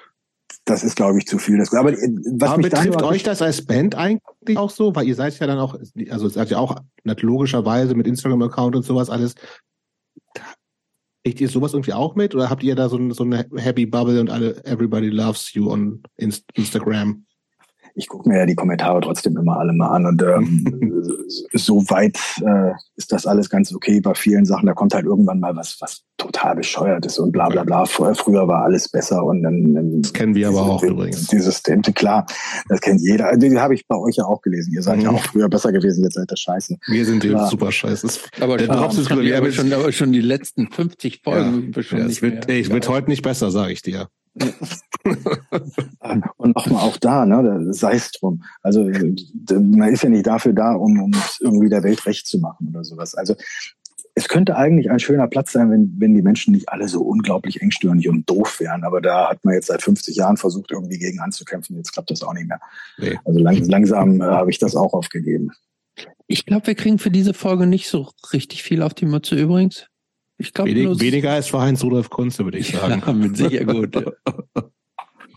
das 0.64 0.84
ist, 0.84 0.96
glaube 0.96 1.18
ich, 1.18 1.26
zu 1.26 1.38
viel. 1.38 1.62
Aber, 1.72 1.92
äh, 1.92 2.08
was 2.32 2.50
Aber 2.50 2.62
betrifft 2.62 3.02
euch 3.02 3.22
das 3.22 3.42
als 3.42 3.64
Band 3.64 3.94
eigentlich 3.94 4.58
auch 4.58 4.70
so? 4.70 4.94
Weil 4.94 5.06
ihr 5.06 5.14
seid 5.14 5.38
ja 5.38 5.46
dann 5.46 5.58
auch, 5.58 5.78
also 6.10 6.28
seid 6.28 6.50
ja 6.50 6.58
auch 6.58 6.76
logischerweise 7.04 7.94
mit 7.94 8.06
Instagram-Account 8.06 8.76
und 8.76 8.82
sowas 8.84 9.10
alles 9.10 9.34
Kriegt 11.24 11.40
ihr 11.40 11.48
sowas 11.48 11.74
irgendwie 11.74 11.92
auch 11.92 12.14
mit 12.14 12.34
oder 12.34 12.48
habt 12.48 12.62
ihr 12.62 12.74
da 12.74 12.88
so, 12.88 13.12
so 13.12 13.24
eine 13.24 13.46
Happy 13.56 13.84
Bubble 13.86 14.20
und 14.20 14.30
alle 14.30 14.64
Everybody 14.64 15.08
loves 15.08 15.52
you 15.52 15.70
on 15.70 16.02
Inst 16.16 16.44
Instagram? 16.54 17.26
Ich 17.98 18.06
gucke 18.08 18.28
mir 18.28 18.38
ja 18.38 18.46
die 18.46 18.54
Kommentare 18.54 19.00
trotzdem 19.00 19.36
immer 19.36 19.58
alle 19.58 19.72
mal 19.72 19.88
an 19.88 20.06
und 20.06 20.22
ähm, 20.22 21.02
so 21.52 21.82
weit 21.90 22.16
äh, 22.46 22.72
ist 22.96 23.12
das 23.12 23.26
alles 23.26 23.50
ganz 23.50 23.74
okay 23.74 24.00
bei 24.00 24.14
vielen 24.14 24.44
Sachen. 24.44 24.66
Da 24.66 24.72
kommt 24.72 24.94
halt 24.94 25.04
irgendwann 25.04 25.40
mal 25.40 25.54
was, 25.56 25.76
was 25.80 26.02
total 26.16 26.54
bescheuert 26.56 27.04
ist 27.06 27.18
und 27.18 27.32
bla 27.32 27.48
bla 27.48 27.64
bla. 27.64 27.84
Früher, 27.84 28.14
früher 28.14 28.46
war 28.48 28.62
alles 28.64 28.88
besser 28.88 29.24
und 29.24 29.42
dann, 29.42 29.74
dann 29.74 30.02
Das 30.02 30.12
kennen 30.12 30.34
wir 30.34 30.48
aber 30.48 30.62
auch 30.62 30.82
übrigens. 30.82 31.26
Dieses 31.26 31.62
klar, 31.94 32.26
das 32.68 32.80
kennt 32.80 33.00
jeder. 33.00 33.26
Also, 33.26 33.40
Die 33.40 33.58
habe 33.58 33.74
ich 33.74 33.86
bei 33.86 33.96
euch 33.96 34.16
ja 34.16 34.24
auch 34.24 34.40
gelesen. 34.42 34.72
Ihr 34.72 34.82
seid 34.82 35.02
ja 35.02 35.10
Mhm. 35.10 35.16
auch 35.18 35.22
früher 35.24 35.48
besser 35.48 35.72
gewesen, 35.72 36.04
jetzt 36.04 36.14
seid 36.14 36.30
ihr 36.30 36.36
scheiße. 36.36 36.76
Wir 36.88 37.04
sind 37.04 37.24
Ja. 37.24 37.46
super 37.46 37.72
scheiße. 37.72 38.08
Aber, 38.40 38.56
Der 38.56 38.66
schon, 38.66 38.76
Drops 38.76 38.98
ist 38.98 39.10
haben 39.10 39.18
wir 39.18 39.24
wieder- 39.26 39.38
aber 39.38 39.50
schon, 39.52 39.72
aber 39.72 39.92
schon 39.92 40.12
die 40.12 40.20
letzten 40.20 40.70
50 40.70 41.20
Folgen 41.24 41.72
Ja, 41.74 41.82
schon 41.82 41.98
Ja, 41.98 42.06
es 42.06 42.22
wird, 42.22 42.46
mehr. 42.46 42.56
ey, 42.56 42.62
es 42.62 42.70
wird 42.70 42.88
heute 42.88 43.08
nicht 43.10 43.22
besser, 43.22 43.50
sage 43.50 43.72
ich 43.72 43.82
dir. 43.82 44.08
Und 46.36 46.56
nochmal 46.56 46.82
auch 46.82 46.96
da, 46.96 47.24
ne, 47.26 47.72
sei 47.72 47.94
es 47.94 48.12
drum. 48.12 48.42
Also 48.62 48.84
man 48.84 49.92
ist 49.92 50.02
ja 50.02 50.08
nicht 50.08 50.26
dafür 50.26 50.52
da, 50.52 50.72
um, 50.72 51.00
um 51.00 51.12
es 51.12 51.38
irgendwie 51.40 51.68
der 51.68 51.82
Welt 51.82 52.04
recht 52.06 52.26
zu 52.26 52.38
machen 52.38 52.68
oder 52.68 52.84
sowas. 52.84 53.14
Also 53.14 53.34
es 54.18 54.28
könnte 54.28 54.56
eigentlich 54.56 54.90
ein 54.90 54.98
schöner 54.98 55.28
Platz 55.28 55.52
sein, 55.52 55.70
wenn, 55.70 55.94
wenn 55.98 56.12
die 56.12 56.22
Menschen 56.22 56.52
nicht 56.52 56.68
alle 56.68 56.88
so 56.88 57.02
unglaublich 57.02 57.62
engstirnig 57.62 58.08
und 58.08 58.28
doof 58.28 58.58
wären. 58.58 58.82
Aber 58.82 59.00
da 59.00 59.30
hat 59.30 59.44
man 59.44 59.54
jetzt 59.54 59.68
seit 59.68 59.82
50 59.82 60.16
Jahren 60.16 60.36
versucht, 60.36 60.72
irgendwie 60.72 60.98
gegen 60.98 61.20
anzukämpfen. 61.20 61.76
Jetzt 61.76 61.92
klappt 61.92 62.10
das 62.10 62.22
auch 62.22 62.34
nicht 62.34 62.48
mehr. 62.48 62.60
Nee. 62.98 63.16
Also 63.24 63.38
lang, 63.38 63.64
langsam 63.68 64.20
äh, 64.20 64.24
habe 64.24 64.50
ich 64.50 64.58
das 64.58 64.74
auch 64.74 64.92
aufgegeben. 64.92 65.52
Ich 66.26 66.46
glaube, 66.46 66.66
wir 66.66 66.74
kriegen 66.74 66.98
für 66.98 67.10
diese 67.10 67.32
Folge 67.32 67.66
nicht 67.66 67.88
so 67.88 68.10
richtig 68.32 68.64
viel 68.64 68.82
auf 68.82 68.92
die 68.92 69.06
Mütze 69.06 69.36
übrigens. 69.36 69.86
Ich 70.40 70.52
glaube, 70.54 70.70
Wenig, 70.70 71.00
weniger 71.00 71.32
als 71.32 71.48
für 71.48 71.60
Heinz 71.60 71.82
Rudolf 71.82 72.10
Kunze, 72.10 72.44
würde 72.44 72.58
ich 72.58 72.68
sagen. 72.70 73.02
Ja, 73.04 73.12
mit 73.12 73.36
sicher 73.36 73.64
gut. 73.64 73.94
ja. 73.94 74.12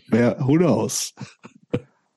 Wer, 0.07 0.37
who 0.45 0.53
knows? 0.57 1.13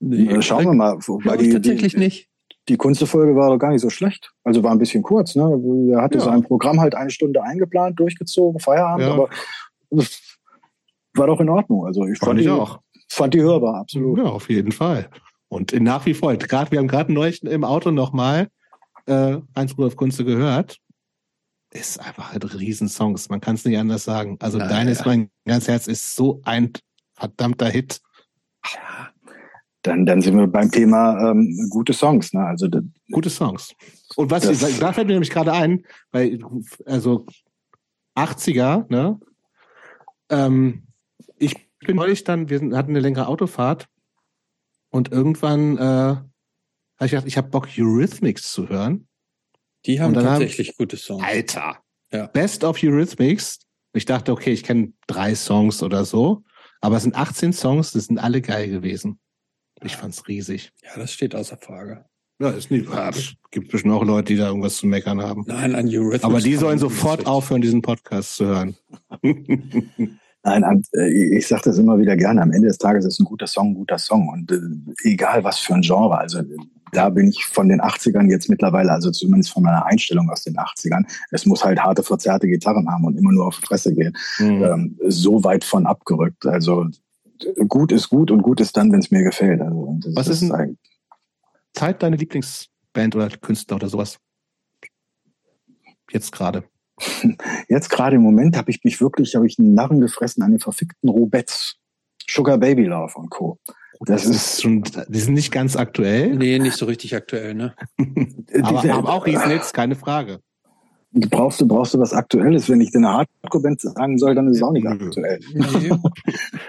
Nee, 0.01 0.43
Schauen 0.43 0.65
wir 0.67 0.75
mal. 0.75 0.99
Wobei 1.07 1.37
die, 1.39 1.51
tatsächlich 1.51 1.95
die, 1.95 1.99
nicht. 1.99 2.29
die 2.69 2.77
Kunstfolge 2.77 3.35
war 3.37 3.51
doch 3.51 3.59
gar 3.59 3.71
nicht 3.71 3.81
so 3.81 3.89
schlecht. 3.89 4.33
Also 4.43 4.63
war 4.63 4.73
ein 4.73 4.79
bisschen 4.79 5.03
kurz. 5.03 5.35
Ne? 5.35 5.45
Er 5.93 6.03
hatte 6.03 6.19
Ja. 6.19 6.25
sein 6.25 6.43
Programm 6.43 6.81
halt 6.81 6.95
eine 6.95 7.11
Stunde 7.11 7.43
eingeplant, 7.43 7.99
durchgezogen, 7.99 8.61
Feierabend, 8.61 9.07
Ja. 9.07 9.13
aber 9.15 9.29
war 11.15 11.27
doch 11.27 11.41
in 11.41 11.49
Ordnung. 11.49 11.87
Also 11.87 12.05
ich 12.07 12.19
fand, 12.19 12.31
Fand 12.31 12.41
ich 12.41 12.47
die, 12.47 12.51
auch. 12.53 12.81
fand 13.09 13.35
die 13.35 13.41
hörbar, 13.41 13.77
absolut. 13.77 14.19
Ja, 14.19 14.25
auf 14.25 14.51
jeden 14.51 14.73
Fall. 14.73 15.09
Und 15.49 15.73
nach 15.81 16.05
wie 16.05 16.15
vor, 16.15 16.35
gerade, 16.37 16.71
wir 16.73 16.81
haben 16.81 16.89
gerade 16.89 17.13
neulich 17.13 17.43
im 17.45 17.65
Auto 17.65 17.91
nochmal 17.93 18.49
äh, 19.07 19.37
Heinz 19.57 19.73
Rudolf 19.73 19.97
Kunze 19.97 20.25
gehört. 20.25 20.79
Ist 21.75 21.99
einfach 21.99 22.33
ein 22.33 22.41
Riesensongs. 22.41 23.29
Man 23.29 23.41
kann 23.41 23.57
es 23.57 23.65
nicht 23.65 23.77
anders 23.77 24.05
sagen. 24.05 24.37
Also 24.41 24.59
Na, 24.59 24.69
Dein 24.69 24.87
ja. 24.87 24.93
ist 24.93 25.05
mein 25.05 25.29
ganz 25.45 25.67
Herz 25.67 25.89
ist 25.89 26.15
so 26.15 26.41
ein 26.45 26.73
verdammter 27.15 27.69
Hit. 27.69 28.01
Dann, 29.83 30.07
dann 30.07 30.23
sind 30.23 30.37
wir 30.39 30.47
beim 30.47 30.71
Thema 30.71 31.31
ähm, 31.31 31.67
gute 31.71 31.93
Songs. 31.93 32.33
Ne? 32.33 32.47
Also 32.47 32.69
Gute 33.11 33.29
Songs. 33.29 33.75
Und 34.15 34.31
was, 34.31 34.45
Das- 34.45 34.79
da 34.79 34.93
fällt 34.93 35.09
mir 35.09 35.15
nämlich 35.15 35.31
gerade 35.31 35.53
ein, 35.53 35.85
weil, 36.13 36.39
also 36.87 37.27
80er, 38.17 38.87
ne? 38.89 39.19
Ähm, 40.31 40.87
ich 41.39 41.55
bin 41.81 41.97
neulich 41.97 42.23
dann, 42.25 42.49
wir 42.49 42.61
hatten 42.61 42.91
eine 42.91 43.01
längere 43.01 43.27
Autofahrt 43.27 43.89
und 44.91 45.11
irgendwann 45.11 45.77
äh, 45.77 45.81
habe 45.81 46.29
ich 47.01 47.11
gedacht, 47.11 47.27
ich 47.27 47.37
habe 47.37 47.49
Bock, 47.51 47.69
Eurythmics 47.77 48.53
zu 48.53 48.69
hören. 48.69 49.09
Die 49.87 50.01
haben 50.01 50.15
tatsächlich 50.15 50.77
gute 50.77 50.97
Songs. 50.97 51.23
Alter. 51.25 51.79
Ja. 52.13 52.27
Best 52.27 52.65
of 52.65 52.83
Eurythmics. 52.83 53.61
Ich 53.93 54.05
dachte, 54.05 54.33
okay, 54.33 54.53
ich 54.53 54.65
kenne 54.65 54.93
drei 55.07 55.35
Songs 55.35 55.83
oder 55.83 56.05
so, 56.05 56.43
aber 56.81 56.97
es 56.97 57.05
sind 57.05 57.15
18 57.15 57.53
Songs, 57.53 57.93
das 57.93 58.07
sind 58.07 58.19
alle 58.19 58.43
geil 58.43 58.69
gewesen. 58.69 59.19
Ich 59.83 59.97
fand's 59.97 60.27
riesig. 60.27 60.73
Ja, 60.83 60.91
das 60.97 61.13
steht 61.13 61.35
außer 61.35 61.57
Frage. 61.57 62.05
Ja, 62.41 62.51
ist 62.51 62.71
nicht. 62.71 62.91
Ja, 62.91 63.11
es 63.11 63.35
gibt 63.51 63.71
bestimmt 63.71 63.95
auch 63.95 64.05
Leute, 64.05 64.33
die 64.33 64.37
da 64.37 64.49
irgendwas 64.49 64.77
zu 64.77 64.87
meckern 64.87 65.23
haben. 65.23 65.45
Nein, 65.47 65.75
an 65.75 65.87
Eurythmics. 65.87 66.25
Aber 66.25 66.41
die 66.41 66.57
sollen 66.57 66.79
sofort 66.79 67.27
aufhören, 67.27 67.61
diesen 67.61 67.81
Podcast 67.81 68.37
zu 68.37 68.47
hören. 68.47 68.77
nein, 70.43 70.83
äh, 70.95 71.37
ich 71.37 71.47
sage 71.47 71.63
das 71.67 71.79
immer 71.79 71.99
wieder 71.99 72.17
gerne. 72.17 72.43
Am 72.43 72.51
Ende 72.51 72.69
des 72.69 72.79
Tages 72.79 73.05
ist 73.05 73.21
ein 73.21 73.25
guter 73.25 73.47
Song 73.47 73.69
ein 73.69 73.75
guter 73.75 73.99
Song. 73.99 74.29
Und 74.29 74.51
äh, 74.51 75.09
egal 75.09 75.45
was 75.45 75.59
für 75.59 75.75
ein 75.75 75.83
Genre. 75.83 76.19
Also 76.19 76.39
äh, 76.39 76.57
da 76.93 77.09
bin 77.11 77.29
ich 77.29 77.45
von 77.47 77.69
den 77.69 77.81
80ern 77.81 78.31
jetzt 78.31 78.49
mittlerweile, 78.49 78.93
also 78.93 79.11
zumindest 79.11 79.53
von 79.53 79.63
meiner 79.63 79.85
Einstellung 79.87 80.31
aus 80.31 80.43
den 80.45 80.57
80ern, 80.57 81.05
es 81.31 81.45
muss 81.47 81.65
halt 81.65 81.81
harte, 81.81 82.03
verzerrte 82.03 82.47
Gitarren 82.47 82.89
haben 82.89 83.05
und 83.05 83.17
immer 83.19 83.33
nur 83.33 83.47
auf 83.47 83.59
die 83.59 83.67
Fresse 83.67 83.95
gehen. 83.95 84.17
Mhm. 84.39 84.63
ähm, 84.65 84.99
so 85.09 85.43
weit 85.45 85.65
von 85.65 85.87
abgerückt. 85.87 86.47
Also 86.47 86.87
gut 87.69 87.91
ist 87.93 88.09
gut 88.11 88.31
und 88.31 88.43
gut 88.43 88.61
ist 88.61 88.77
dann, 88.77 88.93
wenn 88.93 89.01
es 89.01 89.11
mir 89.11 89.23
gefällt. 89.25 89.61
Also, 89.61 89.99
Was 90.15 90.29
ist 90.29 90.43
denn- 90.43 90.79
Zeit 91.73 92.03
deine 92.03 92.17
Lieblingsband 92.17 93.17
oder 93.17 93.29
Künstler 93.31 93.77
oder 93.77 93.89
sowas? 93.89 94.19
Jetzt 96.11 96.31
gerade. 96.33 96.65
Jetzt 97.69 97.91
gerade 97.91 98.17
im 98.17 98.23
Moment 98.23 98.57
habe 98.57 98.71
ich 98.71 98.85
mich 98.85 99.01
wirklich, 99.01 99.35
habe 99.35 99.47
ich 99.47 99.59
einen 99.59 99.75
Narren 99.75 100.01
gefressen 100.01 100.43
an 100.45 100.53
den 100.53 100.61
verfickten 100.61 101.09
Rubettes. 101.09 101.77
Sugar 102.29 102.57
Baby 102.59 102.85
Love 102.85 103.15
und 103.17 103.31
Co. 103.31 103.59
Das 104.07 104.25
Das 104.25 104.37
ist- 104.37 104.63
schon, 104.63 104.83
die 105.09 105.21
sind 105.21 105.35
nicht 105.35 105.51
ganz 105.53 105.77
aktuell, 105.77 106.35
Nee, 106.37 106.59
nicht 106.59 106.77
so 106.77 106.87
richtig 106.87 107.15
aktuell, 107.15 107.55
ne? 107.55 107.75
aber, 108.63 108.81
Diese- 108.83 108.95
aber 108.95 109.13
auch 109.13 109.27
Riesnitz, 109.27 109.73
keine 109.73 109.95
Frage. 109.97 110.41
brauchst 111.13 111.61
du, 111.61 111.69
brauchst 111.69 111.95
du 111.95 111.99
was 112.01 112.13
Aktuelles? 112.13 112.69
Wenn 112.69 112.81
ich 112.81 112.91
dir 112.91 112.99
eine 112.99 113.13
Hardcore-Band 113.13 113.81
sagen 113.81 114.19
soll, 114.19 114.35
dann 114.35 114.49
ist 114.49 114.57
es 114.57 114.63
auch 114.63 114.73
nicht 114.73 114.87
aktuell. 114.87 115.39
Nee. 115.55 115.91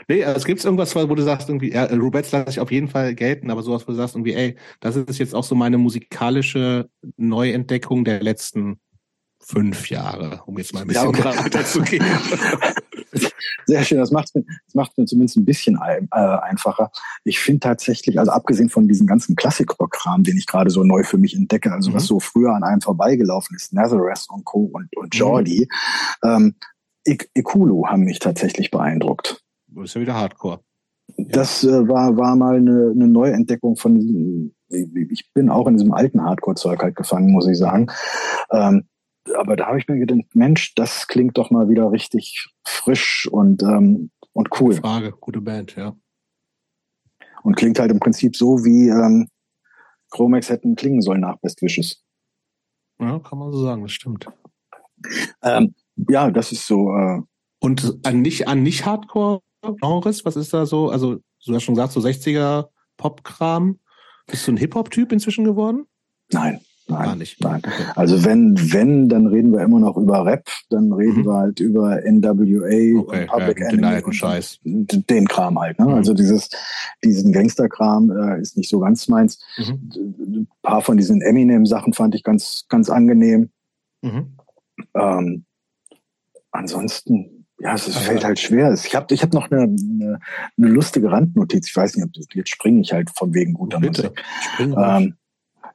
Nee, 0.08 0.24
also 0.24 0.38
es 0.38 0.46
gibt 0.46 0.64
irgendwas, 0.64 0.96
wo 0.96 1.16
du 1.16 1.24
sagst, 1.24 1.50
irgendwie, 1.50 1.74
ja, 1.74 1.86
Rubets 1.86 2.32
lasse 2.32 2.52
ich 2.52 2.60
auf 2.60 2.72
jeden 2.72 2.88
Fall 2.88 3.16
gelten, 3.16 3.50
aber 3.50 3.64
sowas, 3.64 3.88
wo 3.88 3.92
du 3.92 3.98
sagst, 3.98 4.14
irgendwie, 4.16 4.36
ey, 4.36 4.56
das 4.82 4.96
ist 4.96 5.18
jetzt 5.18 5.34
auch 5.34 5.44
so 5.44 5.56
meine 5.56 5.80
musikalische 5.80 6.90
Neuentdeckung 7.18 8.06
der 8.06 8.22
letzten 8.22 8.80
fünf 9.40 9.90
Jahre, 9.90 10.42
um 10.46 10.60
jetzt 10.60 10.74
mal 10.76 10.82
ein 10.82 10.88
bisschen 10.88 11.04
Ja, 11.04 11.10
okay. 11.10 11.24
weiterzugehen. 11.44 12.06
Sehr 13.66 13.84
schön, 13.84 13.98
das 13.98 14.12
macht 14.12 14.34
mir, 14.36 14.44
das 14.66 14.76
macht 14.76 14.98
mir 14.98 15.06
zumindest 15.06 15.38
ein 15.38 15.46
bisschen 15.46 15.78
ein, 15.78 16.08
äh, 16.12 16.18
einfacher. 16.18 16.92
Ich 17.24 17.40
finde 17.40 17.62
tatsächlich, 17.62 18.20
also 18.20 18.32
abgesehen 18.32 18.70
von 18.70 18.88
diesem 18.88 19.08
ganzen 19.08 19.36
Klassikrock-Kram, 19.36 20.24
den 20.24 20.38
ich 20.38 20.46
gerade 20.48 20.70
so 20.70 20.84
neu 20.84 21.04
für 21.04 21.18
mich 21.18 21.36
entdecke, 21.36 21.72
also 21.72 21.90
Mhm. 21.90 21.96
was 21.96 22.06
so 22.06 22.20
früher 22.20 22.54
an 22.54 22.64
einem 22.64 22.82
vorbeigelaufen 22.82 23.56
ist, 23.56 23.74
Nazareth 23.74 24.26
und 24.30 24.46
Co. 24.46 24.70
und, 24.74 24.96
und 24.98 25.14
Mhm. 25.14 25.20
Jordi, 25.20 25.68
ähm, 26.24 26.56
Ik 27.08 27.30
Ikulu 27.36 27.86
haben 27.88 28.02
mich 28.04 28.20
tatsächlich 28.20 28.72
beeindruckt. 28.72 29.42
Das 29.68 29.86
ist 29.86 29.94
ja 29.96 30.02
wieder 30.02 30.16
Hardcore. 30.16 30.60
Das 31.18 31.64
äh, 31.64 31.88
war, 31.88 32.18
war 32.18 32.36
mal 32.36 32.56
eine, 32.58 32.92
eine 32.96 33.08
Neuentdeckung 33.08 33.76
von 33.76 34.52
ich 34.68 35.32
bin 35.34 35.50
auch 35.50 35.68
in 35.68 35.78
diesem 35.78 35.94
alten 35.94 36.24
Hardcore-Zeug 36.24 36.82
halt 36.82 36.96
gefangen, 36.96 37.32
muss 37.32 37.48
ich 37.48 37.58
sagen. 37.58 37.88
Ähm, 38.52 38.86
aber 39.34 39.56
da 39.56 39.68
habe 39.68 39.80
ich 39.80 39.88
mir 39.88 39.98
gedacht, 39.98 40.34
Mensch, 40.34 40.76
das 40.76 41.08
klingt 41.08 41.38
doch 41.38 41.50
mal 41.52 41.70
wieder 41.70 41.92
richtig 41.92 42.48
frisch 42.64 43.28
und, 43.32 43.64
ähm, 43.64 44.12
und 44.34 44.50
cool. 44.60 44.76
Frage, 44.76 45.12
gute 45.12 45.42
Band, 45.42 45.76
ja. 45.76 45.96
Und 47.44 47.56
klingt 47.56 47.80
halt 47.80 47.92
im 47.92 48.00
Prinzip 48.00 48.36
so, 48.36 48.64
wie 48.64 48.90
ähm, 48.90 49.28
Chromex 50.12 50.50
hätten 50.50 50.76
klingen 50.76 51.02
sollen 51.02 51.22
nach 51.22 51.38
Best 51.38 51.62
Wishes. 51.62 52.04
Ja, 53.00 53.20
kann 53.20 53.40
man 53.40 53.52
so 53.52 53.64
sagen, 53.64 53.82
das 53.84 53.92
stimmt. 53.92 54.28
Ähm, 55.44 55.76
ja, 56.10 56.32
das 56.32 56.52
ist 56.52 56.66
so. 56.66 56.94
Äh, 56.96 57.22
Und 57.60 58.00
an 58.06 58.22
nicht, 58.22 58.48
an 58.48 58.64
nicht 58.64 58.86
Hardcore-Genres, 58.86 60.26
was 60.26 60.36
ist 60.36 60.54
da 60.54 60.66
so? 60.66 60.90
Also, 60.90 61.18
du 61.46 61.54
hast 61.54 61.64
schon 61.64 61.76
gesagt, 61.76 61.94
so 61.94 62.00
60er 62.00 62.70
Pop-Kram. 62.98 63.80
Bist 64.28 64.48
du 64.48 64.54
ein 64.54 64.58
Hip-Hop-Typ 64.58 65.12
inzwischen 65.12 65.46
geworden? 65.46 65.86
nein, 66.32 66.60
Gar 66.88 67.06
nein, 67.08 67.18
nicht. 67.18 67.42
nein. 67.44 67.62
Also 67.96 68.24
wenn, 68.26 68.56
wenn, 68.72 69.10
dann 69.10 69.26
reden 69.26 69.52
wir 69.52 69.62
immer 69.62 69.80
noch 69.80 69.98
über 69.98 70.24
Rap, 70.24 70.48
dann 70.70 70.92
reden 70.94 71.22
Mhm. 71.22 71.26
wir 71.26 71.34
halt 71.34 71.60
über 71.60 72.00
NWA 72.06 73.00
Okay, 73.02 73.22
und 73.22 73.28
Public 73.28 73.60
ja, 73.60 73.70
den 73.70 73.84
Enemy 73.84 74.04
und 74.04 74.14
Scheiß. 74.14 74.60
den 74.64 75.28
Kram 75.28 75.60
halt. 75.60 75.80
Ne? 75.80 75.86
Mhm. 75.86 75.94
Also 75.96 76.14
dieses, 76.14 76.50
diesen 77.04 77.32
Gangsterkram 77.32 78.12
äh, 78.12 78.40
ist 78.40 78.56
nicht 78.56 78.70
so 78.70 78.80
ganz 78.80 79.08
meins. 79.08 79.40
Mhm. 79.58 79.90
Ein 80.20 80.48
paar 80.62 80.82
von 80.82 80.96
diesen 80.98 81.22
Eminem-Sachen 81.22 81.94
fand 81.94 82.14
ich 82.14 82.22
ganz, 82.24 82.66
ganz 82.70 82.90
angenehm. 82.92 83.50
Mhm. 84.04 84.36
Ähm, 84.94 85.46
ansonsten, 86.52 87.46
ja, 87.60 87.74
es 87.74 87.88
ist, 87.88 87.96
Aber- 87.98 88.06
fällt 88.06 88.24
halt 88.24 88.40
schwer. 88.40 88.74
Ich 88.74 88.96
habe 88.96 89.14
ich 89.14 89.24
hab 89.24 89.34
noch 89.34 89.50
eine, 89.50 89.64
eine, 89.64 90.20
eine 90.58 90.68
lustige 90.68 91.12
Randnotiz. 91.12 91.68
Ich 91.70 91.76
weiß 91.76 91.96
nicht, 91.96 92.06
ob 92.06 92.14
das, 92.14 92.26
jetzt 92.34 92.50
springe 92.50 92.82
ich 92.82 92.94
halt 92.94 93.10
von 93.16 93.34
wegen 93.34 93.54
guter 93.54 93.80
Bitte. 93.80 94.04
Musik. 94.04 94.24
Spring. 94.54 94.76
Ähm, 94.78 95.16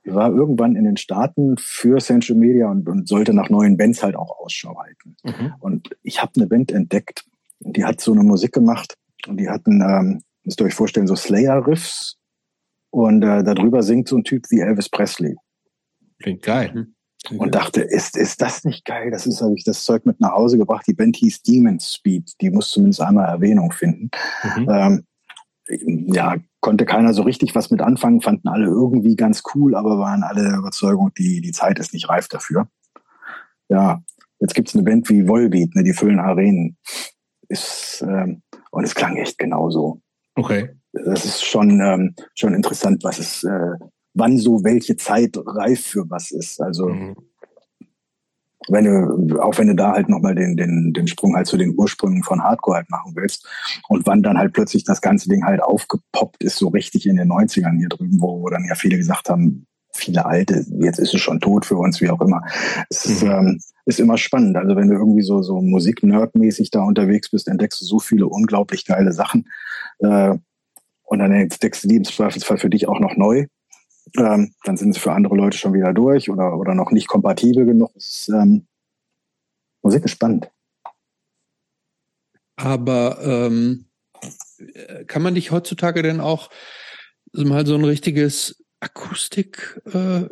war 0.04 0.32
irgendwann 0.32 0.76
in 0.76 0.84
den 0.84 0.96
Staaten 0.96 1.56
für 1.58 1.98
Central 1.98 2.38
Media 2.38 2.70
und, 2.70 2.88
und 2.88 3.08
sollte 3.08 3.34
nach 3.34 3.50
neuen 3.50 3.76
Bands 3.76 4.02
halt 4.02 4.16
auch 4.16 4.38
Ausschau 4.40 4.78
halten. 4.78 5.16
Mhm. 5.24 5.54
Und 5.60 5.90
ich 6.02 6.22
habe 6.22 6.32
eine 6.36 6.46
Band 6.46 6.72
entdeckt, 6.72 7.24
die 7.60 7.84
hat 7.84 8.00
so 8.00 8.12
eine 8.12 8.22
Musik 8.22 8.52
gemacht 8.52 8.96
und 9.26 9.36
die 9.36 9.48
hatten, 9.48 9.82
ähm, 9.82 10.22
müsst 10.44 10.60
ihr 10.60 10.66
euch 10.66 10.74
vorstellen, 10.74 11.06
so 11.06 11.16
Slayer-Riffs 11.16 12.16
und 12.90 13.22
äh, 13.22 13.44
darüber 13.44 13.82
singt 13.82 14.08
so 14.08 14.16
ein 14.16 14.24
Typ 14.24 14.50
wie 14.50 14.60
Elvis 14.60 14.88
Presley. 14.88 15.36
Klingt 16.18 16.42
geil. 16.42 16.88
Okay. 17.26 17.36
Und 17.36 17.54
dachte, 17.54 17.82
ist, 17.82 18.16
ist 18.16 18.40
das 18.40 18.64
nicht 18.64 18.86
geil? 18.86 19.10
Das 19.10 19.26
ist, 19.26 19.42
habe 19.42 19.54
ich 19.54 19.64
das 19.64 19.84
Zeug 19.84 20.06
mit 20.06 20.20
nach 20.20 20.32
Hause 20.32 20.56
gebracht. 20.56 20.86
Die 20.86 20.94
Band 20.94 21.16
hieß 21.16 21.42
Demon 21.42 21.78
Speed. 21.78 22.32
Die 22.40 22.50
muss 22.50 22.70
zumindest 22.70 23.02
einmal 23.02 23.28
Erwähnung 23.28 23.72
finden. 23.72 24.10
Mhm. 24.56 24.68
Ähm, 24.70 25.04
ja, 26.12 26.36
konnte 26.60 26.84
keiner 26.84 27.14
so 27.14 27.22
richtig 27.22 27.54
was 27.54 27.70
mit 27.70 27.80
anfangen, 27.80 28.20
fanden 28.20 28.48
alle 28.48 28.66
irgendwie 28.66 29.16
ganz 29.16 29.42
cool, 29.54 29.74
aber 29.74 29.98
waren 29.98 30.22
alle 30.22 30.42
der 30.42 30.58
Überzeugung, 30.58 31.12
die, 31.16 31.40
die 31.40 31.52
Zeit 31.52 31.78
ist 31.78 31.92
nicht 31.92 32.08
reif 32.08 32.28
dafür. 32.28 32.68
Ja, 33.68 34.02
jetzt 34.40 34.54
gibt's 34.54 34.74
eine 34.74 34.84
Band 34.84 35.08
wie 35.08 35.26
Volbeat, 35.26 35.74
ne, 35.74 35.82
die 35.82 35.92
füllen 35.92 36.20
Arenen. 36.20 36.76
Ist, 37.48 38.04
ähm, 38.06 38.42
und 38.70 38.84
es 38.84 38.94
klang 38.94 39.16
echt 39.16 39.38
genauso. 39.38 40.02
Okay. 40.34 40.70
Das 40.92 41.24
ist 41.24 41.44
schon, 41.44 41.80
ähm, 41.80 42.14
schon 42.34 42.54
interessant, 42.54 43.02
was 43.04 43.18
es, 43.18 43.44
äh, 43.44 43.74
wann 44.14 44.36
so 44.38 44.62
welche 44.64 44.96
Zeit 44.96 45.36
reif 45.36 45.84
für 45.86 46.08
was 46.10 46.30
ist. 46.30 46.60
Also 46.60 46.88
mhm. 46.88 47.16
Wenn 48.68 48.84
du, 48.84 49.40
auch 49.40 49.58
wenn 49.58 49.68
du 49.68 49.74
da 49.74 49.92
halt 49.92 50.08
nochmal 50.08 50.34
den, 50.34 50.56
den, 50.56 50.92
den 50.92 51.08
Sprung 51.08 51.34
halt 51.34 51.46
zu 51.46 51.56
den 51.56 51.74
Ursprüngen 51.76 52.22
von 52.22 52.42
Hardcore 52.42 52.76
halt 52.78 52.90
machen 52.90 53.12
willst 53.16 53.48
und 53.88 54.06
wann 54.06 54.22
dann 54.22 54.38
halt 54.38 54.52
plötzlich 54.52 54.84
das 54.84 55.00
ganze 55.00 55.28
Ding 55.28 55.44
halt 55.44 55.62
aufgepoppt 55.62 56.42
ist, 56.44 56.56
so 56.56 56.68
richtig 56.68 57.06
in 57.06 57.16
den 57.16 57.30
90ern 57.30 57.78
hier 57.78 57.88
drüben, 57.88 58.20
wo, 58.20 58.42
wo 58.42 58.48
dann 58.48 58.64
ja 58.68 58.74
viele 58.74 58.98
gesagt 58.98 59.30
haben, 59.30 59.66
viele 59.92 60.26
alte, 60.26 60.64
jetzt 60.80 60.98
ist 60.98 61.14
es 61.14 61.20
schon 61.20 61.40
tot 61.40 61.64
für 61.64 61.76
uns, 61.76 62.00
wie 62.00 62.10
auch 62.10 62.20
immer. 62.20 62.42
Es 62.88 63.06
ist, 63.06 63.22
mhm. 63.22 63.30
ähm, 63.30 63.60
ist 63.86 64.00
immer 64.00 64.18
spannend. 64.18 64.56
Also 64.56 64.76
wenn 64.76 64.88
du 64.88 64.94
irgendwie 64.94 65.22
so, 65.22 65.42
so 65.42 65.60
Musik-Nerd-mäßig 65.60 66.70
da 66.70 66.82
unterwegs 66.82 67.30
bist, 67.30 67.48
entdeckst 67.48 67.80
du 67.80 67.84
so 67.84 67.98
viele 67.98 68.26
unglaublich 68.26 68.84
geile 68.84 69.12
Sachen. 69.12 69.48
Äh, 69.98 70.36
und 71.04 71.18
dann 71.18 71.32
entdeckst 71.32 71.82
du 71.84 71.88
die 71.88 71.96
im 71.96 72.04
Zweifelsfall 72.04 72.58
für 72.58 72.70
dich 72.70 72.88
auch 72.88 73.00
noch 73.00 73.16
neu. 73.16 73.46
Ähm, 74.16 74.54
dann 74.64 74.76
sind 74.76 74.94
sie 74.94 75.00
für 75.00 75.12
andere 75.12 75.36
Leute 75.36 75.58
schon 75.58 75.72
wieder 75.72 75.92
durch 75.92 76.30
oder, 76.30 76.56
oder 76.56 76.74
noch 76.74 76.90
nicht 76.90 77.08
kompatibel 77.08 77.66
genug. 77.66 77.94
Ist, 77.94 78.28
ähm, 78.28 78.66
Musik 79.82 80.04
ist 80.04 80.12
spannend. 80.12 80.50
Aber 82.56 83.18
ähm, 83.22 83.86
kann 85.06 85.22
man 85.22 85.34
dich 85.34 85.50
heutzutage 85.50 86.02
denn 86.02 86.20
auch 86.20 86.50
mal 87.32 87.66
so 87.66 87.74
ein 87.74 87.84
richtiges 87.84 88.62
Akustik-Album 88.80 90.22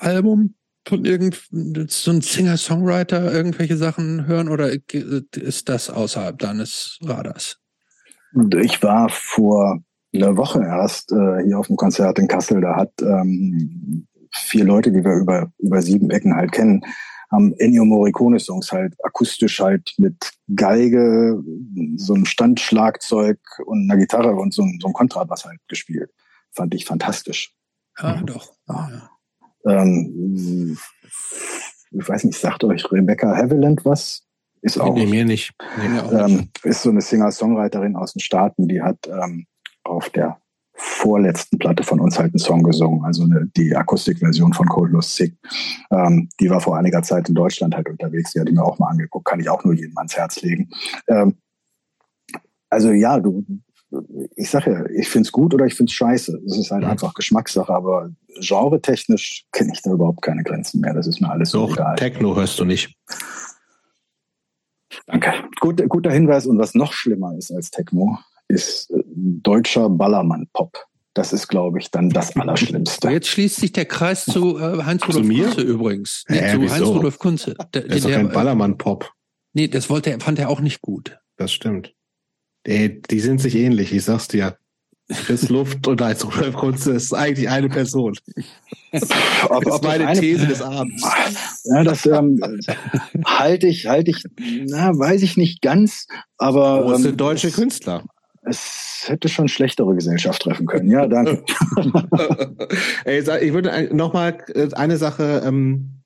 äh, 0.00 0.48
von 0.88 1.04
irgend 1.04 1.40
so 1.90 2.10
ein 2.10 2.20
Singer-Songwriter 2.20 3.32
irgendwelche 3.32 3.76
Sachen 3.76 4.26
hören 4.26 4.48
oder 4.48 4.70
ist 4.70 5.68
das 5.68 5.90
außerhalb 5.90 6.38
deines 6.38 6.98
Radars? 7.02 7.58
Ich 8.60 8.82
war 8.82 9.08
vor 9.08 9.82
einer 10.22 10.36
Woche 10.36 10.62
erst 10.62 11.12
äh, 11.12 11.44
hier 11.44 11.58
auf 11.58 11.66
dem 11.66 11.76
Konzert 11.76 12.18
in 12.18 12.28
Kassel. 12.28 12.60
Da 12.60 12.76
hat 12.76 12.92
ähm, 13.00 14.06
vier 14.32 14.64
Leute, 14.64 14.92
die 14.92 15.04
wir 15.04 15.14
über, 15.14 15.50
über 15.58 15.82
sieben 15.82 16.10
Ecken 16.10 16.34
halt 16.34 16.52
kennen, 16.52 16.82
haben 17.30 17.52
Ennio 17.58 17.84
Morricone 17.84 18.38
Songs 18.38 18.72
halt 18.72 18.94
akustisch 19.04 19.60
halt 19.60 19.92
mit 19.98 20.32
Geige, 20.54 21.42
so 21.96 22.14
einem 22.14 22.24
Standschlagzeug 22.24 23.38
und 23.66 23.90
einer 23.90 23.98
Gitarre 23.98 24.34
und 24.34 24.54
so, 24.54 24.62
so 24.80 24.86
einem 24.86 24.94
Kontrabass 24.94 25.44
halt 25.44 25.60
gespielt. 25.68 26.10
Fand 26.52 26.74
ich 26.74 26.84
fantastisch. 26.84 27.54
Ja, 28.00 28.16
mhm. 28.16 28.26
doch. 28.26 28.52
Ja. 28.68 29.10
Ähm, 29.66 30.78
ich 31.90 32.08
weiß 32.08 32.24
nicht, 32.24 32.38
sagt 32.38 32.64
euch 32.64 32.90
Rebecca 32.90 33.36
Haviland 33.36 33.84
was? 33.84 34.24
Ist 34.60 34.80
auch. 34.80 34.94
Nee, 34.94 35.06
mir 35.06 35.24
nicht. 35.24 35.52
Nee, 35.80 35.88
mir 35.88 36.04
auch 36.04 36.12
ähm, 36.12 36.36
nicht. 36.36 36.64
Ist 36.64 36.82
so 36.82 36.90
eine 36.90 37.00
Singer-Songwriterin 37.00 37.96
aus 37.96 38.14
den 38.14 38.20
Staaten, 38.20 38.66
die 38.68 38.82
hat 38.82 39.06
ähm, 39.06 39.46
auf 39.88 40.10
der 40.10 40.40
vorletzten 40.74 41.58
Platte 41.58 41.82
von 41.82 41.98
uns 41.98 42.18
halt 42.18 42.32
einen 42.32 42.38
Song 42.38 42.62
gesungen, 42.62 43.04
also 43.04 43.24
eine, 43.24 43.48
die 43.56 43.74
Akustikversion 43.74 44.52
von 44.52 44.68
Cold 44.68 44.92
Lost 44.92 45.16
Sick. 45.16 45.36
Ähm, 45.90 46.28
die 46.38 46.50
war 46.50 46.60
vor 46.60 46.76
einiger 46.76 47.02
Zeit 47.02 47.28
in 47.28 47.34
Deutschland 47.34 47.74
halt 47.74 47.88
unterwegs, 47.88 48.32
die 48.32 48.40
hatte 48.40 48.50
ich 48.50 48.56
mir 48.56 48.64
auch 48.64 48.78
mal 48.78 48.88
angeguckt, 48.88 49.24
kann 49.24 49.40
ich 49.40 49.48
auch 49.48 49.64
nur 49.64 49.74
jedem 49.74 49.98
ans 49.98 50.16
Herz 50.16 50.40
legen. 50.42 50.70
Ähm, 51.08 51.36
also 52.70 52.92
ja, 52.92 53.18
du, 53.18 53.44
ich 54.36 54.50
sage 54.50 54.72
ja, 54.72 54.86
ich 54.90 55.08
find's 55.08 55.32
gut 55.32 55.54
oder 55.54 55.64
ich 55.66 55.74
find's 55.74 55.92
scheiße. 55.94 56.40
Das 56.46 56.58
ist 56.58 56.70
halt 56.70 56.84
mhm. 56.84 56.90
einfach 56.90 57.14
Geschmackssache, 57.14 57.72
aber 57.72 58.10
genre-technisch 58.40 59.46
kenne 59.52 59.72
ich 59.72 59.82
da 59.82 59.92
überhaupt 59.92 60.22
keine 60.22 60.44
Grenzen 60.44 60.80
mehr. 60.80 60.94
Das 60.94 61.06
ist 61.06 61.20
mir 61.20 61.30
alles 61.30 61.52
Doch, 61.52 61.68
so 61.68 61.74
egal. 61.74 61.96
Techno 61.96 62.36
hörst 62.36 62.58
du 62.60 62.64
nicht. 62.64 62.94
Danke. 65.06 65.32
Gut, 65.60 65.82
guter 65.88 66.12
Hinweis. 66.12 66.46
Und 66.46 66.58
was 66.58 66.74
noch 66.74 66.92
schlimmer 66.92 67.34
ist 67.36 67.50
als 67.50 67.70
Techno, 67.70 68.18
ist 68.48 68.90
äh, 68.90 69.02
deutscher 69.06 69.88
Ballermann-Pop. 69.88 70.84
Das 71.14 71.32
ist, 71.32 71.48
glaube 71.48 71.78
ich, 71.80 71.90
dann 71.90 72.10
das 72.10 72.36
Allerschlimmste. 72.36 73.08
Jetzt 73.10 73.28
schließt 73.28 73.56
sich 73.56 73.72
der 73.72 73.86
Kreis 73.86 74.24
zu 74.24 74.58
äh, 74.58 74.84
Heinz-Rudolf 74.84 75.26
Kunze 75.28 75.60
übrigens. 75.62 76.24
Nee, 76.28 76.38
äh, 76.38 76.52
zu 76.52 76.70
Heinz-Rudolf 76.70 77.18
Kunze. 77.18 77.54
Der, 77.74 77.82
das 77.82 77.96
ist 77.96 78.04
doch 78.04 78.10
kein 78.12 78.30
Ballermann-Pop. 78.30 79.10
Nee, 79.52 79.68
das 79.68 79.90
wollte 79.90 80.10
er, 80.10 80.20
fand 80.20 80.38
er 80.38 80.48
auch 80.48 80.60
nicht 80.60 80.80
gut. 80.80 81.18
Das 81.36 81.52
stimmt. 81.52 81.94
Ey, 82.64 83.00
die 83.02 83.20
sind 83.20 83.40
sich 83.40 83.56
ähnlich, 83.56 83.92
ich 83.92 84.04
sag's 84.04 84.28
dir. 84.28 84.58
Chris 85.08 85.48
Luft 85.48 85.86
und 85.88 86.02
als 86.02 86.24
Rudolf 86.24 86.54
Kunze 86.54 86.92
ist 86.92 87.12
eigentlich 87.14 87.48
eine 87.48 87.68
Person. 87.68 88.14
Ob, 89.48 89.64
das 89.64 89.74
ist 89.76 89.82
meine 89.82 90.06
eine, 90.06 90.20
These 90.20 90.46
des 90.46 90.62
Abends. 90.62 91.02
Ja, 91.64 91.82
das 91.82 92.06
ähm, 92.06 92.40
halte 93.24 93.66
ich, 93.66 93.86
halte 93.86 94.10
ich, 94.10 94.22
na, 94.66 94.96
weiß 94.96 95.22
ich 95.22 95.36
nicht 95.36 95.62
ganz, 95.62 96.06
aber. 96.36 96.82
Große 96.82 97.08
ähm, 97.08 97.16
deutsche 97.16 97.50
Künstler. 97.50 98.04
Es 98.48 99.04
hätte 99.06 99.28
schon 99.28 99.48
schlechtere 99.48 99.94
Gesellschaft 99.94 100.42
treffen 100.42 100.66
können. 100.66 100.90
Ja, 100.90 101.06
danke. 101.06 101.44
Ey, 103.04 103.20
ich 103.20 103.52
würde 103.52 103.94
nochmal 103.94 104.38
äh, 104.54 104.72
eine 104.74 104.96
Sache, 104.96 105.42
ähm, 105.44 106.02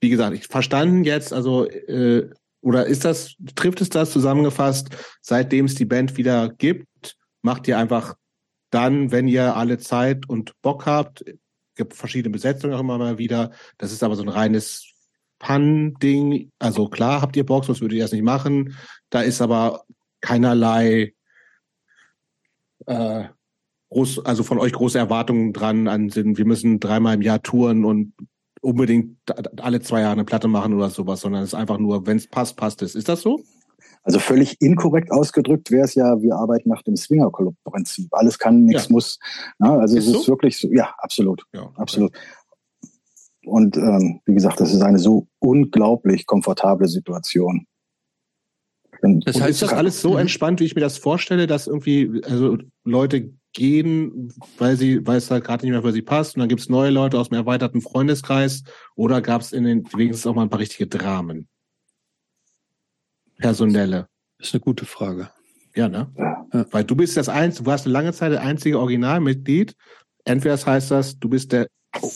wie 0.00 0.10
gesagt, 0.10 0.34
ich 0.34 0.46
verstanden 0.46 1.04
jetzt, 1.04 1.32
also 1.32 1.66
äh, 1.66 2.30
oder 2.62 2.86
ist 2.86 3.04
das, 3.04 3.36
trifft 3.54 3.80
es 3.80 3.88
das 3.88 4.10
zusammengefasst, 4.10 4.90
seitdem 5.20 5.66
es 5.66 5.74
die 5.74 5.84
Band 5.84 6.16
wieder 6.16 6.50
gibt, 6.50 7.16
macht 7.42 7.66
ihr 7.68 7.78
einfach 7.78 8.16
dann, 8.70 9.10
wenn 9.10 9.28
ihr 9.28 9.56
alle 9.56 9.78
Zeit 9.78 10.28
und 10.28 10.52
Bock 10.62 10.86
habt, 10.86 11.24
gibt 11.76 11.94
verschiedene 11.94 12.32
Besetzungen 12.32 12.74
auch 12.74 12.80
immer 12.80 12.98
mal 12.98 13.18
wieder. 13.18 13.50
Das 13.78 13.92
ist 13.92 14.02
aber 14.02 14.14
so 14.14 14.22
ein 14.22 14.28
reines 14.28 14.92
Fun-Ding. 15.42 16.50
Also 16.58 16.88
klar 16.88 17.22
habt 17.22 17.36
ihr 17.36 17.46
Bock, 17.46 17.64
sonst 17.64 17.80
würdet 17.80 17.96
ihr 17.96 18.04
das 18.04 18.12
nicht 18.12 18.22
machen. 18.22 18.76
Da 19.08 19.22
ist 19.22 19.40
aber 19.40 19.84
keinerlei 20.20 21.14
äh, 22.86 23.24
groß, 23.90 24.24
also 24.24 24.42
von 24.42 24.58
euch 24.58 24.72
große 24.72 24.98
Erwartungen 24.98 25.52
dran 25.52 25.88
an 25.88 26.10
sind, 26.10 26.38
wir 26.38 26.46
müssen 26.46 26.80
dreimal 26.80 27.14
im 27.14 27.22
Jahr 27.22 27.42
touren 27.42 27.84
und 27.84 28.14
unbedingt 28.62 29.16
alle 29.60 29.80
zwei 29.80 30.00
Jahre 30.00 30.12
eine 30.12 30.24
Platte 30.24 30.48
machen 30.48 30.74
oder 30.74 30.90
sowas, 30.90 31.20
sondern 31.20 31.42
es 31.42 31.50
ist 31.50 31.54
einfach 31.54 31.78
nur, 31.78 32.06
wenn 32.06 32.16
es 32.16 32.28
passt, 32.28 32.56
passt 32.56 32.82
es. 32.82 32.94
Ist 32.94 33.08
das 33.08 33.22
so? 33.22 33.40
Also 34.02 34.18
völlig 34.18 34.60
inkorrekt 34.60 35.10
ausgedrückt 35.10 35.70
wäre 35.70 35.84
es 35.84 35.94
ja, 35.94 36.20
wir 36.22 36.34
arbeiten 36.34 36.70
nach 36.70 36.82
dem 36.82 36.96
Swinger 36.96 37.30
Club 37.30 37.54
Prinzip. 37.64 38.08
Alles 38.12 38.38
kann, 38.38 38.64
nichts 38.64 38.84
ja. 38.84 38.92
muss. 38.92 39.18
Ja, 39.58 39.76
also 39.76 39.96
ist 39.96 40.06
es 40.06 40.12
so? 40.12 40.20
ist 40.20 40.28
wirklich 40.28 40.58
so, 40.58 40.68
ja, 40.72 40.94
absolut. 40.98 41.44
Ja, 41.52 41.70
absolut. 41.76 42.12
Und 43.44 43.76
ähm, 43.76 44.20
wie 44.24 44.34
gesagt, 44.34 44.60
das 44.60 44.72
ist 44.72 44.82
eine 44.82 44.98
so 44.98 45.26
unglaublich 45.38 46.26
komfortable 46.26 46.88
Situation. 46.88 47.66
Das 49.02 49.40
heißt, 49.40 49.50
ist 49.50 49.62
das 49.62 49.72
alles 49.72 50.00
so 50.00 50.12
mhm. 50.12 50.18
entspannt, 50.18 50.60
wie 50.60 50.64
ich 50.64 50.74
mir 50.74 50.80
das 50.80 50.98
vorstelle, 50.98 51.46
dass 51.46 51.66
irgendwie 51.66 52.22
also 52.24 52.58
Leute 52.84 53.32
gehen, 53.52 54.32
weil 54.58 54.76
sie, 54.76 55.06
weil 55.06 55.18
es 55.18 55.30
halt 55.30 55.44
gerade 55.44 55.64
nicht 55.64 55.72
mehr 55.72 55.82
für 55.82 55.92
sie 55.92 56.02
passt 56.02 56.36
und 56.36 56.40
dann 56.40 56.48
gibt 56.48 56.60
es 56.60 56.68
neue 56.68 56.90
Leute 56.90 57.18
aus 57.18 57.30
dem 57.30 57.36
erweiterten 57.36 57.80
Freundeskreis 57.80 58.62
oder 58.94 59.20
gab 59.22 59.40
es 59.40 59.52
in 59.52 59.64
den 59.64 59.84
wenigstens 59.92 60.26
auch 60.26 60.34
mal 60.34 60.42
ein 60.42 60.50
paar 60.50 60.60
richtige 60.60 60.86
Dramen? 60.86 61.48
Personelle. 63.38 64.08
Das 64.38 64.48
ist 64.48 64.54
eine 64.54 64.60
gute 64.60 64.84
Frage. 64.84 65.30
Ja, 65.74 65.88
ne? 65.88 66.12
Ja. 66.16 66.66
Weil 66.70 66.84
du 66.84 66.94
bist 66.94 67.16
das 67.16 67.28
einzige, 67.28 67.64
du 67.64 67.70
warst 67.70 67.86
eine 67.86 67.92
lange 67.92 68.12
Zeit 68.12 68.32
der 68.32 68.42
einzige 68.42 68.78
Originalmitglied. 68.78 69.74
Entweder 70.24 70.54
das 70.54 70.66
heißt 70.66 70.90
das, 70.90 71.18
du 71.18 71.28
bist 71.28 71.52
der 71.52 71.68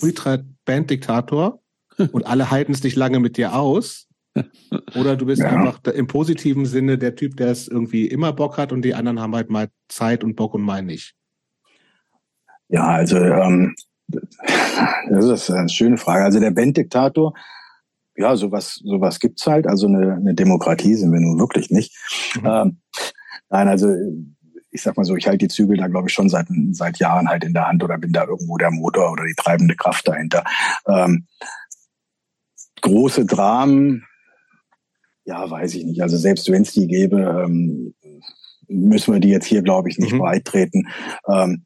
Ultra-Band-Diktator 0.02 1.60
und 2.12 2.26
alle 2.26 2.50
halten 2.50 2.72
es 2.72 2.82
nicht 2.82 2.96
lange 2.96 3.20
mit 3.20 3.36
dir 3.36 3.54
aus. 3.54 4.06
Oder 4.94 5.16
du 5.16 5.26
bist 5.26 5.42
ja. 5.42 5.48
einfach 5.48 5.80
im 5.92 6.06
positiven 6.06 6.66
Sinne 6.66 6.98
der 6.98 7.14
Typ, 7.14 7.36
der 7.36 7.48
es 7.48 7.68
irgendwie 7.68 8.06
immer 8.06 8.32
Bock 8.32 8.58
hat 8.58 8.72
und 8.72 8.82
die 8.82 8.94
anderen 8.94 9.20
haben 9.20 9.34
halt 9.34 9.50
mal 9.50 9.68
Zeit 9.88 10.24
und 10.24 10.36
Bock 10.36 10.54
und 10.54 10.62
mal 10.62 10.82
nicht. 10.82 11.14
Ja, 12.68 12.86
also 12.86 13.18
ähm, 13.18 13.74
das 14.08 15.24
ist 15.24 15.50
eine 15.50 15.68
schöne 15.68 15.96
Frage. 15.96 16.24
Also 16.24 16.40
der 16.40 16.50
Banddiktator, 16.50 17.34
ja, 18.16 18.36
sowas, 18.36 18.80
sowas 18.84 19.20
gibt's 19.20 19.46
halt. 19.46 19.66
Also 19.66 19.86
eine, 19.86 20.14
eine 20.14 20.34
Demokratie 20.34 20.94
sind 20.94 21.12
wir 21.12 21.20
nun 21.20 21.38
wirklich 21.38 21.70
nicht. 21.70 21.94
Mhm. 22.40 22.46
Ähm, 22.46 22.78
nein, 23.50 23.68
also 23.68 23.94
ich 24.70 24.82
sag 24.82 24.96
mal 24.96 25.04
so, 25.04 25.14
ich 25.14 25.26
halte 25.26 25.46
die 25.46 25.48
Zügel 25.48 25.76
da, 25.76 25.86
glaube 25.86 26.08
ich, 26.08 26.14
schon 26.14 26.28
seit, 26.28 26.46
seit 26.72 26.98
Jahren 26.98 27.28
halt 27.28 27.44
in 27.44 27.54
der 27.54 27.68
Hand 27.68 27.84
oder 27.84 27.96
bin 27.96 28.12
da 28.12 28.24
irgendwo 28.24 28.56
der 28.56 28.72
Motor 28.72 29.12
oder 29.12 29.24
die 29.24 29.34
treibende 29.36 29.76
Kraft 29.76 30.08
dahinter. 30.08 30.42
Ähm, 30.88 31.26
große 32.82 33.24
Dramen, 33.24 34.04
ja, 35.24 35.50
weiß 35.50 35.74
ich 35.74 35.84
nicht. 35.84 36.02
Also 36.02 36.16
selbst 36.16 36.50
wenn 36.50 36.62
es 36.62 36.72
die 36.72 36.86
gäbe, 36.86 37.44
ähm, 37.44 37.94
müssen 38.68 39.12
wir 39.12 39.20
die 39.20 39.28
jetzt 39.28 39.46
hier, 39.46 39.62
glaube 39.62 39.88
ich, 39.88 39.98
nicht 39.98 40.12
mhm. 40.12 40.18
breit 40.18 40.44
treten. 40.44 40.88
Ähm, 41.28 41.64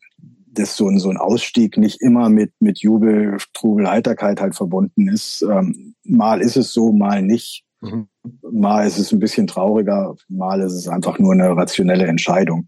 dass 0.51 0.77
so 0.77 0.89
ein, 0.89 0.99
so 0.99 1.11
ein 1.11 1.17
Ausstieg 1.17 1.77
nicht 1.77 2.01
immer 2.03 2.29
mit, 2.29 2.53
mit 2.61 2.81
Jubel, 2.81 3.37
Trubel, 3.53 3.89
Heiterkeit 3.89 4.41
halt 4.41 4.57
verbunden 4.57 5.09
ist. 5.09 5.43
Ähm, 5.43 5.95
mal 6.05 6.41
ist 6.41 6.57
es 6.57 6.73
so, 6.73 6.93
mal 6.93 7.23
nicht. 7.23 7.65
Mhm. 7.81 8.09
Mal 8.51 8.87
ist 8.87 8.99
es 8.99 9.13
ein 9.13 9.21
bisschen 9.21 9.47
trauriger, 9.47 10.17
mal 10.29 10.61
ist 10.61 10.73
es 10.73 10.89
einfach 10.89 11.19
nur 11.19 11.33
eine 11.33 11.57
rationelle 11.57 12.07
Entscheidung. 12.07 12.67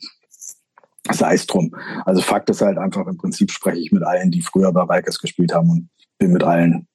Sei 1.10 1.34
es 1.34 1.46
drum. 1.46 1.74
Also 2.04 2.20
Fakt 2.20 2.50
ist 2.50 2.60
halt 2.60 2.78
einfach, 2.78 3.06
im 3.06 3.16
Prinzip 3.16 3.50
spreche 3.50 3.80
ich 3.80 3.90
mit 3.90 4.04
allen, 4.04 4.30
die 4.30 4.42
früher 4.42 4.72
bei 4.72 4.82
Rikers 4.82 5.18
gespielt 5.18 5.52
haben 5.52 5.70
und 5.70 5.88
bin 6.18 6.32
mit 6.32 6.44
allen 6.44 6.86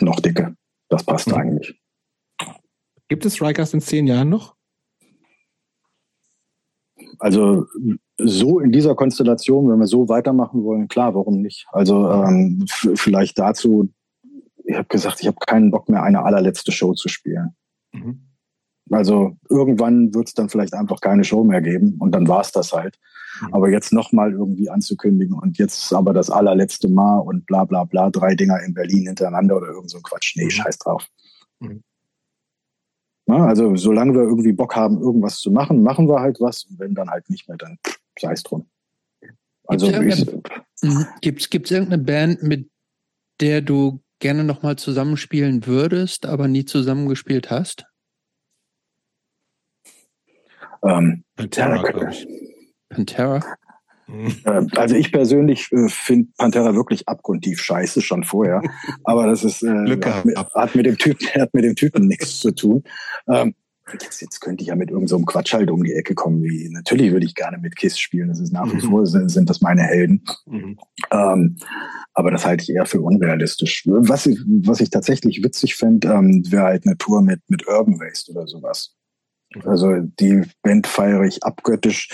noch 0.00 0.20
dicke. 0.20 0.54
Das 0.88 1.02
passt 1.02 1.28
mhm. 1.28 1.34
eigentlich. 1.34 1.80
Gibt 3.08 3.24
es 3.24 3.40
Rikers 3.40 3.74
in 3.74 3.80
zehn 3.80 4.06
Jahren 4.06 4.28
noch? 4.28 4.54
Also 7.18 7.66
so 8.18 8.60
in 8.60 8.70
dieser 8.70 8.94
Konstellation, 8.94 9.68
wenn 9.68 9.78
wir 9.78 9.86
so 9.86 10.08
weitermachen 10.08 10.62
wollen, 10.62 10.88
klar, 10.88 11.14
warum 11.14 11.40
nicht? 11.40 11.66
Also 11.72 12.10
ähm, 12.10 12.64
vielleicht 12.68 13.38
dazu, 13.38 13.92
ich 14.64 14.76
habe 14.76 14.88
gesagt, 14.88 15.20
ich 15.20 15.26
habe 15.26 15.38
keinen 15.46 15.70
Bock 15.70 15.88
mehr, 15.88 16.02
eine 16.02 16.22
allerletzte 16.22 16.72
Show 16.72 16.94
zu 16.94 17.08
spielen. 17.08 17.56
Mhm. 17.92 18.24
Also 18.90 19.36
irgendwann 19.50 20.14
wird 20.14 20.28
es 20.28 20.34
dann 20.34 20.48
vielleicht 20.48 20.74
einfach 20.74 21.00
keine 21.00 21.24
Show 21.24 21.44
mehr 21.44 21.60
geben 21.60 21.96
und 21.98 22.12
dann 22.12 22.28
war 22.28 22.40
es 22.40 22.52
das 22.52 22.72
halt. 22.72 22.98
Mhm. 23.40 23.54
Aber 23.54 23.70
jetzt 23.70 23.92
nochmal 23.92 24.32
irgendwie 24.32 24.70
anzukündigen 24.70 25.38
und 25.38 25.58
jetzt 25.58 25.84
ist 25.84 25.92
aber 25.92 26.12
das 26.12 26.30
allerletzte 26.30 26.88
Mal 26.88 27.18
und 27.18 27.46
bla 27.46 27.64
bla 27.64 27.84
bla, 27.84 28.10
drei 28.10 28.34
Dinger 28.34 28.60
in 28.62 28.74
Berlin 28.74 29.06
hintereinander 29.06 29.56
oder 29.56 29.68
irgend 29.68 29.90
so 29.90 29.98
ein 29.98 30.02
Quatsch. 30.02 30.36
Nee, 30.36 30.44
mhm. 30.44 30.50
scheiß 30.50 30.78
drauf. 30.78 31.06
Mhm. 31.60 31.82
Na, 33.28 33.46
also 33.46 33.76
solange 33.76 34.14
wir 34.14 34.22
irgendwie 34.22 34.54
Bock 34.54 34.74
haben, 34.74 35.02
irgendwas 35.02 35.38
zu 35.40 35.50
machen, 35.50 35.82
machen 35.82 36.08
wir 36.08 36.18
halt 36.18 36.40
was. 36.40 36.64
Und 36.64 36.78
wenn 36.78 36.94
dann 36.94 37.10
halt 37.10 37.28
nicht 37.28 37.46
mehr, 37.46 37.58
dann 37.58 37.78
sei 38.18 38.32
es 38.32 38.42
drum. 38.42 38.70
Also 39.66 39.86
gibt 41.20 41.42
es 41.42 41.50
mhm. 41.52 41.76
irgendeine 41.76 41.98
Band, 41.98 42.42
mit 42.42 42.70
der 43.40 43.60
du 43.60 44.00
gerne 44.18 44.44
nochmal 44.44 44.76
zusammenspielen 44.76 45.66
würdest, 45.66 46.24
aber 46.24 46.48
nie 46.48 46.64
zusammengespielt 46.64 47.50
hast? 47.50 47.84
Ähm, 50.82 51.22
Pantera, 51.36 51.82
glaube 51.82 52.10
ich. 52.10 52.26
Pantera? 52.88 53.42
Äh, 54.44 54.66
also 54.76 54.94
ich 54.94 55.12
persönlich 55.12 55.70
äh, 55.72 55.88
finde 55.88 56.30
Pantera 56.36 56.74
wirklich 56.74 57.08
abgrundtief 57.08 57.60
scheiße 57.60 58.00
schon 58.00 58.24
vorher, 58.24 58.62
aber 59.04 59.26
das 59.26 59.44
ist 59.44 59.62
äh, 59.62 59.98
hat, 60.04 60.24
mit, 60.24 60.36
hat, 60.36 60.74
mit, 60.74 60.86
dem 60.86 60.98
Typen 60.98 61.26
hat 61.34 61.52
mit 61.52 61.64
dem 61.64 61.76
Typen 61.76 62.06
nichts 62.06 62.40
zu 62.40 62.52
tun. 62.52 62.84
Ähm, 63.28 63.54
jetzt, 64.00 64.20
jetzt 64.20 64.40
könnte 64.40 64.62
ich 64.62 64.68
ja 64.68 64.76
mit 64.76 64.90
irgendeinem 64.90 65.20
so 65.20 65.24
Quatsch 65.24 65.52
halt 65.52 65.70
um 65.70 65.82
die 65.82 65.92
Ecke 65.92 66.14
kommen. 66.14 66.42
Wie 66.42 66.68
natürlich 66.70 67.12
würde 67.12 67.26
ich 67.26 67.34
gerne 67.34 67.58
mit 67.58 67.76
Kiss 67.76 67.98
spielen. 67.98 68.28
Das 68.28 68.40
ist 68.40 68.52
nach 68.52 68.70
wie 68.72 68.76
mhm. 68.76 68.90
vor 68.90 69.06
sind, 69.06 69.48
das 69.48 69.60
meine 69.60 69.82
Helden. 69.82 70.24
Mhm. 70.46 70.78
Ähm, 71.10 71.56
aber 72.14 72.30
das 72.30 72.44
halte 72.44 72.62
ich 72.62 72.70
eher 72.70 72.86
für 72.86 73.00
unrealistisch. 73.00 73.84
Was 73.86 74.26
ich, 74.26 74.38
was 74.46 74.80
ich 74.80 74.90
tatsächlich 74.90 75.42
witzig 75.44 75.76
fände, 75.76 76.08
ähm, 76.08 76.42
wäre 76.48 76.64
halt 76.64 76.86
eine 76.86 76.96
Tour 76.96 77.22
mit 77.22 77.40
mit 77.48 77.66
Urban 77.68 78.00
Waste 78.00 78.32
oder 78.32 78.46
sowas. 78.46 78.94
Also 79.64 80.00
die 80.20 80.42
Band 80.62 80.86
feiere 80.86 81.22
ich 81.22 81.42
abgöttisch. 81.42 82.08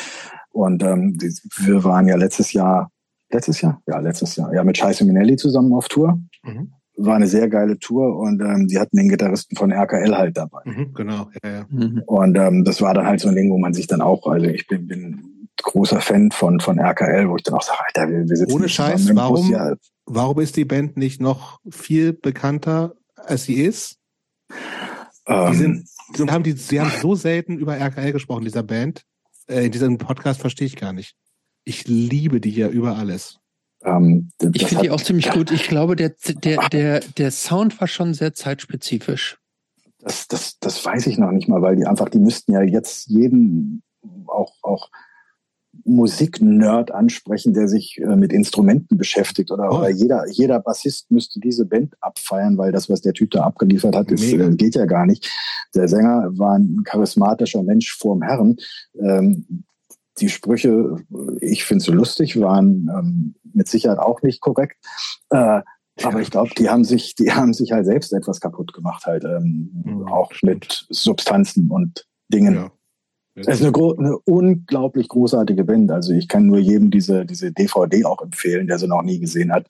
Und 0.54 0.84
ähm, 0.84 1.18
wir 1.56 1.82
waren 1.82 2.06
ja 2.06 2.14
letztes 2.14 2.52
Jahr, 2.52 2.90
letztes 3.30 3.60
Jahr? 3.60 3.82
Ja, 3.88 3.98
letztes 3.98 4.36
Jahr, 4.36 4.54
ja, 4.54 4.62
mit 4.62 4.78
Scheiße 4.78 5.04
Minelli 5.04 5.36
zusammen 5.36 5.72
auf 5.72 5.88
Tour. 5.88 6.20
Mhm. 6.44 6.72
War 6.96 7.16
eine 7.16 7.26
sehr 7.26 7.48
geile 7.48 7.76
Tour 7.80 8.16
und 8.16 8.40
ähm, 8.40 8.68
die 8.68 8.78
hatten 8.78 8.96
den 8.96 9.08
Gitarristen 9.08 9.56
von 9.56 9.72
RKL 9.72 10.16
halt 10.16 10.36
dabei. 10.36 10.60
Mhm, 10.64 10.94
genau, 10.94 11.28
ja, 11.42 11.50
ja. 11.50 11.66
Mhm. 11.68 12.02
Und 12.06 12.38
ähm, 12.38 12.62
das 12.62 12.80
war 12.80 12.94
dann 12.94 13.04
halt 13.04 13.18
so 13.18 13.28
ein 13.28 13.34
Ding, 13.34 13.50
wo 13.50 13.58
man 13.58 13.74
sich 13.74 13.88
dann 13.88 14.00
auch, 14.00 14.28
also 14.28 14.46
ich 14.46 14.68
bin, 14.68 14.86
bin 14.86 15.48
großer 15.60 16.00
Fan 16.00 16.30
von, 16.30 16.60
von 16.60 16.78
RKL, 16.78 17.28
wo 17.28 17.34
ich 17.34 17.42
dann 17.42 17.54
auch 17.54 17.62
sage, 17.62 17.80
Alter, 17.84 18.08
wir, 18.12 18.28
wir 18.28 18.36
sitzen 18.36 18.52
Ohne 18.52 18.68
Scheiß, 18.68 19.12
warum, 19.16 19.50
ja. 19.50 19.74
warum 20.06 20.38
ist 20.38 20.56
die 20.56 20.64
Band 20.64 20.96
nicht 20.96 21.20
noch 21.20 21.58
viel 21.68 22.12
bekannter, 22.12 22.94
als 23.16 23.42
sie 23.42 23.54
ist? 23.54 23.98
Ähm, 25.26 25.50
die 25.50 25.56
sind, 25.56 25.88
die 26.16 26.30
haben 26.30 26.44
die, 26.44 26.52
sie 26.52 26.80
haben 26.80 26.92
so 27.00 27.16
selten 27.16 27.58
über 27.58 27.76
RKL 27.76 28.12
gesprochen, 28.12 28.44
dieser 28.44 28.62
Band 28.62 29.04
äh, 29.48 29.66
in 29.66 29.72
diesem 29.72 29.98
Podcast 29.98 30.40
verstehe 30.40 30.66
ich 30.66 30.76
gar 30.76 30.92
nicht. 30.92 31.16
Ich 31.64 31.86
liebe 31.86 32.40
die 32.40 32.50
ja 32.50 32.68
über 32.68 32.96
alles. 32.96 33.38
Ähm, 33.84 34.30
ich 34.52 34.66
finde 34.66 34.84
die 34.84 34.90
auch 34.90 35.00
ziemlich 35.00 35.30
gut. 35.30 35.50
Ich 35.50 35.68
glaube, 35.68 35.96
der, 35.96 36.14
der, 36.26 36.68
der, 36.72 37.00
der 37.00 37.30
Sound 37.30 37.80
war 37.80 37.88
schon 37.88 38.14
sehr 38.14 38.34
zeitspezifisch. 38.34 39.38
Das, 39.98 40.28
das, 40.28 40.58
das 40.58 40.84
weiß 40.84 41.06
ich 41.06 41.18
noch 41.18 41.30
nicht 41.30 41.48
mal, 41.48 41.62
weil 41.62 41.76
die 41.76 41.86
einfach, 41.86 42.08
die 42.08 42.18
müssten 42.18 42.52
ja 42.52 42.62
jetzt 42.62 43.08
jeden 43.08 43.82
auch, 44.26 44.52
auch 44.62 44.90
Musiknerd 45.84 46.90
ansprechen, 46.90 47.54
der 47.54 47.68
sich 47.68 47.98
äh, 47.98 48.16
mit 48.16 48.32
Instrumenten 48.32 48.96
beschäftigt 48.96 49.50
oder, 49.50 49.70
oh. 49.70 49.78
oder 49.78 49.90
jeder, 49.90 50.24
jeder 50.28 50.60
Bassist 50.60 51.10
müsste 51.10 51.40
diese 51.40 51.66
Band 51.66 51.94
abfeiern, 52.00 52.56
weil 52.58 52.72
das, 52.72 52.88
was 52.88 53.00
der 53.00 53.12
Typ 53.12 53.30
da 53.32 53.42
abgeliefert 53.42 53.94
hat, 53.94 54.10
ist, 54.10 54.32
äh, 54.32 54.50
geht 54.50 54.74
ja 54.74 54.86
gar 54.86 55.06
nicht. 55.06 55.30
Der 55.74 55.88
Sänger 55.88 56.30
war 56.36 56.58
ein 56.58 56.82
charismatischer 56.84 57.62
Mensch 57.62 57.96
vorm 57.96 58.22
Herren. 58.22 58.56
Ähm, 58.98 59.64
die 60.18 60.28
Sprüche, 60.28 60.96
ich 61.40 61.64
finde 61.64 61.84
sie 61.84 61.90
lustig, 61.90 62.40
waren 62.40 62.88
ähm, 62.96 63.34
mit 63.52 63.68
Sicherheit 63.68 63.98
auch 63.98 64.22
nicht 64.22 64.40
korrekt. 64.40 64.76
Äh, 65.30 65.62
aber 66.02 66.20
ich 66.20 66.30
glaube, 66.30 66.50
die 66.56 66.68
haben 66.68 66.84
sich, 66.84 67.14
die 67.14 67.32
haben 67.32 67.52
sich 67.52 67.72
halt 67.72 67.86
selbst 67.86 68.12
etwas 68.12 68.40
kaputt 68.40 68.72
gemacht, 68.72 69.06
halt 69.06 69.24
ähm, 69.24 69.70
mhm, 69.84 70.08
auch 70.08 70.32
mit 70.42 70.86
Substanzen 70.90 71.70
und 71.70 72.06
Dingen. 72.28 72.54
Ja. 72.54 72.72
Es 73.36 73.48
ist 73.48 73.62
eine, 73.62 73.72
eine, 73.98 74.18
unglaublich 74.24 75.08
großartige 75.08 75.64
Band. 75.64 75.90
Also 75.90 76.12
ich 76.12 76.28
kann 76.28 76.46
nur 76.46 76.58
jedem 76.58 76.90
diese, 76.90 77.26
diese 77.26 77.50
DVD 77.50 78.04
auch 78.04 78.22
empfehlen, 78.22 78.68
der 78.68 78.78
sie 78.78 78.86
noch 78.86 79.02
nie 79.02 79.18
gesehen 79.18 79.52
hat. 79.52 79.66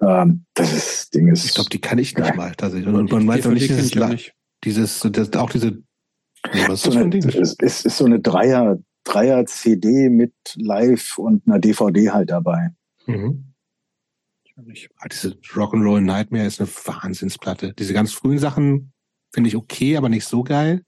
Ähm, 0.00 0.44
das 0.54 0.72
ist, 0.72 1.14
Ding 1.14 1.26
ist. 1.26 1.44
Ich 1.44 1.54
glaube, 1.54 1.70
die 1.70 1.80
kann 1.80 1.98
ich 1.98 2.16
nicht 2.16 2.36
mal 2.36 2.52
tatsächlich. 2.56 2.92
Und 2.94 3.10
man 3.10 3.26
meint 3.26 3.44
doch 3.44 3.50
nicht 3.50 3.68
dieses, 3.68 3.94
nicht. 3.94 4.34
dieses, 4.62 5.00
das, 5.00 5.32
auch 5.32 5.50
diese. 5.50 5.82
Was 6.68 6.82
so 6.82 6.92
eine, 6.92 7.18
es 7.18 7.54
ist, 7.54 7.84
ist 7.84 7.96
so 7.96 8.04
eine 8.04 8.20
Dreier, 8.20 8.78
Dreier 9.04 9.44
CD 9.44 10.08
mit 10.08 10.32
Live 10.54 11.18
und 11.18 11.46
einer 11.46 11.58
DVD 11.58 12.10
halt 12.10 12.30
dabei. 12.30 12.70
Mhm. 13.06 13.46
Ah, 14.98 15.08
diese 15.10 15.30
Rock'n'Roll 15.30 16.00
Nightmare 16.00 16.46
ist 16.46 16.60
eine 16.60 16.68
Wahnsinnsplatte. 16.68 17.74
Diese 17.74 17.92
ganz 17.92 18.12
frühen 18.12 18.38
Sachen 18.38 18.92
finde 19.32 19.48
ich 19.48 19.56
okay, 19.56 19.96
aber 19.96 20.08
nicht 20.08 20.26
so 20.26 20.44
geil 20.44 20.84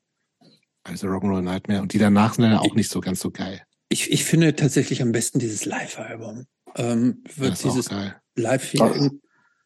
also 0.84 1.06
Rock'n'Roll 1.08 1.42
Nightmare. 1.42 1.82
Und 1.82 1.92
die 1.92 1.98
danach 1.98 2.34
sind 2.34 2.44
dann 2.44 2.58
auch 2.58 2.74
nicht 2.74 2.90
so 2.90 3.00
ganz 3.00 3.20
so 3.20 3.30
geil. 3.30 3.62
Ich, 3.88 4.10
ich 4.10 4.24
finde 4.24 4.56
tatsächlich 4.56 5.02
am 5.02 5.12
besten 5.12 5.38
dieses 5.38 5.64
Live-Album. 5.64 6.46
Ähm, 6.76 7.22
wird 7.36 7.62
dieses 7.62 7.90
Live 8.34 8.70
hier 8.70 8.82
aus, 8.82 9.10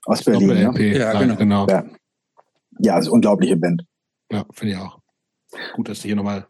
aus 0.04 0.24
Berlin. 0.24 0.48
Ne? 0.48 0.64
LP, 0.64 0.96
ja, 0.98 1.18
genau. 1.18 1.36
genau. 1.36 1.66
Ja. 1.68 1.84
ja, 2.80 2.94
also 2.94 3.12
unglaubliche 3.12 3.56
Band. 3.56 3.84
Ja, 4.30 4.44
finde 4.52 4.74
ich 4.74 4.80
auch. 4.80 4.98
Gut, 5.74 5.88
dass 5.88 6.02
sie 6.02 6.08
hier 6.08 6.16
nochmal 6.16 6.48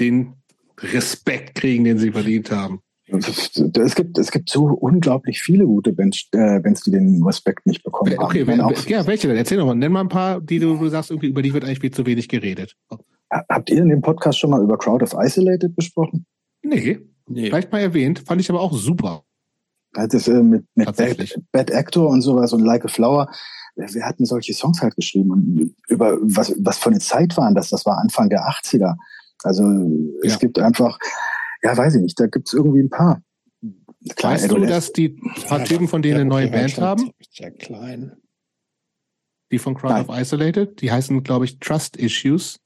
den 0.00 0.34
Respekt 0.78 1.54
kriegen, 1.54 1.84
den 1.84 1.98
sie 1.98 2.10
verdient 2.10 2.50
haben. 2.50 2.80
Es 3.06 3.94
gibt, 3.94 4.18
es 4.18 4.30
gibt 4.30 4.48
so 4.48 4.64
unglaublich 4.64 5.42
viele 5.42 5.66
gute 5.66 5.92
Bands, 5.92 6.26
äh, 6.32 6.58
Bands 6.60 6.82
die 6.82 6.90
den 6.90 7.22
Respekt 7.22 7.66
nicht 7.66 7.84
bekommen 7.84 8.18
okay, 8.18 8.46
haben. 8.46 8.60
Okay, 8.60 8.92
ja, 8.92 9.06
welche 9.06 9.28
denn? 9.28 9.36
Erzähl 9.36 9.58
doch 9.58 9.66
mal. 9.66 9.74
Nenn 9.74 9.92
mal 9.92 10.00
ein 10.00 10.08
paar, 10.08 10.40
die 10.40 10.58
du, 10.58 10.78
du 10.78 10.88
sagst, 10.88 11.10
irgendwie, 11.10 11.28
über 11.28 11.42
die 11.42 11.52
wird 11.52 11.64
eigentlich 11.64 11.80
viel 11.80 11.90
zu 11.90 12.06
wenig 12.06 12.28
geredet. 12.28 12.76
Habt 13.30 13.70
ihr 13.70 13.78
in 13.78 13.88
dem 13.88 14.00
Podcast 14.00 14.38
schon 14.38 14.50
mal 14.50 14.62
über 14.62 14.78
Crowd 14.78 15.02
of 15.04 15.14
Isolated 15.14 15.74
besprochen? 15.74 16.26
Nee, 16.62 17.00
nee. 17.26 17.46
vielleicht 17.46 17.72
mal 17.72 17.80
erwähnt, 17.80 18.22
fand 18.26 18.40
ich 18.40 18.48
aber 18.50 18.60
auch 18.60 18.72
super. 18.72 19.24
Das 19.92 20.28
äh, 20.28 20.42
mit, 20.42 20.66
mit 20.74 20.96
Bad, 20.96 21.38
Bad 21.52 21.70
Actor 21.70 22.08
und 22.08 22.22
sowas 22.22 22.52
und 22.52 22.60
Like 22.60 22.84
a 22.84 22.88
Flower. 22.88 23.30
Wir 23.76 24.04
hatten 24.04 24.24
solche 24.24 24.52
Songs 24.52 24.80
halt 24.82 24.94
geschrieben 24.96 25.30
und 25.30 25.74
über 25.88 26.18
was, 26.20 26.54
was 26.58 26.78
für 26.78 26.90
eine 26.90 27.00
Zeit 27.00 27.36
waren 27.36 27.54
das? 27.54 27.70
Das 27.70 27.84
war 27.86 27.98
Anfang 27.98 28.28
der 28.28 28.42
80er. 28.48 28.96
Also 29.42 29.64
es 30.22 30.32
ja. 30.32 30.38
gibt 30.38 30.58
einfach, 30.58 30.98
ja, 31.62 31.76
weiß 31.76 31.96
ich 31.96 32.02
nicht, 32.02 32.18
da 32.18 32.26
gibt 32.26 32.48
es 32.48 32.54
irgendwie 32.54 32.80
ein 32.80 32.90
paar. 32.90 33.22
Klar, 34.16 34.34
weißt 34.34 34.50
du, 34.50 34.58
dass 34.66 34.92
die 34.92 35.20
paar 35.48 35.64
Typen 35.64 35.88
von 35.88 36.02
denen 36.02 36.20
eine 36.20 36.24
neue 36.24 36.48
Band 36.48 36.78
haben? 36.78 37.10
Sehr 37.30 37.50
klein. 37.50 38.12
Die 39.50 39.58
von 39.58 39.74
Crowd 39.74 39.94
Nein. 39.94 40.08
of 40.08 40.18
Isolated, 40.18 40.80
die 40.80 40.90
heißen, 40.90 41.22
glaube 41.22 41.44
ich, 41.44 41.58
Trust 41.58 41.96
Issues 41.96 42.60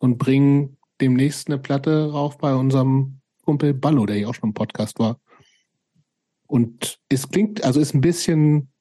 und 0.00 0.18
bringen 0.18 0.76
demnächst 1.00 1.46
eine 1.46 1.58
Platte 1.58 2.10
rauf 2.10 2.38
bei 2.38 2.54
unserem 2.54 3.20
Kumpel 3.44 3.74
Ballo, 3.74 4.06
der 4.06 4.16
hier 4.16 4.28
auch 4.28 4.34
schon 4.34 4.50
im 4.50 4.54
Podcast 4.54 4.98
war. 4.98 5.20
Und 6.46 6.98
es 7.08 7.28
klingt, 7.28 7.62
also 7.62 7.78
ist 7.78 7.94
ein 7.94 8.00
bisschen 8.00 8.72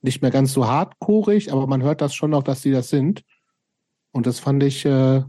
nicht 0.00 0.22
mehr 0.22 0.30
ganz 0.30 0.54
so 0.54 0.66
hardcoreig, 0.66 1.52
aber 1.52 1.66
man 1.66 1.82
hört 1.82 2.00
das 2.00 2.14
schon 2.14 2.30
noch, 2.30 2.42
dass 2.42 2.62
sie 2.62 2.70
das 2.70 2.88
sind. 2.88 3.22
Und 4.12 4.26
das 4.26 4.38
fand 4.38 4.62
ich, 4.62 4.86
äh, 4.86 5.22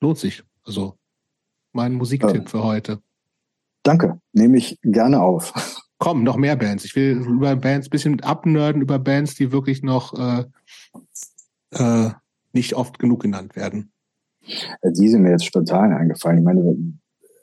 lohnt 0.00 0.18
sich. 0.18 0.42
Also 0.64 0.98
mein 1.72 1.94
Musiktipp 1.94 2.42
ja. 2.42 2.46
für 2.46 2.62
heute. 2.62 3.00
Danke, 3.82 4.20
nehme 4.32 4.58
ich 4.58 4.78
gerne 4.82 5.22
auf. 5.22 5.54
Komm, 5.98 6.22
noch 6.22 6.36
mehr 6.36 6.56
Bands. 6.56 6.84
Ich 6.84 6.94
will 6.94 7.16
über 7.26 7.56
Bands 7.56 7.88
bisschen 7.88 8.20
abnörden, 8.20 8.82
über 8.82 8.98
Bands, 8.98 9.34
die 9.34 9.50
wirklich 9.50 9.82
noch 9.82 10.12
äh, 10.14 10.44
äh, 11.70 12.10
nicht 12.52 12.74
oft 12.74 12.98
genug 12.98 13.22
genannt 13.22 13.56
werden. 13.56 13.92
Die 14.82 15.08
sind 15.08 15.22
mir 15.22 15.30
jetzt 15.30 15.44
spontan 15.44 15.92
eingefallen. 15.92 16.38
Ich 16.38 16.44
meine, 16.44 16.76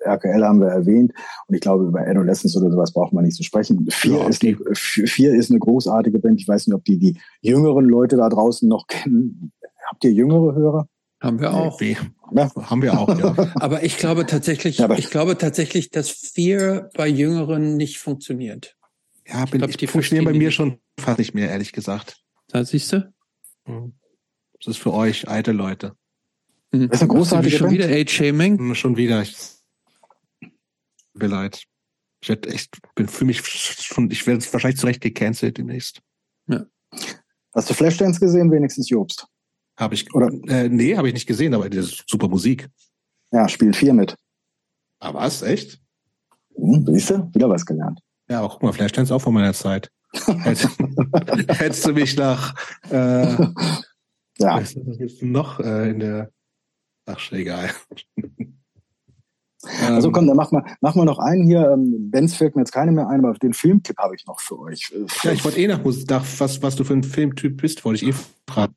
RKL 0.06 0.44
haben 0.44 0.60
wir 0.60 0.68
erwähnt. 0.68 1.12
Und 1.48 1.56
ich 1.56 1.62
glaube, 1.62 1.86
über 1.86 2.02
Adolescence 2.02 2.56
oder 2.58 2.72
sowas 2.72 2.94
braucht 2.94 3.14
man 3.14 3.24
nicht 3.24 3.36
zu 3.36 3.44
sprechen. 3.44 3.88
Vier, 3.90 4.18
ja, 4.18 4.28
ist, 4.28 4.44
eine, 4.44 4.58
vier 4.74 5.34
ist 5.34 5.50
eine 5.50 5.60
großartige 5.60 6.20
Band. 6.20 6.40
Ich 6.40 6.48
weiß 6.48 6.68
nicht, 6.68 6.76
ob 6.76 6.84
die 6.86 6.98
die 6.98 7.20
jüngeren 7.42 7.86
Leute 7.86 8.18
da 8.18 8.30
draußen 8.30 8.68
noch 8.68 8.88
kennen. 8.88 9.52
Habt 9.88 10.04
ihr 10.04 10.12
jüngere 10.12 10.56
Hörer? 10.56 10.88
Haben 11.22 11.40
wir 11.40 11.54
auch. 11.54 11.82
Ja. 11.82 11.96
Haben 12.70 12.82
wir 12.82 13.00
auch, 13.00 13.18
ja. 13.18 13.36
Aber 13.56 13.84
ich 13.84 13.98
glaube 13.98 14.26
tatsächlich, 14.26 14.80
ja, 14.80 14.92
ich 14.98 15.10
glaube 15.10 15.38
tatsächlich, 15.38 15.90
dass 15.90 16.10
Fear 16.10 16.90
bei 16.96 17.08
Jüngeren 17.08 17.78
nicht 17.78 18.00
funktioniert. 18.00 18.76
Ja, 19.28 19.46
bin, 19.46 19.62
ich, 19.62 19.68
glaub, 19.68 19.78
die 19.78 19.88
funktionieren 19.88 20.26
bei 20.26 20.34
mir 20.34 20.52
schon 20.52 20.78
fast 21.00 21.18
nicht 21.18 21.34
mehr, 21.34 21.50
ehrlich 21.50 21.72
gesagt. 21.72 22.22
Da 22.48 22.64
siehst 22.64 22.94
du? 22.94 23.12
Hm. 23.66 23.94
Das 24.60 24.76
ist 24.76 24.78
für 24.78 24.94
euch 24.94 25.28
alte 25.28 25.52
Leute. 25.52 25.96
Mhm. 26.76 26.90
Das 26.90 27.02
ist 27.02 27.02
eine 27.04 27.14
großartige 27.14 27.58
Schon 27.58 27.72
wieder 27.72 27.88
Age-Shaming? 27.88 28.58
Hm, 28.58 28.76
schon 28.76 28.98
wieder. 28.98 29.22
Ich, 29.22 29.36
mir 31.14 31.28
leid. 31.28 31.64
Ich 32.22 32.30
werde 32.30 32.50
echt, 32.50 32.78
bin 32.96 33.08
für 33.08 33.26
mich 33.26 33.46
schon, 33.46 34.10
ich 34.10 34.26
werde 34.26 34.44
wahrscheinlich 34.52 34.80
zurecht 34.80 35.02
gecancelt 35.02 35.58
demnächst. 35.58 36.02
Ja. 36.48 36.66
Hast 37.54 37.70
du 37.70 37.74
Flashdance 37.74 38.20
gesehen, 38.20 38.52
wenigstens 38.52 38.90
Jobst? 38.90 39.28
Habe 39.78 39.94
ich, 39.94 40.14
oder? 40.14 40.30
Äh, 40.48 40.70
nee, 40.70 40.96
habe 40.96 41.08
ich 41.08 41.14
nicht 41.14 41.28
gesehen, 41.28 41.54
aber 41.54 41.70
das 41.70 41.86
ist 41.86 42.04
super 42.08 42.28
Musik. 42.28 42.70
Ja, 43.32 43.48
spielt 43.48 43.76
vier 43.76 43.94
mit. 43.94 44.16
Ah, 45.00 45.14
was? 45.14 45.42
Echt? 45.42 45.80
Hm, 46.56 46.86
siehst 46.88 47.12
du? 47.12 47.30
Wieder 47.34 47.50
was 47.50 47.66
gelernt. 47.66 48.00
Ja, 48.30 48.40
aber 48.40 48.50
guck 48.50 48.64
mal, 48.64 48.74
Flashdance 48.74 49.14
auch 49.14 49.22
von 49.22 49.34
meiner 49.34 49.54
Zeit. 49.54 49.92
Hättest 50.14 51.86
du 51.86 51.94
mich 51.94 52.16
nach, 52.16 52.56
äh, 52.90 53.36
ja. 54.38 54.58
Was 54.58 54.74
ist 54.74 55.22
noch 55.22 55.60
äh, 55.60 55.90
in 55.90 56.00
der, 56.00 56.32
ach, 57.06 57.32
egal. 57.32 57.70
Also 59.82 60.12
komm, 60.12 60.28
dann 60.28 60.38
mach 60.38 60.52
mal, 60.52 60.64
mach 60.82 60.96
mal 60.96 61.06
noch 61.06 61.20
einen 61.20 61.44
hier. 61.44 61.72
Ähm, 61.72 62.12
Benz 62.12 62.36
fällt 62.36 62.56
mir 62.56 62.62
jetzt 62.62 62.72
keine 62.72 62.92
mehr 62.92 63.08
ein, 63.08 63.26
aber 63.26 63.34
den 63.34 63.54
Filmtipp 63.54 63.98
habe 63.98 64.16
ich 64.16 64.26
noch 64.28 64.40
für 64.40 64.60
euch. 64.60 64.94
Ja, 65.24 65.32
ich 65.32 65.44
wollte 65.44 65.60
eh 65.60 65.68
nach, 65.68 65.84
nach 65.84 66.26
was, 66.38 66.62
was 66.62 66.76
du 66.76 66.84
für 66.84 66.94
ein 66.94 67.04
Filmtyp 67.04 67.58
bist, 67.62 67.84
wollte 67.84 68.06
ich 68.06 68.12
eh 68.12 68.16
fragen. 68.48 68.76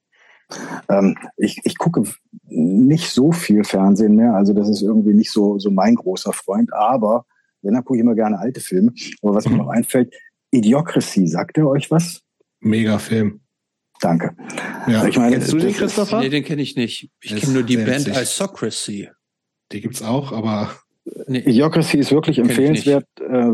Ähm, 0.89 1.15
ich, 1.36 1.60
ich 1.65 1.76
gucke 1.76 2.05
nicht 2.44 3.10
so 3.10 3.32
viel 3.32 3.65
Fernsehen 3.65 4.16
mehr, 4.16 4.34
also 4.34 4.55
das 4.55 4.68
ist 4.68 4.81
irgendwie 4.81 5.12
nicht 5.12 5.31
so, 5.31 5.58
so 5.58 5.70
mein 5.70 5.94
großer 5.94 6.32
Freund, 6.32 6.73
aber 6.73 7.26
wenn, 7.60 7.74
dann 7.74 7.84
gucke 7.84 7.98
ich 7.98 8.02
immer 8.02 8.15
gerne 8.15 8.39
alte 8.39 8.60
Filme. 8.60 8.92
Aber 9.20 9.34
was 9.34 9.44
mhm. 9.44 9.52
mir 9.52 9.58
noch 9.58 9.68
einfällt, 9.68 10.15
Idiocracy, 10.50 11.26
sagt 11.26 11.58
er 11.58 11.68
euch 11.68 11.90
was? 11.90 12.23
Mega 12.60 12.98
Film. 12.98 13.40
Danke. 14.01 14.36
Ja. 14.86 15.07
Ich 15.07 15.18
meine, 15.18 15.36
Kennst 15.36 15.52
du 15.52 15.59
den, 15.59 15.73
Christopher? 15.73 16.20
Nee, 16.20 16.28
den 16.28 16.44
kenne 16.44 16.62
ich 16.62 16.77
nicht. 16.77 17.10
Ich 17.20 17.36
kenne 17.36 17.52
nur 17.52 17.62
die 17.62 17.77
Band 17.77 18.09
Isocracy. 18.09 19.10
Die 19.73 19.81
gibt's 19.81 20.02
auch, 20.02 20.33
aber. 20.33 20.70
Nee. 21.27 21.41
Idiocracy 21.41 21.99
ist 21.99 22.12
wirklich 22.12 22.39
empfehlenswert. 22.39 23.07
Äh, 23.20 23.51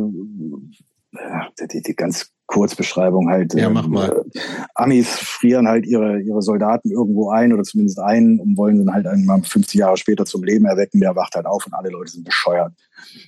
die, 1.73 1.83
die 1.83 1.95
ganz 1.95 2.33
Kurzbeschreibung 2.47 3.31
halt. 3.31 3.55
Ja, 3.55 3.71
mach 3.71 3.87
mal. 3.87 4.25
Äh, 4.35 4.41
Amis 4.75 5.09
frieren 5.19 5.67
halt 5.67 5.87
ihre, 5.87 6.21
ihre 6.21 6.43
Soldaten 6.43 6.91
irgendwo 6.91 7.31
ein 7.31 7.53
oder 7.53 7.63
zumindest 7.63 8.01
einen 8.01 8.39
und 8.39 8.57
wollen 8.57 8.85
dann 8.85 8.95
halt 8.95 9.07
einmal 9.07 9.43
50 9.43 9.79
Jahre 9.81 9.97
später 9.97 10.25
zum 10.25 10.45
Leben 10.45 10.67
erwecken. 10.67 11.01
Der 11.01 11.17
wacht 11.17 11.35
halt 11.37 11.47
auf 11.47 11.67
und 11.67 11.75
alle 11.75 11.91
Leute 11.91 12.13
sind 12.13 12.25
bescheuert. 12.25 12.73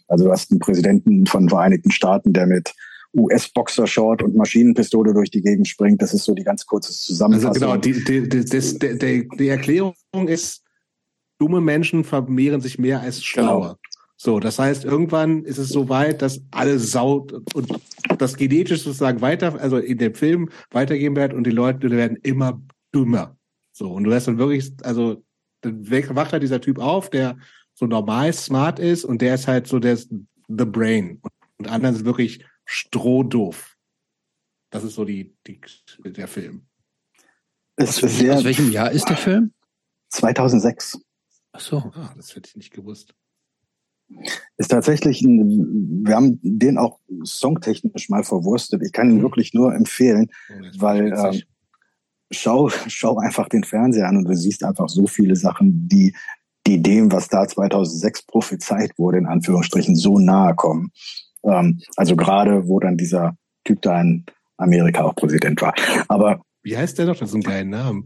Also 0.09 0.25
du 0.25 0.33
hast 0.33 0.51
einen 0.51 0.61
Präsidenten 0.61 1.27
von 1.27 1.49
Vereinigten 1.49 1.91
Staaten, 1.91 2.33
der 2.33 2.47
mit 2.47 2.75
US-Boxershort 3.17 4.23
und 4.23 4.37
Maschinenpistole 4.37 5.15
durch 5.15 5.31
die 5.31 5.43
Gegend 5.43 5.67
springt. 5.67 6.03
Das 6.03 6.13
ist 6.13 6.25
so 6.25 6.35
die 6.35 6.45
ganz 6.45 6.67
kurze 6.67 6.93
Zusammenfassung. 6.93 7.49
Also 7.49 7.61
genau, 7.61 7.77
die, 7.77 8.05
die, 8.05 8.29
die, 8.29 8.45
das, 8.45 8.79
die, 8.79 9.29
die 9.29 9.49
Erklärung 9.49 9.95
ist, 10.27 10.63
dumme 11.39 11.61
Menschen 11.61 12.05
vermehren 12.05 12.61
sich 12.61 12.79
mehr 12.79 13.01
als 13.01 13.25
schlaue. 13.25 13.61
Genau. 13.61 13.77
So, 14.19 14.41
das 14.41 14.59
heißt, 14.59 14.85
irgendwann 14.85 15.45
ist 15.45 15.59
es 15.59 15.69
so 15.69 15.89
weit, 15.91 16.23
dass 16.23 16.41
alle 16.51 16.79
saut 16.79 17.35
und 17.55 17.69
das 18.19 18.37
genetisch 18.37 18.83
sozusagen 18.83 19.21
weiter, 19.21 19.61
also 19.61 19.77
in 19.77 19.99
dem 19.99 20.15
Film 20.15 20.49
weitergehen 20.71 21.15
wird 21.17 21.35
und 21.35 21.45
die 21.45 21.51
Leute 21.51 21.91
werden 21.91 22.17
immer 22.23 22.63
dümmer. 22.95 23.37
So, 23.73 23.93
und 23.93 24.05
du 24.05 24.15
hast 24.15 24.27
dann 24.27 24.39
wirklich, 24.39 24.73
also 24.83 25.23
dann 25.61 25.91
wacht 25.91 26.33
halt 26.33 26.43
dieser 26.43 26.63
Typ 26.63 26.79
auf, 26.79 27.11
der 27.11 27.37
so 27.75 27.87
normal 27.87 28.33
smart 28.33 28.79
ist 28.79 29.05
und 29.05 29.21
der 29.21 29.35
ist 29.35 29.47
halt 29.47 29.67
so 29.67 29.79
der 29.79 29.99
the 29.99 30.65
brain. 30.65 31.21
Und 31.59 31.69
anderen 31.69 31.95
sind 31.95 32.07
wirklich 32.07 32.43
strohdoof. 32.67 33.77
Das 34.71 34.85
ist 34.85 34.95
so 34.95 35.05
die, 35.05 35.35
die 35.47 35.61
der 36.05 36.29
Film. 36.29 36.67
Aus, 37.79 38.03
aus 38.03 38.21
welchem 38.21 38.71
Jahr 38.71 38.91
ist 38.91 39.09
der 39.09 39.17
Film? 39.17 39.55
2006. 40.11 41.01
Ach 41.53 41.61
so. 41.61 41.79
Ah, 41.95 42.13
das 42.17 42.35
hätte 42.35 42.49
ich 42.51 42.57
nicht 42.57 42.73
gewusst. 42.73 43.15
Ist 44.57 44.71
tatsächlich, 44.71 45.23
ein, 45.23 46.05
wir 46.07 46.15
haben 46.15 46.39
den 46.43 46.79
auch 46.79 47.01
songtechnisch 47.25 48.09
mal 48.09 48.23
verwurstet. 48.23 48.83
Ich 48.85 48.93
kann 48.93 49.11
ihn 49.11 49.19
mhm. 49.19 49.23
wirklich 49.23 49.53
nur 49.53 49.75
empfehlen, 49.75 50.31
oh, 50.49 50.55
weil 50.79 51.13
ähm, 51.13 51.43
schau, 52.31 52.69
schau 52.69 53.19
einfach 53.19 53.49
den 53.49 53.65
Fernseher 53.65 54.09
an 54.09 54.19
und 54.19 54.25
du 54.25 54.37
siehst 54.37 54.63
einfach 54.65 54.89
so 54.89 55.07
viele 55.07 55.35
Sachen, 55.35 55.89
die, 55.89 56.15
die 56.67 56.81
dem, 56.81 57.11
was 57.11 57.29
da 57.29 57.47
2006 57.47 58.23
prophezeit 58.23 58.97
wurde, 58.99 59.19
in 59.19 59.27
Anführungsstrichen, 59.27 59.97
so 59.97 60.19
nahe 60.19 60.55
kommen. 60.55 60.93
Ähm, 61.47 61.81
also 61.97 62.17
gerade, 62.17 62.69
wo 62.69 62.81
dann 62.81 62.97
dieser 62.97 63.37
Typ 63.65 63.83
da 63.83 64.01
in 64.01 64.25
Amerika 64.59 65.05
auch 65.05 65.15
Präsident 65.15 65.61
war. 65.63 65.75
Aber 66.09 66.43
wie 66.63 66.77
heißt 66.77 66.99
der 66.99 67.07
doch? 67.07 67.17
Das 67.17 67.31
ist 67.31 67.35
ein 67.35 67.43
geiler 67.43 67.65
Name. 67.65 68.05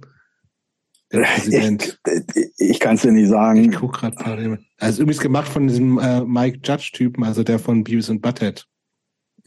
Der 1.12 1.22
Präsident. 1.22 2.00
Ich, 2.34 2.50
ich 2.56 2.80
kann 2.80 2.94
es 2.94 3.02
dir 3.02 3.12
nicht 3.12 3.28
sagen. 3.28 3.70
Ich 3.70 3.76
guck 3.76 3.94
gerade 3.94 4.16
parallel. 4.16 4.64
Also 4.78 5.02
übrigens 5.02 5.22
gemacht 5.22 5.48
von 5.48 5.66
diesem 5.66 5.98
äh, 5.98 6.20
Mike 6.20 6.60
Judge-Typen, 6.62 7.24
also 7.24 7.42
der 7.42 7.58
von 7.58 7.82
Beavis 7.82 8.10
und 8.10 8.20
Butthead. 8.20 8.66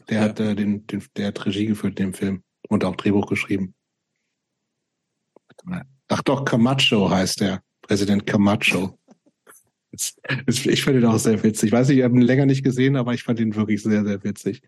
Der 0.08 0.18
ja. 0.18 0.24
hat 0.24 0.40
äh, 0.40 0.54
den, 0.54 0.86
den, 0.86 1.02
der 1.16 1.28
hat 1.28 1.46
Regie 1.46 1.66
geführt 1.66 1.98
in 2.00 2.06
dem 2.06 2.14
Film 2.14 2.42
und 2.68 2.84
auch 2.84 2.96
Drehbuch 2.96 3.26
geschrieben. 3.26 3.74
Ach 6.08 6.22
doch, 6.22 6.44
Camacho 6.44 7.10
heißt 7.10 7.40
der. 7.40 7.62
Präsident 7.80 8.26
Camacho. 8.26 8.98
Ich 10.46 10.84
fand 10.84 10.96
ihn 10.96 11.04
auch 11.04 11.18
sehr 11.18 11.42
witzig. 11.42 11.68
Ich 11.68 11.72
weiß 11.72 11.88
nicht, 11.88 11.98
ich 11.98 12.04
habe 12.04 12.14
ihn 12.14 12.22
länger 12.22 12.46
nicht 12.46 12.64
gesehen, 12.64 12.96
aber 12.96 13.14
ich 13.14 13.22
fand 13.22 13.40
ihn 13.40 13.54
wirklich 13.54 13.82
sehr, 13.82 14.04
sehr 14.04 14.22
witzig. 14.24 14.62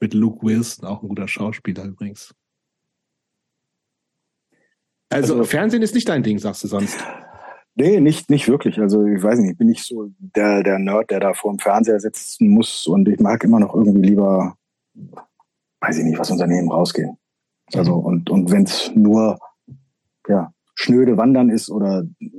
Mit 0.00 0.14
Luke 0.14 0.44
Wilson, 0.44 0.86
auch 0.86 1.02
ein 1.02 1.08
guter 1.08 1.28
Schauspieler 1.28 1.84
übrigens. 1.84 2.34
Also, 5.10 5.34
also, 5.34 5.44
Fernsehen 5.44 5.82
ist 5.82 5.94
nicht 5.94 6.08
dein 6.08 6.22
Ding, 6.22 6.38
sagst 6.38 6.64
du 6.64 6.68
sonst. 6.68 6.98
Nee, 7.76 8.00
nicht, 8.00 8.30
nicht 8.30 8.48
wirklich. 8.48 8.80
Also 8.80 9.04
ich 9.04 9.22
weiß 9.22 9.38
nicht, 9.40 9.52
ich 9.52 9.58
bin 9.58 9.68
nicht 9.68 9.84
so 9.84 10.08
der, 10.18 10.62
der 10.62 10.78
Nerd, 10.78 11.10
der 11.10 11.20
da 11.20 11.34
vor 11.34 11.52
dem 11.52 11.58
Fernseher 11.58 11.98
sitzen 11.98 12.48
muss 12.48 12.86
und 12.86 13.08
ich 13.08 13.18
mag 13.18 13.42
immer 13.42 13.58
noch 13.58 13.74
irgendwie 13.74 14.08
lieber, 14.08 14.56
weiß 15.80 15.98
ich 15.98 16.04
nicht, 16.04 16.18
was 16.18 16.30
Unternehmen 16.30 16.70
rausgehen. 16.70 17.18
Also 17.72 17.98
mhm. 17.98 18.06
und, 18.06 18.30
und 18.30 18.50
wenn 18.52 18.62
es 18.62 18.92
nur 18.94 19.38
ja, 20.28 20.52
schnöde 20.74 21.16
Wandern 21.16 21.50
ist 21.50 21.70
oder 21.70 22.04
äh, 22.20 22.30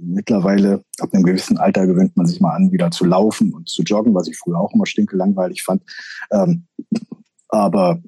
mittlerweile 0.00 0.84
ab 0.98 1.10
einem 1.12 1.24
gewissen 1.24 1.58
Alter 1.58 1.86
gewöhnt 1.86 2.16
man 2.16 2.26
sich 2.26 2.40
mal 2.40 2.54
an, 2.54 2.72
wieder 2.72 2.90
zu 2.90 3.04
laufen 3.04 3.52
und 3.52 3.68
zu 3.68 3.82
joggen, 3.82 4.14
was 4.14 4.28
ich 4.28 4.36
früher 4.36 4.58
auch 4.58 4.72
immer 4.74 4.86
stinke 4.86 5.16
langweilig 5.16 5.62
fand. 5.62 5.82
Ähm, 6.30 6.64
aber 7.48 8.00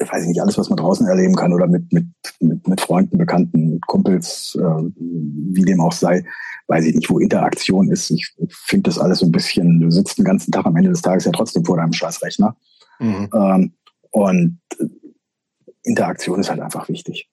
ich 0.00 0.12
weiß 0.12 0.26
nicht, 0.26 0.40
alles, 0.40 0.58
was 0.58 0.68
man 0.68 0.76
draußen 0.76 1.06
erleben 1.06 1.34
kann 1.34 1.52
oder 1.52 1.66
mit, 1.66 1.92
mit, 1.92 2.06
mit, 2.40 2.66
mit 2.66 2.80
Freunden, 2.80 3.16
Bekannten, 3.16 3.80
Kumpels, 3.86 4.56
äh, 4.60 4.90
wie 4.96 5.62
dem 5.62 5.80
auch 5.80 5.92
sei, 5.92 6.24
weiß 6.66 6.84
ich 6.84 6.94
nicht, 6.94 7.10
wo 7.10 7.18
Interaktion 7.18 7.90
ist. 7.90 8.10
Ich 8.10 8.34
finde 8.48 8.90
das 8.90 8.98
alles 8.98 9.20
so 9.20 9.26
ein 9.26 9.32
bisschen, 9.32 9.80
du 9.80 9.90
sitzt 9.90 10.18
den 10.18 10.24
ganzen 10.24 10.50
Tag 10.50 10.66
am 10.66 10.76
Ende 10.76 10.90
des 10.90 11.02
Tages 11.02 11.24
ja 11.24 11.32
trotzdem 11.32 11.64
vor 11.64 11.76
deinem 11.76 11.92
Scheißrechner. 11.92 12.56
Mhm. 12.98 13.28
Ähm, 13.34 13.72
und 14.10 14.58
Interaktion 15.84 16.40
ist 16.40 16.50
halt 16.50 16.60
einfach 16.60 16.88
wichtig. 16.88 17.28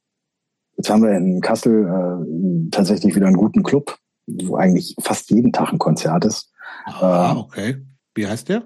Jetzt 0.82 0.90
haben 0.90 1.04
wir 1.04 1.16
in 1.16 1.42
Kassel 1.42 1.86
äh, 1.86 2.72
tatsächlich 2.72 3.16
wieder 3.16 3.28
einen 3.28 3.38
guten 3.38 3.62
Club, 3.62 4.00
wo 4.26 4.56
eigentlich 4.56 4.96
fast 5.00 5.30
jeden 5.30 5.54
Tag 5.54 5.72
ein 5.72 5.78
Konzert 5.78 6.26
ist. 6.26 6.52
Ah, 6.86 7.38
okay. 7.38 7.86
Wie 8.16 8.26
heißt 8.26 8.50
der? 8.50 8.64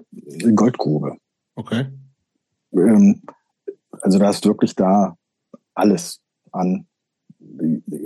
Goldgrube. 0.54 1.18
Okay. 1.56 1.88
Ähm, 2.72 3.20
also 4.00 4.18
da 4.18 4.30
ist 4.30 4.46
wirklich 4.46 4.74
da 4.74 5.18
alles 5.74 6.22
an. 6.52 6.86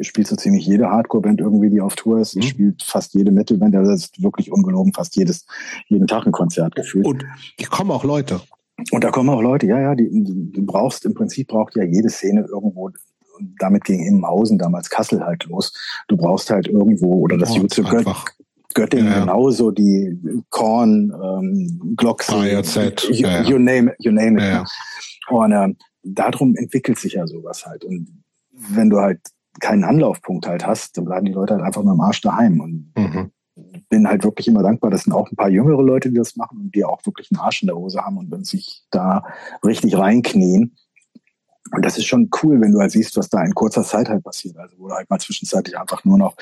Spielt 0.00 0.26
so 0.26 0.34
ziemlich 0.34 0.66
jede 0.66 0.90
Hardcore-Band 0.90 1.40
irgendwie, 1.40 1.70
die 1.70 1.80
auf 1.80 1.94
Tour 1.94 2.18
ist. 2.18 2.34
Mhm. 2.34 2.42
Spielt 2.42 2.82
fast 2.82 3.14
jede 3.14 3.30
Metal-Band. 3.30 3.76
Also 3.76 3.92
das 3.92 4.06
ist 4.06 4.20
wirklich 4.20 4.50
ungelogen, 4.50 4.92
fast 4.92 5.14
jedes, 5.14 5.46
jeden 5.86 6.08
Tag 6.08 6.26
ein 6.26 6.32
Konzert 6.32 6.74
gefühlt. 6.74 7.06
Und 7.06 7.24
die 7.60 7.64
kommen 7.66 7.92
auch 7.92 8.02
Leute. 8.02 8.40
Und 8.90 9.04
da 9.04 9.12
kommen 9.12 9.28
auch 9.28 9.40
Leute, 9.40 9.66
ja, 9.66 9.80
ja, 9.80 9.94
die, 9.94 10.08
die, 10.10 10.52
du 10.52 10.66
brauchst, 10.66 11.04
im 11.04 11.14
Prinzip 11.14 11.46
braucht 11.46 11.76
ja 11.76 11.84
jede 11.84 12.08
Szene 12.08 12.46
irgendwo, 12.50 12.90
damit 13.58 13.84
ging 13.84 14.04
Immenhausen 14.04 14.58
damals 14.58 14.90
Kassel 14.90 15.24
halt 15.24 15.44
los. 15.44 15.72
Du 16.08 16.16
brauchst 16.16 16.50
halt 16.50 16.68
irgendwo, 16.68 17.20
oder 17.20 17.38
das 17.38 17.50
oh, 17.52 17.56
Jutze 17.56 17.82
Gött, 17.82 18.06
Göttingen 18.74 19.06
ja, 19.06 19.12
ja. 19.12 19.20
genauso, 19.20 19.70
die 19.70 20.18
Korn, 20.50 21.12
ähm, 21.22 21.94
Glocks, 21.96 22.30
ah, 22.30 22.44
you, 22.44 22.62
ja, 23.10 23.42
you, 23.42 23.58
name 23.58 23.90
it, 23.92 23.96
you 23.98 24.12
name 24.12 24.40
it. 24.40 24.68
Und 25.28 25.52
äh, 25.52 25.74
darum 26.02 26.54
entwickelt 26.56 26.98
sich 26.98 27.14
ja 27.14 27.26
sowas 27.26 27.66
halt. 27.66 27.84
Und 27.84 28.22
wenn 28.52 28.90
du 28.90 28.98
halt 28.98 29.20
keinen 29.60 29.84
Anlaufpunkt 29.84 30.46
halt 30.46 30.66
hast, 30.66 30.96
dann 30.96 31.04
bleiben 31.04 31.26
die 31.26 31.32
Leute 31.32 31.54
halt 31.54 31.64
einfach 31.64 31.82
mit 31.82 31.92
dem 31.92 32.00
Arsch 32.00 32.20
daheim. 32.20 32.60
Und 32.60 32.92
mhm. 32.96 33.30
bin 33.88 34.06
halt 34.06 34.24
wirklich 34.24 34.46
immer 34.48 34.62
dankbar. 34.62 34.90
Das 34.90 35.04
sind 35.04 35.12
auch 35.12 35.30
ein 35.30 35.36
paar 35.36 35.50
jüngere 35.50 35.82
Leute, 35.82 36.10
die 36.10 36.16
das 36.16 36.36
machen 36.36 36.60
und 36.60 36.74
die 36.74 36.84
auch 36.84 37.04
wirklich 37.04 37.28
einen 37.32 37.40
Arsch 37.40 37.62
in 37.62 37.66
der 37.66 37.76
Hose 37.76 38.00
haben 38.00 38.18
und 38.18 38.46
sich 38.46 38.84
da 38.90 39.24
richtig 39.64 39.96
reinknien. 39.96 40.76
Und 41.72 41.84
das 41.84 41.98
ist 41.98 42.06
schon 42.06 42.30
cool, 42.42 42.60
wenn 42.60 42.72
du 42.72 42.80
halt 42.80 42.90
siehst, 42.90 43.16
was 43.16 43.28
da 43.28 43.42
in 43.44 43.54
kurzer 43.54 43.84
Zeit 43.84 44.08
halt 44.08 44.24
passiert. 44.24 44.56
Also 44.56 44.76
wo 44.78 44.88
du 44.88 44.94
halt 44.94 45.08
mal 45.08 45.18
zwischenzeitlich 45.18 45.78
einfach 45.78 46.04
nur 46.04 46.18
noch, 46.18 46.36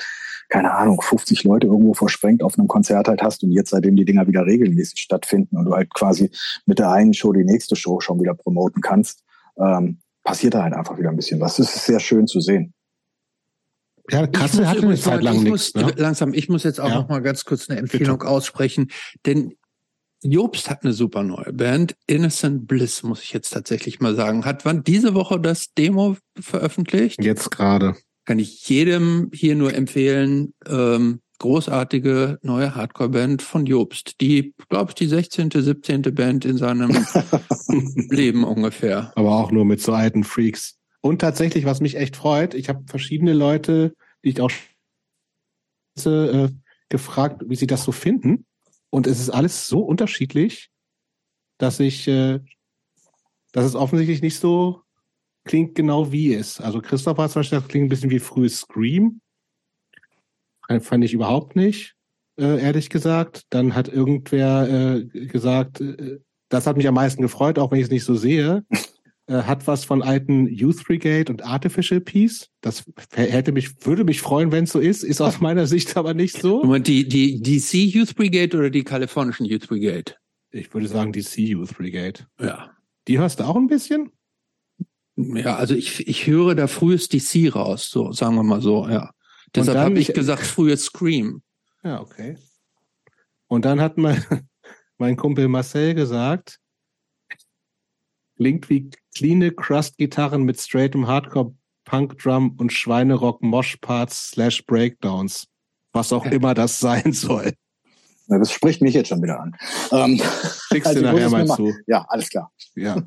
keine 0.49 0.73
Ahnung, 0.73 1.01
50 1.01 1.43
Leute 1.43 1.67
irgendwo 1.67 1.93
versprengt 1.93 2.41
auf 2.41 2.57
einem 2.57 2.67
Konzert 2.67 3.07
halt 3.07 3.21
hast 3.21 3.43
und 3.43 3.51
jetzt 3.51 3.69
seitdem 3.69 3.95
die 3.95 4.05
Dinger 4.05 4.27
wieder 4.27 4.45
regelmäßig 4.45 4.99
stattfinden 4.99 5.57
und 5.57 5.65
du 5.65 5.73
halt 5.73 5.93
quasi 5.93 6.31
mit 6.65 6.79
der 6.79 6.91
einen 6.91 7.13
Show 7.13 7.31
die 7.31 7.43
nächste 7.43 7.75
Show 7.75 7.99
schon 7.99 8.19
wieder 8.19 8.33
promoten 8.33 8.81
kannst, 8.81 9.23
ähm, 9.57 9.99
passiert 10.23 10.55
da 10.55 10.63
halt 10.63 10.73
einfach 10.73 10.97
wieder 10.97 11.09
ein 11.09 11.15
bisschen 11.15 11.39
was. 11.39 11.57
Das 11.57 11.75
ist 11.75 11.85
sehr 11.85 11.99
schön 11.99 12.25
zu 12.25 12.39
sehen. 12.39 12.73
Ja, 14.11 14.25
Kassel 14.25 14.67
hatte 14.67 14.81
eine 14.81 14.95
Zeit 14.95 15.21
lang 15.21 15.43
nichts. 15.43 15.73
Ne? 15.75 15.93
Langsam, 15.95 16.33
ich 16.33 16.49
muss 16.49 16.63
jetzt 16.63 16.79
auch 16.79 16.89
ja. 16.89 16.95
noch 16.95 17.09
mal 17.09 17.21
ganz 17.21 17.45
kurz 17.45 17.69
eine 17.69 17.79
Empfehlung 17.79 18.19
Bitte. 18.19 18.31
aussprechen, 18.31 18.89
denn 19.25 19.53
Jobst 20.21 20.69
hat 20.69 20.83
eine 20.83 20.93
super 20.93 21.23
neue 21.23 21.53
Band. 21.53 21.95
Innocent 22.07 22.67
Bliss, 22.67 23.03
muss 23.03 23.23
ich 23.23 23.31
jetzt 23.31 23.51
tatsächlich 23.51 23.99
mal 23.99 24.15
sagen. 24.15 24.45
Hat 24.45 24.65
wann 24.65 24.83
diese 24.83 25.13
Woche 25.13 25.39
das 25.39 25.73
Demo 25.73 26.17
veröffentlicht? 26.37 27.23
Jetzt 27.23 27.51
gerade. 27.51 27.95
Kann 28.25 28.39
ich 28.39 28.67
jedem 28.67 29.31
hier 29.33 29.55
nur 29.55 29.73
empfehlen. 29.73 30.53
Ähm, 30.67 31.21
großartige 31.39 32.37
neue 32.41 32.75
Hardcore-Band 32.75 33.41
von 33.41 33.65
Jobst. 33.65 34.19
Die, 34.19 34.53
glaube 34.67 34.91
ich, 34.91 34.95
die 34.95 35.07
16., 35.07 35.51
17. 35.51 36.01
Band 36.13 36.43
in 36.45 36.57
seinem 36.57 36.91
Leben 38.09 38.43
ungefähr. 38.43 39.13
Aber 39.15 39.37
auch 39.37 39.51
nur 39.51 39.65
mit 39.65 39.81
so 39.81 39.93
alten 39.93 40.25
Freaks. 40.25 40.77
Und 41.01 41.19
tatsächlich, 41.19 41.63
was 41.63 41.79
mich 41.79 41.95
echt 41.95 42.17
freut, 42.17 42.53
ich 42.53 42.67
habe 42.67 42.83
verschiedene 42.87 43.33
Leute, 43.33 43.95
die 44.23 44.29
ich 44.29 44.41
auch 44.41 44.51
äh, 46.05 46.49
gefragt, 46.89 47.43
wie 47.47 47.55
sie 47.55 47.67
das 47.67 47.83
so 47.83 47.93
finden. 47.93 48.45
Und 48.89 49.07
es 49.07 49.19
ist 49.19 49.29
alles 49.29 49.67
so 49.67 49.81
unterschiedlich, 49.81 50.69
dass 51.57 51.79
ich, 51.79 52.07
äh, 52.07 52.39
dass 53.51 53.65
es 53.65 53.75
offensichtlich 53.75 54.21
nicht 54.21 54.39
so 54.39 54.81
klingt 55.45 55.75
genau 55.75 56.11
wie 56.11 56.33
es. 56.33 56.61
Also 56.61 56.81
Christoph 56.81 57.17
hat 57.17 57.31
zum 57.31 57.39
Beispiel, 57.41 57.59
das 57.59 57.67
klingt 57.67 57.85
ein 57.85 57.89
bisschen 57.89 58.09
wie 58.09 58.19
frühes 58.19 58.59
Scream. 58.59 59.21
Fand 60.81 61.03
ich 61.03 61.13
überhaupt 61.13 61.55
nicht, 61.55 61.95
äh, 62.39 62.61
ehrlich 62.61 62.89
gesagt. 62.89 63.43
Dann 63.49 63.73
hat 63.73 63.87
irgendwer 63.87 64.69
äh, 64.69 65.05
gesagt, 65.05 65.81
äh, 65.81 66.19
das 66.49 66.67
hat 66.67 66.77
mich 66.77 66.87
am 66.87 66.93
meisten 66.93 67.21
gefreut, 67.21 67.57
auch 67.57 67.71
wenn 67.71 67.79
ich 67.79 67.85
es 67.85 67.91
nicht 67.91 68.03
so 68.03 68.15
sehe. 68.15 68.63
Äh, 69.29 69.43
hat 69.43 69.67
was 69.67 69.85
von 69.85 70.01
alten 70.01 70.47
Youth 70.47 70.83
Brigade 70.83 71.31
und 71.31 71.45
Artificial 71.45 72.01
Peace. 72.01 72.49
Das 72.61 72.83
hätte 73.13 73.51
mich, 73.51 73.85
würde 73.85 74.03
mich 74.03 74.21
freuen, 74.21 74.51
wenn 74.51 74.63
es 74.63 74.71
so 74.71 74.79
ist. 74.79 75.03
Ist 75.03 75.21
aus 75.21 75.39
meiner 75.39 75.67
Sicht 75.67 75.95
aber 75.97 76.15
nicht 76.15 76.41
so. 76.41 76.63
Moment, 76.63 76.87
die, 76.87 77.07
die 77.07 77.39
DC 77.39 77.75
Youth 77.93 78.15
Brigade 78.15 78.57
oder 78.57 78.71
die 78.71 78.83
kalifornischen 78.83 79.45
Youth 79.45 79.67
Brigade? 79.67 80.15
Ich 80.49 80.73
würde 80.73 80.87
sagen 80.87 81.13
DC 81.13 81.37
Youth 81.37 81.77
Brigade. 81.77 82.21
Ja. 82.41 82.71
Die 83.07 83.19
hörst 83.19 83.39
du 83.39 83.43
auch 83.43 83.55
ein 83.55 83.67
bisschen? 83.67 84.11
Ja, 85.15 85.57
also 85.57 85.75
ich, 85.75 86.07
ich 86.07 86.25
höre 86.25 86.55
da 86.55 86.65
frühes 86.65 87.07
DC 87.07 87.53
raus, 87.53 87.91
so 87.91 88.11
sagen 88.11 88.33
wir 88.35 88.43
mal 88.43 88.61
so, 88.61 88.87
ja. 88.87 89.11
Deshalb 89.53 89.77
habe 89.77 89.99
ich 89.99 90.11
gesagt, 90.11 90.43
frühes 90.43 90.85
Scream. 90.85 91.43
Ja, 91.83 92.01
okay. 92.01 92.37
Und 93.47 93.65
dann 93.65 93.79
hat 93.79 93.97
mein, 93.99 94.23
mein 94.97 95.17
Kumpel 95.17 95.47
Marcel 95.49 95.93
gesagt, 95.93 96.59
klingt 98.39 98.69
wie 98.69 98.89
clean 99.15 99.53
Crust-Gitarren 99.55 100.43
mit 100.43 100.59
straightem 100.59 101.07
Hardcore 101.07 101.53
Punk-Drum 101.83 102.55
und 102.57 102.71
Schweinerock 102.71 103.41
Mosh-Parts 103.43 104.29
slash 104.29 104.65
Breakdowns. 104.65 105.47
Was 105.91 106.13
auch 106.13 106.25
immer 106.25 106.53
das 106.53 106.79
sein 106.79 107.11
soll. 107.11 107.53
Ja, 108.27 108.37
das 108.37 108.51
spricht 108.51 108.81
mich 108.81 108.93
jetzt 108.93 109.09
schon 109.09 109.21
wieder 109.21 109.39
an. 109.39 109.55
Ähm, 109.91 110.21
Schickst 110.71 110.87
also, 110.87 111.01
du 111.01 111.05
nachher 111.05 111.29
mal 111.29 111.47
zu. 111.47 111.73
Ja, 111.87 112.05
alles 112.09 112.29
klar. 112.29 112.51
Ja. 112.75 113.01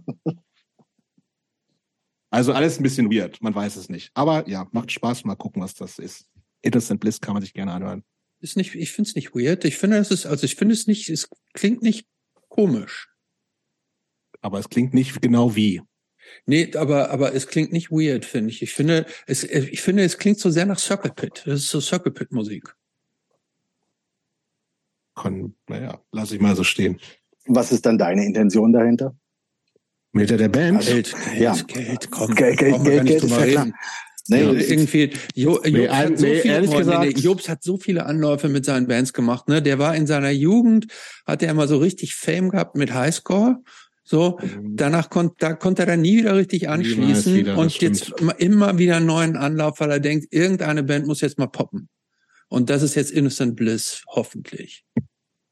Also 2.30 2.52
alles 2.52 2.78
ein 2.78 2.82
bisschen 2.82 3.10
weird, 3.10 3.40
man 3.42 3.54
weiß 3.54 3.76
es 3.76 3.88
nicht. 3.88 4.10
Aber 4.14 4.48
ja, 4.48 4.66
macht 4.72 4.90
Spaß, 4.90 5.24
mal 5.24 5.36
gucken, 5.36 5.62
was 5.62 5.74
das 5.74 5.98
ist. 5.98 6.26
Innocent 6.62 7.00
Bliss 7.00 7.20
kann 7.20 7.34
man 7.34 7.42
sich 7.42 7.54
gerne 7.54 7.72
anhören. 7.72 8.04
Ist 8.40 8.56
nicht, 8.56 8.74
ich 8.74 8.90
finde 8.90 9.08
es 9.10 9.14
nicht 9.14 9.34
weird. 9.34 9.64
Ich 9.64 9.78
finde, 9.78 9.98
es 9.98 10.10
ist, 10.10 10.26
also 10.26 10.44
ich 10.44 10.56
finde 10.56 10.74
es 10.74 10.86
nicht, 10.86 11.08
es 11.08 11.28
klingt 11.52 11.82
nicht 11.82 12.06
komisch. 12.48 13.11
Aber 14.42 14.58
es 14.58 14.68
klingt 14.68 14.92
nicht 14.92 15.22
genau 15.22 15.56
wie. 15.56 15.80
Nee, 16.46 16.70
aber, 16.76 17.10
aber 17.10 17.34
es 17.34 17.46
klingt 17.46 17.72
nicht 17.72 17.90
weird, 17.90 18.24
finde 18.24 18.50
ich. 18.50 18.62
Ich 18.62 18.74
finde, 18.74 19.06
es, 19.26 19.44
ich 19.44 19.80
finde, 19.80 20.02
es 20.02 20.18
klingt 20.18 20.38
so 20.38 20.50
sehr 20.50 20.66
nach 20.66 20.78
Circle 20.78 21.12
Pit. 21.12 21.42
Das 21.46 21.60
ist 21.60 21.68
so 21.70 21.80
Circle 21.80 22.12
Pit 22.12 22.32
Musik. 22.32 22.74
Kon, 25.14 25.54
naja, 25.68 26.00
lass 26.10 26.32
ich 26.32 26.40
mal 26.40 26.56
so 26.56 26.64
stehen. 26.64 26.98
Was 27.46 27.72
ist 27.72 27.86
dann 27.86 27.98
deine 27.98 28.24
Intention 28.24 28.72
dahinter? 28.72 29.14
Mit 30.12 30.30
der 30.30 30.48
Band? 30.48 30.84
Geld, 30.84 31.14
Geld, 31.24 31.40
ja. 31.40 31.54
Geld, 31.66 32.10
komm. 32.10 32.34
Geld, 32.34 32.58
Geld, 32.58 32.84
Geld, 32.84 33.06
Geld, 33.06 33.24
ist 33.24 33.38
reden. 33.38 33.74
Nee, 34.28 34.42
ja, 34.44 34.52
irgendwie, 34.52 35.10
jo, 35.34 35.54
Jobs, 35.54 35.70
nee, 35.70 35.88
hat 35.88 36.18
so 36.18 36.26
nee, 36.26 36.40
viele, 36.40 36.60
gesagt, 36.60 37.00
nee, 37.00 37.08
Jobs 37.10 37.48
hat 37.48 37.62
so 37.64 37.76
viele 37.76 38.06
Anläufe 38.06 38.48
mit 38.48 38.64
seinen 38.64 38.86
Bands 38.86 39.12
gemacht. 39.12 39.48
Ne? 39.48 39.60
Der 39.60 39.80
war 39.80 39.96
in 39.96 40.06
seiner 40.06 40.30
Jugend, 40.30 40.86
hat 41.26 41.42
er 41.42 41.50
immer 41.50 41.66
so 41.66 41.78
richtig 41.78 42.14
Fame 42.14 42.50
gehabt 42.50 42.76
mit 42.76 42.94
Highscore. 42.94 43.62
So, 44.12 44.38
mhm. 44.42 44.76
danach 44.76 45.08
konnte, 45.08 45.36
da 45.38 45.54
konnte 45.54 45.84
er 45.84 45.86
dann 45.86 46.02
nie 46.02 46.18
wieder 46.18 46.36
richtig 46.36 46.68
anschließen 46.68 47.34
wieder, 47.34 47.56
und 47.56 47.80
jetzt 47.80 48.12
immer 48.36 48.76
wieder 48.76 48.98
einen 48.98 49.06
neuen 49.06 49.38
Anlauf, 49.38 49.80
weil 49.80 49.90
er 49.90 50.00
denkt, 50.00 50.26
irgendeine 50.30 50.82
Band 50.82 51.06
muss 51.06 51.22
jetzt 51.22 51.38
mal 51.38 51.46
poppen. 51.46 51.88
Und 52.48 52.68
das 52.68 52.82
ist 52.82 52.94
jetzt 52.94 53.10
Innocent 53.10 53.56
Bliss, 53.56 54.04
hoffentlich. 54.08 54.84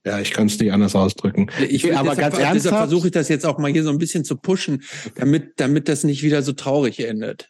Ja, 0.04 0.20
ich 0.20 0.32
kann 0.32 0.48
es 0.48 0.58
nicht 0.58 0.72
anders 0.72 0.94
ausdrücken. 0.94 1.46
Ich, 1.70 1.84
will, 1.84 1.94
aber 1.94 2.10
deshalb, 2.10 2.32
ganz 2.32 2.34
ernsthaft, 2.34 2.54
deshalb 2.56 2.76
versuche 2.76 3.06
ich 3.06 3.12
das 3.12 3.30
jetzt 3.30 3.46
auch 3.46 3.56
mal 3.56 3.72
hier 3.72 3.82
so 3.82 3.88
ein 3.88 3.96
bisschen 3.96 4.26
zu 4.26 4.36
pushen, 4.36 4.82
damit, 5.14 5.54
damit 5.56 5.88
das 5.88 6.04
nicht 6.04 6.22
wieder 6.22 6.42
so 6.42 6.52
traurig 6.52 7.00
endet. 7.00 7.48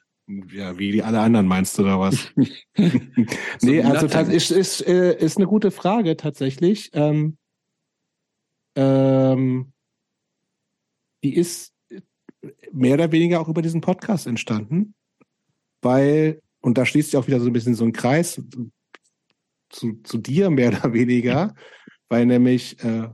Ja, 0.53 0.79
wie 0.79 0.93
die 0.93 1.03
alle 1.03 1.19
anderen 1.19 1.49
meinst 1.49 1.77
du 1.77 1.83
da 1.83 1.99
was? 1.99 2.33
nee, 3.63 3.83
also 3.83 4.07
das 4.07 4.29
ist, 4.29 4.53
ist, 4.53 4.87
äh, 4.87 5.19
ist 5.19 5.39
eine 5.39 5.49
gute 5.49 5.73
Frage 5.73 6.17
tatsächlich. 6.17 6.91
Ähm, 6.93 7.37
ähm, 8.77 9.73
die 11.23 11.37
ist 11.37 11.75
mehr 12.73 12.95
oder 12.95 13.13
weniger 13.13 13.41
auch 13.41 13.49
über 13.49 13.63
diesen 13.63 13.81
Podcast 13.81 14.27
entstanden, 14.27 14.95
weil, 15.83 16.41
und 16.61 16.79
da 16.79 16.87
schließt 16.87 17.11
sich 17.11 17.19
auch 17.19 17.27
wieder 17.27 17.41
so 17.41 17.47
ein 17.47 17.53
bisschen 17.53 17.75
so 17.75 17.85
ein 17.85 17.93
Kreis 17.93 18.43
zu, 19.71 20.01
zu 20.03 20.19
dir 20.19 20.51
mehr 20.51 20.71
oder 20.71 20.93
weniger, 20.93 21.55
weil 22.09 22.27
nämlich 22.27 22.83
äh, 22.85 23.09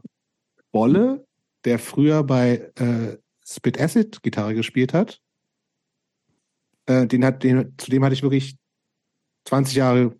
Bolle, 0.72 1.26
der 1.64 1.78
früher 1.78 2.22
bei 2.22 2.70
äh, 2.76 3.18
Spit 3.46 3.80
Acid 3.80 4.22
Gitarre 4.22 4.54
gespielt 4.54 4.92
hat, 4.92 5.20
äh, 6.86 7.06
den 7.06 7.24
hat, 7.24 7.42
den, 7.42 7.74
zu 7.78 7.90
dem 7.90 8.04
hatte 8.04 8.14
ich 8.14 8.22
wirklich 8.22 8.56
20 9.46 9.76
Jahre 9.76 10.16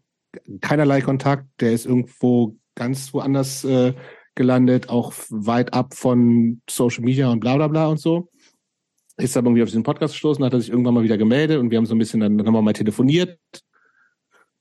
keinerlei 0.61 1.01
Kontakt. 1.01 1.47
Der 1.61 1.73
ist 1.73 1.87
irgendwo 1.87 2.57
ganz 2.75 3.13
woanders 3.13 3.65
äh, 3.65 3.95
gelandet, 4.37 4.89
auch 4.89 5.13
weit 5.31 5.75
ab 5.75 5.95
von 5.95 6.63
Social 6.71 7.05
Media 7.05 7.31
und 7.31 7.41
bla 7.41 7.57
bla 7.57 7.69
bla 7.69 7.89
und 7.89 7.99
so. 7.99 8.31
Ist 9.17 9.35
dann 9.35 9.47
irgendwie 9.47 9.63
auf 9.63 9.69
diesen 9.69 9.83
Podcast 9.83 10.15
gestoßen, 10.15 10.45
hat 10.45 10.53
er 10.53 10.61
sich 10.61 10.71
irgendwann 10.71 10.95
mal 10.95 11.03
wieder 11.03 11.19
gemeldet 11.19 11.59
und 11.59 11.71
wir 11.71 11.79
haben 11.79 11.87
so 11.87 11.95
ein 11.95 11.99
bisschen, 11.99 12.21
dann, 12.21 12.37
dann 12.37 12.47
haben 12.47 12.55
wir 12.55 12.63
mal 12.63 12.73
telefoniert. 12.73 13.39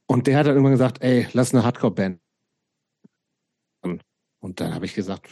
Und 0.08 0.28
der 0.28 0.38
hat 0.38 0.46
dann 0.46 0.54
irgendwann 0.54 0.74
gesagt, 0.74 1.04
ey, 1.04 1.28
lass 1.34 1.54
eine 1.54 1.64
Hardcore-Band. 1.64 2.20
Und 4.46 4.60
dann 4.60 4.76
habe 4.76 4.86
ich 4.86 4.94
gesagt, 4.94 5.28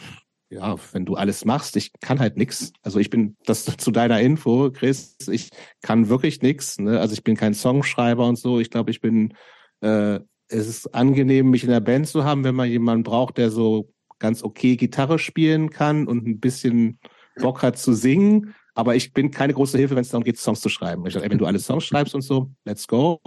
ja, 0.50 0.76
wenn 0.92 1.04
du 1.04 1.14
alles 1.14 1.44
machst, 1.44 1.76
ich 1.76 1.92
kann 2.00 2.18
halt 2.18 2.36
nix. 2.36 2.72
Also 2.82 2.98
ich 2.98 3.10
bin, 3.10 3.36
das 3.46 3.64
zu 3.78 3.90
deiner 3.92 4.20
Info, 4.20 4.70
Chris, 4.72 5.16
ich 5.30 5.50
kann 5.82 6.08
wirklich 6.08 6.42
nix. 6.42 6.78
Ne? 6.78 7.00
Also 7.00 7.14
ich 7.14 7.22
bin 7.22 7.36
kein 7.36 7.54
Songschreiber 7.54 8.26
und 8.26 8.36
so. 8.36 8.58
Ich 8.58 8.70
glaube, 8.70 8.90
ich 8.90 9.00
bin, 9.00 9.34
äh, 9.80 10.20
es 10.48 10.66
ist 10.66 10.94
angenehm, 10.94 11.50
mich 11.50 11.62
in 11.62 11.70
der 11.70 11.80
Band 11.80 12.08
zu 12.08 12.24
haben, 12.24 12.44
wenn 12.44 12.54
man 12.54 12.68
jemanden 12.68 13.04
braucht, 13.04 13.38
der 13.38 13.50
so 13.50 13.93
ganz 14.24 14.42
okay 14.42 14.76
Gitarre 14.76 15.18
spielen 15.18 15.68
kann 15.68 16.06
und 16.06 16.26
ein 16.26 16.40
bisschen 16.40 16.98
Bock 17.36 17.62
hat 17.62 17.76
zu 17.76 17.92
singen. 17.92 18.54
Aber 18.74 18.96
ich 18.96 19.12
bin 19.12 19.30
keine 19.30 19.52
große 19.52 19.76
Hilfe, 19.76 19.96
wenn 19.96 20.02
es 20.02 20.08
darum 20.08 20.24
geht, 20.24 20.38
Songs 20.38 20.62
zu 20.62 20.70
schreiben. 20.70 21.06
Ich 21.06 21.12
sage, 21.12 21.28
wenn 21.28 21.36
du 21.36 21.44
alle 21.44 21.58
Songs 21.58 21.84
schreibst 21.84 22.14
und 22.14 22.22
so, 22.22 22.50
let's 22.64 22.88
go. 22.88 23.20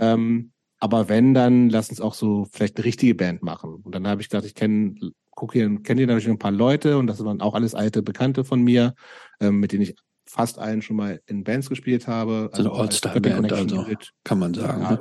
Ähm, 0.00 0.52
aber 0.78 1.10
wenn, 1.10 1.34
dann 1.34 1.68
lass 1.68 1.90
uns 1.90 2.00
auch 2.00 2.14
so 2.14 2.46
vielleicht 2.50 2.78
eine 2.78 2.86
richtige 2.86 3.14
Band 3.14 3.42
machen. 3.42 3.82
Und 3.84 3.94
dann 3.94 4.08
habe 4.08 4.22
ich 4.22 4.30
gedacht, 4.30 4.46
ich 4.46 4.54
kenne 4.54 4.94
gucke 5.30 5.58
hier, 5.58 5.68
kenne 5.82 6.00
hier 6.00 6.06
natürlich 6.06 6.28
ein 6.28 6.38
paar 6.38 6.50
Leute 6.52 6.96
und 6.96 7.06
das 7.06 7.22
waren 7.22 7.42
auch 7.42 7.54
alles 7.54 7.74
alte 7.74 8.02
Bekannte 8.02 8.42
von 8.42 8.62
mir, 8.62 8.94
ähm, 9.40 9.60
mit 9.60 9.72
denen 9.72 9.82
ich 9.82 9.94
fast 10.26 10.58
allen 10.58 10.80
schon 10.80 10.96
mal 10.96 11.20
in 11.26 11.44
Bands 11.44 11.68
gespielt 11.68 12.06
habe. 12.06 12.48
Also 12.52 12.70
eine 12.70 12.80
All-Star-Band, 12.80 13.52
also 13.52 13.84
kann 14.24 14.38
man 14.38 14.54
sagen. 14.54 14.82
Ja, 14.82 14.92
ne? 14.92 15.00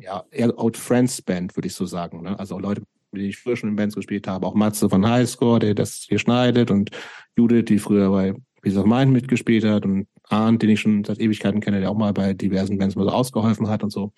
ja 0.00 0.24
eher 0.30 0.56
Old 0.56 0.76
Friends 0.76 1.22
Band, 1.22 1.56
würde 1.56 1.66
ich 1.66 1.74
so 1.74 1.86
sagen. 1.86 2.22
Ne? 2.22 2.38
Also 2.38 2.58
Leute, 2.58 2.82
denen 3.12 3.28
ich 3.28 3.38
früher 3.38 3.56
schon 3.56 3.70
in 3.70 3.76
Bands 3.76 3.94
gespielt 3.94 4.26
habe. 4.28 4.46
Auch 4.46 4.54
Matze 4.54 4.88
von 4.88 5.08
Highscore, 5.08 5.60
der 5.60 5.74
das 5.74 6.06
hier 6.08 6.18
schneidet 6.18 6.70
und 6.70 6.90
Judith, 7.36 7.66
die 7.66 7.78
früher 7.78 8.10
bei 8.10 8.34
Peace 8.62 8.76
of 8.76 8.86
Mind 8.86 9.12
mitgespielt 9.12 9.64
hat 9.64 9.84
und 9.84 10.06
Arndt, 10.28 10.62
den 10.62 10.70
ich 10.70 10.80
schon 10.80 11.04
seit 11.04 11.20
Ewigkeiten 11.20 11.60
kenne, 11.60 11.80
der 11.80 11.90
auch 11.90 11.96
mal 11.96 12.12
bei 12.12 12.34
diversen 12.34 12.78
Bands 12.78 12.96
mal 12.96 13.04
so 13.04 13.10
ausgeholfen 13.10 13.68
hat 13.68 13.82
und 13.82 13.90
so. 13.90 14.12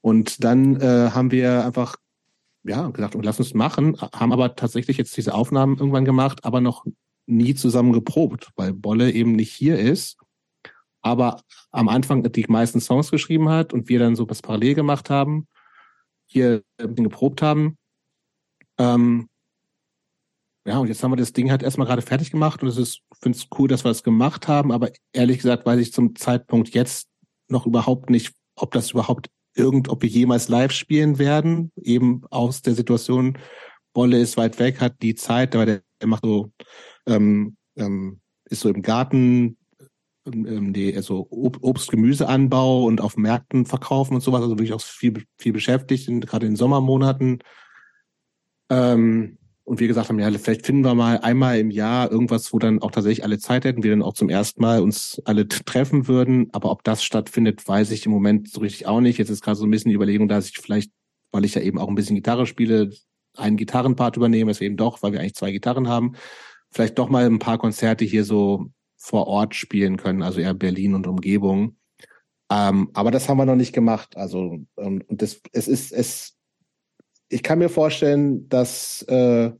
Und 0.00 0.44
dann 0.44 0.80
äh, 0.80 1.10
haben 1.10 1.30
wir 1.30 1.64
einfach 1.64 1.96
ja, 2.64 2.88
gesagt, 2.90 3.14
und 3.14 3.24
lass 3.24 3.38
uns 3.38 3.54
machen, 3.54 3.96
haben 4.00 4.32
aber 4.32 4.54
tatsächlich 4.54 4.98
jetzt 4.98 5.16
diese 5.16 5.34
Aufnahmen 5.34 5.78
irgendwann 5.78 6.04
gemacht, 6.04 6.44
aber 6.44 6.60
noch 6.60 6.84
nie 7.26 7.54
zusammen 7.54 7.92
geprobt, 7.92 8.50
weil 8.56 8.72
Bolle 8.72 9.10
eben 9.12 9.32
nicht 9.32 9.52
hier 9.52 9.78
ist, 9.78 10.18
aber 11.00 11.42
am 11.70 11.88
Anfang 11.88 12.22
die 12.22 12.46
meisten 12.48 12.80
Songs 12.80 13.10
geschrieben 13.10 13.48
hat 13.48 13.72
und 13.72 13.88
wir 13.88 13.98
dann 13.98 14.16
so 14.16 14.28
was 14.28 14.42
parallel 14.42 14.74
gemacht 14.74 15.08
haben, 15.08 15.46
hier 16.26 16.62
geprobt 16.76 17.40
haben. 17.42 17.78
Ähm, 18.80 19.28
ja, 20.66 20.78
und 20.78 20.88
jetzt 20.88 21.02
haben 21.02 21.12
wir 21.12 21.16
das 21.16 21.34
Ding 21.34 21.50
halt 21.50 21.62
erstmal 21.62 21.86
gerade 21.86 22.02
fertig 22.02 22.30
gemacht 22.30 22.62
und 22.62 22.68
es 22.68 22.78
ist, 22.78 23.00
finde 23.20 23.36
es 23.36 23.46
cool, 23.58 23.68
dass 23.68 23.84
wir 23.84 23.90
es 23.90 24.02
gemacht 24.02 24.48
haben, 24.48 24.72
aber 24.72 24.90
ehrlich 25.12 25.38
gesagt 25.38 25.66
weiß 25.66 25.78
ich 25.80 25.92
zum 25.92 26.16
Zeitpunkt 26.16 26.70
jetzt 26.70 27.08
noch 27.48 27.66
überhaupt 27.66 28.08
nicht, 28.08 28.32
ob 28.56 28.72
das 28.72 28.92
überhaupt 28.92 29.28
irgend, 29.54 29.88
ob 29.88 30.02
wir 30.02 30.08
jemals 30.08 30.48
live 30.48 30.72
spielen 30.72 31.18
werden, 31.18 31.72
eben 31.76 32.22
aus 32.30 32.62
der 32.62 32.74
Situation, 32.74 33.38
Bolle 33.92 34.18
ist 34.18 34.36
weit 34.36 34.58
weg, 34.58 34.80
hat 34.80 35.02
die 35.02 35.14
Zeit, 35.14 35.54
aber 35.54 35.66
der, 35.66 35.82
der 36.00 36.08
macht 36.08 36.24
so, 36.24 36.50
ähm, 37.06 37.56
ähm, 37.76 38.20
ist 38.44 38.60
so 38.60 38.68
im 38.68 38.82
Garten, 38.82 39.58
ähm, 40.26 40.72
die, 40.72 40.94
also 40.94 41.26
Obst, 41.30 41.90
Gemüseanbau 41.90 42.84
und 42.84 43.00
auf 43.00 43.16
Märkten 43.16 43.66
verkaufen 43.66 44.14
und 44.14 44.20
sowas, 44.20 44.42
also 44.42 44.52
wirklich 44.52 44.72
auch 44.72 44.80
viel, 44.80 45.24
viel 45.38 45.52
beschäftigt, 45.52 46.08
gerade 46.26 46.46
in 46.46 46.56
Sommermonaten. 46.56 47.42
Ähm, 48.70 49.36
und 49.64 49.78
wir 49.78 49.86
gesagt 49.86 50.08
haben, 50.08 50.18
ja, 50.18 50.30
vielleicht 50.32 50.66
finden 50.66 50.84
wir 50.84 50.94
mal 50.94 51.18
einmal 51.18 51.58
im 51.58 51.70
Jahr 51.70 52.10
irgendwas, 52.10 52.52
wo 52.52 52.58
dann 52.58 52.82
auch 52.82 52.90
tatsächlich 52.90 53.22
alle 53.22 53.38
Zeit 53.38 53.64
hätten, 53.64 53.84
wir 53.84 53.92
dann 53.92 54.02
auch 54.02 54.14
zum 54.14 54.28
ersten 54.28 54.60
Mal 54.60 54.80
uns 54.80 55.22
alle 55.26 55.46
treffen 55.46 56.08
würden. 56.08 56.48
Aber 56.52 56.72
ob 56.72 56.82
das 56.82 57.04
stattfindet, 57.04 57.68
weiß 57.68 57.92
ich 57.92 58.04
im 58.04 58.10
Moment 58.10 58.50
so 58.50 58.60
richtig 58.60 58.86
auch 58.86 59.00
nicht. 59.00 59.18
Jetzt 59.18 59.30
ist 59.30 59.44
gerade 59.44 59.56
so 59.56 59.66
ein 59.66 59.70
bisschen 59.70 59.90
die 59.90 59.94
Überlegung, 59.94 60.26
dass 60.26 60.48
ich 60.48 60.58
vielleicht, 60.58 60.90
weil 61.30 61.44
ich 61.44 61.54
ja 61.54 61.62
eben 61.62 61.78
auch 61.78 61.88
ein 61.88 61.94
bisschen 61.94 62.16
Gitarre 62.16 62.46
spiele, 62.46 62.90
einen 63.36 63.56
Gitarrenpart 63.56 64.16
übernehme, 64.16 64.50
es 64.50 64.60
eben 64.60 64.76
doch, 64.76 65.02
weil 65.02 65.12
wir 65.12 65.20
eigentlich 65.20 65.36
zwei 65.36 65.52
Gitarren 65.52 65.86
haben, 65.86 66.14
vielleicht 66.72 66.98
doch 66.98 67.08
mal 67.08 67.24
ein 67.24 67.38
paar 67.38 67.58
Konzerte 67.58 68.04
hier 68.04 68.24
so 68.24 68.72
vor 68.96 69.28
Ort 69.28 69.54
spielen 69.54 69.96
können, 69.96 70.22
also 70.22 70.40
eher 70.40 70.54
Berlin 70.54 70.94
und 70.94 71.06
Umgebung. 71.06 71.76
Ähm, 72.50 72.90
aber 72.92 73.12
das 73.12 73.28
haben 73.28 73.38
wir 73.38 73.46
noch 73.46 73.54
nicht 73.54 73.72
gemacht. 73.72 74.16
Also 74.16 74.58
ähm, 74.76 75.02
und 75.06 75.22
das, 75.22 75.40
es 75.52 75.68
ist 75.68 75.92
es 75.92 76.36
ich 77.30 77.42
kann 77.42 77.60
mir 77.60 77.68
vorstellen, 77.68 78.48
dass 78.48 79.02
äh, 79.02 79.52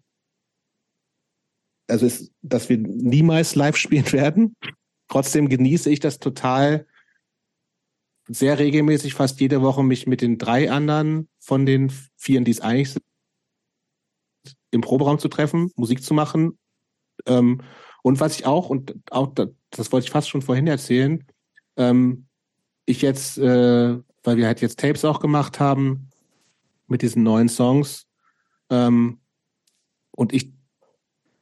also 1.88 2.06
ist, 2.06 2.32
dass 2.42 2.68
wir 2.68 2.78
niemals 2.78 3.54
live 3.54 3.76
spielen 3.76 4.10
werden. 4.12 4.56
Trotzdem 5.08 5.48
genieße 5.48 5.90
ich 5.90 6.00
das 6.00 6.18
total 6.18 6.86
sehr 8.28 8.58
regelmäßig, 8.58 9.14
fast 9.14 9.40
jede 9.40 9.60
Woche 9.60 9.82
mich 9.82 10.06
mit 10.06 10.20
den 10.20 10.38
drei 10.38 10.70
anderen 10.70 11.28
von 11.40 11.66
den 11.66 11.92
vieren, 12.16 12.44
die 12.44 12.52
es 12.52 12.60
eigentlich 12.60 12.92
sind, 12.92 13.04
im 14.70 14.82
Proberaum 14.82 15.18
zu 15.18 15.28
treffen, 15.28 15.72
Musik 15.74 16.02
zu 16.02 16.14
machen. 16.14 16.58
Ähm, 17.26 17.60
und 18.02 18.20
was 18.20 18.36
ich 18.38 18.46
auch, 18.46 18.70
und 18.70 18.94
auch 19.10 19.34
das, 19.34 19.48
das 19.70 19.92
wollte 19.92 20.04
ich 20.04 20.12
fast 20.12 20.28
schon 20.28 20.42
vorhin 20.42 20.68
erzählen, 20.68 21.24
ähm, 21.76 22.26
ich 22.86 23.02
jetzt, 23.02 23.36
äh, 23.38 23.98
weil 24.22 24.36
wir 24.36 24.46
halt 24.46 24.60
jetzt 24.60 24.78
Tapes 24.78 25.04
auch 25.04 25.20
gemacht 25.20 25.58
haben, 25.58 26.09
mit 26.90 27.02
diesen 27.02 27.22
neuen 27.22 27.48
Songs. 27.48 28.06
Ähm, 28.70 29.20
und 30.10 30.32
ich 30.32 30.52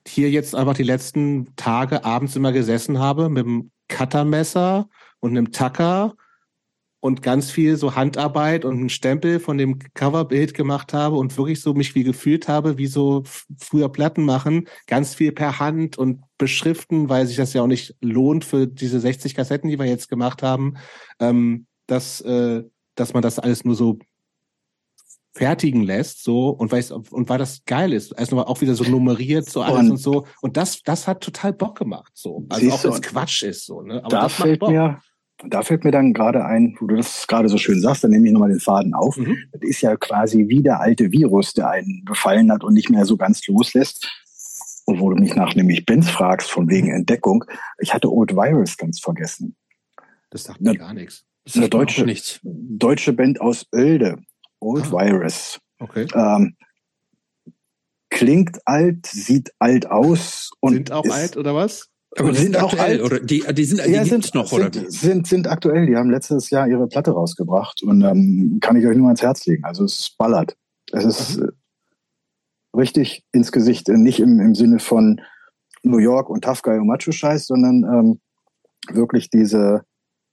hier 0.07 0.31
jetzt 0.31 0.55
einfach 0.55 0.75
die 0.75 0.83
letzten 0.83 1.55
Tage 1.57 2.05
abends 2.05 2.37
immer 2.37 2.53
gesessen 2.53 2.99
habe 2.99 3.29
mit 3.29 3.45
einem 3.45 3.71
Cuttermesser 3.89 4.89
und 5.21 5.31
einem 5.31 5.53
Tacker 5.53 6.15
und 7.01 7.23
ganz 7.23 7.51
viel 7.51 7.77
so 7.77 7.95
Handarbeit 7.95 8.65
und 8.65 8.77
einen 8.79 8.89
Stempel 8.89 9.39
von 9.39 9.57
dem 9.57 9.79
Coverbild 9.95 10.55
gemacht 10.55 10.93
habe 10.93 11.17
und 11.17 11.37
wirklich 11.37 11.61
so 11.61 11.75
mich 11.75 11.95
wie 11.95 12.03
gefühlt 12.03 12.49
habe, 12.49 12.77
wie 12.77 12.89
so 12.89 13.23
früher 13.59 13.89
Platten 13.89 14.25
machen, 14.25 14.69
ganz 14.87 15.15
viel 15.15 15.33
per 15.33 15.61
Hand 15.61 15.97
und 15.97 16.23
beschriften, 16.39 17.09
weil 17.09 17.27
sich 17.27 17.37
das 17.37 17.53
ja 17.53 17.63
auch 17.63 17.69
nicht 17.69 17.95
lohnt 18.01 18.45
für 18.45 18.67
diese 18.67 18.99
60 18.99 19.35
Kassetten, 19.35 19.71
die 19.71 19.79
wir 19.79 19.87
jetzt 19.87 20.09
gemacht 20.09 20.43
haben, 20.43 20.75
ähm, 21.21 21.67
dass, 21.87 22.21
äh, 22.23 22.65
dass 22.97 23.15
man 23.15 23.23
das 23.23 23.39
alles 23.39 23.65
nur 23.65 23.77
so 23.77 23.99
fertigen 25.35 25.83
lässt, 25.83 26.25
so 26.25 26.51
und 26.51 26.73
weiß 26.73 26.91
und 26.91 27.29
weil 27.29 27.39
das 27.39 27.65
geil 27.65 27.93
ist, 27.93 28.19
also 28.19 28.45
auch 28.45 28.61
wieder 28.61 28.75
so 28.75 28.85
nummeriert 28.85 29.49
so 29.49 29.63
alles 29.63 29.81
und, 29.81 29.91
und 29.93 29.97
so 29.99 30.27
und 30.41 30.57
das 30.57 30.83
das 30.83 31.07
hat 31.07 31.21
total 31.21 31.53
Bock 31.53 31.79
gemacht, 31.79 32.13
so 32.15 32.47
also 32.49 32.71
auch 32.73 32.85
wenn 32.85 32.93
es 32.93 33.03
Quatsch 33.03 33.43
ist, 33.43 33.67
so 33.67 33.83
ne, 33.83 34.03
aber 34.05 34.09
da 34.09 34.29
fällt 34.29 34.63
mir 34.63 35.01
da 35.47 35.63
fällt 35.63 35.85
mir 35.85 35.93
dann 35.93 36.15
gerade 36.15 36.45
ein, 36.45 36.77
wo 36.81 36.87
du 36.87 36.97
das 36.97 37.27
gerade 37.27 37.49
so 37.49 37.59
schön 37.59 37.81
sagst, 37.81 38.03
dann 38.03 38.11
nehme 38.11 38.27
ich 38.27 38.33
nochmal 38.33 38.49
den 38.49 38.61
Faden 38.61 38.95
auf. 38.95 39.17
Mhm. 39.17 39.37
Das 39.53 39.63
ist 39.63 39.81
ja 39.83 39.97
quasi 39.97 40.49
wie 40.49 40.63
der 40.63 40.81
alte 40.81 41.13
Virus, 41.13 41.53
der 41.53 41.71
einen 41.71 42.05
befallen 42.05 42.51
hat 42.51 42.65
und 42.65 42.75
nicht 42.75 42.91
mehr 42.91 43.05
so 43.05 43.17
ganz 43.17 43.47
loslässt. 43.47 44.11
Und 44.85 45.01
wo 45.01 45.11
du 45.11 45.17
mich 45.17 45.37
nach 45.37 45.55
nämlich 45.55 45.87
Benz 45.87 46.09
fragst, 46.09 46.51
von 46.51 46.69
wegen 46.69 46.91
Entdeckung, 46.91 47.45
ich 47.79 47.95
hatte 47.95 48.11
Old 48.11 48.35
Virus 48.35 48.77
ganz 48.77 48.99
vergessen. 48.99 49.55
Das 50.31 50.45
sagt 50.45 50.61
mir 50.61 50.77
gar 50.77 50.95
nichts. 50.95 51.25
Das 51.45 51.55
ist 51.55 51.61
eine 51.61 51.69
deutsche, 51.69 52.05
nichts. 52.05 52.41
deutsche 52.43 53.13
Band 53.13 53.41
aus 53.41 53.67
Oelde. 53.73 54.19
Old 54.61 54.87
ah. 54.87 54.93
Virus. 54.93 55.59
Okay. 55.79 56.07
Ähm, 56.15 56.57
klingt 58.11 58.59
alt, 58.67 59.07
sieht 59.07 59.53
alt 59.59 59.91
aus 59.91 60.51
und 60.61 60.75
sind 60.75 60.93
auch 60.93 61.09
alt 61.09 61.37
oder 61.37 61.55
was? 61.55 61.89
Aber 62.17 62.33
die 62.33 62.39
sind 62.39 62.57
auch 62.57 62.77
alt 62.79 63.03
oder 63.03 63.21
die, 63.21 63.45
die 63.53 63.65
sind, 63.65 63.85
die 63.85 63.93
ja, 63.93 64.05
sind 64.05 64.35
noch 64.35 64.51
oder 64.51 64.73
sind, 64.73 64.93
sind 64.93 65.27
sind 65.27 65.47
aktuell. 65.47 65.87
Die 65.87 65.97
haben 65.97 66.11
letztes 66.11 66.51
Jahr 66.51 66.67
ihre 66.67 66.89
Platte 66.89 67.13
rausgebracht 67.13 67.83
und 67.83 68.03
ähm, 68.03 68.59
kann 68.61 68.77
ich 68.77 68.87
euch 68.87 68.97
nur 68.97 69.07
ans 69.07 69.23
Herz 69.23 69.47
legen. 69.47 69.65
Also 69.65 69.85
es 69.85 70.11
ballert. 70.17 70.57
Es 70.91 71.05
ist 71.05 71.39
mhm. 71.39 71.51
richtig 72.75 73.25
ins 73.33 73.53
Gesicht, 73.53 73.89
nicht 73.89 74.21
im, 74.21 74.41
im 74.41 74.55
Sinne 74.55 74.79
von 74.79 75.21
New 75.83 75.99
York 75.99 76.29
und 76.31 76.43
Tough 76.43 76.63
Guy 76.63 76.79
und 76.79 76.87
Macho 76.87 77.13
Scheiß, 77.13 77.47
sondern 77.47 77.85
ähm, 77.85 78.21
wirklich 78.91 79.31
diese 79.31 79.83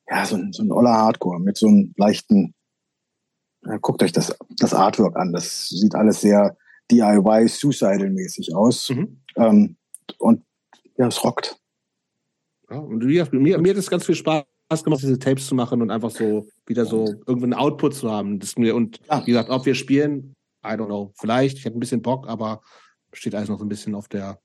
ja 0.09 0.25
so 0.25 0.37
ein, 0.37 0.53
so 0.53 0.63
ein 0.63 0.71
oller 0.71 0.93
Hardcore 0.93 1.39
mit 1.39 1.57
so 1.57 1.67
einem 1.67 1.93
leichten 1.97 2.54
guckt 3.81 4.03
euch 4.03 4.11
das, 4.11 4.35
das 4.59 4.73
Artwork 4.73 5.15
an. 5.17 5.33
Das 5.33 5.69
sieht 5.69 5.95
alles 5.95 6.21
sehr 6.21 6.57
DIY, 6.91 7.47
Suicidal-mäßig 7.47 8.55
aus. 8.55 8.89
Mhm. 8.89 9.21
Ähm, 9.35 9.75
und 10.19 10.43
ja, 10.97 11.07
es 11.07 11.23
rockt. 11.23 11.59
Ja, 12.69 12.77
und 12.77 13.03
mir, 13.03 13.27
mir, 13.31 13.57
mir 13.59 13.69
hat 13.69 13.77
es 13.77 13.89
ganz 13.89 14.05
viel 14.05 14.15
Spaß 14.15 14.45
gemacht, 14.83 15.01
diese 15.01 15.19
Tapes 15.19 15.47
zu 15.47 15.55
machen 15.55 15.81
und 15.81 15.91
einfach 15.91 16.11
so 16.11 16.47
wieder 16.65 16.85
so 16.85 17.05
irgendwie 17.27 17.45
einen 17.45 17.53
Output 17.53 17.95
zu 17.95 18.11
haben. 18.11 18.39
Das 18.39 18.57
mir, 18.57 18.75
und 18.75 18.99
ja. 19.09 19.21
wie 19.21 19.31
gesagt, 19.31 19.49
ob 19.49 19.65
wir 19.65 19.75
spielen, 19.75 20.35
I 20.63 20.69
don't 20.69 20.87
know. 20.87 21.11
Vielleicht, 21.15 21.57
ich 21.57 21.65
hätte 21.65 21.77
ein 21.77 21.79
bisschen 21.79 22.01
Bock, 22.01 22.27
aber 22.27 22.61
steht 23.13 23.35
alles 23.35 23.49
noch 23.49 23.59
so 23.59 23.65
ein 23.65 23.69
bisschen 23.69 23.95
auf 23.95 24.07
der 24.07 24.39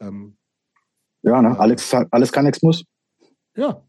ähm, 0.00 0.36
Ja, 1.22 1.40
ne? 1.40 1.50
Äh, 1.50 1.58
alles, 1.58 1.94
alles 2.10 2.32
kann, 2.32 2.44
nichts 2.44 2.62
muss. 2.62 2.84
Ja. 3.56 3.82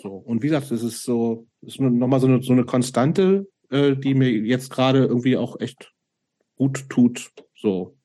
So. 0.00 0.10
Und 0.10 0.42
wie 0.42 0.48
gesagt, 0.48 0.70
es 0.70 0.82
ist 0.82 1.02
so, 1.02 1.46
es 1.62 1.74
ist 1.74 1.80
nochmal 1.80 2.20
so 2.20 2.26
eine, 2.26 2.42
so 2.42 2.52
eine 2.52 2.64
Konstante, 2.64 3.46
äh, 3.70 3.96
die 3.96 4.14
mir 4.14 4.30
jetzt 4.30 4.70
gerade 4.70 5.04
irgendwie 5.04 5.36
auch 5.36 5.60
echt 5.60 5.92
gut 6.56 6.88
tut. 6.88 7.32
So. 7.54 7.96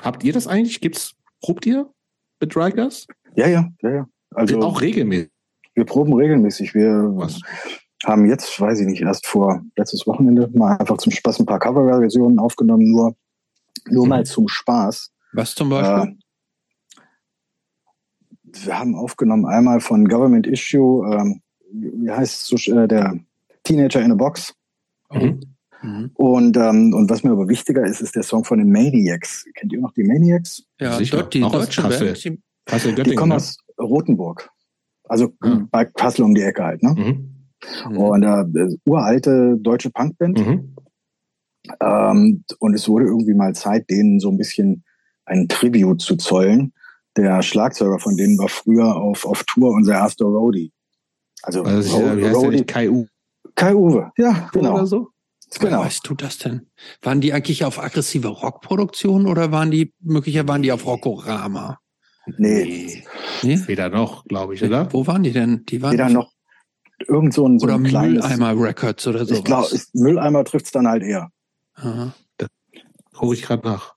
Habt 0.00 0.24
ihr 0.24 0.32
das 0.32 0.46
eigentlich? 0.46 0.80
Gibt's, 0.80 1.14
probt 1.40 1.66
ihr 1.66 1.90
mit 2.40 2.54
Drygas? 2.54 3.06
Ja, 3.36 3.48
ja, 3.48 3.68
ja, 3.82 3.90
ja. 3.90 4.08
Also 4.30 4.60
auch 4.60 4.80
regelmäßig. 4.80 5.30
Wir 5.74 5.84
proben 5.84 6.14
regelmäßig. 6.14 6.74
Wir 6.74 7.12
Was? 7.16 7.40
haben 8.04 8.26
jetzt, 8.26 8.60
weiß 8.60 8.80
ich 8.80 8.86
nicht, 8.86 9.02
erst 9.02 9.26
vor 9.26 9.62
letztes 9.76 10.06
Wochenende 10.06 10.48
mal 10.52 10.76
einfach 10.76 10.98
zum 10.98 11.12
Spaß 11.12 11.40
ein 11.40 11.46
paar 11.46 11.58
Coverversionen 11.58 12.38
aufgenommen, 12.38 12.90
nur, 12.90 13.16
nur 13.88 14.04
mhm. 14.04 14.08
mal 14.08 14.26
zum 14.26 14.48
Spaß. 14.48 15.10
Was 15.32 15.54
zum 15.54 15.70
Beispiel? 15.70 16.12
Äh, 16.12 16.16
wir 18.66 18.78
haben 18.78 18.94
aufgenommen 18.94 19.46
einmal 19.46 19.80
von 19.80 20.06
Government 20.06 20.46
Issue, 20.46 21.12
ähm, 21.12 21.42
wie 21.72 22.10
heißt 22.10 22.52
es, 22.52 22.68
äh, 22.68 22.86
der 22.86 23.18
Teenager 23.64 24.00
in 24.00 24.12
a 24.12 24.14
Box. 24.14 24.54
Mhm. 25.10 25.40
Mhm. 25.82 26.10
Und, 26.14 26.56
ähm, 26.56 26.94
und 26.94 27.10
was 27.10 27.22
mir 27.24 27.32
aber 27.32 27.48
wichtiger 27.48 27.84
ist, 27.84 28.00
ist 28.00 28.16
der 28.16 28.22
Song 28.22 28.44
von 28.44 28.58
den 28.58 28.70
Maniacs. 28.70 29.44
Kennt 29.54 29.72
ihr 29.72 29.80
noch 29.80 29.92
die 29.92 30.04
Maniacs? 30.04 30.62
Ja, 30.80 30.96
Sicher. 30.96 31.24
die 31.24 31.40
deutsche 31.40 31.82
Kassel. 31.82 32.12
Band. 32.12 32.40
Kassel, 32.64 32.94
die 32.94 33.14
kommen 33.14 33.30
ne? 33.30 33.36
aus 33.36 33.58
Rothenburg. 33.78 34.48
Also 35.06 35.32
mhm. 35.42 35.68
bei 35.70 35.84
Kassel 35.84 36.24
um 36.24 36.34
die 36.34 36.42
Ecke 36.42 36.64
halt. 36.64 36.82
Ne? 36.82 36.90
Mhm. 36.90 37.92
mhm. 37.92 37.98
Und 37.98 38.22
äh, 38.22 38.76
uralte 38.86 39.58
deutsche 39.60 39.90
Punkband. 39.90 40.38
Mhm. 40.38 40.74
Ähm, 41.80 42.44
und 42.58 42.74
es 42.74 42.88
wurde 42.88 43.06
irgendwie 43.06 43.34
mal 43.34 43.54
Zeit, 43.54 43.88
denen 43.90 44.20
so 44.20 44.30
ein 44.30 44.38
bisschen 44.38 44.84
ein 45.26 45.48
Tribute 45.48 46.00
zu 46.00 46.16
zollen. 46.16 46.72
Der 47.16 47.42
Schlagzeuger 47.42 47.98
von 47.98 48.16
denen 48.16 48.38
war 48.38 48.48
früher 48.48 48.96
auf, 48.96 49.24
auf 49.24 49.44
Tour 49.44 49.70
unser 49.70 49.94
erster 49.94 50.24
Roadie. 50.24 50.72
Also, 51.42 51.62
also 51.62 51.98
Ro 51.98 52.16
wie 52.16 52.24
heißt 52.24 52.36
Roadie. 52.36 52.64
Kai 52.64 52.90
U. 52.90 53.06
Kai 53.54 53.74
Uwe, 53.74 54.12
ja, 54.16 54.48
genau. 54.52 54.74
Oder 54.74 54.86
so? 54.86 55.08
Genau. 55.60 55.84
Was 55.84 56.00
tut 56.00 56.22
das 56.22 56.38
denn? 56.38 56.66
Waren 57.02 57.20
die 57.20 57.32
eigentlich 57.32 57.64
auf 57.64 57.78
aggressive 57.78 58.28
Rockproduktion 58.28 59.26
oder 59.26 59.52
waren 59.52 59.70
die 59.70 59.94
möglicherweise 60.00 60.48
waren 60.48 60.62
die 60.62 60.72
auf 60.72 60.84
Rockorama? 60.84 61.78
Nee. 62.38 63.04
nee. 63.42 63.60
Weder 63.66 63.90
noch, 63.90 64.24
glaube 64.24 64.54
ich, 64.54 64.64
oder? 64.64 64.92
Wo 64.92 65.06
waren 65.06 65.22
die 65.22 65.32
denn? 65.32 65.64
Die 65.66 65.82
waren 65.82 65.92
Weder 65.92 66.08
noch 66.08 66.32
irgend 67.06 67.34
so 67.34 67.46
ein, 67.46 67.58
so 67.58 67.64
oder 67.66 67.74
ein 67.74 67.84
kleines 67.84 68.24
Mülleimer 68.24 68.60
Records 68.60 69.06
oder 69.06 69.26
so. 69.26 69.34
Ich 69.34 69.44
glaube, 69.44 69.68
Mülleimer 69.92 70.44
trifft's 70.44 70.72
dann 70.72 70.88
halt 70.88 71.02
eher. 71.02 71.30
Aha. 71.74 72.14
Gucke 73.12 73.34
ich 73.34 73.42
gerade 73.42 73.66
nach. 73.66 73.94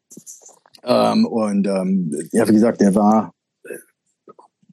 Ähm, 0.84 1.26
und 1.26 1.66
ähm, 1.68 2.14
ja, 2.32 2.48
wie 2.48 2.54
gesagt, 2.54 2.82
der 2.82 2.94
war 2.96 3.34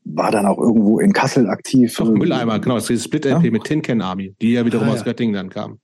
war 0.05 0.31
dann 0.31 0.47
auch 0.47 0.59
irgendwo 0.59 0.99
in 1.01 1.13
Kassel 1.13 1.49
aktiv. 1.49 1.95
Doch, 1.97 2.11
Mülleimer, 2.11 2.59
genau, 2.59 2.75
das 2.75 2.85
ist 2.85 2.91
dieses 2.91 3.05
Split-LP 3.05 3.45
ja? 3.45 3.51
mit 3.51 3.65
Tin 3.65 3.83
Can 3.83 4.01
Army, 4.01 4.35
die 4.41 4.53
ja 4.53 4.65
wiederum 4.65 4.89
ah, 4.89 4.93
aus 4.93 4.99
ja. 4.99 5.05
Göttingen 5.05 5.35
dann 5.35 5.51
kam. 5.51 5.79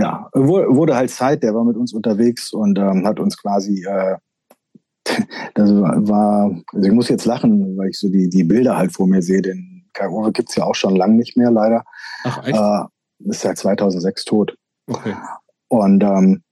Ja, 0.00 0.28
wurde 0.34 0.96
halt 0.96 1.10
Zeit, 1.10 1.42
der 1.42 1.54
war 1.54 1.64
mit 1.64 1.76
uns 1.76 1.92
unterwegs 1.92 2.52
und 2.52 2.78
ähm, 2.78 3.06
hat 3.06 3.18
uns 3.20 3.40
quasi, 3.40 3.84
äh, 3.84 4.16
das 5.54 5.70
war, 5.70 6.54
also 6.72 6.88
ich 6.88 6.92
muss 6.92 7.08
jetzt 7.08 7.24
lachen, 7.24 7.76
weil 7.78 7.90
ich 7.90 7.98
so 7.98 8.08
die, 8.08 8.28
die 8.28 8.44
Bilder 8.44 8.76
halt 8.76 8.92
vor 8.92 9.06
mir 9.06 9.22
sehe, 9.22 9.40
den 9.40 9.88
Kai 9.92 10.08
Uwe 10.08 10.32
gibt's 10.32 10.56
ja 10.56 10.64
auch 10.64 10.74
schon 10.74 10.96
lange 10.96 11.14
nicht 11.14 11.36
mehr, 11.36 11.50
leider. 11.50 11.84
Ach, 12.24 12.44
echt? 12.46 12.58
Äh, 12.58 13.30
ist 13.30 13.40
seit 13.40 13.56
2006 13.56 14.24
tot. 14.24 14.56
Okay. 14.86 15.14
Und 15.68 16.02
ähm, 16.02 16.42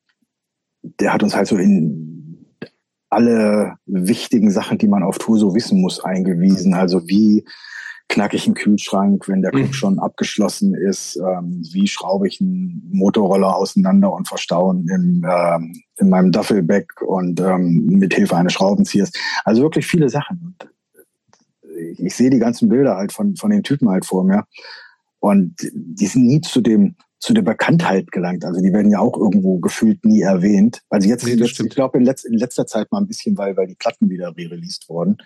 der 0.82 1.12
hat 1.12 1.22
uns 1.22 1.34
halt 1.34 1.48
so 1.48 1.56
in 1.56 2.12
alle 3.12 3.74
wichtigen 3.86 4.50
Sachen, 4.50 4.78
die 4.78 4.88
man 4.88 5.02
auf 5.02 5.18
Tour 5.18 5.38
so 5.38 5.54
wissen 5.54 5.80
muss, 5.80 6.02
eingewiesen. 6.02 6.74
Also 6.74 7.06
wie 7.08 7.44
knacke 8.08 8.36
ich 8.36 8.46
einen 8.46 8.54
Kühlschrank, 8.54 9.28
wenn 9.28 9.42
der 9.42 9.50
Club 9.50 9.68
mhm. 9.68 9.72
schon 9.72 9.98
abgeschlossen 9.98 10.74
ist? 10.74 11.16
Ähm, 11.16 11.62
wie 11.72 11.86
schraube 11.86 12.26
ich 12.26 12.40
einen 12.40 12.88
Motorroller 12.90 13.54
auseinander 13.54 14.12
und 14.12 14.28
verstauen 14.28 14.88
in, 14.88 15.26
ähm, 15.28 15.82
in 15.98 16.08
meinem 16.08 16.32
Duffelbag 16.32 16.86
und 17.06 17.40
ähm, 17.40 17.86
mit 17.86 18.14
Hilfe 18.14 18.36
eines 18.36 18.54
Schraubenziehers? 18.54 19.12
Also 19.44 19.62
wirklich 19.62 19.86
viele 19.86 20.08
Sachen. 20.08 20.56
Ich, 21.92 22.00
ich 22.00 22.14
sehe 22.14 22.30
die 22.30 22.38
ganzen 22.38 22.68
Bilder 22.68 22.96
halt 22.96 23.12
von, 23.12 23.36
von 23.36 23.50
den 23.50 23.62
Typen 23.62 23.88
halt 23.90 24.06
vor 24.06 24.24
mir. 24.24 24.44
Und 25.20 25.54
die 25.72 26.06
sind 26.06 26.26
nie 26.26 26.40
zu 26.40 26.60
dem 26.60 26.96
zu 27.22 27.34
der 27.34 27.42
Bekanntheit 27.42 28.10
gelangt. 28.10 28.44
Also 28.44 28.60
die 28.60 28.72
werden 28.72 28.90
ja 28.90 28.98
auch 28.98 29.16
irgendwo 29.16 29.60
gefühlt 29.60 30.04
nie 30.04 30.22
erwähnt. 30.22 30.82
Also 30.90 31.08
jetzt, 31.08 31.24
nee, 31.24 31.34
jetzt 31.34 31.60
ich 31.60 31.70
glaube 31.70 31.98
in, 31.98 32.04
letz, 32.04 32.24
in, 32.24 32.34
letzter 32.34 32.66
Zeit 32.66 32.90
mal 32.90 32.98
ein 32.98 33.06
bisschen, 33.06 33.38
weil, 33.38 33.56
weil 33.56 33.68
die 33.68 33.76
Platten 33.76 34.10
wieder 34.10 34.36
re-released 34.36 34.88
wurden. 34.88 35.18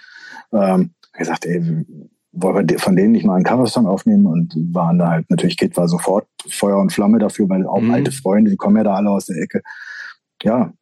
Ähm, 0.53 0.93
gesagt, 1.15 1.47
ey, 1.47 1.87
wollen 2.33 2.69
wir 2.69 2.79
von 2.79 2.97
denen 2.97 3.13
nicht 3.13 3.25
mal 3.25 3.37
einen 3.37 3.45
Coversong 3.45 3.87
aufnehmen 3.87 4.27
und 4.27 4.55
waren 4.75 4.99
da 4.99 5.09
halt 5.09 5.31
natürlich 5.31 5.57
Kid 5.57 5.75
war 5.79 5.89
sofort 5.89 6.29
Feuer 6.47 6.79
und 6.79 6.93
Flamme 6.93 7.19
dafür, 7.19 7.49
weil 7.49 7.67
auch 7.67 7.81
mhm. 7.81 7.93
alte 7.93 8.13
Freunde, 8.13 8.51
die 8.51 8.59
kommen 8.59 8.77
ja 8.77 8.85
da 8.85 8.95
alle 8.95 9.11
aus 9.11 9.25
der 9.25 9.41
Ecke. 9.41 9.63
Ja, 10.43 10.75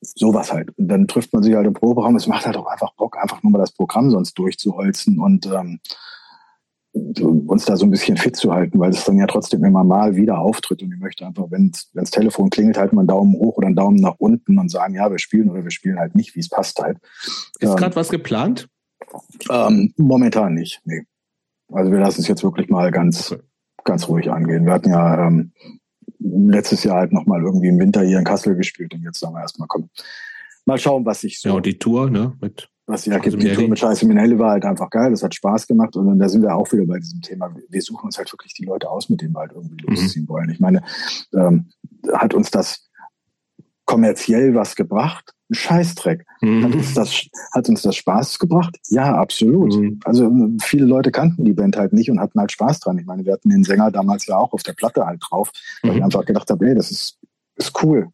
sowas 0.00 0.54
halt. 0.54 0.70
Und 0.78 0.88
dann 0.88 1.06
trifft 1.06 1.34
man 1.34 1.42
sich 1.42 1.54
halt 1.54 1.66
im 1.66 1.74
Proberaum. 1.74 2.16
Es 2.16 2.26
macht 2.26 2.46
halt 2.46 2.56
auch 2.56 2.66
einfach 2.66 2.94
Bock, 2.94 3.18
einfach 3.18 3.42
nur 3.42 3.52
mal 3.52 3.58
das 3.58 3.72
Programm 3.72 4.10
sonst 4.10 4.38
durchzuholzen 4.38 5.18
und 5.18 5.44
ähm, 5.44 5.80
uns 6.94 7.64
da 7.64 7.76
so 7.76 7.86
ein 7.86 7.90
bisschen 7.90 8.16
fit 8.16 8.36
zu 8.36 8.52
halten, 8.52 8.78
weil 8.78 8.90
es 8.90 9.04
dann 9.04 9.16
ja 9.16 9.26
trotzdem 9.26 9.64
immer 9.64 9.82
mal 9.82 10.14
wieder 10.14 10.38
auftritt 10.38 10.82
und 10.82 10.92
ich 10.92 11.00
möchte 11.00 11.26
einfach, 11.26 11.46
wenn 11.50 11.72
das 11.94 12.10
Telefon 12.10 12.50
klingelt, 12.50 12.76
halt 12.76 12.92
mal 12.92 13.00
einen 13.00 13.08
Daumen 13.08 13.34
hoch 13.34 13.56
oder 13.56 13.66
einen 13.66 13.76
Daumen 13.76 13.96
nach 13.96 14.16
unten 14.18 14.58
und 14.58 14.70
sagen, 14.70 14.94
ja, 14.94 15.10
wir 15.10 15.18
spielen 15.18 15.50
oder 15.50 15.64
wir 15.64 15.70
spielen 15.70 15.98
halt 15.98 16.14
nicht, 16.14 16.34
wie 16.34 16.40
es 16.40 16.50
passt 16.50 16.80
halt. 16.80 16.98
Ist 17.58 17.70
ähm, 17.70 17.76
gerade 17.76 17.96
was 17.96 18.10
geplant? 18.10 18.68
Ähm, 19.50 19.94
momentan 19.96 20.54
nicht, 20.54 20.80
nee. 20.84 21.02
Also 21.72 21.90
wir 21.90 22.00
lassen 22.00 22.20
es 22.20 22.28
jetzt 22.28 22.42
wirklich 22.42 22.68
mal 22.68 22.90
ganz, 22.90 23.34
ganz 23.84 24.06
ruhig 24.08 24.30
angehen. 24.30 24.66
Wir 24.66 24.74
hatten 24.74 24.90
ja 24.90 25.26
ähm, 25.26 25.52
letztes 26.18 26.84
Jahr 26.84 26.98
halt 26.98 27.12
nochmal 27.12 27.42
irgendwie 27.42 27.68
im 27.68 27.78
Winter 27.78 28.02
hier 28.02 28.18
in 28.18 28.24
Kassel 28.24 28.54
gespielt 28.54 28.92
und 28.92 29.02
jetzt 29.02 29.18
sagen 29.18 29.34
wir 29.34 29.40
erstmal, 29.40 29.68
komm, 29.68 29.88
mal 30.66 30.78
schauen, 30.78 31.06
was 31.06 31.22
sich 31.22 31.40
so. 31.40 31.48
Ja, 31.48 31.54
und 31.54 31.66
die 31.66 31.78
Tour, 31.78 32.10
ne, 32.10 32.36
mit 32.40 32.68
was. 32.92 33.02
Die 33.02 33.52
Tour 33.52 33.68
mit 33.68 33.78
Scheiße 33.78 34.06
Minelli 34.06 34.38
war 34.38 34.52
halt 34.52 34.64
einfach 34.64 34.90
geil, 34.90 35.10
das 35.10 35.22
hat 35.22 35.34
Spaß 35.34 35.66
gemacht 35.66 35.96
und 35.96 36.18
da 36.18 36.28
sind 36.28 36.42
wir 36.42 36.54
auch 36.54 36.70
wieder 36.72 36.86
bei 36.86 36.98
diesem 36.98 37.20
Thema. 37.20 37.54
Wir 37.68 37.82
suchen 37.82 38.06
uns 38.06 38.18
halt 38.18 38.32
wirklich 38.32 38.54
die 38.54 38.64
Leute 38.64 38.88
aus, 38.88 39.08
mit 39.08 39.20
denen 39.20 39.34
wir 39.34 39.40
halt 39.40 39.52
irgendwie 39.52 39.76
mhm. 39.86 39.94
losziehen 39.94 40.28
wollen. 40.28 40.50
Ich 40.50 40.60
meine, 40.60 40.82
ähm, 41.34 41.70
hat 42.12 42.34
uns 42.34 42.50
das 42.50 42.88
kommerziell 43.84 44.54
was 44.54 44.76
gebracht? 44.76 45.32
Ein 45.50 45.54
Scheißdreck. 45.54 46.24
Mhm. 46.40 46.64
Hat, 46.64 46.74
uns 46.74 46.94
das, 46.94 47.26
hat 47.52 47.68
uns 47.68 47.82
das 47.82 47.96
Spaß 47.96 48.38
gebracht? 48.38 48.78
Ja, 48.88 49.16
absolut. 49.16 49.74
Mhm. 49.74 50.00
Also 50.04 50.30
viele 50.60 50.86
Leute 50.86 51.10
kannten 51.10 51.44
die 51.44 51.52
Band 51.52 51.76
halt 51.76 51.92
nicht 51.92 52.10
und 52.10 52.20
hatten 52.20 52.38
halt 52.38 52.52
Spaß 52.52 52.80
dran. 52.80 52.98
Ich 52.98 53.06
meine, 53.06 53.24
wir 53.24 53.32
hatten 53.32 53.50
den 53.50 53.64
Sänger 53.64 53.90
damals 53.90 54.26
ja 54.26 54.36
auch 54.36 54.52
auf 54.52 54.62
der 54.62 54.72
Platte 54.72 55.04
halt 55.04 55.20
drauf, 55.28 55.50
weil 55.82 55.92
mhm. 55.92 55.96
ich 55.98 56.04
einfach 56.04 56.24
gedacht 56.24 56.48
habe, 56.50 56.66
ey, 56.66 56.74
das 56.74 56.90
ist, 56.90 57.18
ist 57.56 57.82
cool 57.82 58.08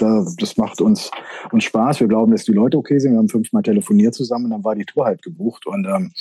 das 0.00 0.56
macht 0.56 0.80
uns, 0.80 1.10
uns 1.52 1.64
Spaß. 1.64 2.00
Wir 2.00 2.08
glauben, 2.08 2.32
dass 2.32 2.44
die 2.44 2.52
Leute 2.52 2.78
okay 2.78 2.98
sind. 2.98 3.12
Wir 3.12 3.18
haben 3.18 3.28
fünfmal 3.28 3.62
telefoniert 3.62 4.14
zusammen, 4.14 4.50
dann 4.50 4.64
war 4.64 4.74
die 4.74 4.84
Tour 4.84 5.04
halt 5.04 5.22
gebucht. 5.22 5.66
Und 5.66 5.86
ähm, 5.86 6.12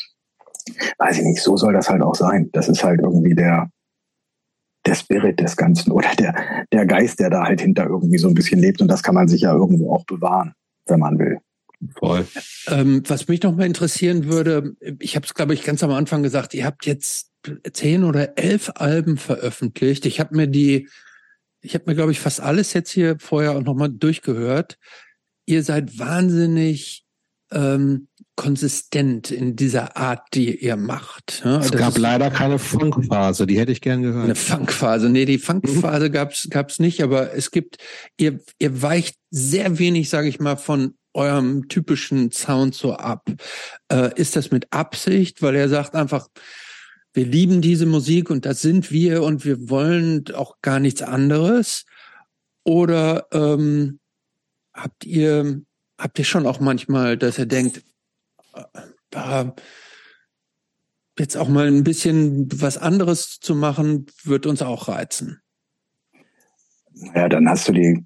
weiß 0.98 1.18
ich 1.18 1.24
nicht, 1.24 1.42
so 1.42 1.58
soll 1.58 1.74
das 1.74 1.90
halt 1.90 2.02
auch 2.02 2.16
sein. 2.16 2.50
Das 2.54 2.70
ist 2.70 2.84
halt 2.84 3.02
irgendwie 3.02 3.36
der, 3.36 3.70
der 4.86 4.96
Spirit 4.96 5.40
des 5.40 5.58
Ganzen 5.58 5.92
oder 5.92 6.10
der, 6.18 6.66
der 6.72 6.86
Geist, 6.86 7.20
der 7.20 7.30
da 7.30 7.44
halt 7.44 7.62
hinter 7.62 7.86
irgendwie 7.86 8.18
so 8.18 8.28
ein 8.28 8.34
bisschen 8.34 8.60
lebt. 8.60 8.82
Und 8.82 8.88
das 8.88 9.04
kann 9.04 9.16
man 9.16 9.28
sich 9.28 9.42
ja 9.42 9.54
irgendwo 9.54 9.94
auch 9.94 10.06
bewahren, 10.06 10.54
wenn 10.86 11.00
man 11.00 11.18
will. 11.20 11.40
Voll. 11.98 12.28
Ähm, 12.68 13.04
was 13.08 13.28
mich 13.28 13.42
noch 13.42 13.56
mal 13.56 13.66
interessieren 13.66 14.26
würde, 14.26 14.76
ich 15.00 15.16
habe 15.16 15.26
es, 15.26 15.34
glaube 15.34 15.54
ich, 15.54 15.64
ganz 15.64 15.82
am 15.82 15.92
Anfang 15.92 16.24
gesagt, 16.24 16.54
ihr 16.54 16.66
habt 16.66 16.86
jetzt 16.86 17.32
zehn 17.72 18.04
oder 18.04 18.38
elf 18.38 18.72
Alben 18.76 19.18
veröffentlicht. 19.18 20.06
Ich 20.06 20.20
habe 20.20 20.36
mir 20.36 20.48
die 20.48 20.90
ich 21.62 21.74
habe 21.74 21.86
mir, 21.88 21.96
glaube 21.96 22.12
ich, 22.12 22.20
fast 22.20 22.42
alles 22.42 22.74
jetzt 22.74 22.92
hier 22.92 23.18
vorher 23.20 23.54
auch 23.54 23.64
nochmal 23.64 23.90
durchgehört. 23.90 24.78
Ihr 25.46 25.64
seid 25.64 25.98
wahnsinnig 26.00 27.06
ähm, 27.52 28.08
konsistent 28.36 29.32
in 29.32 29.56
dieser 29.56 29.98
Art, 29.98 30.28
die 30.34 30.64
ihr 30.64 30.78
macht. 30.78 31.42
Ja, 31.44 31.60
es 31.60 31.72
gab 31.72 31.98
leider 31.98 32.30
keine 32.32 32.60
Funkphase, 32.60 33.46
die 33.46 33.60
hätte 33.60 33.72
ich 33.72 33.82
gern 33.82 34.02
gehört. 34.02 34.26
Eine 34.26 34.36
Funkphase, 34.36 35.10
nee, 35.10 35.26
die 35.26 35.40
Funkphase 35.40 36.08
mhm. 36.08 36.14
gab's 36.14 36.48
gab's 36.50 36.80
nicht, 36.80 37.04
aber 37.04 37.34
es 37.34 37.52
gibt, 37.52 37.78
ihr, 38.18 38.40
ihr 38.60 38.82
weicht 38.82 39.18
sehr 39.30 39.78
wenig, 39.80 40.10
sage 40.10 40.30
ich 40.30 40.40
mal, 40.40 40.56
von 40.56 40.96
eurem 41.14 41.68
typischen 41.68 42.32
Sound 42.32 42.76
so 42.76 42.94
ab. 42.94 43.30
Äh, 43.92 44.12
ist 44.16 44.36
das 44.36 44.52
mit 44.52 44.72
Absicht, 44.72 45.42
weil 45.42 45.56
er 45.56 45.68
sagt 45.68 45.96
einfach, 45.96 46.30
wir 47.14 47.26
lieben 47.26 47.62
diese 47.62 47.86
Musik 47.86 48.30
und 48.30 48.46
das 48.46 48.62
sind 48.62 48.92
wir 48.92 49.24
und 49.24 49.46
wir 49.46 49.70
wollen 49.70 50.26
auch 50.34 50.58
gar 50.62 50.80
nichts 50.80 51.02
anderes? 51.02 51.86
Oder 52.64 53.28
ähm, 53.32 54.00
habt 54.74 55.06
ihr 55.06 55.62
habt 55.98 56.20
ihr 56.20 56.26
schon 56.26 56.48
auch 56.48 56.60
manchmal, 56.60 57.18
dass 57.18 57.38
ihr 57.38 57.46
denkt, 57.46 57.84
äh, 59.14 59.46
jetzt 61.18 61.36
auch 61.36 61.50
mal 61.50 61.68
ein 61.68 61.84
bisschen 61.84 62.48
was 62.62 62.78
anderes 62.78 63.40
zu 63.40 63.54
machen, 63.56 64.06
wird 64.24 64.46
uns 64.46 64.62
auch 64.62 64.88
reizen? 64.88 65.42
Ja, 67.14 67.28
dann 67.28 67.50
hast 67.50 67.68
du 67.68 67.74
die 67.74 68.06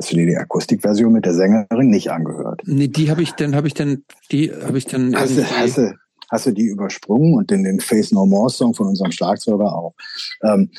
Hast 0.00 0.12
du 0.12 0.16
dir 0.16 0.26
die 0.26 0.36
Akustikversion 0.36 1.12
mit 1.12 1.26
der 1.26 1.34
Sängerin 1.34 1.90
nicht 1.90 2.10
angehört? 2.10 2.62
Nee, 2.64 2.88
die 2.88 3.10
habe 3.10 3.22
ich 3.22 3.32
dann, 3.32 3.54
habe 3.54 3.66
ich 3.66 3.74
dann, 3.74 4.04
die 4.32 4.50
habe 4.50 4.78
ich 4.78 4.86
dann. 4.86 5.14
Hast 5.14 5.36
du, 5.36 5.44
hast, 5.44 5.76
du, 5.76 5.94
hast 6.30 6.46
du 6.46 6.52
die 6.52 6.66
übersprungen 6.66 7.34
und 7.34 7.50
den, 7.50 7.64
den 7.64 7.80
Face 7.80 8.12
No 8.12 8.26
More 8.26 8.50
Song 8.50 8.74
von 8.74 8.86
unserem 8.86 9.12
Schlagzeuger 9.12 9.74
auch. 9.74 9.94
Ähm, 10.42 10.70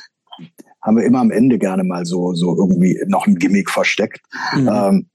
haben 0.82 0.96
wir 0.96 1.04
immer 1.04 1.20
am 1.20 1.30
Ende 1.30 1.58
gerne 1.58 1.84
mal 1.84 2.04
so, 2.04 2.34
so 2.34 2.56
irgendwie 2.56 3.00
noch 3.06 3.26
ein 3.26 3.36
Gimmick 3.36 3.70
versteckt. 3.70 4.20
Mhm. 4.54 4.68
Ähm, 4.72 5.06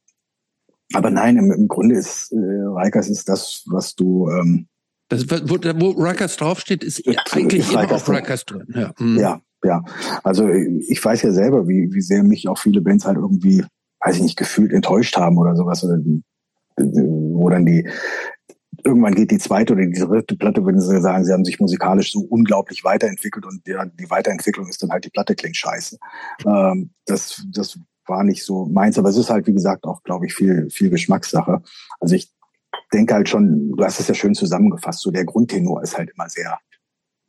aber 0.93 1.09
nein, 1.09 1.37
im, 1.37 1.51
im 1.51 1.67
Grunde 1.67 1.95
ist 1.95 2.31
äh, 2.31 2.37
Reikers 2.37 3.09
ist 3.09 3.27
das, 3.27 3.63
was 3.67 3.95
du 3.95 4.29
ähm, 4.29 4.67
das, 5.09 5.29
wo, 5.29 5.55
wo 5.55 5.91
Rikers 5.91 6.35
draufsteht, 6.35 6.83
ist 6.83 7.05
ja, 7.05 7.21
eigentlich 7.31 7.71
immer 7.71 7.89
auch 7.91 8.09
Rikers 8.09 8.45
drin. 8.45 8.65
Ja. 8.73 8.93
Mhm. 8.99 9.19
ja, 9.19 9.41
ja. 9.63 9.83
Also 10.23 10.49
ich 10.49 11.03
weiß 11.03 11.21
ja 11.21 11.31
selber, 11.31 11.67
wie, 11.67 11.89
wie 11.93 12.01
sehr 12.01 12.23
mich 12.23 12.47
auch 12.47 12.57
viele 12.57 12.81
Bands 12.81 13.05
halt 13.05 13.17
irgendwie, 13.17 13.63
weiß 14.01 14.17
ich 14.17 14.21
nicht, 14.21 14.37
gefühlt 14.37 14.73
enttäuscht 14.73 15.15
haben 15.15 15.37
oder 15.37 15.55
sowas. 15.55 15.83
Oder 15.83 15.97
die, 15.97 16.23
wo 16.75 17.49
dann 17.49 17.65
die, 17.65 17.87
irgendwann 18.83 19.15
geht 19.15 19.31
die 19.31 19.37
zweite 19.37 19.73
oder 19.73 19.85
die 19.85 19.99
dritte 19.99 20.35
Platte, 20.35 20.65
wenn 20.65 20.79
sie 20.79 21.01
sagen, 21.01 21.25
sie 21.25 21.33
haben 21.33 21.45
sich 21.45 21.59
musikalisch 21.59 22.11
so 22.11 22.21
unglaublich 22.21 22.83
weiterentwickelt 22.83 23.45
und 23.45 23.67
ja, 23.67 23.85
die 23.85 24.09
Weiterentwicklung 24.09 24.67
ist 24.67 24.81
dann 24.81 24.91
halt, 24.91 25.05
die 25.05 25.09
Platte 25.09 25.35
klingt 25.35 25.57
scheiße. 25.57 25.97
Ähm, 26.45 26.91
das, 27.05 27.45
das 27.51 27.79
war 28.05 28.23
nicht 28.23 28.43
so 28.43 28.65
meins, 28.65 28.97
aber 28.97 29.09
es 29.09 29.17
ist 29.17 29.29
halt, 29.29 29.47
wie 29.47 29.53
gesagt, 29.53 29.85
auch, 29.85 30.03
glaube 30.03 30.25
ich, 30.25 30.33
viel, 30.33 30.69
viel 30.69 30.89
Geschmackssache. 30.89 31.61
Also 31.99 32.15
ich 32.15 32.31
denke 32.93 33.13
halt 33.13 33.29
schon, 33.29 33.71
du 33.71 33.83
hast 33.83 33.99
es 33.99 34.07
ja 34.07 34.13
schön 34.13 34.33
zusammengefasst, 34.33 35.01
so 35.01 35.11
der 35.11 35.25
Grundtenor 35.25 35.83
ist 35.83 35.97
halt 35.97 36.11
immer 36.11 36.29
sehr 36.29 36.57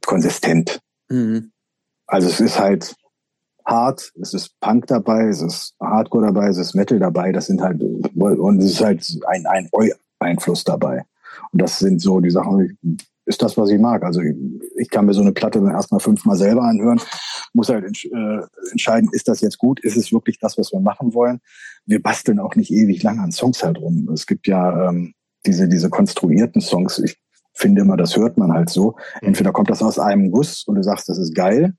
konsistent. 0.07 0.81
Mhm. 1.09 1.53
Also 2.07 2.29
es 2.29 2.41
ist 2.41 2.59
halt 2.59 2.95
hart, 3.65 4.13
es 4.21 4.33
ist 4.33 4.59
Punk 4.61 4.87
dabei, 4.87 5.29
es 5.29 5.43
ist 5.43 5.75
Hardcore 5.81 6.27
dabei, 6.27 6.49
es 6.49 6.57
ist 6.57 6.75
Metal 6.75 6.99
dabei, 6.99 7.33
das 7.33 7.47
sind 7.47 7.61
halt, 7.61 7.83
und 7.83 8.59
es 8.61 8.73
ist 8.73 8.81
halt 8.81 9.19
ein, 9.27 9.47
ein 9.47 9.69
Einfluss 10.21 10.65
dabei. 10.65 11.05
Und 11.53 11.63
das 11.63 11.79
sind 11.79 12.01
so 12.01 12.21
die 12.21 12.31
Sachen, 12.31 12.79
ist 13.27 13.43
das, 13.43 13.57
was 13.57 13.71
ich 13.71 13.79
mag. 13.79 14.03
Also 14.05 14.23
ich 14.77 14.89
kann 14.91 15.07
mir 15.07 15.15
so 15.15 15.21
eine 15.21 15.33
Platte 15.33 15.61
dann 15.61 15.73
erstmal 15.73 16.01
fünfmal 16.01 16.37
selber 16.37 16.63
anhören, 16.63 17.01
muss 17.53 17.69
halt 17.69 17.85
äh, 17.85 18.41
entscheiden, 18.71 19.11
ist 19.13 19.29
das 19.29 19.41
jetzt 19.41 19.59
gut, 19.59 19.81
ist 19.81 19.97
es 19.97 20.13
wirklich 20.13 20.39
das, 20.39 20.57
was 20.57 20.73
wir 20.73 20.81
machen 20.81 21.15
wollen. 21.15 21.41
Wir 21.85 22.03
basteln 22.03 22.39
auch 22.39 22.55
nicht 22.55 22.71
ewig 22.71 23.03
lang 23.03 23.19
an 23.21 23.33
Songs 23.33 23.63
halt 23.63 23.79
rum. 23.79 24.09
Es 24.13 24.27
gibt 24.27 24.47
ja 24.47 24.89
ähm, 24.89 25.15
diese, 25.45 25.69
diese 25.69 25.91
konstruierten 25.91 26.61
Songs. 26.61 26.99
Ich 26.99 27.19
finde 27.53 27.83
immer, 27.83 27.97
das 27.97 28.17
hört 28.17 28.39
man 28.39 28.53
halt 28.53 28.71
so. 28.71 28.97
Mhm. 29.21 29.29
Entweder 29.29 29.53
kommt 29.53 29.71
das 29.71 29.83
aus 29.83 29.99
einem 29.99 30.31
Guss 30.31 30.65
und 30.65 30.77
du 30.77 30.83
sagst, 30.83 31.09
das 31.09 31.19
ist 31.19 31.35
geil, 31.35 31.75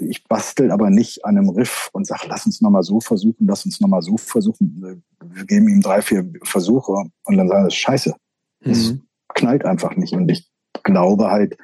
ich 0.00 0.24
bastel 0.24 0.70
aber 0.70 0.90
nicht 0.90 1.24
an 1.24 1.38
einem 1.38 1.48
Riff 1.48 1.90
und 1.92 2.06
sag, 2.06 2.26
lass 2.26 2.46
uns 2.46 2.60
nochmal 2.60 2.82
so 2.82 3.00
versuchen, 3.00 3.46
lass 3.46 3.64
uns 3.64 3.80
nochmal 3.80 4.02
so 4.02 4.16
versuchen. 4.16 5.02
Wir 5.24 5.44
geben 5.46 5.68
ihm 5.68 5.80
drei, 5.80 6.02
vier 6.02 6.28
Versuche 6.42 6.92
und 7.24 7.36
dann 7.36 7.48
sagen 7.48 7.64
wir, 7.64 7.70
scheiße. 7.70 8.14
Mhm. 8.60 9.02
knallt 9.34 9.64
einfach 9.64 9.96
nicht. 9.96 10.12
Und 10.12 10.30
ich 10.30 10.50
glaube 10.82 11.30
halt, 11.30 11.56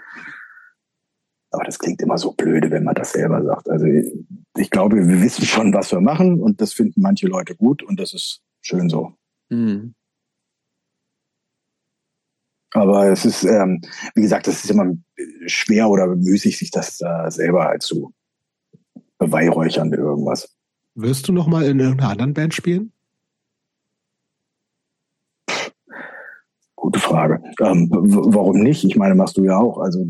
aber 1.51 1.65
das 1.65 1.79
klingt 1.79 2.03
immer 2.03 2.19
so 2.19 2.33
blöde, 2.33 2.71
wenn 2.71 2.85
man 2.85 2.95
das 2.95 3.13
selber 3.13 3.43
sagt. 3.43 3.69
Also 3.71 3.87
ich 3.87 4.71
glaube, 4.71 4.97
wir 4.97 5.23
wissen 5.23 5.45
schon, 5.45 5.73
was 5.73 5.93
wir 5.93 6.01
machen 6.01 6.41
und 6.41 6.61
das 6.61 6.73
finden 6.73 7.01
manche 7.01 7.27
Leute 7.27 7.55
gut 7.55 7.83
und 7.83 7.99
das 8.01 8.13
ist 8.13 8.43
schön 8.61 8.89
so. 8.89 9.15
Mhm. 9.49 9.95
Aber 12.73 13.11
es 13.11 13.25
ist, 13.25 13.45
ähm, 13.45 13.81
wie 14.15 14.23
gesagt, 14.23 14.49
es 14.49 14.65
ist 14.65 14.71
immer 14.71 14.93
schwer 15.47 15.89
oder 15.89 16.09
müßig, 16.09 16.59
sich 16.59 16.71
das 16.71 17.01
äh, 17.01 17.31
selber 17.31 17.65
halt 17.65 17.83
zu 17.83 18.13
beweihräuchern 19.19 19.89
mit 19.89 19.99
irgendwas. 19.99 20.55
Wirst 20.95 21.29
du 21.29 21.33
noch 21.33 21.47
mal 21.47 21.65
in 21.65 21.81
irgendeiner 21.81 22.11
anderen 22.11 22.35
Band 22.35 22.55
spielen? 22.55 22.93
Gute 26.87 27.01
Frage. 27.01 27.43
Ähm, 27.61 27.89
warum 27.91 28.61
nicht? 28.61 28.85
Ich 28.85 28.95
meine, 28.95 29.17
machst 29.17 29.37
du 29.37 29.43
ja 29.43 29.59
auch. 29.59 29.79
Also 29.79 30.07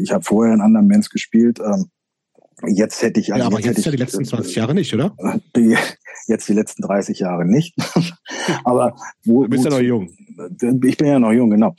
ich 0.00 0.12
habe 0.12 0.22
vorher 0.22 0.54
in 0.54 0.60
anderen 0.60 0.86
Bands 0.86 1.10
gespielt. 1.10 1.58
Ähm, 1.58 1.86
jetzt 2.68 3.02
hätte 3.02 3.18
ich. 3.18 3.32
Also 3.32 3.40
ja, 3.40 3.46
aber 3.48 3.58
jetzt, 3.58 3.78
jetzt 3.78 3.86
ja 3.86 3.90
die 3.90 3.96
letzten 3.96 4.24
20 4.24 4.54
Jahre 4.54 4.72
nicht, 4.72 4.94
oder? 4.94 5.12
Die, 5.56 5.76
jetzt 6.28 6.48
die 6.48 6.52
letzten 6.52 6.82
30 6.82 7.18
Jahre 7.18 7.44
nicht. 7.44 7.74
aber 8.64 8.94
wo, 9.24 9.42
du 9.42 9.50
bist 9.50 9.64
ja 9.64 9.70
noch 9.70 9.80
jung. 9.80 10.14
Ich 10.84 10.96
bin 10.96 11.08
ja 11.08 11.18
noch 11.18 11.32
jung, 11.32 11.50
genau. 11.50 11.74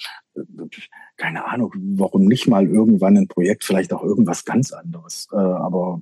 Keine 1.16 1.46
Ahnung, 1.46 1.72
warum 1.96 2.26
nicht 2.26 2.50
mal 2.50 2.68
irgendwann 2.68 3.16
ein 3.16 3.30
Projekt, 3.30 3.64
vielleicht 3.64 3.94
auch 3.94 4.04
irgendwas 4.04 4.44
ganz 4.44 4.74
anderes. 4.74 5.30
Äh, 5.32 5.38
aber 5.38 6.02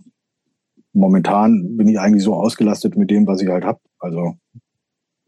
momentan 0.91 1.77
bin 1.77 1.87
ich 1.87 1.99
eigentlich 1.99 2.23
so 2.23 2.33
ausgelastet 2.33 2.97
mit 2.97 3.11
dem, 3.11 3.27
was 3.27 3.43
ich 3.43 3.47
halt 3.47 3.63
habe. 3.63 3.79
Also 3.99 4.37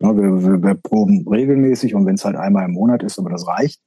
ja, 0.01 0.15
wir, 0.15 0.43
wir, 0.43 0.63
wir 0.63 0.75
proben 0.75 1.27
regelmäßig 1.27 1.95
und 1.95 2.05
wenn 2.05 2.15
es 2.15 2.25
halt 2.25 2.35
einmal 2.35 2.65
im 2.65 2.73
Monat 2.73 3.03
ist, 3.03 3.19
aber 3.19 3.29
das 3.29 3.47
reicht. 3.47 3.81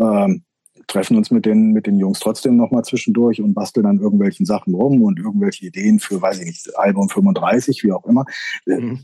Ähm, 0.00 0.42
treffen 0.88 1.16
uns 1.16 1.30
mit 1.30 1.46
den, 1.46 1.72
mit 1.72 1.86
den 1.86 1.96
Jungs 1.96 2.20
trotzdem 2.20 2.56
nochmal 2.56 2.84
zwischendurch 2.84 3.40
und 3.40 3.54
basteln 3.54 3.84
dann 3.84 4.00
irgendwelchen 4.00 4.46
Sachen 4.46 4.74
rum 4.74 5.02
und 5.02 5.18
irgendwelche 5.18 5.66
Ideen 5.66 5.98
für, 5.98 6.20
weiß 6.20 6.40
ich 6.40 6.46
nicht, 6.46 6.78
Album 6.78 7.08
35, 7.08 7.82
wie 7.84 7.92
auch 7.92 8.04
immer. 8.04 8.24
Mhm. 8.66 9.00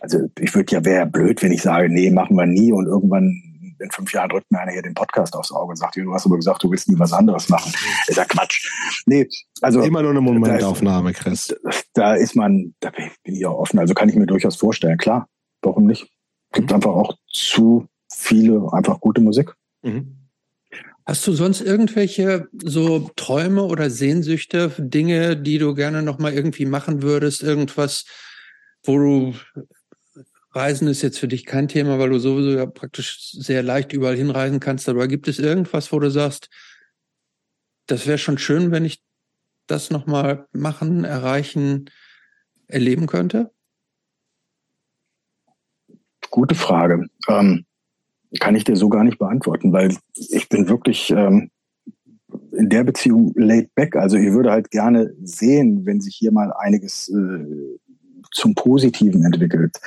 Also 0.00 0.20
ich 0.38 0.54
würde 0.54 0.74
ja, 0.74 0.84
wäre 0.84 1.06
blöd, 1.06 1.42
wenn 1.42 1.52
ich 1.52 1.62
sage, 1.62 1.90
nee, 1.90 2.10
machen 2.10 2.36
wir 2.36 2.46
nie 2.46 2.72
und 2.72 2.86
irgendwann 2.86 3.42
in 3.78 3.90
fünf 3.90 4.12
Jahren 4.12 4.28
drückt 4.28 4.50
mir 4.50 4.60
einer 4.60 4.72
hier 4.72 4.82
den 4.82 4.94
Podcast 4.94 5.34
aufs 5.34 5.52
Auge 5.52 5.70
und 5.70 5.76
sagt, 5.76 5.96
du 5.96 6.12
hast 6.12 6.26
aber 6.26 6.36
gesagt, 6.36 6.62
du 6.62 6.70
willst 6.70 6.88
nie 6.88 6.98
was 6.98 7.12
anderes 7.12 7.48
machen. 7.48 7.72
Ist 8.06 8.16
ja 8.16 8.24
Quatsch. 8.24 8.68
Nee, 9.06 9.26
also. 9.62 9.80
Immer 9.80 10.02
nur 10.02 10.10
eine 10.10 10.20
Momentaufnahme, 10.20 11.12
Chris. 11.14 11.54
Da 11.94 12.14
ist 12.14 12.36
man, 12.36 12.74
da 12.80 12.90
bin 12.90 13.10
ich 13.24 13.46
auch 13.46 13.58
offen. 13.58 13.78
Also 13.78 13.94
kann 13.94 14.08
ich 14.08 14.16
mir 14.16 14.26
durchaus 14.26 14.56
vorstellen. 14.56 14.98
Klar, 14.98 15.28
warum 15.62 15.86
nicht? 15.86 16.08
Gibt 16.52 16.70
mhm. 16.70 16.76
einfach 16.76 16.90
auch 16.90 17.16
zu 17.32 17.86
viele 18.12 18.72
einfach 18.72 19.00
gute 19.00 19.20
Musik. 19.20 19.54
Mhm. 19.82 20.16
Hast 21.06 21.26
du 21.26 21.32
sonst 21.32 21.60
irgendwelche 21.60 22.48
so 22.62 23.10
Träume 23.16 23.64
oder 23.64 23.90
Sehnsüchte, 23.90 24.72
Dinge, 24.78 25.36
die 25.36 25.58
du 25.58 25.74
gerne 25.74 26.02
noch 26.02 26.18
mal 26.18 26.32
irgendwie 26.32 26.66
machen 26.66 27.02
würdest, 27.02 27.42
irgendwas, 27.42 28.04
wo 28.84 28.98
du 28.98 29.34
Reisen 30.52 30.88
ist 30.88 31.02
jetzt 31.02 31.18
für 31.18 31.28
dich 31.28 31.46
kein 31.46 31.68
Thema, 31.68 31.98
weil 31.98 32.10
du 32.10 32.18
sowieso 32.18 32.50
ja 32.50 32.66
praktisch 32.66 33.32
sehr 33.32 33.62
leicht 33.62 33.92
überall 33.92 34.16
hinreisen 34.16 34.60
kannst, 34.60 34.88
aber 34.88 35.06
gibt 35.08 35.28
es 35.28 35.38
irgendwas, 35.38 35.92
wo 35.92 35.98
du 35.98 36.10
sagst, 36.10 36.48
das 37.86 38.06
wäre 38.06 38.18
schon 38.18 38.38
schön, 38.38 38.70
wenn 38.70 38.84
ich 38.84 39.02
das 39.66 39.90
noch 39.90 40.06
mal 40.06 40.46
machen, 40.52 41.04
erreichen, 41.04 41.90
erleben 42.66 43.06
könnte? 43.06 43.52
Gute 46.30 46.54
Frage. 46.54 47.06
Ähm, 47.28 47.64
kann 48.38 48.54
ich 48.54 48.64
dir 48.64 48.76
so 48.76 48.88
gar 48.88 49.04
nicht 49.04 49.18
beantworten, 49.18 49.72
weil 49.72 49.96
ich 50.14 50.48
bin 50.48 50.68
wirklich 50.68 51.10
ähm, 51.10 51.50
in 52.52 52.68
der 52.68 52.84
Beziehung 52.84 53.32
laid 53.34 53.74
back. 53.74 53.96
Also 53.96 54.16
ich 54.16 54.32
würde 54.32 54.52
halt 54.52 54.70
gerne 54.70 55.12
sehen, 55.22 55.84
wenn 55.84 56.00
sich 56.00 56.14
hier 56.14 56.32
mal 56.32 56.52
einiges 56.52 57.08
äh, 57.08 57.78
zum 58.32 58.54
Positiven 58.54 59.24
entwickelt. 59.24 59.80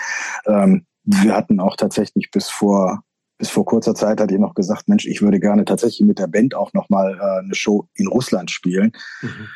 Ähm, 0.45 0.85
wir 1.05 1.35
hatten 1.35 1.59
auch 1.59 1.75
tatsächlich 1.75 2.31
bis 2.31 2.49
vor 2.49 3.03
bis 3.37 3.49
vor 3.49 3.65
kurzer 3.65 3.93
Zeit 3.93 4.21
hat 4.21 4.31
ihr 4.31 4.39
noch 4.39 4.53
gesagt, 4.53 4.87
Mensch, 4.87 5.05
ich 5.05 5.21
würde 5.21 5.39
gerne 5.39 5.65
tatsächlich 5.65 6.07
mit 6.07 6.17
der 6.17 6.27
Band 6.27 6.55
auch 6.55 6.71
noch 6.71 6.89
mal 6.89 7.17
äh, 7.19 7.43
eine 7.43 7.55
Show 7.55 7.89
in 7.95 8.07
Russland 8.07 8.51
spielen. 8.51 8.93
Mhm. 9.21 9.47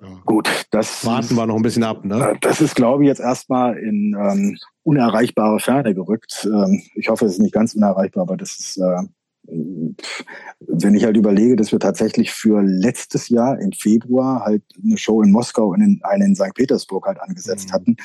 Ja. 0.00 0.20
Gut, 0.26 0.66
das 0.70 1.04
warten 1.04 1.34
wir 1.34 1.46
noch 1.46 1.56
ein 1.56 1.62
bisschen 1.62 1.82
ab, 1.82 2.04
ne? 2.04 2.32
Äh, 2.32 2.38
das 2.40 2.60
ist, 2.60 2.76
glaube 2.76 3.02
ich, 3.02 3.08
jetzt 3.08 3.20
erstmal 3.20 3.78
in 3.78 4.14
ähm, 4.16 4.58
unerreichbare 4.86 5.58
Ferne 5.58 5.94
gerückt. 5.94 6.48
Ähm, 6.50 6.82
ich 6.94 7.08
hoffe, 7.08 7.26
es 7.26 7.32
ist 7.32 7.40
nicht 7.40 7.52
ganz 7.52 7.74
unerreichbar, 7.74 8.22
aber 8.22 8.36
das 8.36 8.58
ist, 8.58 8.78
äh, 8.78 9.02
wenn 9.48 10.94
ich 10.94 11.04
halt 11.04 11.16
überlege, 11.16 11.56
dass 11.56 11.72
wir 11.72 11.80
tatsächlich 11.80 12.30
für 12.30 12.62
letztes 12.62 13.28
Jahr 13.28 13.60
im 13.60 13.72
Februar 13.72 14.44
halt 14.44 14.62
eine 14.82 14.96
Show 14.96 15.22
in 15.22 15.32
Moskau 15.32 15.68
und 15.68 15.80
in, 15.80 16.00
eine 16.02 16.24
in 16.24 16.36
St. 16.36 16.54
Petersburg 16.54 17.06
halt 17.06 17.20
angesetzt 17.20 17.68
mhm. 17.68 17.72
hatten, 17.72 17.96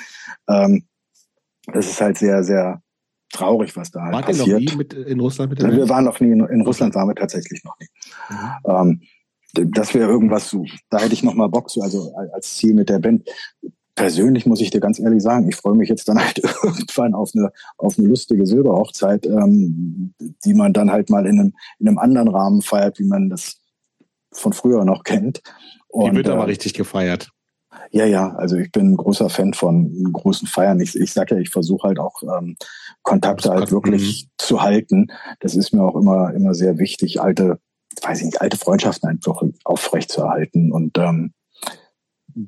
ähm, 0.47 0.83
das 1.71 1.87
ist 1.87 2.01
halt 2.01 2.17
sehr, 2.17 2.43
sehr 2.43 2.81
traurig, 3.31 3.75
was 3.75 3.91
da 3.91 4.01
halt 4.01 4.13
Wart 4.15 4.25
passiert. 4.25 4.47
Ihr 4.47 4.53
noch 4.53 4.71
nie 4.71 4.77
mit, 4.77 4.93
in 4.93 5.19
Russland 5.19 5.51
mit 5.51 5.61
der 5.61 5.71
Wir 5.71 5.87
waren 5.87 6.05
noch 6.05 6.19
nie, 6.19 6.31
in, 6.31 6.45
in 6.47 6.61
Russland 6.61 6.95
waren 6.95 7.07
wir 7.07 7.15
tatsächlich 7.15 7.63
noch 7.63 7.75
nie. 7.79 7.87
Mhm. 8.29 8.49
Ähm, 8.65 9.01
das 9.71 9.93
wäre 9.93 10.09
irgendwas, 10.09 10.49
so, 10.49 10.65
da 10.89 10.99
hätte 10.99 11.13
ich 11.13 11.23
noch 11.23 11.35
mal 11.35 11.47
Bock 11.47 11.69
zu, 11.69 11.81
also 11.81 12.13
als 12.33 12.55
Ziel 12.55 12.73
mit 12.73 12.89
der 12.89 12.99
Band 12.99 13.27
persönlich 14.01 14.45
muss 14.45 14.61
ich 14.61 14.71
dir 14.71 14.79
ganz 14.79 14.99
ehrlich 14.99 15.21
sagen, 15.21 15.47
ich 15.47 15.55
freue 15.55 15.75
mich 15.75 15.89
jetzt 15.89 16.07
dann 16.09 16.19
halt 16.23 16.39
irgendwann 16.39 17.13
auf 17.13 17.31
eine, 17.35 17.51
auf 17.77 17.97
eine 17.97 18.07
lustige 18.07 18.45
Silberhochzeit, 18.45 19.25
ähm, 19.25 20.13
die 20.43 20.53
man 20.53 20.73
dann 20.73 20.91
halt 20.91 21.09
mal 21.09 21.25
in 21.25 21.39
einem, 21.39 21.53
in 21.79 21.87
einem 21.87 21.97
anderen 21.97 22.27
Rahmen 22.27 22.61
feiert, 22.61 22.99
wie 22.99 23.05
man 23.05 23.29
das 23.29 23.57
von 24.31 24.53
früher 24.53 24.85
noch 24.85 25.03
kennt. 25.03 25.41
Und, 25.87 26.11
die 26.11 26.17
wird 26.17 26.29
aber 26.29 26.43
äh, 26.43 26.45
richtig 26.45 26.73
gefeiert. 26.73 27.29
Ja, 27.91 28.05
ja, 28.05 28.33
also 28.35 28.55
ich 28.55 28.71
bin 28.71 28.93
ein 28.93 28.97
großer 28.97 29.29
Fan 29.29 29.53
von 29.53 30.11
großen 30.11 30.47
Feiern. 30.47 30.79
Ich, 30.79 30.95
ich 30.95 31.13
sage 31.13 31.35
ja, 31.35 31.41
ich 31.41 31.49
versuche 31.49 31.87
halt 31.87 31.99
auch 31.99 32.23
ähm, 32.23 32.55
Kontakte 33.03 33.49
halt 33.49 33.71
wirklich 33.71 34.23
mhm. 34.23 34.29
zu 34.37 34.61
halten. 34.61 35.07
Das 35.41 35.55
ist 35.55 35.73
mir 35.73 35.83
auch 35.83 35.95
immer, 35.95 36.33
immer 36.33 36.53
sehr 36.53 36.77
wichtig, 36.77 37.21
alte, 37.21 37.59
weiß 38.01 38.19
ich 38.19 38.25
nicht, 38.25 38.41
alte 38.41 38.57
Freundschaften 38.57 39.09
einfach 39.09 39.41
aufrecht 39.65 40.11
zu 40.11 40.21
erhalten. 40.21 40.71
Und 40.71 40.97
ähm, 40.97 41.33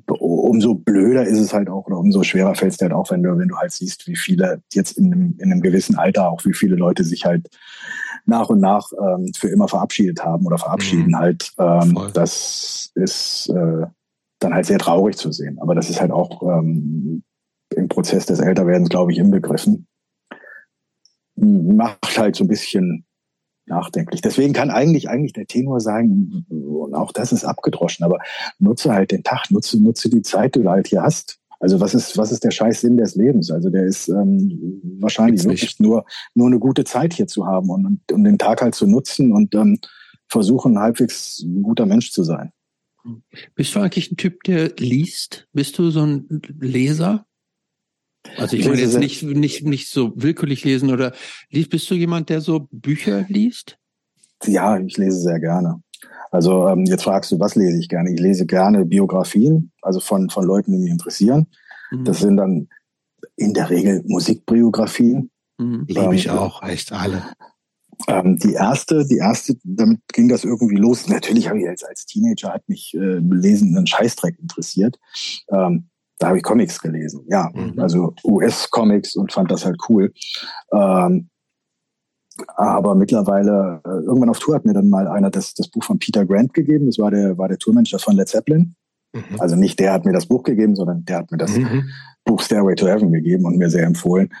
umso 0.06 0.74
blöder 0.74 1.24
ist 1.24 1.38
es 1.38 1.52
halt 1.52 1.68
auch 1.68 1.86
oder 1.86 1.98
umso 1.98 2.22
schwerer 2.22 2.54
fällt 2.54 2.72
es 2.72 2.78
dir 2.78 2.86
halt 2.86 2.94
auch, 2.94 3.10
wenn 3.10 3.22
du, 3.22 3.36
wenn 3.38 3.48
du 3.48 3.56
halt 3.56 3.72
siehst, 3.72 4.06
wie 4.06 4.16
viele 4.16 4.62
jetzt 4.72 4.98
in 4.98 5.12
einem, 5.12 5.36
in 5.38 5.52
einem 5.52 5.60
gewissen 5.60 5.96
Alter 5.96 6.30
auch, 6.30 6.44
wie 6.44 6.54
viele 6.54 6.76
Leute 6.76 7.04
sich 7.04 7.24
halt 7.24 7.48
nach 8.26 8.48
und 8.48 8.60
nach 8.60 8.90
ähm, 8.92 9.32
für 9.36 9.48
immer 9.48 9.68
verabschiedet 9.68 10.24
haben 10.24 10.46
oder 10.46 10.58
verabschieden 10.58 11.08
mhm. 11.08 11.18
halt. 11.18 11.52
Ähm, 11.58 11.98
das 12.12 12.90
ist 12.94 13.48
äh, 13.50 13.86
dann 14.38 14.54
halt 14.54 14.66
sehr 14.66 14.78
traurig 14.78 15.16
zu 15.16 15.32
sehen. 15.32 15.58
Aber 15.60 15.74
das 15.74 15.90
ist 15.90 16.00
halt 16.00 16.10
auch 16.10 16.42
ähm, 16.42 17.22
im 17.74 17.88
Prozess 17.88 18.26
des 18.26 18.40
Älterwerdens, 18.40 18.88
glaube 18.88 19.12
ich, 19.12 19.18
inbegriffen. 19.18 19.86
Macht 21.36 22.18
halt 22.18 22.36
so 22.36 22.44
ein 22.44 22.48
bisschen 22.48 23.04
nachdenklich. 23.66 24.20
Deswegen 24.20 24.52
kann 24.52 24.70
eigentlich 24.70 25.08
eigentlich 25.08 25.32
der 25.32 25.46
Tenor 25.46 25.80
sagen, 25.80 26.46
und 26.48 26.94
auch 26.94 27.12
das 27.12 27.32
ist 27.32 27.44
abgedroschen, 27.44 28.04
aber 28.04 28.18
nutze 28.58 28.92
halt 28.92 29.10
den 29.10 29.22
Tag, 29.22 29.50
nutze, 29.50 29.82
nutze 29.82 30.10
die 30.10 30.22
Zeit, 30.22 30.54
die 30.54 30.62
du 30.62 30.70
halt 30.70 30.88
hier 30.88 31.02
hast. 31.02 31.38
Also 31.60 31.80
was 31.80 31.94
ist, 31.94 32.18
was 32.18 32.30
ist 32.30 32.44
der 32.44 32.50
Scheißsinn 32.50 32.96
des 32.96 33.14
Lebens? 33.14 33.50
Also 33.50 33.70
der 33.70 33.84
ist 33.84 34.08
ähm, 34.08 34.82
wahrscheinlich 35.00 35.42
Gibt's 35.42 35.44
wirklich 35.44 35.70
nicht. 35.70 35.80
nur, 35.80 36.04
nur 36.34 36.48
eine 36.48 36.58
gute 36.58 36.84
Zeit 36.84 37.14
hier 37.14 37.26
zu 37.26 37.46
haben 37.46 37.70
und, 37.70 37.86
und, 37.86 38.12
und 38.12 38.24
den 38.24 38.38
Tag 38.38 38.60
halt 38.60 38.74
zu 38.74 38.86
nutzen 38.86 39.32
und 39.32 39.54
ähm, 39.54 39.78
versuchen, 40.28 40.78
halbwegs 40.78 41.40
ein 41.40 41.62
guter 41.62 41.86
Mensch 41.86 42.10
zu 42.10 42.22
sein. 42.22 42.52
Bist 43.54 43.74
du 43.74 43.80
eigentlich 43.80 44.10
ein 44.10 44.16
Typ, 44.16 44.42
der 44.44 44.72
liest? 44.78 45.46
Bist 45.52 45.78
du 45.78 45.90
so 45.90 46.04
ein 46.04 46.26
Leser? 46.60 47.26
Also 48.36 48.56
ich 48.56 48.66
meine 48.66 48.80
jetzt 48.80 48.98
nicht, 48.98 49.22
nicht, 49.22 49.64
nicht 49.64 49.88
so 49.88 50.12
willkürlich 50.16 50.64
lesen 50.64 50.90
oder 50.90 51.12
liest, 51.50 51.70
bist 51.70 51.90
du 51.90 51.94
jemand, 51.94 52.30
der 52.30 52.40
so 52.40 52.68
Bücher 52.70 53.26
liest? 53.28 53.78
Ja, 54.44 54.78
ich 54.78 54.96
lese 54.96 55.18
sehr 55.18 55.40
gerne. 55.40 55.82
Also 56.30 56.68
ähm, 56.68 56.84
jetzt 56.84 57.04
fragst 57.04 57.30
du, 57.30 57.38
was 57.38 57.54
lese 57.54 57.78
ich 57.78 57.88
gerne? 57.88 58.12
Ich 58.12 58.20
lese 58.20 58.46
gerne 58.46 58.84
Biografien, 58.84 59.72
also 59.82 60.00
von, 60.00 60.30
von 60.30 60.44
Leuten, 60.44 60.72
die 60.72 60.78
mich 60.78 60.90
interessieren. 60.90 61.46
Mhm. 61.90 62.04
Das 62.04 62.20
sind 62.20 62.36
dann 62.36 62.68
in 63.36 63.54
der 63.54 63.70
Regel 63.70 64.02
Musikbiografien. 64.06 65.30
Mhm. 65.58 65.84
Liebe 65.86 66.00
ähm, 66.00 66.12
ich 66.12 66.30
auch, 66.30 66.62
echt 66.62 66.92
alle. 66.92 67.22
Ähm, 68.08 68.36
die 68.38 68.54
erste, 68.54 69.06
die 69.06 69.18
erste, 69.18 69.54
damit 69.62 70.00
ging 70.12 70.28
das 70.28 70.44
irgendwie 70.44 70.76
los. 70.76 71.08
Natürlich 71.08 71.48
habe 71.48 71.58
ich 71.58 71.64
jetzt 71.64 71.86
als 71.86 72.06
Teenager 72.06 72.52
hat 72.52 72.68
mich 72.68 72.94
äh, 72.94 73.18
Lesen 73.18 73.76
einen 73.76 73.86
Scheißdreck 73.86 74.38
interessiert. 74.40 74.98
Ähm, 75.48 75.88
da 76.18 76.28
habe 76.28 76.38
ich 76.38 76.44
Comics 76.44 76.80
gelesen, 76.80 77.24
ja, 77.28 77.50
mhm. 77.54 77.78
also 77.78 78.14
US-Comics 78.24 79.16
und 79.16 79.32
fand 79.32 79.50
das 79.50 79.64
halt 79.64 79.78
cool. 79.88 80.12
Ähm, 80.72 81.28
aber 82.56 82.94
mittlerweile, 82.94 83.80
äh, 83.84 84.04
irgendwann 84.04 84.28
auf 84.28 84.38
Tour 84.38 84.56
hat 84.56 84.64
mir 84.64 84.72
dann 84.72 84.90
mal 84.90 85.06
einer 85.06 85.30
das, 85.30 85.54
das 85.54 85.68
Buch 85.68 85.84
von 85.84 85.98
Peter 85.98 86.26
Grant 86.26 86.52
gegeben. 86.52 86.86
Das 86.86 86.98
war 86.98 87.10
der, 87.10 87.38
war 87.38 87.48
der 87.48 87.58
Tourmanager 87.58 87.98
von 87.98 88.16
Led 88.16 88.28
Zeppelin. 88.28 88.74
Mhm. 89.12 89.40
Also 89.40 89.56
nicht 89.56 89.78
der 89.78 89.92
hat 89.92 90.04
mir 90.04 90.12
das 90.12 90.26
Buch 90.26 90.42
gegeben, 90.42 90.74
sondern 90.74 91.04
der 91.04 91.18
hat 91.18 91.30
mir 91.30 91.38
das 91.38 91.56
mhm. 91.56 91.88
Buch 92.24 92.40
Stairway 92.42 92.74
to 92.74 92.86
Heaven 92.86 93.12
gegeben 93.12 93.44
und 93.44 93.56
mir 93.56 93.70
sehr 93.70 93.84
empfohlen. 93.84 94.32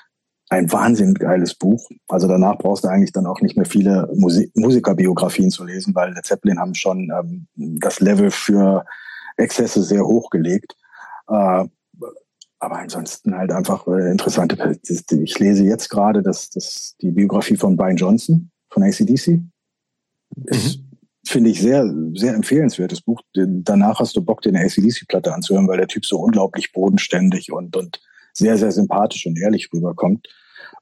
Ein 0.50 0.70
wahnsinnig 0.72 1.20
geiles 1.20 1.54
Buch. 1.54 1.88
Also 2.08 2.28
danach 2.28 2.58
brauchst 2.58 2.84
du 2.84 2.88
eigentlich 2.88 3.12
dann 3.12 3.26
auch 3.26 3.40
nicht 3.40 3.56
mehr 3.56 3.66
viele 3.66 4.10
Musik 4.14 4.50
Musikerbiografien 4.56 5.50
zu 5.50 5.64
lesen, 5.64 5.94
weil 5.94 6.12
der 6.12 6.22
Zeppelin 6.22 6.58
haben 6.58 6.74
schon 6.74 7.10
ähm, 7.10 7.46
das 7.80 8.00
Level 8.00 8.30
für 8.30 8.84
Exzesse 9.36 9.82
sehr 9.82 10.04
hochgelegt. 10.04 10.76
Äh, 11.28 11.64
aber 12.58 12.78
ansonsten 12.78 13.36
halt 13.36 13.52
einfach 13.52 13.86
äh, 13.86 14.10
interessante. 14.10 14.78
Ich 14.82 15.38
lese 15.38 15.64
jetzt 15.64 15.90
gerade 15.90 16.22
das, 16.22 16.50
das, 16.50 16.96
die 17.00 17.10
Biografie 17.10 17.56
von 17.56 17.76
Brian 17.76 17.96
Johnson 17.96 18.50
von 18.70 18.82
ACDC. 18.82 19.40
Ist, 20.46 20.78
mhm. 20.78 20.90
finde 21.26 21.50
ich, 21.50 21.60
sehr, 21.60 21.92
sehr 22.14 22.34
empfehlenswertes 22.34 23.02
Buch. 23.02 23.20
Danach 23.34 24.00
hast 24.00 24.16
du 24.16 24.24
Bock, 24.24 24.46
eine 24.46 24.60
ACDC-Platte 24.60 25.34
anzuhören, 25.34 25.68
weil 25.68 25.76
der 25.76 25.88
Typ 25.88 26.06
so 26.06 26.18
unglaublich 26.18 26.72
bodenständig 26.72 27.52
und, 27.52 27.76
und 27.76 28.00
sehr, 28.32 28.56
sehr 28.56 28.72
sympathisch 28.72 29.26
und 29.26 29.38
ehrlich 29.38 29.68
rüberkommt. 29.72 30.26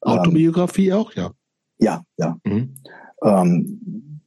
Autobiografie 0.01 0.89
ähm, 0.89 0.95
auch, 0.95 1.13
ja. 1.15 1.33
Ja, 1.79 2.03
ja. 2.17 2.39
Mhm. 2.45 2.75
Ähm, 3.23 4.21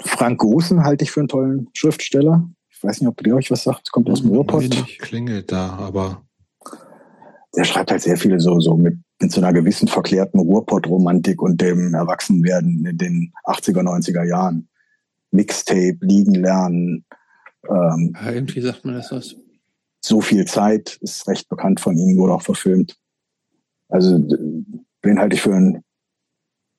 Frank 0.00 0.38
Gosen 0.40 0.84
halte 0.84 1.04
ich 1.04 1.10
für 1.10 1.20
einen 1.20 1.28
tollen 1.28 1.68
Schriftsteller. 1.74 2.48
Ich 2.84 2.88
weiß 2.88 3.00
nicht, 3.00 3.08
ob 3.08 3.26
ihr 3.26 3.34
euch 3.34 3.50
was 3.50 3.62
sagt. 3.62 3.90
Kommt 3.92 4.10
aus 4.10 4.20
dem 4.20 4.28
Ruhrpott. 4.28 4.70
Klingelt 4.98 5.50
da, 5.50 5.70
aber 5.70 6.22
der 7.56 7.64
schreibt 7.64 7.90
halt 7.90 8.02
sehr 8.02 8.18
viele 8.18 8.38
so, 8.38 8.60
so 8.60 8.76
mit, 8.76 8.98
mit 9.22 9.32
so 9.32 9.40
einer 9.40 9.54
gewissen 9.54 9.88
verklärten 9.88 10.38
Ruhrpott-Romantik 10.38 11.40
und 11.40 11.62
dem 11.62 11.94
Erwachsenwerden 11.94 12.84
in 12.84 12.98
den 12.98 13.32
80er, 13.46 13.80
90er 13.80 14.24
Jahren. 14.24 14.68
Mixtape, 15.30 15.96
liegen 16.02 16.34
lernen. 16.34 17.06
Ähm, 17.66 18.14
ja, 18.22 18.32
irgendwie 18.32 18.60
sagt 18.60 18.84
man 18.84 18.96
das 18.96 19.10
was. 19.10 19.34
So 20.04 20.20
viel 20.20 20.44
Zeit 20.44 20.98
ist 21.00 21.26
recht 21.26 21.48
bekannt 21.48 21.80
von 21.80 21.96
ihm, 21.96 22.18
wurde 22.18 22.34
auch 22.34 22.42
verfilmt. 22.42 22.98
Also 23.88 24.18
den 24.18 25.18
halte 25.18 25.36
ich 25.36 25.40
für 25.40 25.54
einen, 25.54 25.82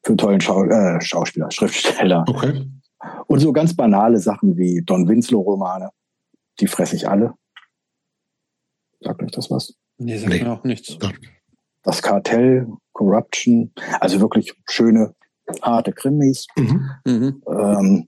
für 0.03 0.09
einen 0.09 0.17
tollen 0.19 0.41
Schau, 0.41 0.65
äh, 0.65 1.01
Schauspieler, 1.01 1.49
Schriftsteller. 1.49 2.25
Okay. 2.27 2.63
Und 3.27 3.39
so 3.39 3.53
ganz 3.53 3.75
banale 3.75 4.17
Sachen 4.19 4.57
wie 4.57 4.81
Don 4.83 5.07
Winslow-Romane, 5.07 5.89
die 6.59 6.67
fresse 6.67 6.95
ich 6.95 7.07
alle. 7.07 7.33
Sagt 9.01 9.21
euch 9.21 9.31
das 9.31 9.51
was? 9.51 9.73
Nee, 9.97 10.17
sagt 10.17 10.33
nee. 10.33 10.43
mir 10.43 10.51
auch 10.51 10.63
nichts. 10.63 10.97
Das 11.83 12.01
Kartell, 12.01 12.67
Corruption, 12.93 13.71
also 13.99 14.19
wirklich 14.19 14.53
schöne, 14.67 15.13
harte 15.61 15.93
Krimis. 15.93 16.47
Mhm. 16.55 16.89
Mhm. 17.05 17.43
Ähm, 17.47 18.07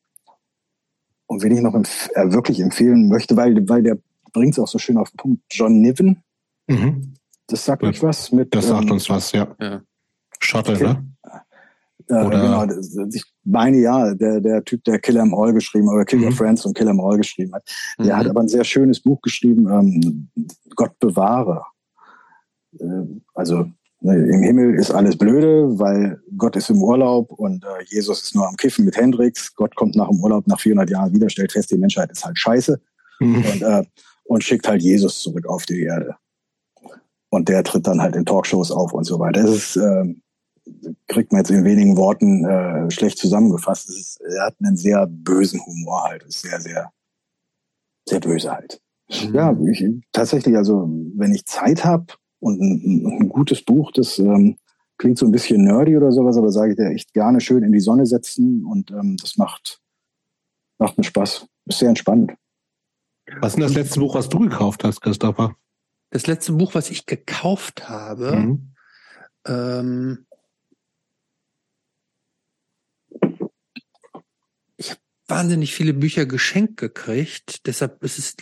und 1.27 1.43
wen 1.43 1.55
ich 1.55 1.61
noch 1.61 1.75
empf 1.75 2.09
äh, 2.15 2.31
wirklich 2.31 2.59
empfehlen 2.59 3.09
möchte, 3.09 3.35
weil, 3.35 3.67
weil 3.67 3.83
der 3.83 3.97
bringt 4.33 4.53
es 4.53 4.59
auch 4.59 4.67
so 4.67 4.79
schön 4.79 4.97
auf 4.97 5.11
den 5.11 5.17
Punkt, 5.17 5.43
John 5.51 5.81
Niven. 5.81 6.23
Mhm. 6.67 7.13
Das 7.47 7.65
sagt 7.65 7.83
ja. 7.83 7.89
euch 7.89 8.01
was? 8.01 8.31
Mit, 8.31 8.55
das 8.55 8.67
sagt 8.67 8.85
ähm, 8.85 8.91
uns 8.91 9.09
was, 9.09 9.31
ja. 9.31 9.55
ja. 9.59 9.81
Shuttle, 10.39 10.75
okay. 10.75 10.83
ne? 10.83 11.11
Äh, 12.09 12.23
oder 12.23 12.41
genau, 12.41 13.07
ich 13.13 13.23
meine 13.43 13.77
ja, 13.77 14.13
der, 14.13 14.39
der 14.39 14.63
Typ, 14.63 14.83
der 14.85 14.99
Killer 14.99 15.21
im 15.21 15.33
All 15.33 15.53
geschrieben 15.53 15.89
oder 15.89 16.05
Kill 16.05 16.21
Your 16.21 16.31
mhm. 16.31 16.35
Friends 16.35 16.65
und 16.65 16.75
Killer 16.75 16.91
im 16.91 17.01
All 17.01 17.17
geschrieben 17.17 17.53
hat, 17.53 17.63
der 17.99 18.15
mhm. 18.15 18.19
hat 18.19 18.27
aber 18.27 18.41
ein 18.41 18.47
sehr 18.47 18.63
schönes 18.63 19.01
Buch 19.01 19.21
geschrieben, 19.21 19.67
ähm, 19.69 20.29
Gott 20.75 20.97
bewahre. 20.99 21.63
Äh, 22.79 22.85
also 23.33 23.65
ne, 24.01 24.15
im 24.15 24.41
Himmel 24.41 24.75
ist 24.75 24.91
alles 24.91 25.17
blöde, 25.17 25.77
weil 25.79 26.21
Gott 26.37 26.55
ist 26.55 26.69
im 26.69 26.81
Urlaub 26.81 27.31
und 27.31 27.65
äh, 27.65 27.83
Jesus 27.87 28.23
ist 28.23 28.35
nur 28.35 28.47
am 28.47 28.55
Kiffen 28.55 28.85
mit 28.85 28.95
Hendrix. 28.95 29.53
Gott 29.55 29.75
kommt 29.75 29.95
nach 29.95 30.09
dem 30.09 30.21
Urlaub 30.21 30.47
nach 30.47 30.59
400 30.59 30.89
Jahren 30.89 31.13
wieder, 31.13 31.29
stellt 31.29 31.51
fest, 31.51 31.71
die 31.71 31.77
Menschheit 31.77 32.11
ist 32.11 32.23
halt 32.23 32.37
scheiße 32.37 32.79
mhm. 33.19 33.35
und, 33.35 33.61
äh, 33.61 33.83
und 34.25 34.43
schickt 34.43 34.67
halt 34.67 34.81
Jesus 34.81 35.21
zurück 35.21 35.47
auf 35.47 35.65
die 35.65 35.81
Erde. 35.81 36.15
Und 37.29 37.49
der 37.49 37.63
tritt 37.63 37.85
dann 37.85 38.01
halt 38.01 38.15
in 38.15 38.25
Talkshows 38.25 38.71
auf 38.71 38.93
und 38.93 39.03
so 39.03 39.19
weiter. 39.19 39.41
Das 39.41 39.51
ist, 39.51 39.75
äh, 39.75 40.05
kriegt 41.07 41.31
man 41.31 41.41
jetzt 41.41 41.51
in 41.51 41.63
wenigen 41.63 41.97
Worten 41.97 42.45
äh, 42.45 42.89
schlecht 42.91 43.17
zusammengefasst. 43.17 43.89
Ist, 43.89 44.21
er 44.21 44.45
hat 44.45 44.55
einen 44.59 44.77
sehr 44.77 45.07
bösen 45.07 45.59
Humor 45.65 46.03
halt. 46.03 46.23
Ist 46.23 46.41
sehr, 46.41 46.59
sehr, 46.59 46.91
sehr 48.07 48.19
böse 48.19 48.51
halt. 48.51 48.81
Mhm. 49.09 49.33
Ja, 49.33 49.57
ich, 49.71 49.85
tatsächlich, 50.11 50.55
also 50.55 50.89
wenn 51.15 51.33
ich 51.33 51.45
Zeit 51.45 51.85
habe 51.85 52.07
und 52.39 52.59
ein, 52.61 53.05
ein, 53.21 53.29
gutes 53.29 53.63
Buch, 53.63 53.91
das 53.91 54.19
ähm, 54.19 54.57
klingt 54.97 55.17
so 55.17 55.25
ein 55.25 55.31
bisschen 55.31 55.63
nerdy 55.63 55.95
oder 55.95 56.11
sowas, 56.11 56.37
aber 56.37 56.51
sage 56.51 56.71
ich 56.71 56.77
dir 56.77 56.89
echt 56.89 57.13
gerne 57.13 57.39
schön 57.39 57.63
in 57.63 57.71
die 57.71 57.79
Sonne 57.79 58.05
setzen 58.05 58.65
und 58.65 58.91
ähm, 58.91 59.17
das 59.17 59.37
macht, 59.37 59.81
macht 60.77 60.97
mir 60.97 61.03
Spaß. 61.03 61.47
Ist 61.65 61.79
sehr 61.79 61.89
entspannend. 61.89 62.33
Was 63.39 63.53
ist 63.53 63.55
denn 63.57 63.63
das 63.63 63.73
letzte 63.73 63.99
Buch, 63.99 64.15
was 64.15 64.29
du 64.29 64.39
gekauft 64.39 64.83
hast, 64.83 65.01
Christopher? 65.01 65.55
Das 66.11 66.27
letzte 66.27 66.53
Buch, 66.53 66.73
was 66.75 66.89
ich 66.89 67.05
gekauft 67.05 67.89
habe, 67.89 68.35
mhm. 68.37 68.73
ähm, 69.45 70.25
ich 74.77 74.91
habe 74.91 75.01
wahnsinnig 75.27 75.73
viele 75.73 75.93
Bücher 75.93 76.25
geschenkt 76.25 76.77
gekriegt. 76.77 77.67
Deshalb 77.67 78.03
ist 78.03 78.17
es 78.17 78.35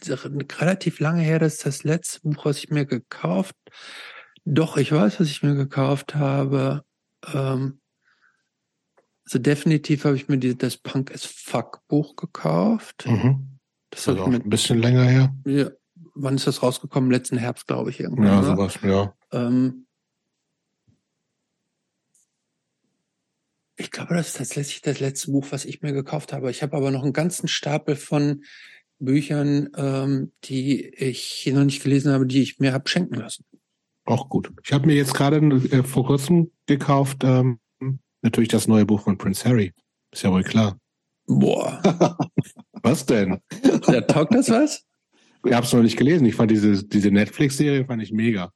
relativ 0.60 1.00
lange 1.00 1.22
her, 1.22 1.40
dass 1.40 1.58
das 1.58 1.84
letzte 1.84 2.22
Buch, 2.22 2.46
was 2.46 2.60
ich 2.60 2.70
mir 2.70 2.86
gekauft, 2.86 3.56
doch, 4.46 4.78
ich 4.78 4.92
weiß, 4.92 5.20
was 5.20 5.28
ich 5.28 5.42
mir 5.42 5.56
gekauft 5.56 6.16
habe. 6.16 6.84
Ähm, 7.34 7.80
also 9.26 9.40
definitiv 9.40 10.06
habe 10.06 10.16
ich 10.16 10.28
mir 10.28 10.38
die, 10.38 10.56
das 10.56 10.78
Punk 10.78 11.12
as 11.12 11.26
Fuck 11.26 11.82
Buch 11.88 12.16
gekauft. 12.16 13.06
Mhm. 13.08 13.58
Das 13.90 14.08
also 14.08 14.22
auch 14.22 14.28
mit, 14.28 14.46
ein 14.46 14.50
bisschen 14.50 14.78
länger 14.78 15.04
her. 15.04 15.36
Ja, 15.46 15.72
wann 16.14 16.36
ist 16.36 16.46
das 16.46 16.62
rausgekommen? 16.62 17.10
Letzten 17.10 17.38
Herbst, 17.38 17.66
glaube 17.66 17.90
ich, 17.90 18.00
irgendwann. 18.00 18.28
Ja, 18.28 18.44
sowas, 18.44 18.78
ja. 18.84 19.16
Ähm, 19.32 19.88
Ich 23.78 23.92
glaube, 23.92 24.16
das 24.16 24.28
ist 24.28 24.38
tatsächlich 24.38 24.82
das 24.82 25.00
letzte 25.00 25.32
Buch, 25.32 25.48
was 25.50 25.66
ich 25.66 25.82
mir 25.82 25.92
gekauft 25.92 26.32
habe. 26.32 26.50
Ich 26.50 26.64
habe 26.64 26.78
aber 26.78 26.92
noch 26.92 27.04
einen 27.04 27.14
ganzen 27.14 27.48
Stapel 27.48 27.96
von 27.96 28.44
Büchern, 29.00 29.70
ähm, 29.76 30.32
die 30.46 30.86
ich 30.86 31.50
noch 31.54 31.66
nicht 31.66 31.84
gelesen 31.84 32.14
habe, 32.14 32.26
die 32.26 32.42
ich 32.42 32.60
mir 32.60 32.72
habe 32.72 32.88
schenken 32.88 33.16
lassen. 33.16 33.44
Auch 34.06 34.30
gut. 34.30 34.52
Ich 34.64 34.72
habe 34.72 34.86
mir 34.86 34.96
jetzt 34.96 35.14
gerade 35.14 35.38
äh, 35.38 35.84
vor 35.84 36.06
kurzem 36.06 36.52
gekauft, 36.68 37.24
ähm, 37.24 37.60
natürlich 38.22 38.50
das 38.50 38.68
neue 38.68 38.86
Buch 38.86 39.02
von 39.02 39.18
Prince 39.18 39.48
Harry. 39.48 39.74
Ist 40.12 40.24
ja 40.24 40.32
wohl 40.32 40.44
klar. 40.44 40.80
Boah. 41.28 41.82
was 42.84 43.06
denn? 43.06 43.42
Ja, 43.88 44.02
taugt 44.02 44.34
das 44.34 44.50
was? 44.50 44.86
Ich 45.44 45.54
habe 45.54 45.66
es 45.66 45.74
noch 45.74 45.82
nicht 45.82 45.98
gelesen. 45.98 46.26
Ich 46.26 46.36
fand 46.36 46.52
diese, 46.52 46.86
diese 46.86 47.12
Netflix-Serie 47.12 47.86
fand 47.86 48.02
ich 48.02 48.12
mega. 48.12 48.52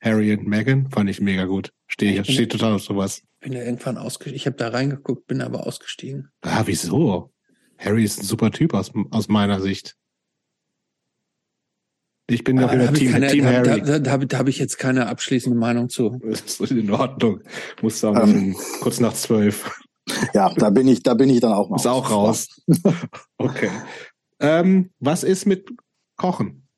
Harry 0.00 0.32
und 0.32 0.46
Meghan 0.46 0.90
fand 0.90 1.10
ich 1.10 1.20
mega 1.20 1.44
gut. 1.44 1.72
Stehe 1.86 2.20
ich, 2.20 2.32
steht 2.32 2.52
total 2.52 2.74
auf 2.74 2.82
sowas 2.82 3.22
bin 3.40 3.52
ja 3.52 3.62
irgendwann 3.62 3.96
ausgestiegen. 3.96 4.36
Ich 4.36 4.46
habe 4.46 4.56
da 4.56 4.68
reingeguckt, 4.68 5.26
bin 5.26 5.40
aber 5.40 5.66
ausgestiegen. 5.66 6.30
Ah, 6.42 6.62
wieso? 6.66 7.32
Harry 7.78 8.04
ist 8.04 8.20
ein 8.20 8.26
super 8.26 8.50
Typ 8.50 8.74
aus, 8.74 8.92
aus 9.10 9.28
meiner 9.28 9.60
Sicht. 9.60 9.96
Ich 12.26 12.44
bin 12.44 12.58
doch 12.58 12.72
wieder 12.72 12.92
Team, 12.92 13.10
keine, 13.10 13.28
Team 13.28 13.44
da, 13.44 13.50
Harry. 13.50 13.82
Da, 13.82 13.98
da, 13.98 14.18
da 14.18 14.38
habe 14.38 14.50
ich 14.50 14.58
jetzt 14.58 14.78
keine 14.78 15.06
abschließende 15.06 15.58
Meinung 15.58 15.88
zu. 15.88 16.20
Das 16.22 16.60
ist 16.60 16.70
in 16.70 16.90
Ordnung. 16.90 17.40
Muss 17.82 17.98
sagen, 17.98 18.30
ähm, 18.30 18.56
kurz 18.80 19.00
nach 19.00 19.14
zwölf. 19.14 19.80
Ja, 20.34 20.52
da 20.54 20.70
bin 20.70 20.86
ich, 20.86 21.02
da 21.02 21.14
bin 21.14 21.30
ich 21.30 21.40
dann 21.40 21.52
auch 21.52 21.70
noch. 21.70 21.76
Ist 21.76 21.86
auch 21.86 22.10
raus. 22.10 22.62
okay. 23.38 23.70
Ähm, 24.38 24.90
was 25.00 25.24
ist 25.24 25.46
mit 25.46 25.70
Kochen? 26.16 26.68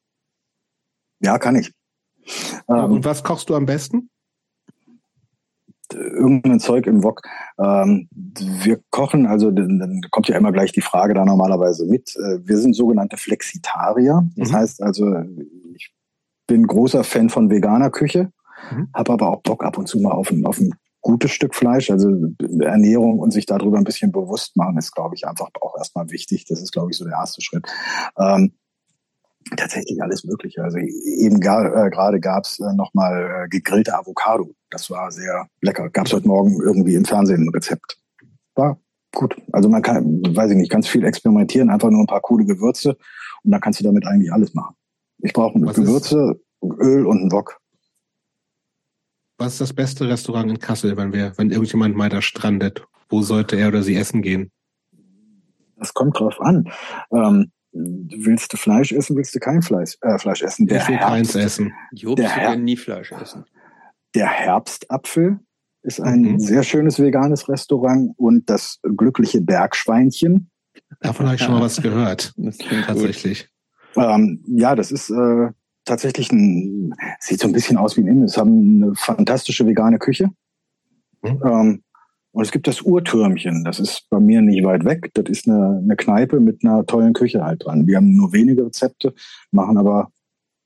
Ja, 1.20 1.39
kann 1.39 1.57
ich. 1.57 1.73
Ähm, 2.68 2.92
Und 2.92 3.05
was 3.05 3.23
kochst 3.23 3.51
du 3.51 3.55
am 3.55 3.67
besten? 3.67 4.10
irgendein 5.94 6.60
Zeug 6.60 6.86
im 6.86 7.02
Wok. 7.02 7.23
Ähm, 7.59 8.09
wir 8.12 8.81
kochen, 8.91 9.26
also 9.26 9.51
dann 9.51 10.01
kommt 10.10 10.28
ja 10.28 10.36
immer 10.36 10.52
gleich 10.52 10.73
die 10.73 10.81
Frage 10.81 11.15
da 11.15 11.25
normalerweise 11.25 11.86
mit. 11.86 12.17
Äh, 12.17 12.47
wir 12.47 12.59
sind 12.59 12.75
sogenannte 12.75 13.17
Flexitarier. 13.17 14.26
Das 14.36 14.51
mhm. 14.51 14.57
heißt 14.57 14.83
also, 14.83 15.15
ich 15.75 15.94
bin 16.47 16.67
großer 16.67 17.05
Fan 17.05 17.31
von 17.31 17.51
veganer 17.51 17.91
Küche, 17.91 18.33
mhm. 18.70 18.89
habe 18.94 19.12
aber 19.12 19.28
auch 19.28 19.42
Bock 19.42 19.65
ab 19.65 19.78
und 19.78 19.89
zu 19.89 20.01
mal 20.01 20.12
auf 20.12 20.31
ein, 20.31 20.47
auf 20.47 20.60
ein 20.60 20.73
gutes 21.01 21.33
Stück 21.33 21.55
Fleisch. 21.55 21.91
Also 21.91 22.10
Ernährung 22.60 23.18
und 23.18 23.33
sich 23.33 23.47
darüber 23.47 23.78
ein 23.78 23.84
bisschen 23.84 24.12
bewusst 24.12 24.57
machen 24.57 24.78
ist, 24.78 24.92
glaube 24.92 25.15
ich, 25.15 25.26
einfach 25.26 25.49
auch 25.60 25.76
erstmal 25.76 26.10
wichtig. 26.10 26.47
Das 26.49 26.62
ist, 26.62 26.73
glaube 26.73 26.91
ich, 26.91 26.97
so 26.97 27.05
der 27.05 27.15
erste 27.15 27.42
Schritt. 27.42 27.67
Ähm, 28.18 28.52
tatsächlich 29.57 30.03
alles 30.03 30.25
Mögliche. 30.25 30.62
Also 30.62 30.79
eben 30.79 31.41
gar, 31.41 31.87
äh, 31.87 31.91
gerade 31.91 32.21
gab 32.21 32.45
es 32.45 32.59
äh, 32.61 32.73
nochmal 32.75 33.45
äh, 33.45 33.49
gegrillte 33.49 33.97
Avocado. 33.97 34.55
Das 34.71 34.91
war 34.91 35.11
sehr 35.11 35.47
lecker. 35.61 35.91
Gab 35.91 36.07
es 36.07 36.12
heute 36.12 36.29
Morgen 36.29 36.61
irgendwie 36.62 36.95
im 36.95 37.05
Fernsehen 37.05 37.47
ein 37.47 37.49
Rezept. 37.51 37.99
War 38.55 38.79
gut. 39.15 39.37
Also 39.53 39.69
man 39.69 39.83
kann, 39.83 40.23
weiß 40.35 40.51
ich 40.51 40.57
nicht, 40.57 40.71
ganz 40.71 40.89
viel 40.89 41.05
experimentieren, 41.05 41.71
einfach 41.71 41.91
nur 41.91 42.03
ein 42.03 42.07
paar 42.07 42.21
coole 42.21 42.45
Gewürze 42.45 42.97
und 43.43 43.51
dann 43.51 43.61
kannst 43.61 43.81
du 43.81 43.85
damit 43.85 44.07
eigentlich 44.07 44.33
alles 44.33 44.55
machen. 44.55 44.75
Ich 45.19 45.33
brauche 45.33 45.59
Gewürze, 45.59 46.41
Öl 46.62 47.07
und 47.07 47.21
einen 47.21 47.33
Wok. 47.33 47.59
Was 49.39 49.55
ist 49.55 49.61
das 49.61 49.73
beste 49.73 50.09
Restaurant 50.09 50.51
in 50.51 50.59
Kassel, 50.59 50.97
wenn 50.97 51.12
wir, 51.12 51.33
wenn 51.37 51.51
irgendjemand 51.51 51.97
mal 51.97 52.09
da 52.09 52.23
strandet? 52.23 52.85
Wo 53.09 53.23
sollte 53.23 53.57
er 53.57 53.69
oder 53.69 53.83
sie 53.83 53.97
essen 53.97 54.23
gehen? 54.23 54.51
Das 55.77 55.95
kommt 55.95 56.19
drauf 56.19 56.41
an. 56.41 56.71
Ähm, 57.12 57.51
willst 57.73 58.52
du 58.52 58.57
Fleisch 58.57 58.92
essen, 58.92 59.17
willst 59.17 59.34
du 59.34 59.41
kein 59.41 59.62
Fleisch, 59.62 59.97
äh, 60.02 60.18
Fleisch 60.18 60.42
essen? 60.42 60.67
Der 60.67 60.83
ich 60.83 60.89
will 60.89 60.99
keins 60.99 61.34
essen. 61.34 61.73
Jobs 61.92 62.20
der 62.20 62.31
Her 62.31 62.57
nie 62.57 62.76
Fleisch 62.76 63.12
essen. 63.12 63.44
Der 64.15 64.28
Herbstapfel 64.28 65.39
ist 65.83 66.01
ein 66.01 66.20
mhm. 66.23 66.39
sehr 66.39 66.62
schönes 66.62 67.01
veganes 67.01 67.49
Restaurant 67.49 68.12
und 68.17 68.49
das 68.49 68.78
glückliche 68.83 69.41
Bergschweinchen. 69.41 70.51
Davon 71.01 71.26
habe 71.26 71.36
ich 71.36 71.42
schon 71.42 71.55
mal 71.55 71.60
was 71.60 71.81
gehört. 71.81 72.34
tatsächlich. 72.86 73.49
Ähm, 73.97 74.44
ja, 74.47 74.75
das 74.75 74.92
ist 74.92 75.10
äh, 75.10 75.49
tatsächlich 75.84 76.31
ein, 76.31 76.94
sieht 77.20 77.41
so 77.41 77.49
ein 77.49 77.52
bisschen 77.52 77.76
aus 77.76 77.97
wie 77.97 78.02
ein 78.02 78.07
Imbiss. 78.07 78.36
haben 78.36 78.83
eine 78.83 78.94
fantastische 78.94 79.67
vegane 79.67 79.99
Küche. 79.99 80.31
Mhm. 81.23 81.42
Ähm, 81.44 81.83
und 82.33 82.43
es 82.43 82.51
gibt 82.51 82.67
das 82.67 82.81
Uhrtürmchen, 82.81 83.62
das 83.62 83.78
ist 83.78 84.09
bei 84.09 84.19
mir 84.19 84.41
nicht 84.41 84.65
weit 84.65 84.85
weg. 84.85 85.11
Das 85.15 85.27
ist 85.27 85.47
eine, 85.47 85.81
eine 85.83 85.97
Kneipe 85.97 86.41
mit 86.41 86.65
einer 86.65 86.85
tollen 86.86 87.12
Küche 87.12 87.44
halt 87.44 87.65
dran. 87.65 87.86
Wir 87.86 87.99
haben 87.99 88.17
nur 88.17 88.33
wenige 88.33 88.65
Rezepte, 88.65 89.15
machen 89.51 89.77
aber 89.77 90.11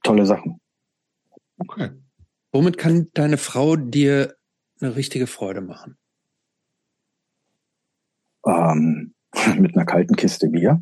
tolle 0.05 0.27
Sachen. 0.27 0.61
Okay. 1.59 1.91
Womit 2.53 2.79
kann 2.79 3.09
deine 3.15 3.37
Frau 3.37 3.75
dir 3.75 4.37
eine 4.81 4.95
richtige 4.95 5.27
Freude 5.27 5.61
machen? 5.61 5.97
Ähm, 8.47 9.15
mit 9.59 9.77
einer 9.77 9.87
kalten 9.87 10.15
Kiste 10.15 10.49
Bier. 10.49 10.81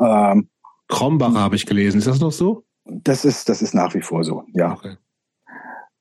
Ähm, 0.00 0.48
Krombacher 0.88 1.38
habe 1.38 1.56
ich 1.56 1.64
gelesen. 1.64 1.98
Ist 1.98 2.08
das 2.08 2.20
noch 2.20 2.32
so? 2.32 2.64
Das 2.84 3.24
ist, 3.24 3.48
das 3.48 3.62
ist 3.62 3.72
nach 3.72 3.94
wie 3.94 4.02
vor 4.02 4.24
so, 4.24 4.44
ja. 4.52 4.72
Okay. 4.72 4.96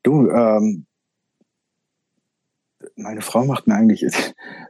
Du, 0.01 0.29
ähm, 0.31 0.87
meine 2.95 3.21
Frau 3.21 3.45
macht 3.45 3.67
mir 3.67 3.75
eigentlich, 3.75 4.05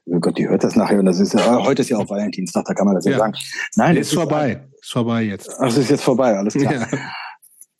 oh 0.06 0.20
Gott, 0.20 0.38
die 0.38 0.48
hört 0.48 0.64
das 0.64 0.76
nachher 0.76 1.00
und 1.00 1.06
das 1.06 1.20
ist 1.20 1.34
ja, 1.34 1.64
heute 1.64 1.82
ist 1.82 1.90
ja 1.90 1.98
auch 1.98 2.10
Valentinstag, 2.10 2.66
da 2.66 2.74
kann 2.74 2.86
man 2.86 2.96
das 2.96 3.06
ja, 3.06 3.14
ja 3.14 3.18
sagen. 3.20 3.34
Nein, 3.76 3.98
ist, 3.98 4.08
ist 4.08 4.14
vorbei. 4.14 4.68
Ist 4.82 4.92
vorbei 4.92 5.24
jetzt. 5.24 5.50
Ach, 5.60 5.68
es 5.68 5.78
ist 5.78 5.90
jetzt 5.90 6.04
vorbei, 6.04 6.38
alles 6.38 6.54
klar. 6.54 6.74
Ja. 6.74 6.88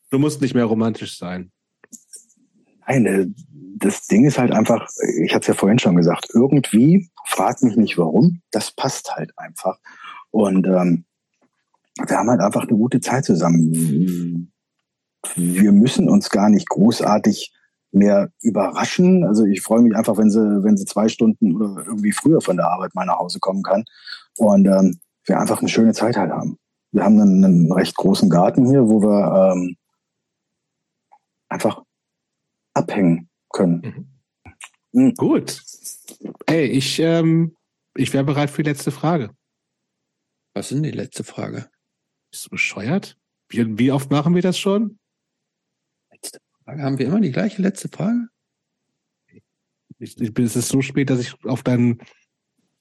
Du 0.10 0.20
musst 0.20 0.42
nicht 0.42 0.54
mehr 0.54 0.66
romantisch 0.66 1.18
sein. 1.18 1.52
Nein, 2.86 3.06
äh, 3.06 3.28
das 3.78 4.08
Ding 4.08 4.26
ist 4.26 4.38
halt 4.38 4.52
einfach, 4.52 4.88
ich 5.24 5.34
hatte 5.34 5.44
es 5.44 5.48
ja 5.48 5.54
vorhin 5.54 5.80
schon 5.80 5.96
gesagt, 5.96 6.28
irgendwie, 6.34 7.10
frag 7.26 7.62
mich 7.64 7.78
nicht 7.78 7.98
warum, 7.98 8.42
das 8.52 8.72
passt 8.72 9.16
halt 9.16 9.32
einfach. 9.38 9.80
Und 10.30 10.68
ähm, 10.68 11.06
wir 12.06 12.18
haben 12.18 12.30
halt 12.30 12.42
einfach 12.42 12.68
eine 12.68 12.78
gute 12.78 13.00
Zeit 13.00 13.26
zusammen. 13.26 14.52
Wir 15.36 15.72
müssen 15.72 16.10
uns 16.10 16.30
gar 16.30 16.50
nicht 16.50 16.70
großartig 16.70 17.54
mehr 17.92 18.32
überraschen. 18.42 19.24
Also 19.26 19.46
ich 19.46 19.62
freue 19.62 19.82
mich 19.82 19.96
einfach, 19.96 20.18
wenn 20.18 20.30
sie, 20.30 20.64
wenn 20.64 20.78
sie 20.78 20.86
zwei 20.86 21.08
Stunden 21.08 21.56
oder 21.56 21.84
irgendwie 21.86 22.12
früher 22.12 22.42
von 22.42 22.58
der 22.58 22.68
Arbeit 22.68 22.96
mal 22.96 23.06
nach 23.06 23.20
Hause 23.20 23.40
kommen 23.40 23.64
kann 23.64 23.84
und 24.38 24.66
ähm, 24.66 25.00
wir 25.26 25.40
einfach 25.40 25.60
eine 25.60 25.70
schöne 25.70 25.94
Zeit 25.94 26.18
halt 26.18 26.32
haben. 26.32 26.58
Wir 26.92 27.04
haben 27.04 27.20
einen, 27.20 27.44
einen 27.44 27.72
recht 27.72 27.96
großen 27.96 28.30
Garten 28.30 28.66
hier, 28.66 28.88
wo 28.88 29.02
wir 29.02 29.54
ähm, 29.54 29.78
einfach 31.50 31.84
abhängen 32.74 33.30
können. 33.50 33.82
Mhm. 34.94 35.04
Mhm. 35.04 35.14
Gut. 35.16 35.62
Ey, 36.46 36.66
ich, 36.66 37.00
ähm, 37.00 37.56
ich 37.96 38.14
wäre 38.14 38.24
bereit 38.24 38.50
für 38.50 38.64
die 38.64 38.70
letzte 38.70 38.92
Frage. 38.92 39.32
Was 40.54 40.72
ist 40.72 40.76
denn 40.76 40.84
die 40.84 40.92
letzte 40.92 41.24
Frage? 41.24 41.70
Bist 42.32 42.46
du 42.46 42.50
bescheuert? 42.50 43.18
Wie, 43.50 43.78
wie 43.78 43.92
oft 43.92 44.12
machen 44.12 44.36
wir 44.36 44.42
das 44.42 44.58
schon? 44.58 45.00
Frage. 46.72 46.84
Haben 46.84 47.00
wir 47.00 47.06
immer 47.08 47.22
die 47.22 47.32
gleiche 47.32 47.62
letzte 47.62 47.90
Frage? 47.90 48.28
Ich, 50.00 50.20
ich, 50.20 50.38
es 50.40 50.56
ist 50.56 50.70
so 50.70 50.82
spät, 50.82 51.10
dass 51.10 51.20
ich 51.20 51.34
auf 51.46 51.64
deinen 51.64 52.00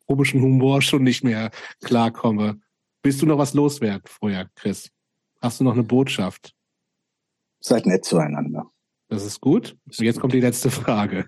komischen 0.07 0.41
Humor 0.41 0.81
schon 0.83 1.03
nicht 1.03 1.23
mehr 1.23 1.51
klarkomme. 1.83 2.61
Willst 3.03 3.21
du 3.23 3.27
noch 3.27 3.39
was 3.39 3.55
loswerden 3.55 4.03
vorher, 4.07 4.49
Chris? 4.55 4.91
Hast 5.41 5.61
du 5.61 5.65
noch 5.65 5.75
eine 5.75 5.83
Botschaft? 5.83 6.55
Seid 7.61 7.87
nett 7.87 8.05
zueinander. 8.05 8.71
Das 9.09 9.25
ist 9.25 9.41
gut. 9.41 9.77
Und 9.85 10.01
jetzt 10.01 10.21
kommt 10.21 10.33
die 10.33 10.41
letzte 10.41 10.71
Frage. 10.71 11.27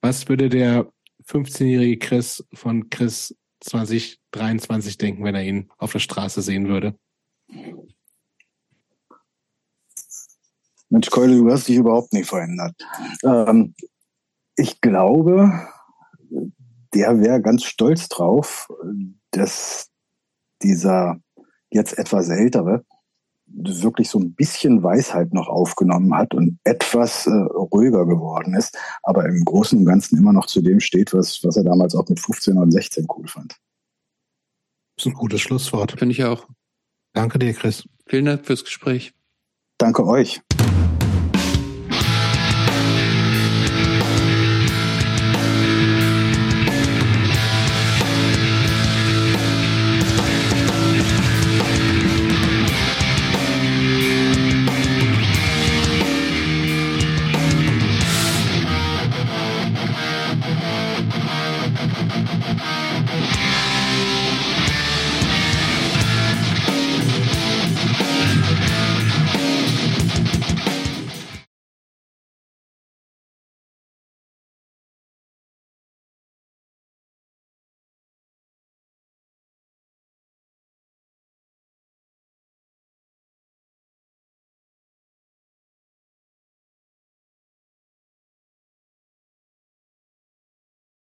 Was 0.00 0.28
würde 0.28 0.48
der 0.48 0.90
15-jährige 1.26 1.98
Chris 1.98 2.44
von 2.52 2.88
Chris 2.88 3.36
2023 3.60 4.96
denken, 4.96 5.24
wenn 5.24 5.34
er 5.34 5.44
ihn 5.44 5.70
auf 5.76 5.92
der 5.92 5.98
Straße 5.98 6.42
sehen 6.42 6.68
würde? 6.68 6.98
Mensch, 10.90 11.10
Keule, 11.10 11.36
du 11.36 11.50
hast 11.50 11.68
dich 11.68 11.76
überhaupt 11.76 12.12
nicht 12.12 12.28
verändert. 12.28 12.74
Ähm, 13.24 13.74
ich 14.56 14.80
glaube, 14.80 15.66
der 16.94 17.20
wäre 17.20 17.40
ganz 17.40 17.64
stolz 17.64 18.08
drauf, 18.08 18.68
dass 19.30 19.88
dieser 20.62 21.16
jetzt 21.70 21.96
etwas 21.96 22.28
ältere 22.28 22.84
wirklich 23.52 24.08
so 24.08 24.18
ein 24.18 24.34
bisschen 24.34 24.82
Weisheit 24.82 25.32
noch 25.34 25.48
aufgenommen 25.48 26.14
hat 26.14 26.34
und 26.34 26.58
etwas 26.64 27.26
äh, 27.26 27.30
ruhiger 27.30 28.06
geworden 28.06 28.54
ist, 28.54 28.78
aber 29.02 29.24
im 29.26 29.44
Großen 29.44 29.78
und 29.78 29.86
Ganzen 29.86 30.18
immer 30.18 30.32
noch 30.32 30.46
zu 30.46 30.60
dem 30.60 30.80
steht, 30.80 31.12
was, 31.12 31.42
was 31.42 31.56
er 31.56 31.64
damals 31.64 31.94
auch 31.94 32.08
mit 32.08 32.20
15 32.20 32.56
und 32.56 32.70
16 32.70 33.06
cool 33.16 33.26
fand. 33.26 33.56
Das 34.96 35.06
ist 35.06 35.12
ein 35.12 35.14
gutes 35.14 35.40
Schlusswort. 35.40 35.92
Finde 35.98 36.12
ich 36.12 36.24
auch. 36.24 36.46
Danke 37.12 37.38
dir, 37.38 37.52
Chris. 37.52 37.88
Vielen 38.06 38.26
Dank 38.26 38.46
fürs 38.46 38.64
Gespräch. 38.64 39.14
Danke 39.78 40.06
euch. 40.06 40.40